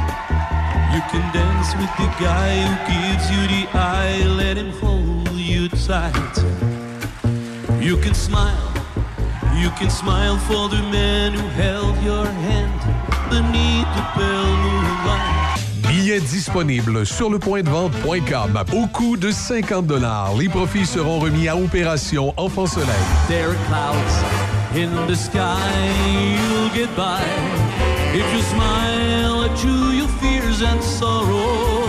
you 0.92 1.00
can 1.12 1.23
dance 1.32 1.76
with 1.76 1.90
the 1.99 2.10
guy 2.20 2.60
who 2.66 2.74
gives 2.90 3.31
you 3.31 3.47
the 3.47 3.68
eye, 3.78 4.24
let 4.36 4.57
him 4.57 4.73
hold 4.82 5.31
you 5.39 5.68
tight. 5.68 6.44
You 7.81 7.97
can 7.99 8.15
smile, 8.15 8.74
you 9.57 9.70
can 9.78 9.89
smile 9.89 10.36
for 10.49 10.68
the 10.68 10.82
man 10.90 11.32
who 11.32 11.47
held 11.50 11.97
your 12.02 12.26
hand 12.26 12.81
beneath 13.31 13.86
the 13.94 14.02
pale 14.15 14.57
moonlight. 14.57 15.30
Billets 16.11 16.21
disponibles 16.21 17.07
sur 17.07 17.31
lepointdevente.com 17.31 18.65
au 18.73 18.87
coût 18.89 19.17
de 19.17 19.31
50 19.31 19.93
Les 20.41 20.49
profits 20.49 20.85
seront 20.85 21.21
remis 21.21 21.47
à 21.47 21.57
Opération 21.57 22.35
Enfant 22.37 22.67
Soleil. 22.67 22.89
There 23.29 23.51
are 23.51 23.57
clouds 23.69 24.75
in 24.75 24.89
the 25.07 25.15
sky, 25.15 25.39
you'll 26.35 26.71
get 26.75 26.89
by. 26.97 27.21
If 28.13 28.25
you 28.33 28.43
smile 28.43 29.45
at 29.45 29.63
you, 29.63 29.93
your 29.93 30.09
fears 30.21 30.63
and 30.63 30.83
sorrow. 30.83 31.87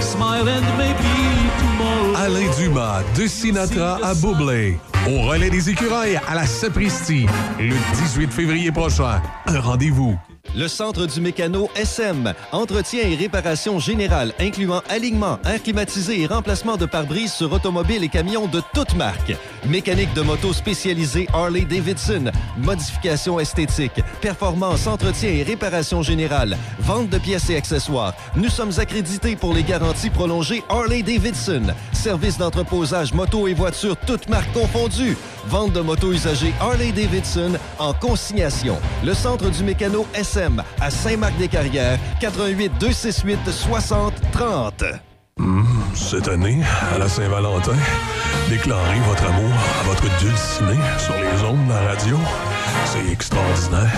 Smile 0.00 0.48
and 0.48 0.66
maybe 0.76 1.48
tomorrow. 1.60 2.16
Alain 2.16 2.50
Dumas, 2.58 3.04
de 3.16 3.28
Sinatra 3.28 4.00
à 4.02 4.14
Bublé. 4.14 4.76
Au 5.08 5.28
relais 5.28 5.50
des 5.50 5.70
écureuils 5.70 6.18
à 6.28 6.34
la 6.34 6.46
Sapristi. 6.46 7.26
Le 7.60 7.76
18 7.94 8.32
février 8.32 8.72
prochain. 8.72 9.22
Un 9.46 9.60
rendez-vous. 9.60 10.18
Le 10.54 10.68
Centre 10.68 11.06
du 11.06 11.20
Mécano 11.22 11.70
SM. 11.74 12.34
Entretien 12.52 13.08
et 13.08 13.14
réparation 13.14 13.78
générale, 13.78 14.34
incluant 14.38 14.82
alignement, 14.90 15.38
air 15.46 15.62
climatisé 15.62 16.20
et 16.20 16.26
remplacement 16.26 16.76
de 16.76 16.84
pare-brise 16.84 17.32
sur 17.32 17.50
automobiles 17.50 18.04
et 18.04 18.10
camions 18.10 18.46
de 18.48 18.60
toutes 18.74 18.94
marques. 18.94 19.34
Mécanique 19.66 20.12
de 20.12 20.20
moto 20.20 20.52
spécialisée 20.52 21.26
Harley-Davidson. 21.32 22.30
Modification 22.58 23.40
esthétique. 23.40 24.02
Performance, 24.20 24.86
entretien 24.86 25.30
et 25.30 25.42
réparation 25.42 26.02
générale. 26.02 26.58
Vente 26.80 27.08
de 27.08 27.16
pièces 27.16 27.48
et 27.48 27.56
accessoires. 27.56 28.12
Nous 28.36 28.50
sommes 28.50 28.78
accrédités 28.78 29.36
pour 29.36 29.54
les 29.54 29.62
garanties 29.62 30.10
prolongées 30.10 30.62
Harley-Davidson. 30.68 31.72
Service 32.02 32.36
d'entreposage 32.36 33.14
moto 33.14 33.46
et 33.46 33.54
voitures 33.54 33.96
toutes 33.96 34.28
marques 34.28 34.52
confondues. 34.52 35.16
Vente 35.46 35.72
de 35.72 35.80
motos 35.80 36.10
usagées 36.10 36.52
Harley-Davidson 36.58 37.52
en 37.78 37.92
consignation. 37.94 38.76
Le 39.04 39.14
Centre 39.14 39.48
du 39.50 39.62
Mécano 39.62 40.04
SM 40.12 40.64
à 40.80 40.90
Saint-Marc-des-Carrières, 40.90 42.00
88 42.20 42.72
268 42.80 43.38
60 43.48 44.14
30. 44.32 44.84
Hum, 45.38 45.64
cette 45.94 46.26
année, 46.26 46.60
à 46.92 46.98
la 46.98 47.08
Saint-Valentin, 47.08 47.76
déclarez 48.48 48.98
votre 49.06 49.24
amour 49.24 49.52
à 49.80 49.84
votre 49.84 50.18
dulciné 50.18 50.74
sur 50.98 51.14
les 51.14 51.44
ondes 51.48 51.64
de 51.68 51.72
la 51.72 51.82
radio. 51.82 52.16
C'est 52.84 53.12
extraordinaire. 53.12 53.92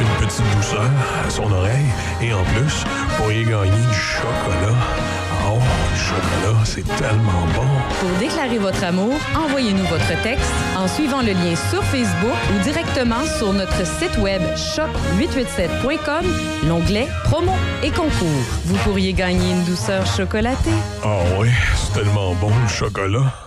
Une 0.00 0.26
petite 0.26 0.56
douceur 0.56 0.90
à 1.24 1.30
son 1.30 1.52
oreille 1.52 1.86
et 2.20 2.32
en 2.34 2.42
plus, 2.42 2.82
pourriez 3.16 3.44
gagner 3.44 3.70
du 3.70 3.94
chocolat. 3.94 5.25
Oh, 5.48 5.58
le 5.60 5.96
chocolat, 5.96 6.64
c'est 6.64 6.82
tellement 6.96 7.46
bon. 7.54 7.66
Pour 8.00 8.10
déclarer 8.18 8.58
votre 8.58 8.82
amour, 8.82 9.14
envoyez-nous 9.36 9.84
votre 9.84 10.20
texte 10.22 10.50
en 10.76 10.88
suivant 10.88 11.20
le 11.22 11.32
lien 11.32 11.54
sur 11.70 11.84
Facebook 11.84 12.34
ou 12.52 12.62
directement 12.64 13.24
sur 13.38 13.52
notre 13.52 13.86
site 13.86 14.18
web 14.18 14.42
choc887.com, 14.56 16.24
l'onglet 16.68 17.06
Promo 17.24 17.52
et 17.84 17.90
concours. 17.90 18.44
Vous 18.64 18.76
pourriez 18.78 19.12
gagner 19.12 19.52
une 19.52 19.64
douceur 19.64 20.04
chocolatée. 20.06 20.70
Ah 21.04 21.18
oui, 21.38 21.48
c'est 21.76 22.00
tellement 22.00 22.34
bon 22.34 22.50
le 22.50 22.68
chocolat. 22.68 23.45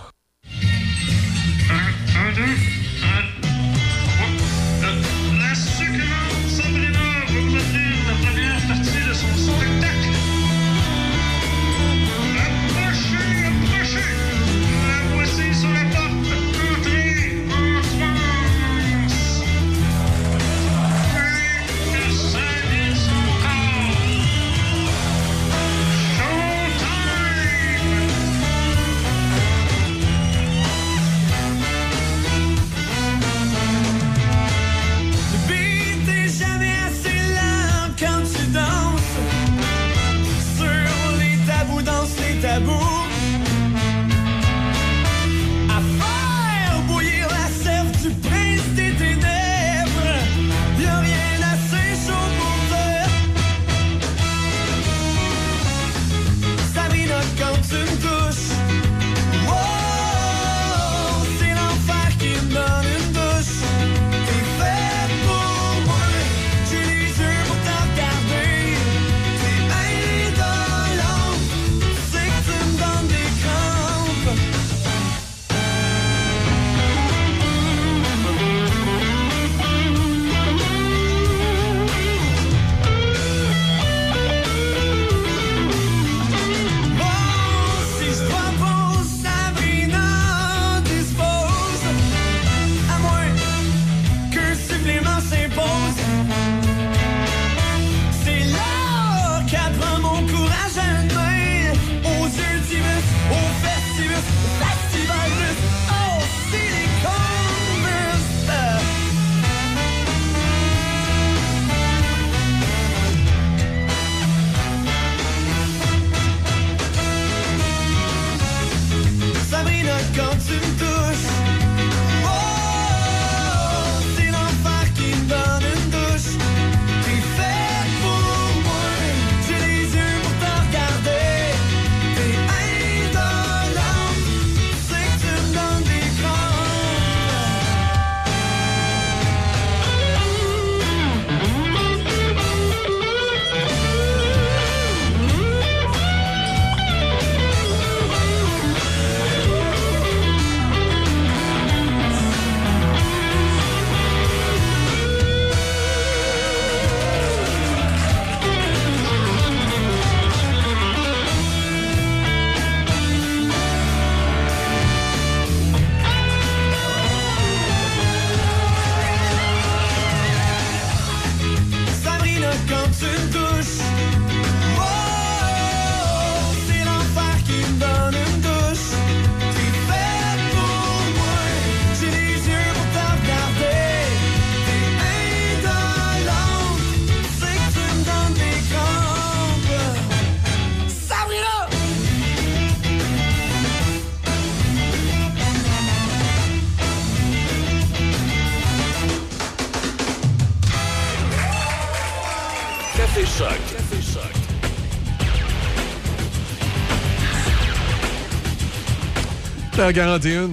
T'as 209.92 209.94
41? 209.94 210.50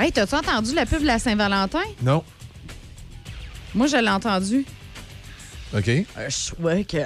Hey, 0.00 0.10
t'as-tu 0.10 0.34
entendu 0.34 0.74
la 0.74 0.84
pub 0.84 1.02
de 1.02 1.06
la 1.06 1.20
Saint-Valentin? 1.20 1.78
Non. 2.02 2.24
Moi, 3.72 3.86
je 3.86 3.96
l'ai 3.96 4.08
entendu. 4.08 4.64
OK. 5.72 5.88
Euh, 5.88 6.02
je 6.28 6.34
souhaite 6.34 6.88
que 6.88 6.96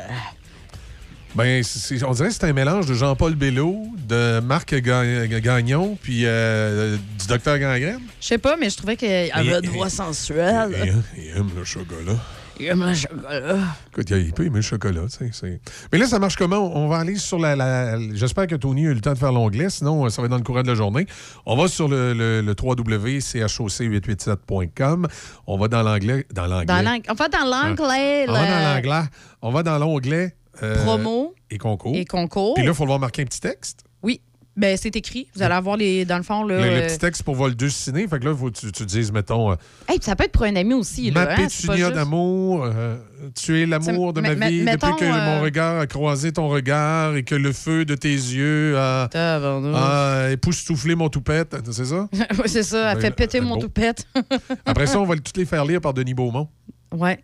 Ben, 1.35 1.63
c'est- 1.63 1.79
c'est- 1.99 2.03
on 2.05 2.13
dirait 2.13 2.29
que 2.29 2.35
c'est 2.35 2.45
un 2.45 2.55
mélange 2.55 2.87
de 2.87 2.95
Jean-Paul 2.95 3.35
Bello, 3.35 3.83
de 3.99 4.41
Marc 4.41 4.75
Ga- 4.77 5.27
Gagnon, 5.27 5.99
puis 6.01 6.23
euh, 6.25 6.97
du 7.19 7.27
docteur 7.27 7.59
Gangrène. 7.59 8.01
Je 8.19 8.29
sais 8.29 8.39
pas, 8.39 8.57
mais 8.57 8.71
je 8.71 8.77
trouvais 8.79 8.97
qu'il 8.97 9.09
avait 9.11 9.59
une 9.63 9.69
voix 9.71 9.91
sensuelle. 9.91 11.03
Il, 11.17 11.23
il 11.23 11.37
aime 11.37 11.51
le 11.55 11.65
chocolat. 11.65 12.17
Il 12.61 12.67
aime 12.67 12.85
le 12.87 12.95
chocolat. 12.95 13.57
Écoute, 13.93 14.11
il 14.11 14.33
peut 14.33 14.45
aimer 14.47 14.57
le 14.57 14.63
chocolat, 14.63 15.01
tu 15.11 15.17
sais. 15.19 15.31
c'est- 15.33 15.61
Mais 15.93 15.99
là, 15.99 16.07
ça 16.07 16.19
marche 16.21 16.37
comment? 16.37 16.77
On 16.77 16.87
va 16.89 16.99
aller 16.99 17.17
sur 17.17 17.39
la... 17.39 17.57
la- 17.57 17.99
J'espère 18.15 18.47
que 18.47 18.55
Tony 18.55 18.87
a 18.87 18.91
eu 18.91 18.95
le 18.95 19.01
temps 19.01 19.13
de 19.13 19.19
faire 19.19 19.33
l'onglet, 19.33 19.69
sinon 19.71 20.05
euh, 20.05 20.09
ça 20.09 20.23
va 20.23 20.27
être 20.27 20.31
dans 20.31 20.37
le 20.39 20.45
courant 20.45 20.63
de 20.63 20.69
la 20.69 20.75
journée. 20.77 21.07
On 21.47 21.57
va 21.57 21.67
sur 21.69 21.89
le, 21.89 22.13
le, 22.15 22.41
le 22.43 22.55
www.choc887.com. 22.61 25.09
On 25.47 25.59
va 25.59 25.69
dans 25.69 25.83
l'anglais... 25.83 26.27
Dans 26.33 26.47
l'anglais. 26.47 26.67
On 27.09 27.15
va 27.15 27.29
dans 27.29 27.45
l'anglais. 27.45 28.27
On 28.29 28.33
va 28.33 28.47
dans 28.47 28.75
l'anglais. 28.75 29.03
On 29.43 29.51
va 29.51 29.63
dans 29.63 29.79
l'onglet... 29.79 30.35
euh, 30.63 30.85
Promo 30.85 31.35
Et 31.51 31.59
concours. 31.59 31.95
et 31.97 32.05
concours. 32.05 32.55
Puis 32.55 32.63
là, 32.65 32.71
il 32.71 32.75
faut 32.75 32.85
le 32.85 32.89
voir 32.89 33.01
marquer 33.01 33.23
un 33.23 33.27
petit 33.27 33.41
texte. 33.41 33.81
Oui. 34.03 34.21
Ben, 34.57 34.77
c'est 34.77 34.95
écrit. 34.95 35.27
Vous 35.35 35.43
allez 35.43 35.55
avoir 35.55 35.77
les. 35.77 36.05
Dans 36.05 36.17
le 36.17 36.23
fond, 36.23 36.45
là. 36.45 36.59
Le, 36.59 36.65
le 36.65 36.71
euh, 36.83 36.87
petit 36.87 36.99
texte 36.99 37.25
pour 37.25 37.35
vol 37.35 37.57
2 37.57 37.69
ciné. 37.69 38.07
Fait 38.07 38.21
que 38.21 38.25
là, 38.25 38.31
il 38.31 38.37
faut 38.39 38.51
que 38.53 38.57
tu, 38.59 38.71
tu 38.71 38.87
dises, 38.87 39.11
mettons, 39.11 39.51
euh, 39.51 39.57
hey, 39.89 39.99
puis 39.99 40.05
ça 40.05 40.15
peut 40.15 40.25
être 40.25 40.31
pour 40.33 40.45
un 40.45 40.55
ami 40.55 40.75
aussi. 40.75 41.11
ma 41.11 41.25
Là, 41.25 41.33
hein, 41.33 41.37
pétunia 41.43 41.77
juste- 41.77 41.93
d'amour, 41.93 42.65
euh, 42.65 42.97
tu 43.35 43.61
es 43.61 43.67
l'amour 43.67 44.13
de 44.13 44.21
ma 44.21 44.35
vie 44.49 44.63
mettons, 44.63 44.91
depuis 44.93 45.07
que 45.07 45.13
euh, 45.13 45.25
mon 45.25 45.41
regard 45.43 45.81
a 45.81 45.87
croisé 45.89 46.31
ton 46.33 46.49
regard 46.49 47.17
et 47.17 47.25
que 47.25 47.35
le 47.35 47.53
feu 47.53 47.85
de 47.85 47.97
tes 47.97 48.13
yeux 48.13 48.79
a, 48.79 49.09
a 49.13 50.31
époustouflé 50.31 50.95
mon 50.95 51.09
toupette. 51.09 51.57
C'est 51.73 51.87
ça? 51.87 52.09
Oui, 52.39 52.45
c'est 52.49 52.63
ça. 52.63 52.91
Elle 52.93 52.97
Ben, 52.99 53.01
fait 53.03 53.11
péter 53.11 53.39
euh, 53.41 53.43
mon 53.43 53.57
bon. 53.57 53.61
toupette. 53.63 54.07
Après 54.67 54.87
ça, 54.87 55.01
on 55.01 55.05
va 55.05 55.17
toutes 55.17 55.37
les 55.37 55.47
faire 55.47 55.65
lire 55.65 55.81
par 55.81 55.95
Denis 55.95 56.15
Beaumont. 56.15 56.49
Ouais. 56.93 57.19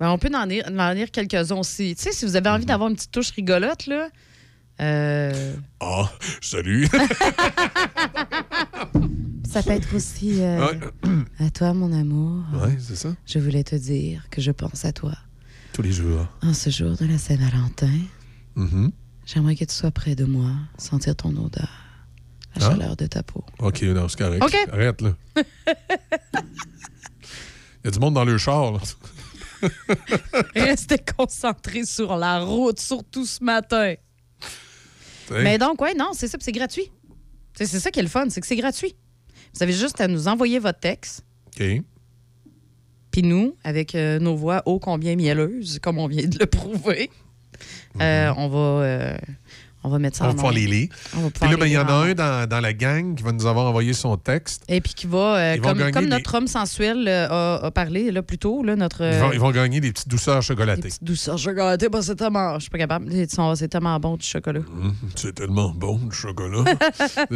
Ben, 0.00 0.10
on 0.10 0.18
peut 0.18 0.30
en 0.34 0.44
lire, 0.44 0.64
en 0.76 0.90
lire 0.92 1.10
quelques-uns 1.12 1.54
aussi. 1.56 1.94
Tu 1.94 2.02
sais, 2.02 2.10
si 2.12 2.24
vous 2.24 2.34
avez 2.34 2.48
Mhm. 2.48 2.54
envie 2.56 2.66
d'avoir 2.66 2.88
une 2.90 2.96
petite 2.96 3.12
touche 3.12 3.30
rigolote, 3.30 3.86
là. 3.86 4.08
Euh, 4.82 5.54
Ah, 5.80 6.10
salut! 6.40 6.88
Ça 9.48 9.62
peut 9.62 9.70
être 9.72 9.94
aussi 9.94 10.40
euh, 10.42 10.66
Ouais. 10.66 10.78
à 11.38 11.50
toi, 11.50 11.74
mon 11.74 11.92
amour. 11.92 12.42
Ouais, 12.54 12.74
c'est 12.78 12.96
ça. 12.96 13.14
Je 13.26 13.38
voulais 13.38 13.62
te 13.64 13.76
dire 13.76 14.26
que 14.30 14.40
je 14.40 14.50
pense 14.50 14.84
à 14.86 14.92
toi. 14.92 15.12
Tous 15.74 15.82
les 15.82 15.92
jours. 15.92 16.26
En 16.42 16.54
ce 16.54 16.70
jour 16.70 16.96
de 16.96 17.04
la 17.04 17.18
Saint-Valentin, 17.18 17.92
Mhm. 18.56 18.92
j'aimerais 19.26 19.54
que 19.56 19.64
tu 19.66 19.74
sois 19.74 19.90
près 19.90 20.14
de 20.14 20.24
moi, 20.24 20.50
sentir 20.78 21.14
ton 21.16 21.30
odeur, 21.36 21.68
la 22.56 22.66
Ah. 22.66 22.70
chaleur 22.70 22.96
de 22.96 23.06
ta 23.06 23.22
peau. 23.22 23.44
OK, 23.58 23.82
non, 23.82 24.08
c'est 24.08 24.18
correct. 24.18 24.42
OK. 24.42 24.56
Arrête, 24.72 25.02
là. 25.02 25.12
Il 27.84 27.86
y 27.86 27.88
a 27.88 27.90
du 27.90 27.98
monde 27.98 28.14
dans 28.14 28.24
le 28.24 28.38
char, 28.38 28.72
là. 28.72 28.78
Restez 30.54 30.98
concentrés 30.98 31.84
sur 31.84 32.16
la 32.16 32.40
route, 32.40 32.80
surtout 32.80 33.26
ce 33.26 33.42
matin. 33.44 33.94
T'sais. 35.26 35.42
Mais 35.42 35.58
donc, 35.58 35.80
ouais, 35.80 35.94
non, 35.94 36.10
c'est 36.12 36.28
ça, 36.28 36.38
c'est 36.40 36.52
gratuit. 36.52 36.90
C'est 37.54 37.66
ça 37.66 37.90
qui 37.90 38.00
est 38.00 38.02
le 38.02 38.08
fun, 38.08 38.26
c'est 38.30 38.40
que 38.40 38.46
c'est 38.46 38.56
gratuit. 38.56 38.94
Vous 39.54 39.62
avez 39.62 39.72
juste 39.72 40.00
à 40.00 40.08
nous 40.08 40.28
envoyer 40.28 40.58
votre 40.58 40.80
texte, 40.80 41.24
OK. 41.48 41.82
puis 43.10 43.22
nous, 43.22 43.54
avec 43.62 43.94
euh, 43.94 44.18
nos 44.18 44.34
voix 44.34 44.62
ô 44.66 44.78
combien 44.78 45.14
mielleuses, 45.16 45.78
comme 45.80 45.98
on 45.98 46.06
vient 46.06 46.26
de 46.26 46.38
le 46.38 46.46
prouver, 46.46 47.10
euh, 48.00 48.32
on 48.36 48.48
va 48.48 48.58
euh, 48.58 49.16
on 49.84 49.88
va 49.88 49.98
mettre 49.98 50.16
ça 50.16 50.24
On 50.24 50.26
en 50.26 50.30
va 50.30 50.34
pouvoir 50.34 50.52
les 50.52 50.66
lire. 50.66 50.88
Puis 51.12 51.50
là, 51.50 51.56
ben, 51.56 51.66
il 51.66 51.72
y 51.72 51.72
les 51.72 51.78
en 51.78 51.86
a 51.88 51.92
un 51.92 52.14
dans, 52.14 52.48
dans 52.48 52.60
la 52.60 52.72
gang 52.72 53.14
qui 53.14 53.22
va 53.22 53.32
nous 53.32 53.46
avoir 53.46 53.66
envoyé 53.66 53.92
son 53.92 54.16
texte. 54.16 54.62
Et 54.68 54.80
puis 54.80 54.94
qui 54.94 55.06
va, 55.06 55.36
euh, 55.36 55.56
comme, 55.58 55.78
des- 55.78 56.06
notre 56.06 56.34
homme 56.36 56.46
sensuel 56.46 57.04
euh, 57.08 57.28
a, 57.28 57.66
a 57.66 57.70
parlé 57.70 58.10
là, 58.10 58.22
plus 58.22 58.38
tôt, 58.38 58.62
là, 58.62 58.76
notre. 58.76 59.02
Ils, 59.02 59.18
vont, 59.20 59.32
ils 59.32 59.40
vont 59.40 59.50
gagner 59.50 59.80
des 59.80 59.92
petites 59.92 60.08
douceurs 60.08 60.42
chocolatées. 60.42 60.90
douceur 61.00 61.38
chocolatée, 61.38 61.88
bah, 61.88 62.00
c'est 62.02 62.16
tellement. 62.16 62.54
Je 62.54 62.60
suis 62.60 62.70
pas 62.70 62.78
capable. 62.78 63.10
C'est 63.56 63.68
tellement 63.68 63.98
bon 64.00 64.16
du 64.16 64.26
chocolat. 64.26 64.60
Hum, 64.60 64.94
c'est 65.14 65.34
tellement 65.34 65.70
bon, 65.70 66.00
le 66.06 66.10
chocolat. 66.14 66.64
ça. 66.96 67.08
Ça 67.08 67.26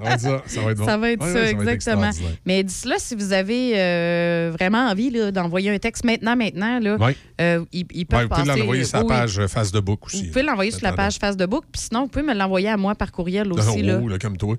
va 0.00 0.12
être 0.12 0.20
ça. 0.20 0.42
Ça 0.46 0.60
va 0.60 0.70
être 0.72 0.78
bon. 0.78 0.84
Ça 0.86 0.96
va 0.96 1.10
être 1.10 1.22
ça, 1.22 1.26
ouais, 1.26 1.32
va 1.34 1.48
être 1.48 1.68
exactement. 1.68 2.10
Mais 2.46 2.62
d'ici 2.62 2.88
là, 2.88 2.96
si 2.98 3.14
vous 3.14 3.32
avez 3.32 3.72
euh, 3.76 4.50
vraiment 4.58 4.88
envie 4.88 5.10
là, 5.10 5.30
d'envoyer 5.30 5.70
un 5.70 5.78
texte 5.78 6.04
maintenant, 6.04 6.36
maintenant, 6.36 6.78
là, 6.80 6.96
Ouais. 6.96 7.16
euh, 7.40 7.64
ils, 7.72 7.86
ils 7.92 8.06
peuvent 8.06 8.20
Ouais, 8.20 8.24
vous 8.24 8.28
pouvez 8.30 8.46
passer. 8.46 8.60
l'envoyer 8.60 8.84
sur 8.84 8.98
la 8.98 9.04
page 9.04 9.46
Face 9.48 9.72
de 9.72 9.80
Book 9.80 10.06
aussi. 10.06 10.22
Vous 10.26 10.28
pouvez 10.32 10.42
l'envoyer 10.44 10.70
sur 10.70 10.82
la 10.82 10.92
page 10.92 11.16
Facebook, 11.16 11.64
puis 11.72 11.81
sinon, 11.82 12.02
vous 12.02 12.08
pouvez 12.08 12.24
me 12.24 12.34
l'envoyer 12.34 12.68
à 12.68 12.76
moi 12.76 12.94
par 12.94 13.12
courriel 13.12 13.52
aussi. 13.52 13.80
Oh, 13.82 13.86
là. 13.86 14.00
là, 14.00 14.18
comme 14.18 14.36
toi. 14.36 14.56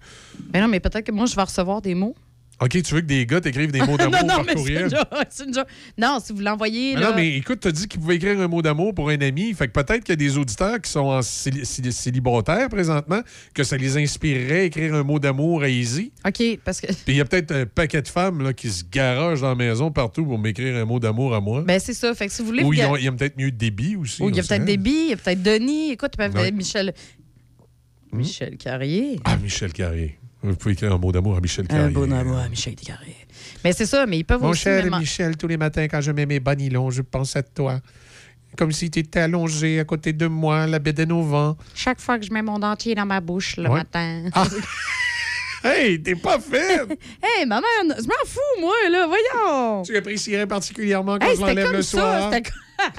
Mais 0.53 0.61
non, 0.61 0.67
mais 0.67 0.79
peut-être 0.79 1.05
que 1.05 1.11
moi, 1.11 1.25
je 1.25 1.35
vais 1.35 1.41
recevoir 1.41 1.81
des 1.81 1.95
mots. 1.95 2.15
OK, 2.61 2.81
tu 2.81 2.93
veux 2.93 3.01
que 3.01 3.05
des 3.07 3.25
gars 3.25 3.41
t'écrivent 3.41 3.71
des 3.71 3.81
mots 3.81 3.97
d'amour 3.97 4.19
non, 4.21 4.27
non, 4.27 4.35
par 4.35 4.43
mais 4.45 4.49
c'est 4.51 4.55
courriel? 4.55 4.83
une 4.83 4.89
joke, 4.91 5.07
c'est 5.29 5.43
une. 5.45 5.53
Non, 5.97 6.19
si 6.23 6.31
vous 6.33 6.39
l'envoyez. 6.39 6.95
Là- 6.95 7.09
non, 7.09 7.15
mais 7.15 7.35
écoute, 7.35 7.59
t'as 7.61 7.71
dit 7.71 7.87
qu'il 7.87 7.99
pouvait 7.99 8.15
écrire 8.15 8.39
un 8.39 8.47
mot 8.47 8.61
d'amour 8.61 8.93
pour 8.93 9.09
un 9.09 9.19
ami. 9.19 9.53
Fait 9.53 9.67
que 9.67 9.73
peut-être 9.73 10.03
qu'il 10.03 10.11
y 10.11 10.13
a 10.13 10.15
des 10.15 10.37
auditeurs 10.37 10.79
qui 10.79 10.89
sont 10.89 10.99
en 11.01 11.21
céli- 11.21 11.65
céli- 11.65 11.91
célibataires 11.91 12.69
présentement, 12.69 13.21
que 13.53 13.63
ça 13.63 13.75
les 13.75 13.97
inspirerait 13.97 14.59
à 14.59 14.63
écrire 14.63 14.93
un 14.93 15.03
mot 15.03 15.19
d'amour 15.19 15.63
à 15.63 15.69
Easy. 15.69 16.11
OK, 16.25 16.59
parce 16.63 16.79
que. 16.79 16.87
Puis 16.87 16.95
il 17.07 17.15
y 17.15 17.21
a 17.21 17.25
peut-être 17.25 17.51
un 17.51 17.65
paquet 17.65 18.01
de 18.01 18.07
femmes 18.07 18.41
là, 18.43 18.53
qui 18.53 18.69
se 18.69 18.83
garagent 18.89 19.41
dans 19.41 19.49
la 19.49 19.55
maison 19.55 19.91
partout 19.91 20.23
pour 20.25 20.37
m'écrire 20.39 20.75
un 20.77 20.85
mot 20.85 20.99
d'amour 20.99 21.33
à 21.35 21.41
moi. 21.41 21.63
Ben, 21.63 21.79
c'est 21.79 21.93
ça. 21.93 22.13
Fait 22.13 22.27
que 22.27 22.33
si 22.33 22.41
vous 22.43 22.47
voulez. 22.49 22.63
Ou 22.63 22.71
il 22.73 22.79
y 22.79 23.07
a 23.07 23.11
peut-être 23.11 23.37
mieux 23.37 23.51
débit 23.51 23.95
aussi. 23.95 24.21
Ou 24.21 24.29
il 24.29 24.35
y 24.35 24.39
a 24.39 24.43
peut-être 24.43 24.63
billes, 24.81 24.93
il 25.05 25.09
y 25.09 25.13
a 25.13 25.17
peut-être 25.17 25.41
Denis. 25.43 25.91
Écoute, 25.91 26.13
Ouais. 26.19 26.51
Michel. 26.51 26.93
Michel 28.11 28.57
Carrier. 28.57 29.19
Ah, 29.25 29.37
Michel 29.37 29.73
Carré. 29.73 30.19
Vous 30.43 30.55
pouvez 30.55 30.73
écrire 30.73 30.91
un 30.93 30.97
mot 30.97 31.11
d'amour 31.11 31.37
à 31.37 31.39
Michel 31.41 31.67
Carré. 31.67 31.83
Un 31.83 31.89
bon 31.91 32.11
amour 32.11 32.37
à 32.37 32.49
Michel 32.49 32.75
Carré. 32.75 33.15
Mais 33.63 33.71
c'est 33.71 33.85
ça, 33.85 34.05
mais 34.05 34.17
ils 34.19 34.23
peuvent 34.25 34.41
Mon 34.41 34.49
aussi. 34.49 34.63
cher 34.63 34.79
me 34.79 34.85
demander- 34.85 35.01
Michel, 35.03 35.37
tous 35.37 35.47
les 35.47 35.57
matins 35.57 35.87
quand 35.87 36.01
je 36.01 36.11
mets 36.11 36.25
mes 36.25 36.39
bas 36.41 36.55
nylons, 36.55 36.89
je 36.91 37.01
pense 37.01 37.35
à 37.35 37.43
toi. 37.43 37.79
Comme 38.57 38.71
si 38.71 38.91
tu 38.91 38.99
étais 38.99 39.21
allongé 39.21 39.79
à 39.79 39.85
côté 39.85 40.11
de 40.13 40.27
moi, 40.27 40.67
la 40.67 40.79
bédaine 40.79 41.11
au 41.11 41.23
vent. 41.23 41.57
Chaque 41.73 41.99
fois 42.01 42.19
que 42.19 42.25
je 42.25 42.31
mets 42.31 42.41
mon 42.43 42.59
dentier 42.59 42.93
dans 42.93 43.05
ma 43.05 43.19
bouche 43.21 43.57
le 43.57 43.63
Ouais. 43.69 43.77
matin. 43.79 44.25
Ah. 44.33 44.45
Hey, 45.65 46.03
t'es 46.03 46.15
pas 46.15 46.39
faite! 46.41 46.89
hey, 47.23 47.45
maman, 47.45 47.65
je 47.87 48.03
m'en 48.05 48.25
fous, 48.25 48.59
moi, 48.59 48.73
là, 48.91 49.07
voyons! 49.07 49.81
Tu 49.83 49.95
apprécierais 49.95 50.45
particulièrement 50.45 51.17
quand 51.17 51.25
Hey, 51.25 51.37
je 51.37 51.39
l'enlève 51.41 51.71
le 51.71 51.81
ça, 51.81 51.97
soir? 51.99 52.33
c'était 52.33 52.49
comme- 52.51 52.93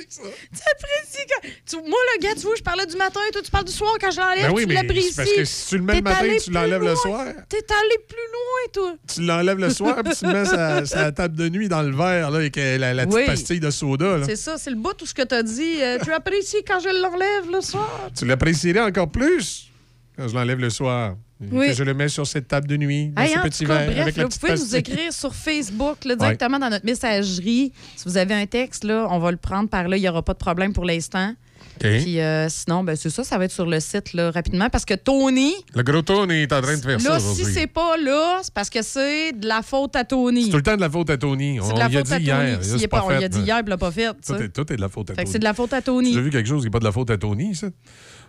Tu 0.00 0.20
apprécies 0.20 1.26
quand... 1.28 1.48
tu- 1.66 1.76
Moi, 1.88 1.98
le 2.16 2.22
gars, 2.22 2.34
tu 2.34 2.40
vois, 2.42 2.54
je 2.56 2.62
parlais 2.62 2.86
du 2.86 2.96
matin, 2.96 3.20
toi, 3.32 3.42
tu 3.42 3.50
parles 3.50 3.64
du 3.64 3.72
soir 3.72 3.92
quand 4.00 4.10
je 4.10 4.18
l'enlève, 4.20 4.46
Ben 4.46 4.52
oui, 4.52 4.66
tu 4.66 4.72
l'apprécies. 4.74 5.14
parce 5.16 5.32
que 5.32 5.44
si 5.44 5.68
tu 5.68 5.76
le 5.78 5.82
mets 5.84 5.96
le 5.96 6.02
matin, 6.02 6.36
tu 6.42 6.50
l'enlèves 6.50 6.82
le 6.82 6.94
soir. 6.96 7.24
T'es 7.48 7.56
allé 7.58 7.98
plus 8.08 8.16
loin, 8.16 8.72
toi. 8.72 8.94
Tu 9.12 9.20
l'enlèves 9.22 9.58
le 9.58 9.70
soir, 9.70 9.96
puis 10.04 10.14
tu 10.14 10.24
le 10.26 10.32
mets 10.32 10.44
sa, 10.44 10.84
sa 10.86 11.12
table 11.12 11.36
de 11.36 11.48
nuit 11.48 11.68
dans 11.68 11.82
le 11.82 11.94
verre, 11.94 12.30
là, 12.30 12.38
avec 12.38 12.56
euh, 12.58 12.78
la, 12.78 12.94
la 12.94 13.04
petite 13.06 13.18
Oui. 13.18 13.26
pastille 13.26 13.60
de 13.60 13.70
soda. 13.70 14.18
C'est 14.24 14.36
ça, 14.36 14.56
c'est 14.58 14.70
le 14.70 14.76
bout, 14.76 14.92
tout 14.94 15.06
ce 15.06 15.14
que 15.14 15.22
t'as 15.22 15.42
dit. 15.42 15.82
Euh, 15.82 15.98
tu 16.02 16.12
apprécies 16.12 16.62
quand 16.66 16.80
je 16.80 16.88
l'enlève 16.88 17.50
le 17.50 17.60
soir? 17.60 18.08
Tu 18.16 18.24
l'apprécierais 18.24 18.80
encore 18.80 19.10
plus 19.10 19.68
quand 20.16 20.28
je 20.28 20.34
l'enlève 20.34 20.58
le 20.58 20.70
soir. 20.70 21.16
Oui. 21.40 21.68
Que 21.68 21.72
je 21.74 21.84
le 21.84 21.94
mets 21.94 22.08
sur 22.08 22.26
cette 22.26 22.48
table 22.48 22.66
de 22.66 22.76
nuit, 22.76 23.08
dans 23.10 23.22
Hey, 23.22 23.34
ce 23.34 23.38
petit 23.40 23.64
cas, 23.64 23.78
verre, 23.78 23.86
bref, 23.86 23.98
avec 24.00 24.16
là, 24.16 24.22
la 24.24 24.28
vous 24.28 24.36
pouvez 24.38 24.52
nous 24.52 24.58
pastille. 24.58 24.78
écrire 24.78 25.12
sur 25.12 25.34
Facebook, 25.34 26.04
là, 26.04 26.16
directement 26.16 26.58
dans 26.58 26.68
notre 26.70 26.84
messagerie. 26.84 27.72
Si 27.96 28.04
vous 28.08 28.16
avez 28.16 28.34
un 28.34 28.46
texte, 28.46 28.82
là, 28.84 29.06
on 29.10 29.18
va 29.20 29.30
le 29.30 29.36
prendre 29.36 29.68
par 29.68 29.86
là. 29.88 29.96
Il 29.96 30.00
n'y 30.00 30.08
aura 30.08 30.22
pas 30.22 30.32
de 30.32 30.38
problème 30.38 30.72
pour 30.72 30.84
l'instant. 30.84 31.34
Puis 31.80 32.18
euh, 32.18 32.48
sinon, 32.48 32.82
ben, 32.82 32.96
c'est 32.96 33.08
ça, 33.10 33.22
ça 33.22 33.38
va 33.38 33.44
être 33.44 33.52
sur 33.52 33.66
le 33.66 33.78
site 33.78 34.12
là, 34.12 34.32
rapidement 34.32 34.68
parce 34.68 34.84
que 34.84 34.94
Tony, 34.94 35.54
Le 35.76 35.84
gros 35.84 36.02
Tony 36.02 36.42
est 36.42 36.52
en 36.52 36.60
train 36.60 36.76
de 36.76 36.82
faire 36.82 37.00
ça 37.00 37.08
là, 37.10 37.20
si 37.20 37.44
c'est 37.44 37.68
pas 37.68 37.96
là, 37.96 38.40
c'est 38.42 38.52
parce 38.52 38.68
que 38.68 38.82
c'est 38.82 39.32
de 39.32 39.46
la 39.46 39.62
faute 39.62 39.94
à 39.94 40.02
Tony. 40.02 40.46
C'est 40.46 40.50
tout 40.50 40.56
le 40.56 40.62
temps 40.64 40.74
de 40.74 40.80
la 40.80 40.90
faute 40.90 41.08
à 41.10 41.16
Tony. 41.16 41.60
C'est 41.62 41.72
On 41.72 41.76
la 41.76 41.88
dit 41.88 42.02
Tony. 42.02 42.24
hier. 42.24 42.36
Là, 42.36 42.58
c'est 42.62 42.88
pas- 42.88 42.98
pas 43.00 43.06
on 43.06 43.10
y 43.12 43.14
a 43.14 43.20
fait, 43.20 43.28
dit 43.28 43.38
là. 43.38 43.44
hier, 43.44 43.60
il 43.64 43.68
l'a 43.68 43.76
pas 43.76 43.92
fait. 43.92 44.08
Tout 44.26 44.34
est, 44.34 44.48
tout 44.48 44.72
est 44.72 44.76
de 44.76 44.80
la 44.80 44.88
faute 44.88 45.10
à 45.10 45.14
Fait 45.14 45.22
Tony. 45.22 45.32
c'est 45.32 45.38
de 45.38 45.44
la 45.44 45.54
faute 45.54 45.72
à 45.72 45.80
Tony. 45.80 46.12
J'ai 46.14 46.20
vu 46.20 46.30
quelque 46.30 46.48
chose 46.48 46.62
qui 46.62 46.66
n'est 46.66 46.70
pas 46.72 46.80
de 46.80 46.84
la 46.84 46.90
faute 46.92 47.10
à 47.10 47.16
Tony, 47.16 47.54
ça. 47.54 47.68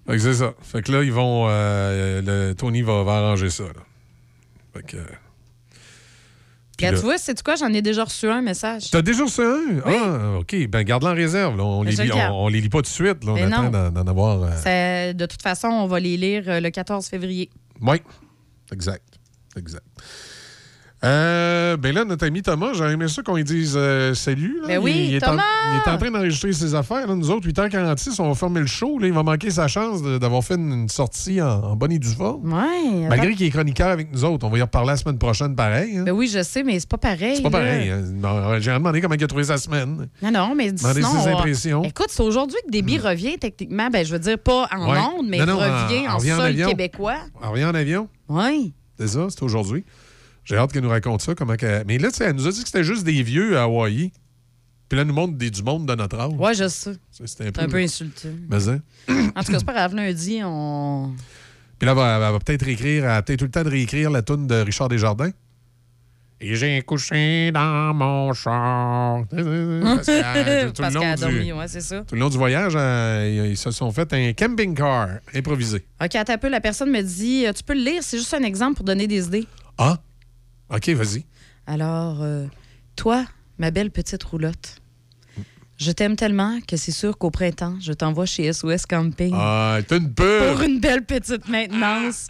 Fait 0.07 0.13
que 0.13 0.19
c'est 0.19 0.33
ça. 0.35 0.53
Fait 0.61 0.81
que 0.81 0.91
là, 0.91 1.03
ils 1.03 1.11
vont. 1.13 1.47
euh, 1.49 2.21
le, 2.49 2.55
Tony 2.55 2.81
va, 2.81 3.03
va 3.03 3.17
arranger 3.17 3.49
ça. 3.49 3.63
Là. 3.63 3.81
Fait 4.73 4.83
que. 4.83 4.97
Là- 6.81 6.93
tu 6.93 7.03
vois, 7.03 7.17
c'est 7.17 7.41
quoi? 7.43 7.55
J'en 7.57 7.73
ai 7.73 7.81
déjà 7.81 8.05
reçu 8.05 8.29
un 8.29 8.41
message. 8.41 8.89
T'as 8.89 9.01
déjà 9.01 9.23
reçu 9.23 9.41
un? 9.41 9.81
Ah, 9.85 10.37
OK. 10.39 10.55
Ben, 10.69 10.83
garde-le 10.83 11.09
en 11.09 11.13
réserve. 11.13 11.57
là. 11.57 11.63
On, 11.65 11.83
les 11.83 11.91
lit, 11.91 12.09
on, 12.13 12.45
on 12.45 12.47
les 12.47 12.61
lit 12.61 12.69
pas 12.69 12.77
tout 12.77 12.83
de 12.83 12.87
suite. 12.87 13.23
Là. 13.25 13.31
On 13.31 13.35
Mais 13.35 13.43
attend 13.43 13.69
d'en, 13.91 14.07
avoir. 14.07 14.49
euh, 14.65 15.11
de 15.13 15.25
toute 15.25 15.41
façon, 15.41 15.67
on 15.67 15.87
va 15.87 15.99
les 15.99 16.15
lire 16.15 16.43
euh, 16.47 16.59
le 16.61 16.69
14 16.69 17.05
février. 17.07 17.49
Oui, 17.81 17.97
exact. 18.71 19.03
Exact. 19.57 19.83
Euh, 21.01 21.77
ben 21.77 21.95
là, 21.95 22.03
notre 22.03 22.25
ami 22.27 22.41
Thomas, 22.41 22.71
j'aurais 22.73 22.91
aimé 22.93 23.07
ça 23.07 23.21
qu'on 23.21 23.35
lui 23.37 23.45
dise 23.45 23.75
euh, 23.77 24.13
salut. 24.13 24.59
là. 24.61 24.67
Ben 24.67 24.79
oui, 24.79 25.05
il, 25.09 25.15
est 25.15 25.19
Thomas! 25.21 25.41
En, 25.43 25.73
il 25.73 25.77
est 25.77 25.93
en 25.93 25.97
train 25.97 26.11
d'enregistrer 26.11 26.51
ses 26.51 26.75
affaires. 26.75 27.07
là. 27.07 27.15
Nous 27.15 27.31
autres, 27.31 27.47
8h46, 27.47 28.21
on 28.21 28.27
va 28.27 28.35
fermer 28.35 28.59
le 28.59 28.65
show. 28.65 28.99
Là. 28.99 29.07
Il 29.07 29.13
va 29.13 29.23
manquer 29.23 29.49
sa 29.49 29.69
chance 29.69 30.01
d'avoir 30.03 30.43
fait 30.43 30.55
une, 30.55 30.73
une 30.73 30.89
sortie 30.89 31.41
en, 31.41 31.47
en 31.63 31.75
bonne 31.77 31.93
et 31.93 31.99
due 31.99 32.09
forme. 32.13 32.51
Ouais. 32.51 33.07
Malgré 33.07 33.33
qu'il 33.33 33.45
est 33.47 33.49
chroniqueur 33.49 33.87
avec 33.87 34.11
nous 34.11 34.25
autres. 34.25 34.45
On 34.45 34.49
va 34.49 34.57
y 34.57 34.61
reparler 34.61 34.89
la 34.89 34.97
semaine 34.97 35.17
prochaine 35.17 35.55
pareil. 35.55 35.97
hein. 35.99 36.03
Ben 36.03 36.11
oui, 36.11 36.27
je 36.27 36.43
sais, 36.43 36.63
mais 36.63 36.77
c'est 36.79 36.89
pas 36.89 36.97
pareil. 36.97 37.37
C'est 37.37 37.43
pas 37.43 37.49
pareil. 37.49 37.89
hein. 37.91 38.01
Non, 38.01 38.59
J'ai 38.59 38.71
demandé 38.73 38.99
comment 38.99 39.15
il 39.15 39.23
a 39.23 39.27
trouvé 39.27 39.45
sa 39.45 39.57
semaine. 39.57 40.09
Non, 40.21 40.31
non, 40.31 40.53
mais 40.53 40.73
Demandez 40.73 41.01
sinon, 41.01 41.13
ses 41.13 41.17
on 41.29 41.31
va- 41.31 41.37
impressions. 41.37 41.83
Écoute, 41.83 42.07
c'est 42.09 42.23
aujourd'hui 42.23 42.57
que 42.65 42.71
Déby 42.71 42.97
revient 42.97 43.37
techniquement. 43.39 43.89
Ben, 43.89 44.05
je 44.05 44.11
veux 44.11 44.19
dire, 44.19 44.37
pas 44.37 44.67
en 44.75 44.91
Ouais. 44.91 44.97
ondes, 45.17 45.27
mais 45.29 45.37
Non, 45.39 45.45
non, 45.45 45.57
revient 45.59 46.09
en- 46.09 46.15
en, 46.15 46.19
sol 46.19 46.41
avion. 46.41 46.67
québécois. 46.67 47.15
On 47.41 47.51
revient 47.51 47.65
en 47.65 47.75
avion? 47.75 48.09
Oui. 48.27 48.73
C'est 48.99 49.07
ça, 49.07 49.27
c'est 49.29 49.43
aujourd'hui. 49.43 49.85
J'ai 50.49 50.57
hâte 50.57 50.71
qu'elle 50.73 50.81
nous 50.83 50.89
raconte 50.89 51.21
ça. 51.21 51.35
Comment 51.35 51.55
qu'elle- 51.55 51.83
Mais 51.85 51.97
là, 51.99 52.09
elle 52.21 52.33
nous 52.35 52.47
a 52.47 52.51
dit 52.51 52.61
que 52.61 52.67
c'était 52.67 52.83
juste 52.83 53.03
des 53.03 53.21
vieux 53.21 53.57
à 53.57 53.63
Hawaï. 53.63 54.11
Puis 54.89 54.97
là, 54.97 55.05
nous 55.05 55.13
montre 55.13 55.37
des, 55.37 55.51
du 55.51 55.61
monde 55.61 55.85
de 55.87 55.93
notre 55.93 56.19
âge. 56.19 56.33
Ouais, 56.33 56.55
je 56.55 56.67
sais. 56.67 56.93
C'est 57.11 57.41
un 57.47 57.51
peu, 57.51 57.61
un 57.61 57.67
peu 57.67 57.77
insultant. 57.77 58.29
Mais 58.49 58.67
hein? 58.69 58.79
En 59.35 59.43
tout 59.43 59.51
cas, 59.51 59.59
c'est 59.59 59.65
pas 59.65 59.73
grave. 59.73 59.93
Lundi, 59.93 60.39
on. 60.43 61.13
Puis 61.77 61.85
là, 61.85 61.91
elle 61.91 61.97
va, 61.97 62.15
elle 62.27 62.33
va 62.33 62.39
peut-être 62.39 62.65
réécrire, 62.65 63.03
elle 63.05 63.11
a 63.11 63.21
peut-être 63.21 63.41
eu 63.41 63.45
le 63.45 63.51
temps 63.51 63.63
de 63.63 63.69
réécrire 63.69 64.09
la 64.09 64.23
toune 64.23 64.47
de 64.47 64.55
Richard 64.55 64.89
Desjardins. 64.89 65.29
Et 66.41 66.55
j'ai 66.55 66.81
couché 66.81 67.51
dans 67.51 67.93
mon 67.93 68.33
char. 68.33 69.23
Parce 69.29 69.43
que, 69.43 70.63
tout 70.63 70.67
le 70.67 70.71
Parce 70.81 70.93
long 70.95 71.01
qu'elle 71.01 71.09
a 71.11 71.15
du- 71.15 71.21
dormi, 71.21 71.51
ouais, 71.53 71.67
c'est 71.67 71.81
ça. 71.81 72.01
Tout 72.01 72.15
le 72.15 72.21
long 72.21 72.29
du 72.29 72.37
voyage, 72.37 72.73
euh, 72.75 73.47
ils, 73.51 73.57
se 73.57 73.71
sont 73.71 73.91
fait 73.91 74.11
un 74.13 74.33
camping 74.33 74.73
car 74.73 75.09
improvisé. 75.35 75.85
OK, 76.03 76.15
attends 76.15 76.33
un 76.33 76.37
peu. 76.37 76.49
La 76.49 76.61
personne 76.61 76.89
me 76.89 77.01
dit 77.01 77.45
euh, 77.45 77.53
Tu 77.53 77.61
peux 77.63 77.73
le 77.75 77.81
lire, 77.83 78.01
c'est 78.01 78.17
juste 78.17 78.33
un 78.33 78.43
exemple 78.43 78.77
pour 78.77 78.85
donner 78.85 79.05
des 79.05 79.27
idées. 79.27 79.45
Ah, 79.77 79.99
OK, 80.69 80.89
vas-y. 80.89 81.25
Alors, 81.67 82.21
euh, 82.21 82.45
toi, 82.95 83.25
ma 83.57 83.71
belle 83.71 83.91
petite 83.91 84.23
roulotte, 84.23 84.77
je 85.77 85.91
t'aime 85.91 86.15
tellement 86.15 86.59
que 86.67 86.75
c'est 86.77 86.91
sûr 86.91 87.17
qu'au 87.17 87.31
printemps, 87.31 87.77
je 87.79 87.93
t'envoie 87.93 88.25
chez 88.25 88.51
SOS 88.51 88.85
Camping 88.85 89.33
Ah, 89.35 89.79
t'as 89.87 89.97
une 89.97 90.13
peur. 90.13 90.55
pour 90.55 90.63
une 90.65 90.79
belle 90.79 91.05
petite 91.05 91.47
maintenance 91.47 92.27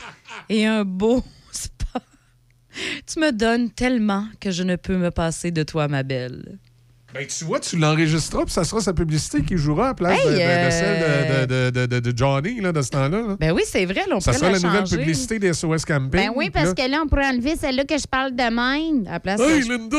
et 0.49 0.65
un 0.65 0.85
beau 0.85 1.23
spa. 1.51 2.01
Tu 3.07 3.19
me 3.19 3.31
donnes 3.31 3.71
tellement 3.71 4.27
que 4.39 4.51
je 4.51 4.63
ne 4.63 4.75
peux 4.75 4.97
me 4.97 5.09
passer 5.09 5.51
de 5.51 5.63
toi, 5.63 5.87
ma 5.87 6.03
belle. 6.03 6.59
Ben, 7.13 7.25
tu 7.25 7.43
vois, 7.43 7.59
tu 7.59 7.75
l'enregistreras, 7.77 8.43
puis 8.45 8.53
ça 8.53 8.63
sera 8.63 8.81
sa 8.81 8.93
publicité 8.93 9.41
qui 9.41 9.57
jouera 9.57 9.85
à 9.85 9.87
la 9.89 9.93
place 9.95 10.19
Hey, 10.19 10.25
de, 10.35 10.39
euh, 10.39 10.69
celle 10.71 12.01
de, 12.01 12.13
Johnny, 12.15 12.61
là, 12.61 12.71
de 12.71 12.81
ce 12.83 12.89
temps-là. 12.89 13.21
là. 13.21 13.35
Ben 13.39 13.51
oui, 13.51 13.63
c'est 13.65 13.85
vrai, 13.85 14.05
là, 14.07 14.17
on 14.17 14.19
ça 14.19 14.31
sera 14.33 14.51
la 14.51 14.59
nouvelle 14.59 14.83
publicité 14.83 15.39
des 15.39 15.51
SOS 15.53 15.85
Camping. 15.85 16.09
Ben 16.11 16.31
oui, 16.35 16.51
parce 16.51 16.73
que 16.73 16.87
là, 16.87 17.01
on 17.03 17.07
pourrait 17.07 17.27
enlever 17.29 17.55
celle-là 17.55 17.83
que 17.85 17.97
je 17.97 18.05
parle 18.05 18.35
de 18.35 18.43
même. 18.43 19.07
À 19.07 19.13
la 19.13 19.19
place 19.19 19.39
Hey, 19.41 19.63
de- 19.63 19.69
Linda, 19.69 19.97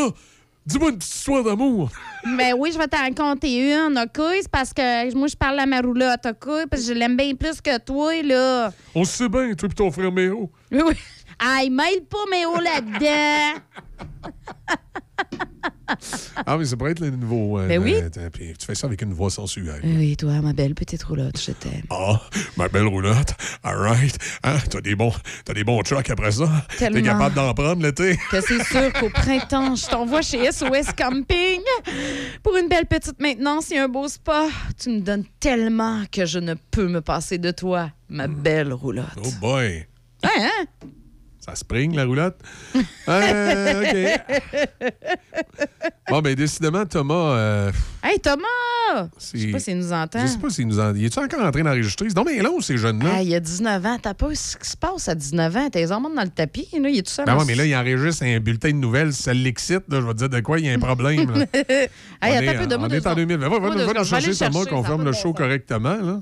dis-moi 0.66 0.90
une 0.90 0.98
petite 0.98 1.14
histoire 1.14 1.42
d'amour. 1.42 1.90
Ben 2.36 2.54
oui, 2.56 2.70
je 2.70 2.76
vais 2.78 2.86
t'en 2.86 2.98
raconter 2.98 3.72
une, 3.72 3.98
OK? 3.98 4.22
C'est 4.42 4.48
parce 4.50 4.74
que 4.74 5.14
moi, 5.16 5.26
je 5.26 5.34
parle 5.34 5.58
à 5.58 5.64
ma 5.66 5.80
roulotte, 5.80 6.20
OK? 6.26 6.68
Parce 6.70 6.82
que 6.82 6.88
je 6.88 6.92
l'aime 6.92 7.16
bien 7.16 7.34
plus 7.34 7.60
que 7.62 7.78
toi, 7.78 8.12
là. 8.22 8.70
On 8.94 9.04
se 9.04 9.16
sait 9.16 9.28
bien, 9.30 9.52
toi 9.54 9.68
et 9.72 9.74
ton 9.74 9.90
frère 9.90 10.12
Méo. 10.12 10.50
Oui, 10.70 10.80
oui. 10.86 10.94
Aïe, 11.40 11.70
mêle 11.70 12.04
pas 12.08 12.18
Méo 12.30 12.54
là-dedans. 12.60 13.60
Ah, 16.46 16.56
mais 16.56 16.64
ça 16.64 16.76
pourrait 16.76 16.92
être 16.92 17.00
le 17.00 17.10
nouveau. 17.10 17.58
euh, 17.58 17.66
Ben 17.66 17.82
oui. 17.82 17.94
euh, 17.96 18.30
puis 18.30 18.52
tu 18.56 18.64
fais 18.64 18.76
ça 18.76 18.86
avec 18.86 19.02
une 19.02 19.12
voix 19.12 19.28
sensuelle. 19.30 19.80
Oui, 19.82 20.16
toi, 20.16 20.40
ma 20.40 20.52
belle 20.52 20.74
petite 20.74 21.02
roulotte, 21.02 21.38
je 21.40 21.50
t'aime. 21.50 21.82
Ah, 21.90 22.20
ma 22.56 22.68
belle 22.68 22.86
roulotte. 22.86 23.34
All 23.64 23.76
right. 23.76 24.16
Hein, 24.44 24.56
t'as 24.70 24.80
des 24.80 24.94
bons, 24.94 25.12
t'as 25.44 25.52
des 25.52 25.64
bons 25.64 25.82
trucks 25.82 26.08
après 26.08 26.30
ça. 26.30 26.48
T'es 26.78 27.02
capable 27.02 27.34
d'en 27.34 27.52
prendre 27.54 27.82
l'été. 27.82 28.16
Que 28.30 28.40
c'est 28.40 28.62
sûr 28.64 28.92
qu'au 28.92 29.10
printemps, 29.10 29.74
je 29.74 29.86
t'envoie 29.86 30.22
chez 30.22 30.50
SOS 30.52 30.92
Camping 30.96 31.60
pour 32.44 32.56
une 32.56 32.68
belle 32.68 32.86
petite 32.86 33.20
maintenance 33.20 33.72
et 33.72 33.78
un 33.78 33.88
beau 33.88 34.06
spa. 34.06 34.46
Tu 34.80 34.90
me 34.90 35.00
donnes 35.00 35.24
tellement 35.40 36.04
que 36.12 36.24
je 36.24 36.38
ne 36.38 36.54
peux 36.70 36.86
me 36.86 37.00
passer 37.00 37.38
de 37.38 37.50
toi, 37.50 37.90
ma 38.08 38.28
belle 38.28 38.72
roulotte. 38.72 39.06
Oh 39.24 39.28
boy. 39.40 39.86
Hein, 40.22 40.28
hein? 40.38 40.66
Ça 41.40 41.54
spring, 41.54 41.94
la 41.96 42.04
roulotte? 42.04 42.36
Euh, 43.08 43.82
OK. 43.82 44.88
Bon, 46.10 46.20
ben 46.20 46.34
décidément, 46.34 46.84
Thomas... 46.84 47.14
euh, 47.14 47.72
Hey, 48.02 48.20
Thomas! 48.20 48.44
Je 49.32 49.38
sais 49.38 49.46
pas 49.52 49.58
s'il 49.60 49.78
nous 49.78 49.92
entend. 49.92 50.20
Je 50.20 50.26
sais 50.26 50.38
pas 50.38 50.50
s'il 50.50 50.66
nous 50.66 50.78
en... 50.80 50.94
Il 50.94 51.04
est-tu 51.04 51.18
encore 51.18 51.42
en 51.44 51.50
train 51.50 51.62
d'enregistrer? 51.62 52.08
Donc 52.08 52.28
bien 52.28 52.42
long, 52.42 52.60
ces 52.60 52.76
jeunes-là. 52.76 53.10
Ah, 53.16 53.22
il 53.22 53.28
y 53.28 53.34
a 53.34 53.40
19 53.40 53.86
ans. 53.86 53.96
T'as 54.02 54.14
pas 54.14 54.34
ce 54.34 54.56
qui 54.56 54.68
se 54.68 54.76
passe 54.76 55.08
à 55.08 55.14
19 55.14 55.56
ans? 55.56 55.70
T'es 55.70 55.84
vraiment 55.86 56.10
dans 56.10 56.22
le 56.22 56.28
tapis. 56.28 56.68
Là. 56.72 56.88
Il 56.90 56.98
est 56.98 57.02
tout 57.02 57.10
seul. 57.12 57.24
Ben 57.24 57.36
ouais, 57.38 57.44
mais 57.46 57.54
là, 57.54 57.64
il 57.64 57.74
enregistre 57.74 58.24
un 58.24 58.38
bulletin 58.40 58.70
de 58.70 58.74
nouvelles. 58.76 59.12
Ça 59.12 59.32
l'excite, 59.32 59.84
là, 59.88 60.00
je 60.00 60.06
vais 60.06 60.12
te 60.12 60.18
dire 60.18 60.28
de 60.28 60.40
quoi 60.40 60.58
il 60.58 60.66
y 60.66 60.68
a 60.68 60.72
un 60.74 60.78
problème. 60.78 61.30
là. 61.32 61.46
hey, 61.54 61.88
on 62.22 62.26
est, 62.26 62.66
peu, 62.68 62.76
on 62.76 62.88
est 62.88 62.98
en 62.98 63.00
secondes. 63.00 63.16
2000. 63.16 63.36
Va, 63.38 63.48
va, 63.48 63.58
va, 63.92 64.04
chercher, 64.04 64.34
Thomas, 64.34 64.64
qu'on 64.66 64.82
ferme 64.82 65.04
le 65.04 65.12
show 65.12 65.32
correctement. 65.32 65.96
Là. 66.02 66.20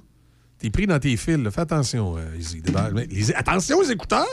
T'es 0.58 0.70
pris 0.70 0.86
dans 0.86 0.98
tes 0.98 1.16
fils. 1.16 1.38
là. 1.38 1.50
Fais 1.50 1.62
attention, 1.62 2.16
euh, 2.18 2.36
Izzy. 2.38 2.62
Mais 2.94 3.06
les- 3.06 3.32
Attention 3.34 3.78
aux 3.78 3.84
écouteurs! 3.84 4.26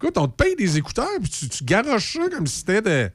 Écoute, 0.00 0.16
on 0.16 0.28
te 0.28 0.42
paye 0.42 0.54
des 0.54 0.78
écouteurs, 0.78 1.08
puis 1.20 1.28
tu, 1.28 1.48
tu 1.48 1.64
garoches 1.64 2.12
ça 2.14 2.28
comme 2.30 2.46
si 2.46 2.58
c'était 2.60 2.82
de... 2.82 3.10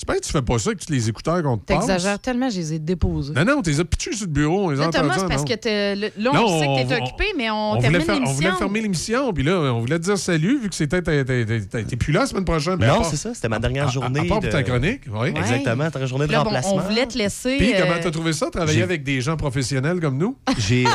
J'espère 0.00 0.16
que 0.16 0.24
tu 0.24 0.32
fais 0.32 0.40
pas 0.40 0.58
ça 0.58 0.70
avec 0.70 0.80
tous 0.80 0.90
les 0.90 1.10
écouteurs 1.10 1.42
qu'on 1.42 1.58
te 1.58 1.64
passe. 1.66 1.80
T'exagères 1.86 2.18
tellement, 2.18 2.48
je 2.48 2.56
les 2.56 2.72
ai 2.72 2.78
déposés. 2.78 3.34
Non, 3.34 3.44
non, 3.44 3.60
t'es 3.60 3.78
as 3.78 3.84
pitchés 3.84 4.14
sur 4.14 4.24
le 4.26 4.32
bureau. 4.32 4.64
On 4.64 4.70
les 4.70 4.76
Là, 4.78 4.88
Thomas, 4.88 5.12
c'est 5.18 5.28
parce 5.28 5.42
non? 5.42 5.44
que 5.44 5.52
t'es- 5.52 5.94
là, 5.94 6.08
on 6.16 6.32
Non, 6.32 6.58
sait 6.58 6.66
que 6.84 6.88
t'es 6.88 7.00
on- 7.02 7.04
occupé, 7.04 7.24
mais 7.36 7.50
on, 7.50 7.54
On 7.54 7.70
voulait, 7.76 7.82
termine 7.82 8.00
faire- 8.00 8.14
on 8.14 8.18
l'émission. 8.20 8.34
voulait 8.36 8.52
fermer 8.58 8.80
l'émission, 8.80 9.32
puis 9.34 9.42
là, 9.44 9.58
on 9.58 9.80
voulait 9.80 9.98
te 9.98 10.04
dire 10.04 10.16
salut, 10.16 10.58
vu 10.58 10.70
que 10.70 10.74
c'était. 10.74 11.02
t'es- 11.02 11.96
plus 11.96 12.14
là 12.14 12.20
la 12.20 12.26
semaine 12.26 12.46
prochaine. 12.46 12.76
mais 12.80 12.86
Non, 12.86 13.04
c'est 13.04 13.16
ça. 13.16 13.34
C'était 13.34 13.50
ma 13.50 13.58
dernière 13.58 13.84
à- 13.84 13.88
à- 13.88 13.90
journée. 13.90 14.20
À 14.20 14.24
part 14.24 14.40
pour 14.40 14.48
ta 14.48 14.62
chronique, 14.62 15.02
oui. 15.06 15.18
Ouais. 15.18 15.34
Exactement, 15.36 15.90
ta 15.90 16.06
journée 16.06 16.26
de 16.26 16.32
Là, 16.32 16.38
bon, 16.38 16.44
remplacement. 16.44 16.76
on 16.76 16.78
voulait 16.78 17.06
te 17.06 17.18
laisser. 17.18 17.58
Puis, 17.58 17.74
euh, 17.74 17.82
comment 17.82 18.00
t'as 18.02 18.10
trouvé 18.10 18.32
ça, 18.32 18.48
travailler 18.50 18.82
avec 18.82 19.02
des 19.02 19.20
gens 19.20 19.36
professionnels 19.36 20.00
comme 20.00 20.16
nous? 20.16 20.34
J'ai 20.58 20.86
euh, 20.86 20.90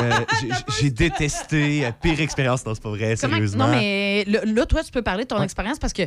j'ai- 0.80 0.90
détesté. 0.90 1.86
euh, 1.86 1.90
Pire 2.02 2.18
expérience. 2.20 2.66
Non, 2.66 2.74
c'est 2.74 2.82
pas 2.82 2.88
vrai, 2.90 3.14
comment- 3.20 3.34
sérieusement. 3.34 3.66
Non, 3.68 3.72
mais 3.76 4.24
là, 4.24 4.66
toi, 4.66 4.82
tu 4.82 4.90
peux 4.90 5.02
parler 5.02 5.22
de 5.22 5.28
ton 5.28 5.40
expérience 5.42 5.78
parce 5.78 5.92
que 5.92 6.02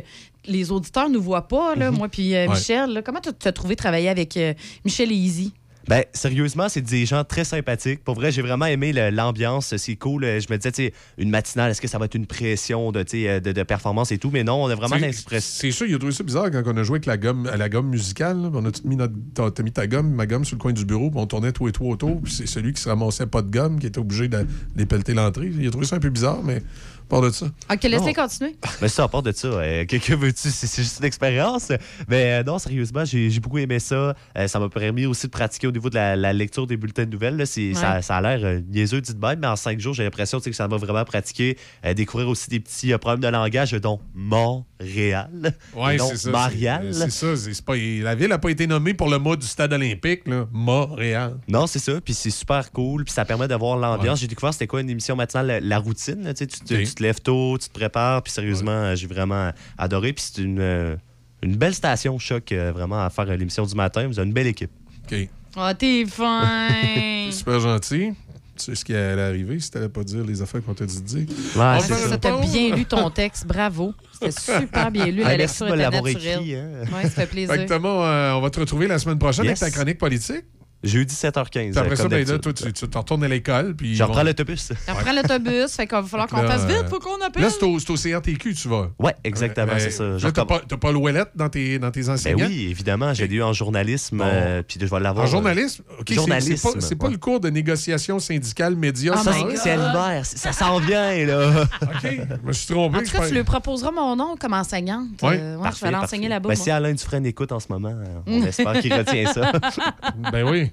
les 0.46 0.70
auditeurs 0.70 1.08
nous 1.08 1.22
voient 1.22 1.48
pas, 1.48 1.74
là, 1.76 1.90
moi 1.90 2.08
puis 2.08 2.34
euh. 2.36 2.46
Michel. 2.46 2.89
Là. 2.92 3.02
comment 3.02 3.20
tu 3.20 3.30
as 3.48 3.52
trouvé 3.52 3.76
travailler 3.76 4.08
avec 4.08 4.36
euh, 4.36 4.54
Michel 4.84 5.10
et 5.12 5.14
Izzy? 5.16 5.52
Ben, 5.88 6.04
sérieusement, 6.12 6.68
c'est 6.68 6.82
des 6.82 7.06
gens 7.06 7.24
très 7.24 7.42
sympathiques. 7.42 8.04
Pour 8.04 8.14
vrai, 8.14 8.30
j'ai 8.30 8.42
vraiment 8.42 8.66
aimé 8.66 8.92
le- 8.92 9.10
l'ambiance. 9.10 9.74
C'est 9.78 9.96
cool. 9.96 10.22
Je 10.24 10.46
me 10.52 10.56
disais, 10.56 10.70
tu 10.70 10.84
sais, 10.84 10.92
une 11.18 11.30
matinale, 11.30 11.70
est-ce 11.70 11.80
que 11.80 11.88
ça 11.88 11.98
va 11.98 12.04
être 12.04 12.14
une 12.14 12.26
pression 12.26 12.92
de, 12.92 13.02
de, 13.02 13.52
de 13.52 13.62
performance 13.62 14.12
et 14.12 14.18
tout? 14.18 14.30
Mais 14.30 14.44
non, 14.44 14.62
on 14.62 14.68
a 14.68 14.74
vraiment 14.74 14.96
l'impression. 14.96 15.40
C'est 15.40 15.70
sûr, 15.72 15.86
il 15.86 15.94
a 15.94 15.98
trouvé 15.98 16.12
ça 16.12 16.22
bizarre 16.22 16.50
quand 16.50 16.62
on 16.66 16.76
a 16.76 16.82
joué 16.82 16.96
avec 16.96 17.06
la 17.06 17.16
gomme, 17.16 17.46
à 17.46 17.56
la 17.56 17.68
gomme 17.70 17.88
musicale. 17.88 18.40
là, 18.40 18.50
on 18.52 18.64
a 18.66 18.70
tout 18.70 18.82
mis 18.84 18.94
notre. 18.94 19.62
Mis 19.64 19.72
ta 19.72 19.86
gomme, 19.86 20.10
ma 20.12 20.26
gomme 20.26 20.44
sur 20.44 20.56
le 20.56 20.60
coin 20.60 20.72
du 20.72 20.84
bureau, 20.84 21.10
puis 21.10 21.18
on 21.18 21.26
tournait 21.26 21.50
tout 21.52 21.66
et 21.66 21.72
tout 21.72 21.86
autour. 21.86 22.20
Puis 22.22 22.32
c'est 22.34 22.46
celui 22.46 22.72
qui 22.74 22.80
se 22.82 22.88
ramassait 22.88 23.26
pas 23.26 23.40
de 23.42 23.50
gomme 23.50 23.80
qui 23.80 23.86
était 23.86 23.98
obligé 23.98 24.28
de 24.28 24.46
dépelleter 24.76 25.14
l'entrée. 25.14 25.50
Il 25.58 25.66
a 25.66 25.70
trouvé 25.70 25.86
ça 25.86 25.96
un 25.96 26.00
peu 26.00 26.10
bizarre, 26.10 26.42
mais 26.44 26.62
pas 27.10 27.20
de 27.20 27.30
ça. 27.30 27.46
OK, 27.70 27.82
laisse-les 27.82 28.14
continuer. 28.14 28.56
Mais 28.80 28.88
ça, 28.88 29.04
à 29.04 29.08
part 29.08 29.22
de 29.22 29.32
ça, 29.32 29.48
euh, 29.48 29.84
que, 29.84 29.96
que 29.96 30.14
veux-tu? 30.14 30.48
C'est 30.50 30.66
c'est 30.66 30.82
juste 30.82 31.00
une 31.00 31.04
expérience. 31.06 31.70
Mais 32.08 32.40
euh, 32.40 32.42
non, 32.44 32.58
sérieusement, 32.58 33.04
j'ai 33.04 33.28
j'ai 33.28 33.40
beaucoup 33.40 33.58
aimé 33.58 33.78
ça. 33.80 34.14
Euh, 34.38 34.48
ça 34.48 34.58
m'a 34.58 34.68
permis 34.68 35.04
aussi 35.06 35.26
de 35.26 35.30
pratiquer 35.32 35.66
au 35.66 35.72
niveau 35.72 35.90
de 35.90 35.96
la, 35.96 36.16
la 36.16 36.32
lecture 36.32 36.66
des 36.66 36.76
bulletins 36.78 37.04
de 37.04 37.10
nouvelles. 37.10 37.36
là. 37.36 37.44
C'est- 37.46 37.74
Ça, 37.74 37.96
Ouais. 37.96 38.02
ça 38.02 38.16
a 38.16 38.20
l'air 38.22 38.40
euh, 38.44 38.60
niaiseux, 38.68 39.00
dit 39.00 39.14
de 39.14 39.18
même, 39.20 39.38
mais 39.40 39.46
en 39.48 39.56
cinq 39.56 39.78
jours, 39.80 39.92
j'ai 39.94 40.04
l'impression 40.04 40.40
que 40.40 40.52
ça 40.52 40.68
m'a 40.68 40.76
vraiment 40.76 41.04
pratiqué. 41.04 41.56
euh, 41.84 41.92
découvrir 41.94 42.28
aussi 42.28 42.48
des 42.48 42.60
petits 42.60 42.92
euh, 42.92 42.98
problèmes 42.98 43.20
de 43.20 43.28
langage, 43.28 43.72
dont 43.72 44.00
Montréal. 44.14 45.30
Non 45.76 46.08
c'est 46.10 46.16
ça. 46.16 46.30
Marial. 46.30 46.94
c'est- 46.94 47.10
C'est 47.10 47.36
ça. 47.54 47.62
pas- 47.64 47.76
la 47.76 48.14
ville 48.14 48.28
n'a 48.28 48.38
pas 48.38 48.50
été 48.50 48.66
nommée 48.66 48.94
pour 48.94 49.08
le 49.08 49.18
mot 49.18 49.36
du 49.36 49.46
stade 49.46 49.72
olympique, 49.72 50.26
là. 50.26 50.46
Montréal. 50.52 51.36
Non, 51.48 51.66
c'est 51.66 51.78
ça. 51.78 52.00
Puis 52.00 52.14
c'est 52.14 52.30
super 52.30 52.70
cool. 52.72 53.04
Puis 53.04 53.12
ça 53.12 53.24
permet 53.24 53.48
d'avoir 53.48 53.76
l'ambiance. 53.76 54.14
Ouais. 54.18 54.20
J'ai 54.22 54.26
découvert 54.28 54.52
c'était 54.52 54.66
quoi 54.66 54.80
une 54.80 54.90
émission 54.90 55.16
matinale, 55.16 55.46
la, 55.46 55.60
la 55.60 55.78
routine. 55.78 56.22
là, 56.24 56.34
tu, 56.34 56.46
tu, 56.46 56.60
te- 56.60 56.74
Ok. 56.74 56.84
tu 56.84 56.99
te 57.00 57.04
lèves 57.04 57.20
tôt, 57.20 57.56
tu 57.58 57.68
te 57.68 57.72
prépares. 57.74 58.22
Puis 58.22 58.32
sérieusement, 58.32 58.70
euh, 58.70 58.94
j'ai 58.94 59.06
vraiment 59.06 59.50
adoré. 59.78 60.12
Puis 60.12 60.24
c'est 60.32 60.42
une, 60.42 60.60
euh, 60.60 60.96
une 61.42 61.56
belle 61.56 61.74
station, 61.74 62.18
Choc, 62.18 62.52
euh, 62.52 62.70
vraiment, 62.72 63.02
à 63.04 63.10
faire 63.10 63.24
l'émission 63.24 63.64
du 63.64 63.74
matin. 63.74 64.06
Vous 64.06 64.18
avez 64.18 64.28
une 64.28 64.34
belle 64.34 64.46
équipe. 64.46 64.70
OK. 65.10 65.28
Oh, 65.56 65.68
t'es 65.76 66.04
fin! 66.06 66.68
Super 67.30 67.58
gentil. 67.60 68.12
Tu 68.56 68.64
sais 68.66 68.74
ce 68.74 68.84
qui 68.84 68.94
allait 68.94 69.22
arriver 69.22 69.58
si 69.58 69.70
t'allais 69.70 69.88
pas 69.88 70.04
dire 70.04 70.22
les 70.22 70.42
affaires 70.42 70.62
qu'on 70.62 70.74
t'a 70.74 70.84
dit 70.84 71.00
de 71.00 71.06
dire? 71.06 71.26
Ouais, 71.56 71.80
ça. 71.80 72.18
tour. 72.18 72.40
bien 72.40 72.76
lu 72.76 72.84
ton 72.84 73.08
texte, 73.08 73.46
bravo. 73.46 73.94
C'était 74.12 74.30
super 74.60 74.90
bien 74.90 75.06
lu. 75.06 75.22
La 75.22 75.36
lecture 75.38 75.68
était 75.68 75.90
naturelle. 75.90 76.10
écrit, 76.40 76.54
hein. 76.56 76.68
Ouais, 76.92 77.02
ça 77.04 77.08
fait 77.10 77.26
plaisir. 77.26 77.54
Fait 77.54 77.64
que 77.64 77.68
Thomas, 77.68 77.88
euh, 77.88 78.32
on 78.34 78.42
va 78.42 78.50
te 78.50 78.60
retrouver 78.60 78.86
la 78.86 78.98
semaine 78.98 79.18
prochaine 79.18 79.46
Yes. 79.46 79.62
avec 79.62 79.72
ta 79.72 79.78
chronique 79.80 79.96
politique. 79.98 80.44
Jeudi 80.82 81.14
7h15. 81.14 81.50
Puis 81.50 81.78
après 81.78 81.92
euh, 81.92 81.96
ça, 81.96 82.08
ben, 82.08 82.26
là, 82.26 82.38
toi, 82.38 82.52
tu, 82.54 82.72
tu 82.72 82.88
te 82.88 82.96
retournes 82.98 83.22
à 83.24 83.28
l'école. 83.28 83.76
puis 83.76 83.94
Je 83.94 84.02
reprends 84.02 84.20
vont- 84.20 84.24
l'autobus. 84.26 84.72
On 84.88 84.94
prend 84.94 85.12
l'autobus, 85.12 85.70
fait 85.74 85.86
qu'il 85.86 85.96
va 85.98 86.02
falloir 86.04 86.28
qu'on 86.28 86.38
fasse 86.46 86.64
vite, 86.64 86.76
euh, 86.84 86.88
faut 86.88 86.98
qu'on 86.98 87.20
appelle. 87.22 87.42
Là, 87.42 87.50
c'est 87.50 87.62
au, 87.64 87.78
c'est 87.78 87.90
au 87.90 87.96
CRTQ, 87.96 88.54
tu 88.54 88.68
vas. 88.68 88.88
Ouais, 88.98 89.14
exactement, 89.24 89.72
c'est 89.78 89.90
ça. 89.90 90.16
Je 90.16 90.26
Là, 90.26 90.32
t'as 90.32 90.44
pas, 90.46 90.60
t'as 90.66 90.78
pas 90.78 90.90
l'ouellette 90.92 91.30
dans 91.34 91.50
tes, 91.50 91.78
dans 91.78 91.90
tes 91.90 92.00
Ben 92.02 92.10
enseignants? 92.10 92.46
oui, 92.46 92.68
évidemment, 92.70 93.12
j'ai 93.12 93.28
lu 93.28 93.42
en 93.42 93.52
journalisme, 93.52 94.18
Bon. 94.18 94.24
euh, 94.26 94.62
puis 94.66 94.78
je 94.80 94.86
vais 94.86 95.00
l'avoir. 95.00 95.26
En 95.26 95.28
journalisme? 95.28 95.82
OK, 95.98 96.04
c'est- 96.08 96.14
Journalisme, 96.14 96.56
C'est 96.56 96.72
pas, 96.74 96.80
c'est 96.80 96.96
pas 96.96 97.06
ouais. 97.06 97.12
le 97.12 97.18
cours 97.18 97.40
de 97.40 97.50
négociation 97.50 98.18
syndicale 98.18 98.74
média. 98.74 99.12
Oh 99.16 99.22
ça, 99.22 99.32
my 99.32 99.56
C'est 99.56 99.76
God. 99.76 99.84
à 99.84 99.86
l'hiver, 99.88 100.26
c'est- 100.26 100.38
ça 100.38 100.52
s'en 100.52 100.78
vient, 100.78 101.26
là. 101.26 101.64
OK, 101.82 101.88
je 102.04 102.46
me 102.46 102.52
suis 102.52 102.72
trompé. 102.72 102.96
En 102.98 103.02
tout 103.02 103.10
cas, 103.10 103.28
tu 103.28 103.34
lui 103.34 103.44
proposeras 103.44 103.90
mon 103.90 104.16
nom 104.16 104.34
comme 104.40 104.54
enseignante. 104.54 105.08
Ouais. 105.22 105.38
Euh, 105.38 105.56
ouais, 105.56 105.58
je 105.58 105.62
Parfait, 105.62 105.86
vais 105.86 105.92
parfait. 105.92 106.04
l'enseigner 106.06 106.28
là-bas. 106.28 106.48
Ben, 106.48 106.54
moi. 106.56 106.64
si 106.64 106.70
Alain 106.70 106.92
Dufresne 106.92 107.26
écoute 107.26 107.52
en 107.52 107.60
ce 107.60 107.66
moment, 107.68 107.92
euh, 107.94 108.20
on 108.26 108.42
espère 108.44 108.80
qu'il 108.80 108.94
retient 108.94 109.30
ça. 109.32 109.52
Ben 110.32 110.48
oui. 110.48 110.69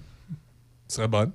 Ce 0.87 0.95
serait 0.97 1.07
bonne. 1.07 1.31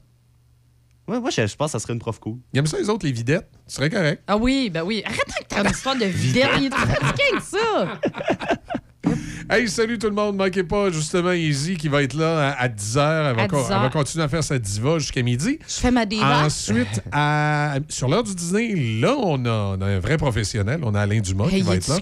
Ouais, 1.09 1.19
moi, 1.21 1.31
je, 1.31 1.47
je 1.47 1.57
pense 1.57 1.69
que 1.69 1.73
ça 1.73 1.79
serait 1.81 1.93
une 1.95 1.99
prof 1.99 2.19
cool. 2.21 2.39
Il 2.53 2.59
aime 2.61 2.67
ça, 2.67 2.79
les 2.79 2.89
autres, 2.89 3.05
les 3.05 3.13
videttes. 3.13 3.51
Ce 3.67 3.77
serait 3.77 3.91
correct. 3.91 4.23
Ah 4.27 4.37
oui, 4.37 4.71
ben 4.71 4.83
oui. 4.83 5.03
Arrête 5.05 5.21
avec 5.35 5.49
ton 5.49 5.65
histoire 5.71 5.97
de 5.97 6.05
vidette. 6.05 6.49
Il 6.59 6.67
est 6.67 6.71
trop 6.71 6.87
fatigué 6.87 7.23
avec 7.33 7.43
ça. 7.43 7.99
Hey, 9.51 9.69
salut 9.69 9.99
tout 9.99 10.07
le 10.09 10.15
monde. 10.15 10.37
Manquez 10.37 10.63
pas, 10.63 10.91
justement, 10.91 11.33
Izzy 11.33 11.77
qui 11.77 11.89
va 11.89 12.03
être 12.03 12.15
là 12.15 12.55
à, 12.59 12.69
10h. 12.69 13.31
Elle, 13.31 13.37
va 13.37 13.43
À 13.43 13.49
co- 13.49 13.57
10 13.59 13.67
elle 13.71 13.77
va 13.83 13.89
continuer 13.91 14.25
à 14.25 14.29
faire 14.29 14.45
sa 14.45 14.59
diva 14.59 14.99
jusqu'à 14.99 15.23
midi. 15.23 15.59
Je 15.69 15.75
fais 15.75 15.91
ma 15.91 16.07
diva. 16.07 16.45
Ensuite, 16.45 17.03
à- 17.11 17.75
sur 17.89 18.09
l'heure 18.09 18.23
du 18.23 18.35
dîner, 18.35 19.01
là, 19.01 19.15
on 19.19 19.45
a, 19.45 19.77
on 19.77 19.81
a 19.83 19.87
un 19.87 19.99
vrai 19.99 20.17
professionnel. 20.17 20.81
On 20.85 20.95
a 20.95 21.01
Alain 21.01 21.21
Dumas 21.21 21.49
qui 21.49 21.61
va 21.63 21.75
être 21.77 21.89
là. 21.89 21.97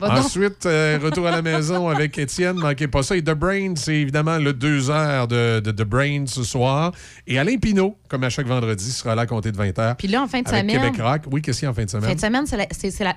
Va. 0.00 0.20
Ensuite, 0.20 0.66
euh, 0.66 0.98
retour 1.02 1.26
à 1.26 1.30
la 1.30 1.40
maison 1.40 1.88
avec 1.88 2.18
Étienne. 2.18 2.56
Manquez 2.56 2.88
pas 2.88 3.02
ça. 3.04 3.16
Et 3.16 3.22
The 3.22 3.30
Brain, 3.30 3.74
c'est 3.76 3.94
évidemment 3.94 4.38
le 4.38 4.52
2 4.52 4.90
heures 4.90 5.28
de, 5.28 5.60
de 5.60 5.70
The 5.70 5.84
Brain 5.86 6.24
ce 6.26 6.42
soir. 6.42 6.92
Et 7.28 7.38
Alain 7.38 7.56
Pinault, 7.58 7.96
comme 8.08 8.24
à 8.24 8.28
chaque 8.28 8.46
vendredi, 8.48 8.90
sera 8.90 9.14
là 9.14 9.22
à 9.22 9.26
compter 9.26 9.52
de 9.52 9.56
20 9.56 9.70
h. 9.70 9.94
Puis 9.96 10.08
là, 10.08 10.22
en 10.22 10.26
fin 10.26 10.42
de 10.42 10.48
avec 10.48 10.68
semaine- 10.68 10.82
Québec 10.92 11.00
Rock. 11.00 11.22
Oui, 11.30 11.42
qu'est-ce 11.42 11.60
qu'il 11.60 11.66
y 11.66 11.68
a 11.68 11.70
en 11.70 11.74
fin 11.74 11.84
de 11.84 11.90
semaine? 11.90 12.08
Fin 12.10 12.14
de 12.16 12.20
semaine, 12.20 12.44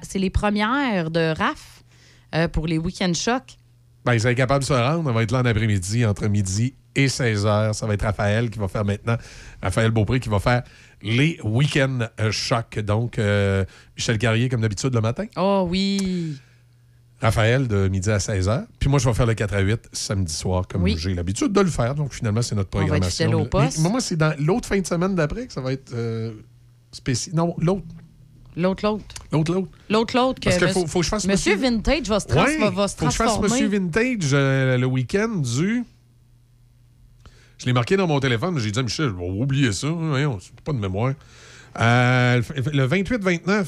c'est 0.03 0.19
les 0.19 0.29
premières 0.29 1.09
de 1.11 1.33
RAF 1.37 1.76
euh, 2.35 2.47
pour 2.47 2.67
les 2.67 2.77
week-end 2.77 3.13
chocs. 3.13 3.57
Ben, 4.05 4.13
ils 4.13 4.21
sont 4.21 4.33
capables 4.33 4.63
de 4.63 4.67
se 4.67 4.73
rendre. 4.73 5.09
On 5.09 5.13
va 5.13 5.23
être 5.23 5.31
là 5.31 5.39
en 5.39 5.45
après-midi, 5.45 6.05
entre 6.05 6.27
midi 6.27 6.73
et 6.95 7.09
16 7.09 7.45
h. 7.45 7.73
Ça 7.73 7.85
va 7.85 7.93
être 7.93 8.03
Raphaël 8.03 8.49
qui 8.49 8.57
va 8.59 8.67
faire 8.67 8.85
maintenant, 8.85 9.17
Raphaël 9.61 9.91
Beaupré 9.91 10.19
qui 10.19 10.29
va 10.29 10.39
faire 10.39 10.63
les 11.01 11.39
week-ends 11.43 11.99
euh, 12.19 12.31
chocs. 12.31 12.79
Donc, 12.79 13.19
euh, 13.19 13.65
Michel 13.97 14.17
Carrier, 14.17 14.49
comme 14.49 14.61
d'habitude, 14.61 14.93
le 14.93 15.01
matin. 15.01 15.25
Oh 15.35 15.67
oui. 15.69 16.37
Raphaël 17.19 17.67
de 17.67 17.87
midi 17.87 18.09
à 18.11 18.19
16 18.19 18.47
h. 18.47 18.65
Puis 18.79 18.89
moi, 18.89 18.99
je 18.99 19.09
vais 19.09 19.13
faire 19.15 19.25
le 19.25 19.33
4 19.33 19.53
à 19.55 19.59
8 19.59 19.89
samedi 19.91 20.33
soir, 20.33 20.67
comme 20.67 20.83
Oui. 20.83 20.95
j'ai 20.97 21.13
l'habitude 21.15 21.51
de 21.51 21.61
le 21.61 21.69
faire. 21.69 21.95
Donc, 21.95 22.13
finalement, 22.13 22.41
c'est 22.43 22.55
notre 22.55 22.69
On 22.73 22.77
va 22.77 22.83
être 22.83 22.89
programmation. 22.89 23.25
fidèle 23.25 23.35
au 23.41 23.45
poste. 23.45 23.79
Mais 23.79 23.89
moi, 23.89 24.01
c'est 24.01 24.15
dans 24.15 24.33
l'autre 24.39 24.67
fin 24.67 24.79
de 24.79 24.85
semaine 24.85 25.15
d'après 25.15 25.47
que 25.47 25.53
ça 25.53 25.61
va 25.61 25.73
être 25.73 25.91
euh, 25.93 26.33
spécial. 26.91 27.35
Non, 27.35 27.55
l'autre. 27.59 27.83
L'autre, 28.57 28.83
l'autre. 28.83 29.03
L'autre, 29.31 29.53
l'autre. 29.53 29.69
L'autre, 29.89 30.15
l'autre. 30.17 30.39
Parce 30.43 30.57
que 30.57 30.65
Monsieur- 30.65 30.81
faut- 30.81 30.87
faut 30.87 30.99
que 30.99 31.05
je 31.05 31.09
fasse 31.09 31.25
Monsieur 31.27 31.55
Monsieur- 31.55 31.69
Vintage 31.69 32.07
va 32.09 32.19
se, 32.19 32.27
trans- 32.27 32.43
Ouais, 32.43 32.57
va, 32.57 32.69
va 32.71 32.87
se 32.87 32.95
faut 32.97 33.05
que 33.05 33.11
je 33.11 33.15
fasse 33.17 33.27
transformer. 33.27 33.49
Monsieur 33.49 33.67
Vintage 33.67 34.29
euh, 34.33 34.77
le 34.77 34.85
week-end 34.87 35.29
du. 35.37 35.83
Je 37.59 37.65
l'ai 37.65 37.73
marqué 37.73 37.97
dans 37.97 38.07
mon 38.07 38.19
téléphone. 38.19 38.57
J'ai 38.59 38.71
dit 38.71 38.79
à 38.79 38.83
Michel, 38.83 39.11
on 39.19 39.33
va 39.37 39.43
oublier 39.43 39.71
ça. 39.71 39.87
hein, 39.87 40.09
Voyons, 40.09 40.39
c'est 40.41 40.59
pas 40.61 40.73
de 40.73 40.79
mémoire. 40.79 41.13
Euh, 41.79 42.41
le 42.73 42.85
28-29. 42.87 43.65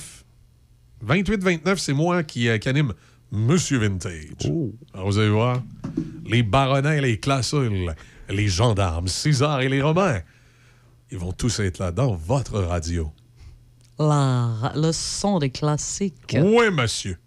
28-29, 1.05 1.77
c'est 1.77 1.93
moi 1.93 2.23
qui, 2.23 2.49
euh, 2.49 2.57
qui 2.57 2.67
anime 2.69 2.93
Monsieur 3.31 3.77
Vintage. 3.77 4.49
Alors, 4.93 5.07
vous 5.11 5.17
allez 5.19 5.29
voir, 5.29 5.61
les 6.25 6.43
baronnets, 6.43 6.99
les 7.01 7.19
classeuls, 7.19 7.95
les 8.27 8.47
gendarmes, 8.47 9.07
César 9.07 9.61
et 9.61 9.69
les 9.69 9.81
Romains, 9.81 10.19
ils 11.11 11.17
vont 11.17 11.31
tous 11.31 11.59
être 11.59 11.79
là 11.79 11.91
dans 11.91 12.15
votre 12.15 12.59
radio. 12.59 13.11
La- 13.99 14.71
le 14.75 14.91
son 14.93 15.39
des 15.39 15.49
classiques. 15.49 16.37
Oui, 16.41 16.71
monsieur. 16.71 17.17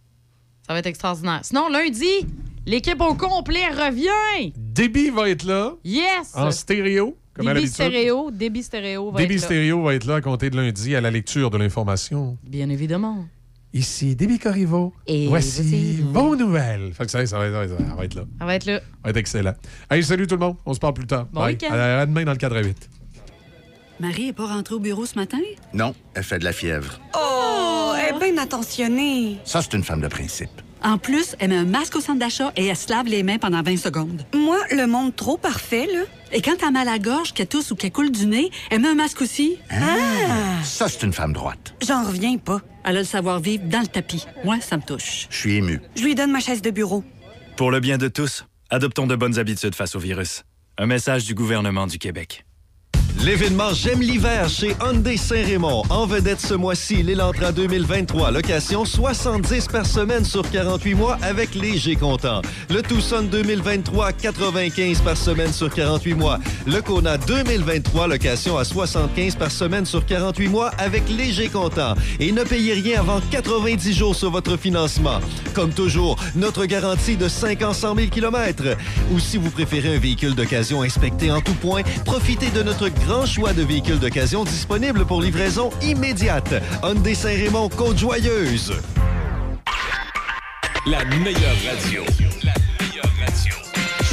Ça 0.67 0.73
va 0.73 0.79
être 0.79 0.87
extraordinaire. 0.87 1.41
Sinon, 1.43 1.69
lundi, 1.69 2.27
l'équipe 2.67 3.01
au 3.01 3.15
complet 3.15 3.67
revient. 3.69 4.53
Déby 4.57 5.11
va 5.11 5.29
être 5.29 5.45
là. 5.45 5.73
Yes! 5.85 6.33
En 6.35 6.51
stéréo, 6.51 7.17
comme 7.35 7.49
à 7.49 7.55
Débit 7.55 7.69
stéréo, 7.69 8.31
débit 8.31 8.63
stéréo 8.63 9.11
va 9.11 9.19
Déby 9.21 9.35
être 9.35 9.41
là. 9.43 9.47
Stéréo 9.47 9.83
va 9.83 9.95
être 9.95 10.07
là 10.07 10.15
à 10.17 10.21
compter 10.23 10.49
de 10.51 10.57
lundi 10.57 10.97
à 10.97 11.01
la 11.01 11.11
lecture 11.11 11.51
de 11.51 11.59
l'information. 11.59 12.39
Bien 12.43 12.69
évidemment. 12.71 13.27
Ici 13.75 14.15
Déby 14.17 14.39
Corriveau. 14.39 14.93
Et 15.07 15.27
Voici 15.29 15.97
vos 16.03 16.37
nouvelles. 16.37 16.93
Fait 16.95 17.05
que 17.07 17.11
ça, 17.11 17.25
ça 17.27 17.39
va, 17.39 17.47
être- 17.47 17.77
ça 17.79 17.95
va 17.95 18.05
être 18.05 18.15
là. 18.15 18.25
Ça 18.39 18.45
va 18.47 18.55
être 18.55 18.65
là. 18.67 18.75
Ça 18.81 18.85
va 19.05 19.11
être 19.11 19.17
excellent. 19.17 19.55
Hey, 19.91 20.03
salut 20.05 20.27
tout 20.27 20.35
le 20.37 20.41
monde. 20.41 20.57
On 20.67 20.75
se 20.75 20.79
parle 20.79 20.95
plus 20.95 21.07
tard. 21.07 21.27
Bon 21.33 21.41
Bye. 21.41 21.59
À, 21.71 22.01
à 22.01 22.07
demain 22.07 22.25
dans 22.25 22.33
le 22.33 22.39
cadre 22.39 22.57
à 22.57 22.63
8. 22.63 22.89
Marie 24.03 24.27
est 24.27 24.33
pas 24.33 24.47
rentrée 24.47 24.75
au 24.75 24.81
bureau 24.81 25.07
ce 25.07 25.15
matin? 25.15 25.39
Non, 25.75 25.95
elle 26.15 26.25
fait 26.25 26.41
de 26.41 26.45
la 26.45 26.53
fièvre. 26.53 26.99
Oh, 27.17 27.93
elle 27.97 28.17
est 28.17 28.19
bien 28.33 28.43
attentionnée. 28.43 29.39
Ça, 29.45 29.63
c'est 29.63 29.75
une 29.75 29.85
femme 29.85 30.01
de 30.01 30.09
principe. 30.09 30.51
En 30.83 30.99
plus, 30.99 31.37
elle 31.39 31.51
met 31.51 31.57
un 31.57 31.65
masque 31.65 31.95
au 31.95 32.01
centre 32.01 32.19
d'achat 32.19 32.53
et 32.57 32.67
elle 32.67 32.77
se 32.77 32.91
lave 32.91 33.07
les 33.07 33.23
mains 33.23 33.39
pendant 33.39 33.63
20 33.63 33.77
secondes. 33.77 34.27
Moi, 34.35 34.59
le 34.73 34.89
monde 34.89 35.15
trop 35.15 35.37
parfait, 35.37 35.87
là. 35.87 36.01
Et 36.33 36.43
quand 36.43 36.57
elle 36.59 36.67
a 36.67 36.71
mal 36.73 36.89
à 36.89 36.93
la 36.95 36.99
gorge, 36.99 37.33
qu'elle 37.33 37.47
tousse 37.47 37.71
ou 37.71 37.77
qu'elle 37.77 37.93
coule 37.93 38.11
du 38.11 38.27
nez, 38.27 38.51
elle 38.73 38.81
met 38.81 38.89
un 38.89 38.97
masque 38.97 39.23
aussi. 39.23 39.59
Ah! 39.71 40.65
Ça, 40.65 40.89
c'est 40.89 41.05
une 41.05 41.13
femme 41.13 41.33
droite. 41.33 41.77
J'en 41.87 42.03
reviens 42.03 42.39
pas. 42.39 42.61
Elle 42.85 42.97
a 42.97 43.01
le 43.03 43.07
savoir-vivre 43.07 43.63
dans 43.69 43.83
le 43.83 43.87
tapis. 43.87 44.27
Moi, 44.45 44.61
ça 44.61 44.79
me 44.79 44.83
touche. 44.83 45.29
Je 45.31 45.37
suis 45.37 45.55
ému. 45.55 45.81
Je 45.95 46.03
lui 46.03 46.17
donne 46.17 46.33
ma 46.33 46.41
chaise 46.41 46.61
de 46.61 46.73
bureau. 46.73 47.05
Pour 47.57 47.71
le 47.71 47.79
bien 47.79 47.99
de 47.99 48.09
tous, 48.09 48.47
adoptons 48.69 49.07
de 49.07 49.15
bonnes 49.15 49.39
habitudes 49.39 49.77
face 49.77 49.95
au 49.95 50.01
virus. 50.01 50.43
Un 50.77 50.87
message 50.87 51.25
du 51.25 51.37
gouvernement 51.37 51.87
du 51.87 51.99
Québec. 51.99 52.45
L'événement 53.25 53.73
J'aime 53.73 54.01
l'hiver 54.01 54.49
chez 54.49 54.75
Hyundai 54.81 55.17
Saint-Raymond. 55.17 55.85
En 55.91 56.07
vedette 56.07 56.41
ce 56.41 56.55
mois-ci, 56.55 57.05
l'Elantra 57.05 57.53
2023. 57.53 58.33
Location 58.33 58.85
70 58.85 59.69
par 59.69 59.87
semaine 59.87 60.25
sur 60.25 60.49
48 60.51 60.95
mois 60.95 61.19
avec 61.23 61.55
léger 61.55 61.95
comptant. 61.95 62.43
Le 62.69 62.83
Tucson 62.83 63.23
2023, 63.31 64.13
95 64.13 65.01
par 65.03 65.17
semaine 65.17 65.53
sur 65.53 65.73
48 65.73 66.15
mois. 66.15 66.39
Le 66.67 66.83
Kona 66.83 67.17
2023, 67.17 68.09
location 68.09 68.59
à 68.59 68.65
75 68.65 69.37
par 69.37 69.53
semaine 69.53 69.87
sur 69.87 70.05
48 70.05 70.49
mois 70.49 70.73
avec 70.79 71.09
léger 71.09 71.49
comptant. 71.49 71.95
Et 72.19 72.33
ne 72.33 72.43
payez 72.43 72.75
rien 72.75 73.01
avant 73.01 73.21
90 73.31 73.93
jours 73.93 74.17
sur 74.17 74.33
votre 74.33 74.57
financement. 74.57 75.21
Comme 75.55 75.71
toujours, 75.71 76.17
notre 76.35 76.65
garantie 76.65 77.17
de 77.17 77.29
5 77.29 77.63
ans 77.63 77.73
100 77.73 77.95
000 77.95 78.09
km. 78.09 78.65
Ou 79.13 79.21
si 79.21 79.37
vous 79.37 79.51
préférez 79.51 79.95
un 79.95 79.99
véhicule 80.01 80.35
d'occasion 80.35 80.83
inspecté 80.83 81.31
en 81.31 81.41
tout 81.41 81.55
point, 81.55 81.83
profitez 82.05 82.51
de 82.51 82.65
notre 82.65 82.89
grand 83.13 83.27
choix 83.27 83.53
de 83.53 83.63
véhicules 83.63 83.99
d'occasion 83.99 84.43
disponibles 84.43 85.05
pour 85.05 85.21
livraison 85.21 85.69
immédiate. 85.83 86.55
Hyundai 86.83 87.15
Saint-Raymond, 87.15 87.69
Côte-Joyeuse. 87.69 88.73
La 90.87 91.05
meilleure 91.05 91.57
radio. 91.69 92.05
La 92.43 92.55
meilleure 92.81 93.13
radio. 93.21 93.55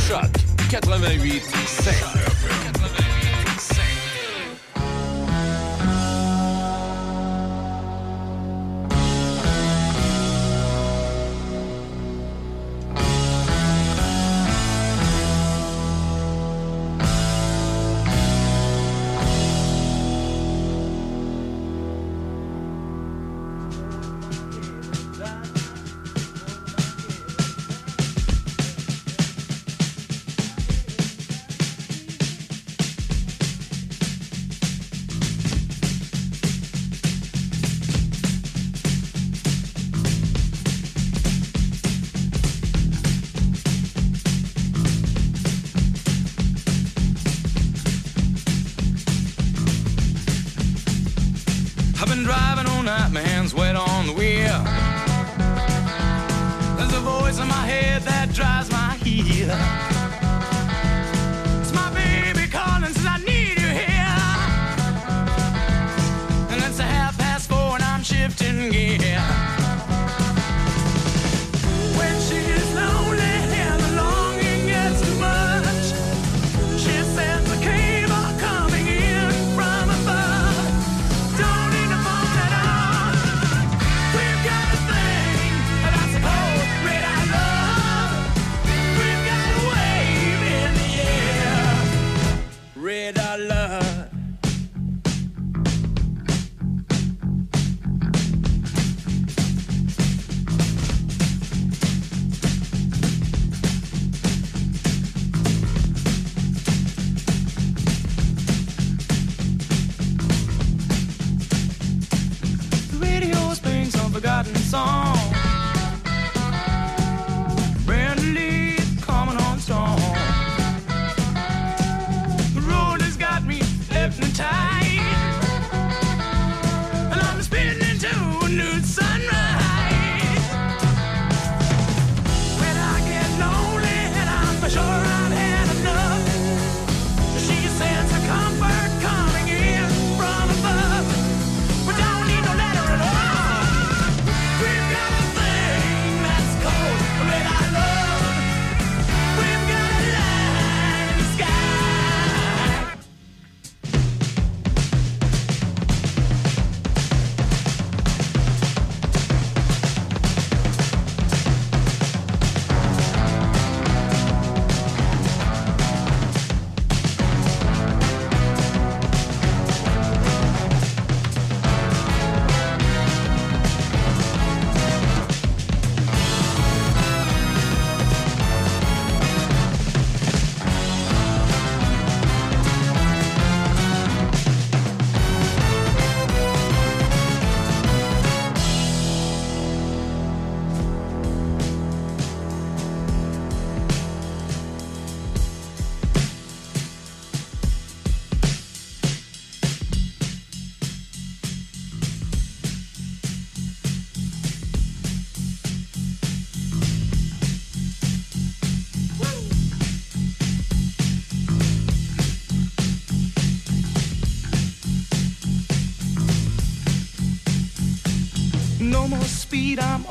Choc 0.05 0.31
88 0.69 1.43
7. 1.65 2.28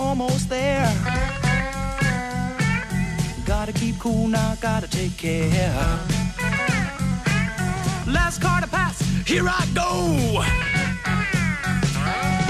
Almost 0.09 0.49
there. 0.49 0.91
Gotta 3.45 3.73
keep 3.73 3.99
cool 3.99 4.27
now, 4.27 4.57
gotta 4.59 4.89
take 4.89 5.15
care. 5.19 5.99
Last 8.07 8.41
car 8.41 8.62
to 8.62 8.67
pass, 8.67 8.99
here 9.27 9.47
I 9.47 9.62
go. 9.75 9.91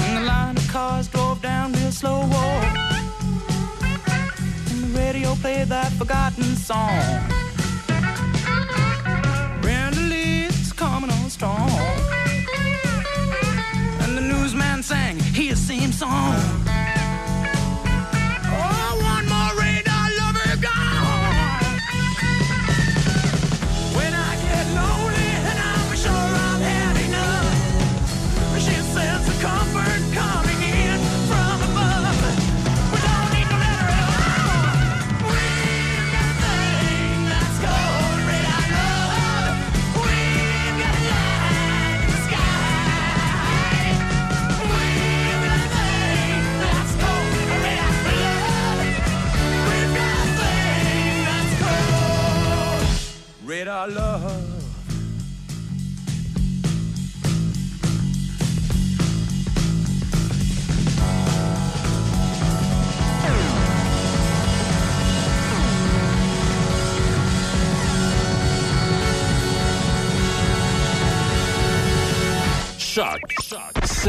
And 0.05 0.17
the 0.19 0.23
line 0.23 0.57
of 0.57 0.69
cars 0.69 1.09
drove 1.09 1.43
down 1.43 1.73
real 1.73 1.91
slow. 1.91 2.23
And 4.71 4.79
the 4.85 4.91
radio 5.01 5.35
played 5.35 5.67
that 5.69 5.91
forgotten 5.99 6.55
song. 6.55 7.03
Brenda 9.63 10.03
Lee's 10.13 10.73
coming 10.73 11.11
on 11.11 11.29
strong. 11.29 11.71
And 14.03 14.17
the 14.17 14.23
newsman 14.23 14.85
sang 14.85 15.19
his 15.19 15.59
same 15.59 15.91
song. 15.91 16.48